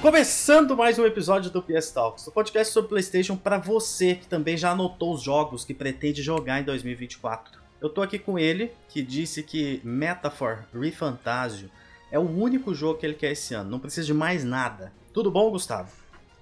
Começando 0.00 0.74
mais 0.74 0.98
um 0.98 1.04
episódio 1.04 1.50
do 1.50 1.60
PS 1.60 1.90
Talks, 1.90 2.26
o 2.26 2.32
podcast 2.32 2.72
sobre 2.72 2.88
PlayStation 2.88 3.36
para 3.36 3.58
você 3.58 4.14
que 4.14 4.26
também 4.26 4.56
já 4.56 4.70
anotou 4.70 5.12
os 5.12 5.22
jogos 5.22 5.62
que 5.62 5.74
pretende 5.74 6.22
jogar 6.22 6.58
em 6.58 6.64
2024. 6.64 7.60
Eu 7.82 7.90
tô 7.90 8.00
aqui 8.00 8.18
com 8.18 8.38
ele, 8.38 8.72
que 8.88 9.02
disse 9.02 9.42
que 9.42 9.78
Metaphor 9.84 10.64
ReFantasio 10.72 11.70
é 12.10 12.18
o 12.18 12.22
único 12.22 12.74
jogo 12.74 12.98
que 12.98 13.04
ele 13.04 13.14
quer 13.14 13.32
esse 13.32 13.52
ano, 13.52 13.68
não 13.68 13.78
precisa 13.78 14.06
de 14.06 14.14
mais 14.14 14.42
nada. 14.42 14.90
Tudo 15.12 15.30
bom, 15.30 15.50
Gustavo? 15.50 15.92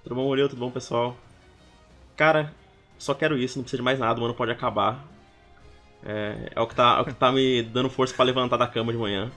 Tudo 0.03 0.15
bom, 0.15 0.23
Murilo? 0.23 0.47
Tudo 0.47 0.59
bom, 0.59 0.71
pessoal? 0.71 1.17
Cara, 2.15 2.53
só 2.97 3.13
quero 3.13 3.37
isso, 3.37 3.57
não 3.57 3.63
precisa 3.63 3.81
de 3.81 3.83
mais 3.83 3.99
nada, 3.99 4.21
o 4.21 4.23
ano 4.23 4.33
pode 4.33 4.53
acabar. 4.53 5.05
É, 6.05 6.53
é, 6.55 6.61
o, 6.61 6.65
que 6.65 6.75
tá, 6.75 6.95
é 6.97 7.01
o 7.01 7.05
que 7.05 7.13
tá 7.13 7.29
me 7.29 7.61
dando 7.61 7.89
força 7.89 8.13
para 8.13 8.23
levantar 8.23 8.55
da 8.55 8.67
cama 8.67 8.93
de 8.93 8.97
manhã. 8.97 9.29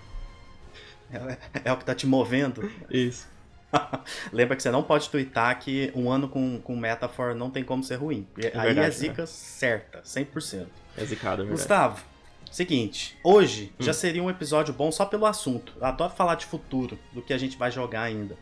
É, 1.12 1.39
é, 1.65 1.73
o 1.73 1.77
que 1.77 1.84
tá 1.84 1.93
te 1.93 2.07
movendo? 2.07 2.70
Isso. 2.89 3.33
Lembra 4.33 4.57
que 4.57 4.62
você 4.62 4.71
não 4.71 4.83
pode 4.83 5.09
twittar 5.09 5.59
que 5.59 5.93
um 5.95 6.11
ano 6.11 6.29
com, 6.29 6.61
com 6.61 6.77
Metaphor 6.77 7.35
não 7.35 7.51
tem 7.51 7.65
como 7.65 7.83
ser 7.83 7.97
ruim. 7.97 8.27
É 8.39 8.47
aí 8.55 8.67
verdade, 8.67 8.81
é 8.81 8.91
zica 8.91 9.23
né? 9.23 9.27
certa, 9.27 10.03
100%. 10.03 10.67
É 10.97 11.05
zicado, 11.05 11.43
é 11.43 11.45
verdade. 11.47 11.51
Gustavo, 11.51 12.05
seguinte, 12.51 13.19
hoje 13.25 13.73
hum. 13.79 13.83
já 13.83 13.93
seria 13.93 14.23
um 14.23 14.31
episódio 14.31 14.73
bom 14.75 14.93
só 14.93 15.05
pelo 15.05 15.27
assunto. 15.27 15.73
Eu 15.81 15.87
adoro 15.87 16.12
falar 16.12 16.35
de 16.35 16.47
futuro, 16.47 16.98
do 17.12 17.23
que 17.23 17.33
a 17.33 17.39
gente 17.39 17.57
vai 17.57 17.71
jogar 17.71 18.03
ainda. 18.03 18.37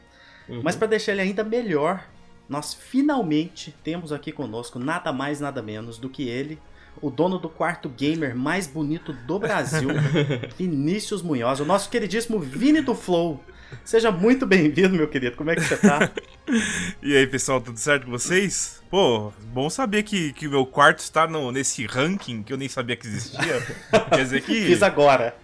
Uhum. 0.49 0.61
Mas 0.65 0.75
para 0.75 0.89
deixar 0.89 1.13
ele 1.13 1.23
ainda 1.23 1.45
melhor, 1.45 2.05
nós 2.49 2.75
finalmente 2.75 3.75
temos 3.85 4.13
aqui 4.13 4.33
conosco 4.33 4.79
nada 4.79 5.13
mais 5.13 5.41
nada 5.41 5.63
menos 5.63 5.99
do 5.99 6.09
que 6.09 6.29
ele, 6.29 6.59
o 7.01 7.09
dono 7.09 7.39
do 7.39 7.49
quarto 7.49 7.89
gamer 7.89 8.35
mais 8.37 8.67
bonito 8.67 9.13
do 9.13 9.39
Brasil, 9.39 9.91
Vinícius 10.59 11.23
Munhoz, 11.23 11.61
o 11.61 11.65
nosso 11.65 11.89
queridíssimo 11.89 12.41
Vini 12.41 12.81
do 12.81 12.95
Flow. 12.95 13.41
Seja 13.85 14.11
muito 14.11 14.47
bem-vindo, 14.47 14.95
meu 14.95 15.09
querido. 15.09 15.37
Como 15.37 15.51
é 15.51 15.55
que 15.55 15.63
você 15.63 15.77
tá? 15.77 16.11
e 17.03 17.17
aí, 17.17 17.27
pessoal, 17.27 17.61
tudo 17.61 17.79
certo 17.79 18.05
com 18.05 18.11
vocês? 18.11 18.83
Pô, 18.91 19.33
bom 19.53 19.71
saber 19.71 20.03
que, 20.03 20.33
que 20.33 20.47
o 20.47 20.51
meu 20.51 20.67
quarto 20.67 20.99
está 20.99 21.27
no, 21.27 21.53
nesse 21.53 21.87
ranking 21.87 22.43
que 22.43 22.53
eu 22.53 22.57
nem 22.57 22.69
sabia 22.69 22.97
que 22.97 23.07
existia. 23.07 23.63
quer 24.11 24.25
dizer 24.25 24.43
que. 24.43 24.67
Fiz 24.67 24.83
agora. 24.83 25.35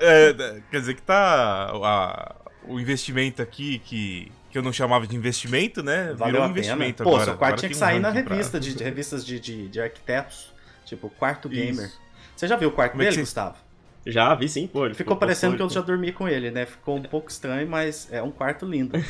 É, 0.00 0.60
quer 0.70 0.80
dizer 0.80 0.94
que 0.94 1.02
tá. 1.02 1.70
A, 1.72 2.34
o 2.66 2.80
investimento 2.80 3.42
aqui 3.42 3.78
que, 3.80 4.32
que 4.50 4.56
eu 4.56 4.62
não 4.62 4.72
chamava 4.72 5.06
de 5.06 5.16
investimento, 5.16 5.82
né? 5.82 6.14
Valeu 6.16 6.34
Virou 6.34 6.48
um 6.48 6.50
investimento 6.50 7.02
Pô, 7.02 7.10
agora. 7.10 7.24
Pô, 7.24 7.30
seu 7.30 7.38
quarto 7.38 7.58
tinha 7.58 7.68
que 7.68 7.76
sair 7.76 7.98
um 7.98 8.02
na 8.02 8.10
revista, 8.10 8.52
pra... 8.52 8.60
de, 8.60 8.74
de, 8.74 8.82
revistas 8.84 9.24
de, 9.24 9.40
de, 9.40 9.68
de 9.68 9.80
arquitetos. 9.80 10.52
Tipo, 10.84 11.08
quarto 11.10 11.48
gamer. 11.48 11.86
Isso. 11.86 12.00
Você 12.36 12.48
já 12.48 12.56
viu 12.56 12.68
o 12.68 12.72
quarto 12.72 12.92
Como 12.92 13.02
é 13.02 13.06
dele, 13.06 13.18
é 13.18 13.20
Gustavo? 13.20 13.56
Já, 14.06 14.34
vi 14.34 14.48
sim, 14.48 14.66
pô. 14.66 14.80
Ficou, 14.80 14.94
ficou 14.94 15.16
parecendo 15.16 15.56
que 15.56 15.62
eu 15.62 15.70
já 15.70 15.80
dormi 15.80 16.12
com 16.12 16.28
ele, 16.28 16.50
né? 16.50 16.66
Ficou 16.66 16.96
um 16.96 17.02
pouco 17.02 17.30
estranho, 17.30 17.68
mas 17.68 18.08
é 18.12 18.22
um 18.22 18.30
quarto 18.30 18.66
lindo. 18.66 18.92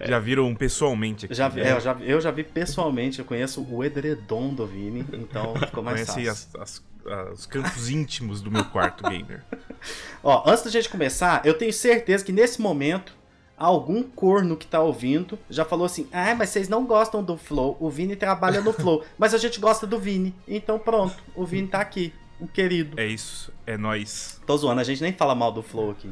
já 0.00 0.18
viram 0.18 0.54
pessoalmente 0.54 1.26
aqui, 1.26 1.34
já, 1.34 1.48
né? 1.48 1.68
é, 1.68 1.72
eu, 1.72 1.80
já, 1.80 1.96
eu 2.00 2.20
já 2.20 2.30
vi 2.30 2.44
pessoalmente, 2.44 3.18
eu 3.18 3.24
conheço 3.24 3.66
o 3.70 3.82
edredom 3.82 4.52
do 4.52 4.66
Vini, 4.66 5.06
então 5.12 5.54
ficou 5.56 5.82
mais 5.82 6.04
Conheci 6.04 6.26
fácil. 6.26 6.60
As, 6.60 6.82
as, 7.06 7.32
os 7.32 7.46
cantos 7.46 7.88
íntimos 7.88 8.40
do 8.40 8.50
meu 8.50 8.64
quarto 8.64 9.08
gamer. 9.08 9.42
Ó, 10.22 10.42
antes 10.46 10.64
da 10.64 10.70
gente 10.70 10.88
começar, 10.88 11.42
eu 11.44 11.54
tenho 11.54 11.72
certeza 11.72 12.24
que 12.24 12.32
nesse 12.32 12.60
momento 12.60 13.14
algum 13.56 14.02
corno 14.02 14.56
que 14.56 14.66
tá 14.66 14.80
ouvindo 14.80 15.38
já 15.48 15.64
falou 15.64 15.86
assim: 15.86 16.08
Ah, 16.12 16.34
mas 16.34 16.50
vocês 16.50 16.68
não 16.68 16.84
gostam 16.84 17.22
do 17.22 17.36
Flow. 17.36 17.76
O 17.78 17.88
Vini 17.88 18.16
trabalha 18.16 18.60
no 18.60 18.72
Flow. 18.72 19.04
mas 19.16 19.32
a 19.32 19.38
gente 19.38 19.60
gosta 19.60 19.86
do 19.86 19.98
Vini. 19.98 20.34
Então 20.46 20.78
pronto, 20.78 21.22
o 21.34 21.44
Vini 21.44 21.68
tá 21.68 21.80
aqui 21.80 22.12
um 22.40 22.46
querido. 22.46 22.98
É 22.98 23.06
isso, 23.06 23.52
é 23.66 23.76
nós. 23.76 24.40
Tô 24.46 24.56
zoando, 24.56 24.80
a 24.80 24.84
gente 24.84 25.02
nem 25.02 25.12
fala 25.12 25.34
mal 25.34 25.52
do 25.52 25.62
Flow 25.62 25.90
aqui. 25.90 26.10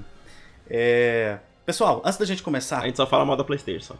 É... 0.69 1.39
Pessoal, 1.64 2.03
antes 2.05 2.19
da 2.19 2.25
gente 2.25 2.42
começar. 2.42 2.81
A 2.81 2.87
gente 2.87 2.97
só 2.97 3.06
fala 3.06 3.25
mal 3.25 3.37
da 3.37 3.45
PlayStation. 3.45 3.97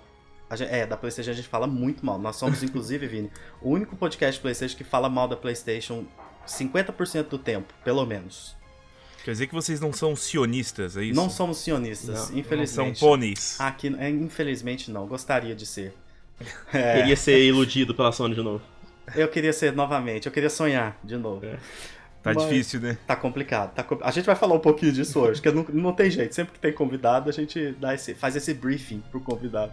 Gente, 0.55 0.71
é, 0.71 0.87
da 0.87 0.97
PlayStation 0.97 1.31
a 1.31 1.35
gente 1.35 1.49
fala 1.49 1.67
muito 1.67 2.05
mal. 2.05 2.19
Nós 2.19 2.37
somos, 2.37 2.61
inclusive, 2.65 3.07
Vini, 3.07 3.31
o 3.61 3.71
único 3.71 3.97
podcast 3.97 4.41
PlayStation 4.41 4.77
que 4.77 4.85
fala 4.85 5.09
mal 5.09 5.29
da 5.29 5.37
PlayStation 5.37 6.05
50% 6.47 7.29
do 7.29 7.39
tempo, 7.39 7.73
pelo 7.85 8.05
menos. 8.05 8.57
Quer 9.25 9.33
dizer 9.33 9.47
que 9.47 9.55
vocês 9.55 9.81
não 9.81 9.93
são 9.93 10.17
sionistas, 10.17 10.97
é 10.97 11.05
isso? 11.05 11.15
Não 11.15 11.31
somos 11.31 11.59
sionistas, 11.59 12.31
não, 12.31 12.39
infelizmente. 12.39 12.89
Não 12.89 12.95
são 12.95 13.09
pôneis. 13.09 13.61
Aqui, 13.61 13.95
é, 13.99 14.11
infelizmente 14.11 14.91
não, 14.91 15.07
gostaria 15.07 15.55
de 15.55 15.65
ser. 15.65 15.95
É... 16.73 16.99
Queria 16.99 17.17
ser 17.17 17.41
iludido 17.41 17.95
pela 17.95 18.11
Sony 18.11 18.35
de 18.35 18.43
novo. 18.43 18.63
Eu 19.15 19.29
queria 19.29 19.53
ser 19.53 19.73
novamente, 19.73 20.27
eu 20.27 20.33
queria 20.33 20.51
sonhar 20.51 20.99
de 21.03 21.17
novo. 21.17 21.45
É. 21.45 21.59
Tá 22.23 22.33
Mas 22.33 22.45
difícil, 22.45 22.81
né? 22.81 22.97
Tá 23.07 23.17
complicado. 23.17 23.75
Tá, 23.75 23.85
a 24.03 24.11
gente 24.13 24.25
vai 24.25 24.37
falar 24.37 24.55
um 24.55 24.61
pouquinho 24.61 24.93
disso 24.93 25.19
hoje, 25.19 25.41
porque 25.41 25.51
não, 25.51 25.83
não 25.83 25.93
tem 25.93 26.09
jeito. 26.09 26.35
Sempre 26.35 26.53
que 26.53 26.61
tem 26.61 26.73
convidado, 26.73 27.29
a 27.29 27.33
gente 27.33 27.73
dá 27.73 27.95
esse, 27.95 28.15
faz 28.15 28.37
esse 28.37 28.55
briefing 28.55 29.03
pro 29.11 29.21
convidado. 29.21 29.73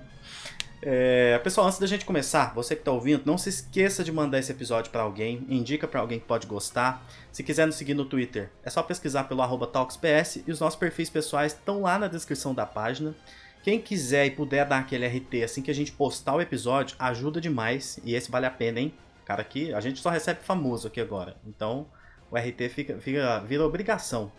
É, 0.82 1.38
pessoal, 1.40 1.68
antes 1.68 1.78
da 1.78 1.86
gente 1.86 2.06
começar, 2.06 2.54
você 2.56 2.74
que 2.74 2.82
está 2.82 2.92
ouvindo, 2.92 3.24
não 3.26 3.38
se 3.38 3.50
esqueça 3.50 4.04
de 4.04 4.12
mandar 4.12 4.40
esse 4.40 4.52
episódio 4.52 4.92
para 4.92 5.02
alguém, 5.02 5.46
indica 5.50 5.88
para 5.88 6.00
alguém 6.00 6.20
que 6.20 6.26
pode 6.26 6.48
gostar. 6.48 7.06
Se 7.32 7.44
quiser 7.44 7.68
nos 7.68 7.76
seguir 7.76 7.94
no 7.94 8.06
Twitter, 8.06 8.50
é 8.64 8.70
só 8.70 8.82
pesquisar 8.82 9.26
pelo 9.26 9.68
TalksPS 9.68 10.44
e 10.48 10.52
os 10.52 10.60
nossos 10.60 10.80
perfis 10.80 11.10
pessoais 11.10 11.54
estão 11.54 11.82
lá 11.82 12.00
na 12.00 12.08
descrição 12.08 12.56
da 12.56 12.66
página. 12.66 13.14
Quem 13.62 13.80
quiser 13.80 14.26
e 14.26 14.32
puder 14.32 14.66
dar 14.66 14.80
aquele 14.80 15.06
RT 15.06 15.44
assim 15.44 15.62
que 15.62 15.70
a 15.70 15.76
gente 15.76 15.92
postar 15.92 16.36
o 16.36 16.42
episódio, 16.42 16.96
ajuda 16.98 17.42
demais 17.42 18.00
e 18.06 18.16
esse 18.16 18.32
vale 18.32 18.46
a 18.46 18.52
pena, 18.52 18.80
hein? 18.80 18.94
Cara, 19.26 19.42
aqui 19.42 19.74
a 19.74 19.82
gente 19.82 20.00
só 20.00 20.10
recebe 20.10 20.40
famoso 20.42 20.88
aqui 20.88 21.02
agora, 21.02 21.36
então 21.46 21.88
o 22.32 22.38
RT 22.38 22.70
fica, 22.70 22.98
fica, 23.00 23.40
vira 23.40 23.66
obrigação. 23.66 24.32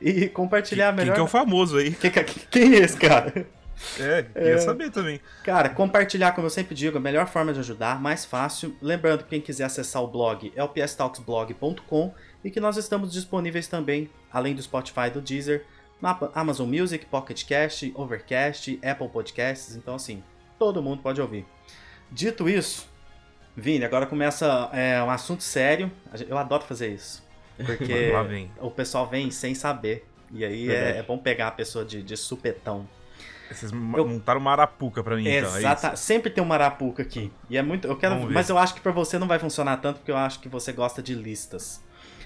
E 0.00 0.28
compartilhar 0.28 0.92
melhor. 0.92 1.06
Quem 1.06 1.14
que 1.14 1.20
é 1.20 1.24
o 1.24 1.26
famoso 1.26 1.76
aí? 1.76 1.92
Quem, 1.92 2.10
quem 2.50 2.74
é 2.74 2.78
esse 2.78 2.96
cara? 2.96 3.46
É, 3.98 4.22
queria 4.22 4.54
é, 4.54 4.58
saber 4.58 4.90
também. 4.90 5.20
Cara, 5.42 5.70
compartilhar, 5.70 6.32
como 6.32 6.46
eu 6.46 6.50
sempre 6.50 6.74
digo, 6.74 6.98
a 6.98 7.00
melhor 7.00 7.26
forma 7.26 7.52
de 7.52 7.60
ajudar, 7.60 8.00
mais 8.00 8.24
fácil. 8.24 8.76
Lembrando 8.80 9.24
que 9.24 9.30
quem 9.30 9.40
quiser 9.40 9.64
acessar 9.64 10.02
o 10.02 10.06
blog 10.06 10.52
é 10.54 10.62
o 10.62 10.68
pstalksblog.com 10.68 12.14
e 12.44 12.50
que 12.50 12.60
nós 12.60 12.76
estamos 12.76 13.12
disponíveis 13.12 13.68
também, 13.68 14.10
além 14.30 14.54
do 14.54 14.62
Spotify 14.62 15.08
do 15.12 15.20
Deezer, 15.20 15.64
na 16.00 16.18
Amazon 16.34 16.68
Music, 16.68 17.06
Pocket 17.06 17.44
Cast, 17.44 17.92
Overcast, 17.94 18.78
Apple 18.82 19.08
Podcasts. 19.08 19.76
Então, 19.76 19.94
assim, 19.94 20.22
todo 20.58 20.82
mundo 20.82 21.02
pode 21.02 21.20
ouvir. 21.20 21.46
Dito 22.10 22.48
isso, 22.48 22.88
Vini, 23.56 23.84
agora 23.84 24.06
começa 24.06 24.68
é, 24.72 25.02
um 25.02 25.10
assunto 25.10 25.42
sério. 25.42 25.90
Eu 26.28 26.38
adoro 26.38 26.64
fazer 26.64 26.88
isso. 26.92 27.22
Porque 27.64 28.12
o 28.60 28.70
pessoal 28.70 29.06
vem 29.08 29.30
sem 29.30 29.54
saber. 29.54 30.06
E 30.32 30.44
aí 30.44 30.70
é, 30.70 30.98
é, 30.98 31.02
bom 31.02 31.18
pegar 31.18 31.48
a 31.48 31.50
pessoa 31.50 31.84
de, 31.84 32.02
de 32.02 32.16
supetão. 32.16 32.88
Vocês 33.50 33.72
eu... 33.72 33.78
montaram 33.78 34.40
uma 34.40 34.52
arapuca 34.52 35.02
pra 35.02 35.16
mim, 35.16 35.28
então, 35.28 35.54
é 35.56 35.58
Exata... 35.58 35.88
É 35.88 35.96
Sempre 35.96 36.30
tem 36.30 36.42
uma 36.42 36.54
arapuca 36.54 37.02
aqui. 37.02 37.32
E 37.48 37.56
é 37.56 37.62
muito. 37.62 37.88
Eu 37.88 37.96
quero. 37.96 38.30
Mas 38.30 38.48
eu 38.48 38.56
acho 38.56 38.74
que 38.74 38.80
pra 38.80 38.92
você 38.92 39.18
não 39.18 39.26
vai 39.26 39.38
funcionar 39.38 39.78
tanto, 39.78 39.96
porque 39.98 40.12
eu 40.12 40.16
acho 40.16 40.38
que 40.38 40.48
você 40.48 40.72
gosta 40.72 41.02
de 41.02 41.14
listas. 41.14 41.82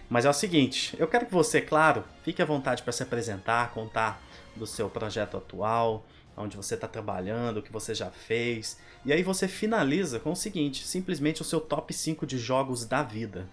Mas 0.09 0.27
é 0.27 0.31
o 0.31 0.35
seguinte, 0.35 0.95
eu 0.99 1.09
quero 1.09 1.25
que 1.25 1.33
você, 1.33 1.63
claro, 1.63 2.05
fique 2.23 2.43
à 2.43 2.45
vontade 2.45 2.83
para 2.83 2.93
se 2.93 3.03
apresentar, 3.03 3.71
contar 3.71 4.23
do 4.55 4.67
seu 4.67 4.89
projeto 4.91 5.39
atual, 5.39 6.05
onde 6.37 6.57
você 6.57 6.75
está 6.75 6.87
trabalhando, 6.87 7.59
o 7.59 7.63
que 7.63 7.73
você 7.73 7.95
já 7.95 8.11
fez. 8.11 8.79
E 9.05 9.13
aí 9.13 9.23
você 9.23 9.49
finaliza 9.49 10.21
com 10.21 10.33
o 10.33 10.37
seguinte, 10.37 10.87
simplesmente 10.87 11.43
o 11.43 11.45
seu 11.45 11.61
top 11.61 11.93
5 11.93 12.27
de 12.27 12.39
jogos 12.39 12.85
da 12.85 13.03
vida. 13.03 13.49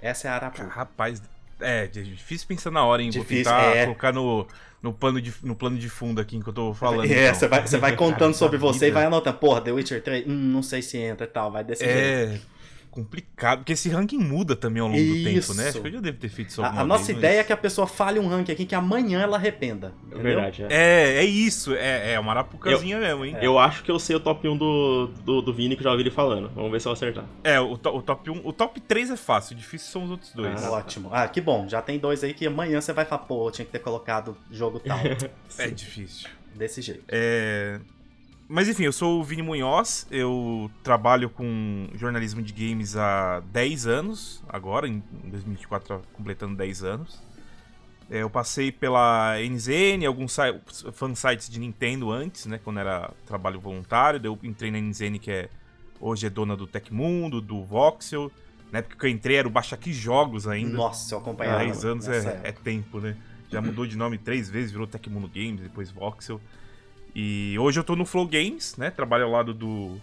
Essa 0.00 0.28
é 0.28 0.30
a 0.30 0.34
Arapuca. 0.34 0.68
Rapaz, 0.68 1.22
é, 1.60 1.86
difícil 1.86 2.46
pensar 2.46 2.70
na 2.70 2.84
hora, 2.84 3.02
hein? 3.02 3.10
Difícil, 3.10 3.44
Vou 3.44 3.60
tentar 3.60 3.76
é... 3.76 3.84
colocar 3.84 4.12
no, 4.12 4.46
no, 4.82 4.92
plano 4.92 5.20
de, 5.20 5.32
no 5.42 5.54
plano 5.54 5.78
de 5.78 5.88
fundo 5.88 6.20
aqui 6.20 6.36
enquanto 6.36 6.60
eu 6.60 6.66
tô 6.68 6.74
falando. 6.74 7.10
É, 7.10 7.24
então. 7.24 7.34
você, 7.34 7.48
vai, 7.48 7.66
você 7.66 7.78
vai 7.78 7.94
contando 7.96 8.34
sobre 8.34 8.58
você 8.58 8.80
vida. 8.80 8.88
e 8.88 8.90
vai 8.92 9.04
anotando. 9.04 9.38
Porra, 9.38 9.60
The 9.60 9.72
Witcher 9.72 10.02
3, 10.02 10.26
hum, 10.26 10.32
não 10.32 10.62
sei 10.62 10.82
se 10.82 10.98
entra 10.98 11.26
e 11.26 11.30
tal, 11.30 11.50
vai 11.50 11.64
desse 11.64 11.84
é... 11.84 12.26
jeito 12.26 12.55
complicado, 12.96 13.58
porque 13.58 13.74
esse 13.74 13.90
ranking 13.90 14.18
muda 14.18 14.56
também 14.56 14.80
ao 14.80 14.88
longo 14.88 14.98
isso. 14.98 15.18
do 15.18 15.24
tempo, 15.24 15.54
né? 15.54 15.68
Acho 15.68 15.80
que 15.82 15.88
eu 15.88 15.92
já 15.92 16.00
devo 16.00 16.18
ter 16.18 16.28
feito 16.30 16.48
isso 16.48 16.62
alguma 16.62 16.80
A, 16.80 16.82
a 16.82 16.86
nossa 16.86 17.04
vez, 17.04 17.18
ideia 17.18 17.34
mas... 17.34 17.40
é 17.40 17.44
que 17.44 17.52
a 17.52 17.56
pessoa 17.56 17.86
fale 17.86 18.18
um 18.18 18.26
ranking 18.26 18.52
aqui 18.52 18.64
que 18.64 18.74
amanhã 18.74 19.20
ela 19.20 19.36
arrependa. 19.36 19.92
É 20.10 20.18
verdade, 20.18 20.62
é. 20.62 20.66
É, 20.70 21.16
é 21.18 21.24
isso. 21.24 21.74
É, 21.74 22.14
é 22.14 22.20
uma 22.20 22.32
arapucazinha 22.32 22.96
eu, 22.96 23.00
mesmo, 23.00 23.24
hein? 23.26 23.36
Eu 23.42 23.58
acho 23.58 23.82
que 23.82 23.90
eu 23.90 23.98
sei 23.98 24.16
o 24.16 24.20
top 24.20 24.48
1 24.48 24.56
do, 24.56 25.06
do, 25.22 25.42
do 25.42 25.52
Vini, 25.52 25.76
que 25.76 25.84
já 25.84 25.90
ouvi 25.90 26.02
ele 26.02 26.10
falando. 26.10 26.50
Vamos 26.54 26.70
ver 26.70 26.80
se 26.80 26.88
eu 26.88 26.92
acertar. 26.92 27.26
É, 27.44 27.60
o, 27.60 27.72
o 27.72 27.78
top 27.78 28.30
1... 28.30 28.40
O 28.42 28.52
top 28.52 28.80
3 28.80 29.10
é 29.10 29.16
fácil, 29.16 29.54
o 29.54 29.58
difícil 29.58 29.90
são 29.90 30.04
os 30.04 30.10
outros 30.10 30.32
dois. 30.32 30.64
Ah, 30.64 30.70
ótimo. 30.70 31.10
Ah, 31.12 31.28
que 31.28 31.40
bom. 31.40 31.68
Já 31.68 31.82
tem 31.82 31.98
dois 31.98 32.24
aí 32.24 32.32
que 32.32 32.46
amanhã 32.46 32.80
você 32.80 32.92
vai 32.94 33.04
falar, 33.04 33.24
pô, 33.24 33.48
eu 33.48 33.50
tinha 33.50 33.66
que 33.66 33.72
ter 33.72 33.80
colocado 33.80 34.36
jogo 34.50 34.80
tal. 34.80 34.98
é 35.58 35.68
difícil. 35.68 36.28
Desse 36.54 36.80
jeito. 36.80 37.04
É... 37.08 37.78
Mas 38.48 38.68
enfim, 38.68 38.84
eu 38.84 38.92
sou 38.92 39.20
o 39.20 39.24
Vini 39.24 39.42
Munhoz, 39.42 40.06
eu 40.10 40.70
trabalho 40.82 41.28
com 41.28 41.88
jornalismo 41.94 42.40
de 42.40 42.52
games 42.52 42.96
há 42.96 43.40
10 43.52 43.86
anos, 43.88 44.42
agora, 44.48 44.86
em 44.86 45.02
2024, 45.24 46.00
completando 46.12 46.54
10 46.54 46.84
anos. 46.84 47.20
É, 48.08 48.22
eu 48.22 48.30
passei 48.30 48.70
pela 48.70 49.34
NZN, 49.40 50.06
alguns 50.06 50.36
fansites 50.92 51.48
de 51.48 51.58
Nintendo 51.58 52.12
antes, 52.12 52.46
né, 52.46 52.60
quando 52.62 52.78
era 52.78 53.10
trabalho 53.26 53.58
voluntário. 53.58 54.20
eu 54.22 54.38
entrei 54.44 54.70
na 54.70 54.78
NZN, 54.78 55.18
que 55.18 55.30
é, 55.30 55.48
hoje 56.00 56.26
é 56.26 56.30
dona 56.30 56.56
do 56.56 56.68
Tecmundo, 56.68 57.40
do 57.40 57.64
Voxel. 57.64 58.30
Na 58.70 58.78
época 58.78 58.96
que 58.96 59.06
eu 59.06 59.10
entrei 59.10 59.36
era 59.36 59.48
o 59.48 59.50
Baixa 59.50 59.74
Aqui 59.74 59.92
Jogos 59.92 60.46
ainda. 60.46 60.76
Nossa, 60.76 61.14
eu 61.14 61.18
acompanhava. 61.18 61.64
10 61.64 61.84
anos 61.84 62.08
é, 62.08 62.40
é, 62.44 62.52
tempo, 62.52 63.00
né? 63.00 63.16
Já 63.50 63.60
mudou 63.60 63.86
de 63.86 63.96
nome 63.96 64.18
três 64.18 64.48
vezes, 64.48 64.70
virou 64.70 64.86
Tecmundo 64.86 65.28
Games, 65.28 65.60
depois 65.60 65.90
Voxel. 65.90 66.40
E 67.18 67.56
hoje 67.58 67.80
eu 67.80 67.84
tô 67.84 67.96
no 67.96 68.04
Flow 68.04 68.26
Games, 68.26 68.76
né? 68.76 68.90
Trabalho 68.90 69.24
ao 69.24 69.30
lado 69.30 69.54
do, 69.54 69.98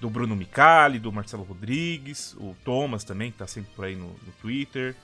do 0.00 0.08
Bruno 0.08 0.34
Micali, 0.34 0.98
do 0.98 1.12
Marcelo 1.12 1.42
Rodrigues, 1.42 2.32
o 2.38 2.56
Thomas 2.64 3.04
também, 3.04 3.30
que 3.30 3.36
tá 3.36 3.46
sempre 3.46 3.70
por 3.76 3.84
aí 3.84 3.94
no, 3.94 4.06
no 4.06 4.32
Twitter. 4.40 4.96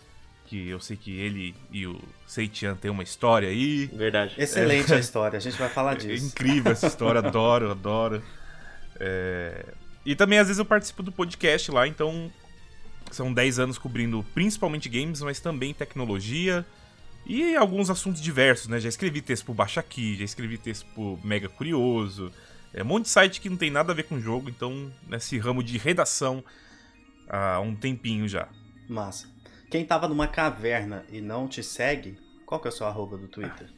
Que 0.46 0.70
eu 0.70 0.80
sei 0.80 0.96
que 0.96 1.12
ele 1.20 1.54
e 1.70 1.86
o 1.86 2.00
Seitian 2.26 2.74
tem 2.76 2.90
uma 2.90 3.02
história 3.02 3.46
aí. 3.50 3.84
Verdade. 3.92 4.34
Excelente 4.38 4.94
a 4.94 4.98
história, 4.98 5.36
a 5.36 5.40
gente 5.40 5.58
vai 5.58 5.68
falar 5.68 5.92
É 5.92 5.96
disso. 5.96 6.26
incrível 6.28 6.72
essa 6.72 6.86
história, 6.86 7.18
adoro, 7.20 7.70
adoro. 7.70 8.22
É, 8.98 9.66
E 10.06 10.16
também 10.16 10.38
às 10.38 10.46
vezes 10.46 10.58
eu 10.58 10.64
participo 10.64 11.02
do 11.02 11.12
podcast 11.12 11.70
lá, 11.70 11.86
então 11.86 12.32
são 13.10 13.30
10 13.32 13.58
anos 13.58 13.76
cobrindo 13.76 14.24
principalmente 14.32 14.88
games, 14.88 15.20
mas 15.20 15.40
também 15.40 15.74
tecnologia 15.74 16.64
e 17.26 17.55
alguns 17.56 17.90
assuntos 17.90 18.20
diversos, 18.20 18.69
né? 18.69 18.81
Já 18.81 18.88
escrevi 18.88 19.20
texto 19.20 19.44
pro 19.44 19.55
Baixa 19.55 19.81
Aqui, 19.81 20.17
já 20.17 20.25
escrevi 20.25 20.58
texto 20.58 20.87
pro 20.94 21.19
Mega 21.22 21.49
Curioso, 21.49 22.32
é 22.72 22.82
um 22.82 22.87
monte 22.87 23.05
de 23.05 23.11
site 23.11 23.40
que 23.40 23.49
não 23.50 23.56
tem 23.56 23.70
nada 23.70 23.93
a 23.93 23.94
ver 23.94 24.05
com 24.05 24.20
jogo, 24.20 24.49
então 24.49 24.93
nesse 25.08 25.38
ramo 25.38 25.62
de 25.62 25.76
redação 25.78 26.43
há 27.28 27.61
um 27.61 27.75
tempinho 27.75 28.28
já. 28.28 28.49
Massa. 28.88 29.28
Quem 29.70 29.84
tava 29.84 30.08
numa 30.08 30.26
caverna 30.26 31.05
e 31.11 31.20
não 31.20 31.46
te 31.46 31.62
segue, 31.62 32.19
qual 32.44 32.61
que 32.61 32.67
é 32.67 32.70
o 32.70 32.72
seu 32.72 32.87
arroba 32.87 33.17
do 33.17 33.28
Twitter? 33.28 33.69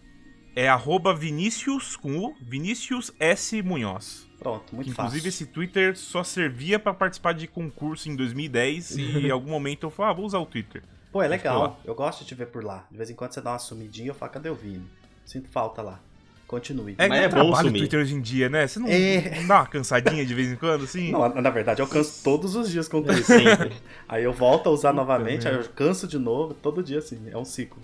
É 0.55 0.69
arroba 0.69 1.15
Vinícius 1.15 1.97
com 1.97 2.19
o 2.19 2.35
Vinícius 2.41 3.11
S. 3.19 3.63
Munhoz. 3.63 4.29
Pronto, 4.39 4.75
muito 4.75 4.87
Que, 4.87 4.93
inclusive 4.93 5.23
fácil. 5.25 5.29
esse 5.29 5.47
Twitter 5.47 5.97
só 5.97 6.23
servia 6.25 6.79
pra 6.79 6.93
participar 6.93 7.33
de 7.33 7.47
concurso 7.47 8.09
em 8.11 8.17
2010 8.17 8.97
e 8.97 9.03
em 9.27 9.31
algum 9.33 9.51
momento 9.51 9.85
eu 9.87 9.91
falei, 9.91 10.11
ah, 10.11 10.15
vou 10.15 10.27
usar 10.27 10.39
o 10.39 10.47
Twitter. 10.47 10.83
Pô, 11.13 11.23
é 11.23 11.29
legal. 11.29 11.79
Eu 11.85 11.95
gosto 11.95 12.21
de 12.21 12.27
te 12.27 12.35
ver 12.35 12.47
por 12.47 12.65
lá. 12.65 12.87
De 12.91 12.97
vez 12.97 13.11
em 13.11 13.15
quando 13.15 13.33
você 13.33 13.41
dá 13.41 13.53
uma 13.53 13.59
sumidinha, 13.59 14.09
eu 14.09 14.15
falo, 14.15 14.33
cadê 14.33 14.49
o 14.49 14.55
Vini? 14.55 14.85
Sinto 15.27 15.49
falta 15.51 15.83
lá. 15.83 16.01
Continue. 16.49 16.95
É, 16.99 17.09
Mas 17.09 17.21
é 17.21 17.27
eu 17.27 17.31
bom 17.31 17.55
sumir. 17.57 17.73
Twitter 17.81 18.01
hoje 18.01 18.15
em 18.15 18.21
dia, 18.21 18.49
né? 18.49 18.67
Você 18.67 18.79
não, 18.79 18.89
É. 18.89 19.41
não 19.41 19.47
dá 19.47 19.61
uma 19.61 19.67
cansadinha 19.67 20.25
de 20.25 20.35
vez 20.35 20.51
em 20.53 20.57
quando, 20.57 20.85
assim? 20.85 21.11
Não, 21.13 21.29
na 21.41 21.51
verdade, 21.51 21.81
eu 21.81 21.87
canso 21.87 22.23
todos 22.23 22.55
os 22.57 22.71
dias 22.71 22.89
com 22.89 22.99
o 22.99 23.03
Twitter. 23.03 23.25
Sempre. 23.25 23.73
Aí 24.09 24.25
eu 24.25 24.33
volto 24.33 24.69
a 24.69 24.73
usar 24.73 24.93
novamente, 24.93 25.47
aí 25.49 25.55
eu 25.55 25.65
canso 25.71 26.07
de 26.07 26.19
novo, 26.19 26.53
todo 26.53 26.83
dia 26.83 26.99
assim. 26.99 27.19
É 27.31 27.37
um 27.39 27.45
ciclo. 27.45 27.83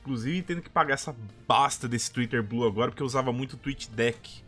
Inclusive 0.00 0.42
tendo 0.42 0.62
que 0.62 0.70
pagar 0.70 0.94
essa 0.94 1.14
basta 1.46 1.86
desse 1.86 2.10
Twitter 2.10 2.42
Blue 2.42 2.66
agora, 2.66 2.90
porque 2.90 3.02
eu 3.02 3.06
usava 3.06 3.32
muito 3.32 3.52
o 3.54 3.56
TweetDeck. 3.56 4.42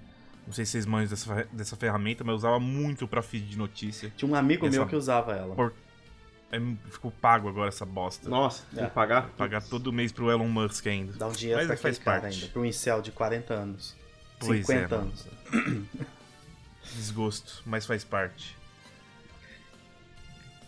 Não 0.47 0.53
sei 0.53 0.65
se 0.65 0.73
vocês 0.73 0.87
manjam 0.87 1.11
dessa, 1.11 1.49
dessa 1.53 1.77
ferramenta, 1.77 2.25
mas 2.25 2.33
eu 2.33 2.37
usava 2.37 2.59
muito 2.59 3.07
pra 3.07 3.23
feed 3.23 3.47
de 3.51 3.59
notícia. 3.59 4.13
Tinha 4.17 4.29
um 4.31 4.35
amigo 4.35 4.67
Essa- 4.67 4.79
meu 4.79 4.87
que 4.89 4.97
usava 4.97 5.33
ela. 5.35 5.55
Por- 5.55 5.73
É, 6.53 6.59
ficou 6.91 7.11
pago 7.13 7.49
agora 7.49 7.69
essa 7.69 7.87
bosta. 7.87 8.29
Nossa, 8.29 8.65
tem 8.75 8.83
É. 8.83 8.89
que 8.89 8.93
pagar? 8.95 9.29
Pagar 9.37 9.63
todo 9.63 9.93
mês 9.93 10.11
pro 10.11 10.31
Elon 10.31 10.49
Musk 10.49 10.87
ainda. 10.89 11.13
Dá 11.13 11.29
um 11.29 11.33
dinheiro 11.33 11.59
Mas 11.61 11.67
pra 11.69 11.75
aquele 11.77 11.95
faz 11.95 11.99
cara 12.05 12.21
parte. 12.23 12.35
ainda. 12.41 12.49
Pra 12.53 12.61
um 12.63 12.65
incel 12.65 13.01
de 13.01 13.13
40 13.13 13.55
anos. 13.55 13.97
Pois 14.41 14.67
50 14.67 14.95
é, 14.95 14.99
anos. 14.99 15.27
Desgosto, 16.97 17.63
mas 17.65 17.87
faz 17.87 18.03
parte. 18.05 18.57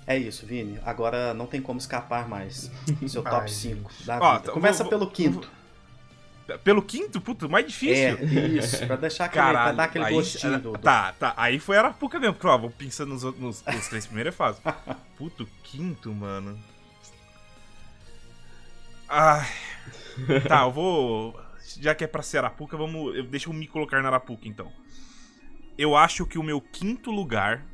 É 0.06 0.16
isso, 0.16 0.44
Vini. 0.46 0.78
Agora 0.84 1.32
não 1.34 1.46
tem 1.46 1.60
como 1.60 1.78
escapar 1.78 2.28
mais. 2.28 2.70
Seu 3.08 3.22
top 3.24 3.36
Ai, 3.42 3.48
5 3.48 3.90
da 4.04 4.18
Ó, 4.20 4.32
vida. 4.34 4.44
tá, 4.46 4.52
Começa 4.52 4.82
vou- 4.84 4.90
pelo 4.90 5.04
vou- 5.06 5.10
quinto. 5.14 5.50
Pelo 6.58 6.82
quinto, 6.82 7.20
puto, 7.20 7.48
mais 7.48 7.66
difícil. 7.66 8.18
É, 8.18 8.24
isso. 8.24 8.86
Pra 8.86 8.96
deixar 8.96 9.24
aquele, 9.26 9.42
pra 9.42 9.52
Caralho, 9.52 9.76
dar 9.76 9.84
aquele 9.84 10.04
aí- 10.04 10.14
gostinho 10.14 10.58
do, 10.60 10.72
do- 10.72 10.78
Tá, 10.78 11.12
tá. 11.12 11.34
Aí 11.36 11.58
foi 11.58 11.76
Arapuca 11.76 12.18
mesmo, 12.18 12.34
porque 12.34 12.46
ó, 12.46 12.58
vou 12.58 12.70
pensando 12.70 13.10
nos, 13.10 13.22
nos, 13.22 13.64
nos 13.64 13.88
três 13.88 14.06
primeiros 14.06 14.32
é 14.34 14.36
fácil. 14.36 14.62
Puto, 15.16 15.48
quinto, 15.62 16.12
mano. 16.12 16.58
Ai. 19.08 19.46
Tá, 20.48 20.62
eu 20.62 20.70
vou. 20.72 21.40
Já 21.80 21.94
que 21.94 22.04
é 22.04 22.06
pra 22.06 22.22
ser 22.22 22.38
Arapuca, 22.38 22.76
vamos. 22.76 23.14
Eu, 23.16 23.24
deixa 23.24 23.48
eu 23.48 23.52
me 23.52 23.66
colocar 23.66 24.00
na 24.02 24.08
Arapuca 24.08 24.48
então. 24.48 24.72
Eu 25.76 25.96
acho 25.96 26.26
que 26.26 26.38
o 26.38 26.42
meu 26.42 26.60
quinto 26.60 27.10
lugar. 27.10 27.64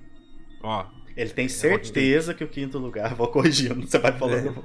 Ó, 0.62 0.86
Ele 1.16 1.30
tem 1.30 1.48
certeza 1.48 2.34
que 2.34 2.44
o 2.44 2.48
quinto 2.48 2.78
lugar. 2.78 3.14
Vou 3.16 3.28
corrigindo, 3.28 3.86
você 3.86 3.98
vai 3.98 4.12
falando. 4.12 4.64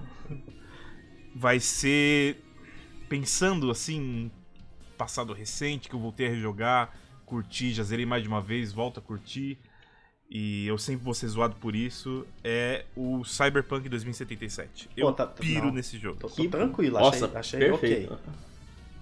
vai 1.35 1.59
ser. 1.59 2.42
Pensando 3.13 3.69
assim, 3.69 4.31
passado 4.97 5.33
recente, 5.33 5.87
que 5.87 5.93
eu 5.93 5.99
voltei 5.99 6.25
a 6.25 6.29
rejogar, 6.31 6.91
curti, 7.27 7.71
já 7.71 7.83
zerei 7.83 8.07
mais 8.07 8.23
de 8.23 8.27
uma 8.27 8.41
vez, 8.41 8.73
volto 8.73 8.99
a 8.99 9.03
curtir. 9.03 9.59
E 10.27 10.65
eu 10.65 10.79
sempre 10.79 11.05
vou 11.05 11.13
ser 11.13 11.27
zoado 11.27 11.55
por 11.57 11.75
isso. 11.75 12.25
É 12.43 12.85
o 12.95 13.23
Cyberpunk 13.23 13.87
2077. 13.87 14.89
Eu 14.97 15.05
Pô, 15.05 15.13
tá- 15.13 15.27
piro 15.27 15.67
não. 15.67 15.73
nesse 15.73 15.99
jogo. 15.99 16.17
Tô, 16.21 16.27
tô 16.27 16.33
Que- 16.41 16.47
tranquilo, 16.47 16.97
Nossa, 16.99 17.27
achei, 17.37 17.37
achei 17.37 17.59
perfeito. 17.59 18.13
ok. 18.13 18.33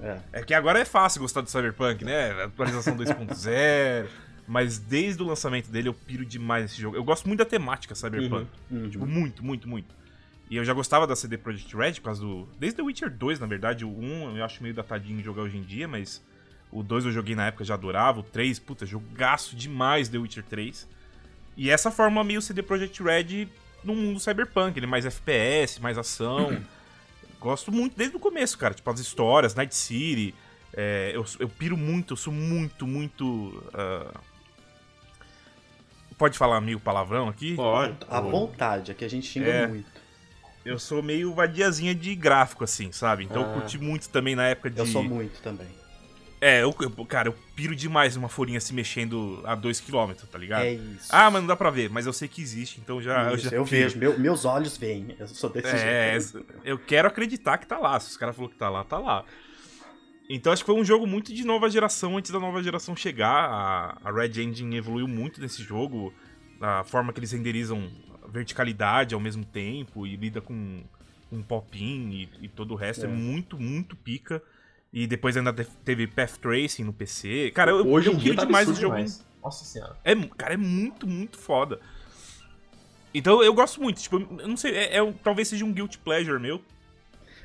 É. 0.01 0.19
É 0.33 0.43
que 0.43 0.53
agora 0.53 0.79
é 0.79 0.83
fácil 0.83 1.21
gostar 1.21 1.39
do 1.39 1.49
Cyberpunk, 1.49 2.03
né? 2.03 2.31
Atualização 2.43 2.97
2.0. 2.97 4.09
Mas 4.45 4.77
desde 4.77 5.23
o 5.23 5.25
lançamento 5.25 5.71
dele 5.71 5.87
eu 5.87 5.93
piro 5.93 6.25
demais 6.25 6.63
nesse 6.63 6.81
jogo. 6.81 6.97
Eu 6.97 7.03
gosto 7.05 7.27
muito 7.29 7.39
da 7.39 7.45
temática 7.45 7.95
Cyberpunk. 7.95 8.45
Uhum. 8.69 8.89
Tipo, 8.89 9.05
muito, 9.05 9.41
muito, 9.41 9.69
muito. 9.69 10.00
E 10.51 10.57
eu 10.57 10.65
já 10.65 10.73
gostava 10.73 11.07
da 11.07 11.15
CD 11.15 11.37
Projekt 11.37 11.73
Red 11.75 11.93
por 11.93 12.01
causa 12.01 12.21
do. 12.21 12.45
Desde 12.59 12.75
The 12.75 12.83
Witcher 12.83 13.09
2, 13.09 13.39
na 13.39 13.47
verdade. 13.47 13.85
O 13.85 13.89
1 13.89 14.37
eu 14.37 14.43
acho 14.43 14.61
meio 14.61 14.75
datadinho 14.75 15.17
de 15.19 15.23
jogar 15.23 15.43
hoje 15.43 15.57
em 15.57 15.63
dia, 15.63 15.87
mas. 15.87 16.21
O 16.69 16.83
2 16.83 17.05
eu 17.05 17.11
joguei 17.11 17.35
na 17.35 17.47
época, 17.47 17.63
já 17.63 17.73
adorava. 17.73 18.19
O 18.19 18.23
3, 18.23 18.59
puta, 18.59 18.85
jogaço 18.85 19.55
demais 19.55 20.09
The 20.09 20.17
Witcher 20.17 20.43
3. 20.43 20.87
E 21.55 21.69
essa 21.69 21.89
forma 21.89 22.21
meio 22.23 22.41
CD 22.41 22.61
Projekt 22.61 23.01
Red 23.01 23.47
no 23.83 23.95
mundo 23.95 24.19
cyberpunk, 24.19 24.77
ele 24.77 24.85
é 24.85 24.89
mais 24.89 25.05
FPS, 25.05 25.81
mais 25.81 25.97
ação. 25.97 26.61
Gosto 27.39 27.71
muito 27.71 27.95
desde 27.97 28.15
o 28.15 28.19
começo, 28.19 28.57
cara. 28.57 28.73
Tipo, 28.73 28.89
as 28.91 28.99
histórias, 28.99 29.55
Night 29.55 29.73
City. 29.73 30.35
é, 30.73 31.11
eu, 31.15 31.25
eu 31.39 31.47
piro 31.49 31.75
muito, 31.77 32.11
eu 32.13 32.17
sou 32.17 32.31
muito, 32.33 32.85
muito. 32.85 33.63
ah, 33.73 34.19
Pode 36.17 36.37
falar 36.37 36.61
meio 36.61 36.79
palavrão 36.79 37.27
aqui? 37.29 37.55
Pode. 37.55 37.95
À 38.07 38.21
vontade, 38.21 38.91
aqui 38.91 39.03
a 39.03 39.09
gente 39.09 39.25
xinga 39.27 39.47
É. 39.49 39.67
muito. 39.67 40.00
Eu 40.63 40.77
sou 40.77 41.01
meio 41.01 41.33
vadiazinha 41.33 41.93
de 41.95 42.13
gráfico, 42.15 42.63
assim, 42.63 42.91
sabe? 42.91 43.23
Então 43.23 43.41
eu 43.41 43.49
Ah. 43.49 43.53
curti 43.53 43.77
muito 43.79 44.09
também 44.09 44.35
na 44.35 44.45
época 44.47 44.69
de. 44.69 44.79
Eu 44.79 44.85
sou 44.85 45.03
muito 45.03 45.41
também. 45.41 45.67
É, 46.39 46.63
eu, 46.63 46.73
eu- 46.79 47.05
cara, 47.05 47.29
eu 47.29 47.35
piro 47.55 47.75
demais 47.75 48.15
uma 48.15 48.27
folhinha 48.27 48.59
se 48.59 48.73
mexendo 48.73 49.41
a 49.45 49.55
2km, 49.55 50.25
tá 50.25 50.37
ligado? 50.39 50.63
É 50.63 50.73
isso. 50.73 51.07
Ah, 51.11 51.29
mas 51.29 51.41
não 51.41 51.47
dá 51.47 51.55
pra 51.55 51.69
ver, 51.69 51.89
mas 51.89 52.07
eu 52.07 52.13
sei 52.13 52.27
que 52.27 52.41
existe, 52.41 52.79
então 52.79 52.99
já. 53.01 53.31
Isso, 53.33 53.49
já 53.49 53.55
eu 53.55 53.63
vejo, 53.63 53.97
meu- 53.99 54.17
meus 54.19 54.43
olhos 54.45 54.75
veem. 54.77 55.15
Eu 55.19 55.27
sou 55.27 55.49
desse 55.51 55.67
É, 55.67 56.19
jeito. 56.19 56.43
eu 56.63 56.79
quero 56.79 57.07
acreditar 57.07 57.57
que 57.59 57.67
tá 57.67 57.77
lá. 57.77 57.99
Se 57.99 58.09
os 58.09 58.17
caras 58.17 58.35
falaram 58.35 58.53
que 58.53 58.59
tá 58.59 58.69
lá, 58.69 58.83
tá 58.83 58.97
lá. 58.97 59.23
Então 60.29 60.51
acho 60.53 60.63
que 60.63 60.71
foi 60.71 60.79
um 60.79 60.85
jogo 60.85 61.05
muito 61.05 61.33
de 61.33 61.43
nova 61.43 61.69
geração 61.69 62.17
antes 62.17 62.31
da 62.31 62.39
nova 62.39 62.63
geração 62.63 62.95
chegar. 62.95 63.45
A, 63.49 63.97
a 64.03 64.11
Red 64.11 64.41
Engine 64.41 64.77
evoluiu 64.77 65.07
muito 65.07 65.41
nesse 65.41 65.61
jogo. 65.61 66.13
A 66.59 66.83
forma 66.83 67.11
que 67.11 67.19
eles 67.19 67.31
renderizam 67.31 67.91
verticalidade 68.31 69.13
ao 69.13 69.19
mesmo 69.21 69.43
tempo 69.45 70.07
e 70.07 70.15
lida 70.15 70.41
com 70.41 70.81
um 71.31 71.41
pop-in 71.41 72.09
e, 72.11 72.29
e 72.45 72.47
todo 72.47 72.71
o 72.71 72.75
resto 72.75 73.05
é. 73.05 73.09
É. 73.09 73.11
muito, 73.11 73.57
muito 73.59 73.95
pica. 73.95 74.41
E 74.93 75.07
depois 75.07 75.37
ainda 75.37 75.53
te- 75.53 75.63
teve 75.85 76.05
Path 76.07 76.37
Tracing 76.37 76.83
no 76.83 76.91
PC. 76.91 77.51
Cara, 77.55 77.71
eu, 77.71 77.87
Hoje 77.87 78.07
eu 78.09 78.13
em 78.13 78.17
dia 78.17 78.23
piro 78.31 78.35
tá 78.37 78.45
demais 78.45 78.67
esse 78.67 78.81
jogo. 78.81 78.95
demais. 78.95 79.25
Nossa 79.41 79.63
senhora. 79.63 79.95
É, 80.03 80.13
cara, 80.37 80.53
é 80.53 80.57
muito, 80.57 81.07
muito 81.07 81.37
foda. 81.37 81.79
Então 83.13 83.41
eu 83.43 83.53
gosto 83.53 83.81
muito. 83.81 84.01
Tipo, 84.01 84.17
eu 84.39 84.47
não 84.47 84.57
sei, 84.57 84.75
é, 84.75 84.97
é 84.97 85.13
talvez 85.23 85.47
seja 85.47 85.65
um 85.65 85.71
guilty 85.71 85.97
pleasure 85.97 86.39
meu. 86.39 86.61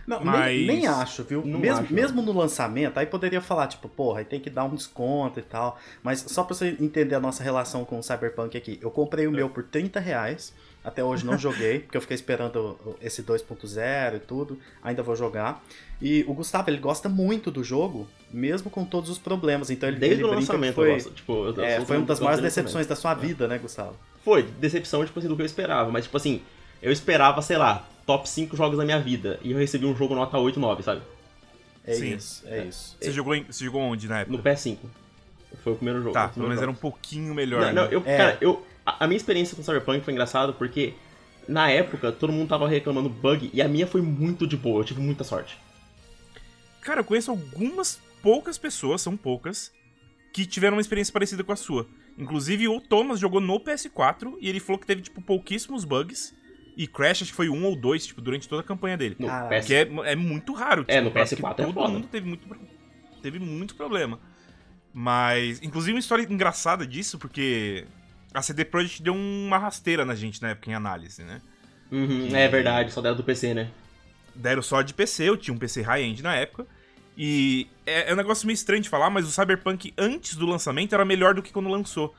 Não, 0.07 0.23
Mas- 0.25 0.55
nem, 0.57 0.67
nem 0.67 0.87
acho, 0.87 1.25
viu? 1.25 1.45
Não 1.45 1.59
mesmo, 1.59 1.83
acho, 1.83 1.93
mesmo 1.93 2.23
no 2.23 2.31
lançamento, 2.33 2.97
aí 2.97 3.07
poderia 3.07 3.41
falar, 3.41 3.67
tipo, 3.67 3.89
porra, 3.89 4.21
aí 4.21 4.25
tem 4.25 4.39
que 4.39 4.49
dar 4.49 4.63
um 4.65 4.73
desconto 4.75 5.41
e 5.41 5.43
tal. 5.43 5.79
Mas 6.01 6.21
só 6.29 6.45
pra 6.45 6.55
você 6.55 6.77
entender 6.81 7.17
a 7.17 7.21
nossa 7.21 7.43
relação 7.43 7.85
com 7.85 7.99
o 7.99 8.03
Cyberpunk 8.05 8.57
aqui, 8.57 8.79
eu 8.81 8.89
comprei 8.91 9.27
o 9.27 9.33
meu 9.33 9.51
por 9.51 9.65
30 9.65 9.99
reais. 9.99 10.55
Até 10.87 11.03
hoje 11.03 11.27
não 11.27 11.37
joguei, 11.37 11.81
porque 11.81 11.97
eu 11.97 12.01
fiquei 12.01 12.15
esperando 12.15 12.79
esse 13.03 13.21
2.0 13.21 14.15
e 14.15 14.19
tudo. 14.21 14.57
Ainda 14.81 15.03
vou 15.03 15.17
jogar. 15.17 15.61
E 16.01 16.25
o 16.29 16.33
Gustavo, 16.33 16.71
ele 16.71 16.79
gosta 16.79 17.09
muito 17.09 17.51
do 17.51 17.65
jogo, 17.65 18.07
mesmo 18.33 18.71
com 18.71 18.85
todos 18.85 19.11
os 19.11 19.19
problemas. 19.19 19.69
Então 19.69 19.89
ele, 19.89 19.99
Desde 19.99 20.23
ele 20.23 20.31
o 20.31 20.33
lançamento, 20.35 20.77
foi, 20.77 20.91
eu 20.91 20.95
gosto. 20.95 21.11
Tipo, 21.11 21.61
é, 21.61 21.81
foi 21.81 21.97
uma 21.97 22.07
das 22.07 22.21
maiores 22.21 22.41
decepções 22.41 22.87
da 22.87 22.95
sua 22.95 23.15
vida, 23.15 23.49
né, 23.49 23.59
Gustavo? 23.59 23.97
Foi, 24.25 24.45
decepção, 24.45 25.05
tipo 25.05 25.19
assim, 25.19 25.27
do 25.27 25.35
que 25.35 25.43
eu 25.43 25.47
esperava. 25.47 25.91
Mas, 25.91 26.05
tipo 26.05 26.17
assim, 26.17 26.41
eu 26.81 26.93
esperava, 26.93 27.43
sei 27.43 27.57
lá, 27.57 27.85
top 28.07 28.29
5 28.29 28.57
jogos 28.57 28.79
da 28.79 28.85
minha 28.85 29.01
vida. 29.01 29.41
E 29.43 29.51
eu 29.51 29.59
recebi 29.59 29.87
um 29.87 29.97
jogo 29.97 30.15
nota 30.15 30.39
8, 30.39 30.61
9, 30.61 30.85
sabe? 30.85 31.03
É 31.85 31.95
Sim. 31.95 32.15
isso, 32.15 32.45
é 32.47 32.65
isso. 32.65 32.97
Você, 33.01 33.11
jogou, 33.11 33.35
em- 33.35 33.45
você 33.45 33.65
jogou 33.65 33.81
onde 33.81 34.07
na 34.07 34.21
época? 34.21 34.37
No 34.37 34.43
PS5. 34.43 34.79
Foi 35.65 35.73
o 35.73 35.77
primeiro 35.77 36.01
jogo. 36.01 36.13
Tá, 36.13 36.29
pelo 36.29 36.47
menos 36.47 36.57
jogo. 36.61 36.63
era 36.65 36.71
um 36.71 36.75
pouquinho 36.81 37.35
melhor. 37.35 37.61
Não, 37.61 37.73
não, 37.73 37.83
né? 37.85 37.89
eu, 37.91 38.03
É. 38.07 38.17
cara, 38.17 38.39
eu, 38.41 38.65
a, 38.87 39.05
a 39.05 39.07
minha 39.09 39.17
experiência 39.17 39.57
com 39.57 39.63
Cyberpunk 39.63 40.05
foi 40.05 40.13
engraçado 40.13 40.55
porque 40.55 40.95
na 41.49 41.69
época 41.71 42.13
todo 42.13 42.33
mundo 42.33 42.49
tava 42.49 42.69
reclamando 42.69 43.09
bug 43.09 43.51
e 43.53 43.61
a 43.61 43.69
minha 43.69 43.87
foi 43.87 44.01
muito 44.01 44.47
de 44.47 44.57
boa, 44.57 44.81
eu 44.81 44.85
tive 44.85 45.01
muita 45.01 45.25
sorte. 45.25 45.59
Cara, 46.81 47.01
eu 47.01 47.05
conheço 47.05 47.33
algumas 47.33 48.01
poucas 48.23 48.57
pessoas, 48.57 49.03
são 49.03 49.17
poucas, 49.17 49.73
que 50.33 50.47
tiveram 50.47 50.77
uma 50.77 50.81
experiência 50.81 51.13
parecida 51.13 51.43
com 51.43 51.53
a 51.53 51.57
sua. 51.57 51.87
Inclusive, 52.17 52.69
o 52.69 52.81
Thomas 52.81 53.19
jogou 53.19 53.41
no 53.41 53.61
PS4 53.61 54.37
e 54.41 54.49
ele 54.49 54.61
falou 54.61 54.79
que 54.79 54.87
teve, 54.87 55.03
tipo, 55.03 55.21
pouquíssimos 55.21 55.85
bugs. 55.85 56.35
E 56.77 56.87
Crash, 56.87 57.23
acho 57.23 57.31
que 57.31 57.37
foi 57.37 57.49
um 57.49 57.65
ou 57.65 57.75
dois, 57.75 58.07
tipo, 58.07 58.21
durante 58.21 58.49
toda 58.49 58.61
a 58.61 58.65
campanha 58.65 58.97
dele. 58.97 59.17
No. 59.19 59.27
PS4. 59.27 59.67
Que 59.67 59.75
é, 59.75 60.13
é 60.13 60.17
muito 60.17 60.53
raro. 60.53 60.85
É, 60.89 61.01
no 61.01 61.11
eu 61.11 61.23
acho 61.23 61.37
que 61.37 61.43
PS4 61.43 61.53
é 61.53 61.65
Todo 61.65 61.75
foda. 61.75 61.89
mundo 61.93 62.07
teve 62.07 62.29
muito, 62.29 62.49
teve 63.23 63.39
muito 63.39 63.75
problema. 63.75 64.21
Mas, 64.93 65.63
inclusive, 65.63 65.93
uma 65.93 66.01
história 66.01 66.23
engraçada 66.23 66.87
disso, 66.87 67.19
porque 67.19 67.87
a 68.37 68.43
CD 68.43 68.67
Projekt 68.67 69.03
deu 69.03 69.15
uma 69.15 69.57
rasteira 69.57 70.05
na 70.05 70.15
gente 70.15 70.43
na 70.43 70.51
época 70.51 70.71
em 70.71 70.75
análise, 70.75 71.23
né? 71.23 71.41
Uhum, 71.91 72.29
É 72.37 72.47
verdade, 72.49 72.93
só 72.93 73.01
deram 73.01 73.17
do 73.17 73.25
PC, 73.25 73.55
né? 73.55 73.71
Deram 74.35 74.61
só 74.61 74.83
de 74.83 74.93
PC, 74.93 75.25
eu 75.27 75.39
tinha 75.39 75.55
um 75.55 75.59
PC 75.59 75.81
high-end 75.81 76.23
na 76.23 76.35
época. 76.35 76.67
E 77.17 77.67
é, 77.87 78.11
é 78.11 78.13
um 78.13 78.17
negócio 78.17 78.47
meio 78.47 78.55
estranho 78.55 78.83
de 78.83 78.91
falar, 78.91 79.09
mas 79.09 79.27
o 79.27 79.31
Cyberpunk 79.31 79.95
antes 79.97 80.37
do 80.37 80.45
lançamento 80.45 80.95
era 80.95 81.03
melhor 81.03 81.33
do 81.33 81.43
que 81.43 81.51
quando 81.51 81.71
lançou. 81.71 82.15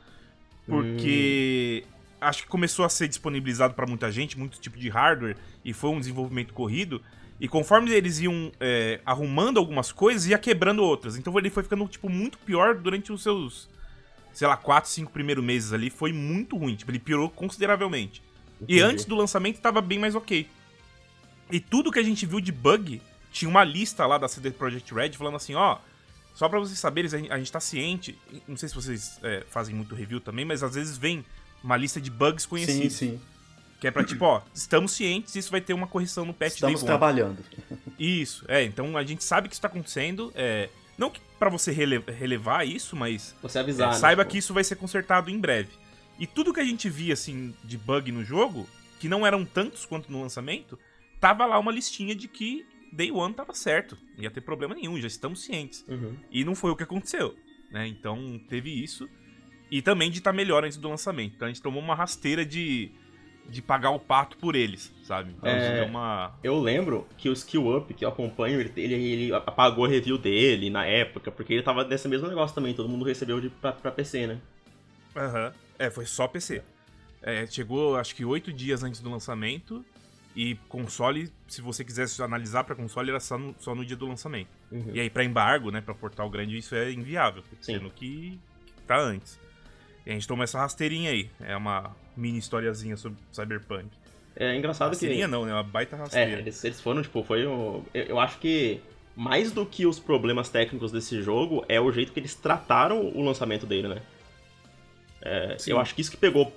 Porque 0.66 1.86
acho 2.20 2.42
que 2.42 2.50
começou 2.50 2.84
a 2.84 2.90
ser 2.90 3.08
disponibilizado 3.08 3.76
para 3.76 3.86
muita 3.86 4.12
gente, 4.12 4.40
muito 4.40 4.60
tipo 4.60 4.80
de 4.80 4.90
hardware, 4.90 5.38
e 5.64 5.72
foi 5.72 5.92
um 5.92 6.00
desenvolvimento 6.00 6.52
corrido. 6.52 7.00
E 7.40 7.48
conforme 7.48 7.92
eles 7.92 8.20
iam 8.20 8.52
é, 8.60 9.00
arrumando 9.06 9.60
algumas 9.60 9.92
coisas, 9.92 10.26
ia 10.26 10.40
quebrando 10.40 10.82
outras. 10.82 11.16
Então 11.16 11.38
ele 11.38 11.52
foi 11.52 11.62
ficando, 11.62 11.88
tipo, 11.88 12.10
muito 12.10 12.40
pior 12.40 12.74
durante 12.74 13.14
os 13.14 13.22
seus, 13.22 13.70
sei 14.38 14.48
lá, 14.48 14.56
4, 14.56 14.88
5 14.92 15.12
primeiros 15.12 15.44
meses 15.44 15.74
ali. 15.74 15.90
Foi 15.90 16.14
muito 16.14 16.56
ruim. 16.56 16.76
Tipo, 16.76 16.92
ele 16.92 17.00
piorou 17.00 17.28
consideravelmente. 17.28 18.22
E 18.62 18.76
Entendi. 18.76 18.82
antes 18.82 19.06
do 19.06 19.16
lançamento 19.16 19.60
tava 19.60 19.82
bem 19.82 19.98
mais 19.98 20.14
ok. 20.14 20.48
E 21.52 21.60
tudo 21.60 21.92
que 21.92 21.98
a 21.98 22.04
gente 22.04 22.24
viu 22.28 22.40
de 22.40 22.52
bug, 22.52 23.02
tinha 23.32 23.50
uma 23.50 23.64
lista 23.64 24.06
lá 24.06 24.20
da 24.20 24.28
CD 24.28 24.52
Projekt 24.52 24.94
Red 24.94 25.14
falando 25.14 25.38
assim, 25.38 25.56
ó... 25.56 25.80
Só 26.36 26.48
pra 26.48 26.60
vocês 26.60 26.78
saberem, 26.78 27.10
a 27.32 27.38
gente- 27.40 27.52
tá 27.52 27.60
ciente... 27.60 28.16
Não 28.48 28.56
sei 28.56 28.70
se 28.70 28.76
vocês 28.76 29.20
é, 29.24 29.44
fazem 29.50 29.74
muito 29.74 29.96
review 29.96 30.20
também, 30.20 30.46
mas 30.46 30.62
às 30.62 30.76
vezes 30.76 30.96
vem 31.00 31.26
uma 31.64 31.76
lista 31.76 32.00
de 32.00 32.12
bugs 32.12 32.44
Sim, 32.44 32.50
conhecidos. 32.50 32.94
sim. 32.94 33.20
Que 33.82 33.88
é 33.88 33.92
pra 33.92 34.04
tipo, 34.04 34.24
ó, 34.24 34.44
estamos 34.54 34.92
cientes, 34.92 35.36
isso 35.36 35.50
vai 35.50 35.62
ter 35.62 35.74
uma 35.74 35.88
correção 35.88 36.26
no 36.26 36.34
patch 36.34 36.54
Estamos 36.54 36.84
trabalhando. 36.84 37.44
Isso, 37.98 38.46
é, 38.48 38.64
então 38.64 38.96
a 38.96 39.04
gente 39.04 39.24
sabe 39.24 39.48
que 39.48 39.56
isso 39.56 39.62
tá 39.62 39.68
acontecendo, 39.68 40.32
é, 40.36 40.70
não 40.96 41.10
que 41.10 41.20
pra 41.38 41.50
você 41.50 41.72
rele- 41.72 42.04
relevar 42.08 42.66
isso, 42.66 42.96
mas 42.96 43.36
Você 43.42 43.60
avisar, 43.60 43.90
é, 43.90 43.92
né? 43.94 43.98
saiba 43.98 44.24
Tipo, 44.24 44.32
que 44.32 44.38
isso 44.40 44.54
vai 44.54 44.64
ser 44.64 44.76
consertado 44.76 45.30
em 45.30 45.40
breve. 45.40 45.70
E 46.20 46.26
tudo 46.26 46.54
que 46.54 46.60
a 46.60 46.66
gente 46.66 46.90
via, 46.90 47.14
assim, 47.14 47.54
de 47.64 47.78
bug 47.78 48.12
no 48.12 48.24
jogo, 48.24 48.68
que 49.00 49.08
não 49.08 49.26
eram 49.26 49.46
tantos 49.46 49.86
quanto 49.86 50.12
no 50.12 50.22
lançamento, 50.22 50.78
tava 51.20 51.46
lá 51.46 51.60
uma 51.60 51.72
listinha 51.72 52.16
de 52.16 52.28
que 52.28 52.66
Day 52.92 53.12
One 53.12 53.34
tava 53.34 53.54
certo, 53.54 53.98
não 54.16 54.24
ia 54.24 54.32
ter 54.32 54.42
problema 54.42 54.74
nenhum, 54.74 55.00
já 55.00 55.08
estamos 55.08 55.44
cientes. 55.44 55.86
Uhum. 55.88 56.16
E 56.32 56.44
não 56.44 56.56
foi 56.56 56.72
o 56.72 56.76
que 56.76 56.84
aconteceu, 56.84 57.36
né? 57.70 57.88
Então 57.88 58.40
teve 58.50 58.72
isso. 58.72 59.08
E 59.70 59.82
também 59.82 60.10
de 60.10 60.20
estar 60.20 60.32
melhor 60.34 60.64
antes 60.64 60.78
do 60.78 60.88
lançamento. 60.90 61.34
Então 61.36 61.46
a 61.48 61.52
gente 61.52 61.62
tomou 61.62 61.82
uma 61.84 61.94
rasteira 61.94 62.46
de, 62.46 62.90
de 63.50 63.62
pagar 63.62 63.92
o 63.92 64.00
pato 64.00 64.38
por 64.38 64.56
eles, 64.56 64.92
sabe? 65.04 65.34
Então 65.38 65.50
É. 65.50 65.84
uma. 65.84 66.34
Eu 66.44 66.60
lembro 66.60 67.08
que 67.18 67.30
o 67.30 67.34
Skill 67.34 67.78
Up, 67.78 67.94
que 67.94 68.04
eu 68.04 68.10
acompanho, 68.10 68.60
ele, 68.60 68.72
ele, 68.76 68.94
ele 68.94 69.34
apagou 69.34 69.86
a 69.86 69.88
review 69.88 70.18
dele 70.18 70.70
na 70.70 70.86
época, 70.86 71.32
porque 71.32 71.54
ele 71.54 71.64
tava 71.64 71.84
nesse 71.84 72.08
mesmo 72.08 72.28
negócio 72.28 72.54
também, 72.54 72.74
todo 72.74 72.90
mundo 72.90 73.06
recebeu 73.06 73.40
de, 73.40 73.50
pra, 73.50 73.72
pra 73.72 73.92
PC, 73.92 74.28
né? 74.28 74.42
Aham. 75.16 75.54
É, 75.80 75.90
foi 75.90 76.06
só 76.06 76.28
PC. 76.28 76.62
É, 77.22 77.46
chegou 77.48 77.96
acho 77.96 78.16
que 78.16 78.26
oito 78.26 78.52
dias 78.52 78.84
antes 78.84 79.00
do 79.00 79.10
lançamento. 79.10 79.84
E 80.36 80.54
console, 80.70 81.34
se 81.48 81.64
você 81.64 81.84
quisesse 81.84 82.22
analisar 82.22 82.64
pra 82.64 82.76
console, 82.76 83.10
era 83.10 83.20
só 83.20 83.40
no, 83.40 83.56
só 83.58 83.74
no 83.74 83.84
dia 83.84 83.96
do 83.98 84.06
lançamento. 84.06 84.50
Uhum. 84.72 84.92
E 84.94 85.00
aí, 85.00 85.10
pra 85.10 85.24
embargo, 85.24 85.72
né, 85.72 85.82
pra 85.82 85.96
portal 85.96 86.30
grande, 86.30 86.56
isso 86.56 86.76
é 86.76 86.92
inviável. 86.92 87.42
Tem 87.42 87.58
que 87.58 87.66
Sim. 87.66 87.92
que, 87.96 88.40
que 88.68 88.82
tá 88.86 89.00
antes. 89.00 89.40
E 90.06 90.12
a 90.12 90.14
gente 90.14 90.28
tomou 90.28 90.44
essa 90.44 90.60
rasteirinha 90.60 91.10
aí. 91.10 91.32
É 91.40 91.58
uma 91.58 91.96
mini 92.18 92.38
historiazinha 92.40 92.98
sobre 92.98 93.18
Cyberpunk. 93.32 93.88
É 94.36 94.56
engraçado 94.56 94.98
que. 94.98 95.28
Não, 95.28 95.46
né? 95.46 95.54
Uma 95.54 95.64
baita 95.64 95.96
É, 95.96 96.00
rasteira. 96.00 96.32
eles, 96.40 96.64
eles 96.64 96.80
foram, 96.82 97.02
tipo, 97.02 97.24
foi 97.24 97.48
um. 97.48 97.84
Eu, 97.94 98.04
eu 98.04 98.20
acho 98.20 98.38
que 98.40 98.80
mais 99.16 99.52
do 99.52 99.66
que 99.66 99.86
os 99.88 100.00
problemas 100.00 100.48
técnicos 100.50 100.92
desse 100.92 101.22
jogo 101.24 101.66
é 101.68 101.80
o 101.82 101.92
jeito 101.92 102.12
que 102.12 102.20
eles 102.20 102.36
trataram 102.36 103.00
o 103.02 103.24
lançamento 103.24 103.66
dele, 103.66 103.88
né? 103.88 104.02
É, 105.22 105.58
eu 105.68 105.80
acho 105.80 105.96
que 105.96 106.02
isso 106.02 106.12
que 106.12 106.18
pegou, 106.18 106.54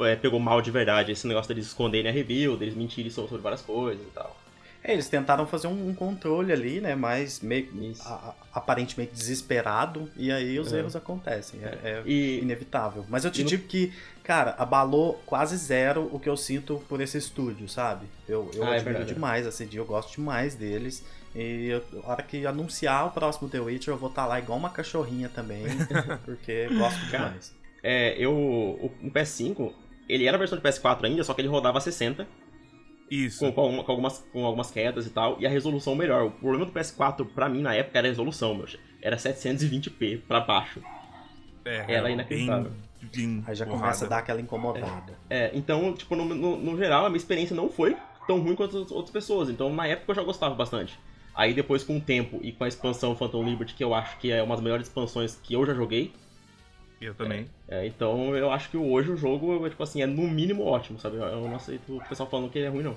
é, 0.00 0.16
pegou 0.16 0.40
mal 0.40 0.60
de 0.60 0.70
verdade, 0.70 1.12
esse 1.12 1.26
negócio 1.26 1.48
deles 1.48 1.66
esconderem 1.68 2.10
a 2.10 2.12
review, 2.14 2.56
deles 2.56 2.74
mentirem 2.74 3.10
so- 3.10 3.22
sobre 3.28 3.42
várias 3.42 3.62
coisas 3.62 4.04
e 4.04 4.10
tal. 4.10 4.36
É, 4.82 4.92
eles 4.92 5.08
tentaram 5.08 5.46
fazer 5.46 5.66
um, 5.68 5.88
um 5.90 5.94
controle 5.94 6.52
ali, 6.52 6.80
né? 6.80 6.94
Mas 6.94 7.40
meio 7.40 7.68
a- 8.04 8.34
aparentemente 8.52 9.12
desesperado, 9.14 10.10
e 10.16 10.30
aí 10.30 10.58
os 10.58 10.72
É. 10.72 10.78
erros 10.80 10.94
acontecem. 10.96 11.60
É, 11.62 11.78
é 11.84 12.02
E 12.04 12.40
inevitável. 12.40 13.06
Mas 13.08 13.24
eu 13.24 13.30
te 13.30 13.40
e 13.40 13.44
no- 13.44 13.48
digo 13.50 13.66
que, 13.66 13.92
cara, 14.24 14.54
abalou 14.58 15.22
quase 15.26 15.56
zero 15.56 16.08
o 16.12 16.18
que 16.18 16.28
eu 16.28 16.36
sinto 16.36 16.82
por 16.88 17.00
esse 17.00 17.16
estúdio, 17.18 17.68
sabe? 17.68 18.06
Eu, 18.28 18.50
eu 18.54 18.64
Ah, 18.64 18.70
é 18.70 18.76
admiro 18.78 18.98
verdade. 18.98 19.14
demais 19.14 19.46
a 19.46 19.52
CD, 19.52 19.78
eu 19.78 19.84
gosto 19.84 20.16
demais 20.16 20.54
deles. 20.56 21.04
E 21.34 21.66
eu, 21.68 21.84
a 22.04 22.10
hora 22.12 22.22
que 22.22 22.46
anunciar 22.46 23.06
o 23.06 23.10
próximo 23.10 23.48
The 23.48 23.60
Witcher, 23.60 23.92
eu 23.94 23.98
vou 23.98 24.08
estar 24.08 24.26
lá 24.26 24.38
igual 24.38 24.58
uma 24.58 24.70
cachorrinha 24.70 25.28
também, 25.28 25.64
porque 26.24 26.68
gosto 26.68 27.04
demais. 27.06 27.54
é, 27.82 28.16
eu. 28.18 28.32
O, 28.32 28.86
o 29.02 29.10
PS5, 29.10 29.72
ele 30.08 30.26
era 30.26 30.36
a 30.36 30.38
versão 30.38 30.56
de 30.58 30.64
PS4 30.64 31.04
ainda, 31.04 31.22
só 31.24 31.34
que 31.34 31.40
ele 31.40 31.48
rodava 31.48 31.78
a 31.78 31.80
60, 31.80 32.26
Isso. 33.10 33.40
com, 33.40 33.52
com, 33.52 33.82
com 33.82 33.90
algumas, 33.92 34.18
com 34.32 34.44
algumas 34.44 34.70
quedas 34.70 35.06
e 35.06 35.10
tal, 35.10 35.36
e 35.40 35.46
a 35.46 35.50
resolução 35.50 35.94
melhor. 35.96 36.24
O 36.26 36.30
problema 36.30 36.64
do 36.66 36.72
PS4, 36.72 37.26
pra 37.34 37.48
mim, 37.48 37.60
na 37.62 37.74
época, 37.74 37.98
era 37.98 38.06
a 38.06 38.10
resolução, 38.10 38.54
meu. 38.54 38.66
Era 39.02 39.16
720p 39.16 40.22
pra 40.28 40.40
baixo. 40.40 40.80
É, 41.64 41.94
Era 41.94 42.10
inacreditável. 42.10 42.70
bem- 42.70 42.80
bem 43.14 43.44
Aí 43.46 43.54
já 43.54 43.64
porrada. 43.64 43.82
começa 43.82 44.04
a 44.04 44.08
dar 44.08 44.18
aquela 44.18 44.40
incomodada. 44.40 45.18
É, 45.28 45.50
então, 45.54 45.92
tipo, 45.94 46.14
no, 46.16 46.24
no, 46.24 46.56
no 46.56 46.76
geral, 46.76 47.06
a 47.06 47.08
minha 47.08 47.16
experiência 47.18 47.54
não 47.54 47.68
foi 47.68 47.96
tão 48.26 48.40
ruim 48.40 48.54
quanto 48.54 48.78
as 48.78 48.90
outras 48.90 49.10
pessoas. 49.10 49.48
Então, 49.48 49.72
na 49.72 49.86
época, 49.86 50.12
eu 50.12 50.14
já 50.16 50.22
gostava 50.22 50.54
bastante. 50.54 50.98
Aí, 51.34 51.52
depois, 51.52 51.82
com 51.82 51.96
o 51.96 52.00
tempo 52.00 52.38
e 52.42 52.52
com 52.52 52.64
a 52.64 52.68
expansão 52.68 53.16
Phantom 53.16 53.42
Liberty, 53.44 53.74
que 53.74 53.82
eu 53.82 53.92
acho 53.94 54.18
que 54.18 54.30
é 54.30 54.42
uma 54.42 54.54
das 54.54 54.62
melhores 54.62 54.86
expansões 54.86 55.36
que 55.42 55.54
eu 55.54 55.66
já 55.66 55.74
joguei. 55.74 56.12
Eu 57.00 57.14
também. 57.14 57.46
é, 57.68 57.86
então, 57.86 58.34
eu 58.36 58.50
acho 58.50 58.70
que 58.70 58.76
hoje 58.76 59.10
o 59.10 59.16
jogo, 59.16 59.66
é, 59.66 59.70
tipo 59.70 59.82
assim, 59.82 60.00
é 60.00 60.06
no 60.06 60.22
mínimo 60.28 60.64
ótimo, 60.64 60.98
sabe? 60.98 61.16
Eu 61.16 61.40
não 61.48 61.56
aceito 61.56 61.96
o 61.96 62.04
pessoal 62.08 62.28
falando 62.30 62.50
que 62.50 62.58
ele 62.58 62.66
é 62.66 62.70
ruim, 62.70 62.84
não. 62.84 62.96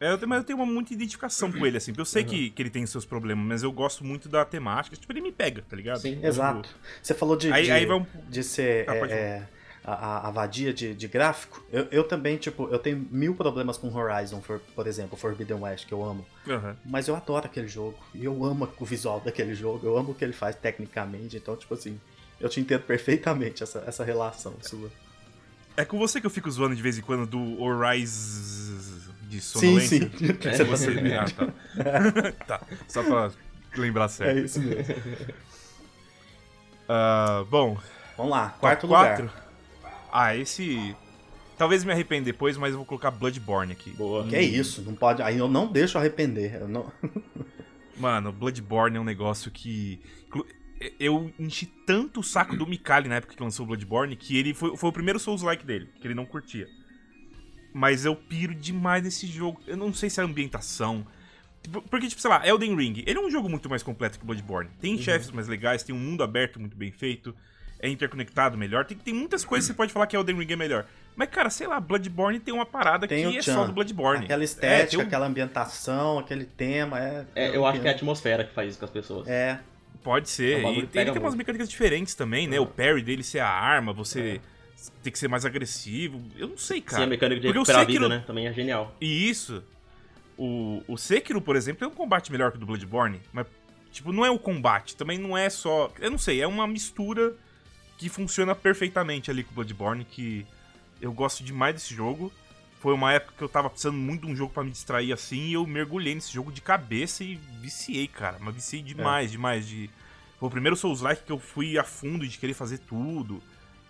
É, 0.00 0.10
eu 0.12 0.18
tenho- 0.18 0.28
mas 0.28 0.38
eu 0.38 0.44
tenho 0.44 0.58
uma 0.58 0.66
muita 0.66 0.92
identificação 0.92 1.50
com 1.50 1.66
ele, 1.66 1.76
assim. 1.78 1.92
Eu 1.96 2.04
sei 2.04 2.22
Uhum. 2.22 2.28
que, 2.28 2.50
que 2.50 2.62
ele 2.62 2.70
tem 2.70 2.84
seus 2.86 3.04
problemas, 3.04 3.46
mas 3.46 3.62
eu 3.62 3.72
gosto 3.72 4.04
muito 4.04 4.28
da 4.28 4.44
temática. 4.44 4.96
Tipo, 4.96 5.12
ele 5.12 5.20
me 5.22 5.32
pega, 5.32 5.64
tá 5.68 5.74
ligado? 5.76 5.98
Sim. 6.00 6.18
Exato. 6.24 6.68
Você 7.02 7.14
falou 7.14 7.36
de, 7.36 7.50
Aí, 7.52 7.64
de, 7.64 7.70
aí 7.70 7.90
um. 7.90 8.04
de 8.28 8.42
ser 8.42 8.88
Ah, 8.90 8.94
é, 8.94 9.00
é, 9.10 9.48
a, 9.82 10.28
a- 10.28 10.30
vadia 10.30 10.74
de, 10.74 10.94
de 10.94 11.08
gráfico. 11.08 11.64
Eu, 11.72 11.86
eu 11.90 12.04
também, 12.04 12.36
tipo, 12.36 12.68
eu 12.70 12.78
tenho 12.78 13.06
mil 13.10 13.34
problemas 13.34 13.78
com 13.78 13.88
Horizon, 13.94 14.42
for, 14.42 14.60
por 14.74 14.86
exemplo, 14.86 15.16
Forbidden 15.16 15.58
West, 15.60 15.86
que 15.86 15.94
eu 15.94 16.04
amo. 16.04 16.26
Aham. 16.46 16.76
Mas 16.84 17.08
eu 17.08 17.16
adoro 17.16 17.46
aquele 17.46 17.68
jogo. 17.68 17.98
E 18.14 18.24
eu 18.24 18.44
amo 18.44 18.68
o 18.78 18.84
visual 18.84 19.20
daquele 19.20 19.54
jogo. 19.54 19.86
Eu 19.86 19.96
amo 19.96 20.10
o 20.10 20.14
que 20.14 20.22
ele 20.24 20.32
faz 20.34 20.54
tecnicamente. 20.56 21.36
Então, 21.38 21.56
tipo 21.56 21.72
assim, 21.72 21.98
eu 22.38 22.48
te 22.50 22.60
entendo 22.60 22.82
perfeitamente 22.82 23.62
essa, 23.62 23.82
essa 23.86 24.04
relação 24.04 24.54
sua. 24.60 24.90
É 25.78 25.84
com 25.84 25.98
você 25.98 26.20
que 26.20 26.26
eu 26.26 26.30
fico 26.30 26.50
zoando 26.50 26.74
de 26.74 26.82
vez 26.82 26.98
em 26.98 27.02
quando 27.02 27.26
do 27.26 27.62
Horizon 27.62 28.85
de 29.26 29.40
Sim, 29.40 29.58
sonolência? 29.60 30.10
sim. 30.16 30.26
É, 30.48 30.52
Você 30.56 30.64
tá 30.64 30.76
sabendo. 30.76 31.14
Ah, 31.14 31.24
tá. 32.46 32.58
tá. 32.58 32.66
Só 32.88 33.02
pra 33.02 33.30
lembrar 33.76 34.04
É 34.04 34.08
certo. 34.08 34.38
isso 34.44 34.60
mesmo. 34.60 34.94
Ah, 36.88 37.44
bom, 37.50 37.76
Vamos 38.16 38.32
lá, 38.32 38.48
top 38.48 38.60
quarto 38.60 38.88
4. 38.88 39.24
lugar. 39.24 39.46
Ah, 40.12 40.34
esse. 40.36 40.94
Talvez 41.58 41.84
me 41.84 41.92
arrependa 41.92 42.24
depois, 42.26 42.56
mas 42.56 42.72
eu 42.72 42.76
vou 42.78 42.86
colocar 42.86 43.10
Bloodborne 43.10 43.72
aqui. 43.72 43.90
Boa. 43.90 44.26
Que 44.26 44.36
é 44.36 44.42
isso, 44.42 44.82
não 44.82 44.94
pode. 44.94 45.22
Aí 45.22 45.38
eu 45.38 45.48
não 45.48 45.66
deixo 45.66 45.96
arrepender. 45.98 46.54
Eu 46.60 46.68
não... 46.68 46.92
Mano, 47.96 48.30
Bloodborne 48.30 48.96
é 48.96 49.00
um 49.00 49.04
negócio 49.04 49.50
que. 49.50 49.98
Eu 51.00 51.32
enchi 51.38 51.64
tanto 51.86 52.20
o 52.20 52.22
saco 52.22 52.54
do 52.54 52.66
Mikali 52.66 53.08
na 53.08 53.16
época 53.16 53.34
que 53.34 53.42
lançou 53.42 53.64
o 53.64 53.66
Bloodborne 53.68 54.14
que 54.14 54.36
ele 54.38 54.52
foi, 54.52 54.76
foi 54.76 54.90
o 54.90 54.92
primeiro 54.92 55.18
Souls-like 55.18 55.64
dele, 55.64 55.88
que 55.98 56.06
ele 56.06 56.14
não 56.14 56.26
curtia. 56.26 56.68
Mas 57.78 58.06
eu 58.06 58.16
piro 58.16 58.54
demais 58.54 59.02
nesse 59.04 59.26
jogo. 59.26 59.60
Eu 59.66 59.76
não 59.76 59.92
sei 59.92 60.08
se 60.08 60.18
é 60.18 60.22
a 60.22 60.26
ambientação. 60.26 61.06
Porque, 61.90 62.08
tipo, 62.08 62.22
sei 62.22 62.30
lá, 62.30 62.46
Elden 62.46 62.74
Ring, 62.74 63.02
ele 63.06 63.18
é 63.18 63.20
um 63.20 63.30
jogo 63.30 63.50
muito 63.50 63.68
mais 63.68 63.82
completo 63.82 64.18
que 64.18 64.24
Bloodborne. 64.24 64.70
Tem 64.80 64.96
chefes 64.96 65.30
mais 65.30 65.46
legais, 65.46 65.82
tem 65.82 65.94
um 65.94 65.98
mundo 65.98 66.22
aberto 66.22 66.58
muito 66.58 66.74
bem 66.74 66.90
feito, 66.90 67.34
é 67.78 67.86
interconectado 67.88 68.56
melhor. 68.56 68.86
Tem, 68.86 68.96
tem 68.96 69.12
muitas 69.12 69.44
coisas 69.44 69.66
que 69.68 69.74
você 69.74 69.76
pode 69.76 69.92
falar 69.92 70.06
que 70.06 70.16
Elden 70.16 70.38
Ring 70.38 70.52
é 70.52 70.56
melhor. 70.56 70.86
Mas, 71.14 71.28
cara, 71.28 71.50
sei 71.50 71.66
lá, 71.66 71.78
Bloodborne 71.78 72.40
tem 72.40 72.54
uma 72.54 72.64
parada 72.64 73.06
Tem 73.06 73.30
que 73.30 73.36
é 73.38 73.42
só 73.42 73.66
do 73.66 73.72
Bloodborne. 73.74 74.24
Aquela 74.24 74.42
É, 74.42 74.44
estética, 74.44 74.90
tem 74.90 74.98
um- 74.98 75.02
aquela 75.02 75.26
ambientação, 75.26 76.18
aquele 76.18 76.46
tema. 76.46 76.98
É, 76.98 77.26
É, 77.34 77.56
eu 77.56 77.66
acho 77.66 77.80
que 77.82 77.86
é 77.88 77.90
a 77.90 77.94
atmosfera 77.94 78.42
que 78.42 78.54
faz 78.54 78.70
isso 78.70 78.78
com 78.78 78.86
as 78.86 78.90
pessoas. 78.90 79.28
É, 79.28 79.58
Pode 80.02 80.26
É 80.26 80.28
ser. 80.28 80.64
um 80.64 80.70
e 80.70 80.74
tem, 80.76 80.86
que 80.86 80.98
ele 80.98 81.10
tem 81.12 81.20
umas 81.20 81.34
mecânicas 81.34 81.68
diferentes 81.68 82.14
também, 82.14 82.46
né? 82.46 82.58
Uhum. 82.60 82.64
O 82.64 82.68
parry 82.68 83.02
dele 83.02 83.24
ser 83.24 83.40
a 83.40 83.48
arma, 83.48 83.92
você 83.92 84.40
tem 85.02 85.12
que 85.12 85.18
ser 85.18 85.28
mais 85.28 85.44
agressivo. 85.44 86.22
Eu 86.36 86.48
não 86.48 86.58
sei, 86.58 86.78
Sim, 86.78 86.82
cara. 86.82 87.04
a 87.04 87.06
mecânica 87.06 87.40
de 87.40 87.46
recuperar 87.48 87.82
a 87.82 87.84
sei 87.84 87.86
que 87.86 88.00
vida, 88.00 88.08
né? 88.08 88.24
Também 88.26 88.46
é 88.46 88.52
genial. 88.52 88.94
E 89.00 89.28
isso, 89.28 89.62
o, 90.36 90.82
o 90.86 90.96
Sekiro, 90.96 91.40
por 91.40 91.56
exemplo, 91.56 91.84
é 91.84 91.88
um 91.88 91.94
combate 91.94 92.30
melhor 92.30 92.50
que 92.50 92.56
o 92.56 92.60
do 92.60 92.66
Bloodborne. 92.66 93.20
Mas, 93.32 93.46
tipo, 93.90 94.12
não 94.12 94.24
é 94.24 94.30
o 94.30 94.38
combate. 94.38 94.96
Também 94.96 95.18
não 95.18 95.36
é 95.36 95.48
só... 95.48 95.90
Eu 95.98 96.10
não 96.10 96.18
sei, 96.18 96.40
é 96.40 96.46
uma 96.46 96.66
mistura 96.66 97.34
que 97.96 98.08
funciona 98.08 98.54
perfeitamente 98.54 99.30
ali 99.30 99.42
com 99.42 99.52
o 99.52 99.54
Bloodborne, 99.54 100.04
que 100.04 100.46
eu 101.00 101.12
gosto 101.12 101.42
demais 101.42 101.74
desse 101.74 101.94
jogo. 101.94 102.32
Foi 102.80 102.92
uma 102.92 103.12
época 103.12 103.34
que 103.38 103.42
eu 103.42 103.48
tava 103.48 103.70
precisando 103.70 103.96
muito 103.96 104.26
de 104.26 104.32
um 104.32 104.36
jogo 104.36 104.52
pra 104.52 104.62
me 104.62 104.70
distrair 104.70 105.12
assim, 105.12 105.48
e 105.48 105.54
eu 105.54 105.66
mergulhei 105.66 106.14
nesse 106.14 106.32
jogo 106.32 106.52
de 106.52 106.60
cabeça 106.60 107.24
e 107.24 107.36
viciei, 107.60 108.06
cara. 108.06 108.36
Mas 108.38 108.54
viciei 108.54 108.82
demais, 108.82 109.30
demais 109.30 109.66
de 109.66 109.90
Foi 110.38 110.48
o 110.48 110.50
primeiro 110.50 110.76
Souls-like 110.76 111.24
que 111.24 111.32
eu 111.32 111.38
fui 111.38 111.78
a 111.78 111.84
fundo 111.84 112.28
de 112.28 112.36
querer 112.38 112.54
fazer 112.54 112.78
tudo. 112.78 113.42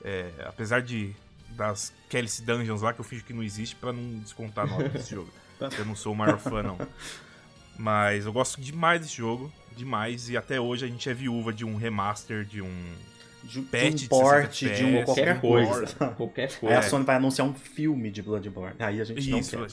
É, 0.06 0.30
apesar 0.44 0.80
de 0.82 1.12
das 1.50 1.92
Kelly 2.08 2.28
Dungeons 2.44 2.80
lá, 2.82 2.92
que 2.92 3.00
eu 3.00 3.04
fiz 3.04 3.22
que 3.22 3.32
não 3.32 3.42
existe 3.42 3.75
pra 3.75 3.92
não 3.92 4.20
descontar 4.20 4.66
nota 4.68 4.88
desse 4.88 5.14
jogo. 5.14 5.30
Eu 5.78 5.84
não 5.86 5.96
sou 5.96 6.12
o 6.12 6.16
maior 6.16 6.38
fã, 6.38 6.62
não. 6.62 6.78
Mas 7.78 8.26
eu 8.26 8.32
gosto 8.32 8.60
demais 8.60 9.00
desse 9.00 9.16
jogo, 9.16 9.50
demais. 9.75 10.28
E 10.28 10.36
até 10.36 10.60
hoje 10.60 10.84
a 10.84 10.88
gente 10.88 11.08
é 11.08 11.14
viúva 11.14 11.50
de 11.50 11.64
um 11.64 11.76
remaster, 11.76 12.44
de 12.44 12.60
um 12.60 12.94
De, 13.42 13.62
Patch 13.62 13.90
de 13.92 13.96
de 14.00 14.04
um 14.04 14.08
porte, 14.08 14.68
60 14.68 14.76
de 14.76 14.84
um 14.84 14.88
FPS, 14.98 15.04
qualquer 15.06 15.40
coisa. 15.40 15.70
coisa. 15.70 16.14
Qualquer 16.14 16.50
Aí 16.50 16.56
coisa. 16.56 16.78
a 16.78 16.82
Sony 16.82 17.04
vai 17.06 17.16
anunciar 17.16 17.46
um 17.48 17.54
filme 17.54 18.10
de 18.10 18.20
Bloodborne. 18.20 18.76
Aí 18.78 19.00
a 19.00 19.04
gente 19.04 19.30
não 19.30 19.38
Isso, 19.38 19.56
quer. 19.56 19.66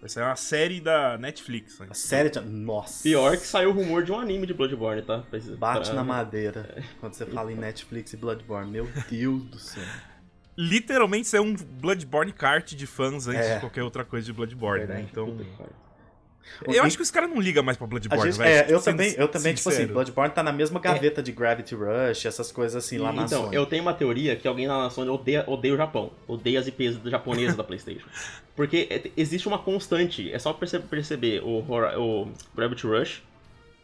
Vai 0.00 0.08
ser 0.08 0.22
uma 0.22 0.36
série 0.36 0.80
da 0.80 1.16
Netflix. 1.18 1.78
né? 1.80 1.86
A 1.90 1.94
série 1.94 2.30
de... 2.30 2.40
Nossa. 2.40 3.02
Pior 3.02 3.36
que 3.36 3.46
saiu 3.46 3.70
o 3.70 3.72
rumor 3.72 4.02
de 4.04 4.12
um 4.12 4.18
anime 4.18 4.46
de 4.46 4.54
Bloodborne, 4.54 5.02
tá? 5.02 5.18
Pra- 5.30 5.38
Bate 5.56 5.86
pra- 5.90 5.94
na 5.94 6.04
madeira 6.04 6.82
quando 7.00 7.14
você 7.14 7.26
fala 7.26 7.52
em 7.52 7.56
Netflix 7.56 8.12
e 8.12 8.16
Bloodborne. 8.16 8.70
Meu 8.70 8.88
Deus 9.10 9.42
do 9.44 9.58
céu. 9.58 9.82
Literalmente 10.58 11.26
isso 11.26 11.36
é 11.36 11.40
um 11.40 11.54
Bloodborne 11.54 12.32
kart 12.32 12.72
de 12.74 12.86
fãs 12.86 13.26
antes 13.28 13.44
É. 13.46 13.54
de 13.54 13.60
qualquer 13.60 13.82
outra 13.82 14.04
coisa 14.04 14.24
de 14.24 14.32
Bloodborne, 14.32 14.86
né? 14.86 15.06
Então. 15.10 15.36
Eu 16.66 16.82
acho 16.84 16.96
que 16.96 17.02
os 17.02 17.10
caras 17.10 17.28
não 17.28 17.40
ligam 17.40 17.62
mais 17.62 17.76
pra 17.76 17.86
Bloodborne, 17.86 18.24
gente- 18.32 18.38
velho. 18.38 18.50
é, 18.50 18.72
eu 18.72 18.78
Sendo 18.80 18.96
também, 18.96 19.14
eu 19.18 19.28
também 19.28 19.54
tipo 19.54 19.68
assim. 19.68 19.86
Bloodborne 19.86 20.32
tá 20.34 20.42
na 20.42 20.52
mesma 20.52 20.80
gaveta 20.80 21.22
de 21.22 21.32
Gravity 21.32 21.74
Rush, 21.74 22.24
essas 22.26 22.50
coisas 22.52 22.76
assim 22.84 22.98
lá 22.98 23.12
na 23.12 23.24
então, 23.24 23.44
Sony. 23.44 23.56
eu 23.56 23.66
tenho 23.66 23.82
uma 23.82 23.92
teoria 23.94 24.36
que 24.36 24.46
alguém 24.48 24.66
lá 24.66 24.84
na 24.84 24.90
Sony 24.90 25.10
odeia, 25.10 25.44
odeia 25.46 25.74
o 25.74 25.76
Japão. 25.76 26.10
Odeia 26.26 26.58
as 26.60 26.66
IPs 26.66 26.98
japonesas 27.04 27.56
da 27.56 27.64
PlayStation. 27.64 28.06
Porque 28.56 28.86
é- 28.90 29.10
existe 29.16 29.46
uma 29.48 29.58
constante. 29.58 30.32
É 30.32 30.38
só 30.38 30.52
perce- 30.52 30.78
perceber 30.80 31.42
o, 31.42 31.58
o 31.60 32.28
Gravity 32.54 32.86
Rush, 32.86 33.22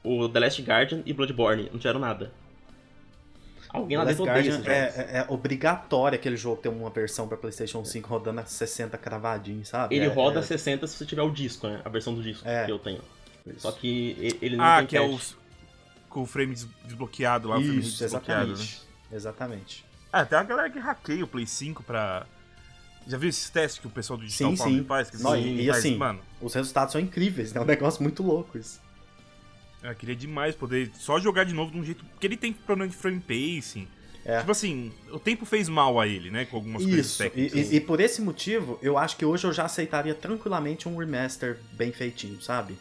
o 0.02 0.28
The 0.28 0.40
Last 0.40 0.62
Guardian 0.62 1.02
e 1.04 1.12
Bloodborne. 1.12 1.68
Não 1.70 1.78
tiveram 1.78 2.00
nada. 2.00 2.32
Alguém 3.72 3.96
lá 3.96 4.04
dentro 4.04 4.24
odeia 4.24 4.42
jogos. 4.52 4.66
é, 4.66 4.72
é, 4.72 5.18
é 5.18 5.26
obrigatório 5.28 6.16
aquele 6.18 6.36
jogo 6.36 6.60
ter 6.60 6.68
uma 6.68 6.90
versão 6.90 7.26
pra 7.26 7.36
PlayStation 7.38 7.84
5 7.84 8.08
rodando 8.08 8.40
a 8.40 8.44
60 8.44 8.98
cravadinho, 8.98 9.64
sabe? 9.64 9.94
Ele 9.96 10.04
É- 10.04 10.08
roda 10.08 10.40
é- 10.40 10.42
60 10.42 10.86
se 10.86 10.96
você 10.96 11.06
tiver 11.06 11.22
o 11.22 11.30
disco, 11.30 11.66
né? 11.66 11.80
A 11.84 11.88
versão 11.88 12.14
do 12.14 12.22
disco 12.22 12.46
É. 12.46 12.66
que 12.66 12.72
eu 12.72 12.78
tenho. 12.78 13.00
isso. 13.46 13.60
Só 13.60 13.72
que 13.72 14.36
ele 14.40 14.56
não 14.56 14.64
Ah, 14.64 14.78
tem 14.78 14.86
que 14.88 14.96
é 14.96 15.00
patch. 15.00 15.32
o. 15.32 15.42
Com 16.10 16.22
o 16.22 16.26
frame 16.26 16.52
des- 16.54 16.68
desbloqueado 16.84 17.48
lá, 17.48 17.56
o 17.58 17.60
frame 17.62 17.78
Isso, 17.80 17.98
desbloqueado, 17.98 18.46
né? 18.48 18.52
exatamente. 18.52 18.82
Exatamente. 19.10 19.84
Ah, 20.12 20.24
tem 20.26 20.36
uma 20.38 20.44
galera 20.44 20.70
que 20.70 20.78
hackeia 20.78 21.24
o 21.24 21.26
Play 21.26 21.46
5 21.46 21.82
pra. 21.82 22.26
Já 23.08 23.16
viu 23.18 23.28
esses 23.30 23.48
testes 23.50 23.80
que 23.80 23.86
o 23.86 23.90
pessoal 23.90 24.16
do 24.18 24.24
Digital 24.24 24.50
Sim, 24.52 24.56
Foundry 24.58 24.78
sim. 24.80 24.84
faz? 24.84 25.10
Que 25.10 25.16
e- 25.16 25.18
e 25.18 25.66
faz, 25.66 25.78
assim, 25.78 25.96
Mano, 25.96 26.20
Os 26.40 26.54
resultados 26.54 26.92
são 26.92 27.00
incríveis, 27.00 27.52
né? 27.52 27.60
É 27.60 27.64
um 27.64 27.66
negócio 27.66 28.02
muito 28.02 28.22
louco 28.22 28.56
isso. 28.58 28.80
Eu 29.82 29.94
queria 29.94 30.14
demais 30.16 30.54
poder 30.54 30.90
só 30.94 31.18
jogar 31.18 31.44
de 31.44 31.52
novo 31.54 31.72
de 31.72 31.78
um 31.78 31.84
jeito. 31.84 32.04
Porque 32.04 32.26
ele 32.26 32.36
tem 32.36 32.52
problema 32.52 32.90
de 32.90 32.96
frame 32.96 33.20
pacing. 33.20 33.88
É. 34.24 34.38
Tipo 34.38 34.52
assim, 34.52 34.92
o 35.10 35.18
tempo 35.18 35.44
fez 35.44 35.68
mal 35.68 36.00
a 36.00 36.06
ele, 36.06 36.30
né? 36.30 36.44
Com 36.44 36.56
algumas 36.56 36.84
coisas 36.84 37.06
Isso, 37.06 37.22
e, 37.22 37.30
técnicas. 37.30 37.72
e- 37.72 37.76
e 37.76 37.80
por 37.80 37.98
esse 38.00 38.22
motivo, 38.22 38.78
eu 38.80 38.96
acho 38.96 39.16
que 39.16 39.24
hoje 39.24 39.44
eu 39.46 39.52
já 39.52 39.64
aceitaria 39.64 40.14
tranquilamente 40.14 40.88
um 40.88 40.96
remaster 40.96 41.58
bem 41.72 41.90
feitinho, 41.92 42.40
sabe? 42.40 42.78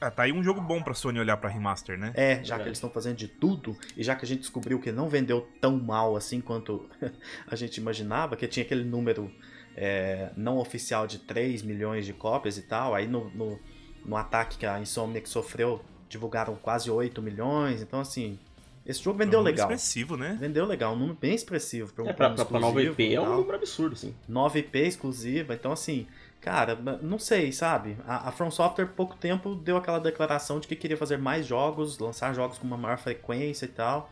Ah, 0.00 0.12
tá 0.12 0.22
aí 0.22 0.32
um 0.32 0.44
jogo 0.44 0.60
bom 0.60 0.80
pra 0.80 0.94
Sony 0.94 1.18
olhar 1.18 1.36
pra 1.38 1.50
remaster, 1.50 1.98
né? 1.98 2.12
É, 2.14 2.34
já 2.36 2.36
que 2.36 2.40
Verdade. 2.50 2.68
eles 2.68 2.78
estão 2.78 2.88
fazendo 2.90 3.16
de 3.16 3.26
tudo, 3.26 3.76
e 3.96 4.04
já 4.04 4.14
que 4.14 4.24
a 4.24 4.28
gente 4.28 4.40
descobriu 4.42 4.78
que 4.78 4.92
não 4.92 5.08
vendeu 5.08 5.48
tão 5.60 5.76
mal 5.76 6.14
assim 6.14 6.40
quanto 6.40 6.88
a 7.48 7.56
gente 7.56 7.78
imaginava, 7.78 8.36
que 8.36 8.46
tinha 8.46 8.64
aquele 8.64 8.84
número 8.84 9.28
é, 9.76 10.30
não 10.36 10.58
oficial 10.58 11.04
de 11.04 11.18
3 11.18 11.62
milhões 11.62 12.06
de 12.06 12.12
cópias 12.12 12.56
e 12.56 12.62
tal, 12.62 12.94
aí 12.94 13.08
no, 13.08 13.28
no, 13.30 13.58
no 14.04 14.16
ataque 14.16 14.58
que 14.58 14.66
a 14.66 14.80
Insomniac 14.80 15.28
sofreu, 15.28 15.80
divulgaram 16.08 16.56
quase 16.56 16.90
8 16.90 17.20
milhões, 17.22 17.82
então 17.82 18.00
assim, 18.00 18.38
esse 18.86 19.02
jogo 19.02 19.18
vendeu 19.18 19.38
É 19.38 19.42
um 19.42 19.44
número 19.44 19.54
legal. 19.56 19.66
expressivo, 19.70 20.16
né? 20.16 20.36
Vendeu 20.40 20.64
legal, 20.64 20.94
um 20.94 20.96
número 20.96 21.18
bem 21.20 21.34
expressivo 21.34 21.92
para 21.92 22.04
um 22.04 22.08
É, 22.08 22.12
pra, 22.12 22.28
pra 22.30 22.36
pra, 22.36 22.44
pra 22.46 22.60
nova 22.60 22.80
exclusivo 22.82 23.02
IP 23.02 23.14
é 23.14 23.20
um 23.20 23.36
número 23.36 23.56
absurdo, 23.56 23.92
assim. 23.94 24.14
9 24.26 24.60
IP 24.60 24.78
exclusiva, 24.78 25.54
então 25.54 25.70
assim, 25.72 26.06
cara, 26.40 26.74
não 27.02 27.18
sei, 27.18 27.52
sabe? 27.52 27.96
A, 28.06 28.28
a 28.28 28.32
From 28.32 28.50
Software, 28.50 28.86
pouco 28.86 29.16
tempo, 29.16 29.54
deu 29.54 29.76
aquela 29.76 29.98
declaração 29.98 30.58
de 30.58 30.66
que 30.66 30.74
queria 30.76 30.96
fazer 30.96 31.18
mais 31.18 31.46
jogos, 31.46 31.98
lançar 31.98 32.34
jogos 32.34 32.56
com 32.58 32.66
uma 32.66 32.76
maior 32.78 32.96
frequência 32.98 33.66
e 33.66 33.68
tal. 33.68 34.10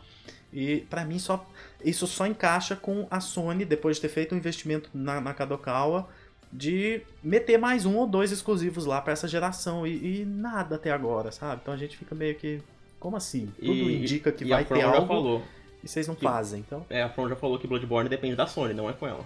E 0.53 0.81
pra 0.89 1.05
mim 1.05 1.19
só 1.19 1.45
isso 1.85 2.07
só 2.07 2.27
encaixa 2.27 2.77
com 2.77 3.07
a 3.11 3.21
Sony, 3.21 3.65
depois 3.65 3.97
de 3.97 4.03
ter 4.03 4.09
feito 4.09 4.35
um 4.35 4.39
investimento 4.39 4.91
na, 4.95 5.21
na 5.21 5.33
Kadokawa, 5.35 6.09
de 6.53 7.03
meter 7.23 7.59
mais 7.59 7.85
um 7.85 7.97
ou 7.97 8.07
dois 8.07 8.31
exclusivos 8.33 8.87
lá 8.87 9.01
pra 9.01 9.13
essa 9.13 9.27
geração. 9.29 9.87
E, 9.87 10.21
e 10.21 10.25
nada 10.25 10.77
até 10.77 10.91
agora, 10.91 11.31
sabe? 11.33 11.61
Então 11.63 11.73
a 11.75 11.77
gente 11.77 11.97
fica 11.97 12.15
meio 12.15 12.35
que. 12.35 12.61
Como 12.99 13.17
assim? 13.17 13.47
Tudo 13.59 13.73
E- 13.73 14.03
indica 14.03 14.33
que 14.33 14.45
e 14.45 14.49
vai 14.49 14.65
ter 14.65 14.81
já 14.81 14.87
algo 14.89 15.07
falou. 15.07 15.43
e 15.85 15.89
vocês 15.89 16.09
não 16.09 16.15
que- 16.15 16.25
fazem. 16.25 16.61
Então. 16.61 16.85
É, 16.89 17.03
a 17.03 17.09
From 17.11 17.29
já 17.29 17.37
falou 17.37 17.59
que 17.59 17.67
Bloodborne 17.67 18.09
depende 18.09 18.35
da 18.37 18.47
Sony, 18.47 18.73
não 18.75 18.89
é 18.89 18.93
com 18.93 19.07
ela. 19.07 19.25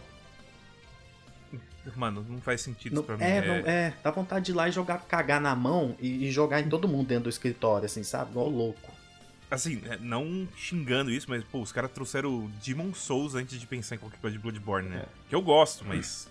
Mano, 1.96 2.24
não 2.28 2.40
faz 2.40 2.61
sentido 2.61 2.92
Não- 2.94 3.00
isso 3.02 3.06
pra 3.06 3.16
mim. 3.16 3.24
é, 3.24 3.46
não- 3.46 3.54
é, 3.68 3.94
dá 4.02 4.11
vontade 4.11 4.44
de 4.44 4.50
ir 4.52 4.54
lá 4.54 4.68
e 4.68 4.72
jogar, 4.72 4.98
cagar 5.06 5.40
na 5.40 5.56
mão 5.56 5.96
e, 5.98 6.26
e 6.26 6.30
jogar 6.30 6.61
em 6.61 6.68
todo 6.68 6.87
mundo 6.87 7.06
dentro 7.09 7.24
do 7.24 7.30
escritório, 7.30 7.87
assim, 7.87 8.02
sabe? 8.02 8.33
Igual 8.33 8.48
louco. 8.50 8.92
Assim, 9.50 9.80
é, 9.88 9.96
não 9.96 10.46
xingando 10.56 11.11
isso, 11.11 11.26
mas, 11.28 11.42
pô, 11.42 11.61
os 11.61 11.72
caras 11.72 11.90
trouxeram 11.90 12.50
Demon 12.64 12.92
Souls 12.94 13.35
antes 13.35 13.59
de 13.59 13.66
pensar 13.66 13.94
em 13.96 13.98
qualquer 13.98 14.20
coisa 14.20 14.37
de 14.37 14.42
Bloodborne, 14.42 14.88
né? 14.90 15.06
Que 15.28 15.35
eu 15.35 15.40
gosto, 15.42 15.85
mas. 15.85 16.28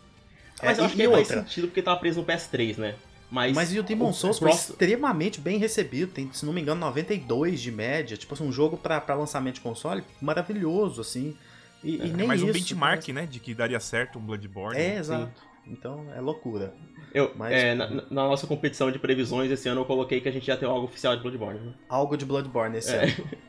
Mas 0.61 0.77
É, 0.77 0.81
eu 0.81 0.83
e- 0.83 0.87
acho 0.87 0.95
que 0.95 1.01
e 1.03 1.07
faz 1.07 1.17
outra? 1.29 1.43
sentido 1.43 1.67
porque 1.67 1.81
tava 1.81 1.99
preso 1.99 2.19
no 2.19 2.25
PS3, 2.25 2.77
né? 2.77 2.95
Mas, 3.31 3.53
Mas 3.55 3.71
e 3.73 3.79
o 3.79 3.83
Demon 3.83 4.11
Souls 4.11 4.39
foi 4.39 4.47
próximo- 4.49 4.73
extremamente 4.73 5.39
bem 5.39 5.57
recebido, 5.59 6.11
tem, 6.11 6.31
se 6.33 6.43
não 6.45 6.51
me 6.51 6.61
engano, 6.61 6.81
92 6.81 7.61
de 7.61 7.71
média. 7.71 8.17
Tipo 8.17 8.33
assim, 8.33 8.43
um 8.43 8.51
jogo 8.51 8.75
pra, 8.75 8.99
pra 8.99 9.13
lançamento 9.13 9.55
de 9.55 9.61
console 9.61 10.03
maravilhoso, 10.19 10.99
assim. 11.01 11.35
E, 11.83 11.97
e 11.97 12.01
É 12.01 12.07
nem 12.07 12.27
mais 12.27 12.41
um 12.41 12.45
isso, 12.45 12.53
benchmark, 12.53 13.07
né? 13.09 13.27
De 13.29 13.39
que 13.39 13.53
daria 13.53 13.79
certo 13.79 14.17
um 14.17 14.21
Bloodborne. 14.21 14.79
É, 14.79 14.97
exato. 14.97 15.31
Então 15.67 16.07
é 16.15 16.19
loucura. 16.19 16.73
Eu, 17.13 17.31
Mas- 17.35 17.53
é, 17.53 17.75
na, 17.75 17.87
na 17.87 18.03
nossa 18.09 18.47
competição 18.47 18.91
de 18.91 18.97
previsões 18.97 19.51
esse 19.51 19.69
ano 19.69 19.81
eu 19.81 19.85
coloquei 19.85 20.19
que 20.19 20.27
a 20.27 20.31
gente 20.31 20.47
ia 20.47 20.57
ter 20.57 20.65
algo 20.65 20.85
oficial 20.85 21.15
de 21.15 21.21
Bloodborne. 21.21 21.59
Né? 21.59 21.73
Algo 21.87 22.17
de 22.17 22.25
Bloodborne 22.25 22.77
esse 22.79 22.91
É. 22.91 23.03
ano. 23.03 23.13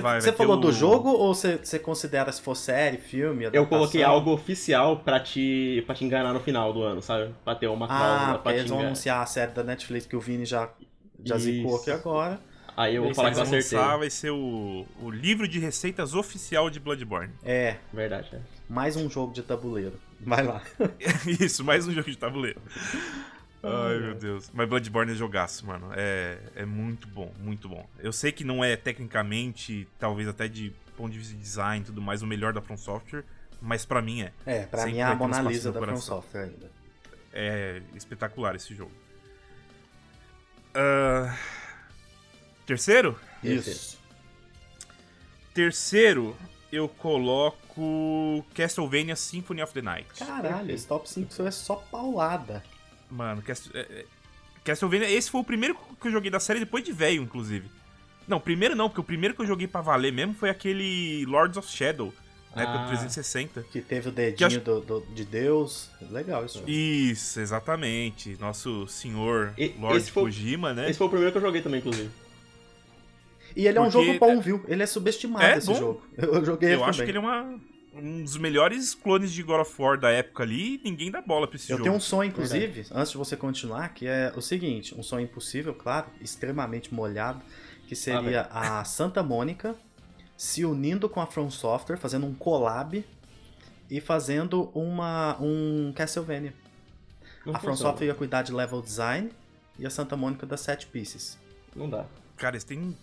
Você, 0.00 0.32
falou 0.32 0.56
o- 0.56 0.60
do 0.60 0.72
jogo 0.72 1.10
ou 1.10 1.34
você, 1.34 1.56
você 1.58 1.78
considera 1.78 2.30
se 2.32 2.40
for 2.40 2.54
série, 2.54 2.96
filme, 2.98 3.44
Eu 3.44 3.48
adaptação? 3.48 3.78
coloquei 3.78 4.02
algo 4.02 4.32
oficial 4.32 4.96
pra 4.98 5.20
te, 5.20 5.82
pra 5.86 5.94
te 5.94 6.04
enganar 6.04 6.32
no 6.32 6.40
final 6.40 6.72
do 6.72 6.82
ano, 6.82 7.02
sabe? 7.02 7.34
Pra 7.44 7.54
ter 7.54 7.66
uma 7.66 7.86
Ah, 7.86 7.88
cláusula 7.88 8.26
porque 8.32 8.42
pra 8.42 8.52
te 8.52 8.58
eles 8.58 8.68
vão 8.70 8.78
enganar. 8.78 8.88
anunciar 8.90 9.22
a 9.22 9.26
série 9.26 9.52
da 9.52 9.62
Netflix 9.62 10.06
que 10.06 10.16
o 10.16 10.20
Vini 10.20 10.44
já, 10.46 10.70
já 11.24 11.36
zicou 11.36 11.76
aqui 11.76 11.90
agora. 11.90 12.40
Aí 12.74 12.94
eu 12.96 13.02
vou 13.04 13.14
falar 13.14 13.32
que 13.32 13.38
eu 13.38 13.42
acertei. 13.42 13.78
lançar 13.78 13.96
vai 13.98 14.08
ser 14.08 14.30
o, 14.30 14.86
o 15.02 15.10
livro 15.10 15.46
de 15.46 15.58
receitas 15.58 16.14
oficial 16.14 16.70
de 16.70 16.80
Bloodborne. 16.80 17.30
É, 17.44 17.76
Verdade, 17.92 18.30
é. 18.32 18.38
mais 18.66 18.96
um 18.96 19.10
jogo 19.10 19.32
de 19.34 19.42
tabuleiro. 19.42 20.00
Vai 20.18 20.42
lá. 20.42 20.62
Isso, 21.38 21.62
mais 21.62 21.86
um 21.86 21.92
jogo 21.92 22.10
de 22.10 22.16
tabuleiro. 22.16 22.58
Ai, 23.62 23.98
meu 23.98 24.14
Deus. 24.14 24.50
Mas 24.52 24.68
Bloodborne 24.68 25.12
é 25.12 25.14
jogaço, 25.14 25.66
mano. 25.66 25.90
É, 25.94 26.38
é 26.56 26.64
muito 26.64 27.06
bom, 27.06 27.32
muito 27.38 27.68
bom. 27.68 27.88
Eu 27.98 28.12
sei 28.12 28.32
que 28.32 28.42
não 28.42 28.64
é 28.64 28.76
tecnicamente, 28.76 29.88
talvez 29.98 30.28
até 30.28 30.48
de 30.48 30.74
ponto 30.96 31.12
de 31.12 31.18
vista 31.18 31.34
de 31.34 31.40
design 31.40 31.82
e 31.82 31.86
tudo 31.86 32.02
mais, 32.02 32.22
o 32.22 32.26
melhor 32.26 32.52
da 32.52 32.60
From 32.60 32.76
Software, 32.76 33.24
mas 33.60 33.84
pra 33.84 34.02
mim 34.02 34.22
é. 34.22 34.32
É, 34.44 34.66
pra 34.66 34.80
Sempre 34.80 34.94
mim 34.94 34.98
é 34.98 35.04
a 35.04 35.14
Mona 35.14 35.42
Lisa 35.42 35.70
da 35.70 35.80
From. 35.80 35.96
Software 35.96 36.44
ainda. 36.44 36.70
É 37.32 37.80
espetacular 37.94 38.54
esse 38.56 38.74
jogo. 38.74 38.92
Ah, 40.74 41.36
terceiro? 42.66 43.18
Isso. 43.42 43.98
Terceiro, 45.54 46.36
eu 46.70 46.88
coloco 46.88 48.44
Castlevania 48.54 49.14
Symphony 49.14 49.62
of 49.62 49.72
the 49.72 49.82
Night. 49.82 50.08
Caralho, 50.18 50.70
esse 50.70 50.86
top 50.86 51.08
5 51.08 51.32
seu 51.32 51.46
é 51.46 51.50
só 51.50 51.76
paulada. 51.76 52.62
Mano, 53.12 53.42
Cast... 53.42 53.70
é, 53.76 53.80
é, 53.80 54.04
Castlevania, 54.64 55.10
esse 55.10 55.30
foi 55.30 55.40
o 55.40 55.44
primeiro 55.44 55.76
que 56.00 56.08
eu 56.08 56.12
joguei 56.12 56.30
da 56.30 56.40
série 56.40 56.60
depois 56.60 56.82
de 56.84 56.92
velho, 56.92 57.22
inclusive. 57.22 57.68
Não, 58.26 58.38
primeiro 58.40 58.74
não, 58.76 58.88
porque 58.88 59.00
o 59.00 59.04
primeiro 59.04 59.34
que 59.34 59.42
eu 59.42 59.46
joguei 59.46 59.66
pra 59.66 59.80
valer 59.80 60.12
mesmo 60.12 60.34
foi 60.34 60.48
aquele 60.48 61.24
Lords 61.26 61.56
of 61.56 61.68
Shadow, 61.68 62.14
na 62.54 62.62
época 62.62 62.78
do 62.78 62.84
Ah. 62.84 62.88
360. 62.88 63.62
Que 63.70 63.80
teve 63.80 64.08
o 64.08 64.12
dedinho 64.12 64.46
acho- 64.46 64.60
do, 64.60 64.80
do- 64.80 65.00
de 65.14 65.24
Deus. 65.24 65.90
Legal 66.10 66.44
isso. 66.46 66.62
Isso, 66.66 67.40
exatamente. 67.40 68.36
Nosso 68.40 68.86
senhor 68.86 69.52
E- 69.58 69.74
Lord 69.78 70.10
foi- 70.10 70.22
Kojima, 70.24 70.72
né? 70.72 70.88
Esse 70.88 70.98
foi 70.98 71.06
o 71.08 71.10
primeiro 71.10 71.32
que 71.32 71.38
eu 71.38 71.42
joguei 71.42 71.60
também, 71.60 71.80
inclusive. 71.80 72.10
E 73.54 73.66
ele 73.66 73.76
é 73.76 73.80
um 73.80 73.90
Porque- 73.90 74.06
jogo 74.06 74.18
bom, 74.18 74.40
viu? 74.40 74.64
Ele 74.66 74.82
é 74.82 74.86
subestimado, 74.86 75.44
É 75.44 75.58
esse 75.58 75.66
bom. 75.66 75.74
jogo. 75.74 76.06
Eu, 76.16 76.44
joguei 76.44 76.74
Eu 76.74 76.84
acho 76.84 76.98
também. 77.00 77.04
que 77.06 77.10
ele 77.10 77.18
é 77.18 77.20
uma, 77.20 77.60
um 77.94 78.22
dos 78.22 78.36
melhores 78.36 78.94
clones 78.94 79.32
de 79.32 79.42
God 79.42 79.60
of 79.60 79.82
War 79.82 79.98
da 79.98 80.10
época 80.10 80.42
ali 80.42 80.76
e 80.76 80.80
ninguém 80.84 81.10
dá 81.10 81.20
bola 81.20 81.46
pra 81.46 81.56
esse 81.56 81.70
Eu 81.70 81.76
jogo. 81.78 81.84
tenho 81.84 81.96
um 81.96 82.00
sonho, 82.00 82.28
inclusive, 82.28 82.86
antes 82.90 83.12
de 83.12 83.18
você 83.18 83.36
continuar, 83.36 83.92
que 83.94 84.06
é 84.06 84.32
o 84.36 84.40
seguinte: 84.40 84.94
um 84.98 85.02
sonho 85.02 85.24
impossível, 85.24 85.74
claro, 85.74 86.06
extremamente 86.20 86.92
molhado, 86.92 87.42
que 87.86 87.94
seria 87.94 88.42
a 88.50 88.82
Santa 88.84 89.22
Mônica 89.22 89.74
se 90.36 90.64
unindo 90.64 91.08
com 91.08 91.20
a 91.20 91.26
From 91.26 91.50
Software, 91.50 91.96
fazendo 91.98 92.26
um 92.26 92.34
collab 92.34 93.04
e 93.90 94.00
fazendo 94.00 94.70
uma, 94.74 95.36
um 95.40 95.92
Castlevania. 95.94 96.54
Não 97.44 97.54
a 97.54 97.58
From. 97.58 97.76
Software 97.76 98.06
ia 98.06 98.14
cuidar 98.14 98.42
de 98.42 98.52
level 98.52 98.80
design 98.80 99.30
e 99.78 99.86
a 99.86 99.90
Santa 99.90 100.16
Mônica 100.16 100.46
das 100.46 100.60
set 100.60 100.86
pieces. 100.86 101.38
Não 101.76 101.88
dá. 101.88 102.06
Cara, 102.42 102.56
eles 102.56 102.64
têm. 102.64 102.96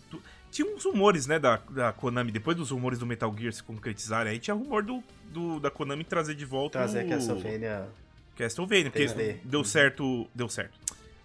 Tinha 0.52 0.68
uns 0.70 0.84
rumores, 0.84 1.26
né, 1.28 1.40
da, 1.40 1.58
da 1.70 1.94
Konami, 1.94 2.30
depois 2.32 2.58
dos 2.58 2.72
rumores 2.72 3.00
do 3.00 3.06
Metal 3.06 3.34
Gear 3.38 3.54
se 3.54 3.64
concretizarem, 3.64 4.34
aí 4.34 4.38
tinha 4.40 4.54
rumor 4.54 4.84
do, 4.84 5.02
do- 5.32 5.60
da 5.62 5.72
Konami 5.72 6.04
trazer 6.04 6.36
de 6.36 6.44
volta 6.44 6.80
Trazer 6.80 7.06
o 7.06 7.10
Castlevania. 7.10 7.88
Castlevania, 8.36 8.92
porque 8.92 9.06
3D. 9.06 9.38
deu 9.44 9.64
certo. 9.64 10.28
Deu 10.36 10.50
certo. 10.50 10.78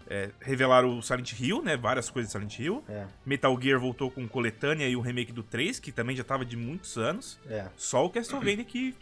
É, 0.09 0.31
revelaram 0.41 0.99
o 0.99 1.03
Silent 1.03 1.33
Hill, 1.41 1.63
né? 1.63 1.77
Várias 1.77 2.09
coisas 2.11 2.31
de 2.31 2.39
Silent 2.39 2.59
Hill. 2.59 2.85
É, 2.89 3.07
Metal 3.27 3.59
Gear 3.61 3.81
voltou 3.81 4.11
com 4.11 4.29
coletânea 4.29 4.87
e 4.87 4.95
o 4.95 5.01
remake 5.01 5.33
do 5.33 5.43
3, 5.43 5.81
que 5.81 5.91
também 5.91 6.15
já 6.15 6.23
tava 6.23 6.45
de 6.45 6.57
muitos 6.57 6.97
anos. 6.99 7.39
é. 7.49 7.67
Só 7.77 8.05
o 8.05 8.11
Castlevania 8.11 8.65
que 8.65 8.95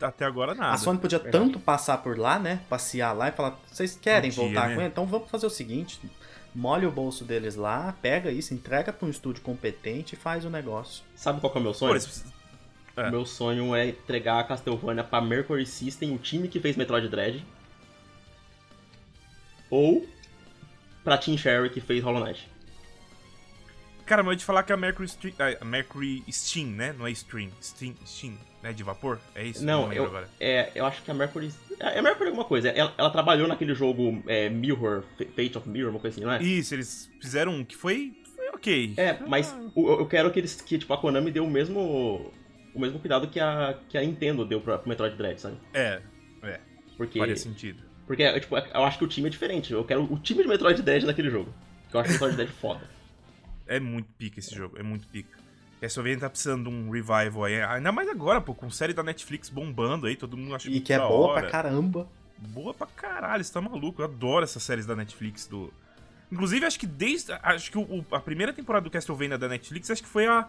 até 0.00 0.24
agora 0.24 0.54
nada. 0.54 0.74
A 0.74 0.78
Sony 0.78 0.98
podia 0.98 1.18
Verdade. 1.18 1.44
tanto 1.46 1.58
passar 1.58 1.98
por 1.98 2.18
lá, 2.18 2.38
né? 2.38 2.60
Passear 2.68 3.12
lá 3.12 3.28
e 3.28 3.32
falar, 3.32 3.58
vocês 3.66 3.96
querem 3.96 4.30
Podia, 4.30 4.44
voltar 4.44 4.68
né? 4.68 4.74
com 4.74 4.80
ele? 4.82 4.88
Então 4.90 5.06
vamos 5.06 5.30
fazer 5.30 5.46
o 5.46 5.50
seguinte. 5.50 5.98
Molha 6.54 6.86
o 6.86 6.92
bolso 6.92 7.24
deles 7.24 7.56
lá, 7.56 7.96
pega 8.02 8.30
isso, 8.30 8.52
entrega 8.52 8.92
pra 8.92 9.06
um 9.06 9.10
estúdio 9.10 9.42
competente 9.42 10.14
e 10.14 10.18
faz 10.18 10.44
o 10.44 10.50
negócio. 10.50 11.02
Sabe 11.16 11.40
qual 11.40 11.50
que 11.50 11.58
é 11.58 11.60
o 11.60 11.64
meu 11.64 11.72
sonho? 11.72 11.98
É. 12.94 13.08
O 13.08 13.10
meu 13.10 13.24
sonho 13.24 13.74
é 13.74 13.88
entregar 13.88 14.40
a 14.40 14.44
Castlevania 14.44 15.02
pra 15.02 15.20
Mercury 15.20 15.64
System, 15.64 16.14
o 16.14 16.18
time 16.18 16.48
que 16.48 16.60
fez 16.60 16.76
Metroid 16.76 17.08
Dread. 17.08 17.42
Ou 19.70 20.06
pra 21.02 21.16
Team 21.16 21.38
Sherry, 21.38 21.70
que 21.70 21.80
fez 21.80 22.04
Hollow 22.04 22.22
Knight. 22.22 22.50
Cara, 24.04 24.22
mas 24.22 24.28
eu 24.28 24.32
ia 24.32 24.38
te 24.38 24.44
falar 24.44 24.62
que 24.62 24.72
a 24.72 24.76
Mercury, 24.76 25.06
Stream, 25.06 25.34
a 25.58 25.64
Mercury 25.64 26.22
Steam, 26.30 26.66
né? 26.66 26.92
Não 26.92 27.06
é 27.06 27.10
Stream. 27.12 27.50
Steam, 27.62 27.94
Steam, 28.04 28.36
né? 28.62 28.72
De 28.72 28.82
vapor? 28.82 29.18
É 29.34 29.44
isso? 29.44 29.64
Não, 29.64 29.82
lembro 29.82 29.96
eu, 29.96 30.04
agora. 30.06 30.28
é, 30.38 30.70
eu 30.74 30.86
acho 30.86 31.02
que 31.02 31.10
a 31.10 31.14
Mercury. 31.14 31.50
É 31.80 31.98
é 31.98 32.02
Mercury 32.02 32.28
alguma 32.28 32.44
coisa. 32.44 32.68
Ela, 32.68 32.94
ela 32.96 33.10
trabalhou 33.10 33.48
naquele 33.48 33.74
jogo 33.74 34.22
é, 34.26 34.48
Mirror, 34.48 35.02
Fate 35.34 35.58
of 35.58 35.68
Mirror, 35.68 35.90
uma 35.90 36.00
coisa 36.00 36.16
assim, 36.16 36.24
não 36.24 36.32
é? 36.32 36.42
Isso, 36.42 36.74
eles 36.74 37.10
fizeram 37.20 37.52
um 37.52 37.64
que 37.64 37.76
foi, 37.76 38.14
foi 38.36 38.48
ok. 38.50 38.94
É, 38.96 39.18
mas 39.26 39.54
eu 39.76 40.00
eu 40.00 40.06
quero 40.06 40.30
que 40.30 40.38
eles. 40.38 40.60
Que, 40.60 40.78
tipo, 40.78 40.92
a 40.92 40.98
Konami 40.98 41.30
dê 41.30 41.40
o 41.40 41.50
mesmo. 41.50 42.32
O 42.74 42.80
mesmo 42.80 42.98
cuidado 42.98 43.28
que 43.28 43.38
a, 43.38 43.78
que 43.88 43.98
a 43.98 44.00
Nintendo 44.00 44.44
deu 44.46 44.60
pra, 44.60 44.78
pro 44.78 44.88
Metroid 44.88 45.14
Dread, 45.16 45.40
sabe? 45.40 45.56
É, 45.74 46.00
Porque. 46.96 47.18
faria 47.18 47.36
sentido. 47.36 47.82
Porque, 48.06 48.22
é, 48.22 48.38
tipo, 48.40 48.56
eu 48.56 48.84
acho 48.84 48.98
que 48.98 49.04
o 49.04 49.08
time 49.08 49.26
é 49.26 49.30
diferente. 49.30 49.72
Eu 49.72 49.84
quero 49.84 50.02
o 50.04 50.18
time 50.18 50.42
de 50.42 50.48
Metroid 50.48 50.80
Dread 50.82 51.04
naquele 51.04 51.30
jogo. 51.30 51.52
Que 51.90 51.96
eu 51.96 52.00
acho 52.00 52.10
o 52.10 52.12
Metroid 52.12 52.36
Dread 52.36 52.52
foda. 52.52 52.80
É 53.64 53.78
muito 53.78 54.08
pica 54.18 54.40
esse 54.40 54.54
jogo, 54.54 54.76
é 54.78 54.82
muito 54.82 55.06
pica. 55.06 55.38
Castlevania 55.82 56.18
tá 56.20 56.30
precisando 56.30 56.70
de 56.70 56.74
um 56.74 56.90
revival 56.90 57.44
aí. 57.44 57.60
Ainda 57.62 57.90
mais 57.90 58.08
agora, 58.08 58.40
pô, 58.40 58.54
com 58.54 58.70
série 58.70 58.92
da 58.92 59.02
Netflix 59.02 59.48
bombando 59.50 60.06
aí, 60.06 60.14
todo 60.16 60.36
mundo 60.36 60.54
acha 60.54 60.70
E 60.70 60.80
que 60.80 60.92
é 60.92 60.98
boa 60.98 61.10
hora. 61.32 61.40
pra 61.42 61.50
caramba. 61.50 62.08
Boa 62.38 62.72
pra 62.72 62.86
caralho, 62.86 63.42
você 63.42 63.52
tá 63.52 63.60
maluco. 63.60 64.00
Eu 64.00 64.06
adoro 64.06 64.44
essas 64.44 64.62
séries 64.62 64.86
da 64.86 64.94
Netflix 64.96 65.46
do. 65.46 65.72
Inclusive, 66.30 66.64
acho 66.64 66.78
que 66.78 66.86
desde. 66.86 67.32
Acho 67.42 67.70
que 67.70 67.78
o- 67.78 68.04
a 68.12 68.20
primeira 68.20 68.52
temporada 68.52 68.84
do 68.84 68.90
Castlevania 68.90 69.36
da 69.36 69.48
Netflix, 69.48 69.90
acho 69.90 70.02
que 70.02 70.08
foi 70.08 70.26
a. 70.26 70.48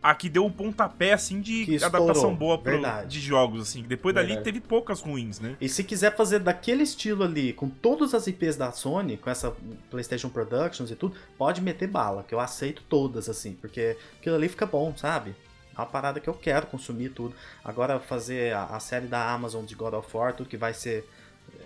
A 0.00 0.14
que 0.14 0.28
deu 0.28 0.46
o 0.46 0.50
pontapé, 0.50 1.12
assim, 1.12 1.40
de 1.40 1.64
Que 1.64 1.74
estourou, 1.74 2.04
adaptação 2.08 2.34
boa 2.34 2.56
pro- 2.56 2.80
de 3.08 3.20
jogos, 3.20 3.62
assim. 3.62 3.82
Depois 3.82 4.14
dali 4.14 4.28
Verdade. 4.28 4.44
teve 4.44 4.60
poucas 4.60 5.00
ruins, 5.00 5.40
né? 5.40 5.56
E 5.60 5.68
se 5.68 5.82
quiser 5.82 6.14
fazer 6.14 6.38
daquele 6.38 6.84
estilo 6.84 7.24
ali, 7.24 7.52
com 7.52 7.68
todas 7.68 8.14
as 8.14 8.26
IPs 8.28 8.54
da 8.56 8.70
Sony, 8.70 9.16
com 9.16 9.28
essa 9.28 9.52
PlayStation 9.90 10.28
Productions 10.28 10.90
e 10.92 10.94
tudo, 10.94 11.16
pode 11.36 11.60
meter 11.60 11.88
bala, 11.88 12.22
que 12.22 12.32
eu 12.32 12.38
aceito 12.38 12.82
todas, 12.88 13.28
assim, 13.28 13.54
porque 13.54 13.96
aquilo 14.20 14.36
ali 14.36 14.48
fica 14.48 14.66
bom, 14.66 14.94
sabe? 14.96 15.34
É 15.76 15.80
uma 15.80 15.86
parada 15.86 16.20
que 16.20 16.28
eu 16.28 16.34
quero 16.34 16.66
consumir 16.66 17.08
tudo. 17.10 17.34
Agora 17.64 17.98
fazer 17.98 18.52
a, 18.54 18.64
a 18.66 18.80
série 18.80 19.06
da 19.06 19.30
Amazon 19.32 19.64
de 19.64 19.74
God 19.74 19.94
of 19.94 20.08
War, 20.16 20.32
tudo 20.32 20.48
que 20.48 20.56
vai 20.56 20.74
ser, 20.74 21.08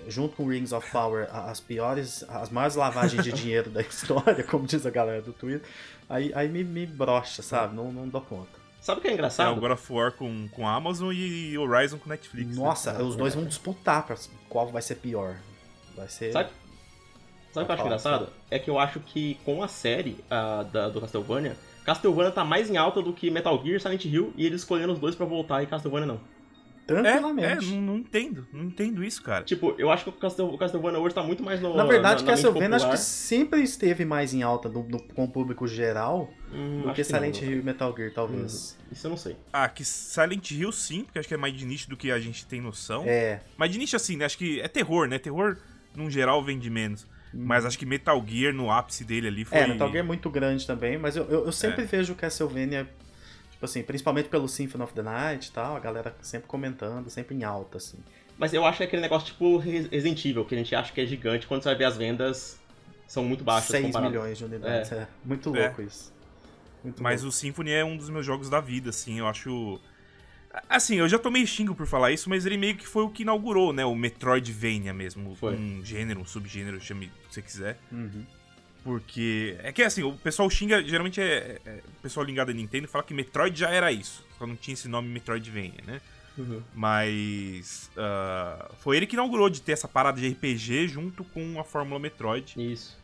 junto 0.09 0.37
com 0.37 0.47
Rings 0.47 0.73
of 0.73 0.91
Power, 0.91 1.29
a- 1.31 1.51
as 1.51 1.61
piores, 1.61 2.25
as 2.29 2.51
maiores 2.51 2.77
lavagens 2.77 3.23
de 3.25 3.33
dinheiro 3.33 3.71
da 3.71 3.81
história, 3.83 4.43
como 4.45 4.67
diz 4.67 4.85
a 4.87 4.91
galera 4.91 5.23
do 5.23 5.33
Twitter, 5.33 5.67
aí, 6.09 6.33
aí 6.35 6.49
me, 6.49 6.62
me 6.65 6.87
brocha, 6.87 7.43
sabe? 7.43 7.75
Não, 7.75 7.93
não 7.93 8.09
dou 8.09 8.21
conta. 8.21 8.61
Sabe 8.81 8.99
o 8.99 9.03
que 9.03 9.07
é 9.09 9.11
É, 9.11 9.15
o 9.15 9.17
engraçado? 9.17 9.61
God 9.61 9.71
of 9.71 9.93
War 9.93 10.12
com, 10.12 10.49
com 10.49 10.67
a 10.67 10.75
Amazon 10.75 11.12
e 11.15 11.57
Horizon 11.57 11.99
com 11.99 12.09
Netflix. 12.09 12.57
né? 12.57 12.62
Nossa, 12.65 12.93
né? 12.93 13.03
os 13.05 13.15
dois 13.15 13.35
vão 13.35 13.45
disputar 13.45 14.05
pra 14.05 14.17
qual 14.49 14.67
vai 14.69 14.83
ser 14.83 14.97
pior. 14.97 15.37
Vai 15.97 16.09
ser. 16.09 16.33
Sabe? 16.33 16.51
Sabe 17.53 17.65
o 17.65 17.67
que 17.67 17.71
eu 17.71 17.75
acho 17.75 17.85
engraçado? 17.85 18.29
É 18.51 18.59
que 18.59 18.71
eu 18.71 18.79
acho 18.79 18.99
que 19.01 19.35
com 19.45 19.62
a 19.62 19.69
série 19.69 20.17
ah, 20.31 20.65
da, 20.73 20.88
do 20.88 21.01
Castlevania, 21.01 21.55
Castlevania 21.85 22.31
tá 22.33 22.45
mais 22.45 22.71
em 22.71 22.77
alta 22.77 23.03
do 23.03 23.12
que 23.12 23.31
Metal 23.31 23.62
Gear, 23.62 23.79
Silent 23.79 24.05
Hill, 24.07 24.33
e 24.37 24.47
eles 24.47 24.62
escolhendo 24.62 24.93
os 24.95 24.99
dois 24.99 25.15
pra 25.15 25.27
voltar 25.27 25.62
e 25.62 25.67
Castlevania 25.67 26.07
não. 26.07 26.21
É, 26.88 26.92
é, 26.95 26.97
Tranquilamente. 27.03 27.66
não, 27.66 27.81
não 27.81 27.97
entendo. 27.99 28.47
Não 28.53 28.64
entendo 28.64 29.05
isso, 29.05 29.23
cara. 29.23 29.45
Tipo, 29.45 29.75
eu 29.79 29.90
acho 29.90 30.05
que 30.05 30.11
o, 30.11 30.12
Castel, 30.12 30.47
o 30.47 30.59
Castlevania 30.59 30.99
hoje 30.99 31.14
tá 31.14 31.23
muito 31.23 31.42
mais 31.42 31.61
no. 31.61 31.75
Na 31.77 31.85
verdade, 31.85 32.25
na, 32.25 32.31
Castlevania 32.33 32.77
acho 32.77 32.90
que 32.90 32.97
sempre 32.99 33.62
esteve 33.62 34.05
mais 34.05 34.35
em 34.35 34.42
alta 34.42 34.68
no- 34.68 34.83
no- 34.88 35.01
com 35.01 35.25
o 35.25 35.29
público 35.29 35.66
geral 35.68 36.29
Hum, 36.53 36.83
do 36.83 36.88
que 36.92 37.03
que 37.05 37.12
não, 37.12 37.21
Silent. 37.21 37.40
Hill 37.42 37.61
e 37.61 37.62
Metal 37.62 37.95
Gear, 37.97 38.12
talvez. 38.12 38.77
Uhum. 38.81 38.92
Isso 38.92 39.07
eu 39.07 39.11
não 39.11 39.16
sei. 39.16 39.37
Ah, 39.53 39.68
que 39.68 39.85
Silent 39.85 40.51
Hill 40.51 40.73
sim, 40.73 41.05
porque 41.05 41.18
acho 41.21 41.29
que 41.29 41.35
é 41.35 41.38
mais 41.38 41.55
de 41.55 41.64
nicho 41.64 41.88
do 41.88 41.97
que 41.97 42.11
a 42.11 42.18
gente 42.18 42.45
tem 42.47 42.61
noção. 42.61 43.05
É, 43.07 43.40
Mas 43.57 43.71
de 43.71 43.79
nicho 43.79 43.95
assim, 43.97 44.16
né? 44.16 44.25
Acho 44.25 44.37
que 44.37 44.61
é 44.61 44.66
terror, 44.68 45.07
né? 45.09 45.18
Terror, 45.18 45.57
num 45.97 46.11
geral, 46.11 46.42
vende 46.45 46.68
menos. 46.68 47.07
Mas 47.35 47.64
acho 47.64 47.79
que 47.79 47.87
Metal 47.87 48.23
Gear, 48.29 48.53
no 48.53 48.71
ápice 48.71 49.05
dele 49.05 49.29
ali, 49.29 49.45
foi... 49.47 49.57
é, 49.57 49.66
Metal 49.66 49.88
Gear 49.90 50.05
é 50.05 50.07
muito 50.07 50.29
grande 50.29 50.66
também, 50.66 50.99
mas 50.99 51.16
eu, 51.16 51.25
eu, 51.31 51.47
eu 51.47 51.53
sempre 51.53 51.83
É. 51.85 51.87
vejo 51.87 52.14
Castlevania, 52.14 52.87
tipo 53.62 53.66
assim, 53.66 53.83
principalmente 53.85 54.29
pelo 54.29 54.48
Symphony 54.48 54.83
of 54.83 54.92
the 54.92 55.03
Night 55.03 55.48
e 55.48 55.53
tal, 55.53 55.77
a 55.77 55.81
galera 55.81 56.16
sempre 56.20 56.48
comentando, 56.48 57.09
sempre 57.09 57.37
em 57.37 57.44
alta, 57.44 57.79
assim. 57.79 57.98
Mas 58.37 58.53
eu 58.53 58.64
acho 58.64 58.79
que 58.79 58.83
é 58.83 58.87
aquele 58.87 59.03
negócio 59.03 59.29
tipo 59.29 59.57
Resident 59.57 60.25
Evil, 60.25 60.44
que 60.44 60.55
a 60.57 60.59
gente 60.59 60.75
acha 60.75 60.92
que 60.92 61.01
é 61.01 61.07
gigante, 61.07 61.46
quando 61.46 61.62
você 61.62 61.68
vai 61.68 61.79
ver 61.79 61.85
as 61.85 61.96
vendas, 61.96 62.59
são 63.07 63.22
muito 63.22 63.44
baixas 63.44 63.70
6 63.70 63.87
comparado. 63.87 64.11
milhões 64.11 64.37
de 64.38 64.44
unidades, 64.44 64.90
é. 64.90 65.07
Muito 65.25 65.55
É. 65.57 65.66
louco 65.66 65.81
isso. 65.83 66.12
Muito 66.83 67.01
Mas 67.01 67.22
louco. 67.22 67.29
o 67.29 67.38
Symphony 67.38 67.70
é 67.70 67.85
um 67.85 67.96
dos 67.96 68.11
meus 68.11 68.27
jogos 68.27 68.51
da 68.51 68.61
vida, 68.61 68.90
assim, 68.90 69.20
eu 69.20 69.29
acho... 69.29 69.79
Assim, 70.68 70.96
eu 70.96 71.09
já 71.09 71.18
tomei 71.18 71.46
xingo 71.46 71.72
por 71.75 71.87
falar 71.87 72.11
isso, 72.11 72.29
mas 72.29 72.44
ele 72.44 72.57
meio 72.59 72.77
que 72.77 72.87
foi 72.87 73.05
o 73.05 73.11
que 73.11 73.22
inaugurou, 73.22 73.72
né? 73.72 73.87
O 73.87 73.94
Metroidvania 73.94 74.92
mesmo. 74.92 75.35
Foi. 75.37 75.55
Um 75.57 75.83
gênero, 75.85 76.20
um 76.20 76.27
subgênero, 76.27 76.79
chame 76.81 77.07
o 77.25 77.29
que 77.29 77.35
você 77.35 77.40
quiser. 77.40 77.79
Uhum. 77.92 78.27
Porque. 78.85 79.57
É 79.62 79.73
que 79.73 79.83
assim, 79.83 80.03
o 80.03 80.12
pessoal 80.12 80.49
xinga, 80.51 80.83
geralmente 80.83 81.21
é, 81.21 81.61
é- 81.64 81.81
O 81.99 82.03
pessoal 82.03 82.25
ligado 82.25 82.51
a 82.51 82.55
Nintendo 82.55 82.88
fala 82.88 83.05
que 83.05 83.14
Metroid 83.14 83.59
já 83.59 83.71
era 83.71 83.92
isso. 83.92 84.25
Só 84.38 84.47
não 84.47 84.57
tinha 84.57 84.75
esse 84.75 84.88
nome 84.88 85.09
Metroidvania, 85.09 85.81
né? 85.87 86.01
Uhum. 86.37 86.62
Mas. 86.75 87.90
ah, 87.97 88.71
foi 88.81 88.97
ele 88.97 89.07
que 89.07 89.14
inaugurou 89.14 89.49
de 89.51 89.62
ter 89.62 89.73
essa 89.73 89.87
parada 89.87 90.21
de 90.21 90.29
RPG 90.29 90.88
junto 90.88 91.23
com 91.25 91.61
a 91.61 91.64
Fórmula 91.64 92.01
Metroid. 92.01 92.55
Isso. 92.57 92.99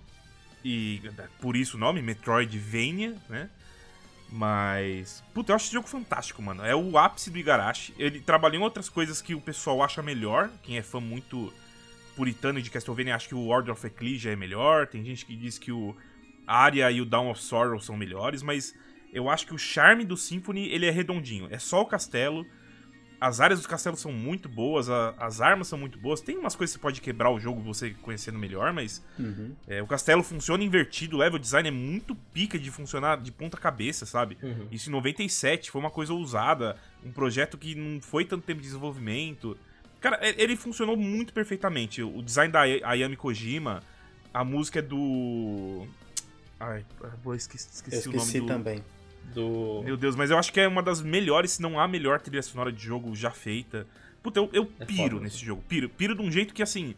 E 0.64 1.00
é, 1.16 1.26
por 1.40 1.54
isso 1.56 1.76
o 1.76 1.80
nome, 1.80 2.02
Metroidvania, 2.02 3.14
né? 3.28 3.48
Mas. 4.30 5.22
Puta, 5.32 5.52
eu 5.52 5.56
acho 5.56 5.66
esse 5.66 5.74
jogo 5.74 5.88
fantástico, 5.88 6.42
mano. 6.42 6.64
É 6.64 6.74
o 6.74 6.98
ápice 6.98 7.30
do 7.30 7.38
Igarashi. 7.38 7.94
Ele 7.98 8.20
trabalhou 8.20 8.60
em 8.60 8.64
outras 8.64 8.88
coisas 8.88 9.22
que 9.22 9.34
o 9.34 9.40
pessoal 9.40 9.82
acha 9.82 10.02
melhor. 10.02 10.50
Quem 10.62 10.76
é 10.76 10.82
fã 10.82 11.00
muito 11.00 11.52
puritano 12.18 12.60
de 12.60 12.68
Castlevania 12.70 13.14
acha 13.14 13.28
que 13.28 13.34
o 13.34 13.46
Order 13.46 13.72
of 13.72 13.86
Ecclesia 13.86 14.32
é 14.32 14.36
melhor. 14.36 14.88
Tem 14.88 15.04
gente 15.04 15.24
que 15.24 15.36
diz 15.36 15.56
que 15.56 15.70
o 15.70 15.96
Aria 16.46 16.90
e 16.90 17.00
o 17.00 17.06
Dawn 17.06 17.30
of 17.30 17.40
Sorrow 17.40 17.78
são 17.80 17.96
melhores, 17.96 18.42
mas 18.42 18.74
eu 19.12 19.30
acho 19.30 19.46
que 19.46 19.54
o 19.54 19.58
charme 19.58 20.04
do 20.04 20.16
Symphony 20.16 20.68
ele 20.68 20.84
é 20.86 20.90
redondinho. 20.90 21.46
É 21.50 21.58
só 21.58 21.80
o 21.80 21.86
castelo. 21.86 22.44
As 23.20 23.40
áreas 23.40 23.60
do 23.62 23.68
castelo 23.68 23.96
são 23.96 24.12
muito 24.12 24.48
boas, 24.48 24.88
a- 24.88 25.12
as 25.18 25.40
armas 25.40 25.66
são 25.66 25.76
muito 25.78 25.98
boas. 25.98 26.20
Tem 26.20 26.36
umas 26.38 26.54
coisas 26.54 26.72
que 26.74 26.78
você 26.78 26.82
pode 26.82 27.00
quebrar 27.00 27.30
o 27.30 27.40
jogo 27.40 27.60
você 27.60 27.90
conhecendo 28.02 28.38
melhor, 28.38 28.72
mas 28.72 29.04
Uhum. 29.18 29.56
é, 29.66 29.82
o 29.82 29.86
castelo 29.88 30.22
funciona 30.22 30.62
invertido, 30.62 31.16
o 31.16 31.18
level 31.18 31.38
design 31.38 31.68
é 31.68 31.72
muito 31.72 32.14
pica 32.14 32.56
de 32.58 32.70
funcionar 32.70 33.20
de 33.20 33.32
ponta 33.32 33.56
cabeça, 33.56 34.06
sabe? 34.06 34.38
Uhum. 34.40 34.68
Isso 34.70 34.88
em 34.88 34.92
97 34.92 35.68
foi 35.70 35.80
uma 35.80 35.90
coisa 35.90 36.12
ousada, 36.12 36.76
um 37.04 37.10
projeto 37.10 37.58
que 37.58 37.74
não 37.74 38.00
foi 38.00 38.24
tanto 38.24 38.44
tempo 38.44 38.60
de 38.60 38.66
desenvolvimento. 38.68 39.56
Cara, 40.00 40.18
ele 40.36 40.56
funcionou 40.56 40.96
muito 40.96 41.32
perfeitamente. 41.32 42.02
O 42.02 42.22
design 42.22 42.52
da 42.52 42.60
Ay- 42.60 42.80
Ayami 42.84 43.16
Kojima, 43.16 43.82
a 44.32 44.44
música 44.44 44.78
é 44.78 44.82
do. 44.82 45.86
Ai, 46.60 46.84
boa, 47.22 47.36
esqueci, 47.36 47.68
esqueci, 47.72 47.96
Eu 47.96 48.00
esqueci 48.12 48.38
o 48.38 48.40
nome 48.40 48.40
do. 48.40 48.46
também. 48.46 48.84
Do. 49.34 49.82
Meu 49.84 49.96
Deus, 49.96 50.14
mas 50.16 50.30
eu 50.30 50.38
acho 50.38 50.52
que 50.52 50.60
é 50.60 50.68
uma 50.68 50.82
das 50.82 51.02
melhores, 51.02 51.52
se 51.52 51.62
não 51.62 51.78
a 51.78 51.86
melhor 51.88 52.20
trilha 52.20 52.42
sonora 52.42 52.72
de 52.72 52.82
jogo 52.82 53.14
já 53.14 53.30
feita. 53.30 53.86
Puta, 54.22 54.40
eu, 54.40 54.48
eu 54.52 54.70
É 54.80 54.84
piro 54.84 55.10
foda. 55.16 55.20
nesse 55.24 55.38
jogo. 55.44 55.62
Piro. 55.68 55.88
Piro 55.88 56.14
de 56.14 56.22
um 56.22 56.30
jeito 56.30 56.54
que, 56.54 56.62
assim, 56.62 56.94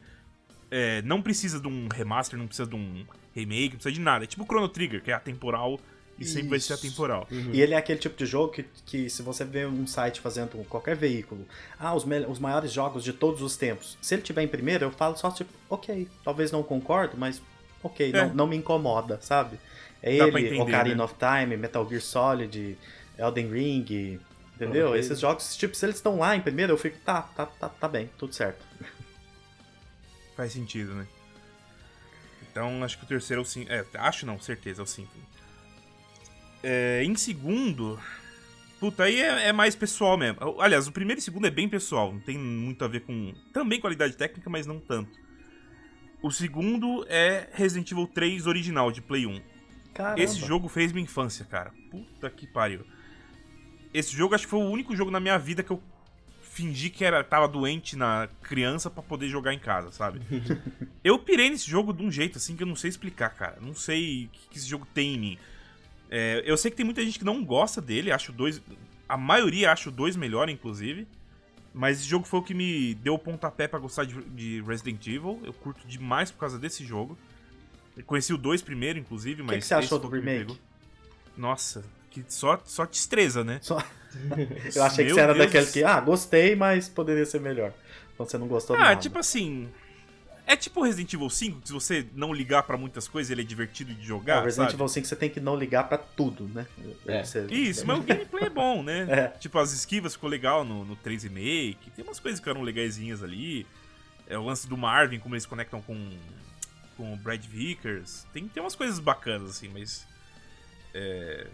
é, 0.71 1.03
não 1.03 1.21
precisa 1.21 1.59
de 1.61 1.69
um 1.69 1.89
remaster, 1.93 2.39
não 2.39 2.47
precisa 2.47 2.69
de 2.69 2.75
um 2.77 3.05
remake, 3.35 3.71
não 3.71 3.77
precisa 3.77 3.93
de 3.93 4.01
nada. 4.01 4.25
É 4.25 4.27
tipo 4.27 4.43
o 4.43 4.47
Chrono 4.47 4.69
Trigger, 4.69 5.03
que 5.03 5.11
é 5.11 5.15
atemporal 5.15 5.79
e 6.21 6.25
sempre 6.27 6.51
vai 6.51 6.61
ser 6.61 6.75
atemporal. 6.75 7.27
Uhum. 7.31 7.51
E 7.53 7.63
ele 7.63 7.73
é 7.73 7.77
aquele 7.79 7.99
tipo 7.99 8.17
de 8.17 8.27
jogo 8.27 8.53
que, 8.53 8.65
que 8.85 9.09
se 9.09 9.23
você 9.23 9.45
vê 9.45 9.65
um 9.65 9.87
site 9.87 10.21
fazendo 10.21 10.63
qualquer 10.69 10.95
veículo, 10.95 11.47
ah, 11.79 11.95
os, 11.95 12.05
os 12.29 12.39
maiores 12.39 12.71
jogos 12.71 13.03
de 13.03 13.13
todos 13.15 13.41
os 13.41 13.57
tempos. 13.57 13.97
Se 14.03 14.15
ele 14.15 14.23
tiver 14.23 14.43
em 14.43 14.49
primeiro, 14.49 14.85
eu 14.85 14.91
falo 14.91 15.17
só 15.17 15.31
tipo, 15.31 15.51
ok, 15.69 16.07
talvez 16.23 16.53
não 16.53 16.63
concordo, 16.63 17.17
mas 17.17 17.41
ok, 17.83 18.13
É. 18.15 18.27
não, 18.27 18.35
não 18.35 18.47
me 18.47 18.57
incomoda, 18.57 19.19
sabe? 19.23 19.59
É 20.03 20.19
Dá 20.19 20.29
ele, 20.29 20.47
entender, 20.47 20.61
Ocarina 20.61 20.97
né? 20.97 21.05
of 21.05 21.15
Time, 21.15 21.57
Metal 21.57 21.89
Gear 21.89 22.03
Solid, 22.03 22.79
Elden 23.19 23.51
Ring, 23.51 24.21
entendeu? 24.55 24.89
Ok. 24.89 25.01
Esses 25.01 25.19
jogos, 25.19 25.57
tipo, 25.57 25.75
se 25.75 25.87
eles 25.87 25.97
estão 25.97 26.19
lá 26.19 26.37
em 26.37 26.41
primeiro, 26.41 26.73
eu 26.73 26.79
fico, 26.79 26.99
tá, 26.99 27.23
tá, 27.23 27.47
tá, 27.47 27.69
tá 27.69 27.89
bem, 27.89 28.11
tudo 28.19 28.35
certo. 28.35 28.63
Faz 30.37 30.53
sentido, 30.53 30.95
né? 30.95 31.07
Então, 32.51 32.83
acho 32.83 32.99
que 32.99 33.05
o 33.05 33.07
terceiro 33.07 33.41
é 33.41 33.45
o 33.45 33.47
Symphony. 33.47 33.79
É, 33.79 33.87
acho 33.99 34.27
não, 34.27 34.41
certeza, 34.41 34.83
é 34.83 34.85
o 34.85 34.87
Symphony. 34.87 35.25
É, 36.63 37.03
em 37.05 37.15
segundo. 37.17 37.99
Puta, 38.79 39.05
aí 39.05 39.21
é, 39.21 39.49
é 39.49 39.53
mais 39.53 39.75
pessoal 39.75 40.17
mesmo. 40.17 40.61
Aliás, 40.61 40.87
o 40.87 40.93
primeiro 40.93 41.21
e 41.21 41.23
o 41.23 41.25
segundo 41.25 41.47
é 41.47 41.51
bem 41.51 41.69
pessoal. 41.69 42.13
Não 42.13 42.21
tem 42.21 42.39
muito 42.39 42.85
a 42.85 42.89
ver 42.89 43.01
com. 43.01 43.35
Também 43.53 43.81
qualidade 43.81 44.17
técnica, 44.17 44.49
mas 44.49 44.67
não 44.67 44.79
tanto. 44.81 45.19
O 46.23 46.31
segundo 46.31 47.05
é 47.09 47.49
Resident 47.53 47.91
Evil 47.91 48.07
3 48.07 48.47
original 48.47 48.93
de 48.93 49.01
Play 49.01 49.27
1. 49.27 49.41
Caramba. 49.95 50.21
Esse 50.21 50.39
jogo 50.39 50.69
fez 50.69 50.93
minha 50.93 51.05
infância, 51.05 51.45
cara. 51.45 51.73
Puta 51.91 52.31
que 52.31 52.47
pariu. 52.47 52.85
Esse 53.93 54.17
jogo 54.17 54.35
acho 54.35 54.45
que 54.45 54.51
foi 54.51 54.61
o 54.61 54.71
único 54.71 54.95
jogo 54.95 55.11
na 55.11 55.19
minha 55.19 55.39
vida 55.39 55.63
que 55.63 55.71
eu 55.71 55.83
fingi 56.43 56.91
que 56.91 57.05
era, 57.05 57.25
tava 57.25 57.49
doente 57.49 57.97
na 57.97 58.29
criança 58.43 58.91
para 58.91 59.03
poder 59.03 59.29
jogar 59.29 59.55
em 59.55 59.59
casa, 59.59 59.91
sabe? 59.91 60.21
eu 61.03 61.19
pirei 61.19 61.49
nesse 61.49 61.69
jogo 61.69 61.93
de 61.93 62.03
um 62.03 62.11
jeito 62.11 62.39
assim 62.39 62.57
que 62.57 62.63
eu 62.63 62.67
não 62.67 62.77
sei 62.77 62.91
explicar, 62.91 63.31
cara. 63.31 63.59
Não 63.61 63.75
sei 63.75 64.27
o 64.27 64.29
que, 64.29 64.49
que 64.51 64.59
esse 64.59 64.69
jogo 64.69 64.87
tem 64.93 65.15
em 65.15 65.19
mim. 65.19 65.39
É, 66.11 66.43
eu 66.45 66.57
sei 66.57 66.71
que 66.71 66.77
tem 66.77 66.85
muita 66.85 67.03
gente 67.05 67.19
que 67.19 67.25
não 67.25 67.45
gosta 67.45 67.81
dele, 67.81 68.11
acho 68.11 68.33
dois. 68.33 68.61
A 69.09 69.17
maioria 69.17 69.71
acha 69.71 69.89
o 69.89 69.93
dois 69.93 70.17
melhor, 70.17 70.49
inclusive. 70.49 71.07
Mas 71.73 72.01
esse 72.01 72.09
jogo 72.09 72.27
foi 72.27 72.41
o 72.41 72.43
que 72.43 72.53
me 72.53 72.95
deu 72.97 73.15
o 73.15 73.19
pontapé 73.19 73.69
para 73.69 73.79
gostar 73.79 74.05
de, 74.05 74.21
de, 74.25 74.61
Resident 74.63 75.07
Evil. 75.07 75.41
Eu 75.45 75.53
curto 75.53 75.87
demais 75.87 76.31
por 76.31 76.39
causa 76.41 76.59
desse 76.59 76.85
jogo. 76.85 77.17
Eu 77.97 78.03
conheci 78.03 78.33
o 78.33 78.39
2 78.39 78.61
primeiro, 78.63 78.99
inclusive, 78.99 79.43
mas. 79.43 79.51
O 79.51 79.53
que, 79.55 79.61
que, 79.61 79.67
você 79.67 79.75
achou 79.75 79.99
do 79.99 80.09
remake? 80.09 80.59
Nossa, 81.37 81.85
que 82.11 82.25
só, 82.29 82.61
só 82.65 82.85
destreza, 82.85 83.45
né? 83.45 83.61
Só... 83.63 83.79
Eu 84.75 84.83
achei 84.83 85.07
que 85.07 85.13
você 85.13 85.21
era 85.21 85.33
Deus 85.33 85.47
daquele 85.47 85.67
que, 85.67 85.85
ah, 85.85 86.01
gostei, 86.01 86.57
mas 86.57 86.89
poderia 86.89 87.25
ser 87.25 87.41
melhor. 87.41 87.73
Então 88.13 88.27
você 88.27 88.37
não 88.37 88.49
gostou. 88.49 88.75
Ah, 88.77 88.97
tipo 88.97 89.19
assim. 89.19 89.69
É 90.51 90.57
tipo 90.57 90.83
Resident 90.83 91.15
Evil 91.15 91.31
5, 91.31 91.61
que 91.61 91.69
se 91.69 91.73
você 91.73 92.09
não 92.13 92.33
ligar 92.33 92.65
para 92.65 92.77
muitas 92.77 93.07
coisas, 93.07 93.31
ele 93.31 93.43
é 93.43 93.45
divertido 93.45 93.95
de 93.95 94.05
jogar. 94.05 94.39
É, 94.39 94.45
Resident 94.47 94.71
sabe? 94.71 94.83
Evil 94.83 94.89
5 94.89 95.07
você 95.07 95.15
tem 95.15 95.31
que 95.31 95.39
não 95.39 95.55
ligar 95.55 95.89
para 95.89 95.97
tudo, 95.97 96.51
né? 96.53 96.67
É. 97.07 97.23
Você... 97.23 97.47
Isso, 97.47 97.87
mas 97.87 98.01
o 98.01 98.03
gameplay 98.03 98.47
é 98.47 98.51
bom, 98.51 98.83
né? 98.83 99.07
É. 99.09 99.29
Tipo, 99.39 99.61
as 99.61 99.71
esquivas 99.71 100.15
ficou 100.15 100.29
legal 100.29 100.65
no, 100.65 100.85
no 100.85 100.97
3 100.97 101.23
Remake, 101.23 101.93
tem 101.95 102.05
umas 102.05 102.19
coisas 102.19 102.41
que 102.41 102.45
ficaram 102.45 102.65
legaisinhas 102.65 103.23
ali. 103.23 103.65
É 104.27 104.37
o 104.37 104.45
lance 104.45 104.69
do 104.69 104.77
Marvin, 104.77 105.21
como 105.21 105.37
eles 105.37 105.47
conectam 105.47 105.81
com, 105.83 106.11
com 106.97 107.15
o 107.15 107.17
Brad 107.17 107.45
Vickers. 107.45 108.27
Tem, 108.33 108.49
tem 108.49 108.61
umas 108.61 108.75
coisas 108.75 108.99
bacanas, 108.99 109.51
assim, 109.51 109.69
mas. 109.69 110.05
É, 110.93 111.47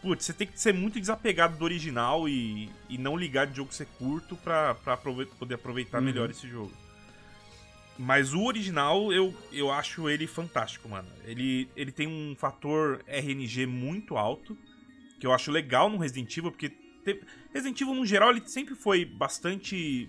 putz, 0.00 0.24
você 0.24 0.32
tem 0.32 0.46
que 0.46 0.58
ser 0.58 0.72
muito 0.72 0.98
desapegado 0.98 1.58
do 1.58 1.64
original 1.66 2.26
e, 2.26 2.72
e 2.88 2.96
não 2.96 3.18
ligar 3.18 3.46
de 3.46 3.58
jogo 3.58 3.70
ser 3.70 3.86
curto 3.98 4.34
pra, 4.36 4.74
pra 4.76 4.96
poder 4.96 5.56
aproveitar 5.56 5.98
uhum. 5.98 6.04
melhor 6.04 6.30
esse 6.30 6.48
jogo. 6.48 6.72
Mas 8.00 8.32
o 8.32 8.44
original, 8.44 9.12
eu, 9.12 9.34
eu 9.52 9.70
acho 9.70 10.08
ele 10.08 10.26
fantástico, 10.26 10.88
mano. 10.88 11.06
Ele, 11.22 11.68
ele 11.76 11.92
tem 11.92 12.08
um 12.08 12.34
fator 12.34 13.04
RNG 13.06 13.66
muito 13.66 14.16
alto, 14.16 14.56
que 15.20 15.26
eu 15.26 15.34
acho 15.34 15.50
legal 15.50 15.90
no 15.90 15.98
Resident 15.98 16.34
Evil, 16.34 16.50
porque 16.50 16.72
Resident 17.52 17.78
Evil, 17.78 17.94
no 17.94 18.06
geral, 18.06 18.30
ele 18.30 18.40
sempre 18.46 18.74
foi 18.74 19.04
bastante... 19.04 20.08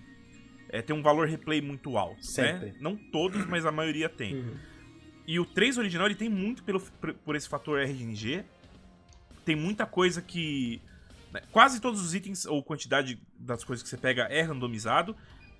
É, 0.69 0.81
tem 0.81 0.95
um 0.95 1.01
valor 1.01 1.27
replay 1.27 1.61
muito 1.61 1.97
alto, 1.97 2.15
né? 2.15 2.23
sempre. 2.23 2.67
né? 2.67 2.75
Não 2.79 2.95
todos, 2.95 3.45
mas 3.45 3.65
a 3.65 3.73
maioria 3.73 4.07
tem. 4.07 4.35
Uhum. 4.35 4.57
E 5.27 5.37
o 5.37 5.45
3 5.45 5.77
original, 5.77 6.07
ele 6.07 6.15
tem 6.15 6.29
muito 6.29 6.63
pelo, 6.63 6.79
por 7.25 7.35
esse 7.35 7.49
fator 7.49 7.81
RNG, 7.81 8.45
tem 9.43 9.53
muita 9.53 9.85
coisa 9.85 10.21
que. 10.21 10.81
Né, 11.33 11.41
quase 11.51 11.81
todos 11.81 11.99
os 11.99 12.15
itens, 12.15 12.45
ou 12.45 12.63
quantidade 12.63 13.21
das 13.37 13.65
coisas 13.65 13.83
que 13.83 13.89
você 13.89 13.97
pega 13.97 14.23
é 14.29 14.43
randomizado. 14.43 15.13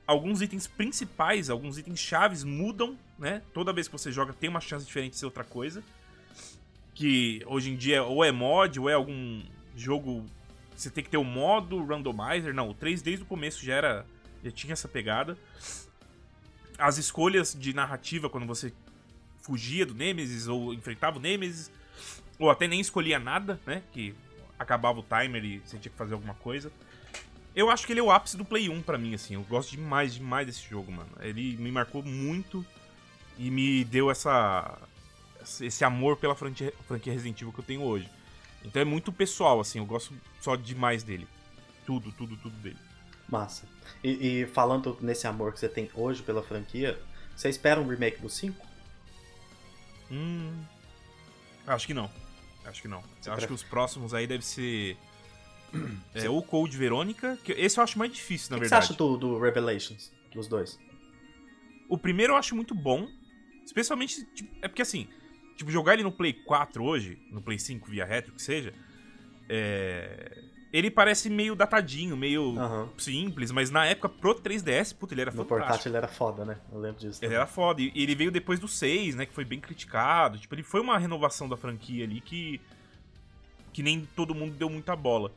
Alguns 0.06 0.42
itens 0.42 0.68
principais, 0.68 1.50
alguns 1.50 1.78
itens 1.78 2.00
chaves 2.00 2.44
mudam, 2.44 2.98
né? 3.18 3.42
Toda 3.54 3.72
vez 3.72 3.88
que 3.88 3.94
você 3.94 4.12
joga 4.12 4.34
tem 4.34 4.50
uma 4.50 4.60
chance 4.60 4.86
diferente 4.86 5.12
de 5.14 5.20
ser 5.20 5.26
outra 5.26 5.44
coisa. 5.44 5.84
Que 6.94 7.42
hoje 7.46 7.72
em 7.72 7.76
dia 7.76 8.04
ou 8.04 8.24
é 8.24 8.32
mod, 8.32 8.80
ou 8.80 8.90
é 8.90 8.94
algum 8.94 9.44
jogo. 9.76 10.26
Você 10.76 10.90
tem 10.90 11.04
que 11.04 11.10
ter 11.10 11.18
o 11.18 11.24
modo 11.24 11.84
randomizer. 11.86 12.54
Não, 12.54 12.70
o 12.70 12.74
3 12.74 13.02
desde 13.02 13.24
o 13.24 13.28
começo 13.28 13.64
já 13.64 13.76
era. 13.76 14.06
Já 14.44 14.52
tinha 14.52 14.74
essa 14.74 14.88
pegada. 14.88 15.38
As 16.78 16.98
escolhas 16.98 17.56
de 17.58 17.74
narrativa, 17.74 18.30
quando 18.30 18.48
você 18.48 18.74
fugia 19.42 19.86
do 19.86 19.94
Nemesis 19.94 20.48
ou 20.48 20.74
enfrentava 20.74 21.18
o 21.18 21.22
Nemesis, 21.22 21.72
ou 22.40 22.50
até 22.50 22.68
nem 22.68 22.80
escolhia 22.80 23.20
nada, 23.20 23.60
né? 23.66 23.84
Que 23.92 24.16
acabava 24.58 25.00
o 25.00 25.04
timer 25.04 25.44
e 25.44 25.60
você 25.60 25.78
tinha 25.78 25.92
que 25.92 25.98
fazer 25.98 26.14
alguma 26.14 26.34
coisa. 26.36 26.72
Eu 27.56 27.70
acho 27.70 27.86
que 27.86 27.94
ele 27.94 28.00
é 28.00 28.04
o 28.04 28.12
ápice 28.12 28.38
do 28.38 28.46
Play 28.46 28.70
1 28.70 28.82
para 28.82 28.98
mim, 28.98 29.14
assim. 29.14 29.34
Eu 29.34 29.44
gosto 29.44 29.72
demais, 29.72 30.14
demais 30.14 30.48
desse 30.48 30.68
jogo, 30.70 30.92
mano. 30.92 31.10
Ele 31.20 31.58
me 31.58 31.72
marcou 31.72 32.02
muito 32.02 32.66
e 33.38 33.52
me 33.52 33.84
deu 33.84 34.10
essa 34.10 34.78
esse 35.60 35.84
amor 35.84 36.18
pela 36.18 36.36
franquia, 36.36 36.72
franquia 36.88 37.14
Resident 37.14 37.42
Evil 37.42 37.52
que 37.52 37.60
eu 37.60 37.66
tenho 37.66 37.82
hoje. 37.82 38.10
Então 38.64 38.82
é 38.82 38.86
muito 38.86 39.12
pessoal, 39.12 39.60
assim. 39.60 39.80
Eu 39.80 39.86
gosto 39.86 40.14
só 40.40 40.56
demais 40.56 41.04
dele. 41.04 41.28
Tudo, 41.86 42.12
tudo, 42.12 42.38
tudo 42.38 42.56
dele. 42.58 42.78
Massa. 43.28 43.66
E, 44.04 44.42
e 44.42 44.46
falando 44.48 44.98
nesse 45.02 45.26
amor 45.28 45.54
que 45.54 45.60
você 45.60 45.68
tem 45.68 45.90
hoje 45.96 46.22
pela 46.22 46.44
franquia, 46.44 47.02
você 47.36 47.50
espera 47.50 47.82
um 47.82 47.88
remake 47.88 48.22
do 48.22 48.30
5? 48.30 48.66
Hum. 50.12 50.64
Acho 51.66 51.88
que 51.88 51.94
não. 51.94 52.10
Acho 52.66 52.82
que 52.82 52.88
não. 52.88 53.04
Você 53.20 53.30
acho 53.30 53.48
que 53.48 53.54
os 53.54 53.64
próximos 53.64 54.14
aí 54.14 54.28
deve 54.28 54.46
ser. 54.46 54.98
É, 56.14 56.30
o 56.30 56.42
Code 56.42 56.78
Verônica, 56.78 57.38
que 57.44 57.54
esse 57.54 57.80
eu 57.80 57.84
acho 57.84 57.98
mais 57.98 58.12
difícil, 58.12 58.52
na 58.52 58.58
que 58.58 58.62
verdade. 58.62 58.86
O 58.86 58.88
que 58.90 58.94
você 58.98 59.04
acha 59.04 59.18
do, 59.18 59.18
do 59.18 59.40
Revelations, 59.40 60.12
dos 60.34 60.48
dois? 60.48 60.78
O 61.88 61.98
primeiro 61.98 62.34
eu 62.34 62.38
acho 62.38 62.56
muito 62.56 62.76
bom. 62.76 63.08
Especialmente, 63.66 64.26
tipo, 64.34 64.54
é 64.62 64.68
porque 64.68 64.82
assim, 64.82 65.08
tipo, 65.56 65.72
jogar 65.72 65.94
ele 65.94 66.04
no 66.04 66.12
Play 66.12 66.34
4 66.34 66.84
hoje, 66.84 67.18
no 67.32 67.42
Play 67.42 67.58
5 67.58 67.90
via 67.90 68.06
retro, 68.06 68.34
que 68.34 68.42
seja, 68.42 68.74
é 69.48 70.44
ele 70.74 70.90
parece 70.90 71.30
meio 71.30 71.54
datadinho, 71.54 72.16
meio 72.16 72.44
uhum. 72.44 72.90
simples, 72.98 73.52
mas 73.52 73.70
na 73.70 73.86
época 73.86 74.08
pro 74.08 74.34
3DS, 74.34 74.96
puta, 74.96 75.14
ele 75.14 75.22
era 75.22 75.32
no 75.32 75.38
fantástico. 75.38 75.60
No 75.60 75.68
portátil 75.68 75.90
ele 75.90 75.98
era 75.98 76.08
foda, 76.08 76.46
né? 76.46 76.58
Eu 76.72 76.80
lembro 76.80 77.00
disso. 77.00 77.24
Ele 77.24 77.34
era 77.34 77.46
foda. 77.46 77.82
E 77.82 77.92
ele 77.94 78.16
veio 78.16 78.32
depois 78.32 78.58
do 78.58 78.68
6, 78.68 79.16
né? 79.16 79.26
Que 79.26 79.34
foi 79.34 79.44
bem 79.44 79.60
criticado. 79.60 80.40
Tipo, 80.40 80.56
ele 80.56 80.64
foi 80.64 80.80
uma 80.80 80.98
renovação 80.98 81.50
da 81.50 81.58
franquia 81.58 82.06
ali 82.06 82.22
que. 82.22 82.62
que 83.74 83.84
nem 83.84 84.08
todo 84.16 84.34
mundo 84.34 84.54
deu 84.56 84.70
muita 84.70 84.96
bola. 84.96 85.34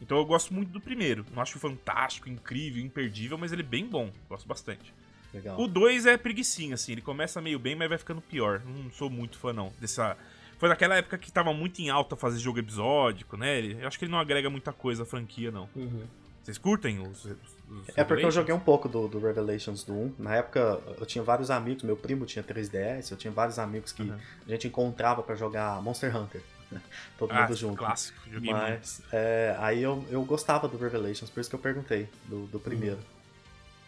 Então 0.00 0.18
eu 0.18 0.24
gosto 0.24 0.52
muito 0.52 0.70
do 0.70 0.80
primeiro. 0.80 1.24
Não 1.34 1.42
acho 1.42 1.58
fantástico, 1.58 2.28
incrível, 2.28 2.82
imperdível, 2.82 3.38
mas 3.38 3.52
ele 3.52 3.62
é 3.62 3.66
bem 3.66 3.86
bom. 3.86 4.10
Gosto 4.28 4.46
bastante. 4.46 4.92
Legal. 5.32 5.60
O 5.60 5.66
2 5.66 6.06
é 6.06 6.16
preguiçinho, 6.16 6.74
assim. 6.74 6.92
Ele 6.92 7.02
começa 7.02 7.40
meio 7.40 7.58
bem, 7.58 7.74
mas 7.74 7.88
vai 7.88 7.98
ficando 7.98 8.20
pior. 8.20 8.62
Não 8.64 8.90
sou 8.90 9.10
muito 9.10 9.38
fã, 9.38 9.52
não. 9.52 9.72
Dessa 9.80 10.16
foi 10.58 10.68
naquela 10.68 10.96
época 10.96 11.18
que 11.18 11.30
tava 11.30 11.52
muito 11.52 11.80
em 11.80 11.90
alta 11.90 12.16
fazer 12.16 12.38
jogo 12.38 12.58
episódico, 12.58 13.36
né? 13.36 13.60
Eu 13.60 13.86
acho 13.86 13.98
que 13.98 14.04
ele 14.04 14.12
não 14.12 14.18
agrega 14.18 14.48
muita 14.48 14.72
coisa 14.72 15.02
à 15.02 15.06
franquia, 15.06 15.50
não. 15.50 15.68
Uhum. 15.76 16.04
Vocês 16.42 16.58
curtem 16.58 17.00
os, 17.00 17.24
os, 17.24 17.88
É 17.96 18.04
porque 18.04 18.24
eu 18.24 18.30
joguei 18.30 18.54
um 18.54 18.60
pouco 18.60 18.88
do, 18.88 19.08
do, 19.08 19.18
Revelations 19.18 19.82
do 19.82 19.92
1. 19.92 20.14
Na 20.18 20.36
época 20.36 20.80
eu 20.98 21.04
tinha 21.04 21.22
vários 21.22 21.50
amigos, 21.50 21.82
meu 21.82 21.96
primo 21.96 22.24
tinha 22.24 22.42
3DS, 22.42 23.10
eu 23.10 23.16
tinha 23.16 23.32
vários 23.32 23.58
amigos 23.58 23.92
que 23.92 24.02
uhum. 24.02 24.16
a 24.46 24.50
gente 24.50 24.68
encontrava 24.68 25.22
para 25.22 25.34
jogar 25.34 25.82
Monster 25.82 26.16
Hunter. 26.16 26.40
Todo 27.18 27.32
ah, 27.32 27.42
mundo 27.42 27.56
junto. 27.56 27.76
Clássico, 27.76 28.18
joguei 28.30 28.52
Mas 28.52 29.02
é, 29.12 29.56
aí 29.58 29.82
eu, 29.82 30.04
eu 30.10 30.24
gostava 30.24 30.68
do 30.68 30.76
Revelations, 30.76 31.30
por 31.30 31.40
isso 31.40 31.50
que 31.50 31.56
eu 31.56 31.60
perguntei, 31.60 32.08
do, 32.24 32.46
do 32.46 32.58
primeiro. 32.58 32.96
Uhum. 32.96 33.02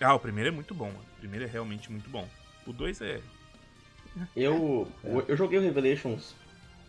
Ah, 0.00 0.14
o 0.14 0.20
primeiro 0.20 0.48
é 0.48 0.52
muito 0.52 0.74
bom, 0.74 0.86
mano. 0.86 1.04
O 1.16 1.18
primeiro 1.18 1.44
é 1.44 1.48
realmente 1.48 1.90
muito 1.90 2.08
bom. 2.08 2.28
O 2.66 2.72
2 2.72 3.00
é. 3.00 3.20
Eu, 4.36 4.88
é. 5.04 5.24
eu 5.28 5.36
joguei 5.36 5.58
o 5.58 5.62
Revelations 5.62 6.34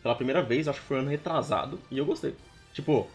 pela 0.02 0.16
primeira 0.16 0.42
vez, 0.42 0.68
acho 0.68 0.80
que 0.80 0.88
foi 0.88 1.00
ano 1.00 1.10
retrasado, 1.10 1.80
e 1.92 1.98
eu 1.98 2.06
gostei. 2.06 2.36
Tipo, 2.74 3.10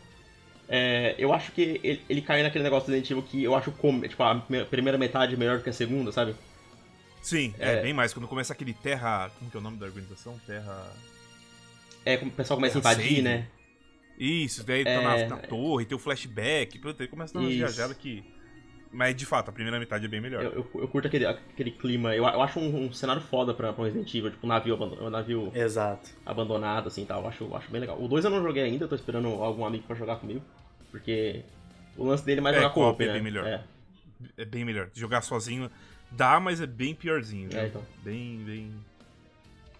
é, 0.68 1.14
eu 1.18 1.32
acho 1.32 1.52
que 1.52 1.80
ele, 1.82 2.02
ele 2.08 2.22
caiu 2.22 2.42
naquele 2.42 2.64
negócio 2.64 2.88
do 2.88 2.94
Resident 2.94 3.24
que 3.26 3.42
eu 3.42 3.54
acho 3.54 3.70
como, 3.72 4.06
tipo, 4.06 4.22
a 4.22 4.34
primeira 4.68 4.98
metade 4.98 5.36
melhor 5.36 5.58
do 5.58 5.64
que 5.64 5.70
a 5.70 5.72
segunda, 5.72 6.10
sabe? 6.10 6.34
Sim, 7.22 7.54
é, 7.58 7.76
é 7.76 7.82
bem 7.82 7.94
mais. 7.94 8.12
Quando 8.12 8.28
começa 8.28 8.52
aquele 8.52 8.74
Terra. 8.74 9.30
Como 9.38 9.50
que 9.50 9.56
é 9.56 9.60
o 9.60 9.62
nome 9.62 9.78
da 9.78 9.86
organização? 9.86 10.38
Terra. 10.46 10.92
É, 12.04 12.16
o 12.16 12.30
pessoal 12.30 12.58
começa 12.58 12.78
a 12.78 12.80
invadir, 12.80 13.22
né? 13.22 13.46
Isso, 14.18 14.64
daí 14.64 14.84
tá 14.84 15.00
na, 15.02 15.16
é. 15.16 15.28
na, 15.28 15.36
torre, 15.38 15.84
tem 15.84 15.96
o 15.96 15.98
flashback, 15.98 16.78
pronto, 16.78 17.00
aí 17.00 17.08
começa 17.08 17.36
a 17.36 17.40
dar 17.40 17.46
uma 17.46 17.52
viajada 17.52 17.94
que. 17.94 18.22
Mas 18.92 19.16
de 19.16 19.26
fato, 19.26 19.48
a 19.48 19.52
primeira 19.52 19.76
metade 19.76 20.04
é 20.04 20.08
bem 20.08 20.20
melhor. 20.20 20.44
Eu, 20.44 20.52
eu, 20.52 20.70
eu 20.82 20.88
curto 20.88 21.08
aquele, 21.08 21.26
aquele 21.26 21.72
clima. 21.72 22.14
Eu, 22.14 22.24
eu 22.24 22.42
acho 22.42 22.60
um, 22.60 22.84
um, 22.84 22.92
cenário 22.92 23.20
foda 23.20 23.52
pra, 23.52 23.72
pra 23.72 23.82
um 23.82 23.84
Resident 23.84 24.14
Evil, 24.14 24.30
tipo 24.30 24.46
um 24.46 24.48
navio, 24.48 24.76
um 24.76 25.10
navio 25.10 25.50
Exato. 25.52 26.10
abandonado, 26.24 26.86
assim 26.86 27.04
tal. 27.04 27.22
Eu 27.22 27.28
acho, 27.28 27.56
acho 27.56 27.70
bem 27.72 27.80
legal. 27.80 28.00
O 28.00 28.06
2 28.06 28.24
eu 28.24 28.30
não 28.30 28.40
joguei 28.40 28.62
ainda, 28.62 28.86
tô 28.86 28.94
esperando 28.94 29.26
algum 29.26 29.64
amigo 29.64 29.82
pra 29.84 29.96
jogar 29.96 30.16
comigo. 30.16 30.40
Porque 30.92 31.42
o 31.96 32.04
lance 32.04 32.24
dele 32.24 32.38
é 32.38 32.42
mais 32.42 32.56
é, 32.56 32.60
jogar 32.60 32.72
co 32.72 33.02
é 33.02 33.06
né? 33.06 33.12
bem 33.14 33.22
melhor. 33.22 33.44
É. 33.44 33.64
é. 34.36 34.44
bem 34.44 34.64
melhor. 34.64 34.88
Jogar 34.94 35.22
sozinho 35.22 35.68
dá, 36.08 36.38
mas 36.38 36.60
é 36.60 36.66
bem 36.66 36.94
piorzinho. 36.94 37.48
É, 37.52 37.66
então. 37.66 37.82
Bem, 38.04 38.38
bem. 38.44 38.70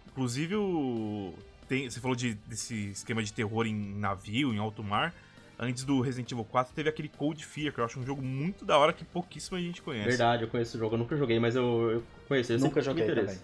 Inclusive 0.09 0.57
o. 0.57 1.35
Tem, 1.69 1.89
você 1.89 2.01
falou 2.01 2.17
de, 2.17 2.35
desse 2.47 2.91
esquema 2.91 3.23
de 3.23 3.33
terror 3.33 3.67
em 3.67 3.75
navio, 3.75 4.53
em 4.53 4.59
alto 4.59 4.83
mar 4.83 5.15
antes 5.59 5.85
do 5.85 6.01
Resident 6.01 6.31
Evil 6.31 6.45
4, 6.45 6.75
teve 6.75 6.89
aquele 6.89 7.09
Cold 7.09 7.45
Fear, 7.45 7.73
que 7.73 7.81
eu 7.81 7.85
acho 7.85 7.99
um 7.99 8.05
jogo 8.05 8.23
muito 8.23 8.65
da 8.65 8.79
hora 8.79 8.93
que 8.93 9.05
pouquíssima 9.05 9.61
gente 9.61 9.83
conhece. 9.83 10.09
Verdade, 10.09 10.45
eu 10.45 10.49
conheço 10.49 10.77
o 10.77 10.81
jogo. 10.81 10.95
Eu 10.95 10.99
nunca 10.99 11.17
joguei, 11.17 11.39
mas 11.39 11.57
eu, 11.57 11.91
eu 11.91 12.05
conheço. 12.29 12.53
Eu 12.53 12.59
nunca 12.59 12.81
joguei 12.81 13.07
também. 13.07 13.39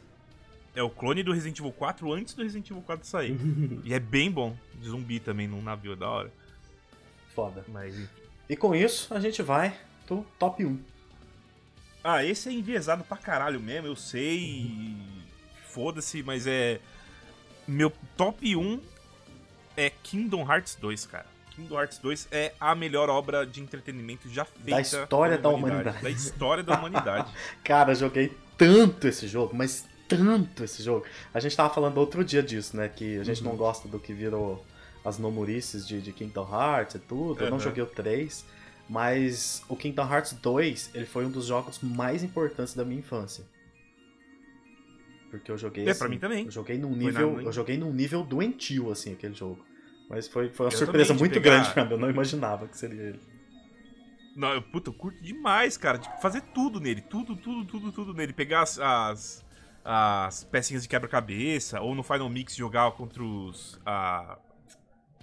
É 0.74 0.82
o 0.82 0.90
clone 0.90 1.22
do 1.22 1.32
Resident 1.32 1.58
Evil 1.58 1.72
4 1.72 2.12
antes 2.12 2.34
do 2.34 2.42
Resident 2.42 2.70
Evil 2.70 2.82
4 2.82 3.06
sair. 3.06 3.36
e 3.84 3.92
é 3.92 3.98
bem 3.98 4.30
bom. 4.30 4.56
De 4.74 4.88
zumbi 4.88 5.20
também 5.20 5.48
num 5.48 5.62
navio, 5.62 5.92
é 5.92 5.96
da 5.96 6.08
hora. 6.08 6.32
Foda. 7.34 7.64
Mas. 7.68 8.08
E 8.48 8.56
com 8.56 8.74
isso, 8.74 9.12
a 9.12 9.20
gente 9.20 9.42
vai 9.42 9.76
pro 10.06 10.24
top 10.38 10.64
1. 10.64 10.78
Ah, 12.02 12.24
esse 12.24 12.48
é 12.48 12.52
enviesado 12.52 13.04
pra 13.04 13.16
caralho 13.16 13.60
mesmo, 13.60 13.86
eu 13.88 13.96
sei. 13.96 14.96
Foda-se, 15.66 16.22
mas 16.22 16.46
é. 16.46 16.80
Meu 17.70 17.92
top 18.16 18.56
1 18.56 18.80
é 19.76 19.90
Kingdom 20.02 20.42
Hearts 20.42 20.74
2, 20.80 21.06
cara. 21.06 21.26
Kingdom 21.54 21.78
Hearts 21.78 21.98
2 21.98 22.26
é 22.32 22.52
a 22.58 22.74
melhor 22.74 23.08
obra 23.08 23.46
de 23.46 23.60
entretenimento 23.60 24.28
já 24.28 24.44
feita. 24.44 24.80
história 24.80 25.38
pela 25.38 25.52
da 25.52 25.56
humanidade. 25.56 26.02
Da 26.02 26.10
história 26.10 26.64
da 26.64 26.76
humanidade. 26.76 27.30
Cara, 27.62 27.94
joguei 27.94 28.36
tanto 28.58 29.06
esse 29.06 29.28
jogo, 29.28 29.54
mas 29.54 29.84
tanto 30.08 30.64
esse 30.64 30.82
jogo. 30.82 31.06
A 31.32 31.38
gente 31.38 31.56
tava 31.56 31.72
falando 31.72 31.98
outro 31.98 32.24
dia 32.24 32.42
disso, 32.42 32.76
né? 32.76 32.88
Que 32.88 33.18
a 33.20 33.24
gente 33.24 33.40
Uhum. 33.44 33.50
não 33.50 33.56
gosta 33.56 33.86
do 33.86 34.00
que 34.00 34.12
virou 34.12 34.64
as 35.04 35.16
nomurices 35.18 35.86
de, 35.86 36.00
de 36.02 36.12
Kingdom 36.12 36.48
Hearts 36.52 36.96
e 36.96 36.98
tudo. 36.98 37.40
Eu 37.44 37.50
não 37.50 37.56
Uhum. 37.58 37.62
joguei 37.62 37.84
o 37.84 37.86
3, 37.86 38.44
mas 38.88 39.62
o 39.68 39.76
Kingdom 39.76 40.12
Hearts 40.12 40.32
2, 40.32 40.90
ele 40.92 41.06
foi 41.06 41.24
um 41.24 41.30
dos 41.30 41.46
jogos 41.46 41.78
mais 41.80 42.24
importantes 42.24 42.74
da 42.74 42.84
minha 42.84 42.98
infância. 42.98 43.44
Porque 45.30 45.50
eu 45.50 45.56
joguei 45.58 45.86
É, 45.86 45.90
assim, 45.90 45.98
pra 46.00 46.08
mim 46.08 46.18
também. 46.18 46.44
Eu 46.46 46.50
joguei 46.50 46.76
num 46.78 46.94
nível, 46.94 47.40
eu 47.40 47.52
joguei 47.52 47.76
num 47.78 47.92
nível 47.92 48.24
doentio 48.24 48.90
assim 48.90 49.12
aquele 49.12 49.34
jogo. 49.34 49.64
Mas 50.08 50.26
foi, 50.26 50.48
foi 50.48 50.66
uma 50.66 50.72
Eu 50.72 50.76
surpresa 50.78 51.14
também, 51.14 51.16
de 51.16 51.20
muito 51.20 51.32
pegar- 51.42 51.56
grande 51.58 51.72
pra 51.72 51.84
mim, 51.84 51.90
eu 51.92 51.98
não 51.98 52.10
imaginava 52.10 52.66
que 52.66 52.76
seria 52.76 53.00
ele. 53.00 53.20
Não, 54.36 54.52
eu, 54.54 54.62
puta, 54.62 54.90
eu 54.90 54.94
curto 54.94 55.22
demais, 55.22 55.76
cara. 55.76 55.98
Tipo, 55.98 56.20
fazer 56.20 56.40
tudo 56.54 56.80
nele. 56.80 57.00
Tudo, 57.00 57.36
tudo, 57.36 57.64
tudo, 57.64 57.92
tudo 57.92 58.14
nele. 58.14 58.32
Pegar 58.32 58.62
as, 58.62 58.78
as, 58.78 59.44
as 59.84 60.44
pecinhas 60.44 60.82
de 60.82 60.88
quebra-cabeça, 60.88 61.80
ou 61.80 61.94
no 61.94 62.02
Final 62.02 62.28
Mix 62.28 62.54
jogar 62.56 62.90
contra 62.92 63.22
os. 63.22 63.78
A, 63.86 64.38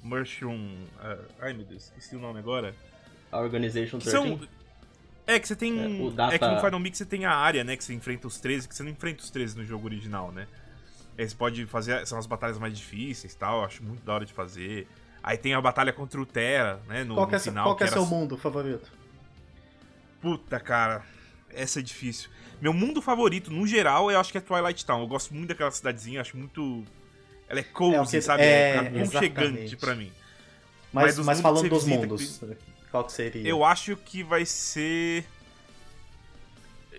Mushroom. 0.04 0.86
ah, 1.00 1.17
ai 1.41 1.54
meu 1.54 1.65
Deus, 1.65 1.86
esqueci 1.86 2.15
o 2.15 2.20
nome 2.20 2.39
agora. 2.39 2.76
A 3.32 3.39
Organization 3.39 3.98
Que 3.98 4.06
13. 4.06 4.17
são. 4.17 4.39
É 5.28 5.38
que 5.40 5.48
você 5.48 5.56
tem. 5.56 5.78
É, 5.78 5.88
o 6.02 6.08
É, 6.08 6.12
data- 6.12 6.40
que 6.40 6.48
no 6.48 6.60
Final 6.62 6.80
Mix 6.80 6.98
você 6.98 7.06
tem 7.06 7.26
a 7.26 7.32
área, 7.36 7.63
né? 7.63 7.76
Que 7.76 7.84
você 7.84 7.94
enfrenta 7.94 8.26
os 8.28 8.40
13, 8.40 8.68
que 8.68 8.74
você 8.74 8.82
não 8.82 8.90
enfrenta 8.92 9.22
os 9.22 9.30
13 9.30 9.58
no 9.58 9.66
jogo 9.66 9.86
original, 9.86 10.32
né? 10.32 10.48
Aí 11.18 11.28
você 11.28 11.36
pode 11.36 11.66
fazer. 11.66 12.06
São 12.08 12.18
as 12.18 12.26
batalhas 12.26 12.58
mais 12.58 12.78
difíceis 12.78 13.34
e 13.34 13.38
tal. 13.38 13.60
eu 13.60 13.66
Acho 13.66 13.84
muito 13.84 14.04
da 14.04 14.13
hora 14.13 14.26
de 14.26 14.32
fazer. 14.34 14.88
Aí 15.22 15.38
tem 15.38 15.54
a 15.54 15.60
batalha 15.60 15.92
contra 15.92 16.22
o 16.22 16.26
Terra, 16.26 16.80
né? 16.88 17.04
No, 17.04 17.16
qual 17.16 17.28
que 17.28 17.36
é, 17.36 17.38
no 17.38 17.44
final. 17.44 17.63
qual 17.66 17.76
que 17.76 17.84
é 17.84 17.88
era 17.88 17.94
seu 17.96 18.06
mundo 18.06 18.38
favorito? 18.38 18.90
Puta, 20.22 20.60
cara. 20.60 21.04
Essa 21.50 21.80
é 21.80 21.82
difícil. 21.82 22.30
Meu 22.62 22.74
mundo 22.74 23.02
favorito, 23.02 23.52
no 23.52 23.66
geral, 23.68 24.10
eu 24.12 24.20
acho 24.20 24.32
que 24.32 24.38
é 24.38 24.42
Twilight 24.42 24.86
Town. 24.86 25.02
Eu 25.02 25.08
gosto 25.08 25.34
muito 25.34 25.50
daquela 25.50 25.72
cidadezinha, 25.72 26.22
acho 26.22 26.38
muito. 26.38 26.84
Ela 27.50 27.60
é 27.60 27.63
cozy, 27.63 27.96
É, 27.96 28.02
o 28.02 28.06
que- 28.06 28.22
sabe? 28.22 28.44
é, 28.44 28.70
É 28.76 28.80
aconchegante 28.80 29.26
exatamente. 29.42 29.78
pra 29.78 29.96
mim. 29.96 30.12
Mas, 30.92 31.18
Mas 31.18 31.26
mas 31.26 31.42
falando 31.42 31.63
que 31.63 31.70
dos 31.70 31.84
visita, 31.84 32.02
mundos, 32.08 32.42
qual 32.91 33.04
que 33.04 33.12
seria? 33.12 33.47
Eu 33.47 33.63
acho 33.63 33.95
que 33.97 34.23
vai 34.23 34.45
ser. 34.45 35.26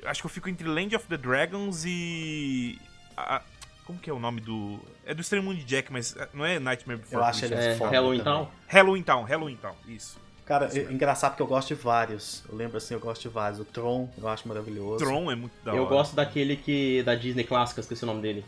eu 0.02 0.08
Acho 0.08 0.20
que 0.22 0.26
eu 0.26 0.30
fico 0.30 0.48
entre 0.48 0.66
Land 0.68 0.94
of 0.96 1.06
the 1.06 1.16
Dragons 1.16 1.84
e. 1.86 2.78
a- 3.16 3.42
Como 3.84 3.98
que 3.98 4.10
é 4.10 4.12
o 4.12 4.18
nome 4.18 4.40
do. 4.40 4.78
É 5.06 5.14
do 5.14 5.20
Extreme 5.22 5.44
Mundo 5.46 5.56
de 5.58 5.64
Jack, 5.64 5.90
mas 5.90 6.14
é, 6.16 6.28
não 6.34 6.44
é 6.44 6.58
Nightmare 6.58 6.98
Before 6.98 7.16
Eu 7.22 7.24
acho 7.24 7.44
ele 7.46 7.54
Christmas. 7.54 7.74
É, 7.74 7.78
foda 7.78 7.90
Halloween 7.90 8.18
também. 8.20 8.34
Town? 8.44 8.50
Halloween 8.66 9.02
Town, 9.02 9.22
Halloween 9.24 9.56
Town, 9.56 9.74
isso. 9.88 10.18
Cara, 10.44 10.68
é 10.72 10.92
engraçado 10.92 11.36
que 11.36 11.42
eu 11.42 11.46
gosto 11.46 11.68
de 11.68 11.74
vários. 11.74 12.42
Eu 12.48 12.54
lembro 12.56 12.76
assim, 12.78 12.94
eu 12.94 13.00
gosto 13.00 13.22
de 13.22 13.28
vários. 13.28 13.60
O 13.60 13.64
Tron, 13.64 14.10
eu 14.16 14.26
acho 14.28 14.46
maravilhoso. 14.48 14.98
Tron 15.04 15.30
é 15.30 15.34
muito 15.34 15.52
da 15.64 15.72
Eu 15.74 15.82
hora. 15.82 15.88
gosto 15.90 16.14
daquele 16.14 16.56
que. 16.56 17.02
da 17.02 17.14
Disney 17.14 17.44
clássica, 17.44 17.80
esqueci 17.80 18.02
o 18.04 18.06
nome 18.06 18.22
dele. 18.22 18.44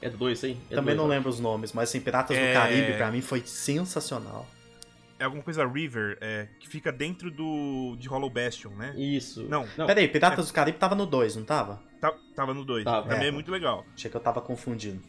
É 0.00 0.10
do 0.10 0.16
2 0.18 0.44
aí? 0.44 0.58
É 0.70 0.74
Também 0.74 0.94
dois, 0.94 0.98
não 0.98 1.08
né? 1.08 1.14
lembro 1.16 1.30
os 1.30 1.38
nomes, 1.40 1.72
mas 1.72 1.88
assim, 1.88 2.00
Piratas 2.00 2.36
É. 2.36 2.48
do 2.48 2.54
Caribe 2.54 2.92
pra 2.96 3.10
mim 3.10 3.20
foi 3.20 3.40
sensacional. 3.46 4.46
É 5.22 5.24
alguma 5.24 5.44
coisa 5.44 5.64
River, 5.64 6.18
é, 6.20 6.48
que 6.58 6.68
fica 6.68 6.90
dentro 6.90 7.30
do. 7.30 7.94
de 7.96 8.08
Hollow 8.08 8.28
Bastion, 8.28 8.70
né? 8.70 8.92
Isso. 8.96 9.44
Não. 9.44 9.68
Não, 9.78 9.86
Pera 9.86 10.00
aí, 10.00 10.08
Piratas 10.08 10.48
do 10.48 10.52
Caribe 10.52 10.78
tava 10.78 10.96
no 10.96 11.06
2, 11.06 11.36
não 11.36 11.44
tava? 11.44 11.80
Tá- 12.00 12.12
tava 12.34 12.52
no 12.52 12.64
2. 12.64 12.82
Tava. 12.82 13.08
Também 13.08 13.26
é. 13.26 13.28
É. 13.28 13.30
muito 13.30 13.48
legal. 13.48 13.86
Achei 13.94 14.10
que 14.10 14.16
eu 14.16 14.20
tava 14.20 14.40
confundindo. 14.40 15.00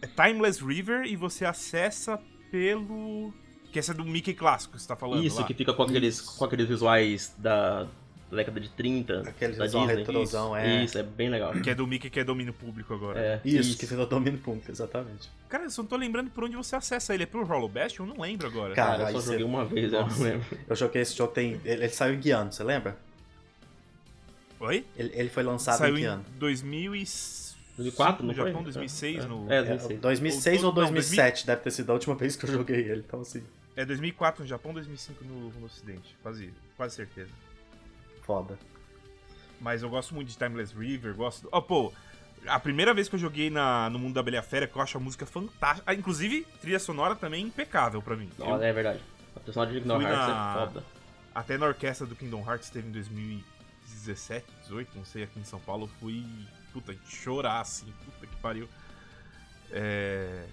É 0.00 0.06
Timeless 0.06 0.64
River 0.64 1.04
e 1.04 1.16
você 1.16 1.44
acessa 1.44 2.16
pelo. 2.48 3.34
Que 3.72 3.80
essa 3.80 3.90
é 3.90 3.94
do 3.94 4.04
Mickey 4.04 4.34
clássico 4.34 4.76
que 4.76 4.80
você 4.82 4.86
tá 4.86 4.94
falando. 4.94 5.24
Isso, 5.24 5.40
lá. 5.40 5.46
que 5.48 5.52
fica 5.52 5.74
com 5.74 5.82
aqueles, 5.82 6.18
Isso. 6.20 6.38
com 6.38 6.44
aqueles 6.44 6.68
visuais 6.68 7.34
da 7.36 7.88
década 8.36 8.60
de 8.60 8.68
30. 8.70 9.20
Aquele 9.28 9.54
da 9.54 9.64
Disney. 9.66 9.86
retrosão, 9.86 10.56
isso, 10.56 10.66
é. 10.66 10.84
Isso, 10.84 10.98
é 10.98 11.02
bem 11.02 11.28
legal. 11.28 11.52
Que 11.52 11.70
é 11.70 11.74
do 11.74 11.86
Mickey 11.86 12.08
que 12.10 12.20
é 12.20 12.24
domínio 12.24 12.52
público 12.52 12.94
agora. 12.94 13.18
É, 13.20 13.40
Isso, 13.44 13.76
que 13.76 13.86
virou 13.86 14.06
domínio 14.06 14.38
público, 14.40 14.70
exatamente. 14.70 15.28
Cara, 15.48 15.64
eu 15.64 15.70
só 15.70 15.82
não 15.82 15.88
tô 15.88 15.96
lembrando 15.96 16.30
por 16.30 16.44
onde 16.44 16.56
você 16.56 16.76
acessa 16.76 17.12
ele. 17.14 17.24
É 17.24 17.26
pelo 17.26 17.44
Hollow 17.44 17.68
Bastion? 17.68 18.04
Eu 18.06 18.14
não 18.14 18.20
lembro 18.22 18.46
agora. 18.46 18.74
Cara, 18.74 19.02
eu 19.04 19.06
só 19.12 19.20
você- 19.20 19.32
joguei 19.32 19.44
uma 19.44 19.64
vez, 19.64 19.92
eu 19.92 20.00
Nossa. 20.02 20.16
não 20.16 20.22
lembro. 20.24 20.58
Eu 20.68 20.76
joguei 20.76 21.02
esse 21.02 21.16
jogo, 21.16 21.32
tem. 21.32 21.60
Ele, 21.64 21.82
ele 21.84 21.88
saiu 21.88 22.14
em 22.14 22.20
que 22.20 22.30
ano, 22.30 22.52
você 22.52 22.62
lembra? 22.64 22.96
Oi? 24.60 24.84
Ele, 24.96 25.10
ele 25.14 25.28
foi 25.30 25.42
lançado 25.42 25.78
Saiu 25.78 25.94
em 25.94 26.00
que 26.00 26.02
em 26.04 26.06
ano? 26.06 26.24
2000 26.38 26.94
e... 26.96 27.04
2004, 27.76 28.22
no 28.22 28.28
não 28.28 28.34
foi? 28.34 28.46
Japão, 28.50 28.62
2006 28.62 29.24
É, 29.24 29.26
no... 29.26 29.50
é, 29.50 29.56
É, 29.56 29.62
2006. 29.62 30.00
2006 30.00 30.58
ou 30.64 30.68
Não, 30.68 30.74
2007 30.74 31.46
deve 31.46 31.62
ter 31.62 31.70
sido 31.70 31.88
a 31.90 31.94
última 31.94 32.14
vez 32.14 32.36
que 32.36 32.44
eu 32.44 32.52
joguei 32.52 32.76
ele, 32.90 33.02
então 33.06 33.22
assim, 33.22 33.42
É 33.74 33.86
2004 33.86 34.42
no 34.42 34.48
Japão, 34.48 34.74
2005 34.74 35.24
no, 35.24 35.48
no 35.50 35.64
Ocidente. 35.64 36.14
Quase, 36.22 36.52
quase 36.76 36.94
certeza. 36.96 37.30
Foda. 38.30 38.58
Mas 39.60 39.82
eu 39.82 39.90
gosto 39.90 40.14
muito 40.14 40.28
de 40.28 40.36
Timeless 40.38 40.72
River, 40.74 41.14
gosto... 41.14 41.48
Ó, 41.52 41.60
pô, 41.60 41.92
a 42.46 42.58
primeira 42.58 42.94
vez 42.94 43.08
que 43.08 43.16
eu 43.16 43.18
joguei 43.18 43.50
na, 43.50 43.90
no 43.90 43.98
Mundo 43.98 44.14
da 44.14 44.22
Bela 44.22 44.40
Fera, 44.42 44.66
que 44.66 44.74
eu 44.76 44.80
acho 44.80 44.96
a 44.96 45.00
música 45.00 45.26
fantástica. 45.26 45.82
Ah, 45.90 45.94
inclusive, 45.94 46.46
trilha 46.60 46.78
sonora 46.78 47.14
também 47.16 47.44
impecável 47.44 48.00
pra 48.00 48.16
mim. 48.16 48.30
Eu- 48.38 48.46
Não, 48.46 48.62
é 48.62 48.72
verdade. 48.72 49.00
A 49.36 49.40
personagem 49.40 49.74
de 49.74 49.80
Kingdom 49.82 50.00
Hearts 50.00 50.18
na- 50.26 50.54
é 50.56 50.66
foda. 50.66 50.84
Até 51.34 51.58
na 51.58 51.66
orquestra 51.66 52.06
do 52.06 52.16
Kingdom 52.16 52.44
Hearts 52.48 52.70
teve 52.70 52.88
em 52.88 52.92
2017, 52.92 54.46
18, 54.62 54.96
não 54.96 55.04
sei, 55.04 55.24
aqui 55.24 55.38
em 55.38 55.44
São 55.44 55.60
Paulo, 55.60 55.84
eu 55.84 55.88
fui, 56.00 56.24
puta, 56.72 56.96
chorar 57.08 57.60
assim, 57.60 57.86
puta 58.04 58.26
que 58.26 58.36
pariu. 58.36 58.68
É... 59.70 60.44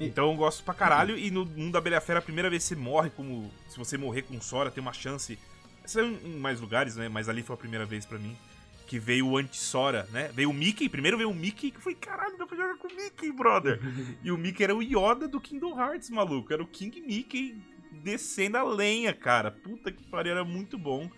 Então 0.00 0.30
eu 0.32 0.36
gosto 0.36 0.64
pra 0.64 0.74
caralho, 0.74 1.16
e 1.16 1.30
no 1.30 1.44
Mundo 1.46 1.72
da 1.72 1.80
Bela 1.80 2.00
Fera, 2.00 2.18
a 2.18 2.22
primeira 2.22 2.50
vez 2.50 2.64
que 2.64 2.70
você 2.70 2.76
morre, 2.76 3.10
como 3.10 3.50
se 3.68 3.78
você 3.78 3.96
morrer 3.96 4.22
com 4.22 4.40
Sora, 4.40 4.70
tem 4.70 4.80
uma 4.82 4.92
chance. 4.92 5.38
Saiu 5.84 6.18
em 6.24 6.36
mais 6.38 6.60
lugares, 6.60 6.96
né? 6.96 7.08
Mas 7.08 7.28
ali 7.28 7.42
foi 7.42 7.54
a 7.54 7.58
primeira 7.58 7.84
vez 7.86 8.04
pra 8.06 8.18
mim. 8.18 8.36
Que 8.86 8.98
veio 8.98 9.26
o 9.28 9.38
anti-Sora, 9.38 10.06
né? 10.12 10.30
Veio 10.34 10.50
o 10.50 10.52
Mickey, 10.54 10.88
primeiro 10.88 11.16
veio 11.16 11.30
o 11.30 11.34
Mickey, 11.34 11.70
que 11.70 11.80
foi 11.80 11.94
caralho, 11.94 12.36
dá 12.36 12.46
pra 12.46 12.56
jogar 12.56 12.76
com 12.76 12.88
o 12.88 12.94
Mickey, 12.94 13.32
brother. 13.32 13.80
E 14.22 14.30
o 14.30 14.36
Mickey 14.36 14.62
era 14.64 14.74
o 14.76 14.82
Yoda 14.82 15.26
do 15.26 15.40
Kingdom 15.40 15.78
Hearts, 15.80 16.10
maluco. 16.10 16.52
Era 16.52 16.62
o 16.62 16.66
King 16.66 17.00
Mickey 17.00 17.56
descendo 18.02 18.56
a 18.58 18.62
lenha, 18.64 19.12
cara. 19.14 19.50
Puta 19.50 19.90
que 19.90 20.02
pariu, 20.04 20.32
era 20.32 20.44
muito 20.44 20.76
bom. 20.78 21.10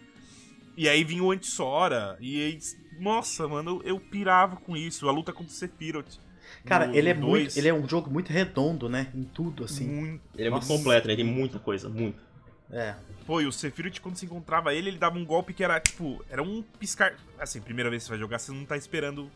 E 0.76 0.88
aí 0.88 1.02
vinha 1.04 1.22
o 1.22 1.30
Anti-Sora. 1.32 2.16
E 2.20 2.40
aí, 2.42 2.58
nossa, 3.00 3.46
mano, 3.48 3.80
eu, 3.84 3.94
eu 3.94 4.00
pirava 4.00 4.56
com 4.56 4.76
isso. 4.76 5.08
A 5.08 5.12
luta 5.12 5.32
contra 5.32 5.52
o 5.52 5.54
Sephiroth. 5.54 6.18
Cara, 6.64 6.86
no- 6.86 6.94
ele 6.94 7.08
é 7.08 7.14
no 7.14 7.26
muito. 7.26 7.42
dois, 7.44 7.56
Ele 7.56 7.68
é 7.68 7.74
um 7.74 7.88
jogo 7.88 8.10
muito 8.10 8.30
redondo, 8.32 8.88
né? 8.88 9.08
Em 9.14 9.24
tudo, 9.24 9.64
assim. 9.64 9.86
muito. 9.86 10.22
Ele 10.36 10.46
é 10.48 10.50
muito 10.50 10.62
Nossa. 10.66 10.76
completo, 10.78 11.08
né? 11.08 11.16
Tem 11.16 11.24
muita 11.24 11.58
coisa, 11.58 11.88
muito. 11.88 12.22
É. 12.74 12.94
Pô, 13.26 13.40
e 13.40 13.46
o 13.46 13.52
Sephiroth, 13.52 14.00
quando 14.00 14.16
se 14.16 14.26
encontrava 14.26 14.74
ele, 14.74 14.90
ele 14.90 14.98
dava 14.98 15.16
um 15.16 15.24
golpe 15.24 15.54
que 15.54 15.62
era, 15.64 15.78
tipo, 15.80 16.22
era 16.28 16.42
um 16.42 16.62
piscar. 16.78 17.14
Assim, 17.38 17.60
primeira 17.60 17.88
vez 17.88 18.02
que 18.02 18.06
você 18.06 18.10
vai 18.10 18.18
jogar, 18.18 18.38
você 18.38 18.52
não 18.52 18.64
tá 18.66 18.76
esperando. 18.76 19.30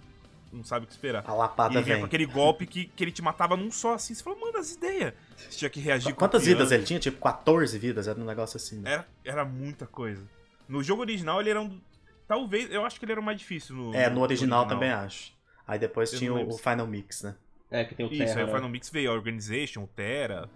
Não 0.53 0.65
sabe 0.65 0.85
o 0.85 0.89
que 0.89 0.93
esperar. 0.93 1.25
A 1.27 1.33
E 1.33 1.37
lapada 1.37 1.75
ele 1.75 1.83
vinha 1.85 1.97
vem. 1.97 2.03
com 2.03 2.07
aquele 2.07 2.25
golpe 2.27 2.67
que, 2.67 2.87
que 2.87 3.05
ele 3.05 3.13
te 3.13 3.21
matava 3.23 3.57
num 3.57 3.71
só, 3.71 3.95
assim. 3.95 4.15
Você 4.15 4.23
falou, 4.23 4.41
mano, 4.41 4.59
as 4.59 4.73
ideias. 4.73 5.13
Você 5.37 5.59
tinha 5.59 5.71
que 5.71 5.79
reagir 5.79 6.15
Quantas 6.15 6.45
vidas 6.47 6.73
ele 6.73 6.85
tinha? 6.85 6.99
Tipo, 6.99 7.21
14 7.21 7.79
vidas, 7.79 8.09
era 8.09 8.19
um 8.19 8.25
negócio 8.25 8.57
assim. 8.57 8.81
Né? 8.81 8.93
Era, 8.93 9.09
era 9.25 9.45
muita 9.45 9.87
coisa. 9.87 10.23
No 10.67 10.83
jogo 10.83 11.03
original 11.03 11.41
ele 11.41 11.51
era 11.51 11.61
um. 11.61 11.79
Talvez, 12.27 12.71
eu 12.71 12.85
acho 12.85 12.99
que 12.99 13.05
ele 13.05 13.13
era 13.13 13.21
o 13.21 13.25
mais 13.25 13.39
difícil. 13.39 13.75
No, 13.77 13.95
É, 13.95 14.09
no 14.11 14.21
original, 14.21 14.67
também 14.67 14.91
acho. 14.91 15.33
Aí 15.67 15.79
depois 15.79 16.13
Eu 16.13 16.19
tinha 16.19 16.33
o, 16.33 16.57
Final 16.59 16.87
Mix, 16.87 17.23
né? 17.23 17.35
É, 17.71 17.85
que 17.85 17.95
tem 17.95 18.07
o 18.07 18.09
Isso, 18.11 18.19
Terra. 18.19 18.39
aí 18.39 18.45
o 18.45 18.47
né? 18.47 18.55
Final 18.55 18.69
Mix 18.71 18.89
veio 18.89 19.11
a 19.11 19.15
Organization, 19.15 19.83
o 19.83 19.87
Terra. 19.87 20.49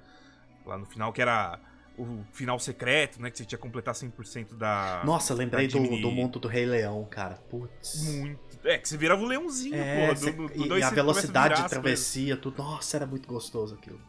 Lá 0.64 0.78
no 0.78 0.87
final, 0.87 1.12
que 1.12 1.20
era 1.20 1.59
o 1.99 2.24
final 2.32 2.59
secreto, 2.59 3.20
né? 3.20 3.30
Que 3.30 3.38
você 3.38 3.45
tinha 3.45 3.57
que 3.59 3.62
completar 3.62 3.95
100% 3.95 4.55
da. 4.55 5.03
Nossa, 5.05 5.34
lembrei 5.34 5.68
da 5.68 5.78
do, 5.78 6.01
do 6.01 6.11
mundo 6.11 6.38
do 6.38 6.49
Rei 6.49 6.64
Leão, 6.66 7.05
cara. 7.11 7.34
Putz. 7.51 8.03
Muito. 8.16 8.40
É, 8.64 8.78
que 8.78 8.88
você 8.88 8.97
virava 8.97 9.22
o 9.22 9.26
leãozinho, 9.26 9.74
É, 9.74 10.01
porra. 10.07 10.16
cê- 10.16 10.32
do- 10.32 10.47
do 10.49 10.64
e, 10.64 10.68
dois 10.68 10.82
e 10.82 10.84
a 10.86 10.90
velocidade 10.90 11.62
de 11.62 11.68
travessia, 11.68 12.36
tudo. 12.36 12.59
Nossa, 12.62 12.97
era 12.97 13.07
muito 13.07 13.28
gostoso 13.28 13.74
aquilo. 13.74 14.01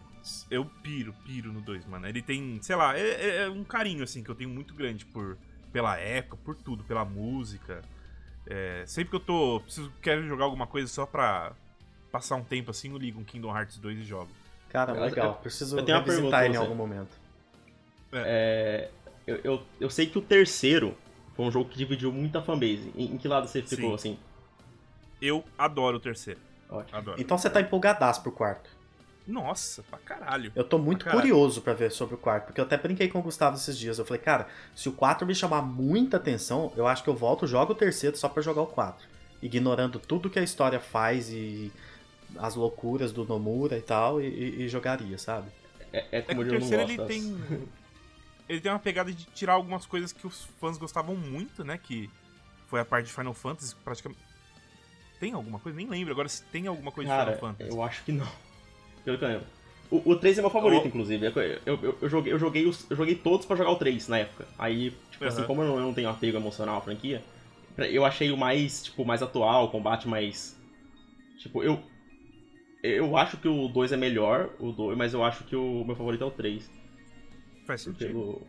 Eu 0.49 0.63
piro, 0.81 1.13
piro 1.25 1.51
no 1.51 1.59
2, 1.61 1.85
mano. 1.85 2.07
Ele 2.07 2.21
tem, 2.21 2.57
sei 2.61 2.75
lá, 2.75 2.97
é, 2.97 3.01
é- 3.01 3.37
é 3.43 3.49
um 3.49 3.63
carinho, 3.63 4.03
assim, 4.03 4.23
que 4.23 4.29
eu 4.29 4.35
tenho 4.35 4.49
muito 4.49 4.73
grande 4.73 5.05
por 5.05 5.37
pela 5.71 5.97
época, 5.97 6.37
por 6.37 6.55
tudo, 6.55 6.83
pela 6.83 7.03
música. 7.03 7.81
É, 8.47 8.83
sempre 8.85 9.09
que 9.09 9.15
eu 9.15 9.19
tô. 9.19 9.59
Preciso, 9.61 9.91
quero 10.01 10.25
jogar 10.27 10.45
alguma 10.45 10.67
coisa 10.67 10.87
só 10.87 11.05
pra 11.05 11.53
passar 12.11 12.35
um 12.35 12.43
tempo 12.43 12.69
assim, 12.71 12.91
eu 12.91 12.97
ligo 12.97 13.19
um 13.19 13.23
Kingdom 13.23 13.49
Hearts 13.57 13.77
2 13.79 13.97
e 13.99 14.03
jogo. 14.03 14.29
Cara, 14.69 14.93
Eu- 14.93 15.01
legal. 15.01 15.27
eu- 15.27 15.33
Preciso 15.35 15.77
eu 15.79 15.83
tenho 15.83 15.97
uma 15.97 16.03
pergunta 16.03 16.45
ele 16.45 16.53
em 16.53 16.57
algum 16.57 16.75
momento. 16.75 17.22
É, 18.15 18.89
eu, 19.25 19.39
eu, 19.43 19.63
eu 19.79 19.89
sei 19.89 20.05
que 20.07 20.17
o 20.17 20.21
terceiro 20.21 20.95
foi 21.35 21.45
um 21.45 21.51
jogo 21.51 21.69
que 21.69 21.77
dividiu 21.77 22.11
muita 22.11 22.41
fanbase. 22.41 22.91
Em, 22.95 23.13
em 23.13 23.17
que 23.17 23.27
lado 23.27 23.47
você 23.47 23.61
ficou, 23.61 23.89
Sim. 23.89 23.95
assim? 24.13 24.19
Eu 25.21 25.43
adoro 25.57 25.97
o 25.97 25.99
terceiro. 25.99 26.39
Ótimo. 26.69 26.97
Adoro. 26.97 27.21
Então 27.21 27.37
você 27.37 27.49
tá 27.49 27.61
empolgadaço 27.61 28.21
pro 28.21 28.31
quarto. 28.31 28.69
Nossa, 29.25 29.81
pra 29.83 29.97
caralho. 29.99 30.51
Eu 30.53 30.65
tô 30.65 30.77
muito 30.77 31.05
Pra 31.05 31.13
curioso 31.13 31.61
pra 31.61 31.73
ver 31.73 31.91
sobre 31.91 32.15
o 32.15 32.17
quarto, 32.17 32.47
porque 32.47 32.59
eu 32.59 32.65
até 32.65 32.75
brinquei 32.77 33.07
com 33.07 33.19
o 33.19 33.21
Gustavo 33.21 33.55
esses 33.55 33.77
dias. 33.77 33.97
Eu 33.97 34.03
falei, 34.05 34.21
cara, 34.21 34.47
se 34.75 34.89
o 34.89 34.91
4 34.91 35.25
me 35.25 35.33
chamar 35.33 35.61
muita 35.61 36.17
atenção, 36.17 36.73
eu 36.75 36.85
acho 36.85 37.03
que 37.03 37.09
eu 37.09 37.15
volto, 37.15 37.47
jogo 37.47 37.71
o 37.71 37.75
terceiro 37.75 38.17
só 38.17 38.27
pra 38.27 38.41
jogar 38.43 38.61
o 38.63 38.67
4. 38.67 39.07
Ignorando 39.41 39.97
tudo 39.97 40.29
que 40.29 40.39
a 40.39 40.43
história 40.43 40.79
faz 40.79 41.29
e 41.31 41.71
as 42.37 42.55
loucuras 42.55 43.13
do 43.13 43.23
Nomura 43.23 43.77
e 43.77 43.81
tal, 43.81 44.19
e, 44.21 44.25
e- 44.27 44.63
e 44.63 44.67
jogaria, 44.67 45.17
sabe? 45.17 45.47
É, 45.93 45.99
é 45.99 46.17
É 46.17 46.21
que 46.21 46.27
como 46.35 46.41
o 46.41 46.43
eu 46.43 46.51
não 46.53 46.59
terceiro 46.59 46.83
gosto 46.83 46.91
ele 46.91 46.97
das- 46.97 47.07
tem. 47.07 47.67
Ele 48.47 48.59
tem 48.59 48.71
uma 48.71 48.79
pegada 48.79 49.11
de 49.11 49.25
tirar 49.27 49.53
algumas 49.53 49.85
coisas 49.85 50.11
que 50.11 50.27
os 50.27 50.43
fãs 50.59 50.77
gostavam 50.77 51.15
muito, 51.15 51.63
né? 51.63 51.77
Que 51.77 52.09
foi 52.67 52.79
a 52.79 52.85
parte 52.85 53.07
de 53.07 53.13
Final 53.13 53.33
Fantasy, 53.33 53.75
praticamente. 53.83 54.21
Tem 55.19 55.31
alguma 55.33 55.59
coisa? 55.59 55.77
Nem 55.77 55.87
lembro 55.87 56.11
agora 56.11 56.27
se 56.27 56.43
tem 56.43 56.67
alguma 56.67 56.91
coisa 56.91 57.09
de 57.09 57.15
Cara, 57.15 57.33
Final 57.37 57.53
Fantasy. 57.53 57.69
eu 57.71 57.81
acho 57.83 58.03
que 58.03 58.11
não. 58.11 58.27
Pelo 59.05 59.17
que 59.17 59.23
eu 59.23 59.27
lembro. 59.29 59.47
O, 59.89 60.11
o 60.11 60.15
3 60.17 60.37
é 60.37 60.41
meu 60.41 60.49
favorito, 60.49 60.87
inclusive. 60.87 61.25
Eu, 61.25 61.33
eu, 61.65 61.97
eu 62.01 62.09
joguei, 62.09 62.33
eu, 62.33 62.39
joguei 62.39 62.65
os- 62.65 62.89
eu 62.89 62.97
joguei 62.97 63.15
todos 63.15 63.45
pra 63.45 63.55
jogar 63.55 63.69
o 63.71 63.75
3 63.77 64.07
na 64.07 64.17
época. 64.17 64.47
Aí, 64.57 64.91
tipo 65.11 65.23
assim, 65.25 65.37
Aham. 65.39 65.47
como 65.47 65.61
eu 65.61 65.67
não, 65.67 65.75
eu 65.77 65.81
não 65.83 65.93
tenho 65.93 66.09
apego 66.09 66.37
emocional 66.37 66.77
à 66.77 66.81
franquia, 66.81 67.23
eu 67.77 68.03
achei 68.03 68.31
o 68.31 68.37
mais, 68.37 68.83
tipo, 68.83 69.05
mais 69.05 69.21
atual, 69.21 69.65
o 69.65 69.71
combate 69.71 70.07
mais. 70.07 70.57
Tipo, 71.37 71.63
eu. 71.63 71.81
Eu 72.81 73.15
acho 73.15 73.37
que 73.37 73.47
o 73.47 73.67
2 73.69 73.91
é 73.93 73.97
melhor, 73.97 74.49
o 74.59 74.71
2, 74.73 74.97
mas 74.97 75.13
eu 75.13 75.23
acho 75.23 75.43
que 75.45 75.55
o 75.55 75.85
meu 75.85 75.95
favorito 75.95 76.23
é 76.23 76.27
o 76.27 76.31
3. 76.31 76.69
Faz 77.65 77.81
sentido. 77.81 78.07
Pelo... 78.07 78.47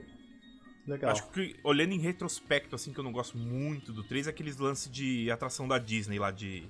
Legal. 0.87 1.13
Acho 1.13 1.27
que 1.29 1.57
olhando 1.65 1.93
em 1.93 1.99
retrospecto, 1.99 2.75
assim, 2.75 2.93
que 2.93 3.01
eu 3.01 3.05
não 3.05 3.13
gosto 3.13 3.39
muito 3.39 3.93
do 3.93 4.05
3, 4.05 4.27
é 4.27 4.31
aqueles 4.31 4.59
lances 4.59 4.91
de 4.91 5.31
atração 5.31 5.67
da 5.67 5.79
Disney 5.79 6.19
lá 6.19 6.31
de, 6.31 6.65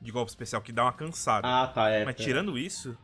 de 0.00 0.10
golpe 0.10 0.30
especial 0.30 0.62
que 0.62 0.72
dá 0.72 0.84
uma 0.84 0.92
cansada. 0.92 1.46
Ah, 1.46 1.66
tá, 1.66 1.90
é. 1.90 2.04
Mas 2.04 2.18
é. 2.18 2.24
tirando 2.24 2.58
isso, 2.58 2.96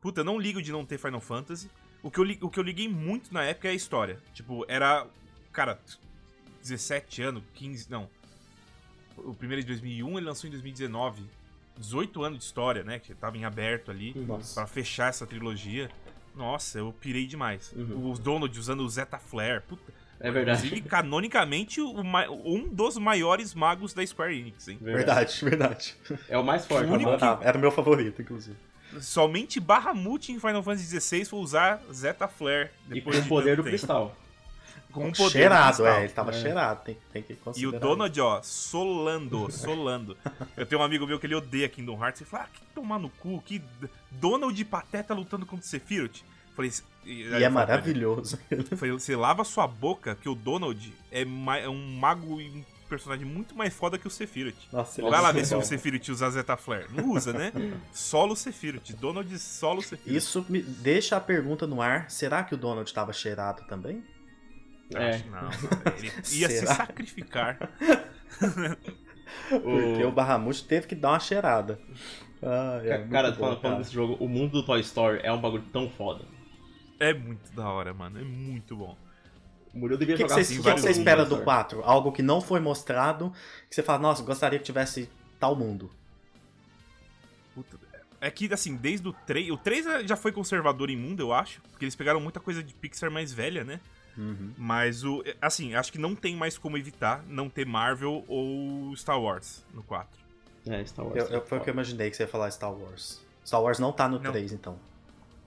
puta, 0.00 0.20
eu 0.20 0.24
não 0.24 0.38
ligo 0.38 0.62
de 0.62 0.70
não 0.70 0.86
ter 0.86 0.98
Final 0.98 1.20
Fantasy. 1.20 1.68
O 2.02 2.10
que, 2.10 2.20
eu, 2.20 2.24
o 2.42 2.50
que 2.50 2.60
eu 2.60 2.62
liguei 2.62 2.88
muito 2.88 3.32
na 3.32 3.42
época 3.42 3.66
é 3.66 3.70
a 3.72 3.74
história. 3.74 4.20
Tipo, 4.32 4.64
era. 4.68 5.06
Cara, 5.52 5.80
17 6.60 7.22
anos, 7.22 7.42
15. 7.54 7.90
Não. 7.90 8.08
O 9.16 9.34
primeiro 9.34 9.60
é 9.60 9.62
de 9.62 9.68
2001, 9.68 10.18
ele 10.18 10.26
lançou 10.26 10.46
em 10.46 10.50
2019. 10.50 11.24
18 11.76 12.22
anos 12.22 12.38
de 12.38 12.44
história, 12.44 12.84
né? 12.84 13.00
Que 13.00 13.14
tava 13.14 13.36
em 13.36 13.44
aberto 13.44 13.90
ali. 13.90 14.14
Pra 14.54 14.66
fechar 14.66 15.08
essa 15.08 15.26
trilogia. 15.26 15.90
Nossa, 16.34 16.78
eu 16.78 16.92
pirei 17.00 17.26
demais. 17.26 17.72
Uhum. 17.76 18.10
Os 18.10 18.18
Donald 18.18 18.58
usando 18.58 18.80
o 18.80 18.88
Zeta 18.88 19.18
Flare. 19.18 19.60
Puta. 19.62 19.92
É 20.20 20.30
verdade. 20.30 20.66
Inclusive, 20.66 20.88
canonicamente, 20.88 21.80
um 21.80 22.68
dos 22.70 22.96
maiores 22.96 23.52
magos 23.54 23.92
da 23.92 24.06
Square 24.06 24.38
Enix, 24.38 24.68
hein? 24.68 24.78
Verdade, 24.80 25.44
verdade. 25.44 25.96
É 26.28 26.38
o 26.38 26.44
mais 26.44 26.64
forte. 26.66 26.88
O 26.88 26.94
único 26.94 27.10
né? 27.10 27.18
que- 27.18 27.24
Ah, 27.24 27.38
Era 27.42 27.58
o 27.58 27.60
meu 27.60 27.70
favorito, 27.70 28.22
inclusive. 28.22 28.56
Somente 29.00 29.58
Bahamut 29.60 30.30
em 30.32 30.38
Final 30.38 30.62
Fantasy 30.62 31.00
XVI 31.00 31.24
foi 31.24 31.40
usar 31.40 31.82
Zeta 31.92 32.28
Flare. 32.28 32.70
E 32.90 33.00
com 33.00 33.10
o 33.10 33.12
de 33.12 33.22
poder 33.28 33.56
do 33.56 33.62
tempo. 33.64 33.70
cristal. 33.76 34.16
Com 34.94 35.12
poder 35.12 35.24
do 35.24 35.30
cheirado, 35.30 35.86
é, 35.86 36.04
ele 36.04 36.12
tava 36.12 36.30
É. 36.30 36.34
cheirado, 36.34 36.84
tem, 36.84 36.96
tem 37.12 37.22
que 37.22 37.36
E 37.56 37.66
o 37.66 37.72
Donald, 37.78 38.20
ó, 38.20 38.40
solando, 38.42 39.50
solando. 39.50 40.16
Eu 40.56 40.64
tenho 40.64 40.80
um 40.80 40.84
amigo 40.84 41.06
meu 41.06 41.18
que 41.18 41.26
ele 41.26 41.34
odeia 41.34 41.68
Kingdom 41.68 42.02
Hearts. 42.02 42.20
Ele 42.20 42.30
fala, 42.30 42.44
ah, 42.44 42.48
que 42.52 42.60
tomar 42.74 42.98
no 42.98 43.08
cu, 43.10 43.42
que 43.44 43.60
Donald 44.10 44.60
e 44.60 44.64
Pateta 44.64 45.12
lutando 45.14 45.44
contra 45.44 45.64
o 45.64 45.68
Sephiroth. 45.68 46.22
Falei, 46.54 46.70
E 47.04 47.24
é 47.42 47.48
maravilhoso. 47.48 48.38
Falei, 48.76 48.92
você 48.92 49.16
lava 49.16 49.42
sua 49.44 49.66
boca 49.66 50.14
que 50.14 50.28
o 50.28 50.34
Donald 50.34 50.92
é, 51.10 51.22
é 51.22 51.68
um 51.68 51.96
mago 51.98 52.40
e 52.40 52.48
um 52.48 52.64
personagem 52.88 53.26
muito 53.26 53.56
mais 53.56 53.74
foda 53.74 53.98
que 53.98 54.06
o 54.06 54.10
Sephiroth. 54.10 54.54
Nossa, 54.72 55.02
Vai 55.02 55.10
é 55.10 55.14
lá 55.14 55.32
muito 55.32 55.36
ver 55.36 55.46
se 55.46 55.54
o. 55.56 55.62
Sephiroth 55.62 56.08
usa 56.10 56.30
Zeta 56.30 56.56
Flare. 56.56 56.86
Não 56.92 57.10
usa, 57.10 57.32
né? 57.32 57.52
Solo 57.92 58.36
Sephiroth. 58.36 58.92
Donald 59.00 59.36
solo 59.38 59.82
Sephiroth. 59.82 60.16
Isso 60.16 60.46
me 60.48 60.62
deixa 60.62 61.16
a 61.16 61.20
pergunta 61.20 61.66
no 61.66 61.82
ar: 61.82 62.08
será 62.10 62.44
que 62.44 62.54
o 62.54 62.56
Donald 62.58 62.88
estava 62.88 63.12
cheirado 63.12 63.64
também? 63.66 64.04
É. 64.94 65.10
Acho- 65.10 65.28
Não, 65.30 65.50
ele 65.98 66.08
ia 66.32 66.48
se 66.48 66.58
Será? 66.60 66.74
sacrificar. 66.74 67.58
Porque 69.48 70.04
o 70.04 70.12
Bahamut 70.12 70.64
teve 70.64 70.86
que 70.86 70.94
dar 70.94 71.10
uma 71.12 71.20
cheirada. 71.20 71.78
Ah, 72.42 72.80
é 72.84 72.98
cara, 73.08 73.30
bom, 73.30 73.38
falando, 73.38 73.60
cara. 73.60 73.74
desse 73.76 73.92
jogo, 73.92 74.16
o 74.22 74.28
mundo 74.28 74.52
do 74.52 74.62
Toy 74.62 74.80
Story 74.80 75.20
é 75.22 75.32
um 75.32 75.40
bagulho 75.40 75.64
tão 75.72 75.88
foda. 75.88 76.24
É 77.00 77.12
muito 77.14 77.52
da 77.54 77.68
hora, 77.68 77.92
mano. 77.94 78.20
É 78.20 78.22
muito 78.24 78.76
bom. 78.76 78.96
O 79.72 79.78
Murilo 79.78 79.98
devia 79.98 80.14
O 80.14 80.18
que, 80.18 80.22
jogar 80.22 80.34
você, 80.36 80.40
assim, 80.42 80.60
o 80.60 80.62
que 80.62 80.70
você 80.80 80.90
espera 80.90 81.22
do 81.24 81.28
Story. 81.28 81.44
4? 81.44 81.82
Algo 81.82 82.12
que 82.12 82.22
não 82.22 82.40
foi 82.40 82.60
mostrado, 82.60 83.32
que 83.68 83.74
você 83.74 83.82
fala, 83.82 83.98
nossa, 83.98 84.22
gostaria 84.22 84.58
que 84.58 84.64
tivesse 84.64 85.08
tal 85.40 85.56
mundo. 85.56 85.90
Puta, 87.54 87.78
É 88.20 88.30
que, 88.30 88.52
assim, 88.52 88.76
desde 88.76 89.08
o 89.08 89.12
3... 89.12 89.50
O 89.50 89.56
3 89.56 90.06
já 90.06 90.16
foi 90.16 90.30
conservador 90.30 90.90
em 90.90 90.96
mundo, 90.96 91.20
eu 91.20 91.32
acho. 91.32 91.60
Porque 91.70 91.84
eles 91.84 91.96
pegaram 91.96 92.20
muita 92.20 92.38
coisa 92.40 92.62
de 92.62 92.72
Pixar 92.74 93.10
mais 93.10 93.32
velha, 93.32 93.64
né? 93.64 93.80
Uhum. 94.16 94.52
Mas 94.56 95.04
o... 95.04 95.22
Assim, 95.40 95.74
acho 95.74 95.90
que 95.92 95.98
não 95.98 96.14
tem 96.14 96.36
mais 96.36 96.56
como 96.56 96.76
evitar 96.78 97.24
não 97.26 97.48
ter 97.48 97.66
Marvel 97.66 98.24
ou 98.28 98.94
Star 98.96 99.20
Wars 99.20 99.64
no 99.72 99.82
4. 99.82 100.08
É, 100.66 100.84
Star 100.84 101.04
Wars. 101.04 101.16
Eu, 101.16 101.26
eu, 101.26 101.46
foi 101.46 101.58
o 101.58 101.60
que 101.60 101.68
eu 101.70 101.74
imaginei 101.74 102.10
que 102.10 102.16
você 102.16 102.22
ia 102.22 102.28
falar 102.28 102.50
Star 102.50 102.72
Wars. 102.72 103.20
Star 103.44 103.60
Wars 103.60 103.78
não 103.78 103.92
tá 103.92 104.08
no 104.08 104.18
Não. 104.18 104.30
3, 104.32 104.52
então. 104.52 104.78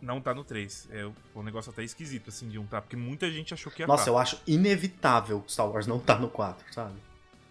Não 0.02 0.22
tá 0.22 0.34
no 0.34 0.44
3. 0.44 0.90
É 0.92 1.10
um 1.36 1.42
negócio 1.42 1.72
até 1.72 1.84
esquisito, 1.84 2.30
assim, 2.30 2.48
de 2.48 2.60
um 2.60 2.66
tá. 2.68 2.82
Porque 2.82 2.96
muita 2.96 3.32
gente 3.32 3.54
achou 3.54 3.72
que 3.72 3.82
ia 3.82 3.88
Nossa, 3.88 4.06
tá. 4.06 4.12
eu 4.12 4.18
acho 4.18 4.40
inevitável 4.46 5.44
Star 5.48 5.68
Wars 5.70 5.88
não 5.88 6.00
tá 6.00 6.20
no 6.20 6.30
4, 6.30 6.72
sabe? 6.74 6.94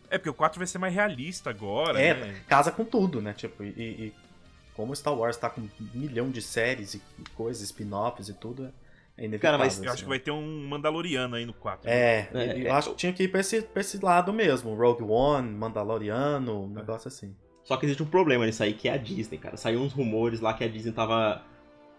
É, 0.09 0.19
porque 0.19 0.31
o 0.31 0.35
4 0.35 0.59
vai 0.59 0.67
ser 0.69 0.79
mais 0.79 0.95
realista 0.95 1.51
agora, 1.51 2.01
É, 2.01 2.15
né? 2.15 2.41
casa 2.47 2.71
com 2.71 2.85
tudo, 2.85 3.21
né? 3.21 3.33
Tipo, 3.33 3.65
e, 3.65 3.69
e 3.69 4.15
como 4.75 4.95
Star 4.95 5.15
Wars 5.15 5.37
tá 5.37 5.51
com 5.51 5.63
um 5.63 5.69
milhão 5.93 6.31
de 6.31 6.41
séries 6.41 6.95
e 6.95 7.03
coisas, 7.35 7.63
spin-offs 7.65 8.29
e 8.29 8.35
tudo, 8.35 8.67
é 8.67 8.71
inevitável. 9.25 9.41
Cara, 9.41 9.59
mas 9.59 9.83
Eu 9.83 9.93
acho 9.93 10.03
que 10.03 10.09
vai 10.09 10.19
ter 10.19 10.31
um 10.31 10.69
Mandaloriano 10.69 11.37
aí 11.37 11.47
no 11.47 11.53
4. 11.55 11.89
É, 11.89 12.29
É, 12.35 12.63
eu 12.63 12.67
é, 12.67 12.71
acho 12.71 12.91
que 12.91 12.97
tinha 12.97 13.13
que 13.13 13.23
ir 13.25 13.29
pra 13.29 13.41
esse, 13.41 13.63
pra 13.63 13.81
esse 13.81 13.99
lado 14.05 14.33
mesmo. 14.33 14.75
Rogue 14.75 15.03
One, 15.05 15.51
Mandaloriano, 15.51 16.65
um 16.67 16.73
É. 16.73 16.81
negócio 16.81 17.09
assim. 17.09 17.35
Só 17.65 17.77
que 17.77 17.87
existe 17.87 18.03
um 18.03 18.07
problema 18.07 18.47
nisso 18.47 18.63
aí, 18.63 18.73
que 18.75 18.89
é 18.89 18.93
a 18.93 18.97
Disney, 18.97 19.39
cara. 19.39 19.57
Saiu 19.57 19.81
uns 19.81 19.93
rumores 19.93 20.41
lá 20.41 20.55
que 20.55 20.63
a 20.65 20.69
Disney 20.69 20.93
tava. 20.93 21.43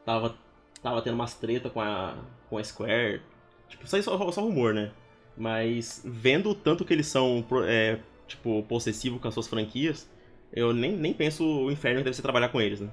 tava. 0.06 0.36
tava 0.82 1.02
tendo 1.02 1.16
umas 1.16 1.34
treta 1.34 1.70
com 1.70 1.82
a. 1.82 2.16
com 2.50 2.58
a 2.58 2.64
Square. 2.64 3.22
Tipo, 3.68 3.84
isso 3.86 3.96
aí 3.96 4.02
só, 4.04 4.32
só 4.32 4.42
rumor, 4.42 4.74
né? 4.74 4.92
Mas 5.36 6.02
vendo 6.06 6.52
o 6.52 6.56
tanto 6.56 6.86
que 6.86 6.94
eles 6.94 7.08
são, 7.08 7.46
é, 7.68 8.00
tipo, 8.28 8.64
possessivos 8.64 9.20
com 9.22 9.28
as 9.28 9.34
suas 9.34 9.48
franquias, 9.48 10.10
eu 10.54 10.74
nem, 10.74 10.96
nem 10.96 11.14
penso 11.14 11.44
o 11.44 11.70
inferno 11.72 12.00
que 12.00 12.06
deve 12.06 12.16
ser 12.16 12.22
trabalhar 12.22 12.50
com 12.50 12.62
eles, 12.62 12.80
né? 12.80 12.90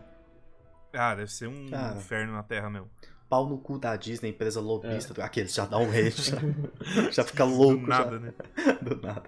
Ah, 0.92 1.14
deve 1.14 1.30
ser 1.30 1.46
um 1.48 1.68
Cara. 1.68 1.96
inferno 1.96 2.32
na 2.32 2.42
Terra 2.42 2.68
mesmo. 2.68 2.90
Pau 3.34 3.48
no 3.48 3.58
cu 3.58 3.78
da 3.80 3.96
Disney, 3.96 4.30
empresa 4.30 4.60
lobista. 4.60 5.20
É. 5.20 5.24
Aqueles 5.24 5.52
já 5.52 5.64
dá 5.66 5.76
um 5.78 5.90
rage, 5.90 6.30
já, 6.30 6.38
já 7.10 7.24
fica 7.24 7.42
louco. 7.44 7.80
Do 7.80 7.86
nada, 7.88 8.10
já. 8.12 8.18
né? 8.20 8.32
Do 8.80 9.00
nada. 9.02 9.24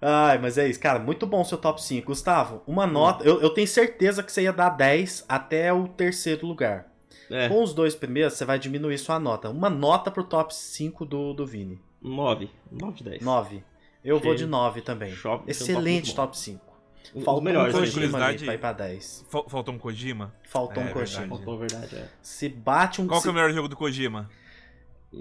Ai, 0.00 0.38
mas 0.38 0.58
é 0.58 0.68
isso, 0.68 0.78
cara. 0.78 1.00
Muito 1.00 1.26
bom 1.26 1.40
o 1.40 1.44
seu 1.44 1.58
top 1.58 1.82
5. 1.82 2.06
Gustavo, 2.06 2.62
uma 2.66 2.84
Hum. 2.86 2.92
nota. 2.92 3.24
Eu, 3.24 3.40
eu 3.40 3.50
tenho 3.50 3.66
certeza 3.66 4.22
que 4.22 4.30
você 4.30 4.42
ia 4.42 4.52
dar 4.52 4.68
10 4.70 5.24
até 5.28 5.72
o 5.72 5.88
terceiro 5.88 6.46
lugar. 6.46 6.86
É, 7.30 7.48
Com 7.48 7.62
os 7.64 7.74
dois 7.74 7.94
primeiros, 7.96 8.34
você 8.34 8.44
vai 8.44 8.58
diminuir 8.60 8.96
sua 8.98 9.18
nota. 9.18 9.48
Uma 9.50 9.68
nota 9.70 10.08
pro 10.10 10.22
top 10.22 10.54
5 10.54 11.04
do, 11.04 11.32
do 11.32 11.44
Vini. 11.46 11.80
9. 12.00 12.48
9 12.70 12.92
de 12.98 13.04
10. 13.04 13.22
9. 13.22 13.64
Eu 14.04 14.18
vou 14.20 14.32
Achei- 14.32 14.44
de 14.44 14.50
9 14.50 14.82
também. 14.82 15.12
Shop- 15.12 15.44
Excelente 15.48 16.06
muito 16.06 16.08
bom. 16.10 16.14
top 16.22 16.38
5. 16.38 16.71
Faltou 17.24 17.40
melhores, 17.42 17.74
um 17.74 17.78
né? 17.80 17.84
Kojima. 17.86 18.08
Curiosidade- 18.18 18.44
pra 18.44 18.54
ir 18.54 18.58
pra 18.58 18.72
10. 18.72 19.26
Fal- 19.28 19.48
Faltou 19.48 19.74
um 19.74 19.78
Kojima? 19.78 20.34
Faltou 20.44 20.82
É, 20.82 20.86
um 20.86 20.92
Kojima. 20.92 21.20
verdade. 21.20 21.28
Faltou 21.28 21.58
verdade, 21.58 21.96
é. 21.96 22.08
Se 22.22 22.48
bate 22.48 23.00
um... 23.02 23.06
Qual 23.06 23.20
se- 23.20 23.24
que 23.24 23.28
é 23.28 23.32
o 23.32 23.34
melhor 23.34 23.52
jogo 23.52 23.68
do 23.68 23.76
Kojima? 23.76 24.30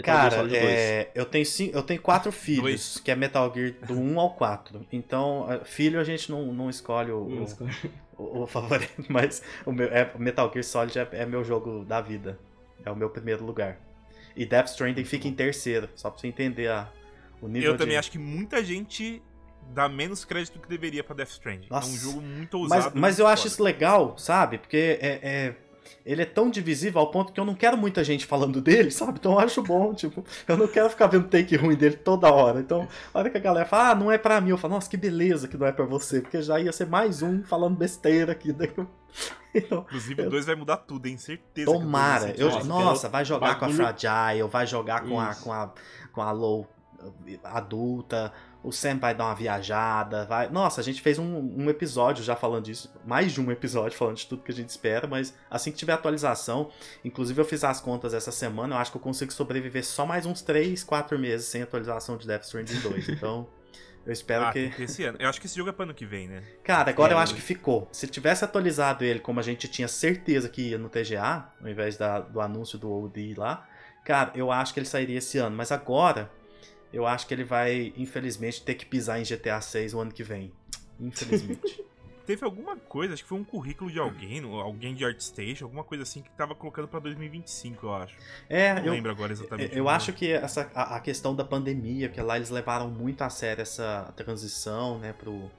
Cara, 0.03 0.37
Solid 0.37 0.57
2. 0.57 0.63
é, 0.73 1.11
eu, 1.13 1.25
tenho 1.25 1.45
cinco, 1.45 1.75
eu 1.75 1.83
tenho 1.83 2.01
quatro 2.01 2.31
filhos, 2.31 2.61
Dois. 2.63 2.97
que 3.03 3.11
é 3.11 3.15
Metal 3.15 3.53
Gear 3.53 3.73
do 3.85 3.99
1 3.99 4.19
ao 4.21 4.29
4. 4.35 4.85
Então, 4.89 5.45
é, 5.51 5.65
filho 5.65 5.99
a 5.99 6.03
gente 6.05 6.31
não, 6.31 6.45
não 6.53 6.69
escolhe 6.69 7.11
o, 7.11 7.23
Hum, 7.25 7.45
o, 8.17 8.23
o- 8.23 8.43
o 8.43 8.47
favorito, 8.47 9.03
mas 9.09 9.43
o 9.65 9.71
meu, 9.73 9.87
é, 9.89 10.09
Metal 10.17 10.49
Gear 10.53 10.63
Solid 10.63 10.97
é, 10.97 11.09
é 11.11 11.25
meu 11.25 11.43
jogo 11.43 11.83
da 11.83 11.99
vida. 11.99 12.39
É 12.85 12.89
o 12.89 12.95
meu 12.95 13.09
primeiro 13.09 13.43
lugar. 13.43 13.79
E 14.33 14.45
Death 14.45 14.67
Stranding 14.69 15.03
fica 15.03 15.27
em 15.27 15.33
terceiro, 15.33 15.89
só 15.93 16.09
pra 16.09 16.21
você 16.21 16.27
entender 16.27 16.69
a, 16.69 16.87
o 17.41 17.49
nível 17.49 17.71
Eu 17.73 17.77
também 17.77 17.91
de... 17.95 17.97
acho 17.97 18.11
que 18.11 18.17
muita 18.17 18.63
gente 18.63 19.21
dá 19.73 19.87
menos 19.87 20.25
crédito 20.25 20.55
do 20.55 20.59
que 20.61 20.67
deveria 20.69 21.03
pra 21.03 21.15
Death 21.15 21.29
Stranding. 21.29 21.67
Nossa. 21.69 21.87
É 21.89 21.91
um 21.93 21.95
jogo 21.97 22.21
muito 22.21 22.57
ousado. 22.57 22.91
Mas, 22.93 23.01
mas 23.01 23.19
eu 23.19 23.27
acho 23.27 23.43
foda. 23.43 23.53
isso 23.53 23.63
legal, 23.63 24.17
sabe? 24.17 24.57
Porque 24.57 24.97
é, 25.01 25.19
é- 25.23 25.55
ele 26.03 26.21
é 26.23 26.25
tão 26.25 26.49
divisível 26.49 26.99
ao 26.99 27.11
ponto 27.11 27.31
que 27.31 27.39
eu 27.39 27.45
não 27.45 27.53
quero 27.53 27.77
muita 27.77 28.03
gente 28.03 28.25
falando 28.25 28.59
dele, 28.59 28.89
sabe? 28.91 29.19
Então 29.19 29.33
eu 29.33 29.39
acho 29.39 29.61
bom, 29.61 29.93
tipo, 29.93 30.25
eu 30.47 30.57
não 30.57 30.67
quero 30.67 30.89
ficar 30.89 31.07
vendo 31.07 31.27
take 31.27 31.55
ruim 31.55 31.75
dele 31.75 31.95
toda 31.95 32.31
hora. 32.31 32.59
Então, 32.59 32.87
a 33.13 33.19
hora 33.19 33.29
que 33.29 33.37
a 33.37 33.41
galera 33.41 33.65
fala, 33.67 33.89
ah, 33.91 33.95
não 33.95 34.11
é 34.11 34.17
pra 34.17 34.41
mim, 34.41 34.49
eu 34.49 34.57
falo, 34.57 34.73
nossa, 34.73 34.89
que 34.89 34.97
beleza 34.97 35.47
que 35.47 35.55
não 35.57 35.67
é 35.67 35.71
pra 35.71 35.85
você, 35.85 36.19
porque 36.21 36.41
já 36.41 36.59
ia 36.59 36.71
ser 36.71 36.87
mais 36.87 37.21
um 37.21 37.43
falando 37.43 37.75
besteira 37.77 38.31
aqui. 38.31 38.49
Eu- 38.75 38.87
Então, 39.53 39.81
Inclusive 39.81 40.21
o 40.21 40.29
2 40.29 40.45
vai 40.45 40.55
mudar 40.55 40.77
tudo, 40.77 41.05
hein? 41.07 41.17
Certeza. 41.17 41.69
tomara. 41.69 42.27
ser 42.33 42.39
Eu, 42.41 42.49
foda. 42.51 42.63
Nossa, 42.63 43.09
vai 43.09 43.25
jogar 43.25 43.55
com 43.59 43.65
a 43.65 43.67
bagulho- 43.67 43.75
Fragile, 43.85 44.47
vai 44.49 44.65
jogar 44.65 45.01
com 45.03 45.19
a, 45.19 45.35
com 45.35 45.51
a, 45.51 45.73
com 46.13 46.21
a 46.21 46.31
Low 46.31 46.65
adulta, 47.43 48.31
o 48.63 48.71
Sam 48.71 48.97
vai 48.99 49.15
dar 49.15 49.25
uma 49.25 49.35
viajada, 49.35 50.25
vai. 50.25 50.49
Nossa, 50.49 50.81
a 50.81 50.83
gente 50.83 51.01
fez 51.01 51.17
um, 51.17 51.23
um, 51.25 51.69
episódio 51.69 52.23
já 52.23 52.35
falando 52.35 52.65
disso, 52.65 52.93
mais 53.05 53.31
de 53.31 53.41
um 53.41 53.51
episódio 53.51 53.97
falando 53.97 54.17
de 54.17 54.27
tudo 54.27 54.43
que 54.43 54.51
a 54.51 54.55
gente 54.55 54.69
espera, 54.69 55.07
mas 55.07 55.33
assim 55.49 55.71
que 55.71 55.77
tiver 55.77 55.93
atualização, 55.93 56.69
inclusive 57.03 57.41
eu 57.41 57.45
fiz 57.45 57.63
as 57.63 57.81
contas 57.81 58.13
essa 58.13 58.31
semana, 58.31 58.75
eu 58.75 58.79
acho 58.79 58.91
que 58.91 58.97
eu 58.97 59.01
consigo 59.01 59.33
sobreviver 59.33 59.83
só 59.83 60.05
mais 60.05 60.25
uns 60.25 60.41
3, 60.41 60.83
4 60.83 61.17
meses 61.17 61.47
sem 61.47 61.63
atualização 61.63 62.17
de 62.17 62.27
Death 62.27 62.43
Stranding 62.43 62.79
2. 62.79 63.09
Então, 63.21 63.47
eu 64.05 64.13
espero 64.13 64.45
ah, 64.45 64.51
que. 64.51 64.69
que 64.69 64.83
esse 64.83 65.03
ano. 65.03 65.17
Eu 65.19 65.29
acho 65.29 65.39
que 65.39 65.45
esse 65.45 65.55
jogo 65.55 65.69
é 65.69 65.73
pro 65.73 65.83
ano 65.83 65.93
que 65.93 66.05
vem, 66.05 66.27
né? 66.27 66.41
Cara, 66.63 66.89
agora 66.89 67.13
é, 67.13 67.15
eu 67.15 67.19
acho 67.19 67.35
que 67.35 67.41
ficou. 67.41 67.87
Se 67.91 68.07
tivesse 68.07 68.43
atualizado 68.43 69.03
ele 69.03 69.19
como 69.19 69.39
a 69.39 69.43
gente 69.43 69.67
tinha 69.67 69.87
certeza 69.87 70.49
que 70.49 70.69
ia 70.69 70.77
no 70.77 70.89
TGA, 70.89 71.49
ao 71.61 71.67
invés 71.67 71.97
da, 71.97 72.19
do 72.19 72.41
anúncio 72.41 72.79
do 72.79 72.91
OD 72.91 73.35
lá, 73.35 73.67
cara, 74.03 74.31
eu 74.33 74.51
acho 74.51 74.73
que 74.73 74.79
ele 74.79 74.87
sairia 74.87 75.19
esse 75.19 75.37
ano. 75.37 75.55
Mas 75.55 75.71
agora 75.71 76.31
eu 76.93 77.05
acho 77.05 77.27
que 77.27 77.33
ele 77.33 77.43
vai, 77.43 77.93
infelizmente, 77.95 78.61
ter 78.61 78.75
que 78.75 78.85
pisar 78.85 79.19
em 79.19 79.23
GTA 79.23 79.61
6 79.61 79.93
o 79.93 79.99
ano 79.99 80.11
que 80.11 80.23
vem. 80.23 80.51
Infelizmente. 80.99 81.83
Teve 82.25 82.45
alguma 82.45 82.77
coisa, 82.77 83.13
acho 83.13 83.23
que 83.23 83.29
foi 83.29 83.39
um 83.39 83.43
currículo 83.43 83.91
de 83.91 83.99
alguém, 83.99 84.43
alguém 84.61 84.93
de 84.93 85.03
ArtStation, 85.03 85.65
alguma 85.65 85.83
coisa 85.83 86.03
assim 86.03 86.21
que 86.21 86.29
tava 86.31 86.53
colocando 86.53 86.87
para 86.87 86.99
2025, 86.99 87.85
eu 87.85 87.93
acho. 87.95 88.15
É, 88.47 88.75
não 88.75 88.85
eu 88.85 88.91
lembro 88.93 89.11
agora 89.11 89.33
exatamente. 89.33 89.75
Eu 89.75 89.89
acho 89.89 90.13
que 90.13 90.31
essa 90.31 90.69
a, 90.73 90.97
a, 90.97 90.99
questão 90.99 91.35
da 91.35 91.43
pandemia, 91.43 92.09
que 92.09 92.21
lá 92.21 92.37
eles 92.37 92.51
levaram 92.51 92.89
muito 92.89 93.23
a 93.23 93.29
sério 93.29 93.63
essa 93.63 94.13
transição, 94.15 94.99
né, 94.99 95.13
pro 95.13 95.49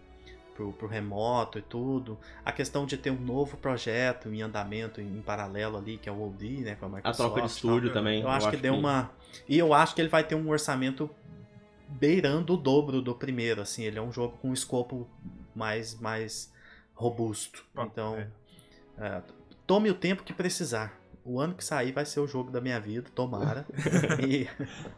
pro, 0.54 0.72
pro 0.72 0.86
remoto 0.86 1.58
e 1.58 1.62
tudo. 1.62 2.18
A 2.44 2.52
questão 2.52 2.86
de 2.86 2.96
ter 2.96 3.10
um 3.10 3.20
novo 3.20 3.56
projeto 3.56 4.32
em 4.32 4.42
andamento 4.42 5.00
em, 5.00 5.06
em 5.06 5.22
paralelo 5.22 5.78
ali, 5.78 5.98
que 5.98 6.08
é 6.08 6.12
o 6.12 6.22
OD, 6.26 6.60
né, 6.60 6.76
com 6.76 6.86
a 6.86 6.88
Microsoft. 6.88 7.20
A 7.20 7.32
troca 7.32 7.40
de 7.46 7.52
estúdio 7.52 7.92
também. 7.92 8.20
Eu, 8.20 8.28
eu 8.28 8.30
acho, 8.30 8.48
acho 8.48 8.56
que 8.56 8.62
deu 8.62 8.74
que... 8.74 8.78
uma 8.78 9.10
e 9.48 9.58
eu 9.58 9.72
acho 9.74 9.94
que 9.94 10.00
ele 10.00 10.08
vai 10.08 10.24
ter 10.24 10.34
um 10.34 10.48
orçamento 10.48 11.10
beirando 11.98 12.54
o 12.54 12.56
dobro 12.56 13.00
do 13.00 13.14
primeiro, 13.14 13.60
assim, 13.60 13.84
ele 13.84 13.98
é 13.98 14.02
um 14.02 14.12
jogo 14.12 14.36
com 14.38 14.50
um 14.50 14.52
escopo 14.52 15.08
mais, 15.54 15.98
mais 15.98 16.52
robusto. 16.94 17.64
Ah, 17.76 17.84
então, 17.84 18.16
é. 18.16 18.28
É, 18.98 19.22
tome 19.66 19.90
o 19.90 19.94
tempo 19.94 20.22
que 20.22 20.32
precisar. 20.32 21.00
O 21.24 21.40
ano 21.40 21.54
que 21.54 21.64
sair 21.64 21.92
vai 21.92 22.04
ser 22.04 22.20
o 22.20 22.26
jogo 22.26 22.50
da 22.50 22.60
minha 22.60 22.80
vida, 22.80 23.08
tomara. 23.14 23.66
e... 24.26 24.48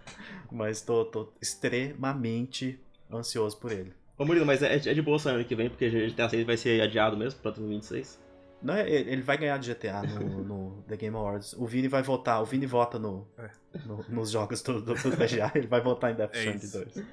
Mas 0.51 0.81
tô, 0.81 1.05
tô 1.05 1.33
extremamente 1.41 2.81
ansioso 3.13 3.59
por 3.59 3.73
ele. 3.73 3.93
Ô 4.17 4.25
Murilo, 4.25 4.47
mas 4.47 4.63
é, 4.63 4.77
é 4.77 4.79
de 4.79 5.03
boa 5.03 5.19
sair 5.19 5.35
ano 5.35 5.45
que 5.45 5.57
vem, 5.57 5.69
porque 5.69 5.91
GTA 6.09 6.29
6 6.29 6.47
vai 6.47 6.57
ser 6.57 6.81
adiado 6.81 7.17
mesmo 7.17 7.41
pra 7.41 7.51
2026? 7.51 8.21
Não, 8.65 8.75
é, 8.75 8.91
ele 8.91 9.21
vai 9.21 9.37
ganhar 9.37 9.59
de 9.59 9.75
GTA 9.75 10.03
no, 10.03 10.43
no, 10.43 10.83
The 10.89 10.97
Game 10.97 11.15
Awards. 11.15 11.53
O 11.53 11.67
Vini 11.67 11.87
vai 11.87 12.03
votar, 12.03 12.41
o 12.41 12.47
Vini 12.47 12.65
vota 12.65 12.99
no, 12.99 13.29
é. 13.37 13.51
no 13.85 14.03
nos 14.09 14.31
jogos 14.31 14.63
do, 14.63 14.81
do, 14.81 14.95
do 14.95 15.11
TGA, 15.15 15.53
ele 15.55 15.67
vai 15.67 15.83
votar 15.83 16.11
em 16.11 16.15
Death 16.15 16.35
é 16.35 16.57
Stranding 16.57 16.95
2. 16.95 17.07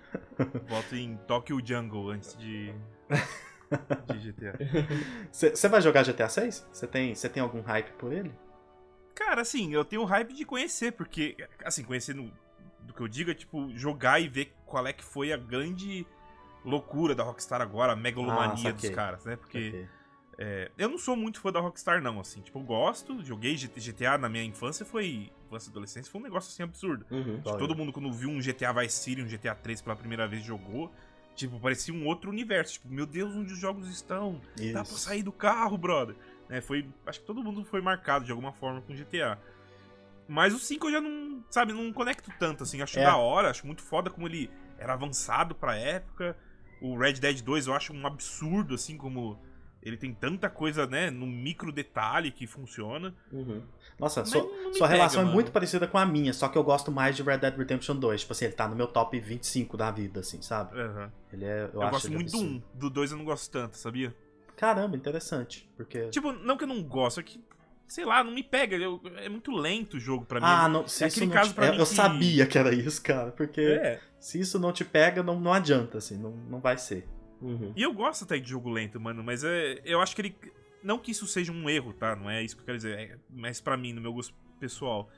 Voto 0.66 0.96
em 0.96 1.18
Tokyo 1.28 1.60
Jungle 1.62 2.12
antes 2.12 2.38
de, 2.38 2.74
de 4.08 4.32
GTA. 4.32 4.58
Você 5.30 5.68
vai 5.68 5.82
jogar 5.82 6.06
GTA 6.06 6.30
6? 6.30 6.70
Você 6.72 6.88
tem, 6.88 7.14
tem 7.14 7.44
algum 7.44 7.60
hype 7.60 7.92
por 7.98 8.14
ele? 8.14 8.32
Cara, 9.14 9.42
assim, 9.42 9.74
eu 9.74 9.84
tenho 9.84 10.06
hype 10.06 10.34
de 10.34 10.46
conhecer, 10.46 10.94
porque, 10.94 11.36
assim, 11.66 11.84
conhecer 11.84 12.16
no, 12.16 12.32
do 12.80 12.94
que 12.94 13.02
eu 13.02 13.10
digo 13.10 13.30
é, 13.30 13.34
tipo, 13.34 13.70
jogar 13.76 14.22
e 14.22 14.30
ver 14.30 14.54
qual 14.66 14.88
é 14.88 14.94
que 14.94 15.04
foi 15.04 15.34
a 15.34 15.38
grande 15.38 16.08
loucura 16.64 17.14
da 17.14 17.24
Rockstar 17.24 17.62
agora, 17.62 17.92
a 17.92 17.96
megalomania 17.96 18.70
ah, 18.70 18.72
dos 18.72 18.90
caras, 18.90 19.26
né? 19.26 19.36
Porque... 19.36 19.68
Okay 19.68 20.01
é, 20.44 20.72
eu 20.76 20.90
não 20.90 20.98
sou 20.98 21.16
muito 21.16 21.40
fã 21.40 21.52
da 21.52 21.60
Rockstar, 21.60 22.02
não, 22.02 22.20
assim. 22.20 22.42
Tipo, 22.42 22.58
eu 22.58 22.64
gosto, 22.64 23.24
joguei 23.24 23.56
GTA 23.56 24.18
na 24.18 24.28
minha 24.28 24.44
infância, 24.44 24.84
foi. 24.84 25.32
Infância 25.46 25.70
e 25.70 25.72
adolescência, 25.72 26.12
foi 26.12 26.20
um 26.20 26.24
negócio 26.24 26.50
assim 26.52 26.64
absurdo. 26.64 27.06
Uhum, 27.12 27.36
tipo, 27.38 27.58
todo 27.60 27.76
mundo, 27.76 27.94
quando 27.94 28.12
viu 28.12 28.28
um 28.28 28.40
GTA 28.40 28.74
Vice 28.74 29.04
City, 29.04 29.22
um 29.22 29.28
GTA 29.28 29.54
3 29.54 29.84
pela 29.84 29.96
primeira 29.96 30.28
vez, 30.28 30.44
jogou. 30.44 30.92
Tipo, 31.36 31.60
parecia 31.60 31.94
um 31.94 32.08
outro 32.08 32.32
universo. 32.32 32.74
Tipo, 32.74 32.88
meu 32.90 33.06
Deus, 33.06 33.36
onde 33.36 33.54
os 33.54 33.60
jogos 33.60 33.88
estão? 33.88 34.42
Isso. 34.58 34.74
Dá 34.74 34.84
pra 34.84 34.94
sair 34.94 35.22
do 35.22 35.32
carro, 35.32 35.78
brother. 35.78 36.16
É, 36.50 36.60
foi, 36.60 36.90
acho 37.06 37.20
que 37.20 37.26
todo 37.28 37.44
mundo 37.44 37.64
foi 37.64 37.80
marcado 37.80 38.26
de 38.26 38.32
alguma 38.32 38.52
forma 38.52 38.82
com 38.82 38.96
GTA. 38.96 39.38
Mas 40.28 40.56
o 40.56 40.60
5 40.60 40.88
eu 40.88 40.92
já 40.92 41.02
não, 41.02 41.44
sabe, 41.52 41.72
não 41.72 41.94
conecto 41.94 42.32
tanto, 42.40 42.64
assim. 42.64 42.82
Acho 42.82 42.98
é. 42.98 43.04
da 43.04 43.16
hora, 43.16 43.52
acho 43.52 43.68
muito 43.68 43.84
foda 43.84 44.10
como 44.10 44.28
ele 44.28 44.50
era 44.80 44.94
avançado 44.94 45.54
pra 45.54 45.76
época. 45.76 46.36
O 46.82 46.98
Red 46.98 47.14
Dead 47.14 47.42
2 47.42 47.68
eu 47.68 47.76
acho 47.76 47.94
um 47.94 48.08
absurdo, 48.08 48.74
assim, 48.74 48.98
como 48.98 49.40
ele 49.82 49.98
tem 49.98 50.14
tanta 50.14 50.50
coisa, 50.50 50.86
né, 50.86 51.10
no 51.10 51.26
micro 51.26 51.72
detalhe 51.72 52.32
que 52.32 52.46
funciona. 52.46 53.16
Uhum. 53.32 53.62
Nossa, 54.00 54.24
sua, 54.26 54.42
sua 54.74 54.88
pega, 54.88 54.88
relação 54.88 55.22
mano. 55.22 55.32
é 55.32 55.34
muito 55.34 55.52
parecida 55.52 55.88
com 55.88 55.98
a 55.98 56.06
minha, 56.06 56.34
só 56.34 56.48
que 56.48 56.58
eu 56.58 56.64
gosto 56.64 56.92
mais 56.92 57.16
de 57.16 57.24
Red 57.24 57.40
Dead 57.40 57.58
Redemption 57.58 57.96
2. 57.96 58.22
Tipo 58.22 58.34
assim, 58.34 58.46
ele 58.46 58.54
tá 58.54 58.68
no 58.68 58.76
meu 58.76 58.88
top 58.88 59.20
25 59.20 59.76
da 59.78 59.90
vida, 59.90 60.20
assim, 60.20 60.42
sabe? 60.42 60.80
Uhum. 60.80 61.10
Ele 61.34 61.46
é. 61.46 61.70
Eu, 61.74 61.82
eu 61.82 61.90
gosto 61.90 62.12
muito 62.12 62.32
do 62.32 62.38
1. 62.38 62.62
Do 62.76 62.90
2 62.90 63.12
eu 63.12 63.18
não 63.18 63.26
gosto 63.26 63.52
tanto, 63.52 63.78
sabia? 63.78 64.16
Caramba, 64.56 64.96
interessante. 64.96 65.68
Porque. 65.76 66.10
Tipo, 66.10 66.32
não 66.32 66.56
que 66.56 66.64
eu 66.64 66.68
não 66.68 66.84
gosto, 66.84 67.20
é 67.20 67.24
que. 67.24 67.44
Sei 67.88 68.06
lá, 68.06 68.24
não 68.24 68.32
me 68.32 68.44
pega. 68.44 68.78
Eu, 68.78 69.02
é 69.18 69.28
muito 69.28 69.52
lento 69.52 69.98
o 69.98 70.00
jogo 70.00 70.26
pra 70.26 70.40
mim. 70.40 70.46
Ah, 70.48 70.70
não, 70.70 70.88
se 70.88 71.04
é 71.04 71.08
aquele 71.08 71.30
caso 71.30 71.50
te... 71.50 71.56
pra 71.56 71.66
é, 71.66 71.72
mim. 71.72 71.78
Eu 71.78 71.86
que... 71.86 71.94
sabia 71.94 72.46
que 72.46 72.58
era 72.58 72.74
isso, 72.74 73.02
cara. 73.02 73.32
Porque 73.32 73.62
é. 73.62 74.00
se 74.20 74.40
isso 74.40 74.60
não 74.60 74.72
te 74.72 74.86
pega, 74.86 75.24
não, 75.24 75.40
não 75.40 75.52
adianta, 75.52 75.98
assim, 75.98 76.18
não, 76.18 76.32
não 76.32 76.60
vai 76.60 76.78
ser. 76.78 77.08
Uhum. 77.42 77.74
E 77.76 77.82
eu 77.82 77.94
gosto 77.94 78.24
até 78.24 78.38
de 78.38 78.50
jogo 78.50 78.70
lento, 78.70 79.00
mano, 79.00 79.24
mas 79.24 79.44
é, 79.44 79.82
eu 79.84 80.02
acho 80.02 80.16
que 80.16 80.22
ele. 80.22 80.36
Não 80.84 80.98
que 80.98 81.12
isso 81.12 81.28
seja 81.28 81.52
um 81.52 81.70
erro, 81.70 81.94
tá? 81.94 82.16
Não 82.16 82.30
é 82.30 82.42
isso 82.44 82.56
que 82.56 82.62
eu 82.62 82.66
quero 82.66 82.78
dizer. 82.78 82.98
É 82.98 83.18
mais 83.30 83.62
para 83.62 83.78
mim, 83.78 83.94
no 83.94 84.02
meu 84.02 84.14
gosto 84.14 84.34
pessoal. 84.60 85.10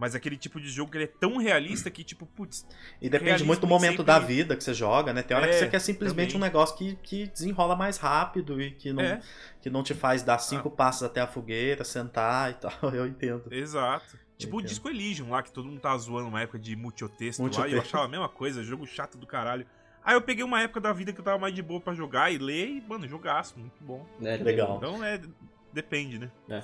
Mas 0.00 0.14
aquele 0.14 0.36
tipo 0.38 0.58
de 0.58 0.70
jogo 0.70 0.90
que 0.90 0.96
ele 0.96 1.04
é 1.04 1.12
tão 1.20 1.36
realista 1.36 1.90
que, 1.90 2.02
tipo, 2.02 2.24
putz. 2.24 2.66
E 3.02 3.10
depende 3.10 3.44
muito 3.44 3.60
do 3.60 3.66
momento 3.66 3.98
sempre... 3.98 4.04
da 4.06 4.18
vida 4.18 4.56
que 4.56 4.64
você 4.64 4.72
joga, 4.72 5.12
né? 5.12 5.22
Tem 5.22 5.36
hora 5.36 5.44
é, 5.44 5.50
que 5.50 5.56
você 5.56 5.68
quer 5.68 5.78
simplesmente 5.78 6.32
também. 6.32 6.38
um 6.38 6.40
negócio 6.40 6.74
que, 6.74 6.96
que 7.02 7.26
desenrola 7.26 7.76
mais 7.76 7.98
rápido 7.98 8.62
e 8.62 8.70
que 8.70 8.94
não, 8.94 9.02
é. 9.02 9.20
que 9.60 9.68
não 9.68 9.82
te 9.82 9.92
faz 9.92 10.22
dar 10.22 10.38
cinco 10.38 10.68
ah. 10.68 10.70
passos 10.70 11.02
até 11.02 11.20
a 11.20 11.26
fogueira, 11.26 11.84
sentar 11.84 12.50
e 12.50 12.54
tal. 12.54 12.72
Eu 12.94 13.06
entendo. 13.06 13.52
Exato. 13.52 14.18
Tipo 14.38 14.56
o 14.56 14.62
Disco 14.62 14.88
Elysium 14.88 15.28
lá, 15.28 15.42
que 15.42 15.52
todo 15.52 15.68
mundo 15.68 15.80
tá 15.80 15.94
zoando 15.98 16.28
uma 16.28 16.40
época 16.40 16.58
de 16.58 16.74
multiotexto 16.74 17.42
lá, 17.42 17.68
e 17.68 17.74
eu 17.74 17.80
achava 17.82 18.06
a 18.06 18.08
mesma 18.08 18.28
coisa, 18.28 18.64
jogo 18.64 18.86
chato 18.86 19.18
do 19.18 19.26
caralho. 19.26 19.66
Aí 20.04 20.14
eu 20.14 20.22
peguei 20.22 20.44
uma 20.44 20.60
época 20.62 20.80
da 20.80 20.92
vida 20.92 21.12
que 21.12 21.20
eu 21.20 21.24
tava 21.24 21.38
mais 21.38 21.54
de 21.54 21.62
boa 21.62 21.80
para 21.80 21.94
jogar 21.94 22.32
e 22.32 22.38
ler 22.38 22.68
e, 22.68 22.80
mano, 22.80 23.06
jogaço, 23.06 23.58
muito 23.58 23.82
bom. 23.82 24.06
É, 24.22 24.36
legal. 24.36 24.76
Então 24.78 25.04
é. 25.04 25.20
Depende, 25.72 26.18
né? 26.18 26.30
É. 26.48 26.62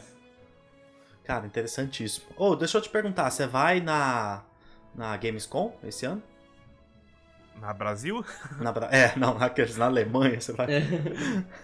Cara, 1.24 1.46
interessantíssimo. 1.46 2.26
Ô, 2.36 2.50
oh, 2.50 2.56
deixa 2.56 2.78
eu 2.78 2.82
te 2.82 2.88
perguntar, 2.88 3.30
você 3.30 3.46
vai 3.46 3.80
na. 3.80 4.42
na 4.94 5.16
Gamescom 5.16 5.76
esse 5.82 6.06
ano? 6.06 6.22
Na 7.60 7.72
Brasil? 7.72 8.24
Na 8.60 8.70
Bra... 8.70 8.88
É, 8.92 9.16
não, 9.16 9.38
na, 9.38 9.50
na 9.78 9.86
Alemanha 9.86 10.40
você 10.40 10.52
vai. 10.52 10.66
É. 10.74 10.82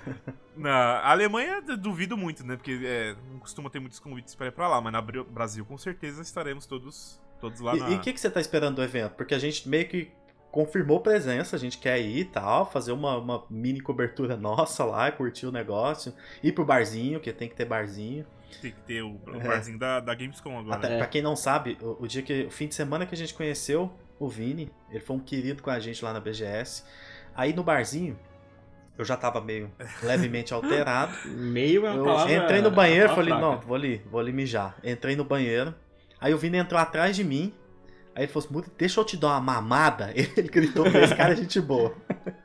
na 0.57 1.07
Alemanha 1.07 1.61
duvido 1.61 2.17
muito, 2.17 2.45
né? 2.47 2.57
Porque 2.57 2.81
é, 2.85 3.15
não 3.31 3.39
costuma 3.39 3.69
ter 3.69 3.79
muitos 3.79 3.99
convites 3.99 4.35
para 4.35 4.47
ir 4.47 4.53
pra 4.53 4.69
lá, 4.69 4.81
mas 4.81 4.93
na 4.93 5.01
Brasil 5.01 5.65
com 5.65 5.77
certeza 5.77 6.23
estaremos 6.23 6.67
todos, 6.67 7.21
todos 7.41 7.61
lá. 7.61 7.77
E 7.77 7.95
o 7.95 8.01
que, 8.01 8.13
que 8.13 8.21
você 8.21 8.31
tá 8.31 8.41
esperando 8.41 8.77
do 8.77 8.83
evento? 8.83 9.15
Porque 9.15 9.35
a 9.35 9.39
gente 9.39 9.69
meio 9.69 9.87
que 9.87 10.11
confirmou 10.53 11.01
presença, 11.01 11.57
a 11.57 11.59
gente 11.59 11.79
quer 11.79 11.99
ir 11.99 12.19
e 12.19 12.25
tal, 12.27 12.71
fazer 12.71 12.93
uma, 12.93 13.17
uma 13.17 13.45
mini 13.51 13.81
cobertura 13.81 14.37
nossa 14.39 14.85
lá, 14.85 15.11
curtir 15.11 15.47
o 15.47 15.51
negócio, 15.51 16.15
ir 16.43 16.53
pro 16.53 16.65
barzinho, 16.65 17.19
que 17.19 17.33
tem 17.33 17.49
que 17.49 17.57
ter 17.57 17.65
barzinho. 17.65 18.25
Tem 18.61 18.71
que 18.71 18.81
ter 18.83 19.03
o, 19.03 19.19
o 19.27 19.37
é. 19.37 19.49
barzinho 19.49 19.79
da, 19.79 19.99
da 19.99 20.15
Gamescom 20.15 20.59
agora. 20.59 20.77
Até, 20.77 20.95
é. 20.95 20.99
Pra 20.99 21.07
quem 21.07 21.23
não 21.23 21.35
sabe, 21.35 21.79
o, 21.81 22.05
o, 22.05 22.07
dia 22.07 22.23
que. 22.23 22.45
O 22.45 22.51
fim 22.51 22.69
de 22.69 22.75
semana 22.75 23.07
que 23.07 23.15
a 23.15 23.19
gente 23.19 23.33
conheceu 23.33 23.91
o 24.21 24.29
Vini, 24.29 24.71
ele 24.91 25.01
foi 25.01 25.17
um 25.17 25.21
querido 25.21 25.63
com 25.63 25.71
a 25.71 25.81
gente 25.81 26.05
lá 26.05 26.13
na 26.13 26.21
BGS. 26.21 26.85
Aí 27.35 27.55
no 27.55 27.65
barzinho, 27.65 28.19
eu 28.99 29.07
já 29.07 29.17
tava 29.17 29.41
meio 29.41 29.73
levemente 30.05 30.53
alterado. 30.53 31.15
meio 31.29 31.87
é 31.87 31.97
eu 31.97 32.05
palavra, 32.05 32.35
Entrei 32.35 32.61
no 32.61 32.71
banheiro 32.71 33.11
e 33.11 33.15
falei, 33.15 33.33
não, 33.33 33.59
vou 33.59 33.75
ali, 33.75 34.03
vou 34.11 34.21
ali 34.21 34.33
mijar. 34.33 34.77
Entrei 34.85 35.17
no 35.17 35.25
banheiro. 35.25 35.75
Aí 36.21 36.35
o 36.35 36.39
Vini 36.39 36.59
entrou 36.59 36.79
atrás 36.79 37.17
de 37.17 37.25
mim, 37.25 37.55
Aí 38.15 38.25
ele 38.25 38.33
falou 38.33 38.61
assim, 38.61 38.71
deixa 38.77 39.01
eu 39.01 39.05
te 39.05 39.17
dar 39.17 39.29
uma 39.29 39.41
mamada. 39.41 40.13
Ele 40.15 40.49
gritou 40.49 40.85
pra 40.91 41.01
esse 41.01 41.15
cara 41.15 41.33
é 41.33 41.37
gente 41.37 41.61
boa. 41.61 41.95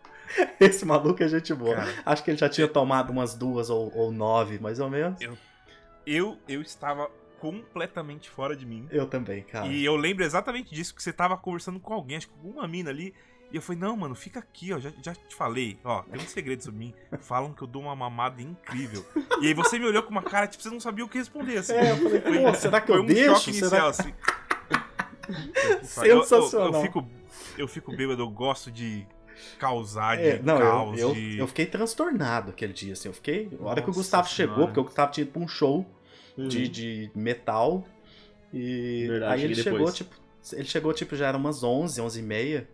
Esse 0.59 0.86
maluco 0.86 1.24
é 1.24 1.28
gente 1.28 1.53
boa. 1.53 1.76
Cara, 1.76 1.93
Acho 2.05 2.24
que 2.24 2.32
ele 2.32 2.38
já 2.38 2.49
tinha 2.49 2.68
tomado 2.68 3.11
umas 3.11 3.34
duas 3.34 3.70
ou, 3.70 3.91
ou 3.95 4.11
nove, 4.11 4.59
mais 4.59 4.78
ou 4.78 4.89
menos. 4.89 5.20
Eu, 5.22 5.38
eu, 6.05 6.38
eu 6.49 6.61
estava 6.61 7.09
completamente 7.39 8.30
fora 8.30 8.55
de 8.55 8.65
mim. 8.65 8.88
Eu 8.91 9.07
também, 9.07 9.43
cara. 9.43 9.68
E 9.68 9.86
eu 9.86 9.95
lembro 9.95 10.24
exatamente 10.24 10.74
disso, 10.74 10.93
que 10.93 11.01
você 11.01 11.13
tava 11.13 11.38
conversando 11.38 11.80
com 11.80 11.93
alguém, 11.93 12.18
acho 12.18 12.28
que 12.28 12.34
com 12.34 12.49
uma 12.49 12.68
mina 12.68 12.89
ali. 12.89 13.13
E 13.49 13.55
eu 13.55 13.61
falei, 13.61 13.80
não, 13.80 13.95
mano, 13.95 14.13
fica 14.13 14.39
aqui, 14.39 14.74
ó. 14.74 14.80
Já, 14.80 14.91
já 15.01 15.15
te 15.15 15.34
falei, 15.34 15.80
ó, 15.84 16.01
tem 16.03 16.20
um 16.20 16.28
segredo 16.28 16.61
sobre 16.63 16.80
mim. 16.80 16.93
Falam 17.22 17.53
que 17.53 17.61
eu 17.61 17.68
dou 17.68 17.84
uma 17.84 17.95
mamada 17.95 18.41
incrível. 18.41 19.05
E 19.41 19.47
aí 19.47 19.53
você 19.53 19.80
me 19.80 19.86
olhou 19.86 20.03
com 20.03 20.11
uma 20.11 20.22
cara, 20.22 20.47
tipo, 20.47 20.61
você 20.61 20.70
não 20.70 20.82
sabia 20.82 21.05
o 21.05 21.09
que 21.09 21.18
responder, 21.18 21.59
assim. 21.59 21.74
É, 21.74 21.91
eu 21.91 21.97
falei, 21.97 22.22
pô, 22.22 22.53
será 22.55 22.82
que 22.82 22.91
eu 22.91 23.01
um 23.01 23.05
deixo? 23.05 23.36
Choque 23.36 23.49
inicial, 23.51 23.70
será... 23.70 23.88
assim. 23.88 24.13
Sensacional. 25.84 26.68
Eu, 26.68 26.74
eu, 26.74 26.74
eu, 26.74 26.82
fico, 26.82 27.08
eu 27.58 27.68
fico 27.68 27.96
bêbado, 27.96 28.22
eu 28.22 28.30
gosto 28.30 28.72
de 28.72 29.06
causar, 29.60 30.18
de 30.18 30.24
é, 30.24 30.42
não, 30.42 30.58
caos. 30.58 31.00
Eu, 31.00 31.14
de... 31.14 31.38
eu, 31.38 31.48
fiquei 31.48 31.66
transtornado 31.66 32.52
aquele 32.52 32.74
dia, 32.74 32.94
assim. 32.94 33.08
Eu 33.08 33.14
fiquei. 33.14 33.50
A 33.60 33.64
hora 33.64 33.82
que 33.82 33.90
o 33.90 33.94
Gustavo 33.94 34.28
senhora. 34.28 34.54
chegou, 34.54 34.68
porque 34.68 34.80
o 34.80 34.84
Gustavo 34.84 35.12
tinha 35.12 35.24
ido 35.24 35.32
pra 35.32 35.42
um 35.42 35.48
show 35.48 35.86
de, 36.38 36.68
de 36.68 37.12
metal. 37.16 37.86
E 38.54 39.06
Verdade, 39.08 39.34
aí 39.34 39.44
ele 39.44 39.56
chegou, 39.56 39.92
tipo. 39.92 40.16
Ele 40.54 40.66
chegou, 40.66 40.94
tipo, 40.94 41.16
já 41.16 41.28
era 41.28 41.38
umas 41.38 41.64
11, 41.64 42.00
11 42.00 42.20
e 42.20 42.24
meia. 42.24 42.70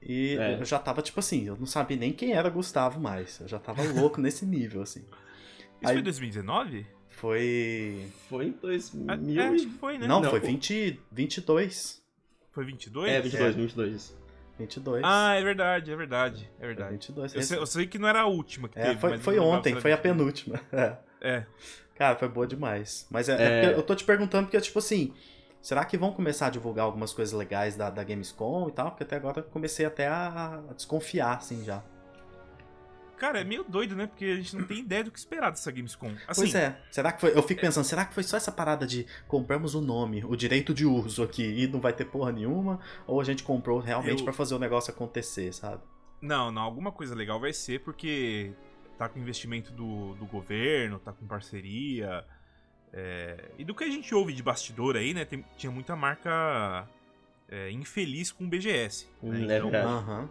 E 0.00 0.36
É. 0.36 0.60
eu 0.60 0.64
já 0.64 0.78
tava, 0.78 1.00
tipo 1.02 1.20
assim, 1.20 1.46
eu 1.46 1.56
não 1.56 1.66
sabia 1.66 1.96
nem 1.96 2.12
quem 2.12 2.32
era 2.32 2.48
Gustavo 2.48 3.00
mais. 3.00 3.40
Eu 3.40 3.48
já 3.48 3.58
tava 3.58 3.82
louco 3.92 4.20
nesse 4.20 4.44
nível, 4.44 4.82
assim. 4.82 5.00
Isso 5.00 5.90
Aí- 5.90 5.94
foi 5.94 6.02
2019? 6.02 6.86
Foi. 7.22 8.08
Foi 8.28 8.46
em 8.46 8.50
2000 8.50 9.06
É, 9.40 9.46
acho 9.46 9.64
e... 9.64 9.66
que 9.68 9.78
foi, 9.78 9.96
né? 9.96 10.08
Não, 10.08 10.20
Não, 10.20 10.28
foi 10.28 10.40
o- 10.40 10.42
20, 10.42 11.00
22. 11.12 12.02
Foi 12.50 12.64
22? 12.64 13.10
É, 13.12 13.20
22, 13.20 13.54
22. 13.54 14.16
22. 14.58 15.02
Ah, 15.06 15.34
é 15.34 15.42
verdade, 15.42 15.92
é 15.92 15.96
verdade, 15.96 16.50
é 16.58 16.66
verdade. 16.66 16.90
22. 16.92 17.32
Eu 17.36 17.42
sei, 17.42 17.58
eu 17.58 17.66
sei 17.66 17.86
que 17.86 17.96
não 17.96 18.08
era 18.08 18.22
a 18.22 18.26
última 18.26 18.68
que 18.68 18.76
É, 18.76 18.86
teve, 18.86 18.98
foi, 19.00 19.10
mas 19.10 19.22
foi 19.22 19.38
ontem, 19.38 19.80
foi 19.80 19.92
a 19.92 19.96
22. 19.96 20.02
penúltima. 20.02 20.60
É. 20.72 20.96
É. 21.20 21.46
Cara, 21.94 22.16
foi 22.16 22.28
boa 22.28 22.44
demais. 22.44 23.06
Mas 23.08 23.28
é, 23.28 23.34
é 23.40 23.64
É. 23.66 23.74
eu 23.76 23.82
tô 23.84 23.94
te 23.94 24.02
perguntando 24.04 24.46
porque, 24.48 24.60
tipo 24.60 24.80
assim, 24.80 25.14
será 25.60 25.84
que 25.84 25.96
vão 25.96 26.12
começar 26.12 26.48
a 26.48 26.50
divulgar 26.50 26.84
algumas 26.84 27.12
coisas 27.12 27.32
legais 27.32 27.76
da, 27.76 27.88
da 27.88 28.02
Gamescom 28.02 28.68
e 28.68 28.72
tal? 28.72 28.90
Porque 28.90 29.04
até 29.04 29.14
agora 29.14 29.38
eu 29.38 29.44
comecei 29.44 29.86
até 29.86 30.08
a, 30.08 30.60
a 30.68 30.72
desconfiar, 30.74 31.36
assim, 31.36 31.62
já. 31.64 31.84
Cara, 33.22 33.40
é 33.40 33.44
meio 33.44 33.62
doido, 33.62 33.94
né? 33.94 34.08
Porque 34.08 34.24
a 34.24 34.34
gente 34.34 34.56
não 34.56 34.64
tem 34.64 34.80
ideia 34.80 35.04
do 35.04 35.12
que 35.12 35.18
esperar 35.20 35.50
dessa 35.50 35.70
Gamescom. 35.70 36.12
Assim, 36.26 36.40
Pois 36.40 36.54
é. 36.56 36.76
Será 36.90 37.12
que 37.12 37.20
foi. 37.20 37.30
Eu 37.38 37.42
fico 37.44 37.60
pensando, 37.60 37.84
será 37.84 38.04
que 38.04 38.12
foi 38.12 38.24
só 38.24 38.36
essa 38.36 38.50
parada 38.50 38.84
de 38.84 39.06
compramos 39.28 39.76
o 39.76 39.80
nome, 39.80 40.24
o 40.24 40.34
direito 40.34 40.74
de 40.74 40.84
uso 40.84 41.22
aqui 41.22 41.44
e 41.44 41.68
não 41.68 41.80
vai 41.80 41.92
ter 41.92 42.04
porra 42.06 42.32
nenhuma? 42.32 42.80
Ou 43.06 43.20
a 43.20 43.24
gente 43.24 43.44
comprou 43.44 43.78
realmente 43.78 44.18
Eu- 44.18 44.24
pra 44.24 44.32
fazer 44.32 44.56
o 44.56 44.58
negócio 44.58 44.92
acontecer, 44.92 45.52
sabe? 45.54 45.80
Não, 46.20 46.50
não, 46.50 46.62
alguma 46.62 46.90
coisa 46.90 47.14
legal 47.14 47.38
vai 47.38 47.52
ser, 47.52 47.78
porque 47.84 48.52
tá 48.98 49.08
com 49.08 49.20
investimento 49.20 49.72
do, 49.72 50.14
do 50.16 50.26
governo, 50.26 50.98
tá 50.98 51.12
com 51.12 51.24
parceria. 51.24 52.24
é, 52.92 53.50
E 53.56 53.64
do 53.64 53.72
que 53.72 53.84
a 53.84 53.88
gente 53.88 54.12
ouve 54.12 54.32
de 54.32 54.42
bastidor 54.42 54.96
aí, 54.96 55.14
né? 55.14 55.24
tem- 55.24 55.44
tinha 55.56 55.70
muita 55.70 55.94
marca 55.94 56.88
é, 57.48 57.70
infeliz 57.70 58.32
com 58.32 58.44
o 58.44 58.48
BGS. 58.48 59.06
né? 59.22 59.38
Hum, 59.38 59.50
é 59.50 59.56
Então, 59.58 59.70
verdade. 59.70 60.28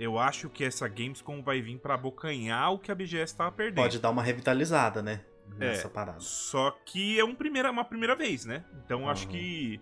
Eu 0.00 0.18
acho 0.18 0.48
que 0.48 0.64
essa 0.64 0.88
Gamescom 0.88 1.42
vai 1.42 1.60
vir 1.60 1.78
pra 1.78 1.92
abocanhar 1.92 2.72
o 2.72 2.78
que 2.78 2.90
a 2.90 2.94
BGS 2.94 3.36
tava 3.36 3.52
perdendo. 3.52 3.84
Pode 3.84 3.98
dar 3.98 4.08
uma 4.08 4.22
revitalizada, 4.22 5.02
né? 5.02 5.20
É. 5.56 5.66
Nessa 5.66 5.90
parada. 5.90 6.20
Só 6.20 6.70
que 6.86 7.20
é 7.20 7.24
um 7.24 7.34
primeira, 7.34 7.70
uma 7.70 7.84
primeira 7.84 8.16
vez, 8.16 8.46
né? 8.46 8.64
Então 8.82 9.06
acho 9.06 9.24
Aham. 9.24 9.32
que. 9.32 9.80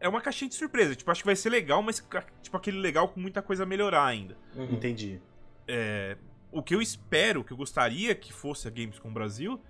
É 0.00 0.08
uma 0.08 0.20
caixinha 0.20 0.48
de 0.48 0.56
surpresa. 0.56 0.96
Tipo, 0.96 1.12
acho 1.12 1.22
que 1.22 1.26
vai 1.26 1.36
ser 1.36 1.48
legal, 1.48 1.80
mas 1.80 2.04
tipo 2.42 2.56
aquele 2.56 2.78
legal 2.78 3.08
com 3.08 3.20
muita 3.20 3.40
coisa 3.40 3.62
a 3.62 3.66
melhorar 3.66 4.04
ainda. 4.04 4.36
Uhum. 4.56 4.72
Entendi. 4.72 5.20
É, 5.68 6.16
o 6.50 6.60
que 6.60 6.74
eu 6.74 6.82
espero, 6.82 7.42
o 7.42 7.44
que 7.44 7.52
eu 7.52 7.56
gostaria 7.56 8.12
que 8.16 8.32
fosse 8.32 8.66
a 8.66 8.70
Gamescom 8.70 9.12
Brasil, 9.12 9.62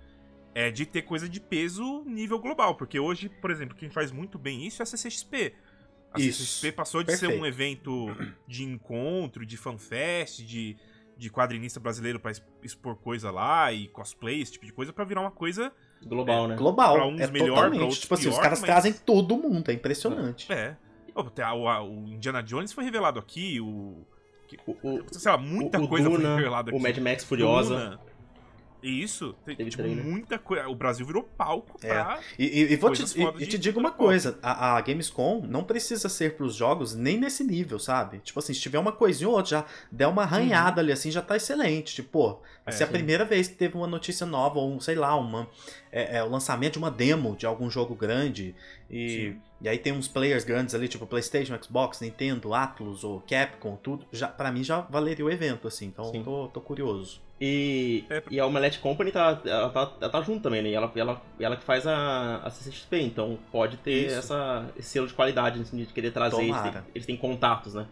é 0.55 0.71
de 0.71 0.87
ter 0.87 1.03
coisa 1.03 1.29
de 1.29 1.39
peso 1.39 2.03
nível 2.07 2.39
global. 2.39 2.73
Porque 2.73 2.99
hoje, 2.99 3.29
por 3.29 3.51
exemplo, 3.51 3.77
quem 3.77 3.91
faz 3.91 4.11
muito 4.11 4.39
bem 4.39 4.65
isso 4.65 4.81
é 4.81 4.83
a 4.83 4.85
CCXP. 4.87 5.53
A 6.13 6.19
Isso. 6.19 6.43
CCXP 6.43 6.71
passou 6.71 7.03
de 7.03 7.11
ser 7.13 7.21
Perfeito. 7.27 7.41
um 7.41 7.45
evento 7.45 8.07
de 8.47 8.63
encontro, 8.63 9.45
de 9.45 9.57
fanfest, 9.57 10.41
de, 10.43 10.77
de 11.17 11.29
quadrinista 11.31 11.79
brasileiro 11.79 12.19
pra 12.19 12.31
es- 12.31 12.43
expor 12.61 12.95
coisa 12.95 13.31
lá 13.31 13.71
e 13.73 13.87
cosplay, 13.87 14.41
esse 14.41 14.51
tipo 14.53 14.65
de 14.65 14.71
coisa, 14.73 14.93
pra 14.93 15.03
virar 15.05 15.21
uma 15.21 15.31
coisa 15.31 15.71
Global, 16.05 16.47
né? 16.49 16.55
Global. 16.57 16.95
Pra 16.95 17.07
uns 17.07 17.21
é 17.21 17.27
melhor, 17.31 17.45
pra 17.45 17.55
totalmente. 17.55 17.81
outros 17.81 17.99
tipo 18.01 18.13
assim, 18.13 18.27
os 18.29 18.37
caras 18.37 18.59
mas- 18.59 18.69
trazem 18.69 18.91
todo 18.93 19.37
mundo, 19.37 19.71
é 19.71 19.73
impressionante. 19.73 20.51
É. 20.51 20.75
O, 21.15 22.07
Indiana 22.09 22.41
Jones 22.43 22.73
foi 22.73 22.83
revelado 22.83 23.19
aqui, 23.19 23.59
o. 23.61 24.05
O, 24.67 24.71
o, 24.83 25.03
Sei 25.11 25.31
lá, 25.31 25.37
muita 25.37 25.79
o 25.79 25.87
coisa 25.87 26.07
Duna, 26.09 26.21
foi 26.29 26.35
revelada 26.35 26.69
aqui. 26.69 26.77
o 26.79 26.81
Mad 26.81 26.97
Max 26.99 27.23
Furiosa. 27.23 27.75
Duna. 27.75 27.99
Isso. 28.83 29.33
Tem, 29.45 29.55
Teve 29.55 29.69
tipo, 29.69 29.81
trailer. 29.83 30.03
muita 30.03 30.37
coisa. 30.37 30.67
O 30.67 30.75
Brasil 30.75 31.05
virou 31.05 31.23
palco 31.23 31.79
É. 31.81 31.87
pra. 31.87 32.19
E, 32.37 32.45
e- 32.45 32.73
e 32.73 32.75
vou 32.75 32.91
te, 32.91 33.01
e- 33.03 33.23
e 33.23 33.31
de 33.39 33.47
te 33.47 33.57
digo 33.57 33.79
uma 33.79 33.91
coisa: 33.91 34.37
a, 34.43 34.75
a 34.77 34.81
Gamescom 34.81 35.41
não 35.47 35.63
precisa 35.63 36.09
ser 36.09 36.35
pros 36.35 36.53
jogos 36.55 36.93
nem 36.93 37.17
nesse 37.17 37.43
nível, 37.43 37.79
sabe? 37.79 38.19
Tipo 38.19 38.39
assim, 38.39 38.53
se 38.53 38.59
tiver 38.59 38.77
uma 38.79 38.91
coisinha 38.91 39.29
ou 39.29 39.35
outra, 39.35 39.49
já 39.51 39.65
der 39.91 40.07
uma 40.07 40.23
arranhada 40.23 40.81
ali 40.81 40.91
assim, 40.91 41.09
já 41.09 41.21
tá 41.21 41.35
excelente. 41.37 41.95
Tipo, 41.95 42.09
pô, 42.09 42.27
vai 42.29 42.37
Uhum. 42.37 42.43
É, 42.65 42.69
a 42.69 42.73
sim. 42.73 42.85
primeira 42.87 43.25
vez 43.25 43.47
que 43.47 43.55
teve 43.55 43.75
uma 43.77 43.87
notícia 43.87 44.25
nova, 44.25 44.59
ou 44.59 44.73
um, 44.75 44.79
sei 44.79 44.95
lá, 44.95 45.15
uma, 45.15 45.47
é, 45.91 46.17
é, 46.17 46.23
o 46.23 46.29
lançamento 46.29 46.73
de 46.73 46.79
uma 46.79 46.91
demo 46.91 47.35
de 47.35 47.45
algum 47.45 47.69
jogo 47.69 47.95
grande. 47.95 48.55
E, 48.89 49.09
Sim. 49.33 49.41
e 49.61 49.69
aí 49.69 49.77
tem 49.77 49.91
uns 49.93 50.07
players 50.07 50.43
grandes 50.43 50.75
ali, 50.75 50.87
tipo 50.87 51.05
PlayStation, 51.07 51.57
Xbox, 51.61 51.99
Nintendo, 52.01 52.53
Atlus 52.53 53.03
ou 53.03 53.21
Capcom, 53.27 53.75
tudo. 53.81 54.05
Já, 54.11 54.27
pra 54.27 54.51
mim 54.51 54.63
já 54.63 54.81
valeria 54.81 55.25
o 55.25 55.29
evento, 55.31 55.67
assim. 55.67 55.87
Então 55.87 56.11
tô, 56.23 56.47
tô 56.49 56.61
curioso. 56.61 57.21
E, 57.45 58.05
É. 58.09 58.23
e 58.31 58.39
a 58.39 58.45
Omelette 58.45 58.79
Company 58.79 59.11
tá, 59.11 59.41
ela 59.43 59.69
tá, 59.69 59.91
ela 59.99 60.09
tá 60.09 60.21
junto 60.21 60.43
também, 60.43 60.61
né? 60.61 60.69
E 60.69 60.73
ela, 60.73 60.89
ela, 60.95 61.21
ela 61.37 61.57
que 61.57 61.63
faz 61.65 61.85
a, 61.85 62.37
a 62.37 62.49
CCXP, 62.49 63.01
então 63.01 63.37
pode 63.51 63.75
ter 63.75 64.07
Isso. 64.07 64.15
essa, 64.19 64.65
esse 64.77 64.87
selo 64.91 65.07
de 65.07 65.13
qualidade 65.13 65.59
no 65.59 65.65
sentido 65.65 65.87
de 65.87 65.93
querer 65.93 66.11
trazer. 66.11 66.41
Eles 66.41 66.61
têm, 66.61 66.73
eles 66.95 67.05
têm 67.05 67.17
contatos, 67.17 67.73
né? 67.73 67.85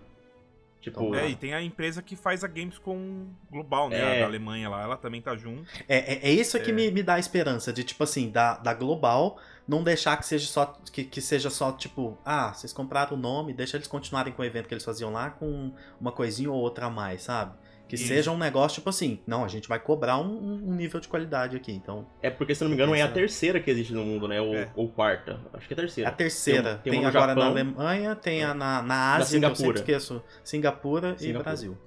Tipo, 0.79 1.01
Tomara. 1.01 1.25
É, 1.25 1.29
e 1.31 1.35
tem 1.35 1.53
a 1.53 1.61
empresa 1.61 2.01
que 2.01 2.15
faz 2.15 2.45
a 2.45 2.47
Gamescom 2.47 3.27
global, 3.51 3.89
né? 3.89 3.99
É. 3.99 4.17
A 4.17 4.19
da 4.21 4.25
Alemanha 4.25 4.69
lá, 4.69 4.81
ela 4.83 4.95
também 4.95 5.21
tá 5.21 5.35
junto. 5.35 5.63
É, 5.85 6.13
é, 6.13 6.29
é 6.29 6.31
isso 6.31 6.57
que 6.61 6.71
É. 6.71 6.73
me, 6.73 6.89
me 6.89 7.03
dá 7.03 7.19
esperança, 7.19 7.73
de 7.73 7.83
tipo 7.83 8.03
assim, 8.05 8.29
da, 8.31 8.57
da 8.57 8.73
global, 8.73 9.37
não 9.67 9.83
deixar 9.83 10.15
que 10.15 10.25
seja 10.25 10.47
só, 10.47 10.65
que, 10.91 11.03
que 11.03 11.19
seja 11.19 11.49
só 11.49 11.73
tipo, 11.73 12.17
ah, 12.25 12.53
vocês 12.53 12.71
compraram 12.71 13.17
o 13.17 13.19
nome, 13.19 13.51
deixa 13.53 13.75
eles 13.75 13.87
continuarem 13.87 14.31
com 14.31 14.41
o 14.41 14.45
evento 14.45 14.67
que 14.69 14.73
eles 14.73 14.85
faziam 14.85 15.11
lá 15.11 15.29
com 15.29 15.71
uma 15.99 16.13
coisinha 16.13 16.49
ou 16.49 16.57
outra 16.57 16.85
a 16.85 16.89
mais, 16.89 17.23
sabe? 17.23 17.51
Que 17.91 17.95
Isso. 17.95 18.07
seja 18.07 18.31
um 18.31 18.37
negócio 18.37 18.75
tipo 18.75 18.89
assim, 18.89 19.19
não, 19.27 19.43
a 19.43 19.49
gente 19.49 19.67
vai 19.67 19.77
cobrar 19.77 20.17
um, 20.17 20.31
um- 20.69 20.73
nível 20.75 20.97
de 21.01 21.09
qualidade 21.09 21.57
aqui, 21.57 21.73
então. 21.73 22.07
é 22.21 22.29
porque, 22.29 22.55
se 22.55 22.63
não 22.63 22.69
me 22.69 22.75
engano, 22.75 22.95
é 22.95 23.01
a 23.01 23.11
terceira 23.11 23.59
que 23.59 23.69
existe 23.69 23.91
no 23.91 24.05
mundo, 24.05 24.29
né? 24.29 24.39
Ou, 24.39 24.55
É. 24.55 24.71
ou 24.77 24.87
quarta. 24.87 25.41
Acho 25.53 25.67
que 25.67 25.73
é 25.73 25.75
a 25.75 25.77
A 25.77 25.81
terceira. 25.81 26.11
terceira, 26.13 26.75
Tem 26.77 26.93
tem, 26.93 27.01
tem 27.01 27.05
agora 27.05 27.35
na 27.35 27.41
Japão. 27.41 27.51
Alemanha, 27.51 28.15
tem 28.15 28.45
a 28.45 28.53
na, 28.53 28.81
na 28.81 29.15
Ásia, 29.15 29.37
que 29.37 29.45
eu 29.45 29.49
sempre 29.49 29.57
Singapura. 29.57 29.77
esqueço, 29.79 30.23
Singapura, 30.41 31.15
e 31.17 31.19
Singapura. 31.19 31.43
Brasil. 31.43 31.77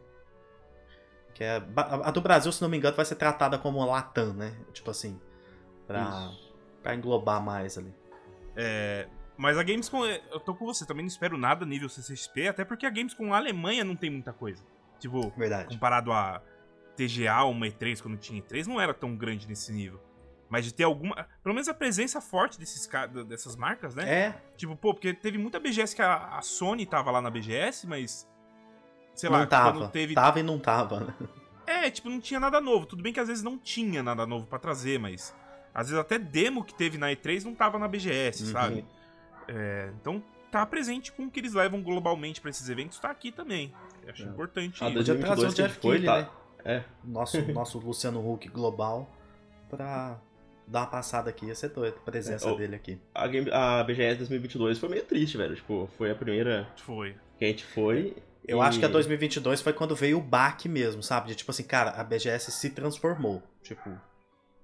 Que 1.33 1.43
é, 1.43 1.63
a 1.75 2.11
do 2.11 2.21
Brasil, 2.21 2.53
se 2.53 2.61
não 2.61 2.69
me 2.69 2.77
engano, 2.77 2.95
vai 2.95 3.07
ser 3.07 3.15
tratada 3.15 3.57
como 3.57 3.83
Latam, 3.83 4.35
né? 4.35 4.53
Tipo 4.75 4.91
assim, 4.91 5.19
pra, 5.87 6.03
Isso. 6.03 6.53
pra 6.83 6.95
englobar 6.95 7.41
mais 7.43 7.79
ali. 7.79 7.95
É, 8.55 9.09
mas 9.39 9.57
a 9.57 9.63
Gamescom, 9.63 10.05
é, 10.05 10.21
eu 10.31 10.39
tô 10.39 10.55
com 10.55 10.67
você, 10.67 10.85
também 10.85 11.03
não 11.03 11.09
espero 11.09 11.39
nada 11.39 11.65
nível 11.65 11.89
CCXP, 11.89 12.49
até 12.49 12.63
porque 12.63 12.85
a 12.85 12.91
Gamescom 12.91 13.29
na 13.29 13.37
Alemanha 13.39 13.83
não 13.85 13.97
tem 13.97 14.11
muita 14.11 14.35
coisa. 14.35 14.63
Tipo, 15.05 15.31
Verdade. 15.37 15.75
comparado 15.75 16.13
a 16.13 16.41
TGA, 16.97 17.45
uma 17.45 17.67
E3, 17.67 18.01
quando 18.01 18.17
tinha 18.17 18.41
E3, 18.41 18.67
não 18.67 18.81
era 18.81 18.95
tão 18.95 19.15
grande 19.15 19.47
nesse 19.47 19.71
nível. 19.73 20.01
Mas 20.49 20.65
de 20.65 20.73
ter 20.73 20.85
alguma. 20.85 21.27
Pelo 21.43 21.55
menos 21.55 21.69
a 21.69 21.75
presença 21.75 22.21
forte 22.21 22.59
desses, 22.59 22.89
dessas 23.27 23.55
marcas, 23.57 23.95
né? 23.95 24.09
É, 24.09 24.35
Tipo, 24.57 24.75
pô, 24.77 24.95
porque 24.95 25.13
teve 25.13 25.37
muita 25.37 25.59
BGS 25.61 25.95
que 25.97 26.03
a, 26.03 26.37
a 26.39 26.43
Sony 26.43 26.87
tava 26.87 27.11
lá 27.11 27.21
na 27.21 27.29
BGS, 27.31 27.87
mas. 27.87 28.27
Sei 29.15 29.29
não 29.29 29.39
lá, 29.39 29.47
tava. 29.47 29.89
teve. 29.89 30.15
Tava 30.15 30.41
e 30.41 30.43
não 30.43 30.59
tava, 30.59 31.01
né? 31.01 31.15
É, 31.67 31.91
tipo, 31.91 32.09
não 32.09 32.21
tinha 32.21 32.39
nada 32.41 32.61
novo. 32.61 32.87
Tudo 32.87 33.03
bem 33.03 33.13
que 33.13 33.21
às 33.21 33.29
vezes 33.29 33.43
não 33.43 33.59
tinha 33.59 34.03
nada 34.03 34.27
novo 34.27 34.47
pra 34.47 34.59
trazer, 34.59 34.99
mas. 34.99 35.35
Às 35.75 35.89
vezes 35.89 36.01
até 36.01 36.19
demo 36.19 36.63
que 36.65 36.75
teve 36.75 36.97
na 36.99 37.09
E3 37.11 37.45
não 37.45 37.55
tava 37.55 37.79
na 37.79 37.89
BGS, 37.89 38.45
Uhum. 38.45 38.53
sabe? 38.53 38.87
É, 39.49 39.91
então 40.01 40.23
tá 40.53 40.65
presente 40.65 41.11
com 41.11 41.25
o 41.25 41.31
que 41.31 41.41
eles 41.41 41.53
levam 41.53 41.83
globalmente 41.83 42.41
pra 42.41 42.49
esses 42.49 42.69
eventos, 42.69 43.01
tá 43.01 43.11
aqui 43.11 43.33
também. 43.33 43.75
Acho 44.09 44.23
É. 44.23 44.27
importante 44.27 44.83
Ah, 44.85 44.89
isso. 44.89 44.97
Podia 44.99 45.15
trazer 45.19 45.41
o 45.41 45.45
2022 45.45 45.55
que 45.55 45.63
Jeff 45.63 45.81
foi, 45.81 45.99
Keighley, 46.01 46.25
tá? 46.25 46.31
né? 46.31 46.77
É. 46.77 46.85
Nosso, 47.05 47.53
nosso 47.53 47.79
Luciano 47.79 48.33
Huck 48.33 48.49
global 48.49 49.11
pra 49.69 50.19
dar 50.67 50.81
uma 50.81 50.87
passada 50.87 51.29
aqui. 51.31 51.47
Ia 51.47 51.55
ser 51.55 51.69
doido 51.71 51.97
a 51.99 52.11
presença 52.11 52.49
É, 52.49 52.53
o- 52.53 52.57
dele 52.57 52.75
aqui. 52.77 52.99
A, 53.15 53.27
game, 53.27 53.51
a 53.53 53.83
BGS 53.85 54.19
2022 54.19 54.79
foi 54.79 54.89
meio 54.89 55.05
triste, 55.05 55.37
velho. 55.37 55.55
Tipo, 55.55 55.89
foi 55.99 56.11
a 56.11 56.15
primeira 56.15 56.67
Foi. 56.77 57.15
que 57.39 57.45
a 57.45 57.49
gente 57.49 57.65
foi. 57.65 58.17
Eu 58.47 58.59
e- 58.59 58.61
acho 58.61 58.79
que 58.79 58.85
a 58.85 58.89
2022 58.89 59.61
foi 59.63 59.73
quando 59.73 59.95
veio 59.95 60.19
o 60.19 60.21
baque 60.23 60.69
mesmo, 60.69 61.03
sabe? 61.03 61.29
De 61.29 61.35
tipo 61.35 61.51
assim, 61.51 61.65
cara, 61.65 61.91
a 61.91 62.05
BGS 62.05 62.51
se 62.51 62.71
transformou. 62.71 63.43
Tipo, 63.63 63.91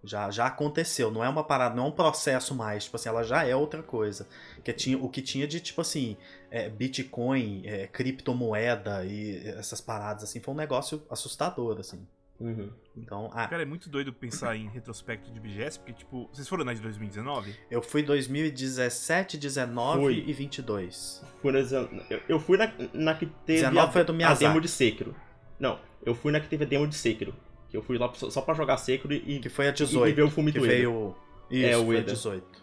já, 0.02 0.30
já 0.30 0.46
aconteceu. 0.46 1.10
Não 1.10 1.24
é 1.24 1.28
uma 1.28 1.44
parada, 1.44 1.74
não 1.74 1.84
é 1.84 1.88
um 1.88 1.92
processo 1.92 2.54
mais. 2.54 2.84
Tipo 2.84 2.96
assim, 2.96 3.08
ela 3.08 3.22
já 3.22 3.46
é 3.46 3.54
outra 3.54 3.82
coisa. 3.82 4.26
Que 4.64 4.72
tinha, 4.72 4.98
o 4.98 5.08
que 5.08 5.22
tinha 5.22 5.46
de, 5.46 5.60
tipo 5.60 5.80
assim, 5.80 6.16
é, 6.50 6.68
Bitcoin, 6.68 7.62
é, 7.64 7.86
criptomoeda 7.86 9.04
e 9.04 9.46
essas 9.48 9.80
paradas, 9.80 10.24
assim, 10.24 10.40
foi 10.40 10.54
um 10.54 10.56
negócio 10.56 11.02
assustador, 11.10 11.78
assim. 11.78 12.06
Uhum. 12.40 12.70
Então, 12.96 13.30
ah, 13.34 13.46
Cara, 13.46 13.62
é 13.62 13.66
muito 13.66 13.90
doido 13.90 14.12
pensar 14.14 14.56
em 14.56 14.66
retrospecto 14.66 15.30
de 15.30 15.38
BGS, 15.38 15.78
porque, 15.78 15.92
tipo, 15.92 16.28
vocês 16.32 16.48
foram 16.48 16.64
na 16.64 16.72
de 16.72 16.80
2019? 16.80 17.54
eu 17.70 17.82
fui 17.82 18.02
2017, 18.02 19.36
19 19.36 20.00
Fui. 20.00 20.24
e 20.26 20.32
22. 20.32 21.22
Por 21.42 21.54
exemplo, 21.54 22.02
eu, 22.08 22.20
eu 22.26 22.40
fui 22.40 22.56
na, 22.56 22.72
na 22.94 23.14
que 23.14 23.26
teve 23.26 23.60
19 23.60 23.78
a, 23.78 23.92
foi 23.92 24.04
do 24.04 24.24
a 24.24 24.34
demo 24.34 24.60
de 24.60 24.68
Sekiro. 24.68 25.14
Não, 25.58 25.78
eu 26.02 26.14
fui 26.14 26.32
na 26.32 26.40
que 26.40 26.48
teve 26.48 26.64
a 26.64 26.66
demo 26.66 26.88
de 26.88 26.94
Sekiro. 26.94 27.34
Que 27.70 27.76
eu 27.76 27.82
fui 27.82 27.96
lá 27.98 28.12
só, 28.14 28.40
pra 28.42 28.52
jogar 28.54 28.76
Sekiro 28.76 29.14
e, 29.14 29.38
Que 29.38 29.48
foi 29.48 29.66
a 29.66 29.70
e, 29.70 29.72
18. 29.74 30.08
e 30.08 30.12
ver 30.12 30.22
o 30.22 30.30
filme 30.30 30.52
que 30.52 30.58
do 30.58 30.66
veio. 30.66 31.14
Isso, 31.50 31.66
É, 31.66 31.76
o 31.76 31.86
foi 31.86 31.96
a 31.96 31.98
Eder. 32.00 32.14
18. 32.14 32.62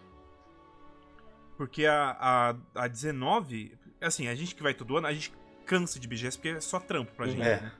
Porque 1.56 1.86
a, 1.86 2.16
a, 2.74 2.82
a 2.84 2.88
19, 2.88 3.72
assim, 4.00 4.28
a 4.28 4.34
gente 4.34 4.54
que 4.54 4.62
vai 4.62 4.74
todo 4.74 4.96
ano, 4.96 5.06
a 5.06 5.12
gente 5.12 5.32
cansa 5.66 5.98
de 5.98 6.06
BGS 6.06 6.36
porque 6.38 6.50
é 6.56 6.60
só 6.60 6.78
trampo 6.78 7.12
pra 7.14 7.26
Uhum. 7.26 7.32
gente. 7.32 7.42
É. 7.42 7.60
né? 7.60 7.72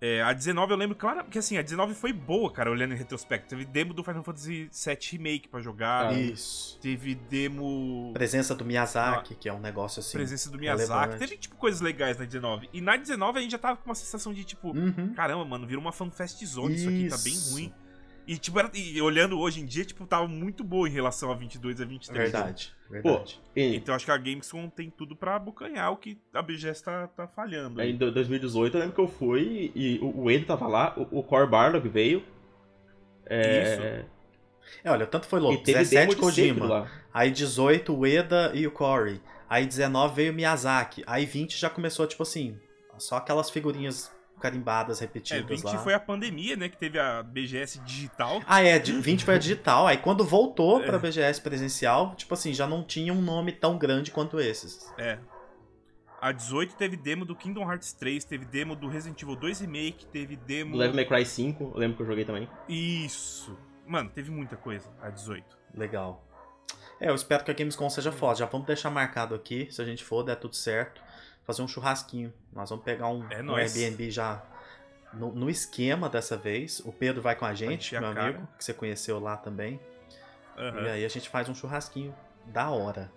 É, 0.00 0.20
a 0.22 0.32
19 0.34 0.72
eu 0.72 0.76
lembro, 0.76 0.94
claro, 0.96 1.24
que 1.24 1.38
assim, 1.38 1.56
a 1.56 1.62
19 1.62 1.94
foi 1.94 2.12
boa, 2.12 2.52
cara, 2.52 2.70
olhando 2.70 2.92
em 2.92 2.96
retrospecto. 2.96 3.48
Teve 3.48 3.64
demo 3.64 3.94
do 3.94 4.04
Final 4.04 4.22
Fantasy 4.22 4.68
VII 4.70 4.98
Remake 5.12 5.48
pra 5.48 5.60
jogar. 5.60 6.08
Ah, 6.08 6.12
Isso. 6.12 6.78
Teve 6.80 7.14
demo. 7.14 8.10
Presença 8.12 8.54
do 8.54 8.64
Miyazaki, 8.64 9.34
que 9.34 9.48
é 9.48 9.52
um 9.52 9.60
negócio 9.60 10.00
assim. 10.00 10.12
Presença 10.18 10.50
do 10.50 10.58
Miyazaki. 10.58 10.90
relevante. 10.90 11.18
Teve, 11.18 11.36
tipo, 11.38 11.56
coisas 11.56 11.80
legais 11.80 12.18
na 12.18 12.24
19. 12.26 12.68
E 12.72 12.80
na 12.82 12.96
19 12.96 13.38
a 13.38 13.42
gente 13.42 13.52
já 13.52 13.58
tava 13.58 13.76
com 13.78 13.88
uma 13.88 13.94
sensação 13.94 14.32
de, 14.34 14.44
tipo, 14.44 14.76
Uhum. 14.76 15.14
caramba, 15.14 15.44
mano, 15.44 15.66
virou 15.66 15.80
uma 15.82 15.92
fanfest 15.92 16.44
zone, 16.44 16.74
isso 16.74 16.88
aqui 16.88 17.08
tá 17.08 17.16
bem 17.18 17.32
Isso. 17.32 17.52
ruim. 17.52 17.72
E, 18.26 18.38
tipo, 18.38 18.58
era- 18.58 18.70
e 18.74 19.00
olhando 19.02 19.38
hoje 19.38 19.60
em 19.60 19.66
dia, 19.66 19.84
tipo, 19.84 20.06
tava 20.06 20.26
muito 20.26 20.64
boa 20.64 20.88
em 20.88 20.92
relação 20.92 21.30
a 21.30 21.34
22 21.34 21.80
a 21.80 21.84
23. 21.84 22.30
Verdade, 22.32 22.72
verdade. 22.90 23.40
E, 23.54 23.76
Então 23.76 23.94
acho 23.94 24.04
que 24.06 24.10
a 24.10 24.16
Gamescom 24.16 24.68
tem 24.70 24.88
tudo 24.90 25.14
pra 25.14 25.36
abocanhar 25.36 25.92
o 25.92 25.96
que 25.98 26.18
a 26.32 26.40
BGS 26.40 26.82
tá, 26.82 27.06
tá 27.08 27.28
falhando. 27.28 27.80
aí, 27.80 27.90
em 27.92 27.96
do- 27.96 28.10
2018 28.10 28.76
eu 28.76 28.80
lembro 28.80 28.94
que 28.94 29.00
eu 29.02 29.08
fui 29.08 29.70
e 29.74 29.98
o, 30.00 30.22
o 30.22 30.30
Ed 30.30 30.46
tava 30.46 30.66
lá, 30.66 30.94
o, 30.96 31.18
o 31.18 31.22
Core 31.22 31.48
Barlog 31.50 31.86
veio. 31.88 32.22
É, 33.26 34.04
É, 34.82 34.90
olha, 34.90 35.06
tanto 35.06 35.26
foi 35.26 35.38
e 35.38 35.42
louco. 35.42 35.62
teve 35.62 35.78
17 35.80 35.94
demo 36.14 36.14
de 36.30 36.34
Sekiro 36.34 36.54
Kojima. 36.60 36.66
lá. 36.66 36.90
Aí 37.12 37.30
18 37.30 37.94
o 37.94 38.06
Eda 38.06 38.52
e 38.54 38.66
o 38.66 38.70
Corey. 38.70 39.20
Aí 39.48 39.66
19 39.66 40.14
veio 40.14 40.32
o 40.32 40.34
Miyazaki. 40.34 41.04
Aí 41.06 41.26
20 41.26 41.58
já 41.58 41.68
começou, 41.68 42.06
tipo 42.06 42.22
assim, 42.22 42.58
só 42.98 43.16
aquelas 43.16 43.50
figurinhas 43.50 44.10
carimbadas 44.44 45.00
É, 45.00 45.04
repetidas 45.06 45.46
20 45.62 45.64
lá. 45.64 45.78
foi 45.78 45.94
a 45.94 46.00
pandemia, 46.00 46.54
né? 46.56 46.68
Que 46.68 46.76
teve 46.76 46.98
a 46.98 47.22
BGS 47.22 47.78
digital. 47.80 48.42
Ah, 48.46 48.62
é, 48.62 48.78
de- 48.78 48.92
20 48.92 49.24
foi 49.24 49.36
a 49.36 49.38
digital. 49.38 49.86
Aí 49.86 49.96
quando 49.96 50.22
voltou 50.24 50.80
É. 50.84 50.86
pra 50.86 50.98
BGS 50.98 51.40
presencial, 51.40 52.14
tipo 52.14 52.34
assim, 52.34 52.52
já 52.52 52.66
não 52.66 52.82
tinha 52.84 53.12
um 53.12 53.22
nome 53.22 53.52
tão 53.52 53.78
grande 53.78 54.10
quanto 54.10 54.38
esses. 54.38 54.92
É. 54.98 55.18
A 56.20 56.32
18 56.32 56.74
teve 56.76 56.96
demo 56.96 57.24
do 57.24 57.34
Kingdom 57.34 57.62
Hearts 57.70 57.92
3, 57.94 58.24
teve 58.24 58.44
demo 58.44 58.74
do 58.76 58.88
Resident 58.88 59.20
Evil 59.22 59.36
2 59.36 59.60
Remake, 59.60 60.06
teve 60.06 60.36
demo. 60.36 60.72
Do 60.72 60.78
Devil 60.78 60.94
May 60.96 61.04
Cry 61.04 61.24
5, 61.26 61.72
eu 61.74 61.78
lembro 61.78 61.96
que 61.96 62.02
eu 62.02 62.06
joguei 62.06 62.24
também. 62.24 62.48
Isso. 62.68 63.56
Mano, 63.86 64.08
teve 64.10 64.30
muita 64.30 64.56
coisa, 64.56 64.88
a 65.02 65.10
18. 65.10 65.44
Legal. 65.74 66.22
É, 67.00 67.10
eu 67.10 67.14
espero 67.14 67.44
que 67.44 67.50
a 67.50 67.54
Gamescom 67.54 67.90
seja 67.90 68.10
foda. 68.12 68.36
Já 68.36 68.46
vamos 68.46 68.66
deixar 68.66 68.88
marcado 68.90 69.34
aqui, 69.34 69.68
se 69.70 69.82
a 69.82 69.84
gente 69.84 70.02
for, 70.04 70.22
der 70.22 70.36
tudo 70.36 70.54
certo. 70.56 71.02
Fazer 71.44 71.62
um 71.62 71.68
churrasquinho. 71.68 72.32
Nós 72.52 72.70
vamos 72.70 72.84
pegar 72.84 73.08
um, 73.08 73.26
É 73.30 73.42
um. 73.42 73.54
Airbnb 73.54 74.10
já 74.10 74.42
no, 75.12 75.32
no 75.32 75.50
esquema 75.50 76.08
dessa 76.08 76.36
vez. 76.36 76.80
O 76.80 76.92
Pedro 76.92 77.22
vai 77.22 77.36
com 77.36 77.44
a 77.44 77.54
gente, 77.54 77.92
meu 77.92 78.14
cara. 78.14 78.22
amigo, 78.22 78.48
que 78.58 78.64
você 78.64 78.72
conheceu 78.72 79.18
lá 79.20 79.36
também. 79.36 79.80
Aham. 80.56 80.82
E 80.82 80.90
aí 80.90 81.04
a 81.04 81.08
gente 81.08 81.28
faz 81.28 81.48
um 81.48 81.54
churrasquinho 81.54 82.14
da 82.46 82.70
hora. 82.70 83.10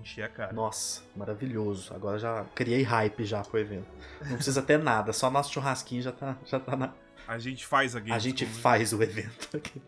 Encher 0.00 0.24
a 0.24 0.28
cara. 0.28 0.52
Nossa, 0.52 1.02
maravilhoso. 1.14 1.94
Agora 1.94 2.18
já 2.18 2.44
criei 2.54 2.82
hype 2.82 3.24
já 3.24 3.42
pro 3.42 3.58
evento. 3.58 3.86
Não 4.22 4.36
precisa 4.36 4.62
ter 4.62 4.78
nada, 4.78 5.12
só 5.12 5.30
nosso 5.30 5.52
churrasquinho 5.52 6.02
já 6.02 6.12
tá, 6.12 6.36
já 6.44 6.58
tá 6.58 6.76
na. 6.76 6.92
A 7.28 7.38
gente 7.38 7.66
faz 7.66 7.94
a. 7.94 8.00
A 8.10 8.18
gente 8.18 8.44
né? 8.44 8.52
faz 8.52 8.92
o 8.92 9.02
evento 9.02 9.56
aqui. 9.56 9.82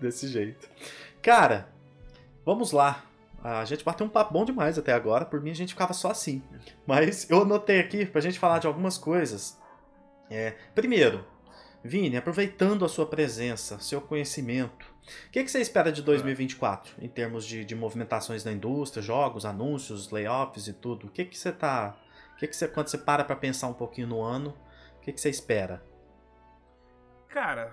desse 0.00 0.28
jeito. 0.28 0.68
Cara, 1.22 1.68
vamos 2.44 2.70
lá. 2.70 3.02
A 3.42 3.64
gente 3.64 3.84
bateu 3.84 4.06
um 4.06 4.10
papo 4.10 4.32
bom 4.32 4.44
demais 4.44 4.78
até 4.78 4.92
agora. 4.92 5.24
Por 5.24 5.40
mim 5.40 5.50
a 5.50 5.54
gente 5.54 5.72
ficava 5.72 5.92
só 5.92 6.10
assim. 6.10 6.42
Mas 6.86 7.28
eu 7.30 7.42
anotei 7.42 7.80
aqui 7.80 8.04
pra 8.04 8.20
gente 8.20 8.38
falar 8.38 8.58
de 8.58 8.66
algumas 8.66 8.98
coisas. 8.98 9.58
É, 10.30 10.56
primeiro, 10.74 11.24
Vini, 11.82 12.16
aproveitando 12.16 12.84
a 12.84 12.88
sua 12.88 13.06
presença, 13.06 13.78
seu 13.78 14.00
conhecimento, 14.00 14.86
o 15.26 15.30
que, 15.30 15.42
que 15.42 15.50
você 15.50 15.60
espera 15.60 15.90
de 15.90 16.02
2024 16.02 16.94
em 17.00 17.08
termos 17.08 17.46
de, 17.46 17.64
de 17.64 17.74
movimentações 17.74 18.44
na 18.44 18.52
indústria, 18.52 19.02
jogos, 19.02 19.46
anúncios, 19.46 20.10
layoffs 20.10 20.66
e 20.66 20.72
tudo? 20.72 21.06
O 21.06 21.10
que, 21.10 21.24
que 21.24 21.38
você 21.38 21.52
tá. 21.52 21.96
O 22.34 22.36
que, 22.36 22.46
que 22.46 22.56
você, 22.56 22.68
quando 22.68 22.88
você 22.88 22.98
para 22.98 23.24
pra 23.24 23.36
pensar 23.36 23.68
um 23.68 23.72
pouquinho 23.72 24.08
no 24.08 24.22
ano, 24.22 24.54
o 24.98 25.00
que, 25.00 25.12
que 25.12 25.20
você 25.20 25.30
espera? 25.30 25.82
Cara. 27.28 27.72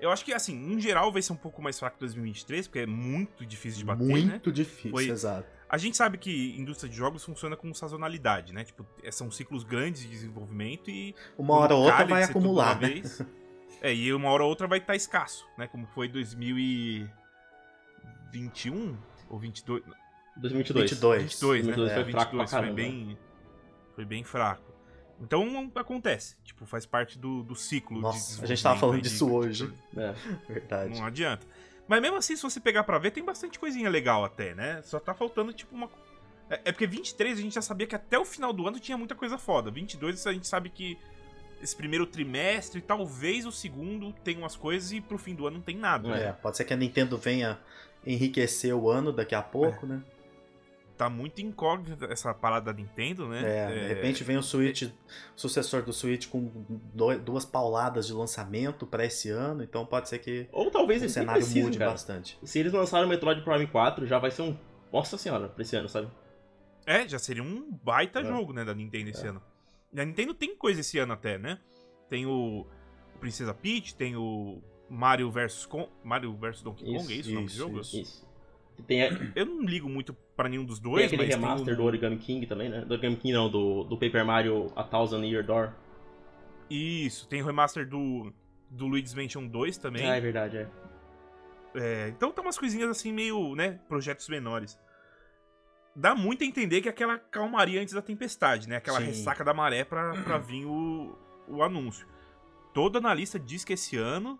Eu 0.00 0.10
acho 0.10 0.24
que, 0.24 0.32
assim, 0.32 0.72
em 0.72 0.80
geral 0.80 1.12
vai 1.12 1.20
ser 1.20 1.32
um 1.32 1.36
pouco 1.36 1.60
mais 1.60 1.78
fraco 1.78 1.98
2023, 2.00 2.66
porque 2.66 2.78
é 2.80 2.86
muito 2.86 3.44
difícil 3.44 3.80
de 3.80 3.84
bater, 3.84 4.02
né? 4.06 4.14
Muito 4.14 4.50
difícil, 4.50 4.90
Foi- 4.90 5.08
exato. 5.08 5.46
A 5.68 5.76
gente 5.78 5.96
sabe 5.96 6.18
que 6.18 6.56
indústria 6.58 6.90
de 6.90 6.96
jogos 6.96 7.24
funciona 7.24 7.56
com 7.56 7.72
sazonalidade, 7.72 8.52
né? 8.52 8.64
Tipo, 8.64 8.84
é- 9.04 9.10
são 9.12 9.30
ciclos 9.30 9.62
grandes 9.62 10.02
de 10.02 10.08
desenvolvimento 10.08 10.90
e. 10.90 11.14
Uma 11.38 11.54
hora 11.54 11.74
ou 11.74 11.84
outra 11.84 12.04
vai 12.06 12.24
acumular, 12.24 12.80
né? 12.80 12.88
vez. 12.88 13.22
É, 13.82 13.94
e 13.94 14.12
uma 14.12 14.28
hora 14.30 14.42
ou 14.42 14.48
outra 14.48 14.66
vai 14.66 14.78
estar 14.78 14.96
escasso, 14.96 15.46
né? 15.56 15.68
Como 15.68 15.86
foi 15.88 16.08
2021 16.08 18.96
ou 19.28 19.38
22? 19.38 19.82
2022. 20.36 20.90
22. 20.90 21.22
22, 21.22 21.66
né? 21.66 21.72
22 21.72 21.92
foi 21.92 22.02
É, 22.02 22.10
fraco 22.10 22.30
pra 22.36 22.44
22 22.44 22.50
foi 22.50 22.72
bem, 22.74 23.16
foi 23.94 24.04
bem 24.04 24.24
fraco. 24.24 24.69
Então 25.20 25.70
acontece, 25.74 26.36
tipo, 26.44 26.64
faz 26.64 26.86
parte 26.86 27.18
do, 27.18 27.42
do 27.42 27.54
ciclo. 27.54 27.96
de 27.96 28.02
Nossa, 28.02 28.42
a 28.42 28.46
gente 28.46 28.62
tava 28.62 28.78
falando 28.78 28.96
aí 28.96 29.02
de- 29.02 29.08
disso 29.10 29.30
hoje. 29.32 29.72
É. 29.96 30.14
Verdade. 30.48 30.98
Não 30.98 31.06
adianta. 31.06 31.46
Mas 31.86 32.00
mesmo 32.00 32.16
assim, 32.16 32.36
se 32.36 32.42
você 32.42 32.58
pegar 32.60 32.84
pra 32.84 32.98
ver, 32.98 33.10
tem 33.10 33.24
bastante 33.24 33.58
coisinha 33.58 33.90
legal 33.90 34.24
até, 34.24 34.54
né? 34.54 34.80
Só 34.82 34.98
tá 35.00 35.12
faltando, 35.12 35.52
tipo, 35.52 35.74
uma. 35.74 35.90
É, 36.48 36.60
é 36.66 36.72
porque 36.72 36.86
23 36.86 37.38
a 37.38 37.42
gente 37.42 37.54
já 37.54 37.62
sabia 37.62 37.86
que 37.86 37.94
até 37.94 38.18
o 38.18 38.24
final 38.24 38.52
do 38.52 38.66
ano 38.66 38.78
tinha 38.80 38.96
muita 38.96 39.14
coisa 39.14 39.36
foda. 39.36 39.70
22 39.70 40.26
a 40.26 40.32
gente 40.32 40.46
sabe 40.46 40.70
que 40.70 40.96
esse 41.60 41.76
primeiro 41.76 42.06
trimestre, 42.06 42.80
talvez 42.80 43.44
o 43.44 43.52
segundo, 43.52 44.12
tem 44.24 44.38
umas 44.38 44.56
coisas 44.56 44.92
e 44.92 45.00
pro 45.00 45.18
fim 45.18 45.34
do 45.34 45.46
ano 45.46 45.56
não 45.58 45.62
tem 45.64 45.76
nada. 45.76 46.08
né? 46.08 46.28
É, 46.28 46.32
pode 46.32 46.56
ser 46.56 46.64
que 46.64 46.72
a 46.72 46.76
Nintendo 46.76 47.18
venha 47.18 47.58
enriquecer 48.06 48.74
o 48.74 48.88
ano 48.88 49.12
daqui 49.12 49.34
a 49.34 49.42
pouco, 49.42 49.86
né? 49.86 50.00
Tá 51.00 51.08
muito 51.08 51.40
incógnita 51.40 52.04
essa 52.12 52.34
parada 52.34 52.70
da 52.70 52.78
Nintendo, 52.78 53.26
né? 53.26 53.40
É, 53.42 53.66
de 53.88 53.94
repente 53.94 54.22
vem 54.22 54.36
o 54.36 54.42
Switch, 54.42 54.82
o 54.82 54.90
sucessor 55.34 55.80
do 55.82 55.94
Switch 55.94 56.28
com 56.28 56.50
do- 56.92 57.18
duas 57.18 57.42
pauladas 57.46 58.06
de 58.06 58.12
lançamento 58.12 58.86
pra 58.86 59.06
esse 59.06 59.30
ano, 59.30 59.62
então 59.62 59.86
pode 59.86 60.10
ser 60.10 60.18
que 60.18 60.46
Ou 60.52 60.70
talvez 60.70 61.02
o 61.02 61.08
cenário 61.08 61.40
mude 61.56 61.78
cara. 61.78 61.92
bastante. 61.92 62.38
Se 62.44 62.58
eles 62.58 62.74
lançarem 62.74 63.06
o 63.06 63.08
Metroid 63.08 63.40
Prime 63.40 63.66
4, 63.66 64.06
já 64.06 64.18
vai 64.18 64.30
ser 64.30 64.42
um. 64.42 64.54
Nossa 64.92 65.16
senhora, 65.16 65.48
pra 65.48 65.62
esse 65.62 65.74
ano, 65.74 65.88
sabe? 65.88 66.08
É, 66.84 67.08
já 67.08 67.18
seria 67.18 67.42
um 67.42 67.72
baita 67.82 68.20
É. 68.20 68.24
jogo, 68.24 68.52
né, 68.52 68.62
da 68.62 68.74
Nintendo 68.74 69.08
esse 69.08 69.26
ano. 69.26 69.40
E 69.94 69.98
a 69.98 70.04
Nintendo 70.04 70.34
tem 70.34 70.54
coisa 70.54 70.80
esse 70.82 70.98
ano 70.98 71.14
até, 71.14 71.38
né? 71.38 71.58
Tem 72.10 72.26
o 72.26 72.66
Princesa 73.18 73.54
Peach, 73.54 73.94
tem 73.94 74.16
o 74.16 74.60
Mario 74.86 75.30
vs 75.30 75.64
Con... 75.64 75.88
Mario 76.04 76.36
vs 76.36 76.60
Donkey 76.60 76.84
Kong, 76.84 76.96
Isso, 76.98 77.10
é 77.10 77.14
isso, 77.14 77.30
o 77.30 77.34
nome 77.34 77.46
do 77.46 77.50
isso, 77.50 77.56
jogo? 77.58 77.80
isso. 77.80 77.96
Isso. 78.00 78.29
Tem, 78.86 79.16
tem 79.16 79.32
Eu 79.34 79.46
não 79.46 79.62
ligo 79.62 79.88
muito 79.88 80.14
pra 80.36 80.48
nenhum 80.48 80.64
dos 80.64 80.78
dois, 80.78 81.06
aquele 81.06 81.22
mas 81.22 81.34
remaster 81.34 81.66
tem 81.66 81.76
do 81.76 81.84
Origami 81.84 82.16
King 82.18 82.46
também, 82.46 82.68
né? 82.68 82.80
Do 82.82 82.92
Origami 82.92 83.16
King 83.16 83.34
não, 83.34 83.50
do, 83.50 83.84
do 83.84 83.96
Paper 83.96 84.24
Mario 84.24 84.72
A 84.76 84.82
Thousand 84.82 85.24
Year 85.24 85.44
Door. 85.44 85.72
Isso, 86.68 87.28
tem 87.28 87.42
o 87.42 87.46
remaster 87.46 87.88
do 87.88 88.32
do 88.70 88.86
Luigi's 88.86 89.14
Mansion 89.14 89.46
2 89.46 89.78
também. 89.78 90.08
Ah, 90.08 90.16
é 90.16 90.20
verdade, 90.20 90.58
é. 90.58 90.68
É, 91.74 92.08
então 92.08 92.32
tá 92.32 92.40
umas 92.42 92.58
coisinhas 92.58 92.88
assim 92.88 93.12
meio, 93.12 93.54
né, 93.54 93.80
projetos 93.88 94.28
menores. 94.28 94.78
Dá 95.94 96.14
muito 96.14 96.44
a 96.44 96.46
entender 96.46 96.80
que 96.80 96.88
é 96.88 96.90
aquela 96.92 97.18
calmaria 97.18 97.80
antes 97.80 97.92
da 97.92 98.00
tempestade, 98.00 98.68
né? 98.68 98.76
Aquela 98.76 99.00
Sim. 99.00 99.06
ressaca 99.06 99.44
da 99.44 99.52
maré 99.52 99.84
pra, 99.84 100.12
pra 100.22 100.38
vir 100.38 100.64
o, 100.64 101.18
o 101.48 101.62
anúncio. 101.62 102.06
Todo 102.72 102.98
analista 102.98 103.38
diz 103.38 103.64
que 103.64 103.72
esse 103.72 103.96
ano 103.96 104.38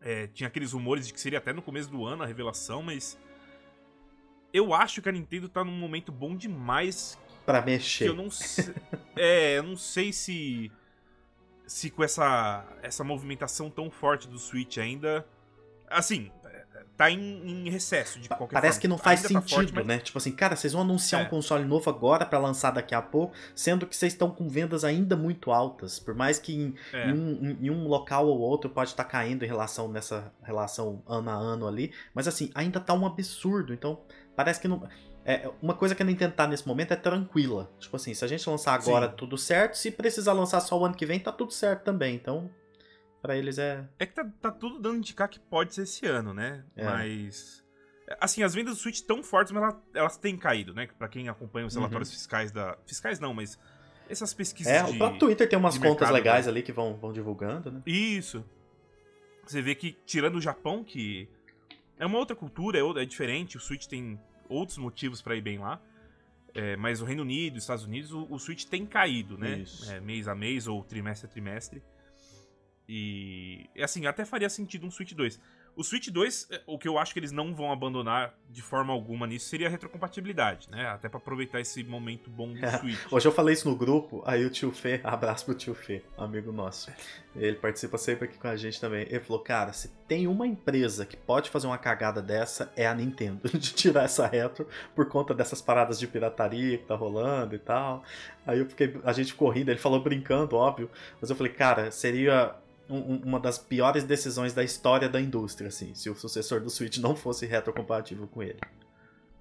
é, 0.00 0.26
tinha 0.28 0.46
aqueles 0.48 0.72
rumores 0.72 1.06
de 1.06 1.12
que 1.12 1.20
seria 1.20 1.38
até 1.38 1.52
no 1.52 1.62
começo 1.62 1.90
do 1.90 2.04
ano 2.06 2.22
a 2.22 2.26
revelação, 2.26 2.82
mas 2.82 3.18
eu 4.52 4.74
acho 4.74 5.00
que 5.00 5.08
a 5.08 5.12
Nintendo 5.12 5.48
tá 5.48 5.62
num 5.64 5.76
momento 5.76 6.10
bom 6.10 6.34
demais 6.36 7.18
Pra 7.46 7.60
que 7.60 7.66
mexer. 7.70 8.08
eu 8.08 8.14
não 8.14 8.30
sei, 8.30 8.74
é, 9.16 9.58
eu 9.58 9.62
não 9.62 9.76
sei 9.76 10.12
se 10.12 10.70
se 11.66 11.88
com 11.90 12.02
essa 12.02 12.66
essa 12.82 13.04
movimentação 13.04 13.70
tão 13.70 13.90
forte 13.90 14.26
do 14.28 14.38
Switch 14.38 14.78
ainda 14.78 15.26
assim, 15.88 16.30
tá 16.96 17.10
em, 17.10 17.66
em 17.66 17.70
recesso 17.70 18.18
de 18.20 18.28
qualquer 18.28 18.52
Parece 18.54 18.74
forma. 18.74 18.80
que 18.80 18.88
não 18.88 18.98
faz 18.98 19.20
Ainda 19.24 19.34
tá 19.34 19.40
sentido, 19.40 19.56
forte, 19.56 19.74
mas- 19.74 19.86
né? 19.86 19.98
Tipo 19.98 20.18
assim, 20.18 20.32
cara, 20.32 20.54
vocês 20.56 20.72
vão 20.72 20.82
anunciar 20.82 21.22
É. 21.22 21.24
um 21.24 21.28
console 21.28 21.64
novo 21.64 21.88
agora 21.88 22.26
pra 22.26 22.38
lançar 22.38 22.70
daqui 22.72 22.94
a 22.94 23.00
pouco, 23.02 23.34
sendo 23.54 23.86
que 23.86 23.96
vocês 23.96 24.12
estão 24.12 24.30
com 24.30 24.48
vendas 24.48 24.84
ainda 24.84 25.16
muito 25.16 25.50
altas. 25.50 25.98
Por 25.98 26.14
mais 26.14 26.38
que 26.38 26.54
em, 26.54 26.74
É. 26.92 27.08
em 27.08 27.12
um, 27.12 27.56
em- 27.60 27.70
um 27.70 27.86
local 27.88 28.26
ou 28.26 28.38
outro 28.38 28.68
pode 28.70 28.90
estar 28.90 29.04
caindo 29.04 29.44
em 29.44 29.48
relação 29.48 29.88
nessa 29.88 30.32
relação 30.42 31.02
ano 31.06 31.30
a 31.30 31.34
ano 31.34 31.66
ali, 31.66 31.92
mas 32.14 32.28
assim, 32.28 32.50
ainda 32.54 32.78
tá 32.80 32.92
um 32.94 33.06
absurdo. 33.06 33.72
Então, 33.72 34.00
parece 34.36 34.60
que 34.60 34.68
não. 34.68 34.86
É, 35.22 35.48
uma 35.60 35.74
coisa 35.74 35.94
que 35.94 36.02
a 36.02 36.06
Nintendo 36.06 36.32
tá 36.34 36.46
nesse 36.46 36.66
momento 36.66 36.92
é 36.92 36.96
tranquila. 36.96 37.70
Tipo 37.78 37.96
assim, 37.96 38.14
se 38.14 38.24
a 38.24 38.28
gente 38.28 38.48
lançar 38.48 38.72
agora 38.74 39.08
Sim. 39.08 39.14
tudo 39.16 39.36
certo, 39.36 39.74
se 39.76 39.90
precisar 39.90 40.32
lançar 40.32 40.60
só 40.60 40.78
o 40.78 40.84
ano 40.84 40.94
que 40.94 41.04
vem, 41.04 41.20
tá 41.20 41.30
tudo 41.30 41.52
certo 41.52 41.84
também. 41.84 42.14
Então, 42.14 42.50
pra 43.20 43.36
eles 43.36 43.58
é. 43.58 43.88
É 43.98 44.06
que 44.06 44.14
tá, 44.14 44.24
tá 44.40 44.50
tudo 44.50 44.78
dando 44.78 44.94
a 44.96 44.98
indicar 44.98 45.28
que 45.28 45.38
pode 45.38 45.74
ser 45.74 45.82
esse 45.82 46.06
ano, 46.06 46.32
né? 46.34 46.64
É. 46.76 46.84
Mas. 46.84 47.64
Assim, 48.20 48.42
as 48.42 48.52
vendas 48.54 48.74
do 48.74 48.80
Switch 48.80 48.96
estão 48.96 49.22
fortes, 49.22 49.52
mas 49.52 49.62
elas, 49.62 49.76
elas 49.94 50.16
têm 50.16 50.36
caído, 50.36 50.74
né? 50.74 50.88
Pra 50.98 51.08
quem 51.08 51.28
acompanha 51.28 51.66
os 51.66 51.74
Uhum. 51.74 51.82
relatórios 51.82 52.10
fiscais 52.10 52.50
da. 52.50 52.76
Fiscais 52.86 53.20
não, 53.20 53.32
mas. 53.32 53.58
Essas 54.08 54.34
pesquisas 54.34 54.72
É, 54.72 54.82
de. 54.82 54.90
o 54.92 54.98
próprio 54.98 55.20
Twitter 55.20 55.48
tem 55.48 55.56
umas 55.58 55.76
contas 55.78 55.90
mercado, 55.90 56.12
legais 56.14 56.46
né? 56.46 56.52
ali 56.52 56.62
que 56.62 56.72
vão, 56.72 56.96
vão 56.96 57.12
divulgando, 57.12 57.70
né? 57.70 57.80
Isso. 57.86 58.44
Você 59.46 59.62
vê 59.62 59.74
que, 59.76 59.92
tirando 60.04 60.36
o 60.36 60.40
Japão, 60.40 60.82
que 60.82 61.28
é 61.98 62.04
uma 62.06 62.18
outra 62.18 62.34
cultura, 62.34 62.78
é, 62.78 62.82
outra- 62.82 63.02
é 63.02 63.06
diferente, 63.06 63.56
o 63.56 63.60
Switch 63.60 63.86
tem 63.86 64.18
outros 64.48 64.78
motivos 64.78 65.22
pra 65.22 65.36
ir 65.36 65.40
bem 65.40 65.58
lá. 65.58 65.80
É, 66.52 66.76
mas 66.76 67.00
o 67.00 67.04
Reino 67.04 67.22
Unido, 67.22 67.58
Estados 67.58 67.84
Unidos, 67.84 68.12
o, 68.12 68.26
o 68.28 68.36
Switch 68.40 68.64
tem 68.64 68.84
caído, 68.84 69.38
né? 69.38 69.58
Isso. 69.58 69.88
É, 69.92 70.00
mês 70.00 70.26
a 70.26 70.34
mês 70.34 70.66
ou 70.66 70.82
trimestre 70.82 71.28
a 71.28 71.30
trimestre. 71.30 71.80
E 72.92 73.70
assim, 73.80 74.04
até 74.04 74.24
faria 74.24 74.50
sentido 74.50 74.84
um 74.84 74.90
Switch 74.90 75.12
2. 75.12 75.40
O 75.76 75.84
Switch 75.84 76.08
2, 76.08 76.48
é, 76.50 76.60
o 76.66 76.76
que 76.76 76.88
eu 76.88 76.98
acho 76.98 77.12
que 77.12 77.20
eles 77.20 77.30
não 77.30 77.54
vão 77.54 77.70
abandonar 77.70 78.34
de 78.50 78.60
forma 78.60 78.92
alguma 78.92 79.28
nisso 79.28 79.48
seria 79.48 79.68
a 79.68 79.70
retrocompatibilidade, 79.70 80.68
né? 80.68 80.88
Até 80.88 81.08
pra 81.08 81.18
aproveitar 81.18 81.60
esse 81.60 81.84
momento 81.84 82.28
bom 82.28 82.52
do 82.52 82.58
É. 82.66 82.78
Switch. 82.78 82.98
Hoje 83.12 83.28
eu 83.28 83.30
falei 83.30 83.54
isso 83.54 83.68
no 83.68 83.76
grupo, 83.76 84.24
aí 84.26 84.44
o 84.44 84.50
tio 84.50 84.72
Fê, 84.72 85.00
abraço 85.04 85.44
pro 85.44 85.54
tio 85.54 85.72
Fê, 85.72 86.02
amigo 86.18 86.50
nosso. 86.50 86.90
Ele 87.36 87.54
participa 87.54 87.96
sempre 87.96 88.24
aqui 88.24 88.36
com 88.36 88.48
a 88.48 88.56
gente 88.56 88.80
também. 88.80 89.02
Ele 89.02 89.20
falou, 89.20 89.40
cara, 89.40 89.72
se 89.72 89.88
tem 90.08 90.26
uma 90.26 90.44
empresa 90.44 91.06
que 91.06 91.16
pode 91.16 91.48
fazer 91.48 91.68
uma 91.68 91.78
cagada 91.78 92.20
dessa, 92.20 92.72
é 92.74 92.88
a 92.88 92.94
Nintendo, 92.94 93.48
de 93.56 93.72
tirar 93.72 94.02
essa 94.02 94.26
retro 94.26 94.66
por 94.96 95.06
conta 95.06 95.32
dessas 95.32 95.62
paradas 95.62 96.00
de 96.00 96.08
pirataria 96.08 96.76
que 96.76 96.86
tá 96.86 96.96
rolando 96.96 97.54
e 97.54 97.58
tal. 97.60 98.02
Aí 98.44 98.58
eu 98.58 98.66
fiquei, 98.66 99.00
a 99.04 99.12
gente 99.12 99.30
ficou 99.30 99.48
rindo, 99.48 99.70
ele 99.70 99.78
falou 99.78 100.02
brincando, 100.02 100.56
óbvio, 100.56 100.90
mas 101.20 101.30
eu 101.30 101.36
falei, 101.36 101.52
cara, 101.52 101.92
seria 101.92 102.56
um- 102.90 103.14
um- 103.14 103.22
uma 103.24 103.40
das 103.40 103.58
piores 103.58 104.04
decisões 104.04 104.52
da 104.52 104.62
história 104.64 105.08
da 105.08 105.20
indústria, 105.20 105.68
assim, 105.68 105.94
se 105.94 106.10
o 106.10 106.14
sucessor 106.14 106.60
do 106.60 106.68
Switch 106.70 106.98
não 106.98 107.14
fosse 107.16 107.46
retrocompatível 107.46 108.26
com 108.26 108.42
ele. 108.42 108.58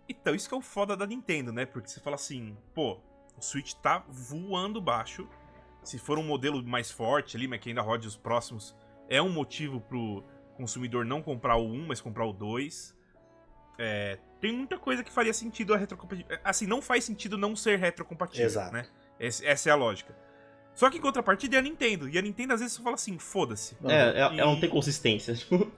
Então, 0.07 0.33
isso 0.33 0.47
que 0.47 0.55
é 0.55 0.57
o 0.57 0.61
foda 0.61 0.95
da 0.97 1.05
Nintendo, 1.05 1.51
né? 1.51 1.65
Porque 1.65 1.87
você 1.89 1.99
fala 1.99 2.15
assim, 2.15 2.57
pô, 2.73 2.97
o 3.37 3.41
Switch 3.41 3.73
tá 3.75 4.03
voando 4.07 4.81
baixo. 4.81 5.27
Se 5.83 5.97
for 5.97 6.17
um 6.17 6.23
modelo 6.23 6.63
mais 6.63 6.91
forte 6.91 7.37
ali, 7.37 7.47
mas 7.47 7.59
que 7.59 7.69
ainda 7.69 7.81
rode 7.81 8.07
os 8.07 8.15
próximos, 8.17 8.75
é 9.07 9.21
um 9.21 9.29
motivo 9.29 9.79
pro 9.81 10.23
consumidor 10.55 11.05
não 11.05 11.21
comprar 11.21 11.55
o 11.55 11.65
1, 11.65 11.87
mas 11.87 12.01
comprar 12.01 12.25
o 12.25 12.33
2. 12.33 12.95
É, 13.77 14.19
tem 14.41 14.51
muita 14.51 14.77
coisa 14.77 15.03
que 15.03 15.11
faria 15.11 15.33
sentido 15.33 15.73
a 15.73 15.77
retrocompatibilidade. 15.77 16.41
Assim, 16.43 16.65
não 16.67 16.81
faz 16.81 17.05
sentido 17.05 17.37
não 17.37 17.55
ser 17.55 17.77
retrocompatível, 17.79 18.45
Exato. 18.45 18.73
né? 18.73 18.85
Esse- 19.19 19.45
essa 19.45 19.69
é 19.69 19.71
a 19.71 19.75
lógica. 19.75 20.13
Só 20.79 20.89
que 20.89 20.97
em 20.97 21.01
contrapartida 21.01 21.57
é 21.57 21.59
a 21.59 21.61
Nintendo. 21.61 22.07
E 22.07 22.17
a 22.17 22.21
Nintendo 22.21 22.53
às 22.53 22.61
vezes 22.61 22.77
fala 22.77 22.95
assim, 22.95 23.19
foda-se. 23.19 23.75
É, 23.83 24.17
ela, 24.17 24.33
ela 24.33 24.45
não 24.45 24.53
E- 24.55 24.61
tem 24.61 24.69
consistência. 24.69 25.33
Tipo, 25.35 25.69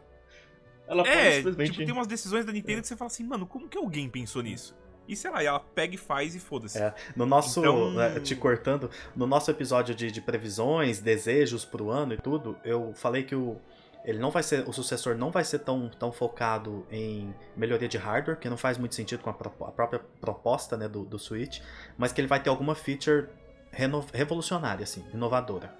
ela 0.87 1.01
É, 1.07 1.37
simplesmente. 1.37 1.71
tipo, 1.71 1.85
tem 1.85 1.91
umas 1.93 2.05
decisões 2.05 2.45
da 2.45 2.51
Nintendo 2.51 2.81
que 2.81 2.87
você 2.87 2.95
fala 2.95 3.07
assim, 3.07 3.23
mano, 3.23 3.47
como 3.47 3.67
que 3.67 3.79
alguém 3.79 4.07
pensou 4.07 4.43
nisso? 4.43 4.75
E 5.07 5.15
sei 5.15 5.31
lá, 5.31 5.41
e 5.41 5.47
ela 5.47 5.59
pega 5.59 5.95
e 5.95 5.97
faz 5.97 6.35
e 6.35 6.39
foda-se. 6.39 6.77
É, 6.77 6.93
No 7.15 7.25
nosso, 7.25 7.59
Então- 7.61 7.91
né, 7.93 8.19
te 8.19 8.35
cortando, 8.35 8.91
no 9.15 9.25
nosso 9.25 9.49
episódio 9.49 9.95
de, 9.95 10.11
de 10.11 10.21
previsões, 10.21 10.99
desejos 10.99 11.65
pro 11.65 11.89
ano 11.89 12.13
e 12.13 12.17
tudo, 12.17 12.55
eu 12.63 12.93
falei 12.93 13.23
que 13.23 13.33
o, 13.33 13.57
ele 14.05 14.19
não 14.19 14.29
vai 14.29 14.43
ser, 14.43 14.67
o 14.69 14.71
sucessor 14.71 15.15
não 15.15 15.31
vai 15.31 15.43
ser 15.43 15.59
tão, 15.59 15.89
tão 15.89 16.11
focado 16.11 16.85
em 16.91 17.33
melhoria 17.57 17.87
de 17.87 17.97
hardware, 17.97 18.37
que 18.37 18.47
não 18.49 18.57
faz 18.57 18.77
muito 18.77 18.93
sentido 18.93 19.21
com 19.23 19.29
a, 19.31 19.33
propo- 19.33 19.65
a 19.65 19.71
própria 19.71 19.99
proposta 20.19 20.77
né, 20.77 20.87
do, 20.87 21.03
do 21.05 21.17
Switch, 21.17 21.59
mas 21.97 22.11
que 22.13 22.21
ele 22.21 22.27
vai 22.27 22.41
ter 22.43 22.49
alguma 22.49 22.75
feature 22.75 23.27
reno- 23.71 24.05
revolucionária, 24.13 24.83
assim, 24.83 25.03
inovadora. 25.13 25.73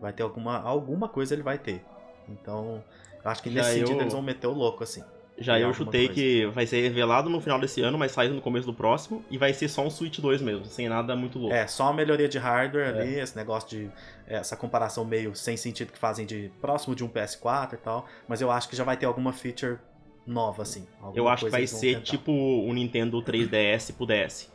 Vai 0.00 0.12
ter 0.12 0.22
alguma, 0.22 0.58
alguma 0.60 1.08
coisa 1.08 1.34
ele 1.34 1.42
vai 1.42 1.58
ter. 1.58 1.84
Então, 2.28 2.82
eu 3.22 3.30
acho 3.30 3.42
que 3.42 3.50
Já 3.50 3.60
nesse 3.62 3.74
sentido 3.80 3.96
eu- 3.96 4.00
eles 4.02 4.12
vão 4.12 4.22
meter 4.22 4.46
o 4.46 4.52
louco, 4.52 4.82
assim. 4.82 5.02
Já 5.42 5.58
eu 5.58 5.72
chutei 5.72 6.06
coisa. 6.06 6.20
que 6.20 6.46
vai 6.48 6.66
ser 6.66 6.82
revelado 6.82 7.30
no 7.30 7.40
final 7.40 7.58
desse 7.58 7.80
ano, 7.80 7.96
mas 7.96 8.12
saindo 8.12 8.34
no 8.34 8.42
começo 8.42 8.66
do 8.66 8.74
próximo. 8.74 9.24
E 9.30 9.38
vai 9.38 9.54
ser 9.54 9.68
só 9.68 9.82
um 9.82 9.88
Switch 9.88 10.18
2 10.18 10.42
mesmo, 10.42 10.66
sem 10.66 10.86
nada 10.86 11.16
muito 11.16 11.38
louco. 11.38 11.54
É, 11.54 11.66
só 11.66 11.84
uma 11.84 11.94
melhoria 11.94 12.28
de 12.28 12.36
hardware 12.36 12.84
É. 12.94 13.00
ali, 13.00 13.14
esse 13.18 13.34
negócio 13.36 13.66
de. 13.70 13.90
Essa 14.26 14.54
comparação 14.54 15.02
meio 15.02 15.34
sem 15.34 15.56
sentido 15.56 15.92
que 15.92 15.98
fazem 15.98 16.26
de 16.26 16.52
próximo 16.60 16.94
de 16.94 17.02
um 17.02 17.08
PS4 17.08 17.72
e 17.74 17.78
tal. 17.78 18.06
Mas 18.28 18.42
eu 18.42 18.50
acho 18.50 18.68
que 18.68 18.76
já 18.76 18.84
vai 18.84 18.98
ter 18.98 19.06
alguma 19.06 19.32
feature 19.32 19.78
nova, 20.26 20.62
assim. 20.62 20.86
eu 21.14 21.26
acho 21.26 21.46
que 21.46 21.50
vai 21.50 21.66
ser 21.66 21.94
tentar. 21.94 22.02
tipo 22.02 22.30
o 22.32 22.70
Nintendo 22.74 23.22
3DS 23.22 23.92
pro 23.92 24.04
DS. 24.06 24.50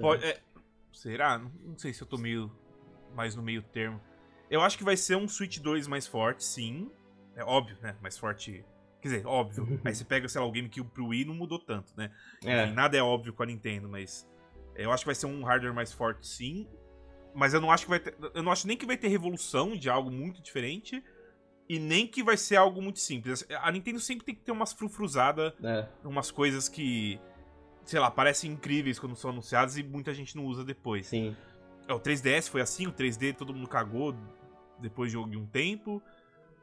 Pode- 0.00 0.24
é, 0.24 0.36
será? 0.92 1.38
Não 1.38 1.76
sei 1.78 1.92
se 1.92 2.02
eu 2.02 2.06
tô 2.06 2.16
meio 2.18 2.50
mais 3.14 3.34
no 3.34 3.42
meio 3.42 3.62
termo. 3.62 4.00
Eu 4.50 4.62
acho 4.62 4.78
que 4.78 4.84
vai 4.84 4.96
ser 4.96 5.16
um 5.16 5.28
Switch 5.28 5.58
2 5.58 5.86
mais 5.86 6.06
forte, 6.06 6.44
sim. 6.44 6.90
É 7.36 7.44
óbvio, 7.44 7.76
né? 7.82 7.96
Mais 8.00 8.16
forte. 8.18 8.64
Quer 9.00 9.08
dizer, 9.08 9.26
óbvio. 9.26 9.80
Aí 9.84 9.94
você 9.94 10.04
pega, 10.04 10.28
sei 10.28 10.40
lá, 10.40 10.46
o 10.46 10.50
GameCube 10.52 10.90
pro 10.90 11.06
Wii 11.08 11.24
não 11.26 11.34
mudou 11.34 11.58
tanto, 11.58 11.92
né? 11.96 12.10
É. 12.44 12.64
Enfim, 12.64 12.74
nada 12.74 12.96
é 12.96 13.02
óbvio 13.02 13.32
com 13.32 13.42
a 13.42 13.46
Nintendo, 13.46 13.88
mas 13.88 14.28
eu 14.74 14.90
acho 14.92 15.02
que 15.02 15.06
vai 15.06 15.14
ser 15.14 15.26
um 15.26 15.44
hardware 15.44 15.74
mais 15.74 15.92
forte, 15.92 16.26
sim. 16.26 16.66
Mas 17.34 17.54
eu 17.54 17.60
não 17.60 17.70
acho 17.70 17.84
que 17.84 17.90
vai 17.90 18.00
ter, 18.00 18.16
eu 18.34 18.42
não 18.42 18.50
acho 18.50 18.66
nem 18.66 18.76
que 18.76 18.86
vai 18.86 18.96
ter 18.96 19.08
revolução 19.08 19.76
de 19.76 19.88
algo 19.88 20.10
muito 20.10 20.42
diferente 20.42 21.04
e 21.68 21.78
nem 21.78 22.06
que 22.06 22.22
vai 22.22 22.36
ser 22.36 22.56
algo 22.56 22.80
muito 22.80 22.98
simples. 22.98 23.46
A 23.60 23.70
Nintendo 23.70 24.00
sempre 24.00 24.24
tem 24.24 24.34
que 24.34 24.40
ter 24.40 24.50
umas 24.50 24.72
frufruzadas 24.72 25.52
É. 25.62 25.86
umas 26.02 26.30
coisas 26.30 26.68
que, 26.68 27.20
sei 27.88 27.98
lá, 28.00 28.10
parecem 28.10 28.52
incríveis 28.52 28.98
quando 28.98 29.16
são 29.16 29.30
anunciadas 29.30 29.76
e 29.78 29.82
muita 29.82 30.12
gente 30.12 30.36
não 30.36 30.44
usa 30.44 30.64
depois. 30.64 31.06
Sim. 31.06 31.34
É, 31.86 31.92
O 31.94 31.98
3DS 32.00 32.50
foi 32.50 32.60
assim, 32.60 32.86
o 32.86 32.92
3D 32.92 33.34
todo 33.34 33.54
mundo 33.54 33.66
cagou 33.68 34.14
depois 34.78 35.10
de 35.10 35.16
um 35.18 35.46
tempo. 35.46 36.02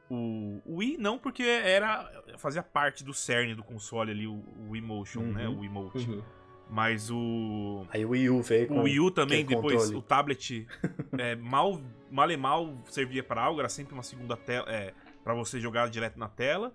O, 0.08 0.60
o 0.64 0.76
Wii 0.76 0.98
não, 0.98 1.18
porque 1.18 1.42
era 1.42 2.08
fazia 2.38 2.62
parte 2.62 3.02
do 3.02 3.12
cerne 3.12 3.54
do 3.56 3.64
console 3.64 4.12
ali, 4.12 4.26
o, 4.26 4.40
o 4.68 4.76
Emotion, 4.76 5.20
Uhum. 5.22 5.32
né? 5.32 5.48
O 5.48 5.64
Emote. 5.64 6.08
Uhum. 6.08 6.22
Mas 6.70 7.10
o. 7.10 7.84
Aí 7.90 8.04
o 8.04 8.10
Wii 8.10 8.30
U 8.30 8.42
veio 8.42 8.68
com. 8.68 8.78
O 8.78 8.82
Wii 8.84 9.00
U 9.00 9.10
também, 9.10 9.44
depois 9.44 9.74
controle. 9.76 9.96
o 9.96 10.02
tablet 10.02 10.66
é, 11.18 11.34
mal, 11.36 11.80
mal 12.10 12.30
e 12.30 12.36
mal 12.36 12.76
servia 12.88 13.22
para 13.24 13.42
algo, 13.42 13.58
era 13.60 13.68
sempre 13.68 13.94
uma 13.94 14.02
segunda 14.02 14.36
tela 14.36 14.68
é, 14.70 14.92
para 15.24 15.34
você 15.34 15.60
jogar 15.60 15.88
direto 15.90 16.18
na 16.18 16.28
tela. 16.28 16.72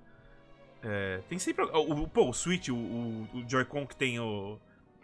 É, 0.84 1.22
tem 1.30 1.38
sempre. 1.40 1.66
O, 1.66 2.02
o- 2.04 2.08
pô, 2.08 2.30
o 2.30 2.34
Switch, 2.34 2.70
o, 2.70 2.76
o, 2.76 3.28
o 3.36 3.50
Joy-Con 3.50 3.86
que 3.86 3.96
tem 3.96 4.20
o, 4.20 4.58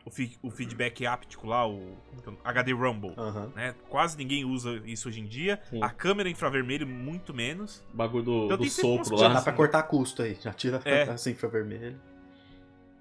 o, 0.06 0.10
fi- 0.10 0.38
o 0.42 0.50
feedback 0.50 1.06
áptico 1.06 1.46
lá, 1.48 1.68
o 1.68 1.96
é? 2.28 2.32
HD 2.50 2.72
Rumble. 2.74 3.14
Aham. 3.18 3.52
Né? 3.56 3.76
Quase 3.90 4.18
ninguém 4.18 4.44
usa 4.44 4.82
isso 4.86 5.08
hoje 5.08 5.20
em 5.22 5.26
dia. 5.26 5.60
Sim. 5.70 5.82
A 5.84 5.90
câmera 5.90 6.30
infravermelho, 6.30 6.88
muito 6.88 7.34
menos. 7.34 7.84
O 7.94 7.98
bagulho 7.98 8.24
do, 8.24 8.46
Então 8.46 8.58
do 8.58 8.70
sopro 8.70 9.10
umas 9.10 9.20
Já 9.22 9.28
lá. 9.28 9.34
dá 9.36 9.42
pra 9.42 9.54
cortar 9.54 9.84
custo 9.84 10.22
aí. 10.24 10.36
Já 10.42 10.52
tira 10.54 10.82
É. 10.86 11.04
assim, 11.12 11.34
foi 11.36 11.50
vermelho. 11.50 12.00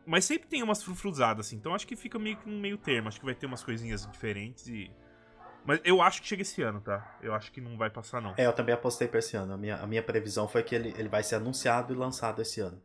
Mas 0.05 0.25
sempre 0.25 0.47
tem 0.47 0.63
umas 0.63 0.83
frufruzadas, 0.85 1.47
assim. 1.47 1.57
Então 1.57 1.75
acho 1.75 1.87
que 1.87 1.97
fica 1.97 2.19
meio 2.19 2.37
que 2.37 2.49
um 2.49 2.61
meio 2.61 2.77
termo. 2.79 3.09
Acho 3.09 3.19
que 3.19 3.25
vai 3.27 3.35
ter 3.35 3.47
umas 3.47 3.63
coisinhas 3.65 4.07
diferentes 4.07 4.67
e. 4.69 4.91
Mas 5.67 5.81
eu 5.85 6.01
acho 6.01 6.23
que 6.23 6.29
chega 6.29 6.43
esse 6.43 6.63
ano, 6.63 6.81
tá? 6.81 7.17
Eu 7.21 7.35
acho 7.35 7.51
que 7.53 7.61
não 7.61 7.77
vai 7.77 7.91
passar, 7.91 8.21
não. 8.23 8.35
É, 8.37 8.47
eu 8.47 8.53
também 8.53 8.75
apostei 8.75 9.09
pra 9.09 9.19
esse 9.19 9.37
ano. 9.37 9.53
A 9.55 9.57
minha, 9.57 9.77
a 9.77 9.87
minha 9.87 10.03
previsão 10.03 10.47
foi 10.47 10.63
que 10.63 10.75
ele, 10.75 10.95
ele 10.97 11.09
vai 11.09 11.23
ser 11.23 11.35
anunciado 11.37 11.93
e 11.93 11.97
lançado 11.97 12.41
esse 12.41 12.61
ano. 12.61 12.81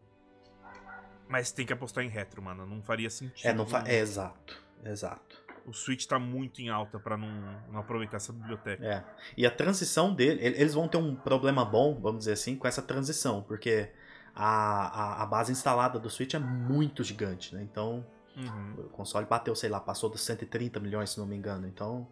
Mas 1.27 1.51
tem 1.51 1.65
que 1.65 1.71
apostar 1.73 2.03
em 2.03 2.09
retro, 2.09 2.41
mano. 2.41 2.65
Não 2.65 2.81
faria 2.81 3.09
sentido. 3.09 3.47
É, 3.47 3.53
não 3.53 3.65
fa... 3.65 3.83
é 3.87 3.99
exato. 3.99 4.61
Exato. 4.83 5.39
O 5.65 5.71
Switch 5.73 6.05
tá 6.07 6.17
muito 6.17 6.59
em 6.59 6.69
alta 6.69 6.99
pra 6.99 7.15
não, 7.15 7.29
não 7.71 7.79
aproveitar 7.79 8.17
essa 8.17 8.33
biblioteca. 8.33 8.83
É. 8.83 9.03
E 9.37 9.45
a 9.45 9.51
transição 9.51 10.13
dele, 10.13 10.43
ele- 10.43 10.57
eles 10.59 10.73
vão 10.73 10.87
ter 10.87 10.97
um 10.97 11.15
problema 11.15 11.63
bom, 11.63 11.99
vamos 12.01 12.19
dizer 12.19 12.33
assim, 12.33 12.55
com 12.55 12.67
essa 12.67 12.81
transição, 12.81 13.43
porque 13.43 13.91
a, 14.35 15.19
a, 15.19 15.23
a 15.23 15.25
base 15.27 15.51
instalada 15.51 15.99
do 15.99 16.09
Switch 16.09 16.33
é 16.33 16.39
muito 16.39 17.03
gigante, 17.03 17.53
né? 17.55 17.61
Então, 17.61 18.05
Uhum. 18.35 18.75
o 18.77 18.83
console 18.89 19.25
bateu, 19.27 19.53
sei 19.53 19.69
lá, 19.69 19.77
passou 19.79 20.09
dos 20.09 20.21
130 20.23 20.79
milhões, 20.79 21.09
se 21.11 21.19
não 21.19 21.27
me 21.27 21.35
engano. 21.35 21.67
Então, 21.67 22.07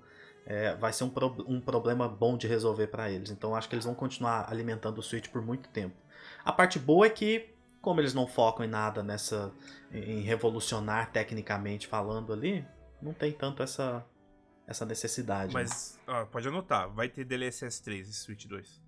é, 0.50 0.76
vai 0.76 0.92
ser 0.92 1.04
um, 1.06 1.10
pro- 1.10 1.46
um 1.48 1.62
problema 1.62 2.10
bom 2.10 2.36
de 2.36 2.48
resolver 2.48 2.88
para 2.88 3.10
eles. 3.10 3.30
Então, 3.30 3.56
acho 3.56 3.70
que 3.70 3.76
eles 3.76 3.86
vão 3.86 3.94
continuar 3.96 4.52
alimentando 4.52 4.98
o 4.98 5.04
Switch 5.04 5.30
por 5.30 5.42
muito 5.42 5.70
tempo. 5.70 5.96
A 6.44 6.52
parte 6.52 6.78
boa 6.80 7.06
é 7.06 7.10
que, 7.10 7.54
como 7.82 8.02
eles 8.02 8.14
não 8.16 8.26
focam 8.28 8.66
em 8.66 8.68
nada 8.70 9.02
nessa. 9.04 9.54
em 9.94 10.22
revolucionar 10.22 11.12
tecnicamente 11.12 11.88
falando 11.88 12.34
ali, 12.34 12.66
não 13.02 13.14
tem 13.14 13.32
tanto 13.32 13.62
essa, 13.64 14.04
essa 14.68 14.86
necessidade. 14.86 15.54
né? 15.54 15.62
Mas, 15.62 16.00
ó, 16.08 16.26
pode 16.26 16.48
anotar, 16.48 16.90
vai 16.90 17.08
ter 17.08 17.24
DLSS 17.24 17.82
3 17.84 18.10
esse 18.10 18.20
Switch 18.20 18.46
2. 18.48 18.82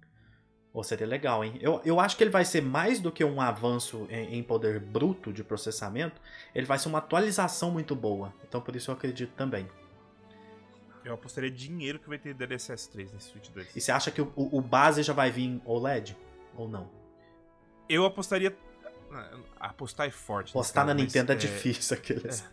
Ou 0.74 0.84
seria 0.84 1.05
legal, 1.05 1.43
hein? 1.43 1.57
Eu, 1.62 1.82
eu 1.84 1.99
acho 1.99 2.16
que 2.16 2.24
ele 2.24 2.32
vai 2.32 2.45
ser 2.45 2.62
mais 2.62 2.99
do 2.99 3.12
que 3.12 3.24
um 3.26 3.41
avanço 3.41 4.07
em, 4.09 4.38
em 4.38 4.43
poder 4.43 4.80
bruto 4.80 5.32
de 5.34 5.43
processamento, 5.43 6.20
ele 6.55 6.66
vai 6.66 6.80
ser 6.80 6.88
uma 6.88 6.99
atualização 6.99 7.72
muito 7.72 7.93
boa. 7.95 8.34
Então 8.47 8.62
por 8.62 8.74
isso 8.76 8.89
eu 8.89 8.95
acredito 8.95 9.34
também. 9.36 9.68
Eu 11.04 11.14
apostaria 11.14 11.49
dinheiro 11.49 11.97
que 11.99 12.08
vai 12.08 12.18
ter 12.20 12.34
DLSS 12.34 12.89
3 12.91 13.12
nesse 13.14 13.30
Switch 13.30 13.49
2. 13.49 13.76
E 13.76 13.82
você 13.82 13.91
acha 13.91 14.12
que 14.12 14.22
o, 14.22 14.32
o- 14.36 14.62
base 14.62 15.02
já 15.02 15.14
vai 15.14 15.32
vir 15.32 15.60
OLED? 15.66 16.16
Ou 16.56 16.68
não? 16.68 16.89
Eu 17.89 18.06
apostaria. 18.06 18.56
ah, 19.12 19.32
Apostar 19.60 20.08
é 20.08 20.12
forte. 20.12 20.54
Postar 20.54 20.86
na 20.86 20.93
nesse 20.93 21.08
caso, 21.08 21.18
Nintendo 21.26 21.32
é 21.32 21.36
mas, 21.36 21.43
difícil 21.43 21.97
aqueles. 21.97 22.49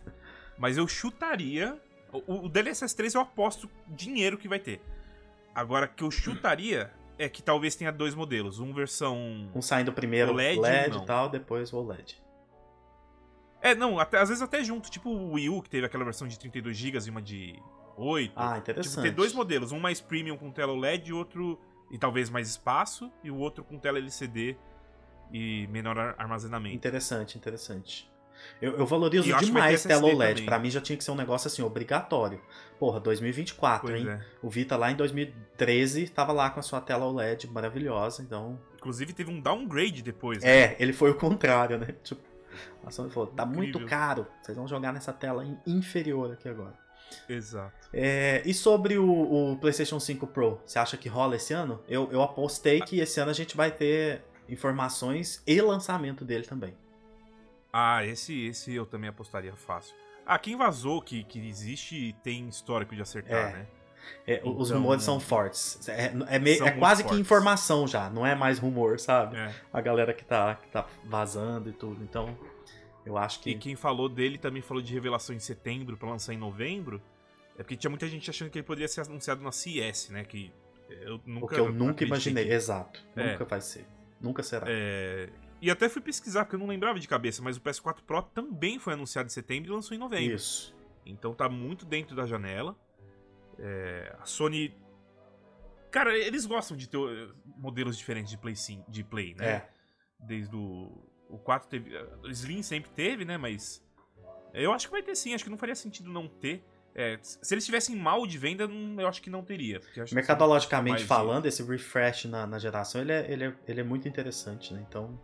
Mas 0.57 0.77
eu 0.77 0.87
chutaria. 0.87 1.79
O, 2.11 2.45
o 2.45 2.49
DLSS 2.49 2.95
3 2.95 3.13
eu 3.13 3.21
aposto 3.21 3.69
dinheiro 3.87 4.35
que 4.37 4.47
vai 4.47 4.57
ter. 4.59 4.81
Agora, 5.53 5.87
que 5.87 6.03
eu 6.03 6.09
chutaria 6.09 6.91
é 7.19 7.29
que 7.29 7.43
talvez 7.43 7.75
tenha 7.75 7.91
dois 7.91 8.15
modelos. 8.15 8.59
Um 8.59 8.73
versão. 8.73 9.49
Um 9.53 9.61
saindo 9.61 9.93
primeiro 9.93 10.31
OLED, 10.31 10.59
LED, 10.59 10.97
e 10.97 11.05
tal, 11.05 11.29
depois 11.29 11.71
o 11.71 11.77
OLED. 11.77 12.19
É, 13.61 13.75
não, 13.75 13.99
até, 13.99 14.17
às 14.17 14.29
vezes 14.29 14.41
até 14.41 14.63
junto. 14.63 14.89
Tipo 14.89 15.09
o 15.09 15.33
Wii 15.33 15.49
U, 15.49 15.61
que 15.61 15.69
teve 15.69 15.85
aquela 15.85 16.03
versão 16.03 16.27
de 16.27 16.35
32GB 16.37 17.05
e 17.05 17.09
uma 17.09 17.21
de 17.21 17.61
8. 17.99 18.33
Ah, 18.35 18.47
tipo, 18.47 18.57
interessante. 18.59 19.03
ter 19.03 19.11
dois 19.11 19.33
modelos. 19.33 19.71
Um 19.71 19.79
mais 19.79 19.99
premium 20.01 20.37
com 20.37 20.51
tela 20.51 20.73
OLED 20.73 21.09
e 21.09 21.13
outro. 21.13 21.59
E 21.91 21.97
talvez 21.97 22.29
mais 22.29 22.47
espaço. 22.49 23.11
E 23.23 23.31
o 23.31 23.37
outro 23.37 23.63
com 23.63 23.77
tela 23.79 23.97
LCD 23.97 24.55
e 25.31 25.67
menor 25.67 25.97
ar- 25.97 26.15
armazenamento. 26.17 26.75
Interessante, 26.75 27.37
interessante. 27.37 28.09
Eu, 28.61 28.77
eu 28.77 28.85
valorizo 28.85 29.29
eu 29.29 29.37
demais 29.37 29.83
tela 29.83 30.05
OLED. 30.07 30.43
Pra 30.43 30.57
mim 30.57 30.69
já 30.69 30.79
tinha 30.79 30.95
que 30.97 31.03
ser 31.03 31.11
um 31.11 31.15
negócio 31.15 31.47
assim, 31.47 31.61
obrigatório. 31.61 32.41
Porra, 32.79 32.99
2024, 32.99 33.87
Pois 33.87 33.99
hein? 34.01 34.09
é. 34.09 34.25
O 34.41 34.49
Vita 34.49 34.77
lá 34.77 34.89
em 34.91 34.95
2013 34.95 36.07
tava 36.09 36.31
lá 36.31 36.49
com 36.49 36.59
a 36.59 36.63
sua 36.63 36.79
tela 36.79 37.05
OLED 37.05 37.47
maravilhosa, 37.47 38.21
então. 38.23 38.57
Inclusive 38.75 39.11
teve 39.13 39.29
um 39.29 39.41
downgrade 39.41 40.01
depois. 40.01 40.41
né? 40.41 40.49
É, 40.49 40.75
ele 40.79 40.93
foi 40.93 41.11
o 41.11 41.15
contrário, 41.15 41.77
né? 41.77 41.87
Tipo, 42.01 42.21
a 42.85 42.89
Sony 42.91 43.09
falou: 43.11 43.27
tá 43.27 43.45
muito 43.45 43.69
Incrível. 43.77 43.87
caro, 43.89 44.27
vocês 44.41 44.57
vão 44.57 44.67
jogar 44.67 44.93
nessa 44.93 45.11
tela 45.11 45.43
in- 45.45 45.57
inferior 45.67 46.31
aqui 46.31 46.47
agora. 46.47 46.73
Exato. 47.27 47.73
É, 47.93 48.41
e 48.45 48.53
sobre 48.53 48.97
o, 48.97 49.51
o 49.51 49.57
PlayStation 49.57 49.99
5 49.99 50.27
Pro, 50.27 50.59
você 50.65 50.77
acha 50.79 50.95
que 50.97 51.07
rola 51.09 51.35
esse 51.35 51.53
ano? 51.53 51.81
Eu, 51.87 52.09
eu 52.11 52.21
apostei 52.21 52.81
que 52.81 52.99
esse 52.99 53.19
ano 53.19 53.31
a 53.31 53.33
gente 53.33 53.55
vai 53.57 53.71
ter 53.71 54.21
informações 54.47 55.41
e 55.45 55.59
lançamento 55.61 56.23
dele 56.25 56.43
também. 56.45 56.75
Ah, 57.71 58.03
esse, 58.05 58.45
esse 58.47 58.73
eu 58.73 58.85
também 58.85 59.09
apostaria 59.09 59.55
fácil. 59.55 59.95
Ah, 60.25 60.37
quem 60.39 60.55
vazou 60.55 61.01
que, 61.01 61.23
que 61.23 61.39
existe 61.47 62.15
tem 62.23 62.47
histórico 62.47 62.95
de 62.95 63.01
acertar, 63.01 63.49
É. 63.49 63.53
né? 63.53 63.67
É, 64.25 64.41
os 64.43 64.69
Então- 64.69 64.81
rumores 64.81 65.03
são 65.03 65.19
fortes. 65.19 65.87
É, 65.87 66.11
é, 66.29 66.39
meio- 66.39 66.57
é 66.61 66.65
muito 66.65 66.79
quase 66.79 67.03
que 67.03 67.09
fortes. 67.09 67.19
informação 67.25 67.87
já, 67.87 68.09
não 68.09 68.25
é 68.25 68.33
mais 68.33 68.57
rumor, 68.57 68.99
sabe? 68.99 69.37
É. 69.37 69.53
A 69.71 69.81
galera 69.81 70.13
que 70.13 70.23
tá, 70.25 70.55
que 70.55 70.67
tá 70.69 70.87
vazando 71.05 71.69
e 71.69 71.73
tudo. 71.73 72.03
Então, 72.03 72.35
eu 73.05 73.17
acho 73.17 73.39
que. 73.41 73.51
E 73.51 73.57
quem 73.57 73.75
falou 73.75 74.07
dele 74.09 74.37
também 74.37 74.61
falou 74.61 74.81
de 74.83 74.93
revelação 74.93 75.35
em 75.35 75.39
setembro 75.39 75.97
pra 75.97 76.09
lançar 76.09 76.33
em 76.33 76.37
novembro. 76.37 77.01
É 77.57 77.63
porque 77.63 77.75
tinha 77.75 77.89
muita 77.89 78.07
gente 78.07 78.29
achando 78.29 78.49
que 78.49 78.57
ele 78.57 78.65
poderia 78.65 78.87
ser 78.87 79.01
anunciado 79.01 79.41
na 79.43 79.51
CS, 79.51 80.09
né? 80.09 80.23
Que 80.23 80.51
eu 80.89 81.19
nunca. 81.25 81.45
o 81.45 81.47
que 81.49 81.59
eu 81.59 81.71
nunca 81.73 82.03
imaginei. 82.03 82.45
que- 82.45 82.53
Exato. 82.53 83.03
É. 83.15 83.31
Nunca 83.33 83.45
vai 83.45 83.61
ser. 83.61 83.85
Nunca 84.21 84.41
será. 84.43 84.65
É, 84.69 85.29
E 85.61 85.69
até 85.69 85.89
fui 85.89 86.01
pesquisar, 86.01 86.45
porque 86.45 86.55
eu 86.55 86.59
não 86.59 86.67
lembrava 86.67 86.99
de 86.99 87.07
cabeça, 87.07 87.41
mas 87.41 87.57
o 87.57 87.61
PS4 87.61 88.01
Pro 88.03 88.21
também 88.21 88.79
foi 88.79 88.93
anunciado 88.93 89.27
em 89.27 89.29
setembro 89.29 89.71
e 89.71 89.73
lançou 89.73 89.93
em 89.95 89.99
novembro. 89.99 90.35
Isso. 90.35 90.73
Então 91.05 91.33
tá 91.33 91.49
muito 91.49 91.85
dentro 91.85 92.15
da 92.15 92.25
janela. 92.25 92.75
É, 93.57 94.15
a 94.19 94.25
Sony. 94.25 94.73
Cara, 95.91 96.15
eles 96.17 96.45
gostam 96.45 96.77
de 96.77 96.87
ter 96.87 96.97
eh, 96.97 97.29
modelos 97.57 97.97
diferentes 97.97 98.29
de 98.31 98.37
Play, 98.37 98.55
sim, 98.55 98.83
de 98.87 99.03
Play 99.03 99.33
né? 99.35 99.45
É. 99.47 99.69
Desde 100.19 100.55
o. 100.55 101.08
O 101.29 101.37
4 101.37 101.69
teve. 101.69 101.95
O 102.23 102.29
Slim 102.29 102.61
sempre 102.63 102.89
teve, 102.91 103.23
né? 103.25 103.37
Mas. 103.37 103.83
Eu 104.53 104.73
acho 104.73 104.87
que 104.87 104.91
vai 104.91 105.03
ter 105.03 105.15
sim, 105.15 105.33
acho 105.35 105.43
que 105.43 105.49
não 105.49 105.57
faria 105.57 105.75
sentido 105.75 106.09
não 106.11 106.27
ter. 106.27 106.63
É, 106.95 107.19
se 107.21 107.53
eles 107.53 107.63
tivessem 107.63 107.95
mal 107.95 108.25
de 108.25 108.37
venda, 108.37 108.67
não- 108.67 108.99
eu 108.99 109.07
acho 109.07 109.21
que 109.21 109.29
não 109.29 109.43
teria. 109.43 109.79
Mercadologicamente 110.11 111.05
falando, 111.05 111.45
esse 111.45 111.61
refresh 111.63 112.25
na, 112.25 112.47
na 112.47 112.57
geração, 112.57 112.99
ele 112.99 113.11
é, 113.11 113.31
ele, 113.31 113.43
é, 113.45 113.53
ele 113.67 113.81
é 113.81 113.83
muito 113.83 114.07
interessante, 114.07 114.73
né? 114.73 114.83
Então, 114.89 115.19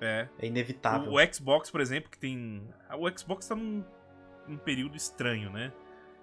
É. 0.00 0.28
é 0.38 0.46
inevitável. 0.46 1.10
O, 1.10 1.16
o 1.16 1.34
Xbox, 1.34 1.70
por 1.70 1.80
exemplo, 1.80 2.10
que 2.10 2.18
tem. 2.18 2.62
O 2.98 3.08
Xbox 3.18 3.48
tá 3.48 3.54
num, 3.56 3.82
num 4.46 4.58
período 4.58 4.94
estranho, 4.94 5.50
né? 5.50 5.72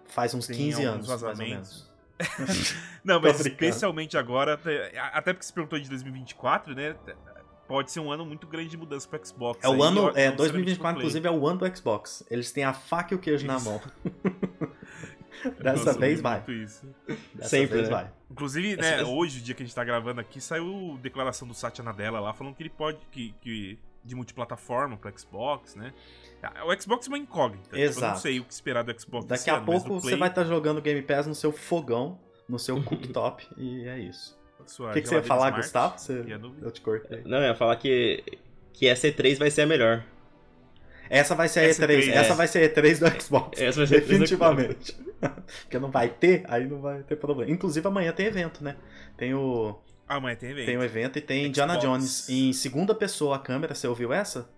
Faz 0.06 0.34
uns 0.36 0.46
tem 0.46 0.56
15 0.58 0.86
alguns 0.86 0.94
anos, 0.94 1.08
vazamentos. 1.08 1.92
Não, 3.04 3.20
mas 3.20 3.40
especialmente 3.40 4.16
agora, 4.18 4.60
até 5.12 5.34
porque 5.34 5.46
se 5.46 5.52
perguntou 5.52 5.80
de 5.80 5.90
2024, 5.90 6.76
né? 6.76 6.96
Pode 7.74 7.92
ser 7.92 8.00
um 8.02 8.12
ano 8.12 8.24
muito 8.24 8.46
grande 8.46 8.70
de 8.70 8.78
mudança 8.78 9.08
pro 9.08 9.26
Xbox. 9.26 9.60
É 9.64 9.68
o 9.68 9.74
aí, 9.74 9.82
ano, 9.82 10.02
é, 10.10 10.30
necessariamente 10.30 10.36
2024, 10.38 10.78
pro 10.78 10.80
Play. 10.94 10.98
inclusive, 10.98 11.28
é 11.28 11.32
o 11.32 11.48
ano 11.48 11.60
do 11.60 11.76
Xbox. 11.78 12.24
Eles 12.30 12.52
têm 12.52 12.64
a 12.64 12.72
faca 12.74 13.14
e 13.14 13.18
o 13.18 13.20
queijo 13.20 13.48
na 13.48 13.56
Isso. 13.58 13.66
mão. 13.66 13.82
Eu 15.44 15.52
Dessa 15.60 15.94
vez 15.94 16.22
vai. 16.22 16.42
Dessa 16.42 17.50
Sempre, 17.50 17.78
vez 17.78 17.90
né? 17.90 17.96
vai. 17.96 18.12
Inclusive, 18.30 18.76
né, 18.76 19.02
essa- 19.02 19.06
hoje, 19.10 19.40
o 19.40 19.42
dia 19.44 19.56
que 19.56 19.64
a 19.64 19.66
gente 19.66 19.74
tá 19.76 19.84
gravando 19.84 20.22
aqui, 20.22 20.40
saiu 20.40 21.00
declaração 21.02 21.48
do 21.48 21.54
Satya 21.56 21.84
Nadella 21.84 22.20
lá, 22.20 22.32
falando 22.34 22.54
que 22.56 22.62
ele 22.62 22.70
pode, 22.70 23.00
que, 23.12 23.34
que 23.42 23.80
de 24.06 24.14
multiplataforma 24.16 24.96
pro 24.96 25.12
Xbox, 25.20 25.76
né? 25.76 25.94
Ah, 26.44 26.66
O 26.66 26.80
Xbox 26.82 27.08
é 27.08 27.10
uma 27.10 27.18
incógnita. 27.18 27.64
tipo, 27.64 27.76
eu 27.78 27.80
não 27.80 27.86
Exato. 27.90 28.20
sei 28.20 28.40
o 28.40 28.44
que 28.46 28.54
esperar 28.54 28.84
do 28.84 29.00
Xbox 29.02 29.26
Daqui 29.26 29.50
a 29.50 29.56
ano, 29.58 29.66
pouco 29.66 29.88
do 29.88 29.94
você 29.96 30.08
Play, 30.10 30.20
vai 30.20 30.30
estar 30.30 30.44
jogando 30.44 30.80
Game 30.82 31.02
Pass 31.02 31.26
no 31.26 31.34
seu 31.34 31.52
fogão, 31.52 32.20
no 32.48 32.60
seu 32.60 32.76
cooktop, 32.84 33.48
e 33.58 33.88
é 33.88 33.98
isso. 34.00 34.38
Sua 34.72 34.92
O 34.92 34.94
que, 34.94 35.02
que 35.02 35.10
você 35.10 35.16
ia 35.16 35.24
falar, 35.24 35.48
smart 35.48 35.62
Gustavo? 35.62 36.00
Você-. 36.00 36.26
Eu 36.62 36.72
te 36.72 36.82
cortei. 36.82 37.22
Não, 37.26 37.38
eu 37.38 37.44
ia 37.46 37.56
falar 37.56 37.76
que, 37.76 38.24
que 38.72 38.88
essa 38.88 39.08
E3 39.08 39.38
vai 39.38 39.52
ser 39.52 39.64
a 39.64 39.68
melhor. 39.68 40.04
Essa 41.10 41.36
vai 41.36 41.48
ser 41.48 41.60
a 41.60 41.64
Essa 41.64 41.86
E3. 41.86 42.00
E3, 42.00 42.12
Essa 42.12 42.34
é. 42.34 42.36
vai 42.36 42.48
ser 42.48 42.60
a 42.60 42.82
E3 42.82 43.00
do 43.00 43.22
Xbox. 43.22 43.62
Essa 43.62 43.78
vai 43.78 43.88
ser 43.88 43.96
a 43.96 43.98
E3 44.00 44.02
do 44.02 44.08
Definitivamente. 44.08 44.98
Porque 45.64 45.80
não 45.80 45.92
vai 45.92 46.10
ter, 46.10 46.44
aí 46.48 46.66
não 46.68 46.82
vai 46.82 47.04
ter 47.04 47.16
problema. 47.16 47.52
Inclusive 47.52 47.88
amanhã 47.88 48.12
tem 48.12 48.26
evento, 48.26 48.64
né? 48.64 48.76
Tem 49.16 49.34
o, 49.34 49.80
Amanhã 50.08 50.36
tem 50.36 50.52
evento. 50.52 50.66
tem 50.66 50.78
o 50.78 50.84
evento 50.84 51.18
e 51.18 51.22
tem 51.22 51.46
Indiana 51.46 51.74
Xbox. 51.74 51.86
Jones 51.86 52.30
em 52.30 52.54
segunda 52.54 52.94
pessoa 52.94 53.36
a 53.36 53.40
câmera. 53.40 53.74
Você 53.74 53.88
ouviu 53.88 54.12
essa? 54.12 54.50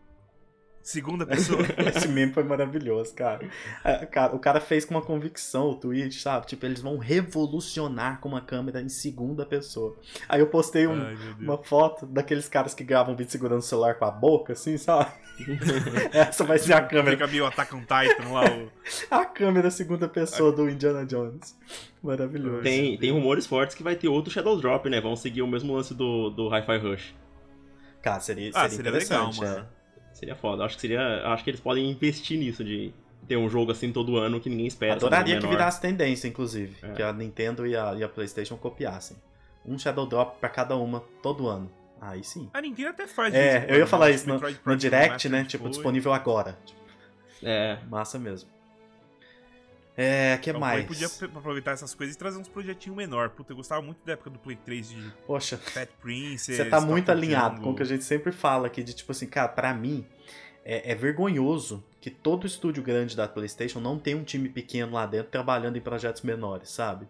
Segunda 0.86 1.26
pessoa. 1.28 1.62
Esse 1.96 2.08
meme 2.08 2.32
foi 2.32 2.44
maravilhoso, 2.44 3.12
cara. 3.16 3.50
É, 3.84 4.06
cara. 4.06 4.36
O 4.36 4.40
cara 4.40 4.62
fez 4.62 4.86
com 4.86 4.94
uma 4.94 5.02
convicção 5.02 5.72
o 5.72 5.76
tweet, 5.76 6.22
sabe? 6.22 6.46
Tipo, 6.46 6.64
eles 6.68 6.80
vão 6.80 6.98
revolucionar 7.00 8.20
com 8.22 8.30
uma 8.30 8.40
câmera 8.40 8.80
em 8.82 8.88
segunda 8.88 9.46
pessoa. 9.48 9.96
Aí 10.30 10.40
eu 10.40 10.46
postei 10.48 10.86
um- 10.86 11.02
Ai, 11.02 11.18
uma 11.40 11.58
foto 11.58 12.06
daqueles 12.06 12.48
caras 12.48 12.76
que 12.76 12.84
gravam 12.84 13.16
vídeo 13.16 13.32
segurando 13.32 13.60
o 13.60 13.64
celular 13.64 13.96
com 13.96 14.06
a 14.06 14.12
boca, 14.12 14.54
assim, 14.54 14.78
sabe? 14.78 15.10
Essa 16.14 16.44
vai 16.44 16.60
ser 16.60 16.74
a 16.74 16.82
câmera. 16.82 17.18
Fica 17.18 17.28
meio 17.28 17.48
Attack 17.48 17.76
on 17.76 17.82
Titan 17.82 18.30
lá, 18.32 18.44
o... 18.46 18.72
A 19.10 19.26
câmera 19.26 19.72
segunda 19.72 20.08
pessoa 20.08 20.52
do 20.52 20.70
Indiana 20.70 21.04
Jones. 21.04 21.58
Maravilhoso. 22.04 22.62
Tem, 22.62 22.96
tem 22.98 23.12
rumores 23.12 23.48
fortes 23.48 23.76
que 23.76 23.82
vai 23.84 23.96
ter 23.96 24.08
outro 24.08 24.32
Shadow 24.32 24.56
Drop, 24.62 24.88
né? 24.88 25.02
Vão 25.02 25.16
seguir 25.16 25.42
o 25.42 25.48
mesmo 25.48 25.74
lance 25.74 25.96
do, 25.96 26.30
do 26.30 26.48
Hi-Fi 26.48 26.78
Rush. 26.78 27.16
Cara, 28.04 28.20
seria, 28.20 28.52
Ah, 28.54 28.70
seria, 28.70 28.76
seria 28.78 28.92
legal, 28.92 29.30
interessante. 29.32 29.60
é. 29.62 29.85
Seria 30.16 30.34
foda. 30.36 30.64
Acho 30.64 30.76
que 30.76 30.82
seria. 30.82 31.28
Acho 31.28 31.44
que 31.44 31.50
eles 31.50 31.60
podem 31.60 31.92
investir 31.92 32.40
nisso 32.40 32.64
de 32.64 32.94
ter 33.28 33.36
um 33.36 33.50
jogo 33.50 33.74
assim 33.74 33.92
todo 33.92 34.16
ano 34.18 34.40
que 34.40 34.50
ninguém 34.50 34.66
espera. 34.66 34.94
Adoraria 34.94 35.38
que 35.40 35.46
virasse 35.46 35.82
tendência, 35.82 36.28
inclusive. 36.28 36.74
É. 36.82 36.94
Que 36.94 37.04
a 37.04 37.12
Nintendo 37.12 37.68
e 37.68 37.76
a, 37.76 37.94
e 37.96 38.04
a 38.04 38.08
PlayStation 38.08 38.56
copiassem. 38.56 39.18
Um 39.66 39.78
Shadow 39.78 40.06
Drop 40.06 40.40
pra 40.40 40.48
cada 40.48 40.76
uma, 40.78 41.04
todo 41.22 41.50
ano. 41.50 41.70
Aí 42.00 42.24
sim. 42.24 42.50
A 42.54 42.62
Nintendo 42.62 42.90
até 42.90 43.08
faz 43.08 43.34
É, 43.34 43.58
isso, 43.60 43.68
eu 43.68 43.80
ia 43.80 43.88
falar 43.88 44.10
isso 44.12 44.28
no, 44.30 44.40
no 44.66 44.78
Direct, 44.78 45.28
né? 45.28 45.44
Tipo, 45.44 45.68
disponível 45.70 46.14
agora. 46.14 46.58
Tipo, 46.66 46.80
É. 47.44 47.80
massa 47.90 48.18
mesmo. 48.18 48.50
É, 49.98 50.38
que 50.38 50.50
Então, 50.50 50.60
mais? 50.60 50.82
Aí 50.82 50.86
podia 50.86 51.08
aproveitar 51.08 51.72
essas 51.72 51.96
coisas 51.96 52.16
e 52.16 52.18
trazer 52.18 52.38
uns 52.38 52.50
projetinhos 52.50 52.98
menor. 52.98 53.30
Puta, 53.30 53.54
eu 53.54 53.58
gostava 53.58 53.82
muito 53.82 54.06
da 54.06 54.14
época 54.14 54.30
do 54.30 54.40
Play 54.40 54.58
3 54.58 54.90
de 54.90 55.14
Poxa, 55.26 55.58
Fat 55.58 55.90
Princess. 56.02 56.58
você 56.58 56.66
tá 56.66 56.82
muito 56.82 57.10
alinhado 57.10 57.56
Jungle. 57.56 57.64
com 57.64 57.72
o 57.72 57.76
que 57.76 57.84
a 57.84 57.86
gente 57.86 58.04
sempre 58.04 58.32
fala 58.32 58.68
aqui, 58.68 58.84
de 58.84 58.94
tipo 58.94 59.12
assim, 59.12 59.28
cara, 59.28 59.48
pra 59.48 59.74
mim, 59.74 60.06
é, 60.66 60.92
é 60.92 60.96
vergonhoso 60.96 61.84
que 62.02 62.10
todo 62.10 62.46
estúdio 62.46 62.84
grande 62.84 63.16
da 63.16 63.28
PlayStation 63.28 63.80
não 63.80 63.98
tem 63.98 64.16
um 64.16 64.24
time 64.24 64.50
pequeno 64.50 64.94
lá 64.94 65.06
dentro 65.06 65.32
trabalhando 65.32 65.78
em 65.78 65.82
projetos 65.82 66.24
menores, 66.24 66.70
sabe? 66.70 67.08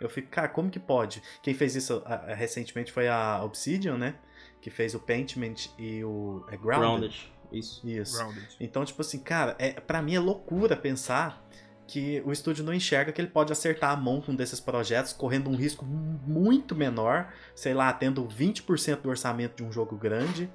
Eu 0.00 0.08
fico, 0.08 0.28
cara, 0.28 0.48
como 0.48 0.70
que 0.70 0.80
pode? 0.80 1.22
Quem 1.42 1.54
fez 1.54 1.76
isso 1.76 2.02
ah, 2.04 2.24
ah, 2.26 2.34
recentemente 2.34 2.90
foi 2.90 3.08
a 3.08 3.42
Obsidian, 3.44 3.96
né? 3.96 4.16
Que 4.60 4.70
fez 4.70 4.94
o 4.94 4.98
Pentiment 4.98 5.68
e 5.78 6.02
o 6.02 6.44
é 6.50 6.56
Grounded. 6.56 6.80
Grounded. 6.80 7.32
Isso. 7.52 7.88
Isso. 7.88 8.16
Grounded. 8.16 8.56
Então, 8.58 8.84
tipo 8.84 9.00
assim, 9.00 9.18
cara, 9.18 9.54
é, 9.58 9.72
para 9.72 10.02
mim 10.02 10.14
é 10.14 10.20
loucura 10.20 10.76
pensar 10.76 11.43
que 11.86 12.22
o 12.24 12.32
estúdio 12.32 12.64
não 12.64 12.72
enxerga 12.72 13.12
que 13.12 13.20
ele 13.20 13.28
pode 13.28 13.52
acertar 13.52 13.90
a 13.90 13.96
mão 13.96 14.20
com 14.20 14.32
um 14.32 14.34
desses 14.34 14.58
projetos, 14.60 15.12
correndo 15.12 15.50
um 15.50 15.54
risco 15.56 15.84
muito 15.84 16.74
menor, 16.74 17.32
sei 17.54 17.74
lá, 17.74 17.92
tendo 17.92 18.26
20% 18.26 19.02
do 19.02 19.08
orçamento 19.10 19.56
de 19.56 19.64
um 19.68 19.70
jogo 19.72 19.96
grande. 19.96 20.50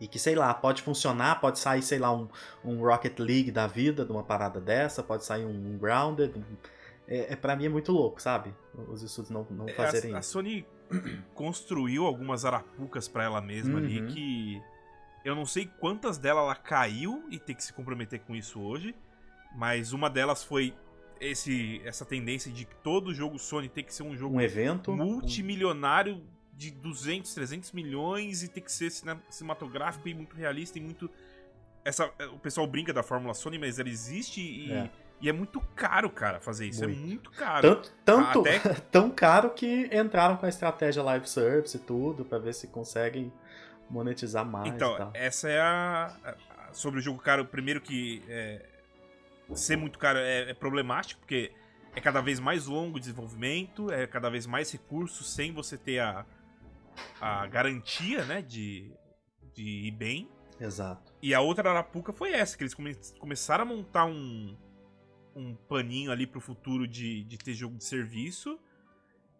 E 0.00 0.06
que, 0.06 0.18
sei 0.18 0.34
lá, 0.34 0.52
pode 0.52 0.82
funcionar, 0.82 1.40
pode 1.40 1.58
sair, 1.58 1.80
sei 1.82 1.98
lá, 1.98 2.12
um, 2.14 2.28
um 2.64 2.80
Rocket 2.80 3.18
League 3.18 3.50
da 3.50 3.66
vida, 3.66 4.04
de 4.04 4.12
uma 4.12 4.22
parada 4.22 4.60
dessa, 4.60 5.02
pode 5.02 5.24
sair 5.24 5.44
um 5.44 5.78
Grounded. 5.78 6.36
um- 6.38 6.42
É, 7.08 7.32
é, 7.34 7.36
pra 7.36 7.54
mim 7.54 7.66
é 7.66 7.68
muito 7.68 7.92
louco, 7.92 8.20
sabe? 8.20 8.52
Os 8.88 9.00
estúdios 9.02 9.30
não, 9.30 9.46
não 9.50 9.68
É, 9.68 9.72
fazerem 9.72 10.14
a, 10.14 10.18
a. 10.18 10.22
Sony 10.22 10.66
construiu 11.34 12.04
algumas 12.04 12.44
arapucas 12.44 13.08
pra 13.08 13.24
ela 13.24 13.40
mesma 13.40 13.78
ali 13.78 14.00
Uhum. 14.00 14.06
que 14.08 14.62
eu 15.24 15.34
não 15.34 15.46
sei 15.46 15.70
quantas 15.80 16.18
delas 16.18 16.44
ela 16.44 16.54
caiu 16.54 17.24
e 17.30 17.38
tem 17.38 17.54
que 17.54 17.62
se 17.64 17.72
comprometer 17.72 18.20
com 18.20 18.34
isso 18.34 18.60
hoje, 18.60 18.94
mas 19.56 19.92
uma 19.92 20.08
delas 20.10 20.44
foi 20.44 20.74
esse 21.20 21.80
essa 21.84 22.04
tendência 22.04 22.52
de 22.52 22.64
que 22.66 22.74
todo 22.76 23.12
jogo 23.14 23.38
Sony 23.38 23.68
tem 23.68 23.82
que 23.82 23.92
ser 23.94 24.02
um 24.02 24.14
jogo 24.14 24.36
Um 24.36 24.40
evento. 24.40 24.92
multimilionário 24.94 26.22
de 26.52 26.70
200, 26.70 27.34
300 27.34 27.72
milhões 27.72 28.42
e 28.42 28.48
tem 28.48 28.62
que 28.62 28.70
ser 28.72 28.90
cine- 28.90 29.18
cinematográfico 29.28 30.08
e 30.08 30.14
muito 30.14 30.36
realista 30.36 30.78
e 30.78 30.80
muito 30.82 31.10
essa 31.84 32.06
o 32.32 32.38
pessoal 32.38 32.66
brinca 32.66 32.92
da 32.92 33.02
Fórmula 33.02 33.32
Sony, 33.34 33.58
mas 33.58 33.78
ela 33.78 33.88
existe 33.88 34.40
e 34.40 34.72
É. 34.72 34.90
e 35.20 35.28
é 35.28 35.32
muito 35.32 35.60
caro, 35.74 36.10
cara, 36.10 36.40
fazer 36.40 36.66
isso. 36.66 36.84
É 36.84 36.86
Muito. 36.88 37.00
muito 37.06 37.30
caro. 37.30 37.62
Tanto, 37.76 37.92
tanto, 38.04 38.40
Até 38.40 38.58
tão 38.92 39.10
caro 39.10 39.50
que 39.50 39.88
entraram 39.92 40.36
com 40.36 40.44
a 40.44 40.48
estratégia 40.48 41.02
live 41.02 41.26
service 41.28 41.76
e 41.76 41.80
tudo, 41.80 42.24
pra 42.24 42.38
ver 42.38 42.52
se 42.54 42.66
conseguem 42.66 43.32
monetizar 43.88 44.44
mais 44.44 44.74
Então, 44.74 45.10
essa 45.14 45.48
é 45.48 45.60
a, 45.60 46.14
a- 46.24 46.34
Sobre 46.72 46.98
o 46.98 47.02
jogo 47.02 47.18
caro, 47.20 47.46
primeiro 47.46 47.80
que 47.80 48.22
é, 48.28 48.60
ser 49.54 49.76
muito 49.76 49.98
caro 49.98 50.18
é, 50.18 50.50
é 50.50 50.54
problemático, 50.54 51.20
porque 51.20 51.52
é 51.94 52.00
cada 52.00 52.20
vez 52.20 52.38
mais 52.40 52.66
longo 52.66 52.96
o 52.96 53.00
desenvolvimento, 53.00 53.90
é 53.90 54.06
cada 54.06 54.28
vez 54.28 54.46
mais 54.46 54.70
recursos 54.70 55.32
sem 55.32 55.52
você 55.52 55.76
ter 55.78 56.00
a, 56.00 56.26
a 57.20 57.46
garantia, 57.46 58.24
né, 58.24 58.42
de, 58.42 58.90
de 59.54 59.62
ir 59.62 59.90
bem. 59.92 60.28
Exato. 60.60 61.12
E 61.22 61.34
a 61.34 61.40
outra 61.40 61.70
arapuca 61.70 62.12
foi 62.12 62.32
essa, 62.32 62.56
que 62.56 62.62
eles 62.64 62.74
come 62.74 62.94
começaram 63.18 63.62
a 63.62 63.66
montar 63.66 64.06
um, 64.06 64.56
um 65.34 65.54
paninho 65.54 66.10
ali 66.10 66.26
pro 66.26 66.40
futuro 66.40 66.86
de, 66.86 67.24
de 67.24 67.38
ter 67.38 67.54
jogo 67.54 67.76
de 67.76 67.84
serviço. 67.84 68.58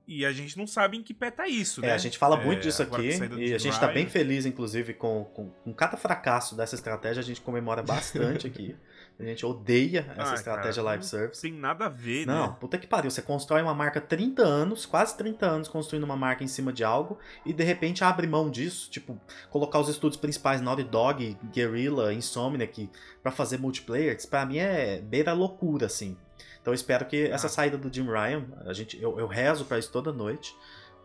E 0.09 0.25
a 0.25 0.31
gente 0.31 0.57
não 0.57 0.69
sabe 0.69 0.97
em 0.97 1.03
que 1.03 1.13
pé 1.13 1.33
tá 1.33 1.49
isso, 1.49 1.85
É, 1.85 1.89
né? 1.89 1.93
a 1.95 1.99
gente 1.99 2.17
fala 2.17 2.41
É, 2.41 2.45
muito 2.45 2.63
disso 2.63 2.81
agora 2.81 3.03
aqui 3.03 3.19
e 3.43 3.53
a 3.53 3.59
gente 3.59 3.75
tá 3.81 3.87
Ryan. 3.87 3.95
bem 3.95 4.07
feliz, 4.09 4.47
inclusive, 4.47 4.95
com, 4.95 5.25
com, 5.25 5.51
com 5.51 5.75
cada 5.75 5.97
fracasso 5.97 6.55
dessa 6.57 6.77
estratégia. 6.77 7.21
A 7.21 7.25
gente 7.25 7.41
comemora 7.41 7.83
bastante 7.83 8.47
aqui. 8.47 8.77
A 9.19 9.25
gente 9.25 9.47
odeia 9.47 10.07
essa 10.17 10.33
Ah, 10.33 10.35
estratégia 10.35 10.75
cara, 10.83 10.87
live 10.89 11.05
service. 11.05 11.41
Sem 11.41 11.53
nada 11.53 11.87
a 11.87 11.89
ver, 11.89 12.27
Não, 12.27 12.49
né? 12.49 12.57
puta 12.61 12.77
que 12.77 12.87
pariu. 12.87 13.11
Você 13.11 13.23
constrói 13.23 13.63
uma 13.63 13.73
marca 13.73 13.99
há 13.99 14.03
30 14.03 14.43
anos, 14.43 14.85
quase 14.85 15.17
30 15.17 15.47
anos 15.47 15.69
construindo 15.69 16.05
uma 16.05 16.17
marca 16.17 16.45
em 16.45 16.49
cima 16.49 16.71
de 16.71 16.85
algo 16.85 17.19
e 17.45 17.53
de 17.53 17.65
repente 17.65 18.05
abre 18.05 18.27
mão 18.27 18.51
disso. 18.51 18.91
Tipo, 18.91 19.19
colocar 19.51 19.79
os 19.81 19.89
estúdios 19.89 20.21
principais 20.21 20.61
Naughty 20.61 20.85
Dog, 20.85 21.37
Guerrilla, 21.51 22.13
Insomniac 22.13 22.91
pra 23.23 23.33
fazer 23.33 23.59
multiplayer. 23.59 24.15
Pra 24.29 24.45
mim 24.45 24.59
é 24.59 25.01
beira 25.01 25.33
loucura, 25.33 25.87
assim. 25.87 26.17
Então 26.61 26.73
eu 26.73 26.77
espero 26.77 27.07
que 27.07 27.27
essa 27.29 27.47
Ah. 27.47 27.51
saída 27.51 27.79
do 27.79 27.91
Jim 27.91 28.05
Ryan, 28.07 28.45
a 28.67 28.73
gente, 28.75 29.01
eu, 29.01 29.19
eu 29.19 29.27
rezo 29.27 29.65
pra 29.65 29.79
isso 29.79 29.91
toda 29.91 30.13
noite, 30.13 30.55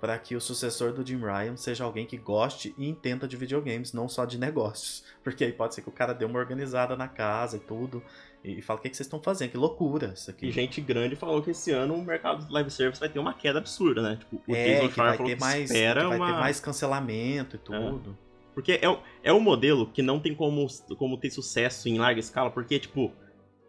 para 0.01 0.17
que 0.17 0.35
o 0.35 0.41
sucessor 0.41 0.91
do 0.91 1.05
Jim 1.05 1.19
Ryan 1.19 1.55
seja 1.55 1.83
alguém 1.83 2.07
que 2.07 2.17
goste 2.17 2.73
e 2.75 2.89
entenda 2.89 3.27
de 3.27 3.37
videogames, 3.37 3.93
não 3.93 4.09
só 4.09 4.25
de 4.25 4.39
negócios. 4.39 5.03
Porque 5.23 5.43
aí 5.45 5.53
pode 5.53 5.75
ser 5.75 5.83
que 5.83 5.89
o 5.89 5.91
cara 5.91 6.11
dê 6.11 6.25
uma 6.25 6.39
organizada 6.39 6.97
na 6.97 7.07
casa 7.07 7.57
e 7.57 7.59
tudo, 7.59 8.03
e, 8.43 8.59
fala, 8.59 8.79
o 8.79 8.81
que, 8.81 8.89
que 8.89 8.97
vocês 8.97 9.05
estão 9.05 9.21
fazendo? 9.21 9.51
Que 9.51 9.57
loucura 9.57 10.13
isso 10.15 10.31
aqui. 10.31 10.47
E 10.47 10.51
gente 10.51 10.81
grande 10.81 11.15
falou 11.15 11.43
que 11.43 11.51
esse 11.51 11.69
ano 11.69 11.93
o 11.93 12.03
mercado 12.03 12.43
de 12.43 12.51
live 12.51 12.71
service 12.71 12.99
vai 12.99 13.07
ter 13.07 13.19
uma 13.19 13.35
queda 13.35 13.59
absurda, 13.59 14.01
né? 14.01 14.15
Tipo, 14.15 14.41
o 14.47 14.55
é, 14.55 14.65
Jason 14.65 14.87
que 14.87 14.93
Schreier 14.93 15.09
vai 15.09 15.17
falou 15.17 15.29
ter 15.29 15.35
que 15.35 15.41
mais, 15.41 15.57
que 15.57 15.63
espera 15.77 16.07
vai 16.07 16.17
uma... 16.17 16.25
ter 16.25 16.33
mais 16.33 16.59
cancelamento 16.59 17.55
e 17.55 17.59
tudo. 17.59 18.17
Porque 18.55 18.73
é, 18.73 18.99
é 19.23 19.31
um 19.31 19.39
modelo 19.39 19.85
que 19.85 20.01
não 20.01 20.19
tem 20.19 20.33
como, 20.33 20.65
como 20.97 21.17
ter 21.17 21.29
sucesso 21.29 21.87
em 21.87 21.99
larga 21.99 22.19
escala, 22.19 22.49
porque, 22.49 22.79
tipo, 22.79 23.13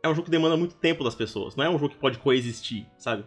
é 0.02 0.08
um 0.08 0.14
jogo 0.14 0.24
que 0.24 0.30
demanda 0.30 0.56
muito 0.56 0.74
tempo 0.74 1.04
das 1.04 1.14
pessoas. 1.14 1.54
Não 1.54 1.64
é 1.64 1.68
um 1.68 1.78
jogo 1.78 1.90
que 1.90 2.00
pode 2.00 2.18
coexistir, 2.18 2.86
sabe? 2.96 3.24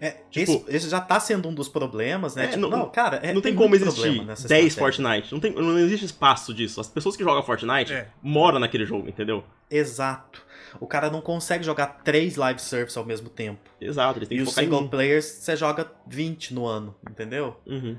É, 0.00 0.10
Tipo- 0.30 0.52
esse, 0.52 0.64
esse 0.76 0.88
já 0.88 1.00
tá 1.00 1.18
sendo 1.20 1.48
um 1.48 1.54
dos 1.54 1.68
problemas, 1.68 2.34
né? 2.36 2.44
É, 2.44 2.48
Tipo, 2.48 2.60
não- 2.60 2.70
não, 2.70 2.90
cara, 2.90 3.16
é, 3.18 3.32
não 3.32 3.40
tem, 3.40 3.52
tem 3.52 3.54
como 3.54 3.74
existir 3.74 4.00
problema 4.02 4.24
nessa 4.24 4.46
10 4.48 4.66
estratégia. 4.66 5.02
Fortnite. 5.04 5.32
Não, 5.32 5.40
tem, 5.40 5.52
não 5.52 5.78
existe 5.78 6.04
espaço 6.06 6.52
disso. 6.54 6.80
As 6.80 6.88
pessoas 6.88 7.16
que 7.16 7.22
jogam 7.24 7.42
Fortnite 7.42 7.92
É. 7.92 8.08
moram 8.22 8.58
naquele 8.58 8.84
jogo, 8.84 9.08
entendeu? 9.08 9.44
Exato. 9.70 10.44
O 10.80 10.86
cara 10.86 11.10
não 11.10 11.20
consegue 11.22 11.64
jogar 11.64 11.86
três 12.04 12.36
live 12.36 12.60
service 12.60 12.98
ao 12.98 13.04
mesmo 13.04 13.28
tempo. 13.30 13.60
Exato, 13.80 14.18
eles 14.18 14.28
têm 14.28 14.36
E 14.38 14.40
que 14.42 14.44
os 14.46 14.50
focar 14.50 14.64
em 14.64 14.66
single 14.66 14.82
um. 14.82 14.88
players, 14.88 15.24
você 15.24 15.56
joga 15.56 15.90
20 16.06 16.52
no 16.52 16.66
ano, 16.66 16.94
entendeu? 17.10 17.56
Uhum. 17.66 17.96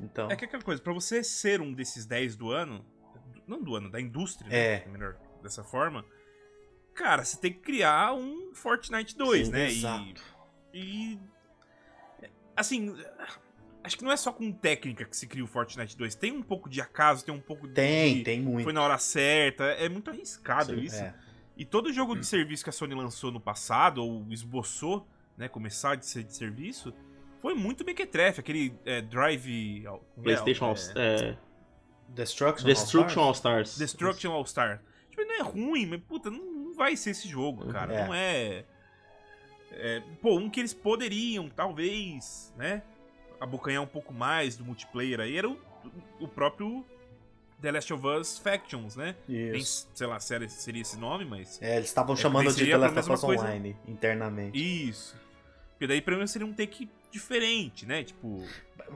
Então, 0.00 0.30
É 0.30 0.36
que 0.36 0.44
é 0.44 0.48
aquela 0.48 0.62
coisa, 0.62 0.80
pra 0.82 0.92
você 0.92 1.22
ser 1.24 1.60
um 1.60 1.72
desses 1.72 2.04
10 2.06 2.36
do 2.36 2.50
ano, 2.50 2.84
não 3.46 3.62
do 3.62 3.74
ano, 3.74 3.90
da 3.90 4.00
indústria, 4.00 4.48
né? 4.50 4.56
É. 4.56 4.84
Melhor, 4.88 5.16
dessa 5.42 5.62
forma, 5.64 6.04
cara, 6.94 7.24
você 7.24 7.36
tem 7.38 7.52
que 7.52 7.60
criar 7.60 8.12
um 8.14 8.52
Fortnite 8.54 9.16
2, 9.16 9.46
Sim, 9.46 9.52
né? 9.52 9.68
exato. 9.68 10.04
E, 10.04 10.14
e. 10.72 11.18
Assim, 12.56 12.94
acho 13.82 13.96
que 13.96 14.04
não 14.04 14.12
é 14.12 14.16
só 14.16 14.32
com 14.32 14.52
técnica 14.52 15.04
que 15.04 15.16
se 15.16 15.26
cria 15.26 15.42
o 15.42 15.46
Fortnite 15.46 15.96
2. 15.96 16.14
Tem 16.14 16.32
um 16.32 16.42
pouco 16.42 16.68
de 16.68 16.80
acaso, 16.80 17.24
tem 17.24 17.34
um 17.34 17.40
pouco 17.40 17.66
tem, 17.68 18.18
de. 18.18 18.22
tem 18.24 18.40
muito. 18.40 18.64
Foi 18.64 18.72
na 18.72 18.82
hora 18.82 18.98
certa. 18.98 19.64
É 19.64 19.88
muito 19.88 20.10
arriscado 20.10 20.74
Sim, 20.74 20.80
isso. 20.80 21.02
É. 21.02 21.14
E 21.56 21.64
todo 21.64 21.92
jogo 21.92 22.16
de 22.18 22.24
serviço 22.26 22.64
que 22.64 22.70
a 22.70 22.72
Sony 22.72 22.94
lançou 22.94 23.30
no 23.30 23.40
passado, 23.40 24.02
ou 24.02 24.26
esboçou, 24.30 25.06
né, 25.36 25.48
começar 25.48 25.94
de 25.94 26.06
ser 26.06 26.24
de 26.24 26.34
serviço, 26.34 26.92
foi 27.40 27.54
muito 27.54 27.84
mequetrefe. 27.84 28.40
Aquele 28.40 28.74
é, 28.84 29.00
Drive... 29.02 29.84
é? 29.86 30.22
PlayStation 30.22 30.64
É, 30.64 30.68
All, 30.68 30.76
é, 30.96 31.36
Destruction, 32.08 32.66
Destruction 32.66 33.20
All 33.20 33.26
All 33.26 33.32
Stars. 33.32 33.76
Destruction 33.78 34.32
All 34.32 34.46
Star. 34.46 34.82
Tipo, 35.10 35.22
não 35.22 35.34
é 35.34 35.42
ruim, 35.42 35.86
mas 35.86 36.00
puta, 36.02 36.30
não, 36.30 36.44
não 36.44 36.74
vai 36.74 36.96
ser 36.96 37.10
esse 37.10 37.28
jogo, 37.28 37.64
Uhum. 37.64 37.72
cara. 37.72 37.92
É. 37.94 38.06
Não 38.06 38.14
é... 38.14 38.64
é, 39.72 40.02
Pô, 40.20 40.36
um 40.36 40.48
que 40.50 40.60
eles 40.60 40.74
poderiam, 40.74 41.48
talvez, 41.48 42.52
né, 42.56 42.82
abocanhar 43.40 43.82
um 43.82 43.86
pouco 43.86 44.12
mais 44.12 44.56
do 44.56 44.64
multiplayer 44.64 45.20
aí, 45.20 45.36
era 45.36 45.48
o, 45.48 45.58
o 46.18 46.28
próprio 46.28 46.84
The 47.60 47.72
Last 47.72 47.92
of 47.92 48.06
Us 48.06 48.38
Factions, 48.38 48.96
né? 48.96 49.14
Nem, 49.28 49.62
sei 49.62 50.06
lá, 50.06 50.18
se 50.18 50.48
seria 50.48 50.82
esse 50.82 50.98
nome, 50.98 51.24
mas... 51.24 51.60
É, 51.62 51.76
eles 51.76 51.88
estavam 51.88 52.14
É, 52.14 52.16
chamando 52.16 52.52
de 52.52 52.66
The 52.66 52.76
Last 52.76 52.98
of 52.98 53.12
Us 53.12 53.20
coisa. 53.20 53.44
Online 53.44 53.76
internamente. 53.86 54.58
Isso. 54.88 55.16
Porque 55.72 55.86
daí 55.86 56.00
pra 56.00 56.16
mim 56.16 56.26
seria 56.26 56.46
um 56.46 56.52
take 56.52 56.88
diferente, 57.10 57.86
né? 57.86 58.02
Tipo. 58.04 58.44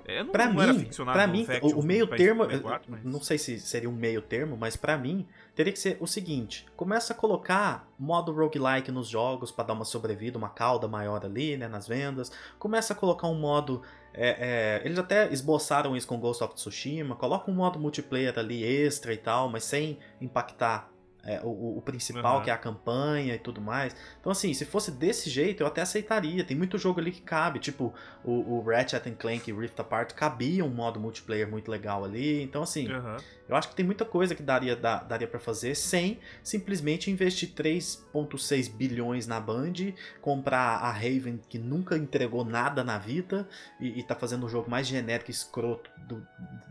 Eu 0.07 0.25
não, 0.25 0.33
Pra 0.33 0.49
não 0.49 0.61
era 0.61 0.73
mim, 0.73 0.81
ficcionado 0.81 1.17
pra 1.17 1.27
mim 1.27 1.47
o, 1.63 1.79
o 1.79 1.83
meio 1.85 2.09
PS4, 2.09 2.17
termo, 2.17 2.45
PS4, 2.47 2.81
mas- 2.89 3.05
não 3.05 3.23
sei 3.23 3.39
se 3.39 3.61
seria 3.61 3.89
um 3.89 3.93
meio 3.93 4.21
termo, 4.21 4.57
mas 4.57 4.77
pra 4.77 4.99
mim 4.99 5.25
teria 5.55 5.73
que 5.73 5.79
ser 5.79 5.97
o 6.01 6.07
seguinte: 6.07 6.67
começa 6.75 7.13
a 7.13 7.17
colocar 7.17 7.89
modo 7.97 8.33
roguelike 8.33 8.91
nos 8.91 9.07
jogos 9.09 9.53
pra 9.53 9.63
dar 9.63 9.73
uma 9.73 9.85
sobrevida, 9.85 10.37
uma 10.37 10.49
cauda 10.49 10.89
maior 10.89 11.25
ali, 11.25 11.57
né, 11.57 11.69
nas 11.69 11.87
vendas. 11.87 12.33
Começa 12.59 12.93
a 12.93 12.97
colocar 12.97 13.29
um 13.29 13.39
modo, 13.39 13.83
é, 14.13 14.81
é, 14.83 14.83
eles 14.85 14.99
até 14.99 15.33
esboçaram 15.33 15.97
isso 15.97 16.09
com 16.09 16.19
Ghost 16.19 16.43
of 16.43 16.55
Tsushima. 16.55 17.15
Coloca 17.15 17.49
um 17.49 17.55
modo 17.55 17.79
multiplayer 17.79 18.37
ali 18.37 18.65
extra 18.65 19.13
e 19.15 19.17
tal, 19.19 19.49
mas 19.49 19.63
sem 19.63 19.99
impactar 20.21 20.91
é, 21.27 21.41
o, 21.43 21.79
o 21.79 21.83
principal, 21.83 22.37
Aham. 22.37 22.45
que 22.45 22.51
é 22.51 22.53
a 22.53 22.59
campanha 22.59 23.35
e 23.35 23.39
tudo 23.39 23.61
mais. 23.61 23.95
Então, 24.21 24.31
assim, 24.31 24.53
se 24.55 24.65
fosse 24.65 24.91
desse 24.91 25.29
jeito, 25.31 25.63
eu 25.63 25.67
até 25.67 25.81
aceitaria. 25.83 26.45
Tem 26.45 26.57
muito 26.57 26.77
jogo 26.79 27.01
ali 27.01 27.11
que 27.13 27.21
cabe, 27.23 27.59
tipo 27.59 27.95
o, 28.25 28.59
o 28.59 28.63
Ratchet 28.63 29.09
and 29.09 29.15
Clank 29.15 29.53
Rift 29.53 29.79
Apart 29.81 30.13
cabia 30.13 30.65
um 30.65 30.69
modo 30.71 31.01
multiplayer 31.01 31.49
muito 31.49 31.71
legal 31.71 32.05
ali. 32.05 32.43
Então, 32.43 32.63
assim, 32.63 32.89
Aham. 32.91 33.17
eu 33.49 33.57
acho 33.57 33.69
que 33.69 33.75
tem 33.75 33.85
muita 33.85 34.05
coisa 34.05 34.35
que 34.35 34.43
daria, 34.43 34.77
da- 34.77 35.03
daria 35.03 35.27
para 35.27 35.41
fazer 35.41 35.75
sem 35.75 36.19
simplesmente 36.43 37.11
investir 37.11 37.51
3,6 37.55 38.69
bilhões 38.69 39.27
na 39.27 39.41
Band, 39.41 39.73
comprar 40.21 40.77
a 40.79 40.91
Raven 40.91 41.41
que 41.49 41.59
nunca 41.59 41.97
entregou 41.97 42.45
nada 42.45 42.83
na 42.85 42.99
vida 42.99 43.49
e, 43.81 44.01
e 44.01 44.03
tá 44.03 44.15
fazendo 44.15 44.47
o 44.47 44.49
jogo 44.49 44.71
mais 44.71 44.87
genérico 44.87 45.31
e 45.31 45.33
escroto 45.33 45.91
do- 46.09 46.27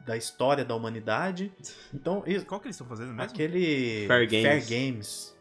da 0.06 0.18
história 0.18 0.64
da 0.66 0.76
humanidade. 0.76 1.52
Então, 1.94 2.24
isso- 2.28 2.46
Qual 2.46 2.60
que 2.60 2.68
eles 2.68 2.76
estão 2.76 2.88
fazendo 2.88 3.10
mesmo? 3.14 3.22
aquele 3.22 4.06
Fair 4.08 4.28
Games. 4.44 4.70
Games, 4.70 5.36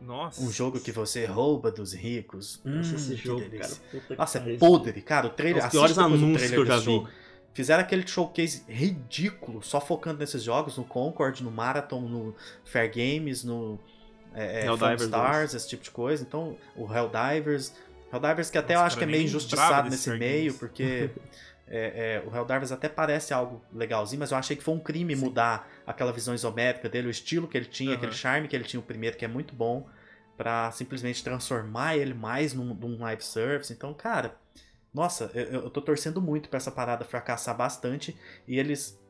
Nossa. 0.00 0.42
um 0.42 0.50
jogo 0.50 0.80
que 0.80 0.92
você 0.92 1.24
rouba 1.24 1.70
dos 1.70 1.92
ricos. 1.94 2.60
Nossa, 2.64 2.92
Hum, 2.92 2.94
esse 2.96 3.14
que 3.14 3.16
jogo, 3.16 3.50
cara. 3.50 3.72
Nossa, 4.18 4.38
é 4.38 4.56
podre, 4.56 5.00
cara. 5.02 5.26
O 5.26 5.30
É 5.30 5.32
trailer. 5.32 5.64
os 5.64 5.70
piores 5.70 5.98
anúncios 5.98 6.50
que 6.50 6.56
eu 6.56 6.66
já 6.66 6.78
vi. 6.78 6.84
jogo. 6.84 7.08
Fizeram 7.54 7.82
aquele 7.82 8.04
showcase 8.06 8.64
ridículo, 8.68 9.62
só 9.62 9.80
focando 9.80 10.18
nesses 10.18 10.42
jogos, 10.42 10.76
no 10.76 10.84
Concord, 10.84 11.42
no 11.42 11.52
Marathon, 11.52 12.00
no 12.00 12.34
Fair 12.64 12.90
Games, 12.92 13.44
no 13.44 13.78
é, 14.34 14.66
é, 14.66 14.94
Stars, 14.96 15.54
esse 15.54 15.68
tipo 15.68 15.84
de 15.84 15.90
coisa. 15.92 16.22
Então, 16.22 16.56
o 16.76 16.92
Helldivers. 16.92 17.72
Helldivers 18.12 18.50
que 18.50 18.58
até 18.58 18.74
Nossa, 18.74 18.82
eu 18.82 18.86
acho 18.86 18.96
que 18.96 19.04
é 19.04 19.06
cara, 19.06 19.16
meio 19.16 19.24
injustiçado 19.24 19.88
nesse 19.88 20.08
Fair 20.10 20.18
meio, 20.18 20.54
porque 20.54 21.10
é, 21.66 22.22
é, 22.22 22.28
o 22.28 22.34
Helldivers 22.34 22.72
até 22.72 22.88
parece 22.88 23.32
algo 23.32 23.64
legalzinho, 23.72 24.20
mas 24.20 24.30
eu 24.30 24.36
achei 24.36 24.56
que 24.56 24.62
foi 24.62 24.74
um 24.74 24.80
crime 24.80 25.16
mudar 25.16 25.68
aquela 25.86 26.12
visão 26.12 26.34
isométrica 26.34 26.88
dele, 26.88 27.08
o 27.08 27.10
estilo 27.10 27.48
que 27.48 27.56
ele 27.56 27.66
tinha, 27.66 27.90
Aham. 27.90 27.98
aquele 27.98 28.12
charme 28.12 28.48
que 28.48 28.54
ele 28.54 28.64
tinha 28.64 28.80
o 28.80 28.82
primeiro, 28.82 29.16
que 29.16 29.24
é 29.24 29.28
muito 29.28 29.54
bom, 29.54 29.88
pra 30.36 30.70
simplesmente 30.72 31.24
transformar 31.24 31.96
ele 31.96 32.12
mais 32.12 32.52
num, 32.52 32.74
num 32.74 33.00
live 33.00 33.24
service. 33.24 33.72
Então, 33.72 33.94
cara, 33.94 34.36
nossa, 34.92 35.30
eu, 35.34 35.62
eu 35.62 35.70
tô 35.70 35.80
torcendo 35.80 36.20
muito 36.20 36.48
pra 36.48 36.58
essa 36.58 36.70
parada 36.70 37.04
fracassar 37.04 37.56
bastante 37.56 38.16
e 38.46 38.58
eles 38.58 39.00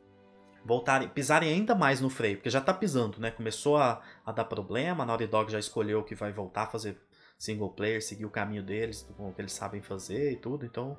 voltarem, 0.64 1.08
pisarem 1.08 1.52
ainda 1.52 1.74
mais 1.74 2.00
no 2.00 2.08
freio, 2.08 2.36
porque 2.36 2.50
já 2.50 2.60
tá 2.60 2.72
pisando, 2.72 3.20
né? 3.20 3.30
Começou 3.30 3.76
a, 3.76 4.00
a 4.24 4.32
dar 4.32 4.44
problema, 4.44 5.02
a 5.02 5.06
Naughty 5.06 5.26
Dog 5.26 5.50
já 5.52 5.58
escolheu 5.58 6.02
que 6.02 6.14
vai 6.14 6.32
voltar 6.32 6.62
a 6.62 6.66
fazer 6.66 6.98
single 7.36 7.70
player, 7.70 8.02
seguir 8.02 8.24
o 8.24 8.30
caminho 8.30 8.62
deles, 8.62 9.06
com 9.16 9.28
o 9.28 9.32
que 9.32 9.42
eles 9.42 9.52
sabem 9.52 9.82
fazer 9.82 10.32
e 10.32 10.36
tudo, 10.36 10.64
então 10.64 10.96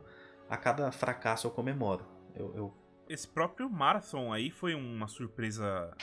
a 0.49 0.57
cada 0.57 0.91
fracasso 0.91 1.47
eu 1.47 1.51
comemoro. 1.51 2.05
Eu, 2.35 2.53
eu- 2.55 2.77
Esse 3.07 3.27
próprio 3.27 3.69
Marathon 3.69 4.33
aí 4.33 4.49
foi 4.49 4.73
uma 4.75 5.07
surpresa. 5.07 5.95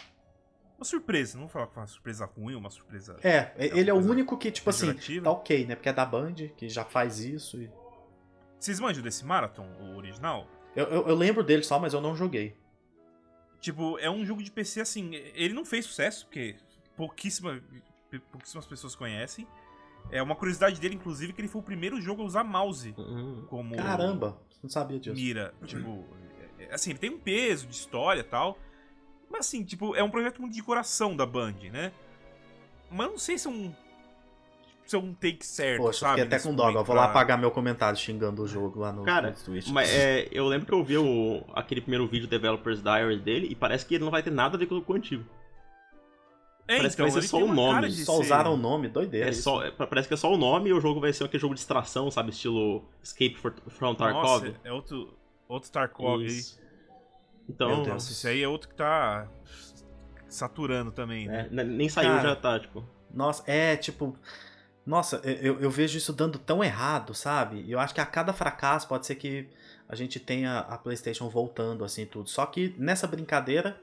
Uma 0.78 0.84
surpresa, 0.84 1.34
não 1.38 1.44
vou 1.46 1.48
falar 1.52 1.66
que 1.68 1.74
foi 1.74 1.80
uma 1.82 1.86
surpresa 1.88 2.24
ruim, 2.26 2.54
uma 2.54 2.70
surpresa. 2.70 3.16
É, 3.22 3.52
ele 3.56 3.88
é 3.90 3.94
o 3.94 3.98
único 3.98 4.36
que, 4.36 4.50
tipo 4.50 4.70
assim, 4.70 4.86
tá 5.22 5.30
ok, 5.30 5.66
né? 5.66 5.74
Porque 5.76 5.88
é 5.88 5.92
da 5.92 6.04
Band, 6.04 6.34
que 6.56 6.68
já 6.68 6.84
faz 6.84 7.20
isso. 7.20 7.60
e- 7.60 7.70
Vocês 8.58 8.78
manjam 8.80 9.02
desse 9.02 9.24
Marathon, 9.24 9.66
o 9.80 9.96
original? 9.96 10.46
Eu, 10.74 10.86
eu, 10.86 11.08
eu 11.08 11.14
lembro 11.14 11.42
dele 11.44 11.62
só, 11.62 11.78
mas 11.78 11.92
eu 11.94 12.00
não 12.00 12.16
joguei. 12.16 12.56
Tipo, 13.60 13.96
é 13.98 14.10
um 14.10 14.24
jogo 14.24 14.42
de 14.42 14.50
PC 14.50 14.80
assim. 14.80 15.14
Ele 15.14 15.54
não 15.54 15.64
fez 15.64 15.86
sucesso, 15.86 16.26
porque 16.26 16.56
pouquíssima, 16.96 17.60
pouquíssimas 18.30 18.66
pessoas 18.66 18.94
conhecem. 18.96 19.46
É 20.12 20.22
uma 20.22 20.36
curiosidade 20.36 20.78
dele, 20.80 20.94
inclusive, 20.94 21.32
que 21.32 21.40
ele 21.40 21.48
foi 21.48 21.60
o 21.60 21.64
primeiro 21.64 22.00
jogo 22.00 22.22
a 22.22 22.24
usar 22.26 22.44
mouse 22.44 22.94
Uhum. 22.98 23.46
como 23.48 23.74
Caramba, 23.76 24.38
não 24.62 24.68
sabia 24.70 25.00
disso. 25.00 25.16
mira. 25.16 25.52
Tipo, 25.64 26.04
é- 26.58 26.74
assim, 26.74 26.90
ele 26.90 26.98
tem 26.98 27.10
um 27.10 27.18
peso 27.18 27.66
de 27.66 27.74
história 27.74 28.20
e 28.20 28.24
tal. 28.24 28.56
Mas 29.30 29.46
assim, 29.46 29.64
tipo, 29.64 29.96
é 29.96 30.02
um 30.04 30.10
projeto 30.10 30.40
muito 30.42 30.54
de 30.54 30.62
coração 30.62 31.16
da 31.16 31.24
Band, 31.24 31.54
né? 31.72 31.90
Mas 32.90 33.06
eu 33.06 33.10
não 33.12 33.18
sei 33.18 33.38
se 33.38 33.46
é 33.48 33.50
um. 33.50 33.72
ser 34.84 34.96
um 34.98 35.14
take 35.14 35.46
certo, 35.46 35.80
Poxa, 35.84 36.00
sabe? 36.00 36.20
fiquei 36.20 36.36
até 36.36 36.46
com 36.46 36.54
dó. 36.54 36.68
Eu 36.70 36.84
vou 36.84 36.94
lá 36.94 37.04
pra- 37.04 37.10
apagar 37.12 37.38
meu 37.38 37.50
comentário 37.50 37.98
xingando 37.98 38.42
o 38.42 38.46
jogo 38.48 38.80
lá 38.80 38.92
no, 38.92 39.04
Cara, 39.04 39.30
no 39.30 39.36
Twitch. 39.36 39.68
Mas 39.68 39.88
é, 39.90 40.28
eu 40.30 40.46
lembro 40.46 40.66
que 40.66 40.74
eu 40.74 40.84
vi 40.84 40.98
o, 40.98 41.42
aquele 41.54 41.80
primeiro 41.80 42.06
vídeo 42.06 42.28
Developers 42.28 42.82
Diary 42.82 43.18
dele 43.18 43.46
e 43.48 43.54
parece 43.54 43.86
que 43.86 43.94
ele 43.94 44.04
não 44.04 44.10
vai 44.10 44.22
ter 44.22 44.30
nada 44.32 44.56
a 44.56 44.58
ver 44.58 44.66
com, 44.66 44.78
com 44.82 44.92
o 44.92 44.96
antigo. 44.96 45.24
É, 46.68 46.76
parece 46.76 46.96
que 46.96 47.02
então, 47.02 47.12
vai 47.12 47.22
ser 47.22 47.28
só 47.28 47.38
o 47.42 47.52
nome, 47.52 47.90
Só 47.90 48.16
ser- 48.16 48.22
usaram 48.22 48.54
o 48.54 48.56
nome, 48.56 48.88
doideira. 48.88 49.26
É 49.26 49.30
isso. 49.30 49.42
só, 49.42 49.64
é, 49.64 49.70
parece 49.70 50.06
que 50.08 50.14
é 50.14 50.16
só 50.16 50.32
o 50.32 50.36
nome 50.36 50.70
e 50.70 50.72
o 50.72 50.80
jogo 50.80 51.00
vai 51.00 51.12
ser 51.12 51.24
aquele 51.24 51.40
jogo 51.40 51.54
de 51.54 51.58
distração, 51.58 52.10
sabe? 52.10 52.30
Estilo 52.30 52.84
Escape 53.02 53.36
from 53.68 53.94
Tarkov. 53.94 54.44
Nossa, 54.46 54.60
é 54.64 54.72
outro, 54.72 55.12
outro 55.48 55.70
Tarkov 55.70 56.20
aí. 56.20 56.26
Isso. 56.26 56.60
Então, 57.48 57.68
Meu 57.68 57.76
Deus. 57.78 57.88
Nossa, 57.88 58.12
esse 58.12 58.28
aí 58.28 58.42
é 58.42 58.48
outro 58.48 58.68
que 58.68 58.74
tá 58.76 59.28
saturando 60.28 60.90
também, 60.92 61.26
né? 61.26 61.48
é, 61.50 61.64
nem 61.64 61.88
saiu, 61.88 62.10
Cara. 62.10 62.28
já 62.28 62.36
tá, 62.36 62.60
tipo. 62.60 62.84
Nossa, 63.12 63.42
é 63.50 63.76
tipo. 63.76 64.16
Nossa, 64.84 65.20
eu, 65.24 65.60
eu 65.60 65.70
vejo 65.70 65.96
isso 65.98 66.12
dando 66.12 66.38
tão 66.38 66.62
errado, 66.64 67.14
sabe? 67.14 67.60
E 67.62 67.70
eu 67.72 67.78
acho 67.78 67.94
que 67.94 68.00
a 68.00 68.06
cada 68.06 68.32
fracasso 68.32 68.88
pode 68.88 69.06
ser 69.06 69.14
que 69.14 69.48
a 69.88 69.94
gente 69.94 70.18
tenha 70.18 70.60
a 70.60 70.76
PlayStation 70.78 71.28
voltando, 71.28 71.84
assim, 71.84 72.06
tudo. 72.06 72.28
Só 72.28 72.46
que 72.46 72.74
nessa 72.78 73.06
brincadeira, 73.06 73.78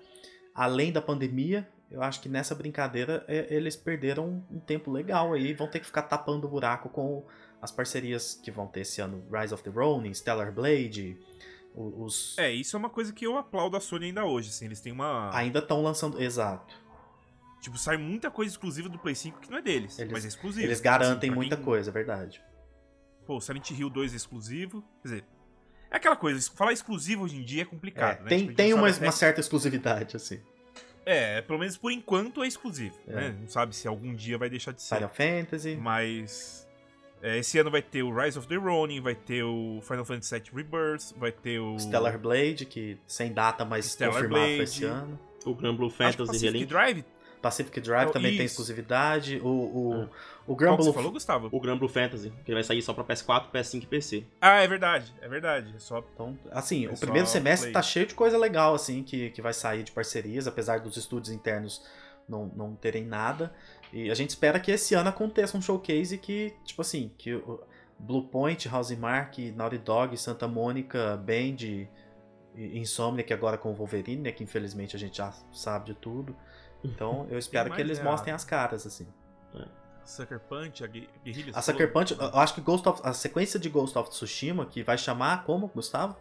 além 0.54 0.92
da 0.92 1.02
pandemia, 1.02 1.68
eu 1.92 2.02
acho 2.04 2.22
que 2.22 2.30
nessa 2.30 2.54
brincadeira 2.56 3.24
é, 3.28 3.48
eles 3.54 3.76
perderam 3.76 4.44
um 4.52 4.60
tempo 4.60 4.92
legal 4.92 5.34
aí. 5.34 5.54
Vão 5.54 5.68
ter 5.68 5.80
que 5.80 5.86
ficar 5.86 6.04
tapando 6.04 6.48
o 6.48 6.50
buraco 6.50 6.90
com 6.90 7.26
as 7.62 7.72
parcerias 7.72 8.40
que 8.44 8.52
vão 8.52 8.68
ter 8.68 8.82
esse 8.82 9.02
ano: 9.02 9.24
Rise 9.32 9.54
of 9.54 9.64
the 9.64 9.70
Ronin, 9.70 10.14
Stellar 10.14 10.52
Blade. 10.54 11.18
Os. 11.76 12.38
É, 12.38 12.52
isso 12.52 12.76
é 12.76 12.80
uma 12.80 12.90
coisa 12.90 13.14
que 13.14 13.26
eu 13.26 13.38
aplaudo 13.38 13.78
a 13.78 13.80
Sony 13.80 14.08
ainda 14.08 14.26
hoje, 14.26 14.50
assim, 14.50 14.66
eles 14.66 14.82
têm 14.82 14.92
uma... 14.92 15.30
Ainda 15.36 15.60
estão 15.60 15.82
lançando. 15.84 16.22
Exato. 16.22 16.74
Tipo, 17.62 17.78
sai 17.78 17.96
muita 17.98 18.32
coisa 18.32 18.52
exclusiva 18.52 18.90
do 18.90 18.98
Play 18.98 19.14
5 19.16 19.40
que 19.40 19.52
não 19.52 19.58
é 19.60 19.62
deles, 19.62 19.98
Eles- 20.00 20.12
mas 20.12 20.26
é 20.26 20.28
exclusivo. 20.30 20.66
Eles 20.66 20.78
Assim, 20.78 20.84
garantem 20.84 21.30
pra 21.30 21.36
muita 21.36 21.56
quem- 21.58 21.66
coisa, 21.66 21.90
é 21.92 21.94
verdade. 21.94 22.42
Pô, 23.26 23.38
o 23.38 23.42
Silent 23.42 23.70
Hill 23.72 23.90
2 23.90 24.14
é 24.14 24.16
exclusivo, 24.16 24.82
quer 25.02 25.08
dizer... 25.10 25.26
É 25.92 25.98
aquela 25.98 26.16
coisa, 26.16 26.52
falar 26.56 26.72
exclusivo 26.74 27.24
hoje 27.24 27.36
em 27.38 27.44
dia 27.44 27.62
é 27.62 27.64
É, 27.64 27.66
complicado, 27.66 28.22
né? 28.24 28.30
tem 28.30 28.40
Tipo, 28.46 28.54
tem 28.56 28.74
uma, 28.74 28.90
uma 28.90 29.12
certa 29.12 29.40
exclusividade, 29.40 30.16
assim. 30.16 30.40
É, 31.06 31.42
pelo 31.42 31.58
menos 31.60 31.78
por 31.78 31.92
enquanto 31.92 32.44
é 32.44 32.48
exclusivo, 32.48 32.96
É. 33.08 33.14
né? 33.14 33.36
Não 33.42 33.48
sabe 33.48 33.76
se 33.76 33.88
algum 33.88 34.14
dia 34.14 34.38
vai 34.38 34.50
deixar 34.50 34.72
de 34.74 34.82
ser. 34.82 34.96
Final 34.96 35.10
Fantasy. 35.10 35.76
Mas 35.76 36.68
é, 37.22 37.38
esse 37.40 37.58
ano 37.58 37.72
vai 37.72 37.82
ter 37.82 38.04
o 38.04 38.16
Rise 38.16 38.38
of 38.38 38.48
the 38.48 38.56
Ronin, 38.56 39.02
vai 39.02 39.16
ter 39.16 39.44
o 39.44 39.80
Final 39.82 40.06
Fantasy 40.06 40.36
VII 40.36 40.44
Rebirth, 40.54 41.14
vai 41.18 41.32
ter 41.32 41.60
o 41.60 41.78
Stellar 41.80 42.18
Blade, 42.20 42.66
que 42.66 42.98
sem 43.08 43.34
data, 43.34 43.66
mas 43.66 43.86
Stellar 43.86 44.14
confirmado 44.14 44.42
Blade. 44.44 44.56
pra 44.58 44.64
esse 44.64 44.86
ano. 44.86 45.20
O 45.46 45.56
Grand 45.56 45.76
Blue 45.76 45.88
Acho 45.88 45.96
que 45.98 46.04
o 46.04 46.06
Fantasy 46.12 46.28
Pacific 46.28 46.46
Relink. 46.52 46.66
Drive. 46.68 47.06
Pacific 47.42 47.80
Drive 47.80 48.12
também 48.12 48.36
tem 48.36 48.46
isso. 48.46 48.54
exclusividade. 48.54 49.40
O, 49.44 49.48
o, 49.48 50.04
o 50.04 50.08
Qual 50.48 50.56
Grand 50.58 50.78
que 50.78 50.84
você 50.84 50.94
falou, 50.94 51.12
Gustavo? 51.12 51.50
O 51.52 51.60
Grand 51.60 51.78
Blue 51.78 51.88
Fantasy, 51.88 52.32
que 52.44 52.52
ele 52.52 52.56
vai 52.56 52.64
sair 52.64 52.82
só 52.82 52.94
pra 52.94 53.04
PS4, 53.04 53.52
PS5 53.52 53.84
e 53.84 53.88
PC. 53.88 54.24
Ah, 54.42 54.62
é 54.62 54.68
verdade, 54.68 55.14
é 55.22 55.28
verdade. 55.28 55.74
É 55.76 55.80
só 55.80 56.04
Então, 56.14 56.38
assim, 56.52 56.86
É 56.86 56.90
o 56.90 56.98
primeiro 56.98 57.28
semestre 57.28 57.68
Play. 57.68 57.74
tá 57.74 57.82
cheio 57.82 58.06
de 58.06 58.14
coisa 58.14 58.38
legal, 58.38 58.74
assim, 58.76 59.04
que, 59.04 59.30
que 59.32 59.42
vai 59.42 59.54
sair 59.54 59.84
de 59.84 59.92
parcerias, 59.92 60.48
apesar 60.48 60.80
dos 60.80 60.98
estúdios 60.98 61.34
internos 61.34 61.86
não, 62.28 62.46
não 62.56 62.76
terem 62.76 63.06
nada. 63.06 63.54
E 63.92 64.12
a 64.12 64.14
gente 64.14 64.30
espera 64.30 64.60
que 64.60 64.72
esse 64.72 64.94
ano 64.94 65.10
aconteça 65.10 65.58
um 65.58 65.62
showcase 65.62 66.18
que, 66.18 66.54
tipo 66.64 66.82
assim, 66.82 67.12
que 67.18 67.34
o 67.34 67.60
Bluepoint, 67.98 68.68
Housemark, 68.68 69.52
Naughty 69.56 69.78
Dog, 69.80 70.18
Santa 70.18 70.48
Mônica, 70.48 71.18
Band, 71.18 71.88
e 72.56 72.78
Insomnia, 72.78 73.24
que 73.24 73.34
agora 73.34 73.58
com 73.58 73.72
o 73.72 73.76
Wolverine, 73.76 74.22
né, 74.22 74.32
que 74.32 74.44
infelizmente 74.44 74.96
a 74.96 75.00
gente 75.00 75.18
já 75.18 75.32
sabe 75.52 75.88
de 75.88 75.94
tudo. 75.94 76.36
Então, 76.84 77.28
eu 77.30 77.38
espero 77.38 77.72
que 77.74 77.82
eles 77.82 78.00
é 78.00 78.04
mostrem 78.04 78.34
as 78.34 78.44
caras, 78.46 78.86
assim. 78.88 79.08
Sucker 80.06 80.40
Punch, 80.40 80.84
a 80.84 80.88
Gue- 80.88 81.08
Guerrilha. 81.24 81.52
A 81.56 81.62
Sucker? 81.62 81.92
Punch, 81.94 82.16
eu 82.20 82.40
acho 82.40 82.56
que 82.56 82.62
Ghost 82.62 82.88
of, 82.90 83.00
a 83.04 83.14
sequência 83.14 83.60
de 83.60 83.70
Ghost 83.70 83.96
of 83.98 84.10
Tsushima, 84.10 84.66
que 84.66 84.82
vai 84.82 84.98
chamar 84.98 85.44
como, 85.44 85.68
Gustavo? 85.68 86.18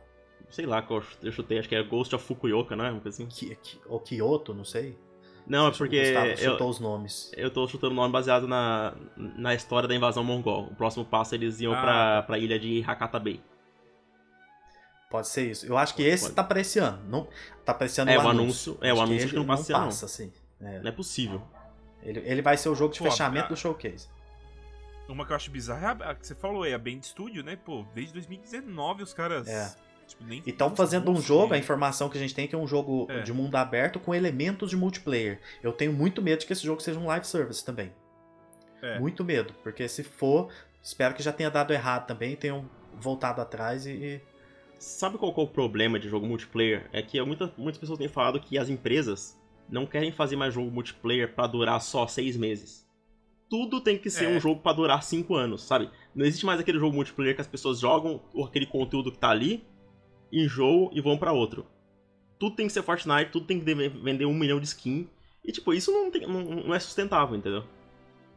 Sei 0.51 0.67
lá 0.67 0.87
eu 1.23 1.33
chutei, 1.33 1.59
acho 1.59 1.69
que 1.69 1.75
é 1.75 1.83
Ghost 1.83 2.15
of 2.15 2.23
Fukuoka, 2.25 2.77
não 2.77 2.85
é? 2.85 2.91
Uma 2.91 3.01
coisa 3.01 3.17
assim. 3.23 3.27
Ki, 3.27 3.55
Ki, 3.57 3.81
ou 3.87 3.99
Kyoto, 4.01 4.53
não 4.53 4.65
sei. 4.65 4.99
Não, 5.47 5.69
é 5.69 5.71
que 5.71 5.79
porque 5.79 6.03
Gustavo 6.05 6.27
eu, 6.27 6.37
chutou 6.37 6.69
os 6.69 6.79
nomes. 6.81 7.33
eu 7.35 7.51
tô 7.51 7.67
chutando 7.67 7.93
o 7.93 7.97
nome 7.97 8.13
baseado 8.13 8.47
na, 8.47 8.95
na 9.17 9.55
história 9.55 9.89
da 9.89 9.95
invasão 9.95 10.23
mongol. 10.23 10.65
O 10.65 10.75
próximo 10.75 11.05
passo 11.07 11.35
eles 11.35 11.59
iam 11.61 11.73
Ah, 11.73 11.81
pra, 11.81 12.23
pra 12.25 12.39
ilha 12.39 12.59
de 12.59 12.85
Hakata 12.87 13.19
Bay. 13.19 13.41
Pode 15.11 15.29
ser 15.29 15.51
isso. 15.51 15.65
Eu 15.65 15.79
acho 15.79 15.95
que 15.95 16.03
Pode, 16.03 16.15
esse 16.15 16.25
pode. 16.25 16.35
tá 16.35 16.45
pra 16.45 16.61
esse 16.61 16.79
ano. 16.79 17.03
Não, 17.09 17.29
tá 17.65 17.73
pra 17.73 17.87
esse 17.87 17.99
ano 18.01 18.11
É, 18.11 18.19
o 18.19 18.21
anúncio. 18.29 18.73
anúncio- 18.75 18.79
é, 18.83 18.93
o 18.93 19.01
anúncio 19.01 19.23
ele 19.25 19.31
que 19.31 19.37
não 19.37 19.47
passa 19.47 19.73
não. 19.73 19.85
passa, 19.87 20.05
assim. 20.05 20.31
É. 20.61 20.81
Não 20.81 20.89
é 20.89 20.93
possível. 20.93 21.43
Ele, 22.03 22.21
ele 22.21 22.43
vai 22.43 22.57
ser 22.57 22.69
o 22.69 22.75
jogo 22.75 22.93
de 22.93 22.99
Pô, 23.01 23.05
fechamento 23.11 23.45
cara. 23.45 23.55
do 23.55 23.59
showcase. 23.59 24.09
Uma 25.09 25.25
que 25.25 25.33
eu 25.33 25.37
acho 25.37 25.51
bizarra 25.51 25.97
é 26.01 26.05
a, 26.05 26.11
a 26.11 26.15
que 26.15 26.27
você 26.27 26.35
falou 26.35 26.63
aí, 26.65 26.75
a 26.75 26.79
Band 26.79 27.01
Studio, 27.03 27.43
né? 27.43 27.57
Pô, 27.57 27.85
desde 27.95 28.13
2019 28.13 29.03
os 29.03 29.13
caras. 29.15 29.49
É. 29.49 29.75
Tipo, 30.07 30.25
nem 30.25 30.43
E 30.47 30.51
estão 30.51 30.75
fazendo 30.75 31.11
um 31.11 31.21
jogo, 31.21 31.53
a 31.55 31.59
informação 31.59 32.09
que 32.09 32.17
a 32.17 32.21
gente 32.21 32.35
tem 32.35 32.45
é 32.47 32.49
que 32.49 32.55
é 32.55 32.59
um 32.59 32.67
jogo 32.67 33.07
É. 33.11 33.21
de 33.23 33.33
mundo 33.33 33.55
aberto 33.57 33.99
com 34.01 34.15
elementos 34.15 34.71
de 34.71 34.77
multiplayer. 34.77 35.41
Eu 35.63 35.73
tenho 35.73 35.93
muito 35.93 36.21
medo 36.23 36.41
de 36.41 36.47
que 36.47 36.53
esse 36.53 36.65
jogo 36.65 36.81
seja 36.81 36.99
um 36.99 37.07
live 37.07 37.27
service 37.27 37.65
também. 37.65 37.93
É. 38.83 38.99
Muito 38.99 39.25
medo, 39.25 39.55
porque 39.63 39.87
se 39.89 40.03
for, 40.05 40.49
espero 40.83 41.15
que 41.15 41.23
já 41.23 41.33
tenha 41.33 41.51
dado 41.51 41.73
errado 41.73 42.07
também, 42.07 42.37
tenham 42.37 42.69
voltado 42.95 43.41
atrás 43.41 43.87
e. 43.87 43.91
e- 43.93 44.21
Sabe 44.79 45.19
qual 45.19 45.35
que 45.35 45.41
é 45.41 45.43
o 45.43 45.47
problema 45.49 45.99
de 45.99 46.09
jogo 46.09 46.25
multiplayer? 46.27 46.87
É 46.93 47.03
que 47.03 47.21
muita, 47.23 47.53
muitas 47.59 47.79
pessoas 47.81 47.99
têm 47.99 48.07
falado 48.09 48.39
que 48.41 48.57
as 48.57 48.69
empresas 48.69 49.37
não 49.69 49.87
querem 49.87 50.11
fazer 50.13 50.37
mais 50.37 50.55
jogo 50.55 50.71
multiplayer 50.71 51.35
pra 51.35 51.47
durar 51.47 51.81
só 51.81 52.07
seis 52.07 52.37
meses. 52.37 52.87
Tudo 53.51 53.81
tem 53.81 53.97
que 53.99 54.11
ser 54.11 54.27
É. 54.27 54.29
um 54.37 54.41
jogo 54.41 54.61
pra 54.61 54.73
durar 54.73 55.03
cinco 55.03 55.35
anos, 55.35 55.63
sabe? 55.63 55.91
Não 56.15 56.25
existe 56.27 56.45
mais 56.45 56.61
aquele 56.61 56.79
jogo 56.79 56.95
multiplayer 56.95 57.35
que 57.35 57.41
as 57.41 57.47
pessoas 57.47 57.81
jogam 57.81 58.21
aquele 58.45 58.67
conteúdo 58.67 59.11
que 59.11 59.19
tá 59.19 59.31
ali, 59.31 59.67
enjoam 60.33 60.91
e 60.93 61.01
vão 61.01 61.17
pra 61.17 61.33
outro. 61.33 61.67
Tudo 62.39 62.55
tem 62.57 62.67
que 62.67 62.73
ser 62.73 62.83
Fortnite, 62.83 63.31
tudo 63.33 63.47
tem 63.47 63.59
que 63.59 63.65
vender 63.65 64.27
um 64.27 64.35
milhão 64.35 64.61
de 64.61 64.67
skin. 64.67 65.09
E 65.45 65.51
tipo, 65.51 65.73
isso 65.73 65.91
não, 65.91 66.11
tem- 66.11 66.27
não, 66.27 66.43
não 66.43 66.75
é 66.75 66.79
sustentável, 66.79 67.35
entendeu? 67.37 67.65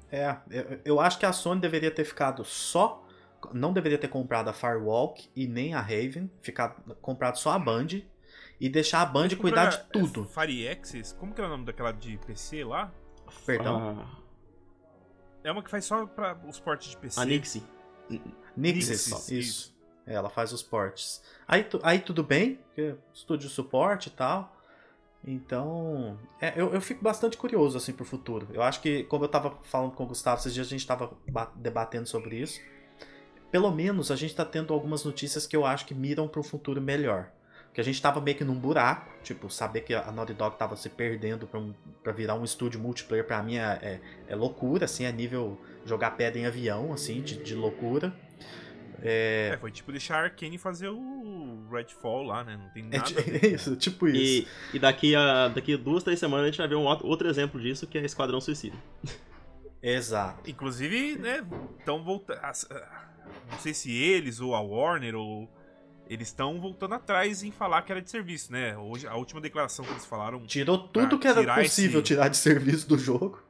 É, 0.10 0.38
eu, 0.50 0.80
eu 0.86 1.00
acho 1.00 1.20
que 1.20 1.26
a 1.26 1.34
Sony 1.34 1.60
deveria 1.62 1.92
ter 1.92 2.04
ficado 2.06 2.44
só. 2.46 3.06
Não 3.54 3.74
deveria 3.74 3.98
ter 3.98 4.08
comprado 4.08 4.50
a 4.50 4.54
Firewalk 4.54 5.28
e 5.36 5.48
nem 5.48 5.74
a 5.74 5.82
Raven, 5.82 6.30
ficar 6.42 6.70
comprado 7.02 7.38
só 7.38 7.52
a 7.52 7.60
Band 7.60 7.88
e 8.62 8.70
deixar 8.70 9.02
a 9.02 9.06
Band 9.06 9.24
Mas 9.24 9.34
cuidar 9.34 9.66
de 9.72 9.84
tudo. 9.92 10.24
É 10.38 10.46
Fire 10.48 10.70
Access? 10.70 11.14
Como 11.16 11.34
que 11.34 11.42
é 11.42 11.44
o 11.46 11.50
nome 11.50 11.66
daquela 11.66 11.92
de 11.92 12.18
PC 12.20 12.64
lá? 12.64 12.94
Perdão? 13.46 14.00
Ah, 14.00 14.18
É 15.44 15.52
uma 15.52 15.64
que 15.64 15.70
faz 15.72 15.84
só 15.86 16.06
para 16.06 16.38
os 16.48 16.60
portes 16.60 16.92
de 16.92 16.98
PC. 16.98 17.20
a 17.20 17.26
Nixie. 17.26 17.64
Nixis, 18.56 19.08
Nixis, 19.08 19.30
isso. 19.32 19.76
É, 20.06 20.14
ela 20.14 20.30
faz 20.30 20.54
os 20.54 20.62
portes. 20.62 21.24
Aí, 21.48 21.64
tu- 21.64 21.80
aí 21.84 22.00
tudo 22.00 22.24
bem, 22.24 22.60
estúdio 23.14 23.50
suporte 23.50 24.08
e 24.08 24.12
tal. 24.12 24.56
Então, 25.24 26.18
é, 26.40 26.54
eu, 26.56 26.74
eu 26.74 26.82
fico 26.82 27.04
bastante 27.04 27.38
curioso 27.38 27.78
assim 27.78 27.94
pro 27.94 28.04
futuro. 28.04 28.48
Eu 28.52 28.62
acho 28.64 28.82
que, 28.82 29.04
como 29.04 29.24
eu 29.24 29.30
tava 29.30 29.58
falando 29.64 29.92
com 29.94 30.04
o 30.04 30.08
Gustavo 30.08 30.40
esses 30.40 30.54
dias, 30.54 30.68
a 30.68 30.70
gente 30.70 30.86
tava 30.86 31.16
ba- 31.32 31.52
debatendo 31.56 32.08
sobre 32.08 32.38
isso. 32.40 32.60
Pelo 33.52 33.72
menos 33.72 34.10
a 34.12 34.16
gente 34.16 34.36
tá 34.36 34.44
tendo 34.46 34.74
algumas 34.74 35.04
notícias 35.06 35.46
que 35.46 35.56
eu 35.56 35.66
acho 35.66 35.86
que 35.86 35.94
miram 35.94 36.28
para 36.28 36.40
um 36.40 36.44
futuro 36.44 36.82
melhor. 36.82 37.32
Porque 37.72 37.80
a 37.80 37.84
gente 37.86 38.02
tava 38.02 38.20
meio 38.20 38.36
que 38.38 38.44
num 38.44 38.54
buraco, 38.60 39.10
tipo, 39.24 39.50
saber 39.50 39.80
que 39.82 39.94
a 39.94 40.12
Naughty 40.12 40.34
Dog 40.34 40.58
tava 40.58 40.76
se 40.76 40.90
perdendo 40.90 41.48
pra, 41.48 41.58
um, 41.58 41.74
pra 42.04 42.12
virar 42.12 42.36
um 42.36 42.44
estúdio 42.44 42.78
multiplayer, 42.82 43.26
pra 43.26 43.42
mim 43.42 43.56
é, 43.56 43.62
é, 43.82 44.00
é 44.28 44.36
loucura, 44.36 44.84
assim, 44.86 45.06
é 45.06 45.12
nível 45.12 45.58
jogar 45.86 46.12
pedra 46.12 46.38
em 46.38 46.46
avião, 46.46 46.92
assim, 46.92 47.22
de, 47.22 47.42
de 47.42 47.56
loucura. 47.56 48.14
É, 49.02 49.58
foi 49.62 49.72
tipo 49.72 49.90
deixar 49.92 50.18
a 50.18 50.24
Arkane 50.26 50.58
fazer 50.58 50.90
o 50.90 51.66
Redfall 51.72 52.24
lá, 52.24 52.44
né? 52.44 52.58
Não 52.58 52.70
tem 52.70 52.84
É, 52.92 52.98
nada. 52.98 53.14
com- 53.24 53.32
isso, 53.48 53.76
tipo 53.78 54.08
isso. 54.08 54.48
E, 54.74 54.76
e 54.76 54.80
daqui 54.80 55.16
a 55.16 55.48
daqui 55.48 55.74
a 55.74 55.78
duas, 55.78 56.04
três 56.04 56.20
semanas 56.20 56.44
a 56.44 56.48
gente 56.50 56.58
vai 56.58 56.68
ver 56.68 56.76
um 56.76 56.84
outro 56.86 57.08
outro 57.08 57.28
exemplo 57.28 57.60
disso, 57.60 57.88
que 57.88 57.98
é 57.98 58.04
Esquadrão 58.04 58.40
Suicida. 58.42 58.76
Exato. 59.82 60.48
Inclusive, 60.50 61.16
né, 61.18 61.44
estão 61.80 62.04
voltando. 62.04 62.40
Não 63.50 63.58
sei 63.60 63.74
se 63.74 63.92
eles 63.96 64.40
ou 64.40 64.54
a 64.54 64.62
Warner 64.62 65.16
ou. 65.16 65.50
Eles 66.12 66.28
estão 66.28 66.60
voltando 66.60 66.94
atrás 66.96 67.42
em 67.42 67.52
falar 67.52 67.84
que 67.84 67.92
era 67.94 68.02
de 68.02 68.10
serviço, 68.12 68.52
né? 68.52 68.78
Hoje, 68.78 69.08
a 69.08 69.16
última 69.16 69.40
declaração 69.40 69.86
que 69.86 69.92
eles 69.92 70.06
falaram. 70.06 70.46
Tirou 70.46 70.78
tudo 70.78 71.18
que 71.18 71.26
era 71.26 71.42
possível 71.56 72.02
esse- 72.02 72.08
tirar 72.08 72.28
de 72.28 72.36
serviço 72.36 72.86
do 72.86 72.98
jogo. 72.98 73.42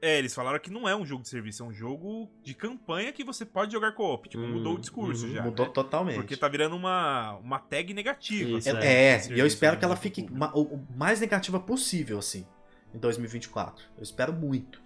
É, 0.00 0.18
eles 0.18 0.34
falaram 0.34 0.58
que 0.60 0.70
não 0.70 0.86
é 0.88 0.94
um 0.94 1.04
jogo 1.04 1.22
de 1.22 1.28
serviço, 1.30 1.62
é 1.62 1.66
um 1.66 1.72
jogo 1.72 2.30
de 2.44 2.54
campanha 2.54 3.10
que 3.10 3.24
você 3.24 3.44
pode 3.44 3.72
jogar 3.72 3.90
co-op. 3.92 4.28
Tipo, 4.28 4.44
Hum, 4.44 4.52
mudou 4.52 4.74
o 4.74 4.78
discurso 4.78 5.26
uhum. 5.26 5.32
já. 5.32 5.42
Mudou 5.42 5.66
né? 5.66 5.72
totalmente. 5.72 6.14
Porque 6.16 6.36
tá 6.36 6.46
virando 6.46 6.76
uma, 6.76 7.32
uma 7.38 7.58
tag 7.58 7.92
negativa. 7.94 8.58
Isso, 8.58 8.68
assim, 8.68 8.86
É, 8.86 9.16
de 9.16 9.16
e 9.16 9.16
eu 9.16 9.20
serviço 9.26 9.46
espero 9.46 9.72
no 9.72 9.78
que 9.80 9.84
ela 9.84 9.96
fique 9.96 10.22
público. 10.22 10.38
ma- 10.38 10.52
o 10.54 10.74
o 10.74 10.86
mais 10.94 11.20
negativa 11.20 11.58
possível, 11.58 12.18
assim, 12.18 12.46
em 12.94 12.98
2024. 12.98 13.82
Eu 13.96 14.02
espero 14.02 14.32
muito. 14.32 14.80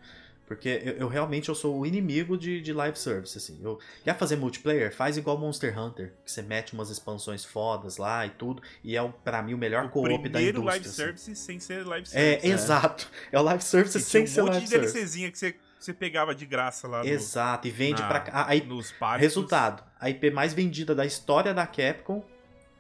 Porque 0.48 0.80
eu, 0.82 0.94
eu 0.94 1.08
realmente 1.08 1.48
eu 1.50 1.54
sou 1.54 1.78
o 1.78 1.84
inimigo 1.86 2.36
de, 2.36 2.60
de 2.60 2.72
live 2.72 2.98
service, 2.98 3.36
assim. 3.38 3.60
Eu, 3.62 3.78
quer 4.02 4.16
fazer 4.16 4.36
multiplayer? 4.36 4.92
Faz 4.94 5.16
igual 5.18 5.36
Monster 5.38 5.78
Hunter, 5.78 6.14
que 6.24 6.32
você 6.32 6.40
mete 6.42 6.72
umas 6.72 6.88
expansões 6.90 7.44
fodas 7.44 7.98
lá 7.98 8.24
e 8.26 8.30
tudo, 8.30 8.62
e 8.82 8.96
é, 8.96 9.12
pra 9.22 9.42
mim, 9.42 9.52
o 9.54 9.58
melhor 9.58 9.84
O 9.84 9.90
co-op 9.90 10.08
da 10.10 10.18
primeiro 10.18 10.58
indústria. 10.60 10.64
live 10.64 10.86
assim. 10.86 10.94
service 10.96 11.36
sem 11.36 11.60
ser 11.60 11.86
live 11.86 12.08
É, 12.08 12.10
service. 12.40 12.46
exato. 12.48 13.10
É 13.30 13.38
o 13.38 13.42
live 13.42 13.62
service 13.62 13.98
E 13.98 14.00
sem 14.00 14.24
tinha 14.24 14.34
ser 14.34 14.40
um 14.40 14.44
monte 14.46 14.52
live 14.54 14.64
de 14.66 14.70
service. 14.72 14.92
DLCzinha 14.94 15.30
que 15.30 15.38
você 15.38 15.54
você 15.78 15.94
pegava 15.94 16.34
de 16.34 16.44
graça 16.44 16.88
lá 16.88 17.04
no, 17.04 17.08
Exato, 17.08 17.68
e 17.68 17.70
vende 17.70 18.02
na- 18.02 18.08
pra 18.08 18.18
cá. 18.18 18.46
Aí, 18.48 18.60
nos 18.66 18.90
parques. 18.90 19.20
resultado, 19.22 19.84
a 20.00 20.10
IP 20.10 20.28
mais 20.32 20.52
vendida 20.52 20.92
da 20.92 21.06
história 21.06 21.54
da 21.54 21.68
Capcom 21.68 22.24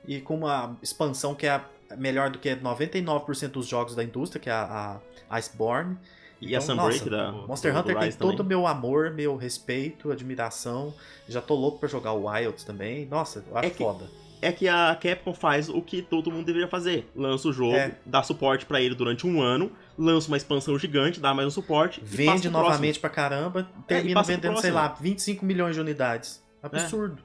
e 0.04 0.20
com 0.20 0.34
uma 0.38 0.76
expansão 0.82 1.32
que 1.32 1.46
é 1.46 1.62
melhor 1.96 2.28
do 2.28 2.40
que 2.40 2.56
99% 2.56 3.50
dos 3.52 3.68
jogos 3.68 3.94
da 3.94 4.02
indústria, 4.02 4.40
que 4.40 4.50
é 4.50 4.52
a, 4.52 5.00
a 5.30 5.38
Iceborne. 5.38 5.96
E 6.40 6.54
a 6.54 6.58
Então, 6.58 6.76
Sunbreak 6.76 6.98
nossa, 6.98 7.10
da. 7.10 7.32
Monster 7.32 7.72
do- 7.72 7.74
do 7.74 7.80
Hunter 7.80 7.96
tem 7.96 8.04
Rise 8.06 8.18
todo 8.18 8.34
o 8.34 8.36
também. 8.36 8.56
meu 8.56 8.66
amor, 8.66 9.10
meu 9.10 9.36
respeito, 9.36 10.12
admiração. 10.12 10.94
Já 11.28 11.40
tô 11.40 11.54
louco 11.54 11.78
pra 11.80 11.88
jogar 11.88 12.12
o 12.12 12.26
Wilds 12.28 12.64
também. 12.64 13.06
Nossa, 13.06 13.44
eu 13.48 13.56
acho 13.58 13.66
É 13.66 13.70
que- 13.70 13.78
foda. 13.78 14.04
É 14.40 14.52
que 14.52 14.68
a 14.68 14.94
Capcom 14.94 15.34
faz 15.34 15.68
o 15.68 15.82
que 15.82 16.00
todo 16.00 16.30
mundo 16.30 16.46
deveria 16.46 16.68
fazer. 16.68 17.10
Lança 17.16 17.48
o 17.48 17.52
jogo, 17.52 17.74
É. 17.74 17.96
dá 18.06 18.22
suporte 18.22 18.64
pra 18.66 18.80
ele 18.80 18.94
durante 18.94 19.26
um 19.26 19.42
ano, 19.42 19.72
lança 19.98 20.28
uma 20.28 20.36
expansão 20.36 20.78
gigante, 20.78 21.18
dá 21.18 21.34
mais 21.34 21.48
um 21.48 21.50
suporte. 21.50 22.00
Vende 22.04 22.48
novamente 22.48 23.00
pra 23.00 23.10
caramba, 23.10 23.68
termina 23.88 24.14
passa 24.14 24.30
pro 24.32 24.40
vendendo, 24.40 24.60
sei 24.60 24.70
próximo. 24.70 24.74
lá, 24.94 24.96
25 25.00 25.44
milhões 25.44 25.74
de 25.74 25.80
unidades. 25.80 26.40
Absurdo. 26.62 27.20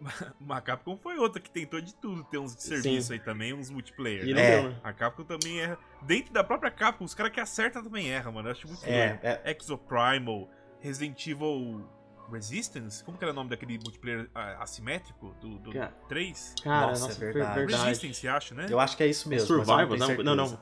A 0.48 0.60
Capcom 0.60 0.96
foi 0.96 1.18
outra 1.18 1.40
que 1.40 1.50
tentou 1.50 1.80
de 1.80 1.94
tudo 1.94 2.24
ter 2.24 2.38
uns 2.38 2.54
de 2.54 2.62
serviço 2.62 3.12
aí 3.12 3.18
também, 3.18 3.52
uns 3.52 3.70
multiplayer. 3.70 4.26
E 4.26 4.34
né? 4.34 4.62
não 4.62 4.68
É. 4.68 4.70
né? 4.70 4.80
A 4.82 4.92
Capcom 4.92 5.24
também 5.24 5.60
erra. 5.60 5.78
Dentro 6.02 6.32
da 6.32 6.44
própria 6.44 6.70
Capcom, 6.70 7.04
os 7.04 7.14
caras 7.14 7.32
que 7.32 7.40
acertam 7.40 7.82
também 7.82 8.08
erram, 8.08 8.32
mano. 8.32 8.48
Eu 8.48 8.52
acho 8.52 8.66
muito 8.66 8.84
É, 8.84 9.18
é, 9.22 9.56
Exoprimal, 9.58 10.48
Resident 10.80 11.26
Evil 11.26 11.88
Resistance? 12.30 13.04
Como 13.04 13.16
que 13.16 13.24
era 13.24 13.32
o 13.32 13.34
nome 13.34 13.50
daquele 13.50 13.78
multiplayer 13.78 14.28
ah, 14.34 14.62
assimétrico 14.62 15.34
do, 15.40 15.58
do 15.58 15.72
Cara, 15.72 15.94
3? 16.08 16.54
Cara, 16.62 16.86
Nossa, 16.88 17.06
nossa, 17.06 17.24
é 17.24 17.28
é 17.28 17.32
verdade. 17.32 17.72
Resistance, 17.72 18.28
acho, 18.28 18.54
né? 18.54 18.66
eu 18.68 18.80
acho 18.80 18.96
que 18.96 19.02
é 19.02 19.06
isso 19.06 19.28
mesmo. 19.28 19.56
mas 19.58 19.68
eu 19.68 19.76
Survival, 19.76 20.24
não, 20.24 20.36
não, 20.36 20.48
não. 20.50 20.60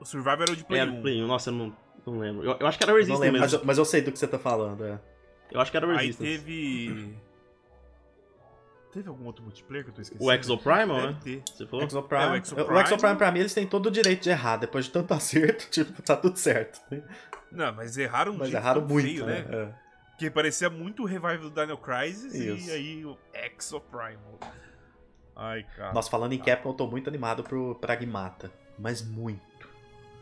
O 0.00 0.04
Survivor 0.04 0.42
era 0.42 0.52
o 0.52 0.56
de 0.56 0.64
Play 0.64 0.80
Era 0.80 0.90
1. 0.90 1.02
Play 1.02 1.22
1, 1.22 1.26
nossa, 1.26 1.50
eu 1.50 1.54
não, 1.54 1.76
não 2.06 2.18
lembro. 2.18 2.44
Eu, 2.44 2.56
eu 2.58 2.66
acho 2.66 2.76
que 2.76 2.84
era 2.84 2.92
Resistance 2.92 3.20
lembro, 3.20 3.40
mas 3.40 3.52
mesmo. 3.52 3.62
eu, 3.62 3.66
mas 3.66 3.78
eu 3.78 3.84
sei 3.84 4.02
do 4.02 4.12
que 4.12 4.18
você 4.18 4.26
tá 4.26 4.38
falando. 4.38 4.84
É. 4.84 5.00
Eu 5.50 5.60
acho 5.60 5.70
que 5.70 5.76
era 5.76 5.86
Aí 5.86 6.06
Resistance. 6.06 6.38
teve... 6.38 7.16
Teve 8.92 9.08
algum 9.08 9.24
outro 9.24 9.42
multiplayer 9.42 9.84
que 9.84 9.90
eu 9.90 9.94
tô 9.94 10.02
esquecendo? 10.02 10.28
O 10.28 10.32
Exoprimal, 10.32 11.00
né? 11.00 11.16
ter. 11.24 11.42
Você 11.46 11.66
falou? 11.66 11.86
Exoprime. 11.86 12.22
É, 12.24 12.26
o 12.26 12.30
o 12.32 12.36
Exoprime- 12.36 12.80
Exoprime, 12.82 13.16
pra 13.16 13.32
mim, 13.32 13.40
eles 13.40 13.54
têm 13.54 13.66
todo 13.66 13.86
o 13.86 13.90
direito 13.90 14.22
de 14.22 14.30
errar. 14.30 14.58
Depois 14.58 14.84
de 14.84 14.90
tanto 14.92 15.12
acerto, 15.14 15.68
tipo, 15.70 16.02
tá 16.02 16.14
tudo 16.14 16.36
certo. 16.38 16.80
Não, 17.50 17.72
mas 17.72 17.96
erraram 17.96 18.32
um 18.32 18.36
Mas 18.38 18.52
erraram 18.52 18.82
muito, 18.82 19.06
feio, 19.06 19.26
né? 19.26 19.40
né? 19.48 19.56
É. 19.56 19.82
Porque 20.10 20.30
parecia 20.30 20.68
muito 20.68 21.02
o 21.02 21.06
revival 21.06 21.38
do 21.38 21.50
Dino 21.50 21.76
Crisis 21.78 22.34
Isso. 22.34 22.68
e 22.68 22.70
aí 22.70 23.04
o 23.06 23.16
Exoprimal. 23.34 24.38
Ai, 25.34 25.64
cara. 25.76 25.92
Nossa, 25.94 26.10
falando 26.10 26.34
em 26.34 26.38
Capcom, 26.38 26.68
eu 26.70 26.74
tô 26.74 26.86
muito 26.86 27.08
animado 27.08 27.42
pro 27.42 27.74
Pragmata. 27.76 28.50
Mas 28.78 29.00
muito. 29.02 29.40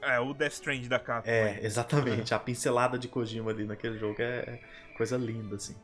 É, 0.00 0.18
o 0.20 0.32
Death 0.32 0.52
Strand 0.52 0.86
da 0.86 0.98
Capcom. 0.98 1.28
É, 1.30 1.54
aí. 1.58 1.66
exatamente. 1.66 2.32
A 2.34 2.38
pincelada 2.38 2.96
de 2.98 3.08
Kojima 3.08 3.50
ali 3.50 3.64
naquele 3.64 3.98
jogo 3.98 4.16
é 4.22 4.60
coisa 4.96 5.16
linda, 5.16 5.56
assim. 5.56 5.74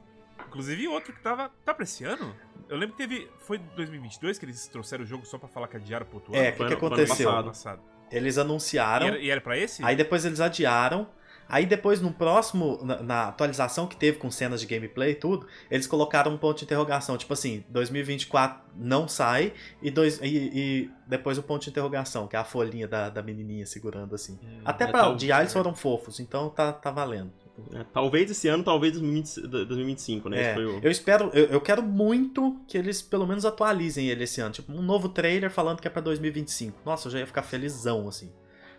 Inclusive 0.56 0.88
outro 0.88 1.12
que 1.12 1.20
tava. 1.22 1.50
Tá 1.64 1.72
pra 1.74 1.84
esse 1.84 2.04
ano? 2.04 2.34
Eu 2.68 2.76
lembro 2.76 2.96
que 2.96 3.06
teve. 3.06 3.28
Foi 3.40 3.58
2022 3.58 4.38
que 4.38 4.44
eles 4.44 4.66
trouxeram 4.68 5.04
o 5.04 5.06
jogo 5.06 5.24
só 5.26 5.38
pra 5.38 5.48
falar 5.48 5.68
que 5.68 5.76
adiaram 5.76 6.06
pro 6.06 6.16
outro 6.16 6.34
É, 6.34 6.38
ano? 6.38 6.48
o 6.48 6.52
que, 6.52 6.56
que 6.56 6.62
ano- 6.64 6.76
foi 6.78 6.86
ano 6.88 6.94
aconteceu? 6.96 7.32
passado. 7.44 7.80
Eles 8.10 8.36
E 8.36 8.40
anunciaram, 8.40 9.06
era, 9.08 9.18
e 9.18 9.30
era 9.30 9.40
pra 9.40 9.56
esse? 9.58 9.84
aí 9.84 9.94
depois 9.96 10.24
eles 10.24 10.40
adiaram. 10.40 11.08
Aí 11.48 11.64
depois, 11.64 12.00
no 12.00 12.12
próximo, 12.12 12.80
na, 12.82 13.00
na 13.04 13.28
atualização 13.28 13.86
que 13.86 13.94
teve 13.96 14.18
com 14.18 14.28
cenas 14.32 14.60
de 14.60 14.66
gameplay 14.66 15.12
e 15.12 15.14
tudo, 15.14 15.46
eles 15.70 15.86
colocaram 15.86 16.32
um 16.32 16.36
ponto 16.36 16.58
de 16.58 16.64
interrogação. 16.64 17.16
Tipo 17.16 17.34
assim, 17.34 17.64
2024 17.68 18.64
não 18.74 19.06
sai, 19.06 19.52
e, 19.80 19.88
dois, 19.88 20.18
e, 20.20 20.26
e 20.52 20.90
depois 21.06 21.38
o 21.38 21.44
ponto 21.44 21.62
de 21.62 21.70
interrogação, 21.70 22.26
que 22.26 22.34
é 22.34 22.38
a 22.40 22.44
folhinha 22.44 22.88
da, 22.88 23.10
da 23.10 23.22
menininha 23.22 23.64
segurando 23.64 24.12
assim. 24.14 24.36
Hum, 24.42 24.60
Até 24.64 24.86
é, 24.86 24.88
pra 24.88 25.00
tal- 25.02 25.12
o 25.12 25.16
DI 25.16 25.30
eles 25.30 25.52
foram 25.52 25.72
fofos, 25.72 26.18
então 26.18 26.50
tá, 26.50 26.72
tá 26.72 26.90
valendo. 26.90 27.32
É, 27.72 27.84
talvez 27.92 28.30
esse 28.30 28.46
ano, 28.48 28.62
talvez 28.62 28.92
2020 28.94 29.40
2025, 29.48 30.28
né? 30.28 30.52
É, 30.52 30.58
o- 30.58 30.78
eu 30.82 30.90
espero, 30.90 31.30
eu, 31.32 31.46
eu 31.46 31.60
quero 31.60 31.82
muito 31.82 32.60
que 32.68 32.76
eles 32.76 33.00
pelo 33.00 33.26
menos 33.26 33.44
atualizem 33.44 34.08
ele 34.08 34.24
esse 34.24 34.40
ano. 34.40 34.52
Tipo, 34.52 34.72
um 34.72 34.82
novo 34.82 35.08
trailer 35.08 35.50
falando 35.50 35.80
que 35.80 35.88
é 35.88 35.90
pra 35.90 36.02
2025. 36.02 36.78
Nossa, 36.84 37.08
eu 37.08 37.12
já 37.12 37.18
ia 37.20 37.26
ficar 37.26 37.42
felizão, 37.42 38.08
assim. 38.08 38.30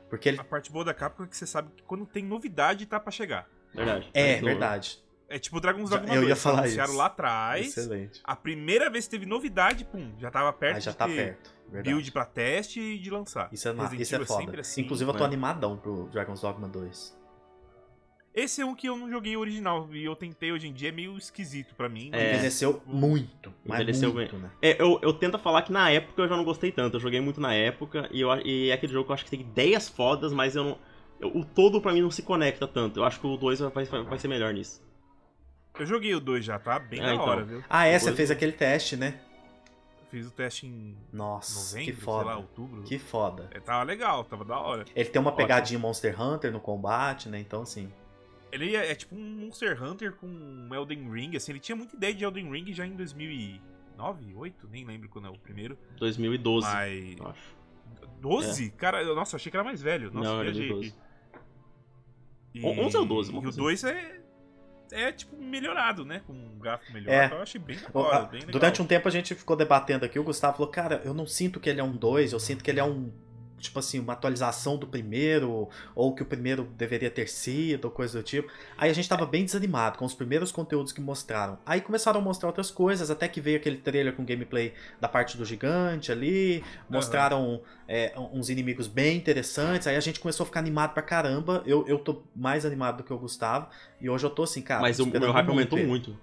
Porque 0.09 0.29
ele. 0.29 0.39
A 0.39 0.43
parte 0.43 0.71
boa 0.71 0.85
da 0.85 0.93
Capcom 0.93 1.23
é 1.23 1.27
que 1.27 1.35
você 1.35 1.47
sabe 1.47 1.69
que 1.75 1.83
quando 1.83 2.05
tem 2.05 2.23
novidade 2.23 2.85
tá 2.85 2.99
pra 2.99 3.11
chegar. 3.11 3.47
Verdade. 3.73 4.09
É, 4.13 4.33
Então, 4.37 4.45
verdade. 4.49 4.99
É 5.29 5.37
tipo 5.37 5.59
Dragon's 5.59 5.89
Já- 5.89 5.97
Dogma 5.97 6.15
eu 6.15 6.21
ia 6.21 6.27
2, 6.29 6.41
falar 6.41 6.59
anunciaram 6.59 6.89
isso. 6.91 6.97
lá 6.99 7.05
atrás. 7.07 7.67
Excelente. 7.67 8.21
A 8.23 8.33
primeira 8.35 8.89
vez 8.89 9.05
que 9.05 9.11
teve 9.11 9.25
novidade, 9.25 9.83
pum, 9.83 10.13
já 10.17 10.31
tava 10.31 10.53
perto 10.53 10.75
Aí 10.75 10.81
já 10.81 10.91
de 10.91 10.97
tá 10.97 11.05
ter 11.07 11.15
perto. 11.15 11.53
Verdade. 11.69 11.89
build 11.89 12.11
pra 12.13 12.23
teste 12.23 12.79
e 12.79 12.97
de 12.97 13.09
lançar. 13.09 13.49
Isso 13.51 13.67
é, 13.67 13.71
Resident 13.73 13.99
isso 14.01 14.13
é 14.13 14.17
Evil 14.17 14.27
foda. 14.27 14.39
sempre 14.45 14.61
assim. 14.61 14.81
Inclusive, 14.83 15.09
eu 15.11 15.13
tô 15.17 15.23
é. 15.25 15.27
animadão 15.27 15.75
pro 15.75 16.05
Dragon's 16.13 16.39
Dogma 16.39 16.69
2. 16.69 17.16
Esse 18.39 18.61
é 18.61 18.65
um 18.65 18.76
que 18.76 18.88
eu 18.88 18.95
não 18.95 19.09
joguei 19.09 19.35
original 19.35 19.89
e 19.91 20.05
eu 20.05 20.15
tentei 20.15 20.51
hoje 20.51 20.68
em 20.68 20.72
dia, 20.72 20.89
é 20.89 20.91
meio 20.91 21.18
esquisito 21.18 21.73
pra 21.73 21.89
mim. 21.89 22.11
É. 22.14 22.35
Envelheceu 22.35 22.80
muito. 22.85 23.51
Mas 23.65 23.77
Envelheceu 23.80 24.14
muito, 24.14 24.38
né? 24.38 24.51
É, 24.61 24.80
eu, 24.80 24.99
eu 25.01 25.11
tento 25.11 25.39
falar 25.39 25.64
que 25.64 25.72
na 25.72 25.89
época 25.89 26.22
eu 26.22 26.27
já 26.27 26.38
não 26.38 26.43
gostei 26.43 26.72
tanto. 26.72 26.97
Eu 26.97 26.99
joguei 27.01 27.19
muito 27.19 27.41
na 27.41 27.51
época 27.55 28.07
e, 28.11 28.22
eu, 28.22 28.30
e 28.45 28.69
é 28.69 28.73
aquele 28.73 28.93
jogo 28.93 29.05
que 29.05 29.11
eu 29.11 29.15
acho 29.15 29.23
que 29.26 29.31
tem 29.31 29.41
ideias 29.41 29.89
fodas, 29.89 30.31
mas 30.31 30.55
eu 30.55 30.64
não. 30.64 30.77
eu- 31.19 31.35
o 31.35 31.43
todo 31.43 31.81
pra 31.81 31.91
mim 31.91 32.01
não 32.01 32.11
se 32.11 32.22
conecta 32.22 32.68
tanto. 32.68 32.99
Eu 32.99 33.05
acho 33.05 33.19
que 33.19 33.26
o 33.26 33.35
2 33.38 33.59
vai, 33.59 33.85
vai, 33.85 34.03
vai 34.03 34.19
ser 34.19 34.27
melhor 34.27 34.53
nisso. 34.53 34.85
Eu 35.80 35.88
joguei 35.88 36.14
o 36.14 36.19
2 36.19 36.45
já, 36.45 36.59
tá? 36.59 36.77
Bem 36.77 36.99
É, 36.99 37.03
da 37.07 37.14
então. 37.15 37.26
hora, 37.26 37.43
viu? 37.43 37.64
Ah, 37.68 37.88
é, 37.88 37.97
você 37.97 38.05
Depois 38.05 38.18
fez 38.18 38.30
eu- 38.30 38.35
aquele 38.35 38.51
teste, 38.51 38.95
né? 38.95 39.19
Fiz 40.11 40.27
o 40.27 40.31
teste 40.31 40.68
em 40.68 40.95
Nossa, 41.11 41.72
novembro, 41.72 41.95
que 41.95 41.99
sei 42.01 42.14
lá, 42.14 42.23
foda. 42.23 42.38
outubro. 42.38 42.84
Que 42.84 42.99
foda. 42.99 43.49
É, 43.51 43.59
tava 43.59 43.84
legal, 43.84 44.23
tava 44.23 44.45
da 44.45 44.59
hora. 44.59 44.85
Ele 44.95 45.09
tem 45.09 45.19
uma 45.19 45.31
Ótimo. 45.31 45.38
pegadinha 45.47 45.80
Monster 45.80 46.22
Hunter 46.22 46.51
no 46.51 46.59
combate, 46.59 47.27
né? 47.30 47.39
Então, 47.39 47.64
assim. 47.64 47.91
Ele 48.51 48.75
é, 48.75 48.91
é 48.91 48.95
tipo 48.95 49.15
um 49.15 49.19
Monster 49.45 49.81
Hunter 49.83 50.13
com 50.15 50.27
um 50.27 50.69
Elden 50.73 51.11
Ring, 51.11 51.35
assim, 51.35 51.51
ele 51.51 51.59
tinha 51.59 51.75
muita 51.75 51.95
ideia 51.95 52.13
de 52.13 52.23
Elden 52.23 52.49
Ring 52.51 52.73
já 52.73 52.85
em 52.85 52.95
2009, 52.95 53.61
2008, 53.97 54.67
nem 54.71 54.85
lembro 54.85 55.09
quando 55.09 55.27
é 55.27 55.29
o 55.31 55.37
primeiro. 55.37 55.77
2012, 55.97 56.65
Mas. 56.67 57.17
eu 57.19 57.27
acho. 57.27 57.57
12? 58.21 58.69
Cara, 58.71 59.01
eu- 59.03 59.15
nossa, 59.15 59.35
achei 59.35 59.49
que 59.51 59.57
era 59.57 59.63
mais 59.63 59.81
velho. 59.81 60.11
Nossa, 60.11 60.27
Não, 60.29 60.35
era 60.41 60.43
viajei 60.51 60.69
2012. 60.69 60.95
aqui. 60.97 61.07
E... 62.53 62.65
11 62.65 62.97
ou 62.97 63.05
12, 63.05 63.29
uma 63.31 63.37
E 63.37 63.39
o 63.39 63.43
coisa 63.43 63.57
2 63.57 63.83
é. 63.83 64.21
É 64.89 65.11
tipo 65.11 65.35
melhorado, 65.35 66.05
né? 66.05 66.21
Com 66.25 66.31
um 66.31 66.57
gráfico 66.57 66.93
melhor. 66.93 67.11
É. 67.13 67.25
Então 67.25 67.37
eu 67.39 67.43
achei 67.43 67.59
bem 67.59 67.75
a- 67.75 68.19
bem 68.21 68.39
legal. 68.39 68.51
Durante 68.53 68.81
um 68.81 68.85
tempo 68.87 69.05
a 69.05 69.11
gente 69.11 69.35
ficou 69.35 69.53
debatendo 69.57 70.05
aqui, 70.05 70.17
o 70.17 70.23
Gustavo 70.23 70.55
falou, 70.57 70.71
cara, 70.71 71.01
eu 71.03 71.13
não 71.13 71.27
sinto 71.27 71.59
que 71.59 71.69
ele 71.69 71.81
é 71.81 71.83
um 71.83 71.91
2, 71.91 72.31
eu 72.31 72.39
sinto 72.39 72.63
que 72.63 72.71
ele 72.71 72.79
é 72.79 72.83
um, 72.85 73.11
tipo 73.59 73.79
assim, 73.79 73.99
uma 73.99 74.13
atualização 74.13 74.77
do 74.77 74.88
primeiro, 74.88 75.69
ou 75.95 76.13
que 76.13 76.23
o 76.23 76.25
primeiro 76.25 76.63
deveria 76.77 77.09
ter 77.09 77.27
sido, 77.27 77.85
ou 77.85 77.91
coisa 77.91 78.19
do 78.19 78.23
tipo. 78.23 78.51
Aí 78.77 78.89
a 78.89 78.93
gente 78.93 79.07
tava 79.07 79.25
bem 79.25 79.43
desanimado 79.43 79.97
com 79.97 80.05
os 80.05 80.13
primeiros 80.13 80.51
conteúdos 80.51 80.91
que 80.91 81.01
mostraram. 81.01 81.57
Aí 81.65 81.81
começaram 81.81 82.19
a 82.19 82.23
mostrar 82.23 82.49
outras 82.49 82.71
coisas, 82.71 83.09
até 83.09 83.27
que 83.27 83.41
veio 83.41 83.57
aquele 83.57 83.77
trailer 83.77 84.15
com 84.15 84.23
gameplay 84.23 84.73
da 84.99 85.07
parte 85.07 85.38
do 85.38 85.45
gigante 85.45 86.11
ali, 86.11 86.63
mostraram 86.89 87.61
é, 87.88 88.13
uns 88.31 88.49
inimigos 88.49 88.88
bem 88.88 89.17
interessantes, 89.17 89.88
aí 89.88 89.95
a 89.95 90.01
gente 90.01 90.19
começou 90.19 90.43
a 90.43 90.47
ficar 90.47 90.59
animado 90.59 90.93
pra 90.93 91.01
caramba. 91.01 91.63
Eu, 91.65 91.85
eu 91.88 91.97
tô 91.99 92.23
mais 92.35 92.65
animado 92.65 92.97
do 92.97 93.03
que 93.03 93.13
o 93.13 93.17
Gustavo, 93.17 93.67
e 93.99 94.09
hoje 94.09 94.25
eu 94.25 94.29
tô 94.29 94.43
assim, 94.43 94.61
cara. 94.61 94.81
Mas 94.81 94.99
o 94.99 95.05
meu 95.05 95.31
hype 95.31 95.47
muito 95.47 95.51
aumentou 95.51 95.79
ele. 95.79 95.88
muito 95.88 96.17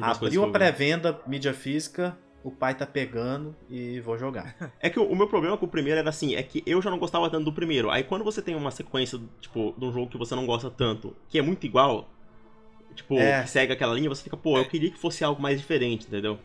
Abriu 0.00 0.44
a 0.44 0.46
eu 0.46 0.52
pré-venda, 0.52 1.20
mídia 1.26 1.52
física, 1.52 2.16
o 2.42 2.50
pai 2.50 2.74
tá 2.74 2.86
pegando 2.86 3.54
e 3.68 4.00
vou 4.00 4.16
jogar. 4.16 4.54
É 4.80 4.88
que 4.88 4.98
o, 4.98 5.04
o 5.04 5.16
meu 5.16 5.26
problema 5.26 5.56
com 5.56 5.66
o 5.66 5.68
primeiro 5.68 5.98
era 5.98 6.08
assim, 6.08 6.34
é 6.34 6.42
que 6.42 6.62
eu 6.66 6.80
já 6.80 6.90
não 6.90 6.98
gostava 6.98 7.28
tanto 7.28 7.44
do 7.44 7.52
primeiro. 7.52 7.90
Aí 7.90 8.04
quando 8.04 8.24
você 8.24 8.40
tem 8.40 8.54
uma 8.54 8.70
sequência, 8.70 9.18
tipo, 9.40 9.74
de 9.76 9.84
um 9.84 9.92
jogo 9.92 10.08
que 10.08 10.16
você 10.18 10.34
não 10.34 10.46
gosta 10.46 10.70
tanto, 10.70 11.14
que 11.28 11.38
é 11.38 11.42
muito 11.42 11.66
igual, 11.66 12.08
tipo, 12.94 13.18
É. 13.18 13.42
que 13.42 13.50
segue 13.50 13.72
aquela 13.72 13.94
linha, 13.94 14.08
você 14.08 14.22
fica, 14.22 14.36
pô, 14.36 14.58
eu 14.58 14.64
queria 14.64 14.90
que 14.90 14.98
fosse 14.98 15.24
algo 15.24 15.40
mais 15.40 15.58
diferente, 15.60 16.06
entendeu? 16.06 16.38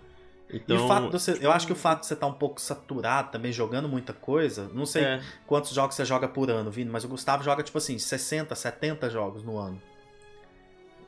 Então, 0.49 0.77
e 0.77 0.79
o 0.79 0.87
fato 0.87 1.05
de 1.07 1.11
você, 1.11 1.37
eu 1.41 1.51
acho 1.51 1.65
que 1.65 1.73
o 1.73 1.75
fato 1.75 2.01
de 2.01 2.05
você 2.05 2.13
estar 2.13 2.27
um 2.27 2.33
pouco 2.33 2.61
saturado 2.61 3.31
também, 3.31 3.51
jogando 3.51 3.89
muita 3.89 4.13
coisa, 4.13 4.69
não 4.73 4.85
sei 4.85 5.03
é, 5.03 5.21
quantos 5.47 5.71
jogos 5.73 5.95
você 5.95 6.05
joga 6.05 6.27
por 6.27 6.49
ano, 6.51 6.69
Vini, 6.69 6.91
mas 6.91 7.03
o 7.03 7.07
Gustavo 7.07 7.43
joga 7.43 7.63
tipo 7.63 7.77
assim, 7.77 7.97
60, 7.97 8.53
70 8.53 9.09
jogos 9.09 9.43
no 9.43 9.57
ano. 9.57 9.81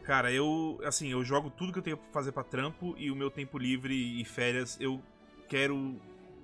Cara, 0.06 0.32
eu. 0.32 0.80
Assim, 0.84 1.10
eu 1.12 1.24
jogo 1.24 1.50
tudo 1.50 1.74
que 1.74 1.80
eu 1.80 1.84
tenho 1.84 1.98
pra 1.98 2.12
fazer 2.12 2.32
pra 2.32 2.44
trampo 2.44 2.94
e 2.98 3.10
o 3.12 3.16
meu 3.16 3.32
tempo 3.32 3.58
livre 3.58 3.94
e 3.94 4.24
férias 4.24 4.78
eu 4.80 5.02
quero 5.50 6.00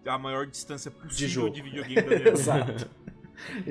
a 0.06 0.18
maior 0.18 0.48
distância 0.48 0.90
possível 0.90 1.28
jogo. 1.30 1.50
de, 1.50 1.62
videogame 1.62 2.02
da 2.04 2.16
minha 2.16 2.32
vida. 2.32 2.32
Exato. 2.32 2.90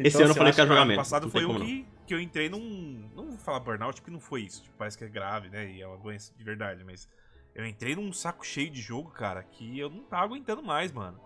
Esse 0.02 0.18
Então, 0.18 0.20
ano 0.22 0.30
eu 0.30 0.30
assim, 0.30 0.38
falei 0.38 0.50
acho 0.50 0.56
que 0.56 0.60
ia 0.62 0.66
jogar 0.66 0.82
Ano 0.82 0.88
menos. 0.88 1.08
passado 1.08 1.28
foi 1.28 1.44
um 1.44 1.58
que, 1.58 1.86
que 2.06 2.14
eu 2.14 2.20
entrei 2.20 2.48
num. 2.48 3.10
Não 3.14 3.30
vou 3.30 3.38
falar 3.38 3.60
burnout, 3.60 4.00
porque 4.00 4.10
não 4.10 4.20
foi 4.20 4.42
isso. 4.42 4.62
Tipo, 4.62 4.76
parece 4.76 4.96
que 4.98 5.04
é 5.04 5.08
grave, 5.08 5.48
né? 5.48 5.70
E 5.70 5.80
é 5.82 5.86
uma 5.86 5.98
doença 5.98 6.32
de 6.36 6.44
verdade, 6.44 6.84
mas. 6.84 7.08
Eu 7.54 7.66
entrei 7.66 7.96
num 7.96 8.12
saco 8.12 8.46
cheio 8.46 8.70
de 8.70 8.80
jogo, 8.80 9.10
cara, 9.10 9.42
que 9.42 9.76
eu 9.78 9.90
não 9.90 10.04
tava 10.04 10.24
aguentando 10.24 10.62
mais, 10.62 10.92
mano. 10.92 11.20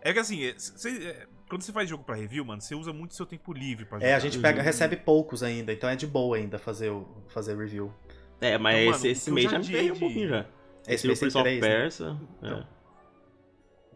É 0.00 0.12
que 0.12 0.20
assim, 0.20 0.44
é, 0.44 0.54
cê- 0.56 1.04
é, 1.08 1.26
quando 1.48 1.62
você 1.62 1.72
faz 1.72 1.88
jogo 1.88 2.04
pra 2.04 2.14
review, 2.14 2.44
mano, 2.44 2.60
você 2.60 2.74
usa 2.74 2.92
muito 2.92 3.14
seu 3.14 3.26
tempo 3.26 3.52
livre 3.52 3.84
pra 3.84 3.98
jogar. 3.98 4.10
É, 4.10 4.14
a 4.14 4.18
gente 4.18 4.38
pega, 4.38 4.62
recebe 4.62 4.96
poucos 4.96 5.42
ainda, 5.42 5.72
então 5.72 5.88
é 5.88 5.96
de 5.96 6.06
boa 6.06 6.36
ainda 6.36 6.58
fazer 6.58 6.90
o 6.90 7.06
fazer 7.28 7.56
review. 7.56 7.92
É, 8.40 8.56
mas 8.58 8.74
Então, 8.76 8.84
mano, 8.92 8.96
esse, 8.96 9.08
esse 9.08 9.30
mês 9.30 9.50
já 9.50 9.58
veio 9.58 9.90
um 9.90 9.94
de- 9.94 10.00
pouquinho 10.00 10.28
já. 10.28 10.46
Esse 10.86 11.06
o 11.06 11.08
mês 11.08 11.18
tem 11.18 11.28
Prince 11.30 11.38
of 11.38 11.42
três, 11.58 12.00
né? 12.00 12.18
Então. 12.38 12.58
é. 12.60 12.66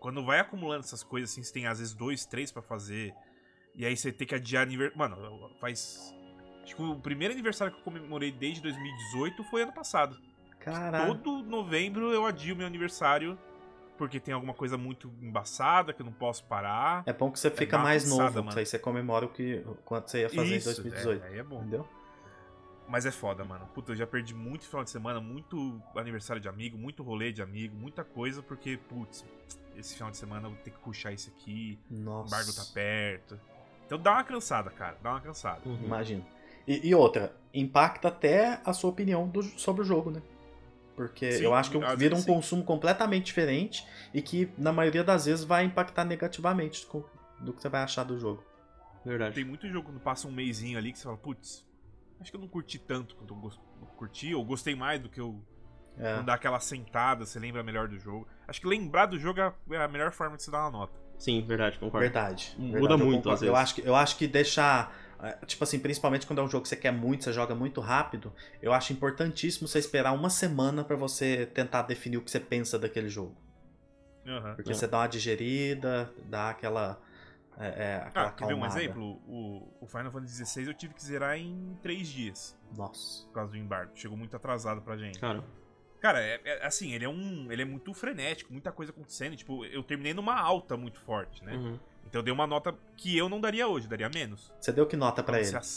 Quando 0.00 0.24
vai 0.24 0.40
acumulando 0.40 0.80
essas 0.80 1.02
coisas, 1.04 1.30
assim, 1.30 1.42
você 1.42 1.52
tem 1.52 1.66
às 1.66 1.78
vezes 1.78 1.94
dois, 1.94 2.26
três 2.26 2.50
pra 2.50 2.60
fazer. 2.60 3.14
E 3.74 3.86
aí 3.86 3.96
você 3.96 4.10
tem 4.10 4.26
que 4.26 4.34
adiar 4.34 4.64
aniversário. 4.64 4.98
Mano, 4.98 5.50
faz 5.60 6.12
Acho 6.64 6.76
que 6.76 6.82
o 6.82 6.96
primeiro 6.96 7.32
aniversário 7.34 7.72
que 7.72 7.80
eu 7.80 7.84
comemorei 7.84 8.30
desde 8.32 8.60
2018 8.62 9.42
foi 9.44 9.62
ano 9.62 9.72
passado. 9.72 10.16
Caralho. 10.58 11.14
Todo 11.18 11.42
novembro 11.48 12.12
eu 12.12 12.24
adio 12.26 12.54
meu 12.54 12.66
aniversário 12.66 13.38
porque 13.98 14.18
tem 14.18 14.34
alguma 14.34 14.54
coisa 14.54 14.76
muito 14.76 15.12
embaçada 15.20 15.92
que 15.92 16.02
eu 16.02 16.06
não 16.06 16.12
posso 16.12 16.44
parar. 16.44 17.02
É 17.06 17.12
bom 17.12 17.30
que 17.30 17.38
você 17.38 17.50
fica 17.50 17.76
uma 17.76 17.84
mais 17.84 18.04
cansada, 18.04 18.24
novo, 18.24 18.44
mano. 18.44 18.58
aí 18.58 18.66
você 18.66 18.78
comemora 18.78 19.26
o 19.26 19.28
que 19.28 19.62
o 19.66 19.74
quanto 19.84 20.10
você 20.10 20.20
ia 20.22 20.28
fazer 20.30 20.56
Isso, 20.56 20.70
em 20.70 20.74
2018. 20.74 21.24
É, 21.24 21.28
aí 21.28 21.38
é 21.38 21.42
bom. 21.42 21.58
Entendeu? 21.60 21.88
Mas 22.88 23.06
é 23.06 23.10
foda, 23.10 23.44
mano. 23.44 23.66
Puta, 23.74 23.92
eu 23.92 23.96
já 23.96 24.06
perdi 24.06 24.34
muito 24.34 24.66
final 24.66 24.84
de 24.84 24.90
semana, 24.90 25.20
muito 25.20 25.80
aniversário 25.96 26.42
de 26.42 26.48
amigo, 26.48 26.76
muito 26.76 27.02
rolê 27.02 27.32
de 27.32 27.40
amigo, 27.40 27.74
muita 27.76 28.04
coisa, 28.04 28.42
porque, 28.42 28.76
putz, 28.76 29.24
esse 29.76 29.94
final 29.94 30.10
de 30.10 30.16
semana 30.16 30.46
eu 30.46 30.50
vou 30.50 30.60
ter 30.62 30.70
que 30.72 30.78
puxar 30.80 31.12
isso 31.12 31.30
aqui, 31.30 31.78
o 31.90 31.94
Nossa. 31.94 32.26
embargo 32.34 32.52
tá 32.52 32.64
perto. 32.74 33.40
Então 33.86 33.98
dá 33.98 34.12
uma 34.12 34.24
cansada, 34.24 34.70
cara, 34.70 34.96
dá 35.02 35.10
uma 35.10 35.20
cansada. 35.20 35.60
Uhum. 35.64 35.78
Imagino. 35.84 36.24
E, 36.66 36.88
e 36.88 36.94
outra, 36.94 37.34
impacta 37.54 38.08
até 38.08 38.60
a 38.64 38.72
sua 38.72 38.90
opinião 38.90 39.26
do- 39.28 39.42
sobre 39.42 39.82
o 39.82 39.84
jogo, 39.84 40.10
né? 40.10 40.20
Porque 41.08 41.32
Sim, 41.32 41.44
eu 41.44 41.54
acho 41.54 41.70
que 41.70 41.78
vira 41.96 42.14
um 42.14 42.18
sim. 42.20 42.26
consumo 42.26 42.64
completamente 42.64 43.24
diferente 43.26 43.86
e 44.14 44.22
que, 44.22 44.52
na 44.56 44.72
maioria 44.72 45.02
das 45.02 45.24
vezes, 45.26 45.44
vai 45.44 45.64
impactar 45.64 46.04
negativamente 46.04 46.86
com- 46.86 47.04
do 47.40 47.52
que 47.52 47.60
você 47.60 47.68
vai 47.68 47.82
achar 47.82 48.04
do 48.04 48.18
jogo. 48.18 48.44
Verdade. 49.04 49.34
Tem 49.34 49.44
muito 49.44 49.68
jogo 49.68 49.86
quando 49.88 50.00
passa 50.00 50.28
um 50.28 50.32
mêsinho 50.32 50.78
ali 50.78 50.92
que 50.92 50.98
você 50.98 51.04
fala, 51.04 51.16
putz, 51.16 51.66
acho 52.20 52.30
que 52.30 52.36
eu 52.36 52.40
não 52.40 52.48
curti 52.48 52.78
tanto 52.78 53.16
quanto 53.16 53.34
eu 53.34 53.86
curti, 53.96 54.32
ou 54.34 54.44
gostei 54.44 54.74
mais 54.76 55.00
do 55.00 55.08
que 55.08 55.20
eu. 55.20 55.42
É. 55.98 56.16
Não 56.16 56.24
dá 56.24 56.34
aquela 56.34 56.58
sentada, 56.60 57.26
você 57.26 57.38
lembra 57.38 57.62
melhor 57.62 57.86
do 57.88 57.98
jogo. 57.98 58.26
Acho 58.48 58.60
que 58.60 58.66
lembrar 58.66 59.06
do 59.06 59.18
jogo 59.18 59.40
é 59.40 59.42
a- 59.42 59.82
é 59.82 59.88
melhor 59.88 60.10
forma 60.12 60.36
de 60.36 60.42
você 60.42 60.50
dar 60.50 60.60
uma 60.62 60.70
nota. 60.70 60.98
Sim, 61.18 61.44
verdade, 61.46 61.78
concordo. 61.78 62.04
Verdade. 62.04 62.54
Muda 62.56 62.72
verdade, 62.80 63.00
eu 63.02 63.06
muito, 63.06 63.16
concordo. 63.24 63.32
às 63.34 63.42
Eu 63.42 63.52
vezes. 63.52 63.62
acho, 63.62 63.74
que, 63.74 63.88
eu 63.88 63.94
acho 63.94 64.16
que 64.16 64.26
deixar. 64.26 64.96
É, 65.22 65.46
Tipo 65.46 65.64
assim, 65.64 65.78
principalmente 65.78 66.26
quando 66.26 66.40
é 66.40 66.42
um 66.42 66.48
jogo 66.48 66.62
que 66.62 66.68
você 66.68 66.76
quer 66.76 66.92
muito, 66.92 67.24
você 67.24 67.32
joga 67.32 67.54
muito 67.54 67.80
rápido, 67.80 68.32
eu 68.60 68.72
acho 68.72 68.92
importantíssimo 68.92 69.68
você 69.68 69.78
esperar 69.78 70.12
uma 70.12 70.28
semana 70.30 70.82
pra 70.84 70.96
você 70.96 71.46
tentar 71.46 71.82
definir 71.82 72.16
o 72.18 72.22
que 72.22 72.30
você 72.30 72.40
pensa 72.40 72.78
daquele 72.78 73.08
jogo. 73.08 73.36
Aham. 74.26 74.54
Porque 74.54 74.70
É. 74.70 74.74
você 74.74 74.86
dá 74.86 74.98
uma 74.98 75.06
digerida, 75.08 76.12
dá 76.26 76.50
aquela. 76.50 77.00
É, 77.58 77.66
é, 77.66 77.96
aquela 78.06 78.28
Ah, 78.28 78.32
quer 78.32 78.46
ver 78.46 78.54
um 78.54 78.64
exemplo? 78.64 79.20
O, 79.26 79.68
o 79.80 79.86
Final 79.86 80.10
Fantasy 80.10 80.44
XVI 80.46 80.66
eu 80.68 80.74
tive 80.74 80.94
que 80.94 81.04
zerar 81.04 81.36
em 81.36 81.76
3 81.82 82.08
dias, 82.08 82.58
Nossa. 82.74 83.26
por 83.26 83.32
causa 83.34 83.52
do 83.52 83.58
embargo. 83.58 83.92
Chegou 83.94 84.16
muito 84.16 84.34
atrasado 84.34 84.80
pra 84.82 84.96
gente. 84.96 85.18
Cara, 85.18 85.44
Cara, 86.00 86.20
é, 86.20 86.40
é- 86.44 86.66
assim, 86.66 86.92
ele 86.94 87.04
é 87.04 87.08
um. 87.08 87.52
Ele 87.52 87.62
é 87.62 87.64
muito 87.64 87.94
frenético, 87.94 88.52
muita 88.52 88.72
coisa 88.72 88.90
acontecendo. 88.90 89.36
Tipo, 89.36 89.64
eu 89.66 89.84
terminei 89.84 90.12
numa 90.12 90.34
alta 90.36 90.76
muito 90.76 90.98
forte, 91.00 91.44
né? 91.44 91.54
uhum. 91.54 91.78
Então 92.06 92.18
eu 92.20 92.22
dei 92.22 92.32
uma 92.32 92.46
nota 92.46 92.74
que 92.96 93.16
eu 93.16 93.28
não 93.28 93.40
daria 93.40 93.66
hoje, 93.68 93.88
daria 93.88 94.08
menos. 94.08 94.52
Você 94.60 94.72
deu 94.72 94.86
que 94.86 94.96
nota 94.96 95.22
pra 95.22 95.40
Então, 95.40 95.58
ele? 95.60 95.68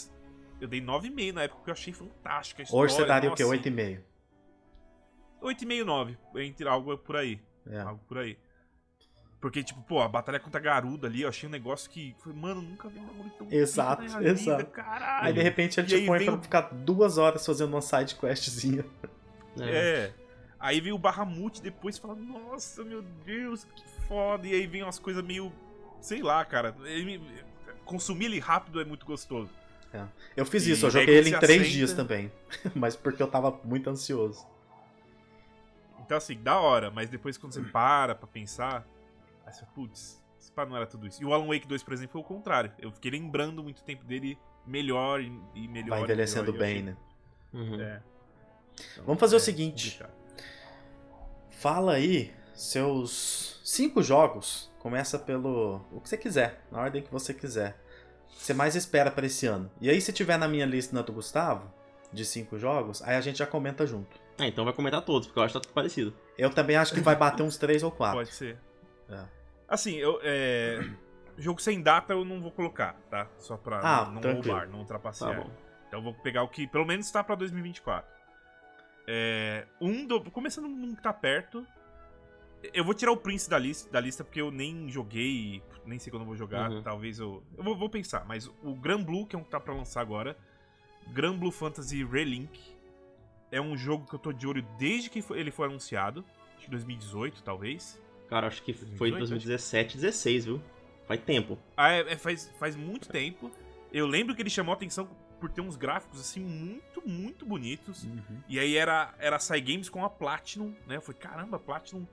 Eu 0.60 0.68
dei 0.68 0.80
9,5 0.80 1.32
na 1.32 1.42
época, 1.42 1.58
porque 1.58 1.70
eu 1.70 1.74
achei 1.74 1.92
fantástica 1.92 2.62
a 2.62 2.64
história. 2.64 2.84
Hoje 2.84 2.94
você 2.94 3.04
daria 3.04 3.30
o 3.30 3.34
quê? 3.34 3.42
nossa. 3.42 3.56
8,5? 3.56 4.00
8,5 5.42 5.84
9, 5.84 6.18
entre 6.36 6.68
algo 6.68 6.96
por 6.98 7.16
aí. 7.16 7.40
É. 7.68 7.80
Algo 7.80 8.00
por 8.08 8.18
aí. 8.18 8.38
Porque, 9.40 9.62
tipo, 9.62 9.80
pô, 9.82 10.00
a 10.00 10.08
batalha 10.08 10.40
contra 10.40 10.58
a 10.58 10.62
Garuda 10.62 11.06
ali, 11.06 11.22
eu 11.22 11.28
achei 11.28 11.46
um 11.48 11.52
negócio 11.52 11.90
que. 11.90 12.16
Foi, 12.18 12.32
mano, 12.32 12.62
nunca 12.62 12.88
vi 12.88 12.98
um 12.98 13.04
bagulho 13.06 13.30
tão 13.38 13.46
Exato, 13.50 14.02
exato. 14.02 14.34
Vida, 14.34 14.64
caralho. 14.64 15.26
Aí 15.26 15.32
de 15.32 15.42
repente 15.42 15.78
ele 15.78 15.86
E 15.94 16.00
te 16.00 16.06
põe 16.06 16.18
vem 16.18 16.26
pra 16.28 16.36
o- 16.38 16.42
ficar 16.42 16.60
duas 16.72 17.18
horas 17.18 17.44
fazendo 17.44 17.68
uma 17.74 17.82
side 17.82 18.14
questzinha. 18.16 18.84
É. 19.60 20.04
É. 20.06 20.14
Aí 20.58 20.80
veio 20.80 20.94
o 20.94 20.98
Bahamut 20.98 21.60
depois 21.62 21.96
e 21.96 22.00
fala, 22.00 22.14
nossa, 22.14 22.82
meu 22.82 23.02
Deus, 23.02 23.64
que 23.64 23.84
foda. 24.08 24.46
E 24.48 24.54
aí 24.54 24.66
vem 24.66 24.82
umas 24.82 24.98
coisas 24.98 25.22
meio. 25.22 25.52
Sei 26.06 26.22
lá, 26.22 26.44
cara. 26.44 26.74
Ele 26.84 27.18
me- 27.18 27.44
Consumir 27.84 28.26
ele 28.26 28.38
rápido 28.38 28.80
é 28.80 28.84
muito 28.84 29.04
gostoso. 29.04 29.50
Eu 30.36 30.44
fiz 30.44 30.66
E 30.66 30.72
isso, 30.72 30.86
eu 30.86 30.90
joguei 30.90 31.16
ele 31.16 31.30
em 31.30 31.38
três 31.38 31.60
assenta- 31.62 31.74
dias 31.76 31.92
também. 31.94 32.30
Mas 32.76 32.94
porque 32.94 33.20
eu 33.22 33.26
tava 33.28 33.58
muito 33.64 33.88
ansioso. 33.90 34.46
Então, 36.00 36.16
assim, 36.16 36.36
da 36.40 36.60
hora, 36.60 36.88
mas 36.90 37.08
depois 37.08 37.36
quando 37.36 37.52
você 37.54 37.62
para 37.62 38.14
pra 38.14 38.28
pensar, 38.28 38.86
aí 39.44 39.52
você 39.52 39.60
fala, 39.60 39.72
putz, 39.74 40.22
esse 40.40 40.52
pá 40.52 40.64
não 40.64 40.76
era 40.76 40.86
tudo 40.86 41.06
isso. 41.06 41.20
E 41.20 41.24
o 41.24 41.32
Alan 41.34 41.46
Wake 41.48 41.66
2, 41.66 41.82
por 41.82 41.92
exemplo, 41.94 42.12
foi 42.12 42.20
o 42.20 42.24
contrário. 42.24 42.70
Eu 42.78 42.92
fiquei 42.92 43.10
lembrando 43.10 43.60
muito 43.62 43.82
tempo 43.82 44.04
dele 44.04 44.38
melhor 44.64 45.20
e, 45.20 45.32
e 45.54 45.66
melhor. 45.66 45.90
Vai 45.96 46.02
envelhecendo 46.02 46.52
melhor, 46.52 46.58
bem, 46.66 46.82
né? 46.84 46.96
Uhum. 47.52 47.80
É. 47.80 48.02
Então, 48.92 49.04
Vamos 49.04 49.18
fazer 49.18 49.34
o 49.34 49.38
é 49.38 49.40
seguinte. 49.40 49.92
complicado. 49.98 50.16
Fala 51.50 51.92
aí 51.94 52.32
seus 52.54 53.55
cinco 53.66 54.00
jogos. 54.02 54.72
Começa 54.78 55.18
pelo 55.18 55.84
o 55.90 56.00
que 56.00 56.08
você 56.08 56.16
quiser, 56.16 56.64
na 56.70 56.80
ordem 56.80 57.02
que 57.02 57.10
você 57.10 57.34
quiser. 57.34 57.76
Você 58.28 58.54
mais 58.54 58.76
espera 58.76 59.10
pra 59.10 59.26
esse 59.26 59.46
ano. 59.46 59.70
E 59.80 59.90
aí, 59.90 60.00
se 60.00 60.12
tiver 60.12 60.36
na 60.38 60.46
minha 60.46 60.64
lista 60.66 60.94
na 60.94 61.02
do 61.02 61.12
Gustavo, 61.12 61.72
de 62.12 62.24
cinco 62.24 62.56
jogos, 62.58 63.02
aí 63.02 63.16
a 63.16 63.20
gente 63.20 63.38
já 63.38 63.46
comenta 63.46 63.84
junto. 63.86 64.16
Ah, 64.38 64.46
então 64.46 64.64
vai 64.64 64.72
comentar 64.74 65.02
todos, 65.02 65.26
porque 65.26 65.40
eu 65.40 65.42
acho 65.42 65.54
que 65.54 65.58
tá 65.60 65.62
tudo 65.66 65.74
parecido. 65.74 66.14
Eu 66.38 66.50
também 66.50 66.76
acho 66.76 66.94
que 66.94 67.00
vai 67.00 67.16
bater 67.16 67.42
uns 67.42 67.56
três 67.56 67.82
ou 67.82 67.90
quatro. 67.90 68.18
Pode 68.18 68.32
ser. 68.32 68.58
É. 69.08 69.24
Assim, 69.68 69.96
eu. 69.96 70.20
É... 70.22 70.80
Jogo 71.38 71.60
sem 71.60 71.82
data 71.82 72.12
eu 72.14 72.24
não 72.24 72.40
vou 72.40 72.50
colocar, 72.52 72.94
tá? 73.10 73.26
Só 73.38 73.56
pra 73.56 73.80
Ah, 73.80 74.04
não, 74.06 74.12
não 74.14 74.20
tranquilo. 74.20 74.48
roubar, 74.54 74.66
não 74.66 74.72
Tá 74.74 74.78
ultrapassar. 74.78 75.34
bom. 75.34 75.50
Então 75.88 75.98
eu 76.00 76.02
vou 76.02 76.14
pegar 76.14 76.42
o 76.42 76.48
que 76.48 76.66
pelo 76.66 76.84
menos 76.86 77.10
tá 77.10 77.22
pra 77.24 77.34
2024. 77.34 78.08
É, 79.06 79.66
um 79.80 80.06
do, 80.06 80.30
começando 80.30 80.66
num 80.68 80.94
que 80.94 81.02
tá 81.02 81.12
perto. 81.12 81.66
Eu 82.72 82.84
vou 82.84 82.94
tirar 82.94 83.12
o 83.12 83.16
Prince 83.16 83.48
da 83.48 83.58
lista, 83.58 83.90
da 83.90 84.00
lista 84.00 84.24
porque 84.24 84.40
eu 84.40 84.50
nem 84.50 84.88
joguei, 84.88 85.62
nem 85.84 85.98
sei 85.98 86.10
quando 86.10 86.22
eu 86.22 86.26
vou 86.26 86.36
jogar. 86.36 86.70
Uhum. 86.70 86.82
Talvez 86.82 87.18
eu. 87.18 87.42
Eu 87.56 87.64
vou, 87.64 87.76
vou 87.76 87.88
pensar, 87.88 88.24
mas 88.26 88.46
o 88.62 88.74
Gran 88.74 89.02
Blue, 89.02 89.26
que 89.26 89.34
é 89.36 89.38
um 89.38 89.42
que 89.44 89.50
tá 89.50 89.60
pra 89.60 89.74
lançar 89.74 90.00
agora. 90.00 90.36
Gran 91.08 91.36
Blue 91.36 91.50
Fantasy 91.52 92.04
Relink. 92.04 92.74
É 93.50 93.60
um 93.60 93.76
jogo 93.76 94.06
que 94.08 94.14
eu 94.14 94.18
tô 94.18 94.32
de 94.32 94.46
olho 94.46 94.66
desde 94.78 95.08
que 95.08 95.22
foi- 95.22 95.38
ele 95.38 95.50
foi 95.52 95.66
anunciado. 95.66 96.24
Acho 96.56 96.64
que 96.64 96.70
2018, 96.70 97.42
talvez. 97.42 98.00
Cara, 98.28 98.48
acho 98.48 98.62
que 98.62 98.72
foi 98.72 99.10
2018, 99.10 99.18
2017, 99.20 99.96
16, 99.96 100.44
viu? 100.46 100.60
Faz 101.06 101.20
tempo. 101.20 101.56
Ah, 101.76 101.92
é, 101.92 102.00
é, 102.12 102.16
faz, 102.16 102.52
faz 102.58 102.74
muito 102.74 103.08
tempo. 103.08 103.50
Eu 103.92 104.06
lembro 104.06 104.34
que 104.34 104.42
ele 104.42 104.50
chamou 104.50 104.72
a 104.72 104.76
atenção 104.76 105.08
por 105.40 105.48
ter 105.48 105.60
uns 105.60 105.76
gráficos 105.76 106.20
assim 106.20 106.40
muito, 106.40 107.06
muito 107.08 107.46
bonitos. 107.46 108.02
Uhum. 108.02 108.40
E 108.48 108.58
aí 108.58 108.76
era, 108.76 109.14
era 109.18 109.38
Sai 109.38 109.60
Games 109.60 109.88
com 109.88 110.04
a 110.04 110.10
Platinum, 110.10 110.74
né? 110.86 110.96
Eu 110.96 111.02
falei, 111.02 111.20
caramba, 111.20 111.58
Platinum 111.58 112.04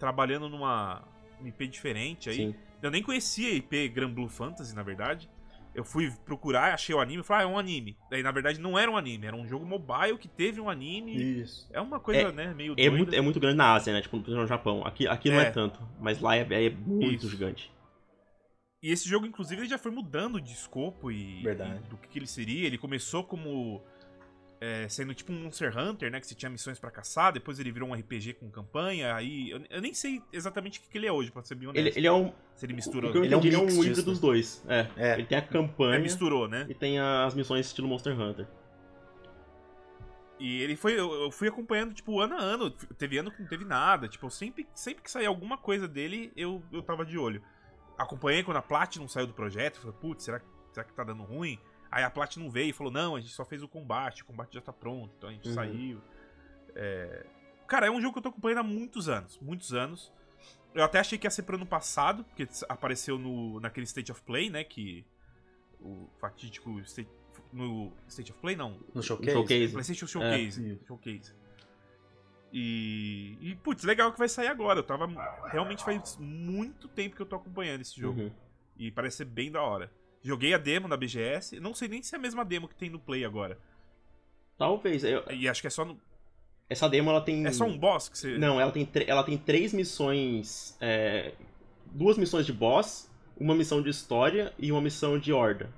trabalhando 0.00 0.48
numa 0.48 1.04
uma 1.38 1.48
IP 1.48 1.68
diferente 1.68 2.28
aí. 2.28 2.36
Sim. 2.36 2.54
Eu 2.82 2.90
nem 2.90 3.02
conhecia 3.02 3.50
a 3.50 3.54
IP 3.54 3.88
Gran 3.90 4.10
Blue 4.10 4.28
Fantasy, 4.28 4.74
na 4.74 4.82
verdade. 4.82 5.30
Eu 5.72 5.84
fui 5.84 6.10
procurar, 6.24 6.74
achei 6.74 6.92
o 6.92 6.98
anime, 7.00 7.22
falei, 7.22 7.46
ah, 7.46 7.48
é 7.48 7.52
um 7.52 7.56
anime. 7.56 7.96
Daí, 8.10 8.22
na 8.24 8.32
verdade, 8.32 8.58
não 8.60 8.76
era 8.76 8.90
um 8.90 8.96
anime, 8.96 9.26
era 9.26 9.36
um 9.36 9.46
jogo 9.46 9.64
mobile 9.64 10.18
que 10.18 10.26
teve 10.26 10.60
um 10.60 10.68
anime. 10.68 11.14
Isso. 11.42 11.68
É 11.72 11.80
uma 11.80 12.00
coisa, 12.00 12.32
né, 12.32 12.52
meio 12.52 12.72
É 12.72 12.76
doida. 12.76 12.90
muito, 12.96 13.14
é 13.14 13.20
muito 13.20 13.38
grande 13.38 13.56
na 13.56 13.74
Ásia, 13.74 13.92
né? 13.92 14.00
Tipo, 14.02 14.16
no 14.16 14.46
Japão. 14.48 14.84
Aqui, 14.84 15.06
aqui 15.06 15.30
não 15.30 15.38
é 15.38 15.44
É. 15.46 15.50
tanto. 15.50 15.80
Mas 16.00 16.20
lá 16.20 16.34
é, 16.36 16.40
é 16.40 16.70
muito 16.70 17.20
Isso. 17.26 17.28
gigante. 17.30 17.70
E 18.82 18.90
esse 18.90 19.08
jogo, 19.08 19.26
inclusive, 19.26 19.60
ele 19.62 19.68
já 19.68 19.78
foi 19.78 19.92
mudando 19.92 20.40
de 20.40 20.52
escopo 20.52 21.12
e, 21.12 21.42
Verdade. 21.42 21.80
e 21.86 21.88
do 21.90 21.96
que, 21.98 22.08
que 22.08 22.18
ele 22.18 22.26
seria. 22.26 22.66
Ele 22.66 22.78
começou 22.78 23.22
como 23.22 23.80
é, 24.60 24.86
sendo 24.88 25.14
tipo 25.14 25.32
um 25.32 25.44
Monster 25.44 25.76
Hunter, 25.76 26.10
né? 26.10 26.20
Que 26.20 26.26
você 26.26 26.34
tinha 26.34 26.50
missões 26.50 26.78
pra 26.78 26.90
caçar. 26.90 27.32
Depois 27.32 27.58
ele 27.58 27.72
virou 27.72 27.88
um 27.88 27.94
RPG 27.94 28.34
com 28.34 28.50
campanha. 28.50 29.14
Aí 29.14 29.50
eu, 29.50 29.62
eu 29.70 29.80
nem 29.80 29.94
sei 29.94 30.22
exatamente 30.30 30.78
o 30.78 30.82
que, 30.82 30.88
que 30.90 30.98
ele 30.98 31.06
é 31.06 31.12
hoje, 31.12 31.30
pra 31.30 31.42
ser 31.42 31.54
bem 31.54 31.68
honesto. 31.68 31.86
Ele, 31.86 31.98
ele 31.98 32.06
é 32.06 32.12
um. 32.12 32.32
Se 32.54 32.66
ele 32.66 32.74
misturou. 32.74 33.10
O 33.10 33.24
Ele 33.24 33.32
é 33.32 33.36
um 33.38 33.40
ele 33.40 33.54
é 33.54 33.58
um, 33.58 33.68
híbrido 33.68 34.02
dos 34.02 34.20
dois. 34.20 34.62
É. 34.68 34.86
É. 34.96 35.14
Ele 35.14 35.24
tem 35.24 35.38
a 35.38 35.40
É, 35.40 35.44
campanha 35.44 35.98
misturou, 35.98 36.46
né? 36.46 36.66
e 36.68 36.74
tem 36.74 36.98
as 36.98 37.34
missões 37.34 37.66
estilo 37.66 37.88
Monster 37.88 38.18
Hunter. 38.20 38.46
E 40.38 40.60
ele 40.62 40.76
foi. 40.76 40.92
Eu, 40.92 41.10
eu 41.12 41.30
fui 41.30 41.48
acompanhando, 41.48 41.94
tipo, 41.94 42.20
ano 42.20 42.34
a 42.34 42.40
ano. 42.40 42.70
Teve 42.70 43.16
ano 43.16 43.30
que 43.30 43.40
não 43.40 43.48
teve 43.48 43.64
nada. 43.64 44.08
Tipo, 44.08 44.26
eu 44.26 44.30
sempre, 44.30 44.68
sempre 44.74 45.02
que 45.02 45.10
saía 45.10 45.28
alguma 45.28 45.56
coisa 45.56 45.88
dele, 45.88 46.32
eu, 46.36 46.62
eu 46.70 46.82
tava 46.82 47.04
de 47.06 47.16
olho. 47.16 47.42
Acompanhei 47.96 48.42
quando 48.42 48.58
a 48.58 48.62
Platinum 48.62 49.08
saiu 49.08 49.26
do 49.26 49.32
projeto. 49.32 49.80
Falei, 49.80 49.96
putz, 49.98 50.24
será, 50.24 50.40
será 50.72 50.84
que 50.84 50.92
tá 50.92 51.04
dando 51.04 51.22
ruim? 51.22 51.58
Aí 51.90 52.04
a 52.04 52.10
Platinum 52.10 52.48
veio 52.48 52.70
e 52.70 52.72
falou: 52.72 52.92
não, 52.92 53.16
a 53.16 53.20
gente 53.20 53.32
só 53.32 53.44
fez 53.44 53.62
o 53.62 53.68
combate, 53.68 54.22
o 54.22 54.24
combate 54.26 54.54
já 54.54 54.60
tá 54.60 54.72
pronto, 54.72 55.12
então 55.18 55.28
a 55.28 55.32
gente 55.32 55.48
Uhum. 55.48 55.54
saiu. 55.54 56.00
É... 56.74 57.26
Cara, 57.66 57.86
é 57.86 57.90
um 57.90 58.00
jogo 58.00 58.12
que 58.14 58.18
eu 58.18 58.22
tô 58.22 58.28
acompanhando 58.30 58.58
há 58.58 58.62
muitos 58.62 59.08
anos. 59.08 59.38
Muitos 59.40 59.72
anos. 59.74 60.12
Eu 60.74 60.84
até 60.84 61.00
achei 61.00 61.18
que 61.18 61.26
ia 61.26 61.30
ser 61.30 61.42
pro 61.42 61.56
ano 61.56 61.66
passado, 61.66 62.22
porque 62.24 62.46
apareceu 62.68 63.18
no, 63.18 63.58
naquele 63.60 63.84
State 63.86 64.10
of 64.12 64.22
Play, 64.22 64.50
né? 64.50 64.62
Que. 64.64 65.04
O 65.80 66.08
fatídico 66.18 66.78
State, 66.80 67.08
no 67.52 67.90
State 68.06 68.30
of 68.32 68.40
Play, 68.40 68.54
não. 68.54 68.78
No 68.94 69.02
showcase? 69.02 69.32
showcase. 69.32 69.72
PlayStation 69.72 70.06
Showcase. 70.06 70.68
isso. 70.74 70.86
Showcase. 70.86 71.34
E, 72.52 73.36
e, 73.40 73.54
putz, 73.56 73.84
legal 73.84 74.12
que 74.12 74.18
vai 74.18 74.28
sair 74.28 74.48
agora. 74.48 74.80
Eu 74.80 74.82
tava. 74.82 75.06
Realmente 75.50 75.84
faz 75.84 76.16
muito 76.18 76.88
tempo 76.88 77.16
que 77.16 77.22
eu 77.22 77.26
tô 77.26 77.36
acompanhando 77.36 77.80
esse 77.80 77.98
jogo. 78.00 78.20
Uhum. 78.22 78.30
E 78.76 78.90
parece 78.90 79.18
ser 79.18 79.24
bem 79.26 79.50
da 79.50 79.62
hora. 79.62 79.90
Joguei 80.22 80.52
a 80.54 80.58
demo 80.58 80.88
da 80.88 80.96
BGS. 80.96 81.58
Não 81.60 81.74
sei 81.74 81.88
nem 81.88 82.02
se 82.02 82.14
é 82.14 82.18
a 82.18 82.20
mesma 82.20 82.44
demo 82.44 82.68
que 82.68 82.74
tem 82.74 82.90
no 82.90 82.98
Play 82.98 83.24
agora. 83.24 83.58
Talvez. 84.58 85.02
eu- 85.04 85.24
E 85.30 85.48
acho 85.48 85.60
que 85.60 85.66
é 85.66 85.70
só. 85.70 85.84
no- 85.84 85.98
essa 86.68 86.88
demo 86.88 87.10
ela 87.10 87.20
tem. 87.20 87.46
É 87.46 87.52
só 87.52 87.64
um 87.64 87.76
boss 87.78 88.08
que 88.08 88.18
você. 88.18 88.36
Não, 88.38 88.60
ela 88.60 88.70
tem, 88.70 88.84
tre- 88.84 89.06
ela 89.08 89.22
tem 89.24 89.36
três 89.38 89.72
missões. 89.72 90.76
é, 90.80 91.32
Duas 91.92 92.16
missões 92.16 92.46
de 92.46 92.52
boss, 92.52 93.10
uma 93.36 93.52
missão 93.54 93.82
de 93.82 93.90
história 93.90 94.54
e 94.58 94.70
uma 94.70 94.80
missão 94.80 95.18
de 95.18 95.32
horda. 95.32 95.72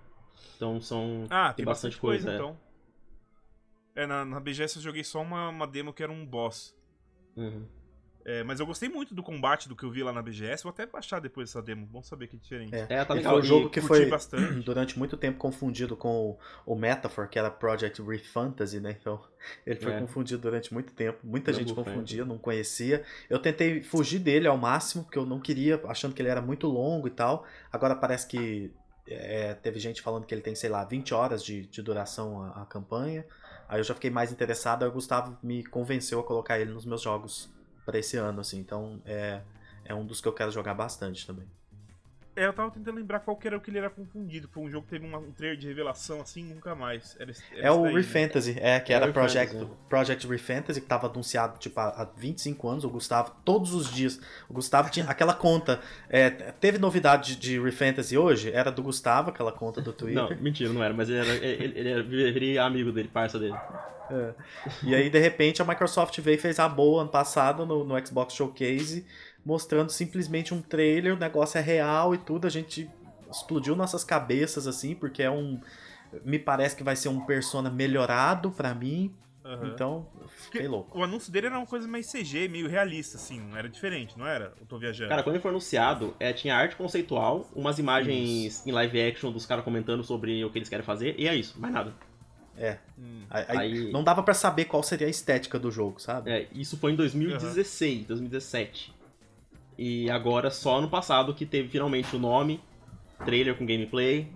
Então 0.56 0.80
são. 0.80 1.26
Ah, 1.30 1.52
tem, 1.54 1.64
bastante, 1.64 1.96
coisa. 1.98 2.30
é. 2.30 2.34
então. 2.34 2.58
É, 3.94 4.06
na, 4.06 4.24
na 4.24 4.40
BGS 4.40 4.76
eu 4.76 4.82
joguei 4.82 5.04
só 5.04 5.20
uma, 5.22 5.48
uma 5.48 5.66
demo 5.66 5.92
que 5.92 6.02
era 6.02 6.10
um 6.12 6.26
boss. 6.26 6.74
Uhum. 7.36 7.66
É, 8.24 8.42
mas 8.44 8.60
eu 8.60 8.66
gostei 8.66 8.88
muito 8.88 9.14
do 9.14 9.22
combate 9.22 9.68
do 9.68 9.74
que 9.74 9.82
eu 9.84 9.90
vi 9.90 10.02
lá 10.02 10.12
na 10.12 10.22
BGS. 10.22 10.62
Vou 10.62 10.70
até 10.70 10.86
baixar 10.86 11.20
depois 11.20 11.48
essa 11.50 11.60
demo. 11.60 11.84
Bom 11.86 12.02
saber 12.02 12.28
que 12.28 12.36
é 12.36 12.38
diferente. 12.38 12.74
É, 12.74 12.86
É, 12.88 13.04
tá 13.04 13.14
legal. 13.14 13.32
foi 13.34 13.40
um 13.40 13.44
jogo 13.44 13.70
que 13.70 13.80
foi 13.80 14.06
bastante. 14.06 14.60
durante 14.62 14.98
muito 14.98 15.16
tempo 15.16 15.38
confundido 15.38 15.96
com 15.96 16.38
o, 16.66 16.72
o 16.72 16.76
Metaphor, 16.76 17.28
que 17.28 17.38
era 17.38 17.50
Project 17.50 18.00
Re 18.02 18.18
Fantasy, 18.18 18.80
né? 18.80 18.96
Então, 19.00 19.20
ele 19.66 19.80
foi 19.80 19.92
É. 19.92 19.98
confundido 20.00 20.40
durante 20.42 20.72
muito 20.72 20.92
tempo. 20.92 21.18
Muita 21.24 21.50
Double 21.50 21.66
gente 21.66 21.74
Fantasy. 21.74 21.94
confundia, 21.94 22.24
não 22.24 22.38
conhecia. 22.38 23.02
Eu 23.28 23.38
tentei 23.38 23.82
fugir 23.82 24.18
dele 24.20 24.46
ao 24.46 24.56
máximo, 24.56 25.04
porque 25.04 25.18
eu 25.18 25.26
não 25.26 25.40
queria, 25.40 25.80
achando 25.88 26.14
que 26.14 26.22
ele 26.22 26.28
era 26.28 26.40
muito 26.40 26.66
longo 26.68 27.08
e 27.08 27.10
tal. 27.10 27.44
Agora 27.72 27.94
parece 27.96 28.26
que 28.28 28.72
é, 29.06 29.54
teve 29.54 29.80
gente 29.80 30.00
falando 30.00 30.24
que 30.26 30.32
ele 30.34 30.42
tem, 30.42 30.54
sei 30.54 30.70
lá, 30.70 30.84
20 30.84 31.12
horas 31.12 31.42
de, 31.44 31.66
de 31.66 31.82
duração 31.82 32.40
a, 32.42 32.62
a 32.62 32.66
campanha. 32.66 33.26
Aí 33.68 33.80
eu 33.80 33.84
já 33.84 33.94
fiquei 33.94 34.10
mais 34.10 34.30
interessado, 34.30 34.84
aí 34.84 34.88
o 34.88 34.92
Gustavo 34.92 35.36
me 35.42 35.64
convenceu 35.64 36.20
a 36.20 36.22
colocar 36.22 36.60
ele 36.60 36.70
nos 36.72 36.84
meus 36.86 37.00
jogos 37.02 37.51
pra 37.84 37.98
esse 37.98 38.16
ano, 38.16 38.40
assim. 38.40 38.58
Então, 38.58 39.00
é, 39.04 39.42
é 39.84 39.94
um 39.94 40.04
dos 40.04 40.20
que 40.20 40.28
eu 40.28 40.32
quero 40.32 40.50
jogar 40.50 40.74
bastante 40.74 41.26
também. 41.26 41.46
É, 42.34 42.46
eu 42.46 42.52
tava 42.52 42.70
tentando 42.70 42.96
lembrar 42.96 43.20
qual 43.20 43.36
que 43.36 43.46
era 43.46 43.56
o 43.56 43.60
que 43.60 43.70
ele 43.70 43.78
era 43.78 43.90
confundido. 43.90 44.48
Foi 44.50 44.62
um 44.62 44.70
jogo 44.70 44.84
que 44.84 44.90
teve 44.90 45.06
uma- 45.06 45.18
um 45.18 45.30
trailer 45.32 45.58
de 45.58 45.66
revelação 45.68 46.20
assim, 46.20 46.42
nunca 46.44 46.74
mais. 46.74 47.14
Era, 47.20 47.30
era 47.52 47.66
É 47.66 47.70
o 47.70 47.82
daí, 47.82 47.92
né? 47.94 48.00
Refantasy, 48.00 48.56
é, 48.58 48.80
que 48.80 48.92
É 48.92 48.96
era 48.96 49.10
o 49.10 49.12
Project, 49.12 49.52
Refantasy, 49.54 49.78
Project 49.88 50.26
Refantasy, 50.26 50.80
que 50.80 50.86
tava 50.86 51.06
anunciado 51.08 51.58
tipo, 51.58 51.78
há, 51.78 51.88
há 51.88 52.04
25 52.16 52.68
anos. 52.68 52.84
O 52.84 52.88
Gustavo, 52.88 53.32
todos 53.44 53.74
os 53.74 53.90
dias. 53.92 54.18
O 54.48 54.54
Gustavo 54.54 54.88
tinha 54.90 55.04
aquela 55.06 55.34
conta. 55.34 55.80
é, 56.08 56.30
teve 56.30 56.78
novidade 56.78 57.36
de, 57.36 57.60
Refantasy 57.60 58.16
hoje? 58.16 58.50
Era 58.50 58.70
do 58.72 58.82
Gustavo, 58.82 59.28
aquela 59.30 59.52
conta 59.52 59.80
do 59.82 59.92
Twitter. 59.92 60.22
Não, 60.22 60.42
mentira, 60.42 60.72
não 60.72 60.82
era, 60.82 60.94
mas 60.94 61.08
ele 61.10 61.18
era, 61.18 61.34
ele, 61.44 61.78
ele 61.78 61.88
era, 61.90 62.02
viria 62.02 62.64
amigo 62.64 62.90
dele, 62.92 63.08
parça 63.12 63.38
dele. 63.38 63.54
É. 64.10 64.34
E 64.82 64.94
aí, 64.94 65.08
de 65.08 65.18
repente, 65.18 65.62
a 65.62 65.64
Microsoft 65.64 66.18
veio 66.20 66.34
e 66.34 66.38
fez 66.38 66.58
a 66.58 66.68
boa 66.68 67.02
ano 67.02 67.10
passado 67.10 67.64
no, 67.64 67.82
no 67.84 68.06
Xbox 68.06 68.34
Showcase, 68.34 69.06
mostrando 69.44 69.90
simplesmente 69.90 70.54
um 70.54 70.62
trailer, 70.62 71.14
o 71.14 71.18
negócio 71.18 71.58
é 71.58 71.60
real 71.60 72.14
e 72.14 72.18
tudo. 72.18 72.46
A 72.46 72.50
gente 72.50 72.88
explodiu 73.30 73.74
nossas 73.74 74.04
cabeças, 74.04 74.66
assim, 74.66 74.94
porque 74.94 75.22
é 75.22 75.30
um. 75.30 75.60
Me 76.24 76.38
parece 76.38 76.76
que 76.76 76.82
vai 76.82 76.94
ser 76.94 77.08
um 77.08 77.20
persona 77.24 77.70
melhorado 77.70 78.50
pra 78.50 78.74
mim. 78.74 79.14
Aham. 79.44 79.72
Então, 79.74 80.06
fiquei 80.28 80.68
louco. 80.68 80.96
O 80.96 81.02
anúncio 81.02 81.32
dele 81.32 81.46
era 81.48 81.58
uma 81.58 81.66
coisa 81.66 81.88
mais 81.88 82.10
CG, 82.10 82.48
meio 82.48 82.68
realista, 82.68 83.16
assim. 83.16 83.40
Não 83.40 83.56
era 83.56 83.68
diferente, 83.68 84.16
não 84.16 84.26
era? 84.26 84.52
Eu 84.60 84.66
tô 84.66 84.78
viajando. 84.78 85.08
Cara, 85.08 85.22
quando 85.22 85.34
ele 85.34 85.42
foi 85.42 85.50
anunciado, 85.50 86.14
é, 86.20 86.32
tinha 86.32 86.54
arte 86.54 86.76
conceitual, 86.76 87.48
umas 87.54 87.78
imagens 87.78 88.64
em 88.64 88.70
live 88.70 89.02
action 89.02 89.32
dos 89.32 89.44
caras 89.44 89.64
comentando 89.64 90.04
sobre 90.04 90.44
o 90.44 90.50
que 90.50 90.58
eles 90.58 90.68
querem 90.68 90.84
fazer, 90.84 91.16
e 91.18 91.26
é 91.26 91.34
isso, 91.34 91.60
mais 91.60 91.74
nada. 91.74 91.92
É. 92.56 92.78
Hum. 92.98 93.22
Aí, 93.30 93.44
aí 93.48 93.92
não 93.92 94.04
dava 94.04 94.22
pra 94.22 94.34
saber 94.34 94.66
qual 94.66 94.82
seria 94.82 95.06
a 95.06 95.10
estética 95.10 95.58
do 95.58 95.70
jogo, 95.70 96.00
sabe? 96.00 96.30
É, 96.30 96.48
isso 96.52 96.76
foi 96.76 96.92
em 96.92 96.96
2016, 96.96 98.06
2017. 98.06 98.94
E 99.84 100.08
agora, 100.10 100.48
só 100.48 100.80
no 100.80 100.88
passado, 100.88 101.34
que 101.34 101.44
teve 101.44 101.68
finalmente 101.68 102.14
o 102.14 102.18
nome, 102.18 102.62
trailer 103.24 103.56
com 103.56 103.66
gameplay. 103.66 104.30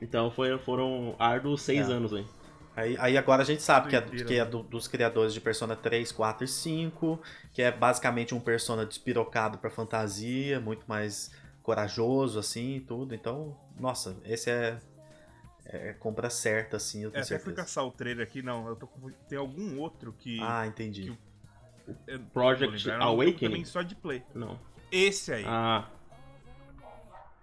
Então 0.00 0.30
foi, 0.30 0.56
foram 0.58 1.16
árduos 1.18 1.62
seis 1.62 1.88
É. 1.88 1.92
anos, 1.92 2.12
velho. 2.12 2.28
Aí, 2.76 2.96
aí 3.00 3.18
agora 3.18 3.42
a 3.42 3.44
gente 3.44 3.60
sabe 3.60 3.88
que 3.88 3.96
é, 3.96 4.00
que 4.00 4.34
é 4.38 4.44
do- 4.44 4.62
dos 4.62 4.86
criadores 4.86 5.34
de 5.34 5.40
Persona 5.40 5.74
3, 5.74 6.12
4 6.12 6.44
e 6.44 6.48
5, 6.48 7.20
que 7.52 7.60
é 7.60 7.72
basicamente 7.72 8.32
um 8.32 8.38
Persona 8.38 8.86
despirocado 8.86 9.58
pra 9.58 9.68
fantasia, 9.70 10.60
muito 10.60 10.84
mais 10.86 11.32
corajoso, 11.60 12.38
assim, 12.38 12.76
e 12.76 12.80
tudo. 12.80 13.16
Então, 13.16 13.58
nossa, 13.76 14.16
esse 14.24 14.48
é, 14.48 14.78
é 15.64 15.92
compra 15.94 16.30
certa, 16.30 16.76
assim, 16.76 17.02
eu 17.02 17.08
É, 17.08 17.14
tenho 17.14 17.24
até 17.24 17.34
fui 17.34 17.46
certeza. 17.46 17.56
caçar 17.66 17.84
o 17.84 17.90
trailer 17.90 18.24
aqui, 18.24 18.40
não. 18.40 18.68
Eu 18.68 18.76
tô 18.76 18.86
com... 18.86 19.10
Tem 19.28 19.36
algum 19.36 19.80
outro 19.80 20.14
que. 20.16 20.38
Ah, 20.40 20.64
entendi. 20.64 21.02
que- 21.10 21.27
Project 22.32 22.74
um 22.74 22.78
jogo 22.78 23.02
Awakening? 23.02 23.38
Também 23.50 23.64
só 23.64 23.82
de 23.82 23.94
play. 23.94 24.22
Não. 24.34 24.58
Esse 24.90 25.32
aí. 25.32 25.44
Ah, 25.46 25.88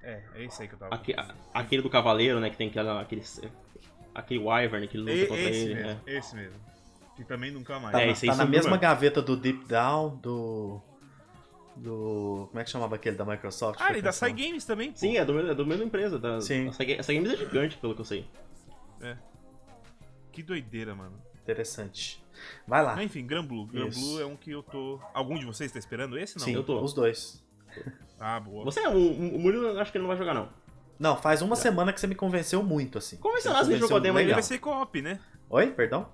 É, 0.02 0.22
é 0.36 0.44
esse 0.44 0.62
aí 0.62 0.68
que 0.68 0.76
eu 0.76 0.80
tava. 0.80 0.94
aque- 0.96 1.14
a- 1.14 1.34
aquele 1.54 1.82
do 1.82 1.90
cavaleiro, 1.90 2.40
né, 2.40 2.50
que 2.50 2.58
tem 2.58 2.68
aquela, 2.70 3.02
aquele, 3.02 3.24
aquele 4.14 4.40
wyvern 4.40 4.88
que 4.88 4.98
ele 4.98 5.12
E- 5.12 5.16
luta 5.22 5.28
contra 5.30 5.50
esse 5.50 5.60
ele. 5.66 5.74
mesmo, 5.76 6.02
é. 6.06 6.14
esse 6.18 6.36
mesmo. 6.36 6.60
Que 7.16 7.24
também 7.24 7.50
nunca 7.52 7.80
mais. 7.80 7.92
Tá, 7.94 8.02
É, 8.02 8.06
na, 8.08 8.12
esse 8.12 8.26
aí 8.26 8.30
tá 8.32 8.36
na 8.38 8.44
sumiu 8.44 8.58
mesma 8.58 8.72
mesmo. 8.72 8.82
gaveta 8.82 9.22
do 9.22 9.36
Deep 9.38 9.66
Down, 9.66 10.18
do. 10.18 10.82
Do. 11.78 12.48
Como 12.50 12.60
é 12.60 12.64
que 12.64 12.70
chamava 12.70 12.96
aquele 12.96 13.16
da 13.18 13.26
Microsoft? 13.26 13.80
ah, 13.82 13.90
e 13.92 13.96
da 14.02 14.10
pensar. 14.10 14.12
Sai 14.14 14.34
Games 14.34 14.64
também, 14.66 14.92
pô. 14.92 14.98
Sim, 14.98 15.18
é 15.18 15.26
do, 15.26 15.34
mesmo- 15.34 15.52
é 15.52 15.56
do 15.56 15.66
mesma 15.66 15.84
empresa. 15.86 16.18
Da, 16.20 16.40
Sim. 16.40 16.68
Essa, 16.70 16.84
essa 16.84 17.12
game 17.14 17.28
é 17.28 17.36
gigante, 17.36 17.78
pelo 17.78 17.94
que 17.96 18.02
eu 18.02 18.06
sei. 18.06 18.26
Que 20.32 20.44
doideira, 20.44 20.94
mano. 20.94 21.18
Interessante. 21.46 22.20
Vai 22.68 22.84
lá. 22.84 22.96
Mas 22.96 23.06
enfim, 23.06 23.24
Gran 23.24 23.46
Blue. 23.46 23.68
Gran 23.68 23.88
Isso. 23.88 24.00
Blue 24.00 24.20
é 24.20 24.26
um 24.26 24.36
que 24.36 24.50
eu 24.50 24.64
tô. 24.64 25.00
Algum 25.14 25.38
de 25.38 25.46
vocês 25.46 25.72
tá 25.72 25.78
esperando 25.78 26.18
esse? 26.18 26.40
Não. 26.40 26.44
Sim, 26.44 26.56
eu 26.56 26.64
tô. 26.64 26.82
os 26.82 26.92
dois. 26.92 27.44
Ah, 28.20 28.40
boa. 28.40 28.66
Você 28.66 28.80
é 28.80 28.90
um, 28.90 29.36
o 29.36 29.40
Murilo, 29.40 29.68
eu 29.68 29.80
acho 29.80 29.92
que 29.92 29.98
ele 29.98 30.04
não 30.04 30.10
vai 30.10 30.18
jogar, 30.18 30.34
não. 30.34 30.50
Não, 30.98 31.16
faz 31.18 31.42
uma 31.42 31.56
semana 31.56 31.94
que 31.94 32.00
você 32.00 32.08
me 32.08 32.16
convenceu 32.16 32.64
muito, 32.64 32.98
assim. 32.98 33.18
Como 33.18 33.36
é 33.36 33.38
que 33.38 33.44
Você 33.44 33.50
você 33.50 33.56
me 33.56 33.62
convenceu 33.64 33.88
jogou 33.88 34.00
demo 34.00 34.18
Ele 34.18 34.34
vai 34.34 34.42
ser 34.42 34.58
co-op, 34.58 35.02
né? 35.02 35.20
Oi, 35.50 35.68
perdão? 35.68 36.08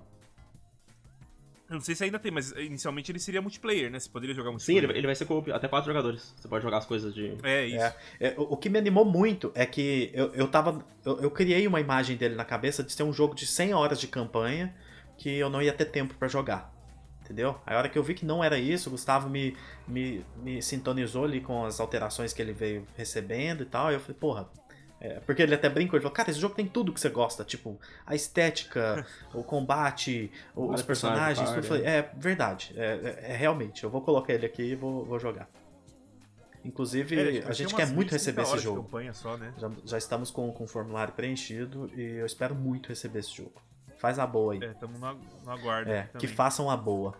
Eu 1.70 1.76
não 1.76 1.80
sei 1.80 1.94
se 1.94 2.04
ainda 2.04 2.18
tem, 2.18 2.30
mas 2.30 2.50
inicialmente 2.52 3.10
ele 3.10 3.18
seria 3.18 3.40
multiplayer, 3.40 3.90
né? 3.90 3.98
Você 3.98 4.10
poderia 4.10 4.34
jogar 4.34 4.48
Sim, 4.50 4.52
multiplayer. 4.52 4.90
ele, 4.90 4.98
ele 4.98 5.06
vai 5.06 5.14
ser 5.14 5.24
co 5.24 5.42
até 5.52 5.68
quatro 5.68 5.86
jogadores. 5.86 6.34
Você 6.36 6.46
pode 6.46 6.62
jogar 6.62 6.78
as 6.78 6.84
coisas 6.84 7.14
de. 7.14 7.34
É, 7.42 7.64
isso. 7.64 7.76
É, 7.78 7.94
é, 8.20 8.34
o 8.36 8.52
o 8.52 8.56
que 8.58 8.68
me 8.68 8.78
animou 8.78 9.06
muito 9.06 9.50
é 9.54 9.64
que 9.64 10.10
eu, 10.12 10.34
eu 10.34 10.48
tava. 10.48 10.84
Eu, 11.02 11.20
eu 11.20 11.30
criei 11.30 11.66
uma 11.66 11.80
imagem 11.80 12.16
dele 12.16 12.34
na 12.34 12.44
cabeça 12.44 12.82
de 12.82 12.92
ser 12.92 13.04
um 13.04 13.12
jogo 13.12 13.34
de 13.34 13.46
100 13.46 13.72
horas 13.72 13.98
de 13.98 14.06
campanha 14.06 14.74
que 15.18 15.30
eu 15.30 15.48
não 15.50 15.62
ia 15.62 15.72
ter 15.72 15.86
tempo 15.86 16.14
pra 16.14 16.28
jogar. 16.28 16.72
Entendeu? 17.22 17.56
Aí 17.64 17.74
a 17.74 17.78
hora 17.78 17.88
que 17.88 17.98
eu 17.98 18.02
vi 18.02 18.14
que 18.14 18.26
não 18.26 18.42
era 18.42 18.58
isso, 18.58 18.88
o 18.88 18.92
Gustavo 18.92 19.28
me, 19.30 19.56
me, 19.86 20.24
me 20.36 20.60
sintonizou 20.60 21.24
ali 21.24 21.40
com 21.40 21.64
as 21.64 21.78
alterações 21.80 22.32
que 22.32 22.42
ele 22.42 22.52
veio 22.52 22.86
recebendo 22.96 23.62
e 23.62 23.66
tal. 23.66 23.90
E 23.90 23.94
eu 23.94 24.00
falei, 24.00 24.16
porra. 24.18 24.48
é, 25.00 25.20
porque 25.20 25.40
ele 25.42 25.54
até 25.54 25.68
brincou, 25.68 25.96
ele 25.96 26.02
falou, 26.02 26.14
cara, 26.14 26.30
esse 26.30 26.40
jogo 26.40 26.54
tem 26.54 26.66
tudo 26.66 26.92
que 26.92 27.00
você 27.00 27.08
gosta, 27.08 27.44
tipo, 27.44 27.80
a 28.04 28.14
estética, 28.14 29.06
o 29.32 29.42
combate, 29.44 30.30
o- 30.54 30.72
os 30.74 30.82
personagens, 30.82 31.48
tudo. 31.48 31.58
Eu 31.60 31.62
falei, 31.68 31.84
é 31.86 32.10
verdade, 32.16 32.72
é, 32.76 32.84
é- 33.26 33.32
é 33.32 33.36
realmente, 33.36 33.84
eu 33.84 33.90
vou 33.90 34.00
colocar 34.02 34.32
ele 34.32 34.44
aqui 34.46 34.62
e 34.62 34.74
vou, 34.74 35.04
vou 35.04 35.18
jogar. 35.18 35.48
Inclusive, 36.64 37.18
É, 37.18 37.32
tipo, 37.32 37.38
a 37.44 37.46
tem 37.46 37.54
gente 37.54 37.74
quer 37.74 37.86
muito 37.86 37.98
20, 37.98 38.08
30 38.10 38.14
receber 38.14 38.42
esse 38.42 38.58
jogo. 38.58 38.88
só, 39.14 39.36
né? 39.36 39.52
Já, 39.58 39.70
já 39.84 39.98
estamos 39.98 40.30
com, 40.30 40.52
com 40.52 40.64
o 40.64 40.66
formulário 40.68 41.12
preenchido 41.12 41.90
e 41.96 42.02
eu 42.18 42.26
espero 42.26 42.54
muito 42.54 42.88
receber 42.88 43.18
esse 43.20 43.34
jogo. 43.34 43.60
Faz 44.02 44.18
a 44.18 44.26
boa 44.26 44.52
aí. 44.54 44.62
É, 44.62 44.74
tamo 44.74 44.98
no, 44.98 45.14
no 45.44 45.50
aguardo. 45.50 45.88
É, 45.90 46.08
que 46.18 46.26
façam 46.26 46.68
a 46.68 46.76
boa. 46.76 47.14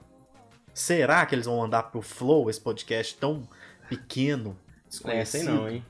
Será 0.74 1.24
que 1.24 1.34
eles 1.34 1.46
vão 1.46 1.58
mandar 1.58 1.84
pro 1.84 2.02
Flow 2.02 2.50
esse 2.50 2.60
podcast 2.60 3.14
tão 3.16 3.48
pequeno, 3.88 4.58
É, 4.84 4.88
desconhecido? 4.88 5.40
sei 5.44 5.48
não, 5.54 5.68
hein? 5.70 5.86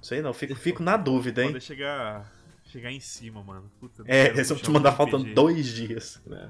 Sei 0.00 0.22
não, 0.22 0.32
fico, 0.32 0.54
fico 0.54 0.82
na 0.84 0.96
dúvida, 0.96 1.42
hein? 1.42 1.50
Pode 1.52 1.64
chegar, 1.64 2.30
chegar 2.64 2.92
em 2.92 3.00
cima, 3.00 3.42
mano. 3.42 3.70
Puta, 3.80 4.04
É, 4.06 4.28
eles 4.28 4.48
vão 4.48 4.56
te 4.58 4.70
mandar 4.70 4.92
faltando 4.92 5.34
dois 5.34 5.66
dias. 5.66 6.22
É. 6.30 6.48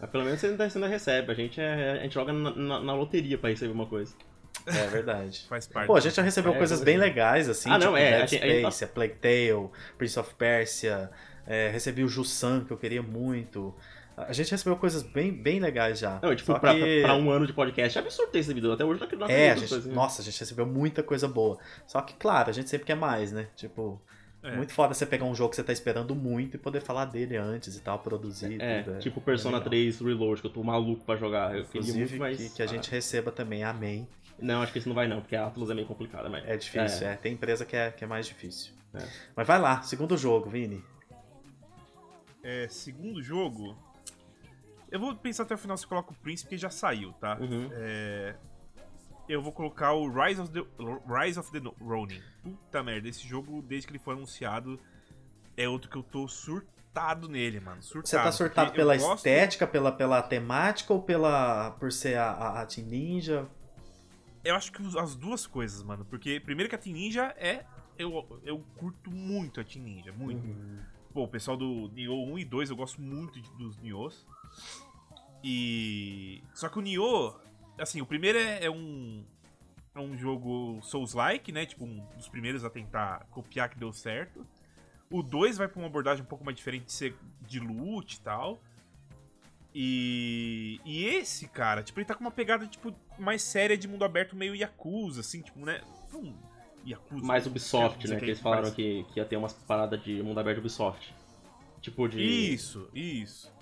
Mas 0.00 0.10
pelo 0.10 0.24
menos 0.24 0.40
você 0.40 0.48
ainda, 0.48 0.68
você 0.68 0.78
ainda 0.78 0.88
recebe. 0.88 1.30
A 1.30 1.34
gente, 1.34 1.60
é, 1.60 1.92
a 1.92 2.02
gente 2.02 2.14
joga 2.14 2.32
na, 2.32 2.50
na- 2.54 2.80
na 2.80 2.94
loteria 2.94 3.38
pra 3.38 3.50
receber 3.50 3.72
uma 3.72 3.86
coisa. 3.86 4.14
É 4.66 4.86
verdade. 4.88 5.46
Faz 5.48 5.66
parte. 5.68 5.86
Pô, 5.86 5.96
a 5.96 6.00
gente 6.00 6.14
já 6.16 6.22
recebeu 6.22 6.52
É, 6.54 6.58
coisas 6.58 6.80
eu- 6.80 6.84
bem 6.84 6.96
legais, 6.98 7.48
assim, 7.48 7.70
Ah, 7.70 7.78
tipo 7.78 7.84
não, 7.90 7.96
é, 7.96 8.10
Dead 8.10 8.22
a 8.22 8.26
gente- 8.26 8.42
a 8.42 8.46
gente 8.48 8.62
tá- 8.62 8.70
Space, 8.70 8.84
a 8.84 8.88
Plague 8.88 9.14
Tale, 9.14 9.70
Prince 9.96 10.18
of 10.18 10.34
Persia, 10.34 11.10
é, 11.48 11.70
recebi 11.70 12.04
o 12.04 12.08
Jussan, 12.08 12.64
que 12.64 12.70
eu 12.70 12.76
queria 12.76 13.02
muito. 13.02 13.74
A 14.16 14.32
gente 14.32 14.50
recebeu 14.50 14.76
coisas 14.76 15.02
bem, 15.02 15.32
bem 15.32 15.60
legais 15.60 15.98
já. 16.00 16.18
Não, 16.20 16.34
tipo, 16.34 16.58
pra, 16.58 16.74
que- 16.74 17.02
pra 17.02 17.14
um 17.14 17.30
ano 17.30 17.46
de 17.46 17.52
podcast, 17.52 17.96
é 17.96 18.00
absurdo 18.00 18.30
ter 18.32 18.38
recebido. 18.38 18.70
Até 18.72 18.84
hoje 18.84 19.00
não 19.16 19.26
É, 19.28 19.50
a 19.52 19.54
gente, 19.54 19.68
coisas, 19.68 19.86
né? 19.86 19.94
nossa, 19.94 20.20
a 20.20 20.24
gente 20.24 20.38
recebeu 20.40 20.66
muita 20.66 21.02
coisa 21.04 21.26
boa. 21.28 21.56
Só 21.86 22.00
que, 22.02 22.14
claro, 22.14 22.50
a 22.50 22.52
gente 22.52 22.68
sempre 22.68 22.84
quer 22.84 22.96
mais, 22.96 23.30
né? 23.32 23.46
Tipo, 23.54 24.02
É. 24.42 24.56
muito 24.56 24.72
foda 24.72 24.92
você 24.92 25.06
pegar 25.06 25.24
um 25.24 25.34
jogo 25.36 25.50
que 25.50 25.56
você 25.56 25.62
tá 25.62 25.72
esperando 25.72 26.16
muito 26.16 26.56
e 26.56 26.58
poder 26.58 26.80
falar 26.80 27.04
dele 27.04 27.36
antes 27.36 27.76
e 27.76 27.80
tal, 27.80 28.00
produzir 28.00 28.60
É, 28.60 28.82
tudo. 28.82 28.98
tipo 28.98 29.20
Persona 29.20 29.58
legal. 29.58 29.70
3 29.70 30.00
Reload, 30.00 30.40
que 30.40 30.46
eu 30.48 30.52
tô 30.52 30.64
maluco 30.64 31.04
pra 31.04 31.14
jogar. 31.16 31.56
Eu 31.56 31.64
queria 31.66 31.80
Inclusive, 31.88 31.98
muito 31.98 32.18
mais. 32.18 32.36
que, 32.36 32.50
que 32.56 32.62
a 32.62 32.66
gente 32.66 32.90
receba 32.90 33.30
também, 33.30 33.62
amém. 33.62 34.08
Ah, 34.32 34.34
não, 34.40 34.62
acho 34.62 34.72
que 34.72 34.78
esse 34.80 34.88
não 34.88 34.96
vai 34.96 35.06
não, 35.06 35.20
porque 35.20 35.36
a 35.36 35.46
Atlus 35.46 35.70
é 35.70 35.74
meio 35.74 35.86
complicada, 35.86 36.28
mas. 36.28 36.44
É 36.44 36.56
difícil, 36.56 37.06
é. 37.06 37.14
Tem 37.16 37.32
empresa 37.34 37.64
que 37.64 37.76
é, 37.76 37.90
que 37.92 38.02
é 38.02 38.06
mais 38.06 38.26
difícil. 38.26 38.72
É. 38.94 39.02
Mas 39.36 39.46
vai 39.46 39.60
lá, 39.60 39.80
segundo 39.82 40.16
jogo, 40.16 40.50
Vini. 40.50 40.82
É, 42.42 42.68
segundo 42.68 43.22
jogo. 43.22 43.76
Eu 44.90 44.98
vou 45.00 45.14
pensar 45.14 45.42
até 45.42 45.54
o 45.54 45.58
final 45.58 45.76
se 45.76 45.84
eu 45.84 45.88
coloco 45.88 46.12
o 46.12 46.16
Príncipe, 46.16 46.50
que 46.50 46.56
já 46.56 46.70
saiu, 46.70 47.12
tá? 47.14 47.36
Uhum. 47.38 47.68
É, 47.72 48.34
eu 49.28 49.42
vou 49.42 49.52
colocar 49.52 49.92
o 49.92 50.08
Rise 50.08 50.40
of 50.40 50.50
the, 50.50 50.60
Rise 51.06 51.38
of 51.38 51.50
the 51.52 51.60
Ronin. 51.80 52.22
Puta 52.42 52.82
merda, 52.82 53.06
esse 53.08 53.26
jogo, 53.26 53.60
desde 53.60 53.86
que 53.86 53.92
ele 53.92 53.98
foi 53.98 54.14
anunciado, 54.14 54.80
é 55.56 55.68
outro 55.68 55.90
que 55.90 55.96
eu 55.96 56.02
tô 56.02 56.26
surtado 56.26 57.28
nele, 57.28 57.60
mano. 57.60 57.82
Surtado. 57.82 58.08
Você 58.08 58.16
tá 58.16 58.32
surtado 58.32 58.72
pela 58.72 58.96
gosto- 58.96 59.16
estética, 59.16 59.66
pela, 59.66 59.92
pela 59.92 60.22
temática 60.22 60.92
ou 60.94 61.02
pela 61.02 61.72
por 61.72 61.92
ser 61.92 62.16
a, 62.16 62.30
a, 62.30 62.62
a 62.62 62.66
Team 62.66 62.86
Ninja? 62.86 63.46
Eu 64.42 64.54
acho 64.54 64.72
que 64.72 64.80
as 64.98 65.14
duas 65.14 65.46
coisas, 65.46 65.82
mano. 65.82 66.06
Porque, 66.06 66.40
primeiro, 66.40 66.70
que 66.70 66.74
a 66.74 66.78
Team 66.78 66.94
Ninja 66.94 67.34
é 67.36 67.64
eu, 67.98 68.40
eu 68.42 68.64
curto 68.78 69.10
muito 69.10 69.60
a 69.60 69.64
Team 69.64 69.84
Ninja, 69.84 70.12
muito. 70.12 70.46
Uhum. 70.46 70.78
Pô, 71.18 71.24
o 71.24 71.28
pessoal 71.28 71.56
do 71.56 71.88
Nioh 71.88 72.32
1 72.32 72.38
e 72.38 72.44
2, 72.44 72.70
eu 72.70 72.76
gosto 72.76 73.00
muito 73.00 73.40
dos 73.56 73.76
Niohs. 73.78 74.24
E. 75.42 76.44
Só 76.54 76.68
que 76.68 76.78
o 76.78 76.80
Nioh, 76.80 77.34
assim, 77.76 78.00
o 78.00 78.06
primeiro 78.06 78.38
é, 78.38 78.66
é 78.66 78.70
um. 78.70 79.24
É 79.96 79.98
um 79.98 80.16
jogo 80.16 80.78
Souls-like, 80.80 81.50
né? 81.50 81.66
Tipo, 81.66 81.86
um 81.86 82.06
dos 82.16 82.28
primeiros 82.28 82.64
a 82.64 82.70
tentar 82.70 83.26
copiar 83.32 83.68
que 83.68 83.76
deu 83.76 83.92
certo. 83.92 84.46
O 85.10 85.20
2 85.20 85.58
vai 85.58 85.66
pra 85.66 85.80
uma 85.80 85.88
abordagem 85.88 86.22
um 86.22 86.28
pouco 86.28 86.44
mais 86.44 86.56
diferente 86.56 86.84
de 86.84 86.92
ser 86.92 87.16
de 87.40 87.58
loot 87.58 88.14
e 88.14 88.20
tal. 88.20 88.60
E. 89.74 90.80
E 90.84 91.04
esse, 91.04 91.48
cara, 91.48 91.82
tipo, 91.82 91.98
ele 91.98 92.06
tá 92.06 92.14
com 92.14 92.20
uma 92.20 92.30
pegada, 92.30 92.64
tipo, 92.64 92.94
mais 93.18 93.42
séria 93.42 93.76
de 93.76 93.88
mundo 93.88 94.04
aberto, 94.04 94.36
meio 94.36 94.54
Yakuza, 94.54 95.22
assim, 95.22 95.42
tipo, 95.42 95.58
né? 95.66 95.82
Yakuza. 96.86 97.24
Mais 97.24 97.46
Ubisoft, 97.46 97.96
Yakuza 97.96 98.14
né? 98.14 98.20
Que 98.20 98.26
eles 98.26 98.40
falaram 98.40 98.70
que, 98.70 99.04
que 99.12 99.20
ia 99.20 99.24
ter 99.24 99.36
umas 99.36 99.52
paradas 99.52 100.02
de 100.02 100.22
mundo 100.22 100.38
aberto 100.38 100.58
Ubisoft. 100.58 101.14
Tipo 101.80 102.08
de. 102.08 102.22
Isso, 102.22 102.88
isso. 102.94 103.52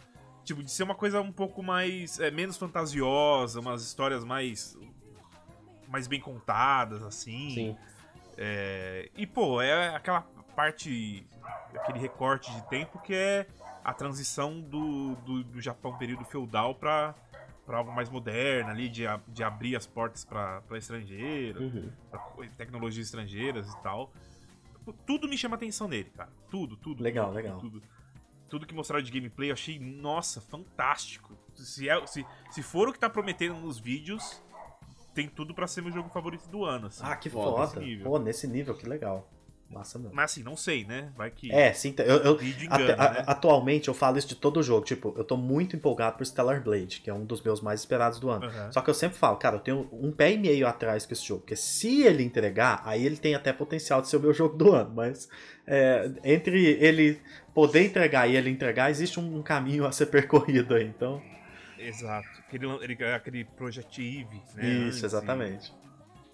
Tipo, 0.45 0.63
de 0.63 0.71
ser 0.71 0.85
uma 0.85 0.95
coisa 0.95 1.21
um 1.21 1.33
pouco 1.33 1.63
mais. 1.63 2.21
é, 2.21 2.31
menos 2.31 2.57
fantasiosa, 2.57 3.61
umas 3.61 3.83
histórias 3.83 4.25
mais. 4.25 4.79
mais 5.89 6.07
bem 6.07 6.21
contadas, 6.21 7.03
assim. 7.03 7.51
Sim. 7.51 7.77
É, 8.39 9.11
e, 9.17 9.27
pô, 9.27 9.61
é 9.61 9.95
aquela 9.95 10.23
parte. 10.55 11.27
aquele 11.75 11.99
recorte 11.99 12.53
de 12.53 12.69
tempo 12.69 12.99
que 13.01 13.15
é 13.15 13.47
a 13.85 13.93
transição 13.93 14.61
do, 14.61 15.15
do, 15.17 15.45
do 15.45 15.61
Japão 15.61 15.97
período 15.97 16.25
feudal 16.25 16.75
pra, 16.75 17.15
pra 17.67 17.79
algo 17.79 17.93
mais 17.93 18.09
moderno 18.09 18.71
ali, 18.71 18.89
de, 18.89 19.07
a- 19.07 19.21
de 19.29 19.43
abrir 19.43 19.75
as 19.77 19.87
portas 19.87 20.25
pra, 20.25 20.61
pra 20.63 20.79
estrangeiro 20.79 21.61
Uhum. 21.65 21.93
pra 22.11 22.21
tecnologias 22.57 23.07
estrangeiras 23.07 23.69
e 23.73 23.83
tal. 23.83 24.13
Tudo 25.05 25.29
me 25.29 25.37
chama 25.37 25.57
a 25.57 25.59
atenção 25.59 25.89
nele, 25.89 26.11
cara. 26.11 26.31
Tudo, 26.49 26.77
tudo. 26.77 27.03
Legal, 27.03 27.27
tudo, 27.27 27.35
legal. 27.37 27.59
Tudo, 27.59 27.83
tudo 28.49 28.67
que 28.67 28.75
mostraram 28.75 29.03
de 29.05 29.11
gameplay 29.11 29.51
eu 29.51 29.55
achei, 29.55 29.79
nossa, 29.81 30.41
fantástico. 30.41 31.37
Se, 31.57 31.89
é, 31.89 32.07
se, 32.07 32.25
se 32.51 32.63
for 32.63 32.89
o 32.89 32.93
que 32.93 32.99
tá 32.99 33.11
prometendo 33.11 33.57
nos 33.57 33.79
vídeos, 33.81 34.41
tem 35.13 35.29
tudo 35.29 35.53
pra 35.55 35.67
ser 35.67 35.81
meu 35.83 35.91
jogo 35.91 36.09
favorito 36.11 36.47
do 36.49 36.65
ano. 36.65 36.87
Assim. 36.87 37.03
Ah, 37.05 37.17
que 37.17 37.29
Foda, 37.29 37.51
foda. 37.51 37.63
nesse 37.65 37.79
nível. 37.81 38.11
Pô, 38.11 38.19
nesse 38.21 38.47
nível, 38.47 38.75
que 38.77 38.87
legal. 38.89 39.29
Massa 39.71 39.99
mesmo. 39.99 40.15
Mas 40.15 40.31
assim, 40.31 40.43
não 40.43 40.57
sei, 40.57 40.85
né? 40.85 41.13
Vai 41.17 41.31
que. 41.31 41.51
É, 41.51 41.73
sim, 41.73 41.95
eu, 41.99 42.17
eu- 42.19 42.35
ate- 42.35 42.65
engana, 42.65 43.03
a- 43.03 43.13
né? 43.13 43.25
atualmente 43.27 43.89
eu 43.89 43.95
falo 43.95 44.17
isso 44.17 44.29
de 44.29 44.37
todo 44.37 44.63
jogo. 44.63 44.85
Tipo, 44.85 45.13
eu 45.17 45.25
tô 45.25 45.37
muito 45.37 45.75
empolgado 45.75 46.17
por 46.17 46.25
Stellar 46.25 46.63
Blade, 46.63 47.01
que 47.01 47.11
é 47.11 47.15
um 47.15 47.25
dos 47.25 47.43
meus 47.43 47.61
mais 47.61 47.81
esperados 47.81 48.21
do 48.21 48.31
ano. 48.31 48.45
Aham. 48.47 48.73
Só 48.73 48.81
que 48.81 48.89
eu 48.91 48.95
sempre 48.95 49.19
falo, 49.19 49.37
cara, 49.37 49.57
eu 49.57 49.61
tenho 49.61 49.89
um 49.93 50.13
pé 50.13 50.33
e 50.33 50.39
meio 50.39 50.67
atrás 50.67 51.05
com 51.05 51.13
esse 51.13 51.25
jogo. 51.25 51.41
Porque 51.41 51.57
se 51.57 52.03
ele 52.03 52.23
entregar, 52.23 52.81
aí 52.85 53.05
ele 53.05 53.17
tem 53.17 53.35
até 53.35 53.53
potencial 53.53 54.01
de 54.01 54.09
ser 54.09 54.17
o 54.19 54.21
meu 54.21 54.33
jogo 54.33 54.57
do 54.57 54.73
ano. 54.73 54.93
Mas 54.95 55.29
é, 55.67 56.11
entre 56.25 56.65
ele 56.81 57.21
poder 57.53 57.85
entregar 57.87 58.29
e 58.29 58.37
ele 58.37 58.51
entregar, 58.51 58.91
existe 58.91 59.19
um 59.19 59.43
caminho 59.43 59.85
a 59.85 59.93
ser 59.93 60.07
percorrido 60.13 60.75
aí. 60.75 60.85
Então, 60.87 61.21
Exato. 61.79 62.27
Aquele, 62.47 62.67
ele, 62.83 63.05
aquele 63.05 63.45
Project 63.45 64.01
Eve, 64.01 64.43
né? 64.55 64.89
isso, 64.89 65.05
exatamente. 65.05 65.73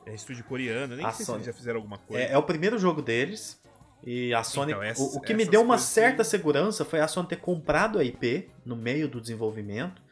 É 0.07 0.15
estúdio 0.15 0.45
coreano, 0.45 0.97
nem 0.97 1.05
A 1.07 1.13
sei 1.13 1.25
Sony. 1.25 1.39
se 1.39 1.45
eles 1.45 1.47
já 1.47 1.53
fizeram 1.59 1.79
alguma 1.79 1.99
coisa. 1.99 2.23
É, 2.25 2.33
é 2.33 2.39
o 2.39 2.43
primeiro 2.43 2.79
jogo 2.79 3.01
deles. 3.03 3.61
E 4.05 4.35
a 4.35 4.43
Sony. 4.43 4.73
Então, 4.73 4.83
essa- 4.83 5.01
o, 5.03 5.17
o 5.19 5.21
que 5.21 5.33
me 5.33 5.45
deu 5.45 5.63
uma 5.63 5.79
certa 5.79 6.25
que- 6.25 6.31
segurança 6.31 6.85
foi 6.85 6.99
a 7.01 7.07
Sony 7.07 7.29
ter 7.29 7.37
comprado 7.37 7.99
a 8.01 8.05
IP 8.05 8.49
no 8.67 8.75
meio 8.75 9.07
do 9.09 9.21
desenvolvimento. 9.21 10.03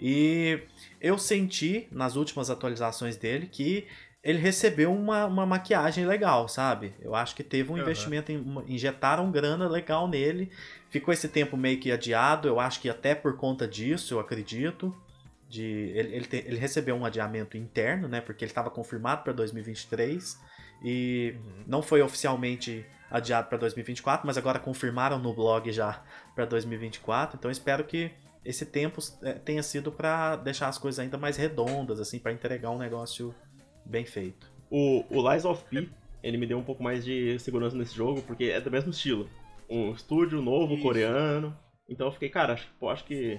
E 0.00 0.60
eu 1.00 1.16
senti 1.16 1.86
nas 1.92 2.16
últimas 2.16 2.50
atualizações 2.50 3.16
dele 3.16 3.46
que 3.46 3.86
ele 4.22 4.38
recebeu 4.40 4.92
uma, 4.92 5.24
uma 5.26 5.46
maquiagem 5.46 6.04
legal, 6.04 6.48
sabe? 6.48 6.92
Eu 7.00 7.14
acho 7.14 7.36
que 7.36 7.44
teve 7.44 7.70
um 7.70 7.74
Aham. 7.76 7.82
investimento, 7.82 8.32
injetaram 8.66 9.30
grana 9.30 9.68
legal 9.68 10.08
nele. 10.08 10.50
Ficou 10.90 11.14
esse 11.14 11.28
tempo 11.28 11.56
meio 11.56 11.78
que 11.78 11.92
adiado, 11.92 12.48
eu 12.48 12.58
acho 12.58 12.80
que 12.80 12.90
até 12.90 13.14
por 13.14 13.36
conta 13.36 13.66
disso, 13.68 14.14
eu 14.14 14.18
acredito. 14.20 14.92
De, 15.56 15.64
ele, 15.94 16.14
ele, 16.16 16.24
te- 16.26 16.44
ele 16.46 16.58
recebeu 16.58 16.94
um 16.94 17.04
adiamento 17.04 17.56
interno, 17.56 18.06
né? 18.08 18.20
Porque 18.20 18.44
ele 18.44 18.50
estava 18.50 18.70
confirmado 18.70 19.22
para 19.22 19.32
2023 19.32 20.38
e 20.82 21.34
Uhum. 21.36 21.64
não 21.66 21.82
foi 21.82 22.02
oficialmente 22.02 22.84
adiado 23.10 23.48
para 23.48 23.56
2024, 23.58 24.26
mas 24.26 24.36
agora 24.36 24.58
confirmaram 24.58 25.18
no 25.18 25.32
blog 25.32 25.70
já 25.72 26.02
para 26.34 26.44
2024. 26.44 27.36
Então 27.38 27.50
espero 27.50 27.84
que 27.84 28.10
esse 28.44 28.66
tempo 28.66 29.00
é, 29.22 29.32
tenha 29.32 29.62
sido 29.62 29.90
para 29.90 30.36
deixar 30.36 30.68
as 30.68 30.76
coisas 30.78 30.98
ainda 30.98 31.16
mais 31.16 31.36
redondas, 31.36 31.98
assim, 32.00 32.18
para 32.18 32.32
entregar 32.32 32.70
um 32.70 32.78
negócio 32.78 33.34
bem 33.84 34.04
feito. 34.04 34.50
O, 34.70 35.04
o 35.10 35.30
Lies 35.32 35.44
of 35.44 35.64
P, 35.70 35.88
ele 36.22 36.36
me 36.36 36.46
deu 36.46 36.58
um 36.58 36.62
pouco 36.64 36.82
mais 36.82 37.04
de 37.04 37.38
segurança 37.38 37.76
nesse 37.76 37.94
jogo, 37.94 38.20
porque 38.22 38.44
é 38.44 38.60
do 38.60 38.70
mesmo 38.70 38.90
estilo. 38.90 39.28
Um 39.70 39.92
estúdio 39.92 40.42
novo, 40.42 40.74
Isso. 40.74 40.82
coreano. 40.82 41.56
Então 41.88 42.08
eu 42.08 42.12
fiquei, 42.12 42.28
cara, 42.28 42.52
acho, 42.54 42.68
pô, 42.78 42.88
acho 42.90 43.04
que 43.04 43.38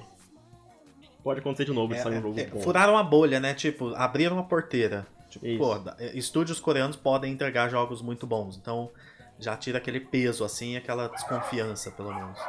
pode 1.27 1.41
acontecer 1.41 1.65
de 1.65 1.73
novo 1.73 1.93
de 1.93 1.99
sair 2.01 2.19
um 2.19 2.21
jogo 2.21 2.39
É, 2.39 2.43
é, 2.43 2.47
bom. 2.47 2.61
furaram 2.61 2.97
a 2.97 3.03
bolha, 3.03 3.37
né? 3.37 3.53
Tipo, 3.53 3.93
abriram 3.95 4.39
a 4.39 4.43
porteira. 4.43 5.05
Tipo, 5.29 5.45
Isso. 5.45 5.57
pô, 5.57 5.75
é, 5.99 6.15
estúdios 6.17 6.57
coreanos 6.57 6.95
podem 6.95 7.33
entregar 7.33 7.67
jogos 7.67 8.01
muito 8.01 8.25
bons. 8.25 8.55
Então 8.55 8.89
já 9.37 9.57
tira 9.57 9.77
aquele 9.77 9.99
peso, 9.99 10.45
assim, 10.45 10.77
aquela 10.77 11.09
desconfiança, 11.09 11.91
pelo 11.91 12.13
menos. 12.15 12.39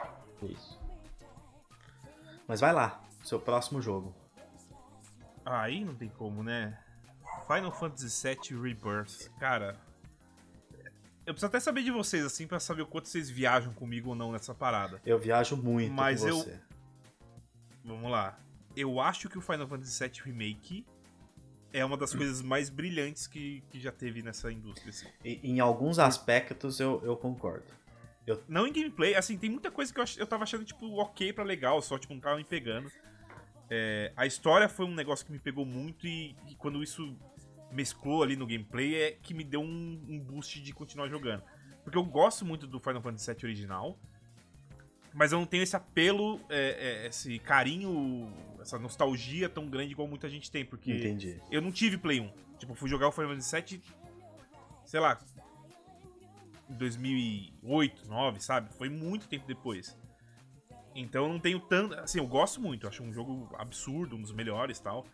Isso. 0.44 0.78
Mas 2.46 2.60
vai 2.60 2.72
lá, 2.72 3.02
seu 3.24 3.40
próximo 3.40 3.82
jogo. 3.82 4.14
Aí 5.44 5.84
não 5.84 5.96
tem 5.96 6.08
como, 6.08 6.44
né? 6.44 6.78
Final 7.48 7.72
Fantasy 7.72 8.28
VII 8.28 8.62
Rebirth. 8.62 9.28
Cara, 9.40 9.76
eu 11.26 11.34
preciso 11.34 11.46
até 11.46 11.58
saber 11.58 11.82
de 11.82 11.90
vocês, 11.90 12.24
assim, 12.24 12.46
pra 12.46 12.60
saber 12.60 12.82
o 12.82 12.86
quanto 12.86 13.08
vocês 13.08 13.28
viajam 13.28 13.72
comigo 13.74 14.10
ou 14.10 14.14
não 14.14 14.30
nessa 14.30 14.54
parada. 14.54 15.00
Eu 15.04 15.18
viajo 15.18 15.56
muito 15.56 15.92
Mas 15.92 16.20
com 16.20 16.28
eu- 16.28 16.36
você. 16.36 16.60
Vamos 17.84 18.08
lá. 18.10 18.38
Eu 18.80 19.00
acho 19.00 19.28
que 19.28 19.36
o 19.38 19.40
Final 19.40 19.66
Fantasy 19.66 20.02
VII 20.08 20.20
Remake 20.24 20.86
é 21.72 21.84
uma 21.84 21.96
das 21.96 22.14
coisas 22.14 22.40
mais 22.42 22.70
brilhantes 22.70 23.26
que, 23.26 23.62
que 23.70 23.78
já 23.80 23.92
teve 23.92 24.22
nessa 24.22 24.50
indústria. 24.52 24.90
Assim. 24.90 25.06
E- 25.24 25.40
em 25.42 25.60
alguns 25.60 25.98
aspectos 25.98 26.80
eu, 26.80 27.00
eu 27.04 27.16
concordo. 27.16 27.66
Não 28.46 28.66
em 28.66 28.72
gameplay, 28.72 29.14
assim, 29.14 29.38
tem 29.38 29.48
muita 29.48 29.70
coisa 29.70 29.92
que 29.92 29.98
eu, 29.98 30.04
ach- 30.04 30.18
eu 30.18 30.26
tava 30.26 30.42
achando, 30.42 30.62
tipo, 30.64 30.86
ok 30.98 31.32
pra 31.32 31.42
legal, 31.44 31.80
só, 31.80 31.98
tipo, 31.98 32.12
não 32.12 32.20
tava 32.20 32.36
me 32.36 32.44
pegando. 32.44 32.90
É, 33.70 34.12
a 34.16 34.26
história 34.26 34.68
foi 34.68 34.84
um 34.86 34.94
negócio 34.94 35.24
que 35.24 35.32
me 35.32 35.38
pegou 35.38 35.64
muito 35.64 36.06
e, 36.06 36.36
e 36.46 36.54
quando 36.56 36.82
isso 36.82 37.16
mesclou 37.72 38.22
ali 38.22 38.36
no 38.36 38.46
gameplay 38.46 38.94
é 38.96 39.12
que 39.12 39.32
me 39.34 39.44
deu 39.44 39.60
um, 39.60 40.04
um 40.08 40.18
boost 40.20 40.60
de 40.60 40.72
continuar 40.72 41.08
jogando. 41.08 41.42
Porque 41.82 41.96
eu 41.98 42.04
gosto 42.04 42.44
muito 42.44 42.66
do 42.66 42.78
Final 42.78 43.00
Fantasy 43.00 43.32
VII 43.32 43.44
original, 43.44 43.98
mas 45.18 45.32
eu 45.32 45.38
não 45.40 45.46
tenho 45.46 45.64
esse 45.64 45.74
apelo, 45.74 46.40
é, 46.48 47.02
é, 47.02 47.06
esse 47.08 47.40
carinho, 47.40 48.32
essa 48.60 48.78
nostalgia 48.78 49.48
tão 49.48 49.66
grande 49.66 49.90
igual 49.90 50.06
muita 50.06 50.28
gente 50.28 50.48
tem, 50.48 50.64
porque 50.64 50.92
Entendi. 50.92 51.42
eu 51.50 51.60
não 51.60 51.72
tive 51.72 51.98
Play 51.98 52.20
1. 52.20 52.30
Tipo, 52.56 52.72
eu 52.72 52.76
fui 52.76 52.88
jogar 52.88 53.08
o 53.08 53.12
Final 53.12 53.30
Fantasy 53.30 53.56
VII, 53.56 53.82
sei 54.84 55.00
lá, 55.00 55.18
em 56.70 56.74
2008, 56.74 57.94
2009, 57.96 58.40
sabe? 58.40 58.72
Foi 58.74 58.88
muito 58.88 59.26
tempo 59.26 59.44
depois. 59.44 59.98
Então 60.94 61.24
eu 61.26 61.32
não 61.32 61.40
tenho 61.40 61.58
tanto. 61.58 61.94
Assim, 61.98 62.18
eu 62.18 62.26
gosto 62.28 62.60
muito, 62.60 62.84
eu 62.86 62.88
acho 62.90 63.02
um 63.02 63.12
jogo 63.12 63.48
absurdo, 63.58 64.14
um 64.14 64.22
dos 64.22 64.30
melhores 64.32 64.78
e 64.78 64.82
tal. 64.82 65.04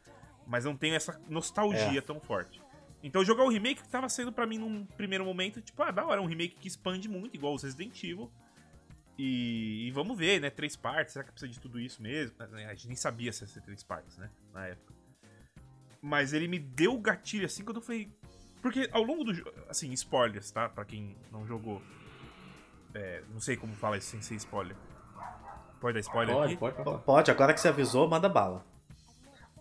Mas 0.46 0.66
não 0.66 0.76
tenho 0.76 0.94
essa 0.94 1.18
nostalgia 1.30 1.98
É. 1.98 2.02
tão 2.02 2.20
forte. 2.20 2.60
Então 3.02 3.24
jogar 3.24 3.44
o 3.44 3.48
remake 3.48 3.82
que 3.82 3.88
tava 3.88 4.10
sendo 4.10 4.30
pra 4.30 4.46
mim 4.46 4.58
num 4.58 4.84
primeiro 4.84 5.24
momento, 5.24 5.62
tipo, 5.62 5.82
ah, 5.82 5.90
da 5.90 6.04
hora, 6.04 6.20
um 6.20 6.26
remake 6.26 6.56
que 6.56 6.68
expande 6.68 7.08
muito, 7.08 7.34
igual 7.34 7.54
o 7.54 7.56
Resident 7.56 8.02
Evil. 8.04 8.30
E, 9.16 9.86
e 9.86 9.90
vamos 9.92 10.18
ver, 10.18 10.40
né? 10.40 10.50
Três 10.50 10.74
partes, 10.76 11.12
será 11.12 11.24
que 11.24 11.30
precisa 11.30 11.52
de 11.52 11.60
tudo 11.60 11.78
isso 11.78 12.02
mesmo? 12.02 12.34
A 12.40 12.74
gente 12.74 12.88
nem 12.88 12.96
sabia 12.96 13.32
se 13.32 13.44
ia 13.44 13.48
ser 13.48 13.60
três 13.60 13.82
partes, 13.82 14.16
né? 14.18 14.30
Na 14.52 14.66
época. 14.66 14.92
Mas 16.02 16.32
ele 16.32 16.48
me 16.48 16.58
deu 16.58 16.94
o 16.94 17.00
gatilho 17.00 17.46
assim 17.46 17.64
quando 17.64 17.76
eu 17.76 17.82
falei. 17.82 18.12
Porque 18.60 18.88
ao 18.92 19.02
longo 19.02 19.24
do 19.24 19.32
jogo. 19.32 19.52
Assim, 19.68 19.92
spoilers, 19.92 20.50
tá? 20.50 20.68
Pra 20.68 20.84
quem 20.84 21.16
não 21.30 21.46
jogou. 21.46 21.80
É, 22.92 23.22
não 23.32 23.40
sei 23.40 23.56
como 23.56 23.72
fala 23.74 23.96
isso 23.96 24.08
sem 24.08 24.20
ser 24.20 24.34
spoiler. 24.36 24.76
Pode 25.80 25.94
dar 25.94 26.00
spoiler 26.00 26.34
Pode, 26.34 26.52
aqui? 26.52 26.60
pode, 26.60 26.76
pode. 26.76 26.90
pode. 26.90 27.04
Pode, 27.04 27.30
agora 27.30 27.52
que 27.52 27.60
você 27.60 27.68
avisou, 27.68 28.08
manda 28.08 28.28
bala. 28.28 28.64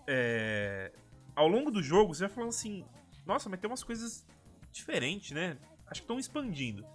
É, 0.08 0.92
ao 1.36 1.48
longo 1.48 1.70
do 1.72 1.82
jogo, 1.82 2.14
você 2.14 2.28
vai 2.28 2.30
falando 2.34 2.50
assim: 2.50 2.86
Nossa, 3.26 3.50
mas 3.50 3.60
tem 3.60 3.70
umas 3.70 3.84
coisas 3.84 4.26
diferentes, 4.72 5.32
né? 5.32 5.58
Acho 5.88 6.02
que 6.02 6.06
estão 6.06 6.20
expandindo. 6.20 6.86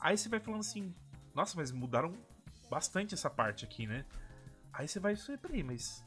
Aí 0.00 0.16
você 0.16 0.28
vai 0.28 0.40
falando 0.40 0.60
assim: 0.60 0.94
Nossa, 1.34 1.56
mas 1.56 1.72
mudaram 1.72 2.14
bastante 2.70 3.14
essa 3.14 3.28
parte 3.28 3.64
aqui, 3.64 3.86
né? 3.86 4.04
Aí 4.72 4.88
você 4.88 5.00
vai, 5.00 5.14
peraí, 5.40 5.62
mas. 5.62 6.04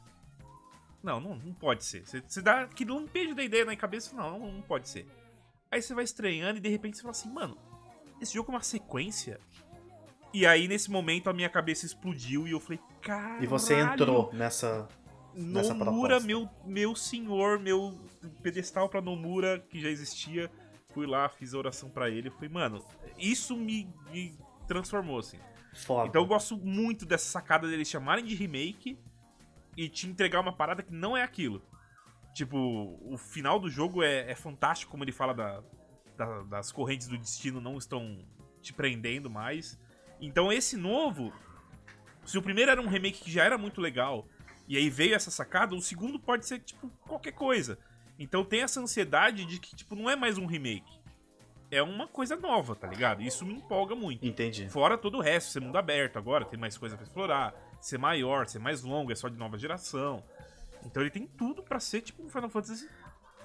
Não, 1.04 1.20
não, 1.20 1.36
não 1.36 1.54
pode 1.54 1.86
ser. 1.86 2.06
Você, 2.06 2.22
você 2.22 2.42
dá 2.42 2.64
aquele 2.64 2.92
lampejo 2.92 3.36
da 3.36 3.44
ideia 3.44 3.66
na 3.66 3.76
cabeça, 3.76 4.16
não, 4.16 4.40
não, 4.40 4.52
não 4.52 4.62
pode 4.62 4.90
ser. 4.90 5.08
Aí 5.72 5.82
você 5.82 5.94
vai 5.94 6.04
estranhando 6.04 6.58
e 6.58 6.62
de 6.62 6.70
repente 6.70 6.98
você 6.98 7.02
fala 7.04 7.12
assim, 7.12 7.32
mano, 7.32 7.58
esse 8.22 8.34
jogo 8.34 8.52
é 8.52 8.56
uma 8.56 8.62
sequência? 8.62 9.40
E 10.34 10.46
aí 10.46 10.68
nesse 10.68 10.90
momento 10.90 11.30
a 11.30 11.34
minha 11.34 11.50
cabeça 11.50 11.86
explodiu 11.86 12.48
e 12.48 12.52
eu 12.52 12.60
falei, 12.60 12.80
caralho. 13.02 13.44
E 13.44 13.48
você 13.48 13.76
entrou 13.80 14.32
nessa. 14.34 14.88
nessa 15.34 15.74
Nomura, 15.74 16.20
proposta. 16.20 16.28
meu, 16.28 16.50
meu 16.66 16.96
senhor, 16.96 17.60
meu 17.60 17.98
pedestal 18.42 18.90
pra 18.90 19.02
Nomura 19.02 19.60
que 19.70 19.80
já 19.80 19.90
existia. 19.90 20.52
fui 20.94 21.06
lá, 21.06 21.30
fiz 21.30 21.54
a 21.54 21.58
oração 21.58 21.90
para 21.90 22.10
ele. 22.10 22.30
Fui, 22.30 22.50
mano, 22.50 22.84
isso 23.18 23.56
me, 23.56 23.94
me 24.12 24.38
transformou, 24.68 25.20
assim. 25.20 25.40
Foda. 25.74 26.08
Então 26.08 26.22
eu 26.22 26.28
gosto 26.28 26.58
muito 26.58 27.06
dessa 27.06 27.26
sacada 27.26 27.68
deles 27.68 27.88
chamarem 27.88 28.26
de 28.26 28.36
remake 28.36 28.98
e 29.76 29.88
te 29.88 30.08
entregar 30.08 30.40
uma 30.40 30.54
parada 30.54 30.82
que 30.82 30.94
não 30.94 31.16
é 31.16 31.24
aquilo. 31.24 31.62
Tipo, 32.34 33.00
o 33.02 33.18
final 33.18 33.60
do 33.60 33.70
jogo 33.70 34.04
é, 34.04 34.32
é 34.32 34.36
fantástico, 34.36 34.92
como 34.92 35.04
ele 35.04 35.12
fala 35.12 35.34
da, 35.34 35.64
da, 36.18 36.44
das 36.44 36.72
correntes 36.72 37.08
do 37.08 37.18
destino 37.18 37.62
não 37.62 37.78
estão 37.78 38.26
te 38.62 38.74
prendendo 38.74 39.30
mais. 39.30 39.80
Então 40.20 40.52
esse 40.52 40.76
novo, 40.76 41.32
se 42.26 42.38
o 42.38 42.42
primeiro 42.42 42.72
era 42.72 42.82
um 42.82 42.88
remake 42.88 43.24
que 43.24 43.32
já 43.32 43.44
era 43.44 43.58
muito 43.58 43.80
legal, 43.80 44.28
e 44.68 44.76
aí 44.76 44.90
veio 44.90 45.16
essa 45.16 45.32
sacada, 45.32 45.76
o 45.76 45.82
segundo 45.82 46.20
pode 46.20 46.46
ser, 46.46 46.60
tipo, 46.60 46.90
qualquer 47.08 47.32
coisa. 47.32 47.80
Então 48.20 48.44
tem 48.44 48.62
essa 48.62 48.82
ansiedade 48.82 49.46
de 49.46 49.60
que, 49.60 49.76
tipo, 49.76 49.96
não 49.96 50.10
é 50.10 50.16
mais 50.16 50.38
um 50.38 50.46
remake. 50.46 50.97
É 51.70 51.82
uma 51.84 52.08
coisa 52.08 52.36
nova, 52.36 52.76
tá 52.76 52.88
ligado? 52.88 53.22
Isso 53.22 53.46
me 53.46 53.54
empolga 53.54 53.94
muito. 53.96 54.26
Entendi. 54.26 54.70
Fora 54.70 54.98
todo 54.98 55.18
o 55.18 55.22
resto, 55.22 55.52
ser 55.52 55.60
mundo 55.62 55.78
aberto 55.78 56.18
agora, 56.18 56.46
tem 56.46 56.58
mais 56.60 56.78
coisa 56.78 56.96
pra 56.96 57.04
explorar, 57.06 57.54
ser 57.82 57.98
maior, 57.98 58.48
ser 58.48 58.60
mais 58.60 58.84
longo, 58.84 59.12
é 59.12 59.16
só 59.16 59.28
de 59.28 59.36
nova 59.38 59.58
geração. 59.58 60.24
Então 60.86 61.04
ele 61.04 61.10
tem 61.10 61.28
tudo 61.28 61.62
pra 61.62 61.80
ser, 61.80 62.02
tipo, 62.02 62.24
um 62.24 62.30
Final 62.30 62.50
Fantasy 62.50 62.88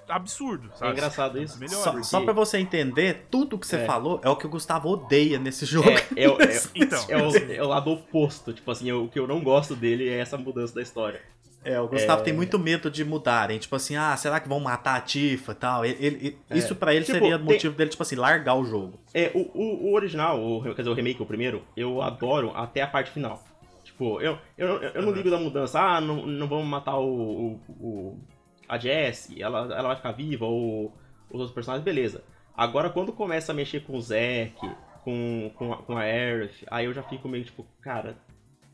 absurdo, 0.07 0.69
sabe? 0.75 0.91
É 0.91 0.93
engraçado 0.93 1.41
isso. 1.41 1.57
Melhor. 1.59 1.81
Só, 1.81 1.91
porque- 1.91 2.03
só 2.05 2.21
pra 2.21 2.33
você 2.33 2.57
entender, 2.57 3.25
tudo 3.31 3.57
que 3.57 3.65
você 3.67 3.77
É. 3.77 3.85
falou 3.85 4.19
é 4.23 4.29
o 4.29 4.35
que 4.35 4.45
o 4.45 4.49
Gustavo 4.49 4.89
odeia 4.89 5.39
nesse 5.39 5.65
jogo. 5.65 5.89
É, 5.89 6.23
é, 6.23 6.29
o- 6.29 6.41
é, 6.41 6.61
Então. 6.75 7.05
é 7.09 7.17
o, 7.17 7.51
é 7.53 7.63
o 7.63 7.67
lado 7.67 7.91
oposto. 7.91 8.53
Tipo 8.53 8.69
assim, 8.71 8.91
o 8.91 9.07
que 9.07 9.19
eu 9.19 9.27
não 9.27 9.41
gosto 9.41 9.75
dele 9.75 10.07
é 10.09 10.19
essa 10.19 10.37
mudança 10.37 10.75
da 10.75 10.81
história. 10.81 11.21
É, 11.63 11.79
o 11.79 11.87
Gustavo 11.87 12.21
É. 12.21 12.25
tem 12.25 12.33
muito 12.33 12.59
medo 12.59 12.91
de 12.91 13.05
mudarem. 13.05 13.57
Tipo 13.57 13.75
assim, 13.75 13.95
ah, 13.95 14.15
será 14.17 14.39
que 14.39 14.49
vão 14.49 14.59
matar 14.59 14.95
a 14.97 15.01
Tifa 15.01 15.51
e 15.51 15.55
tal? 15.55 15.85
Ele, 15.85 15.97
ele- 16.05 16.37
É. 16.49 16.57
Isso 16.57 16.75
pra 16.75 16.93
ele 16.93 17.05
Tipo, 17.05 17.19
seria 17.19 17.37
tem- 17.37 17.45
motivo 17.45 17.75
dele, 17.75 17.89
tipo 17.89 18.03
assim, 18.03 18.15
largar 18.15 18.55
o 18.55 18.65
jogo. 18.65 18.99
É, 19.13 19.31
o, 19.33 19.39
o, 19.57 19.89
o 19.89 19.93
original, 19.93 20.39
o, 20.43 20.61
quer 20.61 20.75
dizer, 20.75 20.89
o 20.89 20.93
remake, 20.93 21.21
o 21.21 21.25
primeiro, 21.25 21.63
eu 21.77 22.01
adoro 22.01 22.51
até 22.55 22.81
a 22.81 22.87
parte 22.87 23.11
final. 23.11 23.41
Tipo, 23.83 24.19
eu, 24.21 24.37
eu, 24.57 24.67
eu 24.81 25.01
não 25.01 25.09
Uhum. 25.09 25.15
ligo 25.15 25.29
da 25.29 25.37
mudança, 25.37 25.79
ah, 25.79 26.01
não, 26.01 26.25
não 26.25 26.47
vamos 26.47 26.65
matar 26.67 26.97
o, 26.97 27.05
o, 27.07 27.59
o- 27.79 28.19
a 28.67 28.77
Jessie, 28.77 29.41
ela, 29.41 29.59
ela 29.73 29.87
vai 29.89 29.95
ficar 29.95 30.11
viva, 30.13 30.45
ou 30.45 30.85
os 31.29 31.39
outros 31.39 31.51
personagens, 31.51 31.83
beleza. 31.85 32.23
Agora, 32.55 32.89
quando 32.89 33.11
começa 33.13 33.51
a 33.51 33.55
mexer 33.55 33.81
com 33.83 33.95
o 33.97 34.01
Zack, 34.01 34.55
com, 35.03 35.51
com, 35.55 35.73
a, 35.73 35.77
com 35.77 35.97
a 35.97 36.01
Aerith, 36.01 36.63
aí 36.67 36.85
eu 36.85 36.93
já 36.93 37.03
fico 37.03 37.27
meio 37.27 37.43
tipo, 37.43 37.65
cara, 37.81 38.15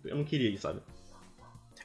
eu 0.06 0.16
não 0.16 0.24
queria 0.24 0.50
isso, 0.50 0.62
sabe? 0.64 0.80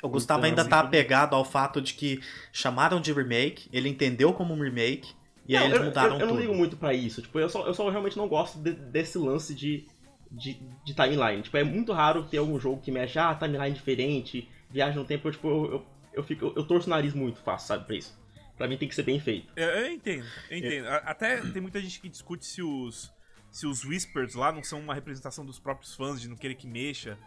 O 0.06 0.08
Gustavo 0.10 0.40
Então, 0.46 0.50
ainda 0.50 0.64
tá 0.68 0.80
apegado 0.80 1.34
ao 1.34 1.44
fato 1.44 1.80
de 1.80 1.94
que 1.94 2.20
chamaram 2.52 3.00
de 3.00 3.12
remake, 3.12 3.68
ele 3.72 3.88
entendeu 3.88 4.32
como 4.34 4.52
um 4.54 4.60
remake, 4.62 5.14
e 5.48 5.56
aí 5.56 5.62
Não, 5.62 5.68
eles 5.70 5.80
eu, 5.80 5.84
mudaram 5.86 6.08
eu, 6.08 6.12
eu 6.14 6.18
tudo. 6.20 6.34
não 6.34 6.40
ligo 6.40 6.54
muito 6.54 6.76
pra 6.76 6.92
isso. 6.92 7.22
Tipo, 7.22 7.38
eu 7.38 7.48
só, 7.48 7.66
eu 7.66 7.74
só 7.74 7.88
realmente 7.88 8.16
não 8.16 8.28
gosto 8.28 8.58
de- 8.58 8.72
desse 8.72 9.16
lance 9.18 9.54
de, 9.54 9.86
de, 10.30 10.54
de 10.84 10.94
timeline. 10.94 11.42
Tipo, 11.42 11.56
é 11.56 11.64
muito 11.64 11.92
raro 11.92 12.24
ter 12.24 12.38
algum 12.38 12.58
jogo 12.60 12.80
que 12.82 12.90
mexe, 12.90 13.18
ah, 13.18 13.34
timeline 13.34 13.72
diferente, 13.74 14.48
viagem 14.70 14.96
no 14.98 15.04
tempo. 15.04 15.26
Eu, 15.28 15.32
tipo, 15.32 15.48
eu, 15.48 15.72
eu, 15.72 15.86
eu, 16.14 16.22
fico, 16.22 16.52
eu 16.54 16.66
torço 16.66 16.86
o 16.86 16.90
nariz 16.90 17.14
muito 17.14 17.40
fácil, 17.40 17.68
sabe, 17.68 17.86
pra 17.86 17.96
isso. 17.96 18.16
Pra 18.56 18.68
mim 18.68 18.76
tem 18.76 18.88
que 18.88 18.94
ser 18.94 19.02
bem 19.02 19.18
feito. 19.18 19.52
Eu, 19.56 19.68
eu 19.68 19.90
entendo, 19.90 20.24
eu 20.50 20.58
entendo. 20.58 20.86
Até 20.88 21.38
tem 21.40 21.60
muita 21.60 21.80
gente 21.80 22.00
que 22.00 22.08
discute 22.08 22.44
se 22.46 22.62
os, 22.62 23.10
se 23.50 23.66
os 23.66 23.84
Whispers 23.84 24.34
lá 24.34 24.52
não 24.52 24.62
são 24.62 24.78
uma 24.80 24.94
representação 24.94 25.44
dos 25.44 25.58
próprios 25.58 25.94
fãs 25.94 26.20
de 26.20 26.28
não 26.28 26.36
querer 26.36 26.54
que 26.54 26.66
mexa. 26.66 27.18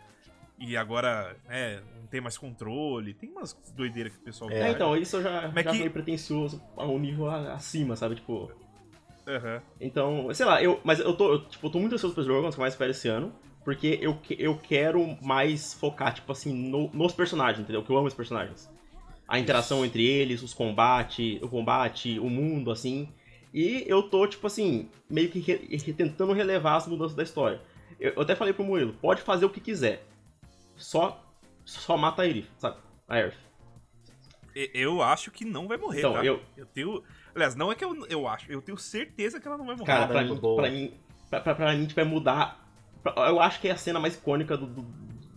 E 0.60 0.76
agora, 0.76 1.36
né, 1.48 1.82
não 2.00 2.08
tem 2.08 2.20
mais 2.20 2.38
controle. 2.38 3.14
Tem 3.14 3.30
umas 3.30 3.54
doideiras 3.76 4.14
que 4.14 4.20
o 4.20 4.24
pessoal 4.24 4.50
É, 4.52 4.60
faz. 4.60 4.76
então, 4.76 4.98
isso 4.98 5.18
eu 5.18 5.24
já, 5.24 5.52
Mas 5.54 5.64
já 5.64 5.72
que- 5.72 5.78
meio 5.80 5.92
pretencioso 5.92 6.62
a 6.76 6.86
um 6.86 6.98
nível 7.00 7.30
acima, 7.30 7.96
sabe? 7.96 8.16
Tipo. 8.16 8.52
Aham. 9.28 9.62
Então, 9.80 10.34
sei 10.34 10.46
lá, 10.46 10.64
eu, 10.64 10.80
mas 10.84 11.00
eu 11.00 11.14
tô, 11.16 11.34
eu, 11.34 11.46
tipo, 11.46 11.68
eu 11.68 11.72
tô 11.72 11.80
muito 11.80 11.94
ansioso 11.96 12.16
pra 12.16 12.24
jogo, 12.24 12.48
é 12.48 12.50
que 12.52 12.56
eu 12.56 12.62
mais 12.62 12.74
espero 12.74 12.92
esse 12.92 13.08
ano. 13.08 13.34
Porque 13.64 14.00
eu, 14.02 14.18
eu 14.40 14.58
quero 14.58 15.18
mais 15.22 15.74
focar, 15.74 16.14
tipo 16.14 16.32
assim, 16.32 16.54
no- 16.54 16.90
nos 16.94 17.12
personagens, 17.14 17.60
entendeu? 17.62 17.84
Que 17.84 17.90
eu 17.92 17.98
amo 17.98 18.08
os 18.08 18.14
personagens. 18.14 18.72
A 19.28 19.38
interação 19.38 19.84
entre 19.86 20.06
eles, 20.06 20.42
os 20.42 20.54
combates, 20.54 21.38
o 21.44 21.50
combate, 21.50 22.18
o 22.18 22.30
mundo, 22.30 22.72
assim. 22.72 23.10
E 23.54 23.84
eu 23.86 24.02
tô, 24.04 24.26
tipo 24.26 24.48
assim, 24.48 24.88
meio 25.10 25.30
que 25.30 25.40
re- 25.40 25.58
tentando 25.94 26.32
relevar 26.32 26.78
as 26.78 26.88
mudanças 26.88 27.14
da 27.16 27.24
história. 27.24 27.60
Eu, 28.00 28.14
eu 28.14 28.22
até 28.22 28.36
falei 28.36 28.54
pro 28.54 28.64
Murilo, 28.64 28.94
pode 28.94 29.22
fazer 29.22 29.46
o 29.46 29.50
que 29.50 29.60
quiser. 29.60 30.06
Só, 30.78 31.24
só 31.66 31.98
mata 31.98 32.22
a 32.22 32.26
Aerith, 32.26 32.50
sabe? 32.58 32.78
A 33.08 33.16
Aerith. 33.16 33.38
Eu 34.74 35.02
acho 35.04 35.30
que 35.30 35.46
não 35.46 35.68
vai 35.68 35.78
morrer, 35.78 36.00
Então, 36.00 36.14
tá? 36.14 36.24
eu- 36.26 36.42
tenho. 36.74 37.04
Aliás, 37.36 37.54
não 37.56 37.72
é 37.72 37.76
que 37.76 37.86
eu, 37.86 38.08
eu 38.08 38.28
acho, 38.28 38.52
eu 38.52 38.62
tenho 38.62 38.78
certeza 38.78 39.40
que 39.40 39.48
ela 39.48 39.58
não 39.58 39.66
vai 39.68 39.76
morrer. 39.76 39.86
Cara, 39.86 40.08
pra 40.08 40.24
mim, 40.24 40.40
pra 40.40 40.70
mim, 40.70 40.94
pra, 41.30 41.40
pra, 41.42 41.56
pra 41.56 41.74
mim, 41.76 41.86
tipo, 41.86 42.00
é 42.00 42.04
mudar. 42.04 42.68
Eu 43.06 43.40
acho 43.40 43.62
que 43.62 43.68
é 43.68 43.72
a 43.72 43.78
cena 43.78 44.00
mais 44.00 44.16
icônica 44.16 44.58
do, 44.58 44.66
do- 44.66 44.82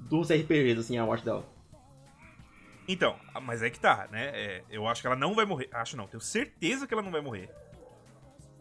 dos 0.09 0.31
RPGs, 0.31 0.81
assim, 0.81 0.97
a 0.99 1.05
morte 1.05 1.25
dela. 1.25 1.45
Então, 2.89 3.15
mas 3.43 3.63
é 3.63 3.71
que 3.71 3.79
tá, 3.79 4.09
né? 4.11 4.31
É, 4.35 4.65
eu 4.71 4.89
acho 4.89 5.01
que 5.03 5.07
ela 5.07 5.15
não 5.17 5.35
vai 5.35 5.45
morrer. 5.45 5.69
Acho 5.73 5.97
não, 5.97 6.07
tenho 6.09 6.21
certeza 6.21 6.87
que 6.87 6.95
ela 6.95 7.03
não 7.03 7.13
vai 7.13 7.21
morrer. 7.21 7.51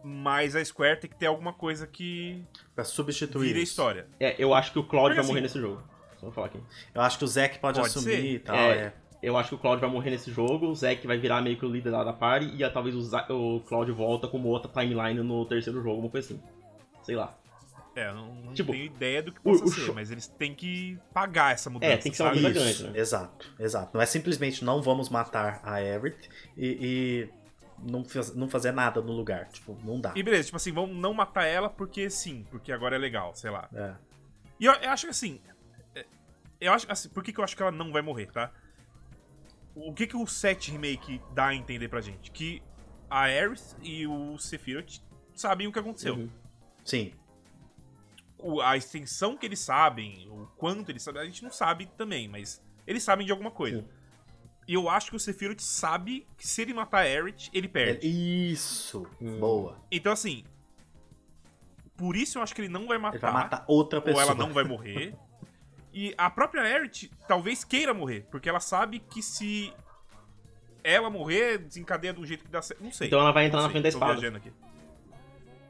Mas 0.04 0.56
a 0.56 0.64
Square 0.64 1.00
tem 1.00 1.10
que 1.10 1.16
ter 1.18 1.26
alguma 1.26 1.52
coisa 1.54 1.88
que 1.88 2.44
Pra 2.76 2.84
substituir 2.84 3.48
vire 3.48 3.60
a 3.60 3.64
história. 3.64 4.08
É, 4.20 4.36
eu 4.38 4.54
acho 4.54 4.72
que 4.74 4.80
o 4.80 4.84
Cloud 4.84 5.08
Porque 5.08 5.16
vai 5.16 5.20
assim- 5.22 5.30
morrer 5.30 5.42
nesse 5.42 5.60
jogo. 5.60 5.82
Vou 6.22 6.32
falar 6.32 6.48
aqui. 6.48 6.60
Eu 6.94 7.02
acho 7.02 7.18
que 7.18 7.24
o 7.24 7.28
Zack 7.28 7.60
pode, 7.60 7.78
Pode 7.80 7.90
assumir 7.90 8.16
ser. 8.16 8.26
e 8.26 8.40
tal. 8.40 8.56
É. 8.56 8.72
É. 8.78 8.94
Eu 9.22 9.36
acho 9.36 9.50
que 9.50 9.56
o 9.56 9.58
Cloud 9.58 9.82
vai 9.82 9.90
morrer 9.90 10.12
nesse 10.12 10.32
jogo, 10.32 10.68
o 10.68 10.76
Zack 10.76 11.06
vai 11.06 11.18
virar 11.18 11.42
meio 11.42 11.58
que 11.58 11.66
o 11.66 11.70
líder 11.70 11.90
lá 11.90 12.06
da 12.06 12.14
party, 12.14 12.54
e 12.64 12.70
talvez 12.70 12.96
o, 12.96 13.56
o 13.58 13.60
Cloud 13.62 13.92
volta 13.92 14.28
como 14.30 14.48
outra 14.48 14.72
timeline 14.72 15.22
no 15.22 15.46
terceiro 15.46 15.84
jogo, 15.84 16.00
uma 16.02 16.10
coisa 16.10 16.34
assim. 16.34 16.42
Sei 17.04 17.16
lá. 17.18 17.36
É, 17.96 18.08
eu 18.08 18.14
não, 18.16 18.34
não 18.36 18.54
Tipo, 18.54 18.72
tenho 18.72 18.86
ideia 18.86 19.22
do 19.22 19.34
que 19.34 19.40
o- 19.40 19.44
possa 19.44 19.66
o 19.66 19.68
ser, 19.68 19.82
show- 19.82 19.96
mas 19.96 20.10
eles 20.10 20.26
têm 20.28 20.56
que 20.56 20.98
pagar 21.14 21.52
essa 21.54 21.70
mudança. 21.70 21.92
É, 21.94 21.98
tem 21.98 22.12
que 22.12 22.18
ser 22.18 22.24
uma 22.24 22.32
coisa 22.32 22.50
Isso, 22.50 22.60
grande, 22.60 22.84
né? 22.84 23.00
exato, 23.00 23.54
exato. 23.60 23.90
Não 23.94 24.02
é 24.02 24.06
simplesmente 24.06 24.64
não 24.64 24.82
vamos 24.82 25.10
matar 25.10 25.60
a 25.64 25.74
Aerith 25.74 26.30
e, 26.56 27.28
e 27.28 27.30
não, 27.92 28.06
faz- 28.06 28.34
não 28.34 28.48
fazer 28.48 28.72
nada 28.72 29.02
no 29.02 29.12
lugar. 29.12 29.50
Tipo, 29.50 29.78
não 29.84 30.00
dá. 30.00 30.14
E 30.16 30.24
beleza, 30.24 30.46
tipo 30.46 30.56
assim, 30.56 30.72
vamos 30.72 30.96
não 30.96 31.14
matar 31.14 31.44
ela 31.46 31.70
porque 31.70 32.10
sim, 32.10 32.46
porque 32.50 32.72
agora 32.72 32.96
é 32.96 33.00
legal, 33.00 33.36
sei 33.36 33.50
lá. 33.52 33.68
É. 33.74 33.92
E 34.60 34.66
eu, 34.66 34.74
eu 34.76 34.90
acho 34.92 35.06
que 35.08 35.12
assim. 35.12 35.42
É, 36.60 36.68
Eu 36.68 36.74
acho 36.74 36.92
assim, 36.92 37.10
por 37.10 37.24
que, 37.24 37.32
que 37.34 37.40
eu 37.40 37.44
acho 37.44 37.56
que 37.56 37.62
ela 37.62 37.72
não 37.72 37.92
vai 37.92 38.02
morrer, 38.02 38.28
tá? 38.32 38.52
O 39.76 39.94
que, 39.94 40.08
que 40.08 40.18
o 40.18 40.26
7 40.28 40.72
Remake 40.72 41.22
dá 41.34 41.48
a 41.48 41.56
entender 41.56 41.88
pra 41.88 42.02
gente? 42.02 42.32
Que 42.32 42.62
a 43.10 43.22
Aerith 43.24 43.76
e 43.82 44.06
o 44.08 44.38
Sephiroth 44.38 45.00
sabem 45.34 45.68
o 45.68 45.72
que 45.72 45.80
aconteceu. 45.80 46.16
Uhum. 46.16 46.30
Sim, 46.84 47.14
O- 48.42 48.62
a 48.62 48.78
extensão 48.78 49.36
que 49.38 49.46
eles 49.46 49.60
sabem, 49.60 50.28
o 50.30 50.48
quanto 50.58 50.90
eles 50.90 51.04
sabem, 51.04 51.22
a 51.22 51.26
gente 51.26 51.44
não 51.44 51.52
sabe 51.52 51.86
também, 51.98 52.28
mas 52.28 52.62
eles 52.88 53.04
sabem 53.04 53.26
de 53.26 53.32
alguma 53.34 53.52
coisa. 53.52 53.82
Sim. 53.82 53.88
E 54.68 54.74
eu 54.76 54.88
acho 54.90 55.10
que 55.10 55.16
o 55.16 55.20
Sephiroth 55.20 55.60
sabe 55.60 56.26
que 56.38 56.48
se 56.48 56.62
ele 56.62 56.74
matar 56.74 57.00
a 57.00 57.02
Aerith, 57.02 57.50
ele 57.54 57.68
É- 57.68 57.70
perde. 57.70 58.08
isso, 58.08 59.06
Hum. 59.22 59.40
boa. 59.40 59.82
Então 59.92 60.12
assim. 60.14 60.44
Por 61.98 62.16
isso 62.16 62.38
eu 62.38 62.42
acho 62.42 62.56
que 62.56 62.62
ele 62.62 62.70
não 62.70 62.88
vai 62.88 62.98
matar. 62.98 63.16
Ele 63.18 63.22
vai 63.22 63.34
matar 63.34 63.66
outra 63.68 64.00
ou 64.00 64.06
pessoa. 64.06 64.24
ela 64.24 64.36
não 64.36 64.54
vai 64.54 64.64
morrer. 64.64 65.14
E 66.02 66.14
a 66.18 66.30
própria 66.30 66.62
Aerith 66.64 67.12
talvez 67.28 67.66
queira 67.66 67.94
morrer, 67.94 68.26
porque 68.32 68.48
ela 68.48 68.62
sabe 68.62 69.00
que 69.00 69.22
se 69.22 69.74
ela 70.82 71.10
morrer, 71.10 71.58
desencadeia 71.58 72.14
do 72.14 72.26
jeito 72.26 72.46
que 72.46 72.50
dá 72.50 72.62
certo. 72.62 72.82
Não 72.82 72.90
sei. 72.90 73.08
Então 73.08 73.20
ela 73.20 73.34
vai 73.34 73.48
entrar 73.48 73.62
na 73.62 73.70
frente 73.70 73.84
da 73.84 73.90
tô 73.92 73.96
espada. 73.98 74.14
viajando 74.14 74.38
aqui. 74.38 74.54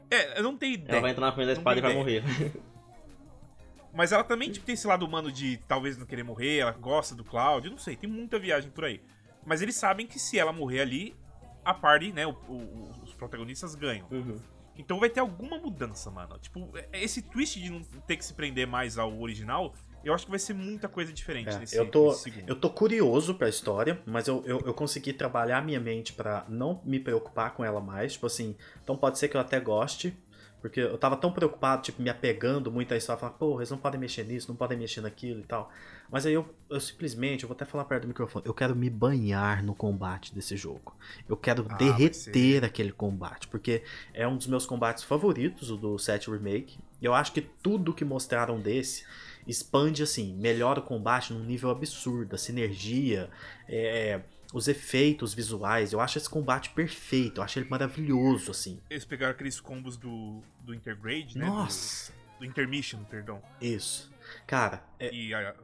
É, 0.08 0.38
eu 0.38 0.44
não 0.44 0.56
tenho 0.56 0.74
ideia. 0.74 0.92
Ela 0.92 1.00
vai 1.00 1.10
entrar 1.10 1.26
na 1.26 1.32
frente 1.32 1.46
da 1.46 1.52
espada 1.54 1.78
e 1.80 1.82
vai 1.82 1.94
morrer. 1.94 2.22
Mas 3.92 4.12
ela 4.12 4.22
também 4.22 4.52
tipo, 4.52 4.64
tem 4.64 4.74
esse 4.74 4.86
lado 4.86 5.04
humano 5.04 5.32
de 5.32 5.56
talvez 5.66 5.98
não 5.98 6.06
querer 6.06 6.22
morrer, 6.22 6.58
ela 6.58 6.70
gosta 6.70 7.12
do 7.12 7.24
Cloud, 7.24 7.66
eu 7.66 7.72
não 7.72 7.78
sei, 7.78 7.96
tem 7.96 8.08
muita 8.08 8.38
viagem 8.38 8.70
por 8.70 8.84
aí. 8.84 9.02
Mas 9.44 9.62
eles 9.62 9.74
sabem 9.74 10.06
que 10.06 10.16
se 10.16 10.38
ela 10.38 10.52
morrer 10.52 10.82
ali, 10.82 11.16
a 11.64 11.74
party, 11.74 12.12
né, 12.12 12.24
o- 12.24 12.30
o- 12.48 12.90
os 13.02 13.12
protagonistas 13.14 13.74
ganham. 13.74 14.06
Uhum. 14.12 14.40
Então 14.76 15.00
vai 15.00 15.10
ter 15.10 15.18
alguma 15.18 15.58
mudança, 15.58 16.08
mano. 16.08 16.38
Tipo, 16.38 16.70
esse 16.92 17.20
twist 17.20 17.58
de 17.60 17.68
não 17.68 17.82
ter 17.82 18.16
que 18.16 18.24
se 18.24 18.32
prender 18.32 18.64
mais 18.68 18.96
ao 18.96 19.18
original, 19.20 19.74
eu 20.04 20.14
acho 20.14 20.24
que 20.24 20.30
vai 20.30 20.38
ser 20.38 20.54
muita 20.54 20.88
coisa 20.88 21.12
diferente 21.12 21.48
É, 21.48 21.58
nesse, 21.58 21.76
eu, 21.76 21.90
tô, 21.90 22.08
nesse 22.08 22.22
segundo. 22.22 22.48
eu 22.48 22.56
tô 22.56 22.70
curioso 22.70 23.34
pra 23.34 23.48
história, 23.48 24.00
mas 24.06 24.28
eu, 24.28 24.42
eu, 24.46 24.60
eu 24.66 24.74
consegui 24.74 25.12
trabalhar 25.12 25.64
minha 25.64 25.80
mente 25.80 26.12
pra 26.12 26.44
não 26.48 26.80
me 26.84 26.98
preocupar 27.00 27.54
com 27.54 27.64
ela 27.64 27.80
mais. 27.80 28.14
Tipo 28.14 28.26
assim, 28.26 28.56
então 28.82 28.96
pode 28.96 29.18
ser 29.18 29.28
que 29.28 29.36
eu 29.36 29.40
até 29.40 29.60
goste, 29.60 30.16
porque 30.60 30.80
eu 30.80 30.98
tava 30.98 31.16
tão 31.16 31.32
preocupado, 31.32 31.82
tipo, 31.82 32.02
me 32.02 32.10
apegando 32.10 32.70
muito 32.70 32.92
à 32.92 32.96
história, 32.96 33.18
falando, 33.18 33.36
porra, 33.36 33.60
eles 33.60 33.70
não 33.70 33.78
podem 33.78 33.98
mexer 33.98 34.24
nisso, 34.24 34.48
não 34.48 34.56
podem 34.56 34.76
mexer 34.78 35.00
naquilo 35.00 35.40
e 35.40 35.44
tal. 35.44 35.70
Mas 36.10 36.26
aí 36.26 36.34
eu, 36.34 36.46
eu 36.68 36.78
simplesmente, 36.80 37.44
eu 37.44 37.48
vou 37.48 37.54
até 37.54 37.64
falar 37.64 37.84
perto 37.86 38.02
do 38.02 38.08
microfone, 38.08 38.44
eu 38.46 38.52
quero 38.52 38.76
me 38.76 38.90
banhar 38.90 39.62
no 39.62 39.74
combate 39.74 40.34
desse 40.34 40.56
jogo. 40.56 40.94
Eu 41.28 41.36
quero 41.36 41.66
Ah, 41.68 41.76
derreter 41.76 42.62
aquele 42.64 42.92
combate, 42.92 43.48
porque 43.48 43.82
é 44.12 44.26
um 44.28 44.36
dos 44.36 44.46
meus 44.46 44.66
combates 44.66 45.02
favoritos, 45.04 45.70
o 45.70 45.76
do 45.78 45.98
7 45.98 46.30
Remake. 46.30 46.78
E 47.00 47.06
eu 47.06 47.14
acho 47.14 47.32
que 47.32 47.40
tudo 47.40 47.94
que 47.94 48.04
mostraram 48.04 48.60
desse 48.60 49.04
expande 49.50 50.02
assim, 50.02 50.34
melhora 50.36 50.80
o 50.80 50.82
combate 50.82 51.32
num 51.32 51.44
nível 51.44 51.70
absurdo, 51.70 52.34
a 52.34 52.38
sinergia, 52.38 53.28
é, 53.68 54.20
os 54.52 54.68
efeitos 54.68 55.32
visuais, 55.32 55.92
eu 55.92 56.00
acho 56.00 56.18
esse 56.18 56.28
combate 56.28 56.70
perfeito, 56.70 57.40
eu 57.40 57.44
acho 57.44 57.58
ele 57.58 57.68
maravilhoso, 57.68 58.50
assim. 58.50 58.80
Eles 58.88 59.04
pegaram 59.04 59.32
aqueles 59.32 59.60
combos 59.60 59.96
do, 59.96 60.42
do 60.60 60.74
Intergrade, 60.74 61.38
né? 61.38 61.46
Nossa! 61.46 62.12
Do, 62.12 62.40
do 62.40 62.44
Intermission, 62.46 63.04
perdão. 63.04 63.42
Isso. 63.60 64.09
Cara, 64.46 64.82
é... 64.98 65.14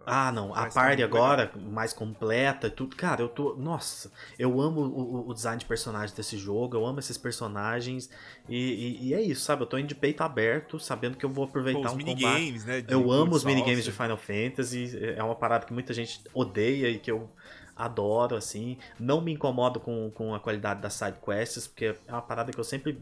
A- 0.06 0.28
ah 0.28 0.32
não, 0.32 0.54
a 0.54 0.66
party 0.66 1.02
muito 1.02 1.04
agora, 1.04 1.50
mais 1.56 1.92
completa 1.92 2.68
e 2.68 2.70
tudo, 2.70 2.94
cara, 2.96 3.22
eu 3.22 3.28
tô, 3.28 3.54
nossa, 3.56 4.10
eu 4.38 4.60
amo 4.60 4.80
o, 4.82 5.28
o- 5.28 5.34
design 5.34 5.58
de 5.58 5.66
personagens 5.66 6.12
desse 6.12 6.36
jogo, 6.36 6.76
eu 6.76 6.86
amo 6.86 7.00
esses 7.00 7.18
personagens, 7.18 8.08
e, 8.48 8.56
e- 8.56 9.08
e 9.08 9.14
é 9.14 9.20
isso, 9.20 9.42
sabe, 9.44 9.62
eu 9.62 9.66
tô 9.66 9.78
indo 9.78 9.88
de 9.88 9.94
peito 9.94 10.22
aberto, 10.22 10.78
sabendo 10.78 11.16
que 11.16 11.24
eu 11.24 11.30
vou 11.30 11.44
Pô, 11.44 11.50
aproveitar 11.50 11.88
os 11.88 11.94
um 11.94 11.98
combate. 11.98 12.04
minigames, 12.04 12.64
né? 12.64 12.80
de 12.80 12.88
Eu 12.88 13.10
amo 13.10 13.34
os 13.34 13.44
minigames 13.44 13.84
de. 13.84 13.90
Final 13.92 14.16
Fantasy, 14.16 14.96
é 15.16 15.22
uma 15.22 15.34
parada 15.34 15.66
que 15.66 15.72
muita 15.72 15.92
gente 15.92 16.20
odeia 16.32 16.88
e 16.88 16.98
que 16.98 17.10
eu 17.10 17.28
adoro, 17.74 18.36
assim. 18.36 18.78
Não 18.98 19.20
me 19.20 19.32
incomodo 19.32 19.80
com, 19.80 20.10
com 20.12 20.34
a 20.34 20.40
qualidade 20.40 20.80
das 20.80 20.94
side 20.94 21.18
quests, 21.24 21.66
porque 21.66 21.86
é 22.06 22.12
uma 22.12 22.22
parada 22.22 22.52
que 22.52 22.58
eu 22.60 22.64
sempre 22.64 23.00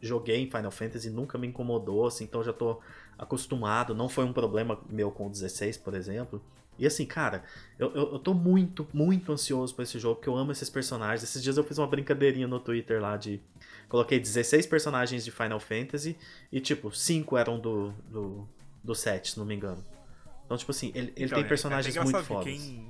joguei 0.00 0.38
em 0.42 0.50
Final 0.50 0.70
Fantasy 0.70 1.08
e 1.08 1.10
nunca 1.10 1.36
me 1.38 1.46
incomodou, 1.46 2.06
assim, 2.06 2.24
então 2.24 2.42
já 2.42 2.52
tô 2.52 2.80
acostumado. 3.24 3.94
Não 3.94 4.08
foi 4.08 4.24
um 4.24 4.32
problema 4.32 4.80
meu 4.88 5.10
com 5.10 5.26
o 5.26 5.30
16, 5.30 5.76
por 5.76 5.94
exemplo. 5.94 6.42
E 6.78 6.86
assim, 6.86 7.04
cara, 7.04 7.44
eu, 7.78 7.94
eu, 7.94 8.12
eu 8.14 8.18
tô 8.18 8.32
muito, 8.32 8.88
muito 8.92 9.30
ansioso 9.32 9.74
por 9.74 9.82
esse 9.82 9.98
jogo, 9.98 10.16
porque 10.16 10.28
eu 10.30 10.36
amo 10.36 10.50
esses 10.50 10.70
personagens. 10.70 11.22
Esses 11.22 11.42
dias 11.42 11.56
eu 11.58 11.64
fiz 11.64 11.76
uma 11.78 11.86
brincadeirinha 11.86 12.46
no 12.48 12.58
Twitter 12.58 13.00
lá 13.00 13.16
de. 13.16 13.40
Coloquei 13.88 14.18
16 14.18 14.66
personagens 14.66 15.24
de 15.24 15.30
Final 15.30 15.60
Fantasy 15.60 16.16
e, 16.50 16.60
tipo, 16.60 16.90
5 16.90 17.36
eram 17.36 17.58
do, 17.58 17.90
do, 18.08 18.48
do 18.82 18.94
7, 18.94 19.32
se 19.32 19.38
não 19.38 19.44
me 19.44 19.54
engano. 19.54 19.84
Então, 20.46 20.56
tipo 20.56 20.70
assim, 20.70 20.90
ele, 20.94 21.12
ele 21.16 21.26
Então, 21.26 21.36
tem 21.38 21.44
é- 21.44 21.48
personagens 21.48 21.94
é 21.96 22.02
muito 22.02 22.22
fodas. 22.22 22.44
Quem, 22.44 22.88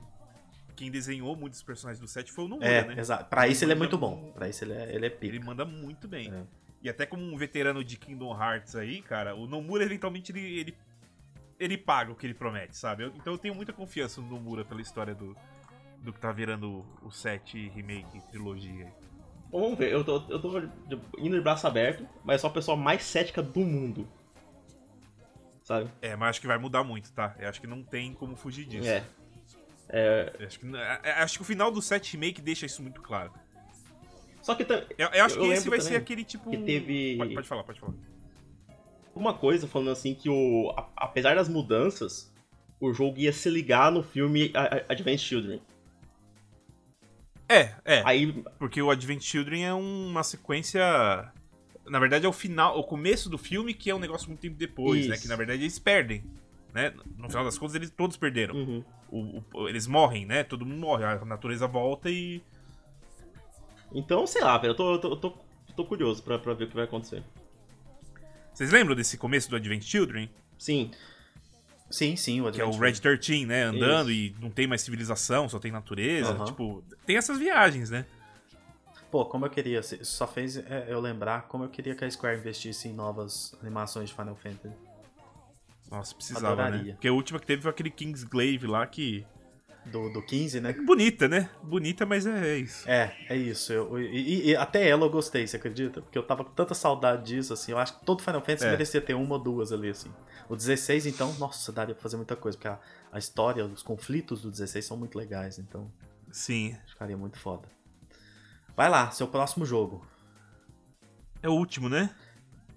quem 0.76 0.90
desenhou 0.90 1.34
muitos 1.34 1.62
personagens 1.62 2.00
do 2.00 2.06
set 2.06 2.30
foi 2.30 2.44
o 2.44 2.48
Nomura, 2.48 2.68
É, 2.68 2.84
né? 2.86 2.94
exato. 3.00 3.24
Pra 3.28 3.48
isso 3.48 3.64
ele 3.64 3.72
é 3.72 3.74
muito 3.74 3.98
bom. 3.98 4.14
mu- 4.16 4.32
Pra 4.32 4.48
isso 4.48 4.62
ele 4.62 4.72
é, 4.74 4.94
ele 4.94 5.06
é 5.06 5.10
pica. 5.10 5.34
Ele 5.34 5.44
manda 5.44 5.64
muito 5.64 6.06
bem. 6.06 6.30
É. 6.32 6.42
E 6.82 6.88
até 6.88 7.04
como 7.06 7.22
um 7.22 7.36
veterano 7.36 7.84
de 7.84 7.96
Kingdom 7.96 8.32
Hearts 8.40 8.74
aí, 8.74 9.02
cara, 9.02 9.34
o 9.34 9.46
Nomura 9.46 9.84
eventualmente 9.84 10.32
ele, 10.32 10.40
ele, 10.60 10.78
ele 11.58 11.76
paga 11.76 12.10
o 12.12 12.14
que 12.16 12.26
ele 12.26 12.34
promete, 12.34 12.76
sabe? 12.76 13.04
Eu- 13.04 13.12
então 13.14 13.32
eu 13.34 13.38
tenho 13.38 13.54
muita 13.54 13.72
confiança 13.72 14.20
no 14.20 14.28
Nomura 14.28 14.64
pela 14.64 14.80
história 14.80 15.14
do, 15.14 15.36
do 15.98 16.12
que 16.12 16.18
tá 16.20 16.32
virando 16.32 16.84
o 17.02 17.10
7 17.10 17.68
remake 17.68 18.20
trilogia. 18.30 18.86
aí. 18.86 18.92
Bom, 19.50 19.60
vamos 19.62 19.78
ver, 19.78 19.92
eu 19.92 20.04
tô, 20.04 20.22
eu 20.28 20.40
tô 20.40 20.58
indo 21.18 21.36
de 21.36 21.40
braço 21.42 21.66
aberto, 21.66 22.06
mas 22.24 22.40
sou 22.40 22.48
a 22.48 22.52
pessoa 22.52 22.76
mais 22.76 23.02
cética 23.02 23.42
do 23.42 23.60
mundo. 23.60 24.08
Sabe? 25.64 25.90
É, 26.00 26.16
mas 26.16 26.30
acho 26.30 26.40
que 26.40 26.46
vai 26.46 26.58
mudar 26.58 26.82
muito, 26.82 27.12
tá? 27.12 27.34
Eu 27.38 27.48
acho 27.48 27.60
que 27.60 27.66
não 27.66 27.82
tem 27.82 28.14
como 28.14 28.36
fugir 28.36 28.64
disso. 28.64 28.88
É. 28.88 29.04
É, 29.92 30.32
Acho 30.46 30.60
que, 30.60 30.76
é, 30.76 31.12
acho 31.20 31.36
que 31.36 31.42
o 31.42 31.44
final 31.44 31.70
do 31.70 31.82
7 31.82 32.12
remake 32.12 32.40
deixa 32.40 32.64
isso 32.64 32.80
muito 32.80 33.02
claro. 33.02 33.32
Só 34.42 34.54
que 34.54 34.62
Eu, 34.62 35.08
eu 35.08 35.24
acho 35.24 35.36
Eu 35.38 35.42
que 35.42 35.48
esse 35.52 35.68
vai 35.68 35.78
também 35.78 35.92
ser 35.92 35.96
aquele 35.96 36.24
tipo. 36.24 36.50
que 36.50 36.56
teve- 36.58 37.16
Pode, 37.18 37.34
pode 37.34 37.48
falar, 37.48 37.64
pode 37.64 37.80
falar. 37.80 37.92
uma 39.14 39.34
coisa 39.34 39.66
falando 39.68 39.90
assim 39.90 40.14
que 40.14 40.28
o 40.30 40.72
a- 40.76 40.88
apesar 40.96 41.34
das 41.36 41.48
mudanças, 41.48 42.32
o 42.80 42.92
jogo 42.92 43.18
ia 43.18 43.32
se 43.32 43.50
ligar 43.50 43.92
no 43.92 44.02
filme 44.02 44.50
A- 44.54 44.76
A- 44.76 44.84
Advanced 44.92 45.26
Children. 45.26 45.60
É, 47.48 47.74
é. 47.84 48.02
Aí, 48.04 48.32
Porque 48.58 48.80
o 48.80 48.90
Advent 48.90 49.22
Children 49.22 49.66
é 49.66 49.74
uma 49.74 50.22
sequência. 50.22 50.80
Na 51.86 51.98
verdade, 51.98 52.24
é 52.24 52.28
o 52.28 52.32
final, 52.32 52.78
o 52.78 52.84
começo 52.84 53.28
do 53.28 53.36
filme, 53.36 53.74
que 53.74 53.90
é 53.90 53.94
um 53.94 53.98
negócio 53.98 54.28
muito 54.28 54.40
tempo 54.40 54.56
depois, 54.56 55.08
né? 55.08 55.14
Isso. 55.14 55.22
Que 55.22 55.28
na 55.28 55.34
verdade 55.36 55.62
eles 55.62 55.78
perdem. 55.78 56.22
Né? 56.72 56.94
No 57.18 57.28
final 57.28 57.44
das 57.44 57.58
contas, 57.58 57.74
eles 57.74 57.90
todos 57.90 58.16
perderam. 58.16 58.54
uhum. 58.54 58.84
O- 59.10 59.42
o- 59.52 59.68
eles 59.68 59.88
morrem, 59.88 60.24
né? 60.24 60.44
Todo 60.44 60.64
mundo 60.64 60.78
morre. 60.78 61.04
A 61.04 61.24
natureza 61.24 61.66
volta 61.66 62.08
e. 62.08 62.40
então, 63.92 64.26
sei 64.26 64.42
lá, 64.42 64.56
velho, 64.58 64.72
eu 64.72 64.74
tô, 64.74 64.94
eu 64.94 64.98
tô, 64.98 65.08
eu 65.10 65.16
tô, 65.16 65.34
tô 65.76 65.84
curioso 65.84 66.22
pra, 66.22 66.38
pra 66.38 66.54
ver 66.54 66.64
o 66.64 66.68
que 66.68 66.74
vai 66.74 66.84
acontecer. 66.84 67.22
Vocês 68.52 68.70
lembram 68.70 68.94
desse 68.94 69.16
começo 69.16 69.48
do 69.48 69.56
Advent 69.56 69.82
Children? 69.82 70.28
Sim, 70.58 70.90
Sim, 71.90 72.14
sim, 72.14 72.40
o 72.40 72.50
Que 72.52 72.60
é 72.60 72.64
o 72.64 72.68
Advent 72.68 73.02
Red 73.02 73.16
13, 73.18 73.46
né? 73.46 73.64
Andando 73.64 74.12
e 74.12 74.34
não 74.40 74.48
tem 74.48 74.66
mais 74.66 74.80
civilização, 74.80 75.48
só 75.48 75.58
tem 75.58 75.72
natureza. 75.72 76.30
Aham. 76.30 76.44
Tipo, 76.44 76.84
tem 77.04 77.16
essas 77.16 77.36
viagens, 77.36 77.90
né? 77.90 78.06
Pô, 79.10 79.24
como 79.26 79.44
eu 79.44 79.50
queria, 79.50 79.82
só 79.82 80.24
fez 80.24 80.56
é, 80.56 80.86
eu 80.88 81.00
lembrar 81.00 81.48
como 81.48 81.64
eu 81.64 81.68
queria 81.68 81.96
que 81.96 82.04
a 82.04 82.10
Square 82.10 82.38
investisse 82.38 82.86
em 82.86 82.92
novas 82.92 83.56
animações 83.60 84.08
de 84.08 84.14
Final 84.14 84.36
Fantasy. 84.36 84.72
Nossa, 85.90 86.14
precisava, 86.14 86.54
né? 86.54 86.62
Adoraria. 86.62 86.92
Porque 86.94 87.08
a 87.08 87.12
última 87.12 87.40
que 87.40 87.46
teve 87.46 87.62
foi 87.62 87.70
aquele 87.72 87.90
Kingsglaive 87.90 88.68
lá 88.68 88.86
que. 88.86 89.26
Do, 89.86 90.10
do 90.10 90.22
15, 90.22 90.60
né? 90.60 90.72
Bonita, 90.74 91.26
né? 91.26 91.48
Bonita, 91.62 92.04
mas 92.04 92.26
é 92.26 92.58
isso. 92.58 92.88
É, 92.88 93.16
é 93.28 93.36
isso. 93.36 93.72
Eu, 93.72 93.98
e, 93.98 94.04
e- 94.06 94.46
e 94.50 94.56
até 94.56 94.86
ela 94.86 95.04
eu 95.06 95.10
gostei, 95.10 95.46
você 95.46 95.56
acredita? 95.56 96.02
Porque 96.02 96.16
eu 96.18 96.22
tava 96.22 96.44
com 96.44 96.52
tanta 96.52 96.74
saudade 96.74 97.24
disso, 97.24 97.52
assim. 97.54 97.72
Eu 97.72 97.78
acho 97.78 97.98
que 97.98 98.04
todo 98.04 98.22
Final 98.22 98.40
Fantasy 98.42 98.66
É. 98.66 98.70
merecia 98.70 99.00
ter 99.00 99.14
uma 99.14 99.36
ou 99.36 99.42
duas 99.42 99.72
ali, 99.72 99.88
assim. 99.88 100.12
O 100.48 100.54
16, 100.54 101.06
então, 101.06 101.32
nossa, 101.38 101.72
daria 101.72 101.94
pra 101.94 102.02
fazer 102.02 102.16
muita 102.16 102.36
coisa, 102.36 102.58
porque 102.58 102.68
a, 102.68 102.78
a 103.10 103.18
história, 103.18 103.64
os 103.64 103.82
conflitos 103.82 104.42
do 104.42 104.50
16 104.50 104.84
são 104.84 104.96
muito 104.96 105.16
legais, 105.18 105.58
então 105.58 105.90
Sim. 106.30 106.76
ficaria 106.86 107.16
muito 107.16 107.38
foda. 107.38 107.66
Vai 108.76 108.88
lá, 108.88 109.10
seu 109.10 109.26
próximo 109.28 109.64
jogo. 109.64 110.06
É 111.42 111.48
o 111.48 111.52
último, 111.52 111.88
né? 111.88 112.14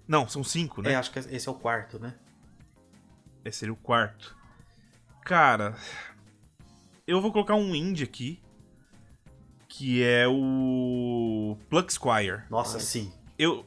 Não, 0.08 0.26
são 0.26 0.42
cinco, 0.42 0.80
né? 0.82 0.92
É, 0.92 0.96
acho 0.96 1.10
que 1.12 1.18
esse 1.18 1.48
é 1.48 1.52
o 1.52 1.54
quarto, 1.54 1.98
né? 1.98 2.14
Esse 3.44 3.58
seria 3.58 3.72
o 3.74 3.76
quarto. 3.76 4.34
Cara, 5.22 5.74
eu 7.06 7.20
vou 7.20 7.32
colocar 7.32 7.54
um 7.54 7.74
indie 7.74 8.04
aqui. 8.04 8.40
Que 9.68 10.02
é 10.04 10.26
o 10.28 11.56
Plug 11.68 11.92
Squire. 11.92 12.42
Nossa, 12.48 12.76
Ai. 12.76 12.82
sim. 12.82 13.12
Eu, 13.38 13.64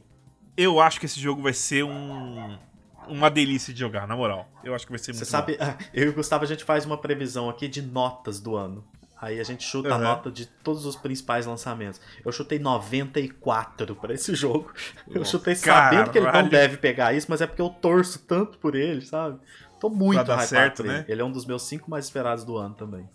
eu 0.56 0.80
acho 0.80 0.98
que 0.98 1.04
esse 1.06 1.20
jogo 1.20 1.42
vai 1.42 1.52
ser 1.52 1.84
um, 1.84 2.58
uma 3.06 3.30
delícia 3.30 3.74
de 3.74 3.80
jogar, 3.80 4.06
na 4.06 4.16
moral. 4.16 4.48
Eu 4.64 4.74
acho 4.74 4.86
que 4.86 4.92
vai 4.92 4.98
ser 4.98 5.12
Você 5.12 5.18
muito 5.18 5.28
sabe, 5.28 5.58
eu 5.92 6.06
e 6.06 6.08
o 6.08 6.14
Gustavo 6.14 6.44
a 6.44 6.46
gente 6.46 6.64
faz 6.64 6.86
uma 6.86 6.96
previsão 6.96 7.50
aqui 7.50 7.68
de 7.68 7.82
notas 7.82 8.40
do 8.40 8.56
ano. 8.56 8.82
Aí 9.20 9.38
a 9.40 9.44
gente 9.44 9.64
chuta 9.64 9.92
a 9.92 9.96
Uhum. 9.96 10.02
nota 10.04 10.30
de 10.30 10.46
todos 10.46 10.86
os 10.86 10.94
principais 10.96 11.44
lançamentos. 11.44 12.00
Eu 12.24 12.30
chutei 12.32 12.58
94 12.58 13.94
pra 13.96 14.14
esse 14.14 14.32
jogo. 14.36 14.72
Eu 15.10 15.24
chutei 15.26 15.56
sabendo 15.56 16.10
que 16.10 16.18
ele 16.18 16.30
não 16.32 16.48
deve 16.48 16.76
pegar 16.78 17.12
isso, 17.12 17.26
mas 17.28 17.40
é 17.42 17.46
porque 17.46 17.60
eu 17.60 17.68
torço 17.68 18.20
tanto 18.20 18.56
por 18.58 18.74
ele, 18.76 19.02
sabe? 19.04 19.38
Tô 19.80 19.90
muito 19.90 20.22
hypado 20.22 20.42
certo, 20.46 20.82
ele. 20.82 20.88
né? 20.88 21.04
Ele 21.08 21.20
é 21.20 21.24
um 21.24 21.32
dos 21.32 21.44
meus 21.44 21.64
cinco 21.64 21.90
mais 21.90 22.06
esperados 22.06 22.44
do 22.44 22.56
ano 22.56 22.74
também. 22.74 23.08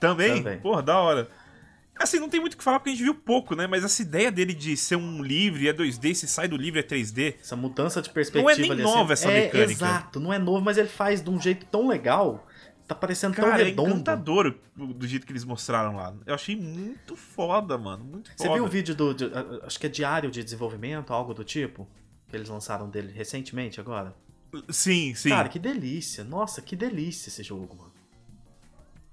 Também? 0.00 0.38
Também. 0.42 0.58
Porra, 0.60 0.82
da 0.82 0.98
hora. 0.98 1.28
Assim, 1.98 2.18
não 2.18 2.30
tem 2.30 2.40
muito 2.40 2.54
o 2.54 2.56
que 2.56 2.64
falar 2.64 2.78
porque 2.80 2.88
a 2.90 2.92
gente 2.94 3.02
viu 3.02 3.14
pouco, 3.14 3.54
né? 3.54 3.66
Mas 3.66 3.84
essa 3.84 4.00
ideia 4.00 4.32
dele 4.32 4.54
de 4.54 4.74
ser 4.74 4.96
um 4.96 5.22
livre 5.22 5.68
é 5.68 5.72
2D, 5.72 6.14
se 6.14 6.26
sai 6.26 6.48
do 6.48 6.56
livre 6.56 6.80
é 6.80 6.82
3D. 6.82 7.34
Essa 7.38 7.54
mudança 7.54 8.00
de 8.00 8.08
perspectiva 8.08 8.56
nem 8.58 8.70
ali, 8.72 8.82
nova 8.82 9.12
essa 9.12 9.30
é, 9.30 9.42
mecânica. 9.44 9.70
Exato, 9.72 10.18
não 10.18 10.32
é 10.32 10.38
novo, 10.38 10.64
mas 10.64 10.78
ele 10.78 10.88
faz 10.88 11.22
de 11.22 11.28
um 11.28 11.38
jeito 11.38 11.66
tão 11.66 11.86
legal. 11.86 12.46
Tá 12.88 12.94
parecendo 12.94 13.36
tão 13.36 13.44
Cara, 13.44 13.60
é 13.60 13.66
redondo. 13.66 13.90
encantador 13.90 14.54
o- 14.78 14.86
do 14.86 15.06
jeito 15.06 15.26
que 15.26 15.30
eles 15.32 15.44
mostraram 15.44 15.94
lá. 15.94 16.12
Eu 16.26 16.34
achei 16.34 16.56
muito 16.56 17.14
foda, 17.14 17.76
mano. 17.76 18.02
Muito 18.02 18.30
foda. 18.30 18.48
Você 18.48 18.54
viu 18.54 18.64
o 18.64 18.68
vídeo 18.68 18.94
do. 18.94 19.12
de- 19.14 19.30
acho 19.64 19.78
que 19.78 19.86
é 19.86 19.88
diário 19.90 20.30
de 20.30 20.42
desenvolvimento, 20.42 21.12
algo 21.12 21.34
do 21.34 21.44
tipo? 21.44 21.86
Que 22.28 22.34
eles 22.36 22.48
lançaram 22.48 22.88
dele 22.88 23.12
recentemente 23.12 23.78
agora? 23.78 24.16
Sim, 24.70 25.14
sim. 25.14 25.28
Cara, 25.28 25.48
que 25.48 25.58
delícia. 25.58 26.24
Nossa, 26.24 26.60
que 26.62 26.74
delícia 26.74 27.28
esse 27.28 27.42
jogo, 27.44 27.76
mano. 27.76 27.89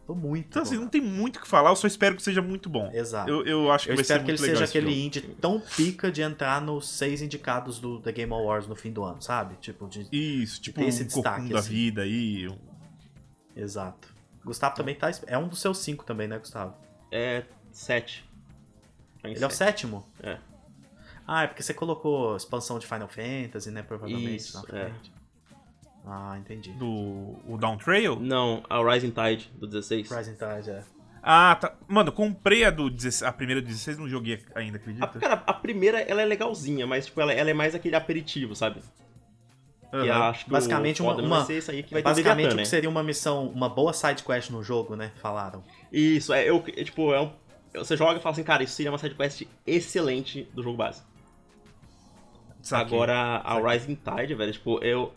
Tô 0.07 0.15
muito. 0.15 0.45
Então, 0.47 0.61
assim, 0.63 0.77
não 0.77 0.88
tem 0.88 1.01
muito 1.01 1.35
o 1.35 1.41
que 1.41 1.47
falar, 1.47 1.69
eu 1.69 1.75
só 1.75 1.85
espero 1.85 2.15
que 2.15 2.23
seja 2.23 2.41
muito 2.41 2.69
bom. 2.69 2.89
Exato. 2.93 3.29
Eu, 3.29 3.45
eu 3.45 3.71
acho 3.71 3.85
que 3.85 3.91
Eu 3.91 3.95
vai 3.97 4.01
espero 4.01 4.21
ser 4.21 4.25
que 4.25 4.31
ele 4.31 4.38
muito 4.39 4.41
legal 4.49 4.57
seja 4.67 4.69
aquele 4.69 4.88
jogo. 4.89 5.05
indie 5.05 5.21
tão 5.41 5.59
pica 5.59 6.09
de 6.11 6.21
entrar 6.21 6.61
nos 6.61 6.88
seis 6.89 7.21
indicados 7.21 7.77
do 7.77 7.99
The 7.99 8.13
Game 8.13 8.31
Awards 8.31 8.69
no 8.69 8.75
fim 8.75 8.91
do 8.93 9.03
ano, 9.03 9.21
sabe? 9.21 9.55
Tipo, 9.59 9.85
de. 9.88 10.07
Isso, 10.11 10.61
tipo 10.61 10.79
ter 10.79 10.88
esse 10.88 11.03
um 11.03 11.07
destaque, 11.07 11.49
da 11.49 11.59
assim. 11.59 11.69
vida 11.73 12.01
aí. 12.03 12.47
um- 12.47 12.57
Exato. 13.55 14.13
Gustavo 14.45 14.75
também 14.75 14.95
tá. 14.95 15.11
É 15.27 15.38
um 15.38 15.47
dos 15.47 15.59
seus 15.59 15.79
cinco 15.79 16.05
também, 16.05 16.27
né, 16.27 16.38
Gustavo? 16.39 16.73
é 17.11 17.43
7. 17.71 18.23
Ele 19.23 19.43
é 19.43 19.47
o 19.47 19.49
sétimo? 19.49 20.07
É. 20.23 20.38
Ah, 21.27 21.43
é 21.43 21.47
porque 21.47 21.61
você 21.61 21.73
colocou 21.73 22.38
expansão 22.38 22.79
de 22.79 22.88
Final 22.88 23.09
Fantasy, 23.09 23.69
né? 23.71 23.81
Provavelmente 23.84 24.38
Isso, 24.38 24.65
na 24.71 24.79
é. 24.79 24.91
Ah, 26.09 26.38
entendi. 26.39 26.71
Do 26.71 26.88
o 27.45 27.57
Down 27.59 27.77
Trail? 27.77 28.17
Não, 28.19 28.63
a 28.69 28.81
Rising 28.81 29.11
Tide 29.11 29.51
do 29.55 29.67
16. 29.67 30.09
Rising 30.09 30.35
Tide, 30.35 30.69
é. 30.71 30.84
Ah, 31.21 31.57
tá. 31.59 31.73
Mano, 31.88 32.11
comprei 32.13 32.63
a 32.63 32.69
do 32.69 32.89
16, 32.89 33.23
a 33.23 33.34
primeira 33.34 33.61
do 33.61 33.67
16, 33.67 33.97
não 33.97 34.07
joguei 34.07 34.41
ainda, 34.55 34.77
A, 34.77 34.79
acredita? 34.79 35.07
cara, 35.19 35.43
a 35.45 35.53
primeira 35.53 35.99
ela 35.99 36.21
é 36.21 36.25
legalzinha, 36.25 36.88
mas 36.88 37.07
tipo, 37.07 37.19
ela, 37.19 37.34
ela 37.34 37.49
é 37.49 37.53
mais 37.53 37.75
aquele 37.75 37.95
aperitivo, 37.97 38.55
sabe? 38.55 38.81
Eu 39.91 39.99
Aham. 40.13 40.29
acho 40.29 40.45
que 40.45 40.51
Basicamente 40.51 41.01
uma- 41.01 41.15
uma- 41.15 41.38
vai 41.38 41.45
ser 41.45 41.57
isso 41.57 41.71
aí 41.71 41.84
que 41.84 41.91
vai 41.93 42.01
ter 42.01 42.09
Basicamente, 42.09 42.53
o 42.53 42.55
né? 42.55 42.61
que 42.63 42.67
seria 42.67 42.89
uma 42.89 43.03
missão, 43.03 43.47
uma 43.49 43.67
boa 43.67 43.91
side 43.91 44.23
quest 44.23 44.49
no 44.51 44.63
jogo, 44.63 44.95
né? 44.95 45.11
Falaram. 45.21 45.61
Isso, 45.91 46.31
é, 46.34 46.47
eu, 46.49 46.63
é, 46.75 46.84
tipo, 46.84 47.13
é 47.13 47.21
um, 47.21 47.31
você 47.73 47.97
joga 47.97 48.19
e 48.19 48.21
fala 48.21 48.34
assim, 48.34 48.43
cara, 48.43 48.63
isso 48.63 48.73
seria 48.73 48.91
uma 48.91 48.97
sidequest 48.97 49.43
excelente 49.65 50.43
do 50.53 50.61
jogo 50.63 50.77
base. 50.77 51.01
Saquei. 52.61 52.85
Agora, 52.97 53.38
a 53.43 53.55
Saquei. 53.55 53.71
Rising 53.71 53.95
Tide, 53.95 54.35
velho, 54.35 54.51
tipo, 54.53 54.84
eu. 54.84 55.13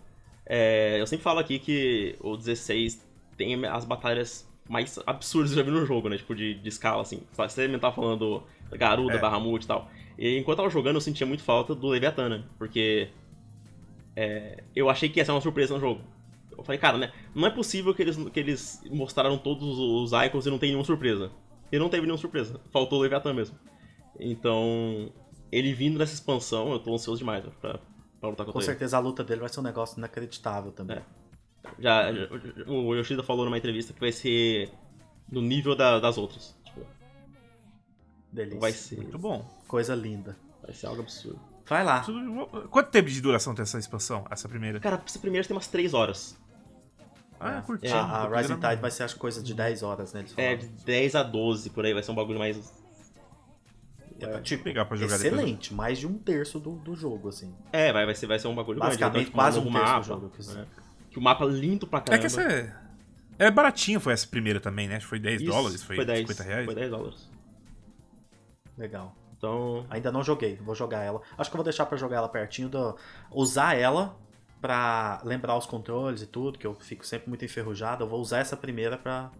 É, 0.52 1.00
eu 1.00 1.06
sempre 1.06 1.22
falo 1.22 1.38
aqui 1.38 1.60
que 1.60 2.16
o 2.18 2.36
16 2.36 3.06
tem 3.36 3.64
as 3.66 3.84
batalhas 3.84 4.50
mais 4.68 4.98
absurdos 5.06 5.52
que 5.52 5.60
eu 5.60 5.64
já 5.64 5.70
vi 5.70 5.76
no 5.76 5.86
jogo, 5.86 6.08
né? 6.08 6.16
Tipo, 6.16 6.34
de, 6.34 6.54
de 6.54 6.68
escala, 6.68 7.02
assim. 7.02 7.22
Você 7.32 7.68
mesmo 7.68 7.78
tá 7.78 7.92
falando 7.92 8.42
da 8.68 8.76
Garuda, 8.76 9.14
É. 9.14 9.18
Bahamut 9.18 9.64
e 9.64 9.68
tal. 9.68 9.88
E 10.18 10.36
enquanto 10.36 10.58
eu 10.58 10.64
tava 10.64 10.70
jogando, 10.70 10.96
eu 10.96 11.00
sentia 11.00 11.24
muito 11.24 11.44
falta 11.44 11.72
do 11.72 11.86
Leviathan, 11.86 12.28
né? 12.28 12.44
Porque 12.58 13.10
é, 14.16 14.64
eu 14.74 14.90
achei 14.90 15.08
que 15.08 15.20
ia 15.20 15.24
ser 15.24 15.30
uma 15.30 15.40
surpresa 15.40 15.74
no 15.74 15.80
jogo. 15.80 16.00
Eu 16.58 16.64
falei, 16.64 16.80
cara, 16.80 16.98
né? 16.98 17.12
Não 17.32 17.46
é 17.46 17.50
possível 17.50 17.94
que 17.94 18.02
eles, 18.02 18.16
que 18.16 18.40
eles 18.40 18.82
mostraram 18.90 19.38
todos 19.38 19.78
os 19.78 20.10
icons 20.26 20.46
e 20.46 20.50
não 20.50 20.58
tem 20.58 20.70
nenhuma 20.70 20.84
surpresa. 20.84 21.30
E 21.70 21.78
não 21.78 21.88
teve 21.88 22.02
nenhuma 22.02 22.18
surpresa. 22.18 22.60
Faltou 22.72 22.98
o 22.98 23.02
Leviathan 23.02 23.34
mesmo. 23.34 23.56
Então, 24.18 25.12
ele 25.52 25.72
vindo 25.72 25.96
nessa 25.96 26.14
expansão, 26.14 26.72
eu 26.72 26.80
tô 26.80 26.92
ansioso 26.92 27.20
demais 27.20 27.44
né, 27.44 27.52
pra, 27.60 27.78
pra 28.20 28.28
lutar 28.30 28.46
Com 28.46 28.52
contra 28.52 28.60
ele. 28.66 28.72
certeza 28.72 28.96
a 28.96 29.00
luta 29.00 29.24
dele 29.24 29.40
vai 29.40 29.48
ser 29.48 29.60
um 29.60 29.62
negócio 29.64 29.98
inacreditável 29.98 30.72
também. 30.72 30.98
É. 30.98 31.02
Já, 31.78 32.12
já- 32.12 32.28
o 32.66 32.94
Yoshida 32.94 33.22
falou 33.22 33.44
numa 33.44 33.56
entrevista 33.58 33.92
que 33.92 34.00
vai 34.00 34.12
ser 34.12 34.70
no 35.30 35.40
nível 35.42 35.74
da- 35.76 35.98
das 36.00 36.16
outras. 36.18 36.56
Tipo, 36.64 36.86
Delícia. 38.32 38.60
vai 38.60 38.72
ser, 38.72 38.96
Muito 38.96 39.18
bom. 39.18 39.44
Coisa 39.66 39.94
linda. 39.94 40.36
vai 40.62 40.74
ser 40.74 40.86
algo 40.86 41.02
absurdo. 41.02 41.40
Vai 41.66 41.84
lá. 41.84 42.04
Quanto 42.70 42.90
tempo 42.90 43.08
de 43.08 43.20
duração 43.20 43.54
tem 43.54 43.62
essa 43.62 43.78
expansão? 43.78 44.24
Essa 44.30 44.48
primeira? 44.48 44.80
Cara, 44.80 45.00
essa 45.06 45.18
primeira 45.18 45.46
tem 45.46 45.54
umas 45.56 45.68
3 45.68 45.94
horas. 45.94 46.36
Ah, 47.38 47.58
é 47.58 47.60
curtinho. 47.62 47.94
A, 47.96 48.28
Rising 48.36 48.56
Tide 48.60 48.76
vai 48.82 48.90
ser, 48.90 49.04
acho, 49.04 49.16
coisa 49.16 49.42
de 49.42 49.54
10 49.54 49.82
horas, 49.82 50.12
né? 50.12 50.20
Eles 50.20 50.34
É, 50.36 50.56
de 50.56 50.66
10 50.84 51.14
a 51.14 51.22
12 51.22 51.70
por 51.70 51.84
aí, 51.86 51.94
vai 51.94 52.02
ser 52.02 52.10
um 52.10 52.14
bagulho 52.14 52.38
mais. 52.38 52.72
É, 54.26 54.40
tipo, 54.40 54.64
pegar 54.64 54.84
pra 54.84 54.96
jogar 54.96 55.16
depois. 55.18 55.32
excelente. 55.40 55.74
Mais 55.74 55.98
de 55.98 56.06
um 56.06 56.18
terço 56.18 56.58
do, 56.58 56.72
do 56.76 56.94
jogo, 56.94 57.28
assim. 57.28 57.54
É, 57.72 57.92
vai, 57.92 58.04
vai, 58.06 58.14
ser, 58.14 58.26
vai 58.26 58.38
ser 58.38 58.48
um 58.48 58.54
bagulho 58.54 58.78
Basicamente, 58.78 59.14
grande. 59.14 59.30
quase 59.30 59.58
um 59.58 59.62
um 59.62 59.64
terço 59.72 59.78
do 59.78 59.84
mapa. 59.88 60.02
jogo, 60.02 60.26
eu 60.26 60.30
quis 60.30 60.46
dizer. 60.46 60.58
né? 60.60 60.66
Que 61.10 61.18
o 61.18 61.22
mapa 61.22 61.44
é 61.44 61.48
lindo 61.48 61.86
pra 61.86 61.98
É 61.98 62.02
caramba. 62.02 62.20
que 62.20 62.26
essa 62.26 62.42
é... 62.42 62.76
É 63.38 63.50
baratinho 63.50 63.98
foi 64.00 64.12
essa 64.12 64.26
primeira 64.26 64.60
também, 64.60 64.86
né? 64.86 64.96
Acho 64.96 65.06
que 65.06 65.10
Foi 65.10 65.18
10 65.18 65.40
Isso, 65.40 65.50
dólares, 65.50 65.82
foi, 65.82 66.04
10, 66.04 66.18
50 66.20 66.42
reais. 66.42 66.64
Foi 66.66 66.74
10 66.74 66.90
dólares. 66.90 67.30
Legal. 68.76 69.14
Então. 69.36 69.86
Ainda 69.88 70.12
não 70.12 70.22
joguei, 70.22 70.56
vou 70.56 70.74
jogar 70.74 71.00
ela. 71.02 71.22
Acho 71.38 71.50
que 71.50 71.54
eu 71.56 71.58
vou 71.58 71.64
deixar 71.64 71.86
pra 71.86 71.96
jogar 71.96 72.18
ela 72.18 72.28
pertinho 72.28 72.68
do. 72.68 72.96
Usar 73.30 73.74
ela 73.78 74.14
pra 74.60 75.20
lembrar 75.24 75.56
os 75.56 75.64
controles 75.64 76.20
e 76.20 76.26
tudo, 76.26 76.58
que 76.58 76.66
eu 76.66 76.74
fico 76.74 77.06
sempre 77.06 77.30
muito 77.30 77.42
enferrujado. 77.44 78.04
Eu 78.04 78.08
vou 78.08 78.20
usar 78.20 78.38
essa 78.40 78.56
primeira 78.56 78.98
pra, 78.98 79.30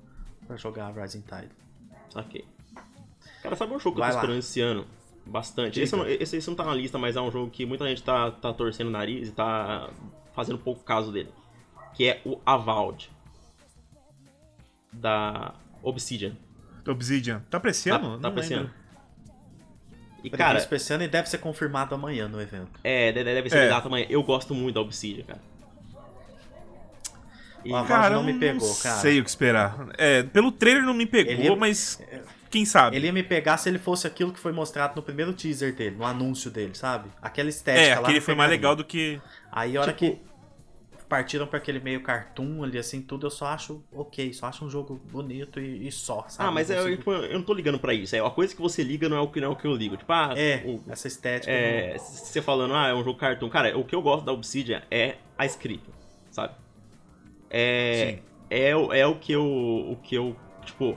pra 0.47 0.57
jogar 0.57 0.87
a 0.87 1.03
Rising 1.03 1.21
Tide. 1.23 1.51
Ok. 2.15 2.43
Cara, 3.43 3.57
sabe 3.57 3.73
um 3.75 3.79
jogo 3.79 3.97
que 3.97 4.01
eu 4.03 4.05
Vai 4.05 4.11
tô 4.11 4.17
lá. 4.17 4.21
esperando 4.23 4.39
esse 4.39 4.61
ano? 4.61 4.87
Bastante. 5.27 5.81
Esse, 5.81 5.95
não- 5.97 6.07
esse, 6.07 6.37
esse 6.37 6.49
não 6.49 6.57
tá 6.57 6.65
na 6.65 6.75
lista, 6.75 6.99
mas 6.99 7.17
é 7.17 7.21
um 7.21 7.31
jogo 7.31 7.51
que 7.51 7.65
muita 7.67 7.87
gente 7.89 8.03
tá, 8.03 8.31
tá 8.31 8.53
torcendo 8.53 8.89
o 8.89 8.91
nariz 8.91 9.29
e 9.29 9.33
tá 9.33 9.89
fazendo 10.35 10.59
pouco 10.59 10.83
caso 10.83 11.13
dele. 11.13 11.31
Que 11.95 12.09
é 12.09 12.21
o 12.25 12.39
Avowed. 12.45 13.11
Da 14.93 15.55
Obsidian. 15.83 16.37
Obsidian. 16.87 17.43
Tá 17.51 17.61
pra 17.61 17.71
esse 17.71 17.89
Tá, 17.89 17.97
ano? 17.97 18.17
tá 18.19 18.29
Não 18.29 18.33
pra 18.33 18.43
esse 18.43 18.55
lembro. 18.55 18.67
ano. 18.71 18.75
E 20.23 20.29
Previsto 20.29 20.37
cara, 20.37 20.77
esse 20.77 20.93
ano 20.93 21.05
e 21.05 21.09
deve 21.09 21.29
ser 21.31 21.39
confirmado 21.39 21.95
amanhã 21.95 22.29
no 22.29 22.41
evento. 22.41 22.79
é, 22.85 23.11
deve 23.13 23.33
deve 23.35 23.49
ser 23.49 23.59
É. 23.59 23.69
data 23.69 23.87
amanhã. 23.89 24.07
Eu 24.11 24.23
gosto 24.23 24.55
muito 24.55 24.75
da 24.75 24.81
Obsidian, 24.83 25.25
cara. 25.25 25.41
E, 27.65 27.71
Cara, 27.87 28.11
não 28.11 28.21
eu 28.21 28.25
me 28.25 28.33
não 28.33 28.41
pegou, 28.41 28.75
cara. 28.77 28.97
sei 29.01 29.21
o 29.21 29.23
que 29.25 29.29
esperar. 29.29 29.87
É, 29.99 30.23
pelo 30.23 30.51
trailer 30.51 30.83
não 30.83 30.95
me 30.95 31.05
pegou, 31.07 31.33
Ele 31.33 31.43
ia- 31.45 31.57
mas 31.57 32.01
quem 32.51 32.65
sabe? 32.65 32.97
Ele 32.97 33.07
ia 33.07 33.13
me 33.13 33.23
pegar 33.23 33.57
se 33.57 33.69
ele 33.69 33.79
fosse 33.79 34.07
aquilo 34.07 34.33
que 34.33 34.41
foi 34.41 34.53
mostrado 34.53 34.97
no 34.97 35.03
primeiro 35.03 35.33
teaser 35.33 35.75
dele, 35.75 35.97
no 35.97 36.05
anúncio 36.05 36.51
dele, 36.51 36.75
sabe? 36.75 37.09
Aquela 37.23 37.49
estética 37.49 37.87
É, 37.87 37.95
lá. 37.95 38.01
aquele 38.03 38.15
me 38.15 38.21
foi 38.21 38.35
mais 38.35 38.51
legal 38.51 38.75
do 38.77 38.85
que... 38.85 39.21
Aí 39.53 39.77
a 39.77 39.81
hora 39.83 39.93
Tipo- 39.93 40.17
que 40.17 40.31
partiram 41.09 41.45
pra 41.47 41.59
aquele 41.59 41.81
meio 41.81 42.03
cartoon 42.05 42.63
ali, 42.63 42.79
assim, 42.79 43.03
tudo, 43.03 43.27
eu 43.27 43.31
só 43.33 43.47
acho 43.47 43.83
ok, 43.93 44.33
só 44.33 44.47
acho 44.47 44.65
um 44.65 44.71
jogo 44.71 45.01
bonito 45.11 45.59
e, 45.59 45.89
e 45.89 45.91
só, 45.91 46.25
sabe? 46.29 46.49
Ah, 46.49 46.53
mas 46.53 46.69
Não 46.69 46.77
é, 46.77 46.79
consigo- 46.83 46.97
tipo, 46.99 47.13
eu 47.13 47.35
não 47.35 47.43
tô 47.45 47.53
ligando 47.53 47.81
pra 47.81 47.93
isso. 47.93 48.15
É 48.15 48.21
a 48.21 48.31
coisa 48.31 48.55
que 48.55 48.61
você 48.63 48.83
liga 48.85 49.09
não 49.09 49.17
é 49.17 49.21
o 49.21 49.27
que, 49.29 49.41
não 49.41 49.49
é 49.49 49.51
o 49.51 49.57
que 49.57 49.67
eu 49.67 49.75
ligo. 49.75 49.97
Tipo, 49.97 50.13
ah, 50.13 50.35
É, 50.37 50.63
o- 50.65 50.81
essa 50.89 51.09
estética. 51.09 51.51
é, 51.53 51.99
você 51.99 52.41
falando, 52.41 52.75
ah, 52.75 52.87
é 52.89 52.95
um 52.95 53.03
jogo 53.03 53.19
cartoon. 53.19 53.49
Cara, 53.51 53.77
o 53.77 53.85
que 53.85 53.93
eu 53.95 54.01
gosto 54.03 54.25
da 54.25 54.33
Obsidian 54.33 54.83
é 54.89 55.17
a 55.37 55.45
escrita, 55.45 55.91
sabe? 56.31 56.55
É, 57.51 58.19
é, 58.49 58.77
o- 58.77 58.93
é 58.93 59.05
o 59.07 59.17
que 59.17 59.33
eu, 59.33 59.45
o 59.45 59.97
que 60.03 60.15
eu, 60.15 60.37
tipo, 60.65 60.97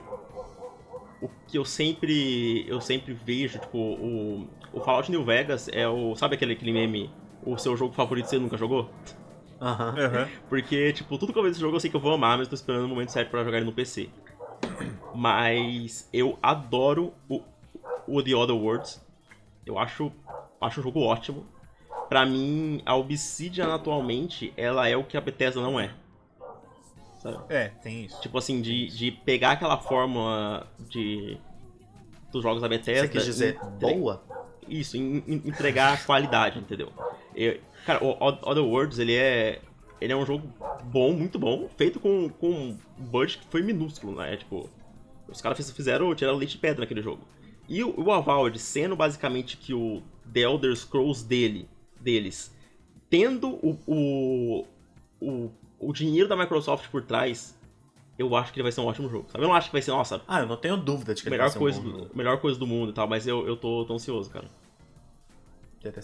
o 1.24 1.30
que 1.48 1.56
eu 1.56 1.64
sempre, 1.64 2.66
eu 2.68 2.80
sempre 2.80 3.14
vejo, 3.14 3.58
tipo, 3.58 3.78
o, 3.78 4.46
o 4.72 4.80
Fallout 4.80 5.10
New 5.10 5.24
Vegas 5.24 5.68
é 5.68 5.88
o, 5.88 6.14
sabe 6.14 6.34
aquele, 6.34 6.52
aquele 6.52 6.72
meme, 6.72 7.10
o 7.42 7.56
seu 7.56 7.76
jogo 7.76 7.94
favorito 7.94 8.28
você 8.28 8.38
nunca 8.38 8.56
jogou? 8.58 8.90
Aham. 9.60 9.94
Aham. 9.96 10.28
Porque, 10.48 10.92
tipo, 10.92 11.16
tudo 11.16 11.32
que 11.32 11.38
eu 11.38 11.42
vejo 11.42 11.52
desse 11.54 11.60
jogo 11.62 11.76
eu 11.76 11.80
sei 11.80 11.88
que 11.88 11.96
eu 11.96 12.00
vou 12.00 12.12
amar, 12.12 12.36
mas 12.36 12.48
tô 12.48 12.54
esperando 12.54 12.84
o 12.84 12.88
momento 12.88 13.10
certo 13.10 13.30
pra 13.30 13.42
jogar 13.42 13.56
ele 13.56 13.66
no 13.66 13.72
PC. 13.72 14.10
Mas 15.14 16.08
eu 16.12 16.38
adoro 16.42 17.14
o, 17.28 17.40
o 18.06 18.22
The 18.22 18.34
Other 18.34 18.56
Worlds. 18.56 19.00
Eu 19.64 19.78
acho, 19.78 20.12
acho 20.60 20.80
um 20.80 20.82
jogo 20.82 21.00
ótimo. 21.00 21.46
Pra 22.08 22.26
mim, 22.26 22.82
a 22.84 22.94
Obsidian 22.96 23.74
atualmente, 23.74 24.52
ela 24.56 24.86
é 24.88 24.96
o 24.96 25.04
que 25.04 25.16
a 25.16 25.20
Bethesda 25.20 25.62
não 25.62 25.80
é. 25.80 25.90
Sabe? 27.24 27.38
É, 27.48 27.68
tem 27.82 28.04
isso. 28.04 28.20
Tipo 28.20 28.36
assim, 28.36 28.60
de, 28.60 28.86
de 28.88 29.10
pegar 29.10 29.52
aquela 29.52 29.78
fórmula 29.78 30.66
de 30.90 31.38
dos 32.30 32.42
jogos 32.42 32.60
da 32.60 32.68
Bethesda. 32.68 33.06
Você 33.06 33.08
quis 33.08 33.24
dizer 33.24 33.58
e- 33.62 33.80
boa? 33.80 34.22
isso, 34.68 34.96
em- 34.96 35.22
em- 35.26 35.42
entregar 35.48 36.04
qualidade, 36.04 36.58
entendeu? 36.58 36.92
Eu- 37.34 37.58
cara, 37.86 38.04
o 38.04 38.10
Other 38.20 38.62
Worlds, 38.64 38.98
ele 38.98 39.14
é. 39.16 39.60
Ele 40.00 40.12
é 40.12 40.16
um 40.16 40.26
jogo 40.26 40.46
bom, 40.84 41.12
muito 41.14 41.38
bom, 41.38 41.66
feito 41.78 41.98
com, 41.98 42.28
com 42.28 42.50
um 42.50 42.78
budget 42.98 43.38
que 43.38 43.46
foi 43.46 43.62
minúsculo, 43.62 44.16
né? 44.16 44.36
Tipo, 44.36 44.68
os 45.28 45.40
caras 45.40 45.56
fiz- 45.56 45.70
fizeram, 45.70 46.14
tiraram 46.14 46.36
leite 46.36 46.52
de 46.52 46.58
pedra 46.58 46.80
naquele 46.80 47.00
jogo. 47.00 47.22
E 47.66 47.82
o, 47.82 47.98
o 47.98 48.12
Avowed, 48.12 48.58
sendo 48.58 48.94
basicamente 48.94 49.56
que 49.56 49.72
o 49.72 50.02
The 50.30 50.40
Elder 50.40 50.76
Scrolls 50.76 51.24
dele, 51.26 51.66
deles, 51.98 52.54
tendo 53.08 53.48
o, 53.62 53.78
o, 53.86 54.66
o, 55.22 55.50
o 55.88 55.92
dinheiro 55.92 56.28
da 56.28 56.36
Microsoft 56.36 56.88
por 56.90 57.02
trás, 57.02 57.58
eu 58.18 58.34
acho 58.36 58.52
que 58.52 58.58
ele 58.58 58.64
vai 58.64 58.72
ser 58.72 58.80
um 58.80 58.86
ótimo 58.86 59.08
jogo, 59.08 59.28
sabe? 59.30 59.42
Eu 59.44 59.48
não 59.48 59.54
acho 59.54 59.68
que 59.68 59.72
vai 59.72 59.82
ser, 59.82 59.90
nossa, 59.90 60.22
Ah, 60.28 60.40
eu 60.40 60.46
não 60.46 60.56
tenho 60.56 60.76
dúvida 60.76 61.14
de 61.14 61.22
que 61.22 61.28
ele 61.28 61.34
melhor 61.36 61.44
vai 61.44 61.52
ser 61.52 61.58
um 61.58 61.60
coisa, 61.60 61.80
bom 61.80 61.90
jogo. 61.90 62.10
melhor 62.14 62.40
coisa 62.40 62.58
do 62.58 62.66
mundo 62.66 62.90
e 62.90 62.94
tal, 62.94 63.08
mas 63.08 63.26
eu, 63.26 63.46
eu 63.46 63.56
tô, 63.56 63.84
tô 63.84 63.94
ansioso, 63.94 64.30
cara. 64.30 64.48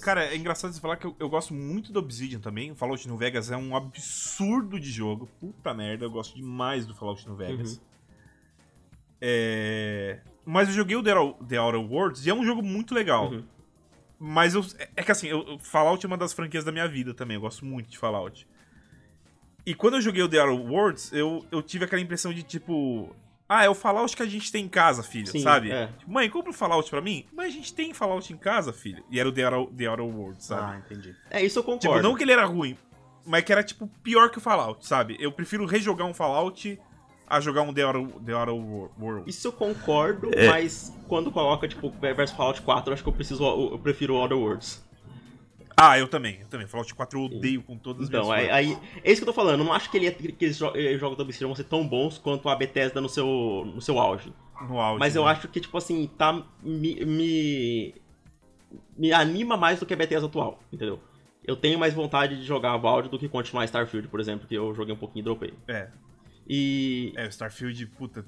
Cara, 0.02 0.26
é 0.26 0.36
engraçado 0.36 0.74
você 0.74 0.80
falar 0.80 0.96
que 0.98 1.06
eu, 1.06 1.16
eu 1.18 1.26
gosto 1.30 1.54
muito 1.54 1.90
do 1.90 1.98
Obsidian 2.00 2.38
também. 2.38 2.70
O 2.70 2.74
Fallout 2.74 3.08
New 3.08 3.16
Vegas 3.16 3.50
é 3.50 3.56
um 3.56 3.74
absurdo 3.74 4.78
de 4.78 4.90
jogo. 4.90 5.26
Puta 5.40 5.72
merda, 5.72 6.04
eu 6.04 6.10
gosto 6.10 6.36
demais 6.36 6.84
do 6.84 6.94
Fallout 6.94 7.26
New 7.26 7.34
Vegas. 7.34 7.76
Uhum. 7.76 7.80
É... 9.20 10.20
Mas 10.44 10.68
eu 10.68 10.74
joguei 10.74 10.96
o 10.96 11.02
The 11.02 11.14
Outer- 11.14 11.46
The 11.46 11.58
Outer 11.60 11.80
Worlds 11.80 12.26
e 12.26 12.30
é 12.30 12.34
um 12.34 12.44
jogo 12.44 12.62
muito 12.62 12.94
legal. 12.94 13.30
Uhum. 13.30 13.42
Mas 14.18 14.54
eu, 14.54 14.62
é 14.96 15.02
que 15.02 15.10
assim, 15.12 15.28
eu, 15.28 15.46
eu- 15.46 15.58
Fallout 15.58 16.04
é 16.04 16.06
uma 16.06 16.18
das 16.18 16.32
franquias 16.34 16.62
da 16.64 16.72
minha 16.72 16.86
vida 16.86 17.14
também. 17.14 17.36
Eu 17.36 17.40
gosto 17.40 17.64
muito 17.64 17.88
de 17.88 17.96
Fallout. 17.98 18.46
E 19.66 19.74
quando 19.74 19.94
eu 19.94 20.00
joguei 20.00 20.22
o 20.22 20.28
The 20.28 20.42
Outer 20.42 20.70
Worlds, 20.72 21.12
eu, 21.12 21.44
eu 21.50 21.62
tive 21.62 21.84
aquela 21.84 22.00
impressão 22.02 22.32
de 22.32 22.42
tipo. 22.42 23.14
Ah, 23.48 23.64
é 23.64 23.68
o 23.68 23.74
Fallout 23.74 24.16
que 24.16 24.22
a 24.22 24.26
gente 24.26 24.52
tem 24.52 24.64
em 24.64 24.68
casa, 24.68 25.02
filha, 25.02 25.26
Sim, 25.26 25.40
sabe? 25.40 25.72
é. 25.72 25.88
Tipo, 25.98 26.12
Mãe, 26.12 26.30
compra 26.30 26.50
o 26.50 26.54
Fallout 26.54 26.88
pra 26.88 27.00
mim? 27.00 27.26
Mas 27.34 27.46
a 27.48 27.50
gente 27.50 27.74
tem 27.74 27.92
Fallout 27.92 28.32
em 28.32 28.36
casa, 28.36 28.72
filha. 28.72 29.02
E 29.10 29.18
era 29.18 29.28
o 29.28 29.32
The 29.32 29.44
Outer, 29.50 29.74
The 29.76 29.90
Outer 29.90 30.04
Worlds, 30.06 30.46
sabe? 30.46 30.72
Ah, 30.72 30.78
entendi. 30.78 31.16
É, 31.28 31.44
isso 31.44 31.58
eu 31.58 31.64
concordo. 31.64 31.96
Tipo, 31.96 32.00
não 32.02 32.14
que 32.14 32.22
ele 32.22 32.30
era 32.30 32.44
ruim, 32.44 32.78
mas 33.26 33.42
que 33.42 33.50
era, 33.50 33.64
tipo, 33.64 33.88
pior 34.04 34.30
que 34.30 34.38
o 34.38 34.40
Fallout, 34.40 34.86
sabe? 34.86 35.16
Eu 35.18 35.32
prefiro 35.32 35.66
rejogar 35.66 36.06
um 36.06 36.14
Fallout 36.14 36.78
a 37.26 37.40
jogar 37.40 37.62
um 37.62 37.74
The 37.74 37.84
Outer, 37.86 38.06
The 38.24 38.34
Outer 38.36 38.54
Wor- 38.54 38.90
World. 39.00 39.28
Isso 39.28 39.48
eu 39.48 39.52
concordo, 39.52 40.30
É. 40.32 40.46
mas 40.48 40.96
quando 41.08 41.32
coloca, 41.32 41.66
tipo, 41.66 41.90
versus 42.00 42.36
Fallout 42.36 42.62
4, 42.62 42.90
eu 42.90 42.94
acho 42.94 43.02
que 43.02 43.08
eu 43.08 43.12
preciso, 43.12 43.44
eu 43.44 43.78
prefiro 43.80 44.14
Other 44.14 44.38
Worlds. 44.38 44.88
Ah, 45.82 45.98
eu 45.98 46.06
também, 46.06 46.38
eu 46.42 46.46
também. 46.46 46.66
Fallout 46.66 46.94
4 46.94 47.18
eu 47.18 47.24
odeio 47.24 47.62
com 47.62 47.76
todas 47.78 48.02
as 48.02 48.08
Então, 48.08 48.24
minhas 48.26 48.38
aí, 48.50 48.50
aí- 48.50 48.78
é 49.02 49.10
isso 49.10 49.22
que 49.22 49.28
eu 49.28 49.32
tô 49.32 49.40
falando. 49.40 49.60
Eu 49.60 49.64
não 49.64 49.72
acho 49.72 49.90
que, 49.90 49.96
ele 49.96 50.08
é- 50.08 50.10
que 50.12 50.50
jo- 50.50 50.72
eh, 50.76 50.98
jogos 50.98 51.16
da 51.16 51.24
Obsidian 51.24 51.46
vão 51.48 51.56
ser 51.56 51.64
tão 51.64 51.86
bons 51.88 52.18
quanto 52.18 52.48
a 52.50 52.54
Bethesda 52.54 53.00
no 53.00 53.08
seu, 53.08 53.26
no 53.74 53.80
seu 53.80 53.98
auge. 53.98 54.30
No 54.68 54.78
áudio. 54.78 54.98
Mas 55.00 55.16
eu 55.16 55.24
né? 55.24 55.30
acho 55.30 55.48
que, 55.48 55.58
tipo 55.58 55.78
assim, 55.78 56.06
tá. 56.18 56.44
Me, 56.62 57.02
me. 57.06 57.94
me 58.96 59.10
anima 59.12 59.56
mais 59.56 59.80
do 59.80 59.86
que 59.86 59.94
a 59.94 59.96
Bethesda 59.96 60.26
atual, 60.26 60.60
entendeu? 60.70 61.00
Eu 61.42 61.56
tenho 61.56 61.78
mais 61.78 61.94
vontade 61.94 62.36
de 62.36 62.44
jogar 62.44 62.76
Valve 62.76 63.08
do 63.08 63.18
que 63.18 63.26
continuar 63.28 63.64
Starfield, 63.64 64.06
por 64.08 64.20
exemplo, 64.20 64.46
que 64.46 64.54
eu 64.54 64.74
joguei 64.74 64.94
um 64.94 64.98
pouquinho 64.98 65.22
e 65.22 65.24
dropei. 65.24 65.54
É, 65.66 65.88
E. 66.46 67.12
é, 67.16 67.24
o 67.24 67.28
Starfield, 67.30 67.86
puta, 67.86 68.22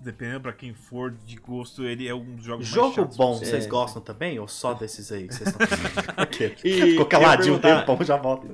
dependendo 0.00 0.40
pra 0.40 0.52
quem 0.52 0.72
for 0.72 1.10
de 1.10 1.36
gosto, 1.36 1.84
ele 1.84 2.08
é 2.08 2.14
um 2.14 2.36
dos 2.36 2.44
jogos 2.44 2.66
mais 2.66 2.74
Jogo 2.74 2.94
chatos 2.94 3.16
bom, 3.16 3.34
vocês 3.34 3.64
É, 3.66 3.68
gostam 3.68 4.00
também? 4.02 4.38
Ou 4.38 4.48
só 4.48 4.72
desses 4.72 5.12
aí 5.12 5.28
que 5.28 5.34
vocês 5.34 5.48
estão. 5.50 5.66
E 6.64 6.80
Ficou 6.92 7.06
caladinho 7.06 7.56
um 7.56 7.58
perguntar- 7.58 7.84
tempão, 7.86 8.04
já 8.06 8.16
volta. 8.16 8.48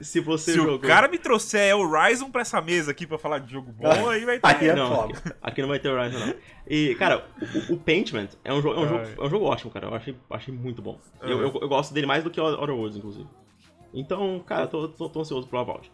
Se 0.00 0.20
você 0.20 0.52
Se 0.52 0.56
jogou. 0.56 0.76
o 0.76 0.78
cara 0.78 1.08
me 1.08 1.18
trouxer 1.18 1.74
Horizon 1.76 2.30
pra 2.30 2.42
essa 2.42 2.60
mesa 2.60 2.90
aqui 2.92 3.06
pra 3.06 3.18
falar 3.18 3.38
de 3.40 3.50
jogo 3.52 3.72
bom, 3.72 4.08
aí 4.08 4.24
vai 4.24 4.38
ter. 4.38 4.46
Aí 4.46 4.68
é 4.68 4.74
não, 4.74 5.02
aqui, 5.04 5.14
aqui 5.42 5.60
não 5.62 5.68
vai 5.68 5.78
ter 5.78 5.88
Horizon, 5.88 6.18
não. 6.26 6.34
E, 6.68 6.94
cara, 6.94 7.26
o, 7.68 7.74
o 7.74 7.76
Paintment 7.78 8.28
é 8.44 8.52
um, 8.54 8.62
jogo, 8.62 8.80
é, 8.80 8.84
um 8.84 8.88
jogo, 8.88 9.04
é 9.22 9.26
um 9.26 9.30
jogo 9.30 9.44
ótimo, 9.46 9.70
cara. 9.70 9.86
Eu 9.88 9.94
achei, 9.94 10.16
achei 10.30 10.54
muito 10.54 10.80
bom. 10.80 10.98
Eu, 11.20 11.38
Aham. 11.38 11.46
eu, 11.54 11.60
eu 11.62 11.68
gosto 11.68 11.92
dele 11.92 12.06
mais 12.06 12.22
do 12.22 12.30
que 12.30 12.40
o 12.40 12.44
Outer 12.44 12.74
Worlds, 12.74 12.96
inclusive. 12.96 13.26
Então, 13.92 14.42
cara, 14.46 14.66
tô, 14.66 14.88
tô, 14.88 15.08
tô 15.08 15.20
ansioso 15.20 15.46
pro 15.48 15.58
Avald. 15.58 15.90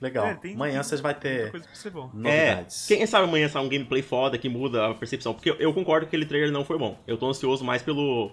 Legal. 0.00 0.26
É, 0.26 0.34
tem- 0.34 0.54
Amanhã 0.54 0.74
tem 0.74 0.82
você 0.82 0.96
vai 0.96 1.14
ter 1.14 1.50
coisa 1.50 1.66
pra 1.66 1.74
ser 1.74 1.90
bom. 1.90 2.10
novidades. 2.14 2.86
Quem 2.86 3.04
sabe 3.06 3.24
amanhã 3.28 3.48
sai 3.48 3.62
um 3.62 3.68
gameplay 3.68 4.00
foda 4.02 4.38
que 4.38 4.48
muda 4.48 4.86
a 4.88 4.94
percepção. 4.94 5.34
Porque 5.34 5.50
eu, 5.50 5.56
eu 5.56 5.74
concordo 5.74 6.06
que 6.06 6.10
aquele 6.10 6.24
trailer 6.26 6.50
não 6.50 6.64
foi 6.64 6.78
bom. 6.78 6.98
Eu 7.06 7.16
tô 7.18 7.28
ansioso 7.28 7.64
mais 7.64 7.82
pelo. 7.82 8.30